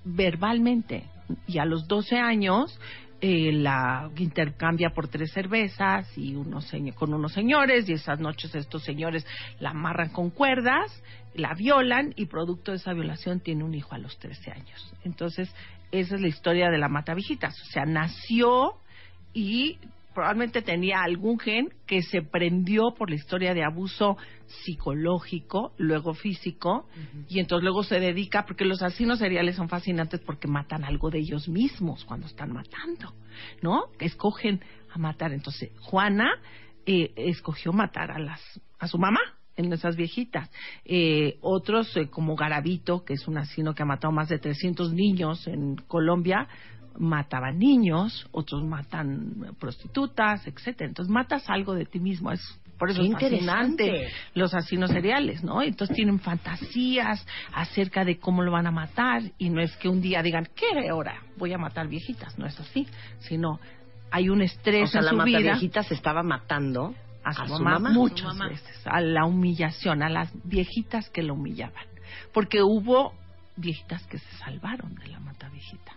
verbalmente. 0.03 1.03
Y 1.47 1.59
a 1.59 1.65
los 1.65 1.87
12 1.87 2.17
años 2.17 2.79
eh, 3.21 3.51
la 3.51 4.09
intercambia 4.17 4.89
por 4.91 5.07
tres 5.09 5.31
cervezas 5.33 6.07
y 6.17 6.35
unos 6.35 6.71
con 6.95 7.13
unos 7.13 7.33
señores 7.33 7.87
y 7.89 7.93
esas 7.93 8.19
noches 8.19 8.55
estos 8.55 8.83
señores 8.83 9.25
la 9.59 9.71
amarran 9.71 10.09
con 10.09 10.29
cuerdas, 10.29 10.89
la 11.35 11.53
violan 11.53 12.13
y 12.15 12.25
producto 12.25 12.71
de 12.71 12.77
esa 12.77 12.93
violación 12.93 13.41
tiene 13.41 13.63
un 13.63 13.75
hijo 13.75 13.93
a 13.93 13.97
los 13.99 14.17
13 14.19 14.51
años. 14.51 14.93
Entonces, 15.03 15.53
esa 15.91 16.15
es 16.15 16.21
la 16.21 16.27
historia 16.27 16.69
de 16.69 16.77
la 16.77 16.87
matavijitas. 16.89 17.53
O 17.61 17.65
sea, 17.71 17.85
nació 17.85 18.73
y 19.33 19.77
probablemente 20.14 20.61
tenía 20.61 21.02
algún 21.03 21.40
gen 21.40 21.73
que 21.86 22.02
se 22.02 22.22
prendió 22.22 22.94
por 22.98 23.10
la 23.10 23.15
historia 23.15 23.53
de 23.53 23.64
abuso 23.64 24.18
psicológico, 24.48 25.73
luego 25.77 26.14
físico, 26.14 26.88
y 27.27 27.40
entonces 27.40 27.64
luego 27.64 27.84
se 27.84 27.99
dedica, 27.99 28.45
porque 28.45 28.65
los 28.65 28.81
asesinos 28.81 29.19
seriales 29.19 29.56
son 29.56 29.69
fascinantes 29.69 30.19
porque 30.22 30.48
matan 30.48 30.84
algo 30.84 31.10
de 31.10 31.19
ellos 31.19 31.48
mismos 31.48 32.03
cuando 32.06 32.27
están 32.27 32.52
matando, 32.52 33.14
¿no? 33.61 33.86
Escogen 33.99 34.61
a 34.91 34.98
matar. 34.98 35.31
Entonces, 35.31 35.72
Juana 35.80 36.30
eh, 36.86 37.14
escogió 37.15 37.72
matar 37.72 38.11
a 38.11 38.19
las 38.19 38.41
a 38.80 38.88
su 38.88 38.98
mamá 38.98 39.19
en 39.56 39.73
esas 39.73 39.95
viejitas. 39.95 40.49
Eh, 40.86 41.38
otros, 41.41 41.95
eh, 41.98 42.07
como 42.10 42.36
Garavito, 42.36 43.03
que 43.03 43.14
es 43.14 43.27
un 43.27 43.38
asesino 43.38 43.76
que 43.76 43.84
ha 43.84 43.86
matado 43.86 44.14
más 44.14 44.30
de 44.30 44.40
300 44.40 44.94
niños 44.94 45.45
en 45.48 45.76
Colombia, 45.76 46.48
mataban 46.99 47.57
niños, 47.57 48.27
otros 48.31 48.63
matan 48.63 49.55
prostitutas, 49.59 50.45
etcétera. 50.45 50.89
Entonces 50.89 51.11
matas 51.11 51.49
algo 51.49 51.73
de 51.73 51.85
ti 51.85 51.99
mismo, 51.99 52.31
es 52.31 52.41
por 52.77 52.91
eso 52.91 53.01
Qué 53.01 53.07
es 53.07 53.13
fascinante 53.13 53.85
interesante. 53.85 54.13
los 54.35 54.53
asesinos 54.53 54.91
seriales, 54.91 55.43
¿no? 55.43 55.61
Entonces 55.61 55.95
tienen 55.95 56.19
fantasías 56.19 57.26
acerca 57.53 58.05
de 58.05 58.19
cómo 58.19 58.43
lo 58.43 58.51
van 58.51 58.67
a 58.67 58.71
matar 58.71 59.21
y 59.38 59.49
no 59.49 59.61
es 59.61 59.76
que 59.77 59.89
un 59.89 60.01
día 60.01 60.21
digan, 60.21 60.47
¿qué 60.55 60.91
hora 60.91 61.23
voy 61.38 61.53
a 61.53 61.57
matar 61.57 61.88
viejitas? 61.88 62.38
No 62.38 62.45
es 62.45 62.59
así, 62.59 62.88
sino 63.19 63.59
hay 64.11 64.30
un 64.30 64.41
estrés 64.41 64.89
O 64.89 64.91
sea, 64.91 64.99
en 65.01 65.05
la 65.05 65.11
su 65.11 65.17
vida 65.23 65.39
mataviejita 65.39 65.84
se 65.84 65.93
estaba 65.93 66.23
matando 66.23 66.93
a 67.23 67.34
su, 67.34 67.41
a 67.41 67.47
su 67.47 67.53
mamá, 67.53 67.71
mamá. 67.80 67.89
muchas 67.91 68.31
Su 68.31 68.38
mamá. 68.38 68.49
veces, 68.49 68.81
a 68.85 69.01
la 69.01 69.26
humillación, 69.26 70.01
a 70.03 70.09
las 70.09 70.31
viejitas 70.45 71.09
que 71.09 71.21
la 71.23 71.34
humillaban. 71.34 71.85
Porque 72.34 72.61
hubo 72.63 73.13
viejitas 73.57 74.05
que 74.07 74.17
se 74.19 74.38
salvaron 74.38 74.95
de 74.95 75.07
la 75.07 75.19
mata 75.19 75.49
viejita. 75.49 75.91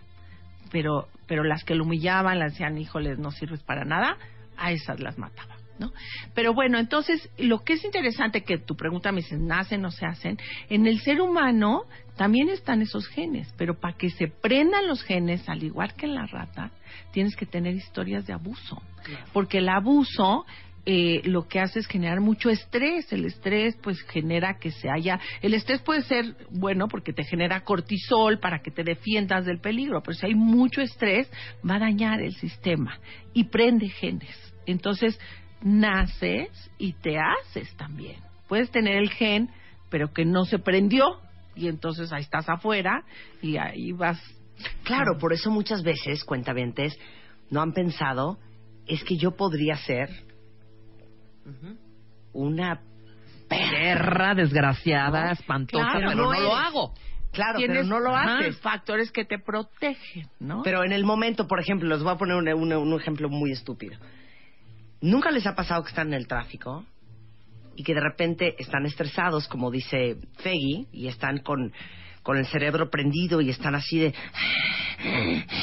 Pero, 0.73 1.07
pero 1.27 1.45
las 1.45 1.63
que 1.63 1.75
lo 1.75 1.85
humillaban, 1.85 2.39
las 2.39 2.53
decían, 2.53 2.77
híjoles, 2.77 3.19
no 3.19 3.31
sirves 3.31 3.63
para 3.63 3.85
nada, 3.85 4.17
a 4.57 4.73
esas 4.73 4.99
las 4.99 5.17
mataba. 5.17 5.55
¿No? 5.79 5.91
Pero 6.35 6.53
bueno, 6.53 6.77
entonces 6.77 7.29
lo 7.37 7.63
que 7.63 7.73
es 7.73 7.83
interesante 7.83 8.43
que 8.43 8.59
tu 8.59 8.75
pregunta 8.75 9.11
me 9.11 9.21
dices, 9.21 9.39
¿nacen 9.39 9.83
o 9.85 9.91
se 9.91 10.05
hacen? 10.05 10.37
En 10.69 10.85
el 10.85 10.99
ser 10.99 11.19
humano 11.19 11.85
también 12.15 12.49
están 12.49 12.83
esos 12.83 13.07
genes, 13.07 13.51
pero 13.57 13.79
para 13.79 13.97
que 13.97 14.11
se 14.11 14.27
prendan 14.27 14.87
los 14.87 15.01
genes, 15.01 15.49
al 15.49 15.63
igual 15.63 15.93
que 15.95 16.05
en 16.05 16.13
la 16.13 16.27
rata, 16.27 16.69
tienes 17.11 17.35
que 17.35 17.47
tener 17.47 17.73
historias 17.73 18.27
de 18.27 18.33
abuso. 18.33 18.83
Porque 19.33 19.59
el 19.59 19.69
abuso 19.69 20.45
eh, 20.85 21.21
lo 21.23 21.47
que 21.47 21.59
hace 21.59 21.79
es 21.79 21.87
generar 21.87 22.19
mucho 22.19 22.49
estrés. 22.49 23.11
El 23.13 23.25
estrés, 23.25 23.77
pues, 23.81 24.01
genera 24.01 24.57
que 24.59 24.71
se 24.71 24.89
haya. 24.89 25.19
El 25.41 25.53
estrés 25.53 25.81
puede 25.81 26.01
ser 26.01 26.35
bueno 26.51 26.87
porque 26.87 27.13
te 27.13 27.23
genera 27.23 27.63
cortisol 27.63 28.39
para 28.39 28.59
que 28.59 28.71
te 28.71 28.83
defiendas 28.83 29.45
del 29.45 29.59
peligro, 29.59 30.01
pero 30.03 30.15
si 30.15 30.25
hay 30.25 30.35
mucho 30.35 30.81
estrés, 30.81 31.31
va 31.67 31.75
a 31.75 31.79
dañar 31.79 32.21
el 32.21 32.33
sistema 32.35 32.99
y 33.33 33.45
prende 33.45 33.89
genes. 33.89 34.53
Entonces, 34.65 35.19
naces 35.61 36.49
y 36.77 36.93
te 36.93 37.17
haces 37.17 37.73
también. 37.77 38.17
Puedes 38.47 38.69
tener 38.71 38.97
el 38.97 39.09
gen, 39.09 39.49
pero 39.89 40.11
que 40.11 40.25
no 40.25 40.43
se 40.45 40.59
prendió, 40.59 41.05
y 41.55 41.67
entonces 41.67 42.11
ahí 42.11 42.21
estás 42.21 42.49
afuera 42.49 43.03
y 43.41 43.57
ahí 43.57 43.91
vas. 43.91 44.21
Claro, 44.83 45.17
por 45.19 45.33
eso 45.33 45.49
muchas 45.49 45.83
veces, 45.83 46.23
cuentavientes, 46.23 46.97
no 47.49 47.61
han 47.61 47.73
pensado, 47.73 48.37
es 48.87 49.03
que 49.03 49.17
yo 49.17 49.31
podría 49.31 49.75
ser 49.75 50.09
una 52.33 52.81
Perra 53.47 54.33
desgraciada, 54.33 55.31
espantosa, 55.31 55.85
Claro, 55.91 56.07
pero 56.09 56.23
no, 56.23 56.33
no 56.33 56.39
lo 56.39 56.55
hago. 56.55 56.93
Claro, 57.31 57.59
pero 57.65 57.83
no 57.83 57.99
lo 57.99 58.15
ajá, 58.15 58.39
haces. 58.39 58.59
factores 58.59 59.11
que 59.11 59.25
te 59.25 59.37
protegen, 59.39 60.27
¿no? 60.39 60.61
Pero 60.63 60.83
en 60.83 60.91
el 60.91 61.03
momento, 61.03 61.47
por 61.47 61.59
ejemplo, 61.59 61.89
les 61.89 62.01
voy 62.03 62.13
a 62.13 62.17
poner 62.17 62.35
un, 62.35 62.47
un- 62.47 62.73
un 62.73 62.99
ejemplo 62.99 63.27
muy 63.29 63.51
estúpido. 63.51 63.97
¿Nunca 65.01 65.29
les 65.31 65.45
ha 65.45 65.55
pasado 65.55 65.83
que 65.83 65.89
están 65.89 66.07
en 66.09 66.13
el 66.13 66.27
tráfico 66.27 66.85
y 67.75 67.83
que 67.83 67.93
de 67.93 67.99
repente 68.01 68.55
están 68.59 68.85
estresados, 68.85 69.47
como 69.47 69.69
dice 69.71 70.17
Feggy, 70.37 70.87
y 70.91 71.07
están 71.07 71.39
con, 71.39 71.73
con 72.23 72.37
el 72.37 72.45
cerebro 72.47 72.89
prendido 72.89 73.41
y 73.41 73.49
están 73.49 73.75
así 73.75 73.99
de... 73.99 74.13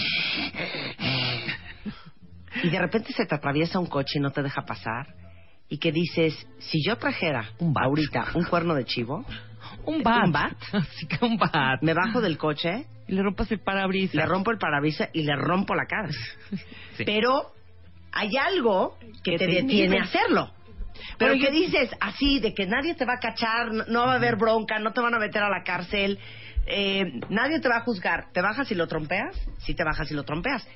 Y 2.62 2.68
de 2.68 2.78
repente 2.78 3.12
se 3.12 3.24
te 3.26 3.34
atraviesa 3.34 3.78
un 3.78 3.86
coche 3.86 4.18
y 4.18 4.20
no 4.20 4.32
te 4.32 4.42
deja 4.42 4.62
pasar. 4.62 5.06
Y 5.70 5.78
que 5.78 5.92
dices, 5.92 6.34
si 6.58 6.84
yo 6.84 6.96
trajera 6.96 7.48
ahorita 7.80 8.32
un 8.34 8.44
cuerno 8.44 8.74
de 8.74 8.84
chivo, 8.84 9.24
Un 9.86 10.02
bat. 10.02 10.24
un 10.26 10.32
bat, 10.32 10.56
Así 10.72 11.06
que 11.06 11.24
un 11.24 11.36
bat. 11.38 11.80
me 11.80 11.94
bajo 11.94 12.20
del 12.20 12.36
coche, 12.36 12.86
Y 13.08 13.12
le 13.12 13.22
rompas 13.22 13.50
el 13.52 13.60
parabrisas. 13.60 14.14
le 14.16 14.26
rompo 14.26 14.50
el 14.50 14.58
parabrisas 14.58 15.08
y 15.12 15.22
le 15.22 15.34
rompo 15.36 15.74
la 15.74 15.86
cara. 15.86 16.08
Sí. 16.96 17.04
Pero 17.06 17.52
hay 18.12 18.36
algo 18.36 18.98
que, 19.22 19.32
Que 19.32 19.38
te 19.38 19.46
te 19.46 19.52
detiene 19.62 19.98
a 20.00 20.02
hacerlo. 20.02 20.50
Pero 21.16 21.32
que 21.34 21.44
yo- 21.44 21.50
dices 21.50 21.88
así, 22.00 22.40
de 22.40 22.52
que 22.52 22.66
nadie 22.66 22.94
te 22.94 23.06
va 23.06 23.14
a 23.14 23.18
cachar, 23.20 23.72
no, 23.72 23.84
no 23.86 24.06
va 24.06 24.12
a 24.14 24.16
haber 24.16 24.36
bronca, 24.36 24.78
no 24.80 24.92
te 24.92 25.00
van 25.00 25.14
a 25.14 25.18
meter 25.18 25.42
a 25.42 25.48
la 25.48 25.62
cárcel, 25.62 26.18
eh, 26.66 27.04
nadie 27.30 27.60
te 27.60 27.68
va 27.68 27.76
a 27.76 27.80
juzgar. 27.82 28.26
¿Te 28.32 28.42
bajas 28.42 28.70
y 28.70 28.74
lo 28.74 28.86
trompeas? 28.88 29.34
Sí 29.60 29.74
te 29.74 29.84
bajas 29.84 30.10
y 30.10 30.14
lo 30.14 30.24
trompeas. 30.24 30.66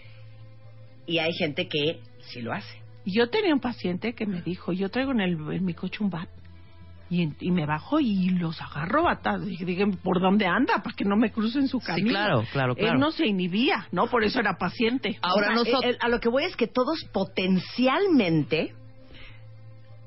Y 1.06 1.18
hay 1.18 1.32
gente 1.34 1.68
que 1.68 2.00
sí 2.28 2.40
lo 2.40 2.52
hace. 2.54 2.80
Yo 3.04 3.28
tenía 3.28 3.52
un 3.54 3.60
paciente 3.60 4.14
que 4.14 4.26
me 4.26 4.40
dijo, 4.42 4.72
yo 4.72 4.88
traigo 4.90 5.12
en, 5.12 5.20
el, 5.20 5.32
en 5.52 5.64
mi 5.64 5.74
coche 5.74 6.02
un 6.02 6.10
bat. 6.10 6.28
Y, 7.10 7.28
y 7.40 7.50
me 7.50 7.66
bajo 7.66 8.00
y 8.00 8.30
los 8.30 8.60
agarro 8.62 9.02
batados. 9.04 9.46
Y 9.46 9.62
dije, 9.64 9.86
¿por 10.02 10.20
dónde 10.20 10.46
anda? 10.46 10.82
Para 10.82 10.96
que 10.96 11.04
no 11.04 11.16
me 11.16 11.30
crucen 11.30 11.68
su 11.68 11.78
camino. 11.78 12.08
claro, 12.08 12.44
claro, 12.50 12.74
claro. 12.74 12.94
Él 12.94 12.98
no 12.98 13.10
se 13.12 13.26
inhibía, 13.26 13.86
¿no? 13.92 14.06
Por 14.06 14.24
eso 14.24 14.40
era 14.40 14.56
paciente. 14.56 15.18
Ahora 15.20 15.48
O 15.48 15.50
sea, 15.50 15.54
nosotros- 15.54 15.84
el- 15.84 15.90
el- 15.90 15.96
a 16.00 16.08
lo 16.08 16.18
que 16.18 16.30
voy 16.30 16.44
es 16.44 16.56
que 16.56 16.66
todos 16.66 17.04
potencialmente 17.12 18.74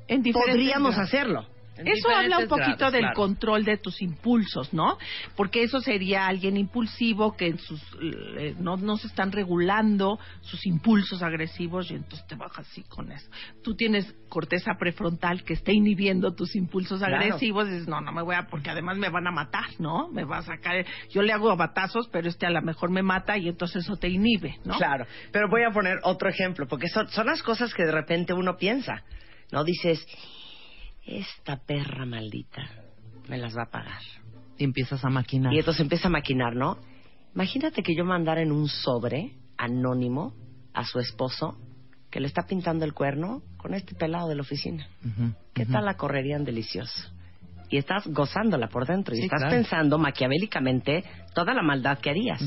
En 0.07 0.23
podríamos 0.33 0.97
hacerlo. 0.97 1.45
Eso 1.85 2.09
habla 2.09 2.39
un 2.39 2.47
poquito 2.47 2.77
grados, 2.77 2.93
del 2.93 3.01
claro. 3.01 3.15
control 3.15 3.63
de 3.63 3.77
tus 3.77 4.01
impulsos, 4.01 4.73
¿no? 4.73 4.97
Porque 5.35 5.63
eso 5.63 5.79
sería 5.81 6.27
alguien 6.27 6.57
impulsivo 6.57 7.35
que 7.35 7.47
en 7.47 7.59
sus 7.59 7.81
eh, 8.01 8.55
no, 8.59 8.77
no 8.77 8.97
se 8.97 9.07
están 9.07 9.31
regulando 9.31 10.19
sus 10.41 10.65
impulsos 10.65 11.21
agresivos 11.21 11.91
y 11.91 11.95
entonces 11.95 12.25
te 12.27 12.35
bajas 12.35 12.67
así 12.69 12.83
con 12.83 13.11
eso. 13.11 13.29
Tú 13.63 13.75
tienes 13.75 14.13
corteza 14.29 14.73
prefrontal 14.79 15.43
que 15.43 15.53
está 15.53 15.71
inhibiendo 15.71 16.33
tus 16.33 16.55
impulsos 16.55 16.99
Claro. 16.99 17.17
agresivos 17.17 17.67
y 17.67 17.71
dices, 17.71 17.87
no, 17.87 18.01
no 18.01 18.11
me 18.11 18.21
voy 18.21 18.35
a, 18.35 18.47
porque 18.47 18.69
además 18.69 18.97
me 18.97 19.09
van 19.09 19.27
a 19.27 19.31
matar, 19.31 19.65
¿no? 19.79 20.09
Me 20.09 20.23
va 20.23 20.39
a 20.39 20.41
sacar, 20.43 20.85
yo 21.09 21.21
le 21.21 21.31
hago 21.33 21.55
batazos, 21.55 22.07
pero 22.11 22.27
este 22.27 22.45
a 22.45 22.49
lo 22.49 22.61
mejor 22.61 22.89
me 22.89 23.03
mata 23.03 23.37
y 23.37 23.47
entonces 23.47 23.83
eso 23.83 23.95
te 23.97 24.09
inhibe, 24.09 24.57
¿no? 24.65 24.77
Claro, 24.77 25.05
pero 25.31 25.47
voy 25.49 25.63
a 25.63 25.71
poner 25.71 25.99
otro 26.03 26.29
ejemplo, 26.29 26.67
porque 26.67 26.87
son, 26.87 27.07
son 27.09 27.27
las 27.27 27.41
cosas 27.43 27.73
que 27.73 27.83
de 27.83 27.91
repente 27.91 28.33
uno 28.33 28.57
piensa, 28.57 29.03
¿no? 29.51 29.63
Dices, 29.63 30.05
esta 31.07 31.57
perra 31.57 32.05
maldita 32.05 32.61
me 33.27 33.37
las 33.37 33.57
va 33.57 33.63
a 33.63 33.71
pagar. 33.71 34.01
Y 34.57 34.63
empiezas 34.63 35.03
a 35.05 35.09
maquinar. 35.09 35.53
Y 35.53 35.59
entonces 35.59 35.81
empieza 35.81 36.07
a 36.07 36.11
maquinar, 36.11 36.55
¿no? 36.55 36.77
Imagínate 37.33 37.83
que 37.83 37.95
yo 37.95 38.03
mandara 38.05 38.41
en 38.41 38.51
un 38.51 38.67
sobre 38.67 39.33
anónimo 39.57 40.33
a 40.73 40.83
su 40.83 40.99
esposo 40.99 41.57
que 42.09 42.19
le 42.19 42.27
está 42.27 42.43
pintando 42.47 42.85
el 42.85 42.93
cuerno 42.93 43.41
con 43.57 43.73
este 43.73 43.93
pelado 43.95 44.27
de 44.29 44.35
la 44.35 44.41
oficina. 44.41 44.87
¿Qué 45.53 45.65
tal 45.65 45.85
la 45.85 45.95
correrían 45.95 46.43
delicioso? 46.45 47.11
Y 47.69 47.77
estás 47.77 48.07
gozándola 48.07 48.69
por 48.69 48.87
dentro 48.87 49.13
y 49.13 49.17
Sí, 49.17 49.23
estás 49.25 49.41
claro. 49.41 49.55
pensando 49.55 49.97
maquiavélicamente 49.97 51.03
toda 51.35 51.53
la 51.53 51.61
maldad 51.61 51.99
que 51.99 52.09
harías. 52.09 52.41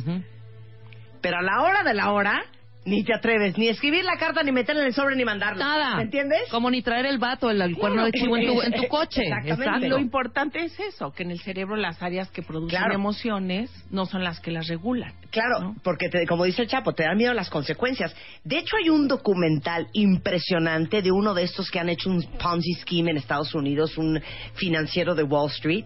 Pero 1.20 1.38
a 1.38 1.42
la 1.42 1.62
hora 1.62 1.82
de 1.84 1.94
la 1.94 2.10
hora 2.12 2.42
ni 2.84 3.04
te 3.04 3.12
atreves 3.14 3.58
ni 3.58 3.68
escribir 3.68 4.04
la 4.04 4.16
carta, 4.16 4.42
ni 4.42 4.52
meterla 4.52 4.80
en 4.82 4.88
el 4.88 4.94
sobre, 4.94 5.14
ni 5.14 5.24
mandarla. 5.24 5.64
Nada. 5.64 5.96
¿Me 5.96 6.02
entiendes? 6.04 6.48
Como 6.50 6.70
ni 6.70 6.80
traer 6.82 7.04
el 7.06 7.18
vato, 7.18 7.50
el, 7.50 7.60
el 7.60 7.76
cuerno 7.76 8.04
de 8.06 8.12
chivo 8.12 8.36
en 8.38 8.46
tu, 8.46 8.62
en 8.62 8.72
tu 8.72 8.86
coche. 8.88 9.22
Exactamente. 9.44 9.88
Lo 9.88 9.98
importante 9.98 10.64
es 10.64 10.80
eso, 10.80 11.12
que 11.12 11.22
en 11.24 11.30
el 11.30 11.40
cerebro 11.40 11.76
las 11.76 12.02
áreas 12.02 12.30
que 12.30 12.42
producen 12.42 12.78
Claro. 12.78 12.94
emociones 12.94 13.70
no 13.90 14.06
son 14.06 14.24
las 14.24 14.40
que 14.40 14.50
las 14.50 14.66
regulan. 14.68 15.12
Claro, 15.30 15.74
porque 15.84 16.08
te- 16.08 16.26
como 16.26 16.44
dice 16.44 16.62
el 16.62 16.68
Chapo, 16.68 16.92
te 16.94 17.02
dan 17.04 17.16
miedo 17.18 17.34
las 17.34 17.50
consecuencias. 17.50 18.14
De 18.44 18.58
hecho, 18.58 18.76
hay 18.82 18.88
un 18.88 19.08
documental 19.08 19.86
impresionante 19.92 21.02
de 21.02 21.10
uno 21.12 21.34
de 21.34 21.42
estos 21.44 21.70
que 21.70 21.78
han 21.80 21.88
hecho 21.90 22.08
un 22.10 22.22
Ponzi 22.42 22.72
scheme 22.80 23.10
en 23.10 23.18
Estados 23.18 23.54
Unidos, 23.54 23.98
un 23.98 24.20
financiero 24.54 25.14
de 25.14 25.22
Wall 25.22 25.50
Street. 25.50 25.84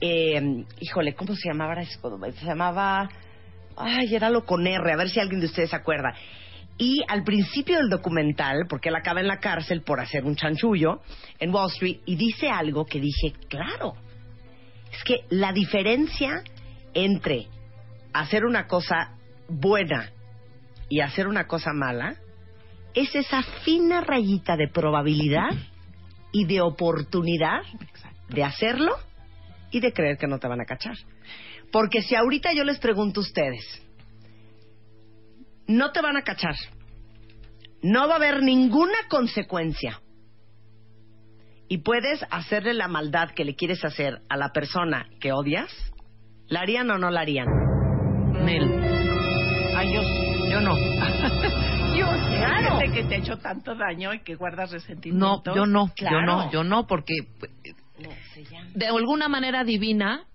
Eh, 0.00 0.64
híjole, 0.80 1.14
¿cómo 1.14 1.34
se 1.36 1.48
llamaba? 1.48 1.82
Se 1.84 2.44
llamaba... 2.44 3.08
Ay, 3.76 4.14
era 4.14 4.30
lo 4.30 4.44
con 4.44 4.66
R, 4.66 4.92
a 4.92 4.96
ver 4.96 5.08
si 5.08 5.20
alguien 5.20 5.40
de 5.40 5.46
ustedes 5.46 5.70
se 5.70 5.76
acuerda. 5.76 6.14
Y 6.78 7.02
al 7.08 7.22
principio 7.22 7.76
del 7.76 7.90
documental, 7.90 8.66
porque 8.68 8.88
él 8.88 8.96
acaba 8.96 9.20
en 9.20 9.28
la 9.28 9.38
cárcel 9.38 9.82
por 9.82 10.00
hacer 10.00 10.24
un 10.24 10.36
chanchullo 10.36 11.00
en 11.38 11.54
Wall 11.54 11.70
Street, 11.70 12.00
y 12.06 12.16
dice 12.16 12.48
algo 12.48 12.86
que 12.86 13.00
dije, 13.00 13.34
claro, 13.48 13.94
es 14.92 15.02
que 15.04 15.24
la 15.30 15.52
diferencia 15.52 16.42
entre 16.94 17.46
hacer 18.12 18.44
una 18.44 18.66
cosa 18.66 19.16
buena 19.48 20.10
y 20.88 21.00
hacer 21.00 21.26
una 21.26 21.46
cosa 21.46 21.72
mala 21.72 22.16
es 22.94 23.14
esa 23.14 23.42
fina 23.64 24.02
rayita 24.02 24.56
de 24.56 24.68
probabilidad 24.68 25.50
y 26.32 26.44
de 26.46 26.60
oportunidad 26.60 27.62
de 28.28 28.44
hacerlo 28.44 28.96
y 29.70 29.80
de 29.80 29.92
creer 29.92 30.18
que 30.18 30.26
no 30.26 30.38
te 30.38 30.48
van 30.48 30.60
a 30.60 30.64
cachar. 30.64 30.96
Porque 31.72 32.02
si 32.02 32.14
ahorita 32.14 32.52
yo 32.52 32.64
les 32.64 32.78
pregunto 32.78 33.20
a 33.20 33.22
ustedes, 33.22 33.64
no 35.66 35.90
te 35.90 36.02
van 36.02 36.16
a 36.16 36.22
cachar, 36.22 36.54
no 37.82 38.06
va 38.06 38.14
a 38.14 38.16
haber 38.16 38.42
ninguna 38.42 39.08
consecuencia 39.08 40.00
y 41.68 41.78
puedes 41.78 42.24
hacerle 42.30 42.74
la 42.74 42.88
maldad 42.88 43.30
que 43.30 43.46
le 43.46 43.54
quieres 43.54 43.84
hacer 43.84 44.20
a 44.28 44.36
la 44.36 44.50
persona 44.52 45.06
que 45.18 45.32
odias, 45.32 45.70
¿la 46.46 46.60
harían 46.60 46.90
o 46.90 46.98
no 46.98 47.10
la 47.10 47.22
harían? 47.22 47.46
Nel. 48.44 48.68
Ay, 49.74 49.94
yo, 49.94 50.02
yo 50.50 50.60
no. 50.60 50.76
yo 51.96 52.06
Claro. 52.36 52.78
Gente 52.78 52.94
que 52.94 53.04
te 53.04 53.14
ha 53.14 53.18
hecho 53.18 53.38
tanto 53.38 53.74
daño 53.74 54.12
y 54.12 54.20
que 54.20 54.34
guardas 54.34 54.70
No, 54.70 54.74
resentimientos. 54.74 55.54
yo 55.54 55.64
no, 55.64 55.92
yo 55.96 56.20
no, 56.22 56.50
yo 56.50 56.64
no, 56.64 56.86
porque 56.86 57.14
de 58.74 58.86
alguna 58.86 59.28
manera 59.28 59.64
divina 59.64 60.26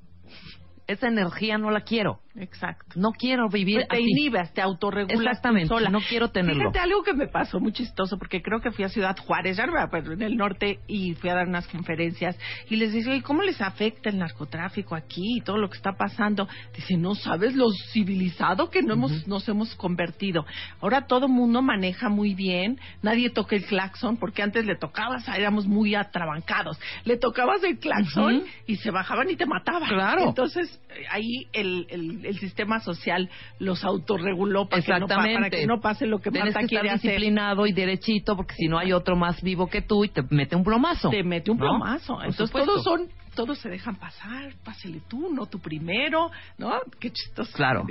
esa 0.88 1.08
energía 1.08 1.58
no 1.58 1.70
la 1.72 1.82
quiero. 1.82 2.20
Exacto. 2.40 2.86
No 3.00 3.12
quiero 3.18 3.50
vivir 3.50 3.78
Pues 3.78 3.88
te 3.88 3.96
así. 3.96 4.04
inhibas, 4.08 4.54
te 4.54 4.62
autorregulas 4.62 5.20
Exactamente, 5.20 5.70
sola. 5.70 5.90
no 5.90 6.00
quiero 6.08 6.30
tenerlo. 6.30 6.62
Fíjate 6.72 6.80
algo 6.80 7.02
que 7.02 7.14
me 7.14 7.28
pasó 7.28 7.60
muy 7.60 7.72
chistoso, 7.74 8.18
porque 8.20 8.44
creo 8.44 8.62
que 8.62 8.70
fui 8.72 8.86
a 8.86 8.90
Ciudad 8.90 9.18
Juárez, 9.18 9.58
ya 9.58 9.66
no 9.66 9.74
me 9.74 9.82
acuerdo, 9.82 10.14
en 10.14 10.22
el 10.22 10.38
norte, 10.38 10.80
y 10.88 11.16
fui 11.16 11.32
a 11.32 11.34
dar 11.36 11.48
unas 11.48 11.68
conferencias, 11.68 12.38
y 12.70 12.76
les 12.76 12.94
decía, 12.94 13.12
"Oye, 13.12 13.24
¿cómo 13.24 13.42
les 13.42 13.60
afecta 13.60 14.10
el 14.10 14.20
narcotráfico 14.20 14.94
aquí 14.96 15.38
y 15.38 15.42
todo 15.42 15.58
lo 15.58 15.68
que 15.70 15.78
está 15.78 15.94
pasando? 15.94 16.48
Dice, 16.76 16.96
no 16.96 17.16
sabes 17.16 17.56
lo 17.56 17.66
civilizado 17.92 18.70
que 18.70 18.84
no 18.84 18.94
hemos, 18.94 19.28
nos 19.28 19.48
hemos 19.50 19.74
convertido. 19.76 20.46
Ahora 20.80 21.08
todo 21.08 21.28
mundo 21.28 21.64
maneja 21.64 22.08
muy 22.10 22.36
bien, 22.36 22.80
nadie 23.02 23.32
toca 23.32 23.56
el 23.56 23.66
claxon, 23.66 24.18
porque 24.18 24.44
antes 24.44 24.64
le 24.66 24.76
tocabas, 24.76 25.28
éramos 25.30 25.66
muy 25.66 25.96
atrabancados, 25.96 26.80
le 27.04 27.18
tocabas 27.18 27.64
el 27.64 27.80
claxon 27.80 28.44
y 28.68 28.76
se 28.76 28.92
bajaban 28.92 29.28
y 29.30 29.36
te 29.36 29.48
mataban. 29.48 29.90
Claro. 29.90 30.28
Entonces, 30.28 30.77
ahí 31.12 31.48
el, 31.54 31.86
el, 31.90 32.26
el 32.26 32.40
sistema 32.40 32.80
social 32.80 33.30
los 33.60 33.84
autorreguló 33.84 34.68
para, 34.68 34.82
que 34.82 34.92
no, 34.92 35.00
pa- 35.00 35.04
Exactamente. 35.06 35.36
para 35.36 35.50
que 35.50 35.68
no 35.68 35.80
pase 35.82 36.06
lo 36.08 36.20
que 36.20 36.32
Tienes 36.32 36.54
Marta 36.54 36.62
que 36.62 36.68
quiere 36.68 36.88
estar 36.88 36.98
hacer. 36.98 37.12
disciplinado 37.12 37.66
y 37.68 37.74
derechito, 37.74 38.36
porque 38.36 38.56
si 38.56 38.68
no 38.68 38.78
hay 38.80 38.94
otro 38.94 39.16
más 39.16 39.42
vivo 39.42 39.68
que 39.68 39.82
tú 39.82 40.04
y 40.06 40.10
te 40.10 40.22
mete 40.30 40.56
un 40.56 40.64
plomazo. 40.64 41.10
Te 41.10 41.24
mete 41.24 41.52
un 41.52 41.58
¿no? 41.58 41.66
plomazo. 41.66 42.16
Por 42.16 42.26
Entonces 42.26 42.48
supuesto. 42.48 42.72
todos 42.72 42.84
son, 42.84 43.08
todos 43.36 43.58
se 43.60 43.70
dejan 43.70 43.96
pasar, 43.98 44.54
pásele 44.64 45.02
tú, 45.08 45.32
no 45.34 45.46
tú 45.46 45.60
primero, 45.60 46.32
¿no? 46.58 46.74
Qué 47.00 47.12
chistoso. 47.12 47.52
Claro, 47.56 47.86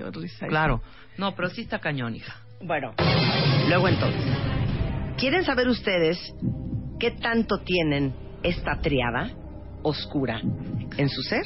claro. 0.49 0.81
No, 1.19 1.35
pero 1.35 1.49
sí 1.51 1.63
está 1.63 1.79
cañón, 1.79 2.15
hija. 2.17 2.35
Bueno, 2.63 2.95
luego 3.69 3.89
entonces, 3.89 4.25
¿quieren 5.19 5.45
saber 5.45 5.69
ustedes 5.69 6.19
qué 6.99 7.11
tanto 7.13 7.59
tienen 7.59 8.15
esta 8.43 8.81
triada 8.81 9.31
oscura 9.83 10.41
en 10.41 11.09
su 11.09 11.23
ser? 11.23 11.45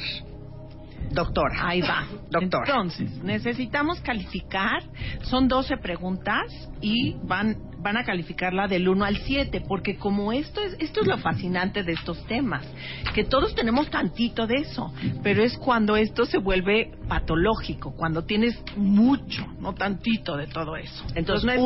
Doctora. 1.09 1.67
Ahí 1.67 1.81
va. 1.81 2.05
Doctora. 2.29 2.65
Entonces, 2.67 3.11
necesitamos 3.23 3.99
calificar. 4.01 4.83
Son 5.23 5.47
12 5.47 5.77
preguntas 5.77 6.45
y 6.81 7.15
van, 7.23 7.57
van 7.79 7.97
a 7.97 8.03
calificarla 8.03 8.67
del 8.67 8.87
1 8.87 9.03
al 9.05 9.17
7, 9.17 9.61
porque 9.67 9.97
como 9.97 10.31
esto 10.31 10.61
es, 10.61 10.75
esto 10.79 11.01
es 11.01 11.07
lo 11.07 11.17
fascinante 11.17 11.83
de 11.83 11.93
estos 11.93 12.25
temas, 12.27 12.65
que 13.13 13.23
todos 13.23 13.53
tenemos 13.55 13.89
tantito 13.89 14.47
de 14.47 14.55
eso, 14.55 14.93
pero 15.23 15.43
es 15.43 15.57
cuando 15.57 15.95
esto 15.95 16.25
se 16.25 16.37
vuelve 16.37 16.91
patológico, 17.07 17.93
cuando 17.95 18.23
tienes 18.23 18.61
mucho, 18.75 19.45
no 19.59 19.73
tantito 19.73 20.37
de 20.37 20.47
todo 20.47 20.75
eso. 20.75 21.03
Entonces, 21.15 21.49
es 21.49 21.59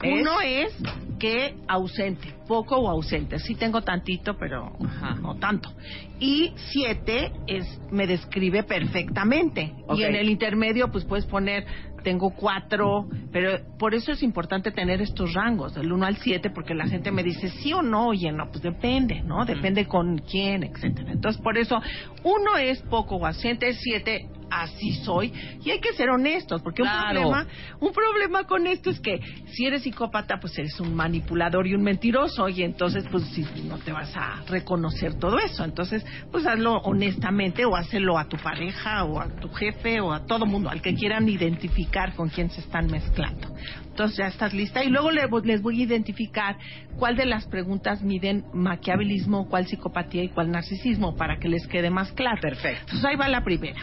que- 0.00 0.12
uno 0.12 0.40
es 0.42 0.74
que 1.18 1.56
ausente, 1.68 2.34
poco 2.46 2.76
o 2.76 2.88
ausente. 2.88 3.38
Sí 3.38 3.54
tengo 3.54 3.82
tantito, 3.82 4.36
pero 4.36 4.72
no 5.20 5.36
tanto. 5.36 5.72
Y 6.18 6.52
siete 6.56 7.32
es 7.46 7.80
me 7.90 8.06
describe 8.06 8.62
perfectamente. 8.62 9.74
Y 9.94 10.02
en 10.02 10.14
el 10.14 10.28
intermedio, 10.28 10.90
pues 10.90 11.04
puedes 11.04 11.26
poner 11.26 11.66
tengo 12.06 12.30
cuatro, 12.30 13.08
pero 13.32 13.58
por 13.80 13.92
eso 13.92 14.12
es 14.12 14.22
importante 14.22 14.70
tener 14.70 15.02
estos 15.02 15.34
rangos, 15.34 15.74
del 15.74 15.90
1 15.90 16.06
al 16.06 16.16
7, 16.18 16.50
porque 16.50 16.72
la 16.72 16.86
gente 16.86 17.10
me 17.10 17.24
dice 17.24 17.48
sí 17.48 17.72
o 17.72 17.82
no, 17.82 18.06
oye, 18.06 18.30
no, 18.30 18.48
pues 18.48 18.62
depende, 18.62 19.22
¿no? 19.22 19.44
Depende 19.44 19.88
con 19.88 20.18
quién, 20.18 20.62
etcétera. 20.62 21.10
Entonces, 21.10 21.42
por 21.42 21.58
eso, 21.58 21.82
uno 22.22 22.56
es 22.58 22.80
poco 22.82 23.16
o 23.16 23.26
ausente, 23.26 23.72
siete 23.72 24.28
así 24.50 24.92
soy 25.04 25.32
y 25.64 25.70
hay 25.70 25.80
que 25.80 25.92
ser 25.94 26.10
honestos 26.10 26.62
porque 26.62 26.82
Claro. 26.82 26.98
un 27.00 27.14
problema 27.14 27.46
un 27.80 27.92
problema 27.92 28.44
con 28.44 28.66
esto 28.66 28.90
es 28.90 29.00
que 29.00 29.20
si 29.52 29.66
eres 29.66 29.82
psicópata 29.82 30.38
pues 30.40 30.56
eres 30.58 30.78
un 30.80 30.94
manipulador 30.94 31.66
y 31.66 31.74
un 31.74 31.82
mentiroso 31.82 32.48
y 32.48 32.62
entonces 32.62 33.04
pues 33.10 33.24
si 33.34 33.42
no 33.64 33.78
te 33.78 33.92
vas 33.92 34.14
a 34.16 34.42
reconocer 34.46 35.14
todo 35.14 35.38
eso 35.38 35.64
entonces 35.64 36.04
pues 36.30 36.46
hazlo 36.46 36.74
honestamente 36.84 37.64
o 37.64 37.74
hazlo 37.76 38.18
a 38.18 38.26
tu 38.28 38.36
pareja 38.36 39.04
o 39.04 39.20
a 39.20 39.28
tu 39.40 39.48
jefe 39.50 40.00
o 40.00 40.12
a 40.12 40.24
todo 40.24 40.46
mundo 40.46 40.70
al 40.70 40.80
que 40.82 40.94
quieran 40.94 41.28
identificar 41.28 42.14
con 42.14 42.28
quién 42.28 42.50
se 42.50 42.60
están 42.60 42.86
mezclando 42.86 43.48
entonces 43.88 44.18
ya 44.18 44.26
estás 44.26 44.52
lista 44.52 44.84
y 44.84 44.88
luego 44.90 45.10
le- 45.10 45.26
les 45.44 45.62
voy 45.62 45.80
a 45.80 45.84
identificar 45.84 46.56
cuál 46.96 47.16
de 47.16 47.24
las 47.26 47.46
preguntas 47.46 48.02
miden 48.02 48.44
maquiavelismo, 48.52 49.48
cuál 49.48 49.66
psicopatía 49.66 50.22
y 50.22 50.28
cuál 50.28 50.50
narcisismo 50.50 51.16
para 51.16 51.38
que 51.38 51.48
les 51.48 51.66
quede 51.66 51.88
más 51.90 52.12
claro. 52.12 52.38
Perfecto. 52.40 52.80
Entonces 52.82 53.04
ahí 53.06 53.16
va 53.16 53.28
la 53.28 53.42
primera. 53.42 53.80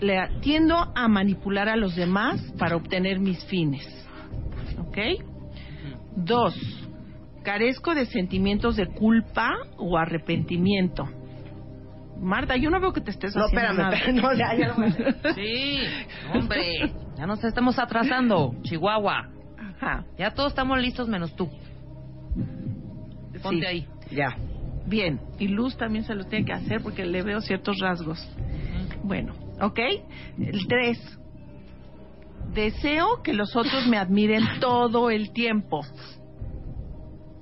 Le 0.00 0.28
tiendo 0.40 0.76
a 0.94 1.08
manipular 1.08 1.68
a 1.68 1.76
los 1.76 1.94
demás 1.96 2.40
para 2.58 2.76
obtener 2.76 3.20
mis 3.20 3.42
fines. 3.46 3.86
¿Ok? 4.78 4.98
Dos, 6.16 6.54
carezco 7.42 7.94
de 7.94 8.06
sentimientos 8.06 8.76
de 8.76 8.86
culpa 8.86 9.50
o 9.76 9.96
arrepentimiento. 9.96 11.08
Marta, 12.20 12.56
yo 12.56 12.70
no 12.70 12.80
veo 12.80 12.92
que 12.92 13.00
te 13.00 13.10
estés 13.10 13.34
No, 13.34 13.44
haciendo 13.44 13.72
espérame, 13.72 13.76
nada. 13.78 13.96
espérame, 13.96 14.22
no, 14.22 14.34
ya, 14.34 14.54
ya 14.54 14.72
hacer. 14.72 15.16
Sí, 15.34 15.78
hombre, 16.32 16.92
ya 17.16 17.26
nos 17.26 17.42
estamos 17.44 17.78
atrasando, 17.78 18.54
Chihuahua. 18.62 19.28
Ajá. 19.76 20.04
Ya 20.16 20.30
todos 20.32 20.50
estamos 20.52 20.78
listos 20.78 21.08
menos 21.08 21.34
tú. 21.34 21.48
Ponte 23.42 23.60
Sí. 23.60 23.66
ahí. 23.66 23.86
Ya. 24.10 24.36
Bien, 24.86 25.20
y 25.38 25.48
Luz 25.48 25.76
también 25.76 26.04
se 26.04 26.14
lo 26.14 26.24
tiene 26.24 26.44
que 26.44 26.52
hacer 26.52 26.82
porque 26.82 27.04
le 27.04 27.22
veo 27.22 27.40
ciertos 27.40 27.78
rasgos. 27.80 28.18
Bueno, 29.02 29.34
¿ok? 29.60 29.78
El 30.38 30.66
3. 30.66 31.18
Deseo 32.52 33.22
que 33.22 33.32
los 33.32 33.56
otros 33.56 33.86
me 33.86 33.96
admiren 33.98 34.42
todo 34.60 35.10
el 35.10 35.32
tiempo. 35.32 35.80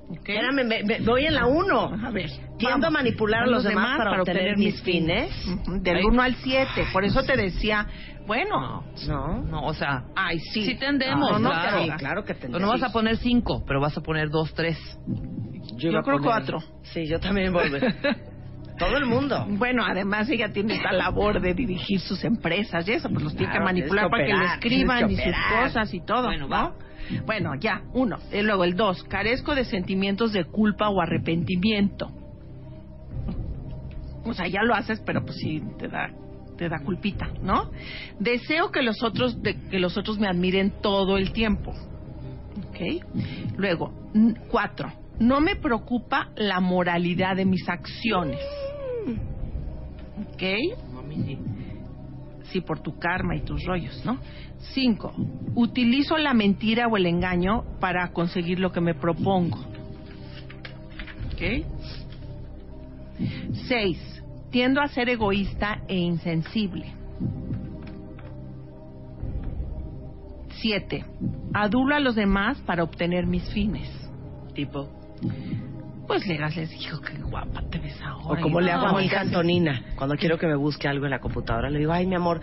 ¿Ok? 0.08 0.28
Espérame, 0.28 0.64
me- 0.66 0.82
me- 0.84 1.00
voy 1.00 1.26
en 1.26 1.34
la 1.34 1.46
1. 1.46 2.06
A 2.06 2.10
ver. 2.10 2.30
Tiendo 2.58 2.86
a 2.86 2.90
vamos. 2.90 2.92
manipular 2.92 3.42
a 3.44 3.46
los 3.46 3.64
demás 3.64 3.98
para 3.98 4.20
obtener 4.22 4.56
mis 4.56 4.80
fines. 4.82 5.30
Ujú, 5.48 5.82
Del 5.82 5.96
Ahí. 5.96 6.04
1 6.04 6.22
al 6.22 6.34
7. 6.36 6.84
Por 6.92 7.04
eso 7.04 7.22
te 7.24 7.36
decía, 7.36 7.86
bueno. 8.26 8.84
No. 9.08 9.42
No, 9.42 9.64
o 9.66 9.74
sea, 9.74 10.04
Ay, 10.14 10.38
sí. 10.38 10.64
sí 10.64 10.74
tendemos, 10.76 11.32
No, 11.32 11.38
no, 11.40 11.50
claro. 11.50 11.82
Sí, 11.82 11.90
claro 11.98 12.24
que 12.24 12.34
Pero 12.34 12.40
tendré. 12.52 12.60
no 12.60 12.68
vas 12.68 12.82
a 12.82 12.92
poner 12.92 13.16
cinco, 13.16 13.64
pero 13.66 13.80
vas 13.80 13.96
a 13.96 14.00
poner 14.02 14.28
dos, 14.30 14.52
tres. 14.54 14.78
Yo 15.76 15.90
iba 15.90 16.00
a 16.00 16.02
creo 16.02 16.18
poner- 16.18 16.24
cuatro. 16.30 16.58
Sí, 16.82 17.06
yo 17.06 17.18
también 17.18 17.52
voy. 17.52 17.64
Todo 18.86 18.96
el 18.96 19.06
mundo. 19.06 19.46
Bueno, 19.48 19.84
además 19.84 20.28
ella 20.30 20.52
tiene 20.52 20.74
esta 20.76 20.92
labor 20.92 21.40
de 21.40 21.54
dirigir 21.54 22.00
sus 22.00 22.22
empresas 22.24 22.86
y 22.88 22.92
eso, 22.92 23.08
pues 23.10 23.22
los 23.22 23.36
tiene 23.36 23.52
que 23.52 23.60
manipular 23.60 24.04
que 24.06 24.10
para 24.10 24.26
que 24.26 24.32
le 24.34 24.44
escriban 24.46 25.10
y 25.10 25.16
sus 25.16 25.34
cosas 25.60 25.94
y 25.94 26.00
todo. 26.00 26.24
Bueno, 26.24 26.46
¿no? 26.46 26.48
va. 26.48 26.74
Bueno, 27.26 27.54
ya, 27.58 27.82
uno. 27.92 28.18
Y 28.32 28.42
luego 28.42 28.64
el 28.64 28.76
dos, 28.76 29.02
carezco 29.04 29.54
de 29.54 29.64
sentimientos 29.64 30.32
de 30.32 30.44
culpa 30.44 30.88
o 30.88 31.00
arrepentimiento. 31.00 32.10
O 34.24 34.32
sea, 34.34 34.46
ya 34.46 34.62
lo 34.62 34.74
haces, 34.74 35.00
pero 35.04 35.24
pues 35.24 35.36
sí 35.38 35.62
te 35.78 35.88
da, 35.88 36.10
te 36.56 36.68
da 36.68 36.78
culpita, 36.78 37.28
¿no? 37.42 37.70
Deseo 38.20 38.70
que 38.70 38.82
los 38.82 39.02
otros 39.02 39.42
de- 39.42 39.56
que 39.68 39.80
los 39.80 39.96
otros 39.98 40.18
me 40.18 40.28
admiren 40.28 40.70
todo 40.80 41.18
el 41.18 41.32
tiempo. 41.32 41.72
¿Ok? 42.68 43.04
Luego, 43.56 43.92
cuatro, 44.48 44.92
no 45.18 45.40
me 45.40 45.56
preocupa 45.56 46.28
la 46.36 46.60
moralidad 46.60 47.34
de 47.36 47.44
mis 47.46 47.68
acciones. 47.68 48.38
¿Ok? 50.32 50.42
Sí, 52.44 52.60
por 52.60 52.80
tu 52.80 52.98
karma 52.98 53.34
y 53.36 53.40
tus 53.40 53.64
rollos, 53.64 54.04
¿no? 54.04 54.18
Cinco, 54.74 55.14
utilizo 55.54 56.18
la 56.18 56.34
mentira 56.34 56.86
o 56.86 56.96
el 56.96 57.06
engaño 57.06 57.64
para 57.80 58.12
conseguir 58.12 58.60
lo 58.60 58.72
que 58.72 58.80
me 58.80 58.94
propongo. 58.94 59.58
¿Ok? 61.32 61.64
Seis, 63.68 63.98
tiendo 64.50 64.80
a 64.80 64.88
ser 64.88 65.08
egoísta 65.08 65.82
e 65.88 65.96
insensible. 65.96 66.92
Siete, 70.60 71.04
adulo 71.54 71.96
a 71.96 72.00
los 72.00 72.14
demás 72.14 72.60
para 72.60 72.84
obtener 72.84 73.26
mis 73.26 73.48
fines. 73.52 73.88
Tipo. 74.54 74.88
Pues 76.06 76.26
Legas 76.26 76.56
les 76.56 76.68
dijo 76.70 77.00
que 77.00 77.14
guapa 77.22 77.62
te 77.70 77.78
ves 77.78 77.98
O 78.02 78.06
ahora. 78.28 78.42
como 78.42 78.60
Y 78.60 78.64
le 78.64 78.72
hago 78.72 78.86
a 78.88 78.92
mi 78.98 79.04
hija 79.06 79.20
¿qué? 79.22 79.28
Antonina, 79.28 79.82
cuando 79.96 80.16
quiero 80.16 80.38
que 80.38 80.46
me 80.46 80.56
busque 80.56 80.88
algo 80.88 81.04
en 81.06 81.10
la 81.12 81.20
computadora, 81.20 81.70
le 81.70 81.78
digo, 81.78 81.92
ay, 81.92 82.06
mi 82.06 82.14
amor, 82.16 82.40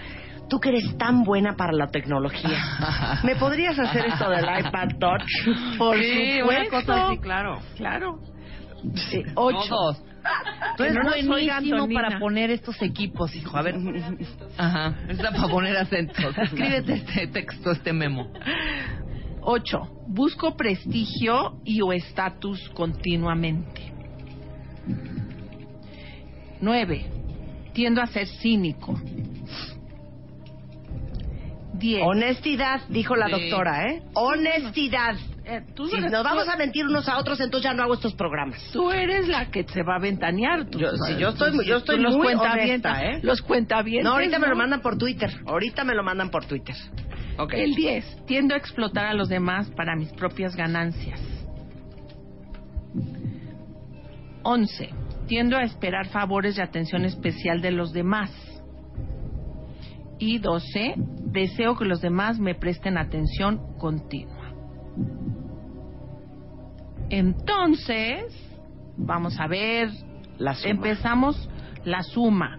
tú 0.50 0.60
que 0.60 0.70
eres 0.70 0.98
tan 0.98 1.24
buena 1.24 1.56
para 1.56 1.74
la 1.74 1.88
tecnología, 1.88 2.58
¿me 3.24 3.36
podrías 3.36 3.78
hacer 3.78 4.06
esto 4.06 4.30
del 4.30 4.46
iPad 4.46 4.88
Touch? 5.00 5.78
Por 5.78 5.98
Sí, 5.98 6.42
una 6.42 6.66
supuesto. 6.66 6.72
cosa 6.94 7.08
así, 7.08 7.18
claro. 7.20 7.60
Claro. 7.76 8.20
Sí, 8.96 9.24
ocho. 9.36 9.68
Todos. 9.70 10.04
Tú 10.78 10.84
eres 10.84 10.96
no 10.96 11.28
buenísimo 11.28 11.88
para 11.94 12.20
poner 12.20 12.52
estos 12.52 12.82
equipos, 12.82 13.36
hijo. 13.36 13.58
A 13.58 13.62
ver. 13.62 13.76
Ajá. 14.58 14.94
Está 15.08 15.32
para 15.32 15.48
poner 15.48 15.76
acentos. 15.78 16.38
Escríbete 16.38 16.94
este 16.94 17.28
texto, 17.28 17.72
este 17.72 17.94
memo. 17.94 18.32
Ocho, 19.42 19.88
busco 20.08 20.56
prestigio 20.56 21.58
y 21.64 21.82
o 21.82 21.94
estatus 21.94 22.70
continuamente. 22.70 23.94
Nueve, 26.62 27.06
tiendo 27.74 28.02
a 28.02 28.08
ser 28.08 28.28
cínico. 28.28 29.00
Diez. 31.74 32.04
Honestidad, 32.06 32.82
dijo 32.90 33.16
la 33.16 33.28
Sí. 33.28 33.32
doctora, 33.50 33.88
¿eh? 33.90 34.02
Honestidad. 34.14 35.16
Eh, 35.46 35.62
tú 35.74 35.88
si 35.88 35.98
nos 35.98 36.24
vamos 36.24 36.48
a 36.50 36.58
mentir 36.58 36.86
unos 36.86 37.08
a 37.08 37.18
otros, 37.18 37.40
entonces 37.40 37.64
ya 37.72 37.74
no 37.74 37.82
hago 37.84 37.94
estos 37.94 38.14
programas. 38.16 38.62
Tú 38.74 38.92
eres 38.92 39.28
la 39.30 39.50
que 39.50 39.64
se 39.64 39.82
va 39.84 39.96
a 39.96 40.00
ventanear. 40.00 40.66
Tú, 40.70 40.78
Yo- 40.78 40.92
sí, 40.92 41.16
yo 41.18 41.30
estoy- 41.30 41.66
yo 41.66 41.78
estoy 41.78 42.00
los 42.00 42.18
muy 42.18 42.34
honesta, 42.34 43.06
¿eh? 43.06 43.20
Los 43.24 43.42
cuentavientes. 43.42 44.04
No, 44.04 44.12
ahorita 44.12 44.38
me 44.40 44.48
lo 44.48 44.56
mandan 44.58 44.82
por 44.82 44.98
Twitter. 44.98 45.32
Ahorita 45.48 45.86
me 45.86 45.96
lo 45.96 46.04
mandan 46.04 46.30
por 46.30 46.46
Twitter. 46.46 46.76
El 47.52 47.74
10. 47.76 48.26
Tiendo 48.26 48.54
a 48.54 48.58
explotar 48.58 49.06
a 49.06 49.14
los 49.14 49.30
demás 49.30 49.70
para 49.72 49.96
mis 49.96 50.12
propias 50.12 50.56
ganancias. 50.56 51.22
11. 54.44 54.90
Tiendo 55.28 55.58
a 55.58 55.64
esperar 55.64 56.08
favores 56.08 56.58
y 56.58 56.62
atención 56.62 57.06
especial 57.06 57.62
de 57.62 57.72
los 57.72 57.94
demás. 57.94 58.32
Y 60.18 60.40
12. 60.40 60.96
Deseo 60.98 61.78
que 61.78 61.86
los 61.86 62.02
demás 62.02 62.40
me 62.40 62.56
presten 62.56 62.98
atención 62.98 63.78
continua. 63.78 64.54
Entonces, 67.10 68.26
vamos 68.98 69.40
a 69.40 69.48
ver. 69.48 69.90
La 70.38 70.56
suma. 70.56 70.72
Empezamos 70.72 71.50
la 71.86 72.04
suma. 72.04 72.58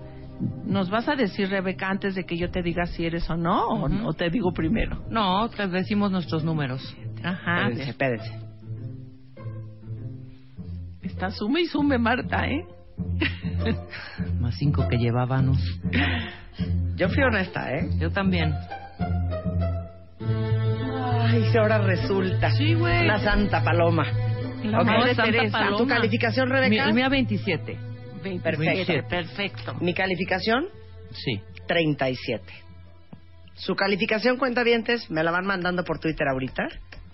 ¿Nos 0.65 0.89
vas 0.91 1.09
a 1.09 1.17
decir, 1.17 1.49
Rebeca, 1.51 1.89
antes 1.91 2.15
de 2.15 2.25
que 2.25 2.37
yo 2.37 2.51
te 2.51 2.63
diga 2.63 2.87
si 2.87 3.05
eres 3.05 3.29
o 3.29 3.37
no? 3.37 3.67
o- 3.69 3.87
Ujú. 3.87 4.09
¿O, 4.09 4.13
te 4.15 4.31
digo 4.31 4.53
primero? 4.53 5.05
No, 5.11 5.49
te 5.51 5.67
decimos 5.69 6.11
nuestros 6.11 6.45
números. 6.45 6.81
Ajá. 7.23 7.69
Espérense, 7.69 7.91
espérense. 7.91 8.41
Está 11.03 11.31
sume 11.31 11.63
y 11.63 11.67
sume, 11.67 11.99
Marta, 11.99 12.47
¿eh? 12.47 12.65
Más 14.41 14.55
cinco 14.57 14.87
que 14.89 14.97
llevábamos. 14.97 15.59
Yo 16.97 17.09
fui 17.09 17.23
honesta, 17.23 17.73
¿eh? 17.75 17.89
Yo 17.99 18.11
también. 18.11 18.55
Ay, 20.21 21.45
si 21.51 21.59
ahora 21.59 21.79
resulta. 21.79 22.51
Sí, 22.53 22.75
güey. 22.75 23.05
Una 23.05 23.19
santa 23.19 23.63
paloma. 23.63 24.07
La 24.65 24.81
Ok. 24.81 24.87
madre 24.87 25.15
Santa 25.15 25.31
Teresa. 25.33 25.59
Paloma. 25.59 25.79
¿Tu 25.79 25.87
calificación, 25.87 26.49
Mi, 26.49 26.55
Rebeca? 26.55 26.85
el 26.85 26.95
mío 26.95 27.09
27. 27.11 27.79
27, 28.23 29.03
perfecto. 29.05 29.75
Mi 29.81 29.95
calificación, 29.95 30.67
Sí. 31.13 31.41
37. 31.67 32.45
Su 33.55 33.75
calificación, 33.75 34.39
cuentavientes, 34.39 35.11
me 35.11 35.23
la 35.23 35.31
van 35.31 35.45
mandando 35.47 35.85
por 35.85 35.99
Twitter 35.99 36.27
ahorita. 36.29 36.69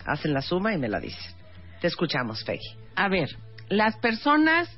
Hacen 0.05 0.33
la 0.33 0.43
suma 0.43 0.73
y 0.73 0.79
me 0.79 0.89
la 0.89 1.01
dicen. 1.01 1.35
Te 1.81 1.89
escuchamos, 1.89 2.45
Peggy. 2.45 2.61
A 2.95 3.09
ver, 3.09 3.29
las 3.69 3.97
personas 3.99 4.69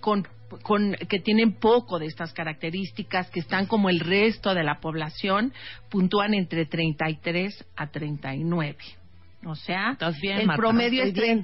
con, 0.00 0.26
con 0.62 0.94
que 1.08 1.20
tienen 1.20 1.52
poco 1.54 1.98
de 1.98 2.06
estas 2.06 2.32
características, 2.32 3.30
que 3.30 3.40
están 3.40 3.66
como 3.66 3.88
el 3.90 4.00
resto 4.00 4.54
de 4.54 4.64
la 4.64 4.80
población, 4.80 5.52
puntúan 5.90 6.34
entre 6.34 6.66
33 6.66 7.64
a 7.76 7.86
39. 7.86 8.76
O 9.46 9.54
sea, 9.54 9.96
bien, 10.20 10.38
el 10.38 10.46
Marta. 10.46 10.60
promedio 10.60 11.02
es 11.02 11.08
Estoy 11.10 11.22
bien. 11.24 11.42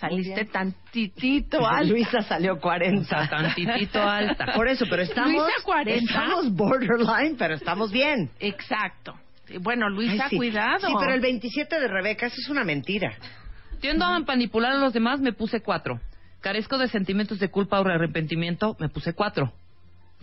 36. 0.00 0.34
Saliste 0.34 0.44
tantitito 0.52 1.66
alto. 1.66 1.92
Luisa 1.92 2.22
salió 2.22 2.58
40. 2.60 3.02
Está 3.02 3.28
tantitito 3.36 4.02
alta. 4.02 4.46
Por 4.54 4.68
eso, 4.68 4.84
pero 4.88 5.02
estamos, 5.02 5.32
Luisa, 5.32 5.62
40. 5.64 6.04
estamos 6.04 6.52
borderline, 6.52 7.36
pero 7.36 7.54
estamos 7.54 7.90
bien. 7.92 8.30
Exacto. 8.40 9.14
Bueno, 9.60 9.88
Luisa, 9.90 10.24
Ay, 10.24 10.30
sí. 10.30 10.36
cuidado. 10.36 10.86
Sí, 10.86 10.92
pero 10.98 11.12
el 11.14 11.20
27 11.20 11.78
de 11.78 11.88
Rebeca, 11.88 12.26
eso 12.26 12.36
es 12.38 12.48
una 12.48 12.64
mentira. 12.64 13.14
Tiendo 13.80 14.04
a 14.04 14.18
manipular 14.20 14.72
a 14.72 14.78
los 14.78 14.92
demás, 14.92 15.20
me 15.20 15.32
puse 15.32 15.60
cuatro. 15.60 16.00
Carezco 16.40 16.78
de 16.78 16.88
sentimientos 16.88 17.38
de 17.38 17.50
culpa 17.50 17.80
o 17.80 17.86
arrepentimiento, 17.86 18.76
me 18.80 18.88
puse 18.88 19.12
cuatro. 19.14 19.52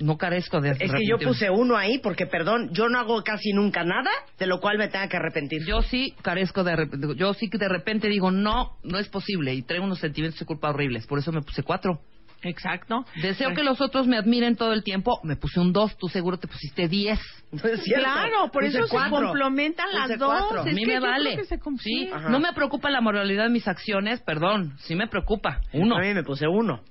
No 0.02 0.18
carezco 0.18 0.61
de 0.61 0.72
Es 0.72 0.91
que 0.91 1.06
yo 1.06 1.18
puse 1.19 1.49
uno 1.49 1.78
ahí 1.78 1.99
porque, 1.99 2.26
perdón, 2.26 2.69
yo 2.73 2.90
no 2.90 2.99
hago 2.99 3.23
casi 3.23 3.53
nunca 3.53 3.84
nada 3.84 4.10
de 4.38 4.48
lo 4.48 4.60
cual 4.60 4.78
me 4.78 4.88
tenga 4.88 5.07
que 5.07 5.18
arrepentir. 5.18 5.65
Yo 5.65 5.82
sí 5.82 6.15
carezco 6.22 6.64
de. 6.64 6.90
Yo 7.15 7.34
sí 7.34 7.49
que 7.49 7.57
de 7.57 7.69
repente 7.69 8.07
digo, 8.07 8.32
no, 8.32 8.78
no 8.84 8.98
es 8.98 9.07
posible. 9.10 9.53
Y 9.53 9.61
traigo 9.64 9.86
unos 9.86 9.99
sentimientos 9.99 10.40
de 10.40 10.45
culpa 10.45 10.69
horribles. 10.69 11.07
Por 11.07 11.19
eso 11.19 11.32
me 11.32 11.41
puse 11.41 11.64
cuatro. 11.64 12.02
Exacto. 12.44 13.06
Deseo 13.22 13.53
que 13.53 13.64
los 13.64 13.82
otros 13.82 14.07
me 14.07 14.18
admiren 14.18 14.56
todo 14.56 14.73
el 14.73 14.84
tiempo. 14.84 15.19
Me 15.23 15.36
puse 15.36 15.60
un 15.60 15.72
dos. 15.73 15.95
Tú 15.98 16.07
seguro 16.07 16.38
te 16.38 16.48
pusiste 16.48 16.88
diez. 16.88 17.19
No. 17.52 17.60
Claro, 17.60 18.49
por 18.52 18.64
Puse 18.64 18.80
eso 18.80 18.88
se 18.88 19.10
complementan 19.10 19.94
las 19.94 20.18
dos. 20.18 20.34
cuatro. 20.34 20.61
A 20.61 20.64
mí 20.64 20.86
que 20.86 20.94
me 20.94 20.99
vale. 21.02 21.36
que 21.36 21.44
se 21.44 21.60
Sí, 21.80 22.10
no 22.30 22.40
me 22.40 22.53
preocupa 22.53 22.90
la 22.90 23.02
moralidad 23.02 23.44
de 23.44 23.49
mis 23.49 23.68
acciones, 23.68 24.22
perdón. 24.22 24.76
Sí 24.80 24.95
me 24.95 25.07
preocupa. 25.07 25.60
Uno. 25.73 25.98
A 25.98 25.99
mí 25.99 26.14
me 26.14 26.23
puse 26.23 26.48
uno. 26.48 26.82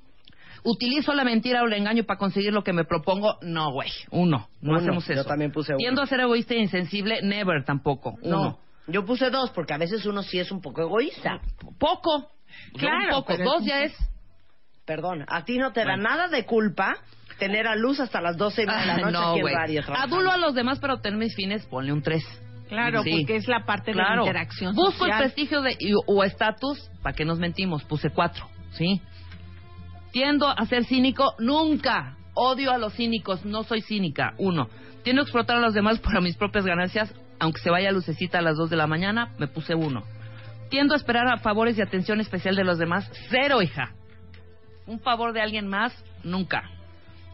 ¿Utilizo 0.65 1.15
la 1.15 1.25
mentira 1.25 1.63
o 1.63 1.67
el 1.67 1.73
engaño 1.73 2.05
para 2.05 2.19
conseguir 2.19 2.53
lo 2.53 2.63
que 2.63 2.73
me 2.73 2.85
propongo? 2.85 3.39
No, 3.43 3.73
güey. 3.73 3.91
Uno. 4.11 4.49
No 4.61 4.71
Uno. 4.73 4.79
hacemos 4.81 5.05
eso. 5.09 5.23
Yo 5.23 5.25
también 5.25 5.53
puse 5.53 5.73
uno. 5.73 5.79
Tiendo 5.79 6.03
a 6.03 6.07
ser 6.07 6.21
egoísta 6.21 6.55
e 6.55 6.59
insensible, 6.59 7.21
never 7.23 7.65
tampoco. 7.65 8.17
No. 8.23 8.41
Uno. 8.41 8.59
Yo 8.87 9.05
puse 9.05 9.31
dos 9.31 9.51
porque 9.51 9.73
a 9.73 9.79
veces 9.79 10.05
uno 10.07 10.23
sí 10.23 10.39
es 10.39 10.51
un 10.51 10.61
poco 10.61 10.83
egoísta. 10.83 11.41
Poco. 11.79 12.31
Claro, 12.75 13.19
Un 13.19 13.25
poco. 13.25 13.37
Dos 13.43 13.65
ya 13.65 13.83
es. 13.85 13.95
Perdón, 14.85 15.25
a 15.29 15.45
ti 15.45 15.57
no 15.59 15.73
te 15.73 15.85
da 15.85 15.97
nada 15.97 16.27
de 16.29 16.45
culpa 16.45 16.97
tener 17.39 17.67
a 17.69 17.77
luz 17.77 18.01
hasta 18.01 18.21
las 18.21 18.37
12 18.37 18.63
de 18.63 18.67
la 18.67 18.97
noche 18.99 19.13
no, 19.13 19.31
aquí 19.33 19.41
güey. 19.41 19.55
en 19.55 19.59
radio. 19.61 19.83
trabajando. 19.83 20.17
Adulo 20.17 20.33
a 20.33 20.37
los 20.37 20.55
demás 20.55 20.81
para 20.81 20.95
obtener 20.95 21.19
mis 21.19 21.35
fines, 21.35 21.65
ponle 21.67 21.93
un 21.93 22.03
tres. 22.03 22.25
Claro, 22.69 23.03
Sí. 23.03 23.11
porque 23.19 23.37
es 23.37 23.49
la 23.49 23.65
parte 23.65 23.91
de 23.93 23.97
la 23.97 24.17
interacción 24.17 24.75
Busco 24.77 25.05
el 25.07 25.17
prestigio 25.19 25.61
de, 25.63 25.77
y- 25.81 25.93
o 26.07 26.23
estatus, 26.25 26.91
¿para 27.03 27.15
qué 27.17 27.25
nos 27.25 27.39
mentimos? 27.39 27.83
Puse 27.85 28.11
cuatro, 28.11 28.47
¿sí? 28.73 29.01
Tiendo 30.13 30.49
a 30.49 30.65
ser 30.67 30.85
cínico, 30.85 31.35
nunca. 31.39 32.17
Odio 32.35 32.73
a 32.73 32.79
los 32.79 32.95
cínicos, 32.95 33.45
no 33.45 33.63
soy 33.65 33.81
cínica. 33.83 34.35
Uno. 34.39 34.69
Tiendo 35.03 35.23
a 35.23 35.25
explotar 35.25 35.57
a 35.57 35.61
los 35.61 35.75
demás 35.75 35.99
para 36.01 36.21
mis 36.21 36.37
propias 36.37 36.65
ganancias, 36.65 37.13
aunque 37.39 37.61
se 37.61 37.71
vaya 37.71 37.91
lucecita 37.91 38.39
a 38.39 38.43
las 38.43 38.57
dos 38.57 38.71
de 38.71 38.77
la 38.77 38.87
mañana, 38.87 39.33
me 39.39 39.49
puse 39.49 39.75
uno. 39.75 40.03
Tiendo 40.69 40.95
a 40.95 40.97
esperar 40.97 41.27
a 41.29 41.39
favores 41.39 41.77
y 41.79 41.83
atención 41.83 42.21
especial 42.21 42.55
de 42.55 42.65
los 42.65 42.79
demás, 42.79 43.11
cero, 43.29 43.63
hija. 43.63 43.95
Un 44.87 45.01
favor 45.01 45.33
de 45.33 45.41
alguien 45.41 45.67
más, 45.69 45.93
nunca. 46.23 46.63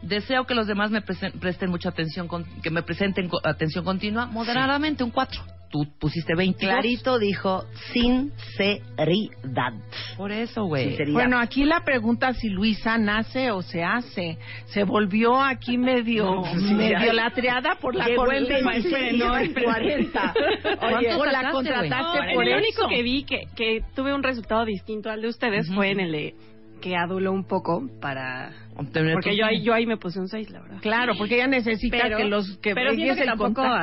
Deseo 0.01 0.45
que 0.45 0.55
los 0.55 0.67
demás 0.67 0.91
me 0.91 1.01
presten 1.01 1.69
mucha 1.69 1.89
atención, 1.89 2.27
con- 2.27 2.45
que 2.61 2.69
me 2.69 2.83
presenten 2.83 3.29
atención 3.43 3.83
continua, 3.83 4.25
moderadamente, 4.27 5.03
un 5.03 5.11
cuatro. 5.11 5.41
Tú 5.69 5.85
pusiste 5.99 6.33
20. 6.33 6.59
Clarito 6.65 7.19
dijo 7.19 7.63
sinceridad. 7.91 9.73
Por 10.15 10.31
eso, 10.31 10.65
güey. 10.65 10.97
Bueno, 11.11 11.39
aquí 11.39 11.65
la 11.65 11.81
pregunta 11.81 12.33
si 12.33 12.49
Luisa 12.49 12.97
nace 12.97 13.51
o 13.51 13.61
se 13.61 13.83
hace. 13.83 14.37
Se 14.67 14.83
volvió 14.83 15.41
aquí 15.41 15.77
medio, 15.77 16.43
Sí, 16.57 16.73
medio 16.73 16.97
ya. 17.05 17.13
latreada 17.13 17.75
por 17.81 17.95
la 17.95 18.05
Llegó 18.07 18.25
por 18.25 18.33
en 18.33 18.43
el- 18.51 18.63
26 18.63 19.13
y 19.13 19.17
no, 19.17 19.37
en 19.37 19.43
espera. 19.47 19.73
40. 19.73 20.33
Oye, 20.33 20.77
¿Cuánto 20.79 21.19
o 21.19 21.25
la 21.25 21.51
contrataste 21.51 22.19
No, 22.27 22.33
por 22.33 22.43
el 22.43 22.49
eso. 22.49 22.57
único 22.57 22.87
que 22.87 23.03
vi 23.03 23.23
que, 23.23 23.43
que 23.55 23.81
tuve 23.95 24.13
un 24.13 24.23
resultado 24.23 24.65
distinto 24.65 25.09
al 25.09 25.21
de 25.21 25.27
ustedes 25.27 25.67
Ujú. 25.67 25.75
fue 25.75 25.91
en 25.91 25.99
el 25.99 26.11
de 26.11 26.35
que 26.81 26.95
aduló 26.95 27.31
un 27.33 27.43
poco 27.45 27.81
para 27.99 28.51
Obtener 28.79 29.13
porque 29.13 29.35
yo 29.35 29.45
ahí 29.45 29.63
yo 29.63 29.73
ahí 29.73 29.85
me 29.85 29.97
puse 29.97 30.19
un 30.19 30.27
6, 30.27 30.49
la 30.51 30.61
verdad. 30.61 30.77
Claro, 30.81 31.13
porque 31.17 31.35
ella 31.35 31.47
necesita 31.47 31.97
Pero- 32.01 32.17
que 32.17 32.25
los 32.25 32.57
que 32.59 32.75
pero 32.75 32.91
es 32.91 32.97
que 32.97 33.09
el 33.09 33.25
tampoco 33.25 33.53
contacto- 33.55 33.73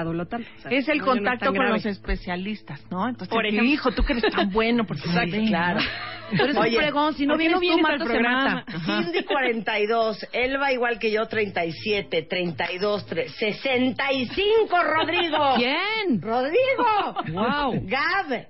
es 0.71 0.89
el 0.89 0.99
no, 0.99 1.05
no 1.07 1.13
es 1.13 1.17
contacto 1.19 1.45
tan 1.47 1.49
con 1.55 1.59
grave. 1.65 1.71
los 1.73 1.87
especialistas, 1.87 2.81
¿no? 2.91 3.09
Entonces, 3.09 3.29
Por 3.29 3.45
ejemplo. 3.45 3.69
hijo, 3.69 3.91
tú 3.93 4.03
que 4.05 4.13
eres 4.13 4.25
tan 4.33 4.51
bueno, 4.51 4.85
porque 4.87 5.03
Exacto, 5.09 5.33
ven, 5.33 5.47
claro. 5.49 5.81
Tú 6.37 6.43
eres 6.43 6.57
un 6.57 6.63
Oye, 6.63 6.77
fregón, 6.79 7.15
si 7.15 7.27
no 7.27 7.35
¿por 7.35 7.39
qué 7.43 7.49
vienes 7.49 7.53
no 7.55 7.59
tú, 7.61 7.61
vienes 7.61 7.85
al 7.85 7.99
se 7.99 8.05
programa? 8.05 8.65
Cindy 8.87 9.25
42, 9.25 10.27
Elba 10.33 10.73
igual 10.73 10.99
que 10.99 11.13
yo 11.13 11.27
37, 11.27 12.23
32, 12.23 13.07
tre- 13.07 13.29
65, 13.29 14.83
Rodrigo. 14.83 15.55
¿Quién? 15.57 16.23
Rodrigo. 16.23 17.15
Wow. 17.33 17.83
Gab 17.87 18.47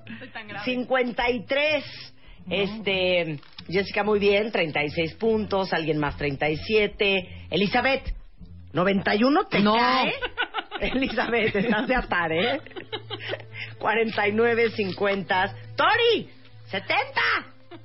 53. 0.64 1.84
Este, 2.50 3.38
Jessica 3.68 4.02
muy 4.04 4.18
bien, 4.18 4.52
36 4.52 5.14
puntos, 5.14 5.72
alguien 5.72 5.98
más 5.98 6.16
37. 6.16 7.46
Elizabeth 7.50 8.14
91 8.72 9.44
te 9.44 9.60
No. 9.60 9.74
cae. 9.74 10.12
Elizabeth, 10.80 11.54
estás 11.54 11.86
de 11.86 11.94
atar, 11.94 12.32
¿eh? 12.32 12.60
49, 13.78 14.70
50. 14.70 15.54
Tori 15.76 16.28
70. 16.66 17.20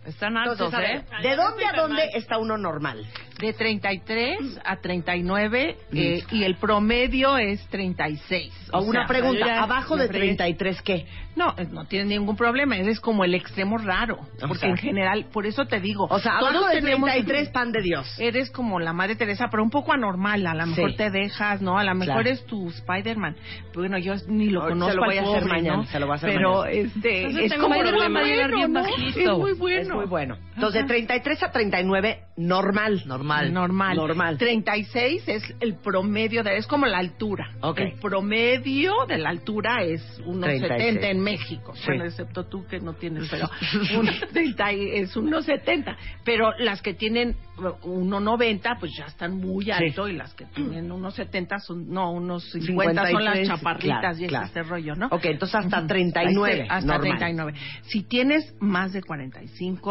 Están 0.09 0.37
altos, 0.37 0.59
Entonces, 0.59 0.79
a 0.79 0.81
ver, 0.81 1.25
¿eh? 1.25 1.29
¿de 1.29 1.35
dónde 1.35 1.65
a 1.65 1.73
dónde 1.73 2.09
está 2.13 2.37
uno 2.37 2.57
normal? 2.57 3.05
De 3.39 3.53
33 3.53 4.59
a 4.65 4.75
39 4.81 5.77
eh, 5.93 6.23
y 6.31 6.43
el 6.43 6.55
promedio 6.55 7.37
es 7.37 7.65
36. 7.67 8.51
O 8.73 8.81
una 8.81 9.01
sea, 9.01 9.07
pregunta, 9.07 9.45
ya 9.45 9.63
¿abajo 9.63 9.95
de 9.95 10.07
fregué. 10.07 10.35
33 10.35 10.81
qué? 10.81 11.05
No, 11.37 11.53
eh, 11.57 11.65
no 11.71 11.85
tienes 11.85 12.07
ningún 12.09 12.35
problema, 12.35 12.75
eres 12.75 12.99
como 12.99 13.23
el 13.23 13.33
extremo 13.33 13.77
raro. 13.77 14.17
O 14.41 14.47
Porque 14.47 14.59
sea. 14.59 14.69
en 14.69 14.77
general, 14.77 15.27
por 15.31 15.45
eso 15.45 15.65
te 15.67 15.79
digo. 15.79 16.05
O 16.09 16.19
sea, 16.19 16.39
todos 16.39 16.51
abajo 16.55 16.67
de 16.67 16.81
tenemos- 16.81 17.09
33, 17.09 17.49
pan 17.49 17.71
de 17.71 17.81
Dios. 17.81 18.13
Eres 18.19 18.51
como 18.51 18.79
la 18.81 18.91
madre 18.91 19.15
Teresa, 19.15 19.47
pero 19.49 19.63
un 19.63 19.69
poco 19.69 19.93
anormal. 19.93 20.45
A 20.45 20.53
lo 20.53 20.65
mejor 20.67 20.91
Sí. 20.91 20.97
te 20.97 21.09
dejas, 21.09 21.61
¿no? 21.61 21.77
A 21.79 21.83
lo 21.85 21.95
mejor 21.95 22.15
Claro. 22.23 22.29
es 22.29 22.45
tu 22.45 22.67
Spider-Man. 22.69 23.37
Bueno, 23.73 23.97
yo 23.99 24.15
ni 24.27 24.49
lo 24.49 24.59
Oh, 24.59 24.63
se 24.63 24.69
conozco 24.71 24.95
lo 24.97 25.05
voy 25.05 25.17
a 25.17 25.21
hacer 25.21 25.39
pobre, 25.43 25.53
mañana, 25.53 25.77
¿no? 25.77 25.85
se 25.85 25.99
lo 25.99 26.05
voy 26.07 26.13
a 26.13 26.15
hacer 26.17 26.33
Pero 26.33 26.57
mañana. 26.63 26.71
este 26.77 27.21
Entonces 27.21 27.51
es 27.53 27.57
como 27.57 27.79
problema. 27.79 28.19
va 28.19 28.25
a 28.25 28.29
llegar 28.29 28.51
bien 28.53 28.73
bajito. 28.73 29.19
Es 29.31 29.37
muy 29.37 29.53
bueno. 29.53 29.98
Muy 29.99 30.07
bueno. 30.09 30.37
Entonces, 30.55 30.81
de 30.83 30.87
33 30.87 31.43
a 31.43 31.51
39, 31.51 32.19
normal. 32.37 33.03
Normal. 33.05 33.53
Normal. 33.53 33.95
Normal. 33.97 34.37
36 34.37 35.23
es 35.27 35.43
el 35.59 35.75
promedio 35.75 36.43
de... 36.43 36.57
Es 36.57 36.67
como 36.67 36.85
la 36.85 36.97
altura. 36.97 37.51
Ok. 37.61 37.79
El 37.79 37.93
promedio 37.99 38.93
de 39.07 39.17
la 39.17 39.29
altura 39.29 39.83
es 39.83 40.01
unos 40.25 40.45
36. 40.45 40.79
70 40.83 41.07
en 41.09 41.19
México. 41.21 41.73
Sí. 41.75 41.83
Bueno, 41.87 42.05
excepto 42.05 42.45
tú 42.45 42.65
que 42.67 42.79
no 42.79 42.93
tienes, 42.93 43.27
pero 43.29 43.49
un 43.99 44.09
30 44.31 44.73
y- 44.73 44.89
es 45.01 45.15
unos 45.15 45.45
70. 45.45 45.97
Pero 46.23 46.51
las 46.59 46.81
que 46.81 46.93
tienen 46.93 47.35
1,90 47.57 48.79
pues 48.79 48.91
ya 48.97 49.05
están 49.05 49.35
muy 49.35 49.69
alto 49.71 50.07
y 50.07 50.13
las 50.13 50.33
que 50.33 50.45
tienen 50.45 50.91
unos 50.91 51.15
70 51.15 51.59
son... 51.59 51.89
No, 51.89 52.11
unos 52.11 52.43
50 52.51 53.11
son 53.11 53.23
las 53.25 53.35
53, 53.37 53.47
chaparritas 53.47 53.99
claro, 53.99 54.17
y 54.19 54.23
es 54.23 54.29
claro. 54.29 54.45
este 54.45 54.63
rollo, 54.63 54.95
¿no? 54.95 55.07
Ok, 55.07 55.25
entonces 55.25 55.55
hasta 55.55 55.79
Ujú. 55.79 55.87
39, 55.87 56.67
Hasta 56.69 56.85
normal. 56.85 57.01
39. 57.17 57.53
Si 57.83 58.03
tienes 58.03 58.53
más 58.59 58.93
de 58.93 59.01
45, 59.01 59.88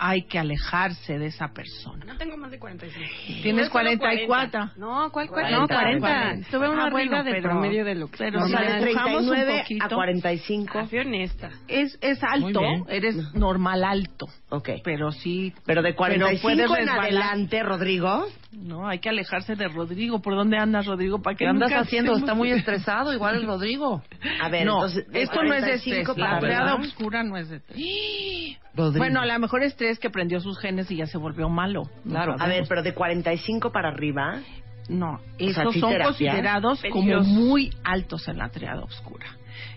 hay 0.00 0.22
que 0.28 0.38
alejarse 0.38 1.18
de 1.18 1.26
esa 1.26 1.48
persona. 1.48 2.04
No 2.04 2.16
tengo 2.16 2.36
más 2.36 2.52
de 2.52 2.60
45. 2.60 3.04
Tienes 3.42 3.66
Yo 3.66 3.72
solo 3.72 3.72
44. 3.72 4.26
40. 4.28 4.72
No, 4.76 5.10
¿cuál 5.10 5.28
40? 5.28 5.58
40? 5.58 5.58
No, 5.58 5.66
40. 5.66 6.08
Ah, 6.08 6.34
Tuve 6.52 6.68
una 6.68 6.88
bueno, 6.90 6.96
arriba 7.16 7.22
del 7.24 7.34
pero- 7.34 7.48
promedio 7.50 7.84
de 7.84 7.94
lo 7.96 8.06
que 8.06 8.16
pero 8.18 8.44
O 8.44 8.46
si 8.46 8.52
de 8.54 8.78
empujamos 8.78 9.22
un 9.22 9.28
39 9.30 9.58
a 9.58 9.62
poquito. 9.62 9.94
45. 9.96 10.78
Ah, 10.78 10.86
fui 10.86 10.98
honesta. 11.00 11.50
Es, 11.66 11.98
es 12.00 12.22
alto, 12.22 12.60
eres 12.88 13.16
normal 13.34 13.82
alto. 13.82 14.26
Ok. 14.50 14.68
Pero 14.84 15.10
sí. 15.10 15.52
Pero 15.66 15.82
de 15.82 15.96
45 15.96 16.42
puedes 16.42 16.70
en 16.78 16.88
adelante, 16.88 17.60
Rodrigo. 17.64 18.24
No, 18.52 18.86
hay 18.86 19.00
que 19.00 19.08
alejarse 19.08 19.56
de 19.56 19.66
Rodrigo. 19.66 20.22
¿Por 20.22 20.36
dónde 20.36 20.58
andas, 20.58 20.86
Rodrigo? 20.86 21.20
¿Para 21.20 21.34
qué 21.34 21.44
¿Qué 21.44 21.48
andas 21.50 21.72
haciendo? 21.72 22.16
Está 22.16 22.34
muy 22.34 22.52
estresado, 22.52 23.12
igual 23.12 23.34
el 23.34 23.46
Rodrigo. 23.46 24.00
A 24.40 24.48
ver, 24.48 24.64
no, 24.64 24.76
entonces, 24.76 25.08
de 25.10 25.22
esto 25.22 25.42
no 25.42 25.54
es 25.54 25.62
de 25.64 25.70
45 25.72 26.12
estrés. 26.12 26.16
para 26.16 26.40
La 26.40 26.58
arriba. 26.58 26.74
oscura 26.76 27.24
no 27.24 27.36
es 27.36 27.48
de 27.48 27.56
estrés. 27.56 27.78
Rodrigo. 28.78 28.98
Bueno, 29.04 29.20
a 29.20 29.26
lo 29.26 29.38
mejor 29.38 29.62
estrés 29.62 29.98
que 29.98 30.08
prendió 30.10 30.40
sus 30.40 30.58
genes 30.58 30.90
y 30.90 30.96
ya 30.96 31.06
se 31.06 31.18
volvió 31.18 31.48
malo. 31.48 31.82
No 32.04 32.12
Claro. 32.12 32.36
A 32.38 32.46
ver, 32.48 32.64
pero 32.68 32.82
de 32.82 32.94
45 32.94 33.70
para 33.72 33.88
arriba. 33.88 34.40
No, 34.88 35.20
esos 35.38 35.74
¿sí 35.74 35.80
son 35.80 35.90
terapia? 35.90 36.06
considerados 36.32 36.82
como 36.90 37.20
muy 37.22 37.70
altos 37.84 38.26
en 38.28 38.38
la 38.38 38.48
triada 38.48 38.80
oscura. 38.82 39.26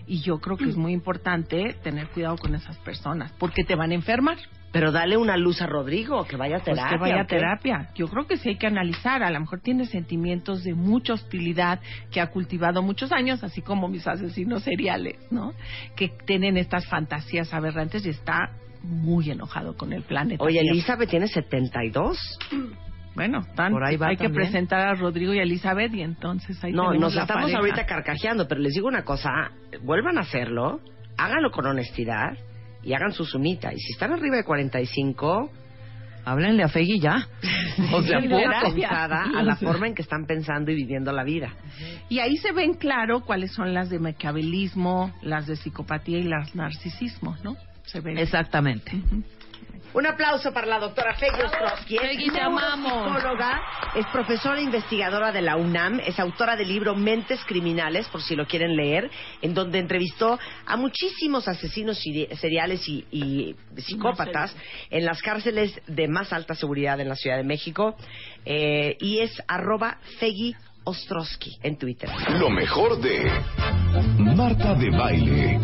Y 0.06 0.20
yo 0.22 0.38
creo 0.38 0.56
que 0.56 0.64
es 0.64 0.76
muy 0.76 0.92
importante 0.92 1.74
tener 1.82 2.08
cuidado 2.08 2.36
con 2.38 2.54
esas 2.54 2.78
personas, 2.78 3.32
porque 3.38 3.62
te 3.64 3.74
van 3.74 3.90
a 3.90 3.94
enfermar. 3.94 4.38
Pero 4.72 4.90
dale 4.90 5.18
una 5.18 5.36
luz 5.36 5.60
a 5.60 5.66
Rodrigo, 5.66 6.24
que 6.24 6.36
vaya 6.36 6.56
a 6.56 6.60
Pues 6.60 6.76
terapia. 6.76 6.96
que 6.96 7.00
vaya 7.00 7.20
a 7.20 7.26
terapia. 7.26 7.90
Yo 7.94 8.08
creo 8.08 8.26
que 8.26 8.38
sí 8.38 8.48
hay 8.50 8.56
que 8.56 8.66
analizar. 8.66 9.22
A 9.22 9.30
lo 9.30 9.38
mejor 9.38 9.60
tiene 9.60 9.84
sentimientos 9.84 10.64
de 10.64 10.72
mucha 10.74 11.12
hostilidad 11.12 11.78
que 12.10 12.22
ha 12.22 12.28
cultivado 12.28 12.80
muchos 12.82 13.12
años, 13.12 13.44
así 13.44 13.60
como 13.60 13.88
mis 13.88 14.06
asesinos 14.08 14.62
seriales, 14.62 15.16
¿no? 15.30 15.52
Que 15.94 16.08
tienen 16.26 16.56
estas 16.56 16.86
fantasías 16.86 17.52
aberrantes 17.52 18.06
y 18.06 18.08
está 18.08 18.50
muy 18.82 19.30
enojado 19.30 19.76
con 19.76 19.92
el 19.92 20.02
planeta. 20.02 20.42
Oye. 20.42 20.60
Elizabeth 20.60 21.08
tiene 21.10 21.28
72. 21.28 22.18
Bueno, 23.14 23.44
tan- 23.54 23.72
Por 23.72 23.84
ahí 23.84 23.96
va 23.96 24.08
hay 24.08 24.16
que 24.16 24.24
también. 24.24 24.44
presentar 24.44 24.80
a 24.88 24.94
Rodrigo 24.94 25.34
y 25.34 25.38
a 25.38 25.42
Elizabeth 25.42 25.92
y 25.94 26.00
entonces 26.02 26.62
ahí 26.64 26.72
No, 26.72 26.94
nos 26.94 27.14
la 27.14 27.22
estamos 27.22 27.42
pareja. 27.44 27.58
ahorita 27.58 27.86
carcajeando, 27.86 28.48
pero 28.48 28.60
les 28.60 28.72
digo 28.72 28.88
una 28.88 29.04
cosa, 29.04 29.30
vuelvan 29.82 30.16
a 30.16 30.22
hacerlo, 30.22 30.80
háganlo 31.18 31.50
con 31.50 31.66
honestidad 31.66 32.38
y 32.82 32.94
hagan 32.94 33.12
su 33.12 33.24
sumita. 33.26 33.72
Y 33.72 33.78
si 33.78 33.92
están 33.92 34.12
arriba 34.12 34.36
de 34.36 34.44
45, 34.44 35.50
Háblenle 36.24 36.62
a 36.62 36.68
Fegui 36.68 37.00
ya. 37.00 37.26
O 37.92 38.00
sea, 38.02 38.20
pensada 38.20 39.24
a 39.36 39.42
la 39.42 39.56
forma 39.56 39.88
en 39.88 39.94
que 39.94 40.02
están 40.02 40.24
pensando 40.24 40.70
y 40.70 40.76
viviendo 40.76 41.10
la 41.10 41.24
vida. 41.24 41.50
Y 42.08 42.20
ahí 42.20 42.36
se 42.36 42.52
ven 42.52 42.74
claro 42.74 43.22
cuáles 43.22 43.52
son 43.52 43.74
las 43.74 43.90
de 43.90 43.98
maquiavelismo, 43.98 45.12
las 45.22 45.46
de 45.48 45.56
psicopatía 45.56 46.18
y 46.18 46.22
las 46.24 46.54
narcisismo, 46.54 47.36
¿no? 47.42 47.56
Se. 47.84 47.98
Exactamente. 47.98 48.92
Un 49.94 50.06
aplauso 50.06 50.54
para 50.54 50.66
la 50.66 50.78
doctora 50.78 51.14
Feggy 51.16 51.42
Ostrowski. 51.42 51.96
Es 51.96 52.00
Feggy, 52.02 52.30
te 52.30 52.40
amamos. 52.40 53.12
psicóloga, 53.14 53.60
es 53.94 54.06
profesora 54.06 54.58
e 54.58 54.62
investigadora 54.62 55.32
de 55.32 55.42
la 55.42 55.56
UNAM, 55.56 56.00
es 56.00 56.18
autora 56.18 56.56
del 56.56 56.68
libro 56.68 56.94
Mentes 56.96 57.44
Criminales, 57.44 58.08
por 58.08 58.22
si 58.22 58.34
lo 58.34 58.46
quieren 58.46 58.74
leer, 58.74 59.10
en 59.42 59.52
donde 59.52 59.78
entrevistó 59.78 60.38
a 60.64 60.76
muchísimos 60.78 61.46
asesinos 61.46 61.98
seri- 62.02 62.34
seriales 62.38 62.88
y, 62.88 63.04
y 63.10 63.54
psicópatas 63.82 64.56
en 64.88 65.04
las 65.04 65.20
cárceles 65.20 65.78
de 65.86 66.08
más 66.08 66.32
alta 66.32 66.54
seguridad 66.54 66.98
en 66.98 67.10
la 67.10 67.16
Ciudad 67.16 67.36
de 67.36 67.44
México. 67.44 67.94
Eh, 68.46 68.96
y 68.98 69.18
es 69.18 69.42
arroba 69.46 69.98
Feggy 70.18 70.54
Ostrowski 70.84 71.58
en 71.62 71.76
Twitter. 71.76 72.08
Lo 72.38 72.48
mejor 72.48 72.98
de 72.98 73.30
Marta 74.16 74.72
de 74.74 74.88
Baile. 74.90 75.60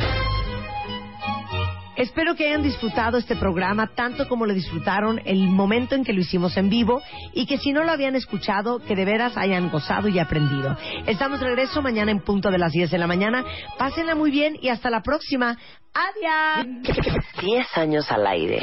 Espero 1.98 2.36
que 2.36 2.46
hayan 2.46 2.62
disfrutado 2.62 3.18
este 3.18 3.34
programa 3.34 3.88
tanto 3.88 4.28
como 4.28 4.46
lo 4.46 4.54
disfrutaron 4.54 5.20
el 5.24 5.48
momento 5.48 5.96
en 5.96 6.04
que 6.04 6.12
lo 6.12 6.20
hicimos 6.20 6.56
en 6.56 6.70
vivo 6.70 7.02
y 7.34 7.44
que 7.44 7.58
si 7.58 7.72
no 7.72 7.82
lo 7.82 7.90
habían 7.90 8.14
escuchado, 8.14 8.78
que 8.78 8.94
de 8.94 9.04
veras 9.04 9.36
hayan 9.36 9.68
gozado 9.68 10.06
y 10.06 10.20
aprendido. 10.20 10.76
Estamos 11.06 11.40
de 11.40 11.46
regreso 11.46 11.82
mañana 11.82 12.12
en 12.12 12.20
punto 12.20 12.52
de 12.52 12.58
las 12.58 12.70
10 12.70 12.92
de 12.92 12.98
la 12.98 13.08
mañana. 13.08 13.44
Pásenla 13.78 14.14
muy 14.14 14.30
bien 14.30 14.56
y 14.62 14.68
hasta 14.68 14.90
la 14.90 15.02
próxima. 15.02 15.58
Adiós. 15.92 16.94
10 17.42 17.78
años 17.78 18.12
al 18.12 18.24
aire. 18.28 18.60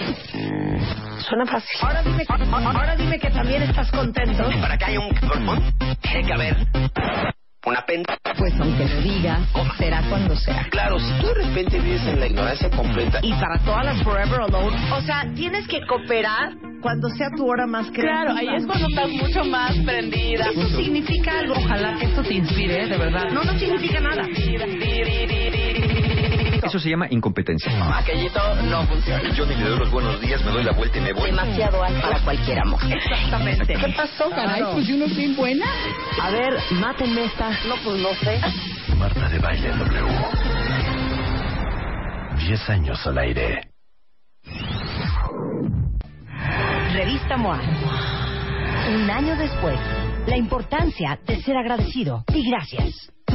Suena 1.19 1.45
fácil. 1.45 1.81
Ahora 1.81 2.03
dime, 2.03 2.25
ahora 2.29 2.95
dime 2.95 3.19
que 3.19 3.31
también 3.31 3.63
estás 3.63 3.91
contento. 3.91 4.49
Para 4.61 4.77
que 4.77 4.85
haya 4.85 4.99
un 5.01 5.73
tiene 6.01 6.25
que 6.25 6.33
haber 6.33 6.55
una 7.65 7.81
penta. 7.85 8.17
Pues 8.37 8.53
aunque 8.59 8.85
lo 8.87 9.01
digas, 9.01 9.39
será 9.77 10.01
cuando 10.09 10.35
sea. 10.35 10.67
Claro, 10.69 10.99
si 10.99 11.11
tú 11.19 11.27
de 11.27 11.33
repente 11.33 11.79
vives 11.79 12.05
en 12.07 12.19
la 12.19 12.27
ignorancia 12.27 12.69
completa. 12.69 13.19
Y 13.21 13.33
para 13.33 13.57
todas 13.59 13.85
las 13.85 14.03
Forever 14.03 14.41
Alone, 14.41 14.77
o 14.91 15.01
sea, 15.01 15.25
tienes 15.35 15.67
que 15.67 15.81
cooperar 15.87 16.53
cuando 16.81 17.09
sea 17.09 17.29
tu 17.35 17.49
hora 17.49 17.65
más 17.65 17.87
creativa. 17.87 18.35
Claro, 18.35 18.37
ahí 18.37 18.55
es 18.55 18.65
cuando 18.65 18.87
estás 18.87 19.09
mucho 19.09 19.43
más 19.45 19.75
prendida. 19.79 20.45
Eso 20.51 20.69
significa 20.77 21.39
algo. 21.39 21.55
Ojalá 21.57 21.95
que 21.97 22.05
esto 22.05 22.21
te 22.23 22.35
inspire, 22.35 22.87
de 22.87 22.97
verdad. 22.97 23.29
No, 23.31 23.43
no 23.43 23.57
significa 23.57 23.99
nada. 23.99 24.27
Eso 26.63 26.79
se 26.79 26.89
llama 26.89 27.07
incompetencia. 27.09 27.71
Aquellito 27.97 28.39
no 28.63 28.85
funciona. 28.87 29.29
Yo 29.33 29.45
ni 29.45 29.55
le 29.55 29.69
doy 29.69 29.79
los 29.79 29.91
buenos 29.91 30.19
días, 30.21 30.43
me 30.43 30.51
doy 30.51 30.63
la 30.63 30.71
vuelta 30.71 30.97
y 30.97 31.01
me 31.01 31.13
voy. 31.13 31.31
Demasiado 31.31 31.83
alto 31.83 32.01
para 32.01 32.19
cualquier 32.23 32.59
amor. 32.59 32.79
Exactamente. 32.91 33.73
¿Qué 33.73 33.93
pasó, 33.95 34.29
Caray, 34.29 34.63
pues 34.73 34.87
yo 34.87 34.97
no 34.97 35.07
soy 35.07 35.33
buena. 35.35 35.65
A 36.21 36.29
ver, 36.31 36.53
mátenme 36.71 37.25
esta. 37.25 37.49
No, 37.67 37.75
pues 37.83 38.01
no 38.01 38.09
sé. 38.15 38.41
Marta 38.95 39.29
de 39.29 39.39
Baile 39.39 39.69
W. 39.69 40.07
10 42.37 42.69
años 42.69 43.07
al 43.07 43.17
aire. 43.17 43.69
Revista 46.93 47.37
MOA. 47.37 47.59
Un 48.93 49.09
año 49.09 49.35
después, 49.35 49.79
la 50.27 50.37
importancia 50.37 51.19
de 51.25 51.41
ser 51.41 51.57
agradecido 51.57 52.23
y 52.33 52.49
gracias. 52.49 53.11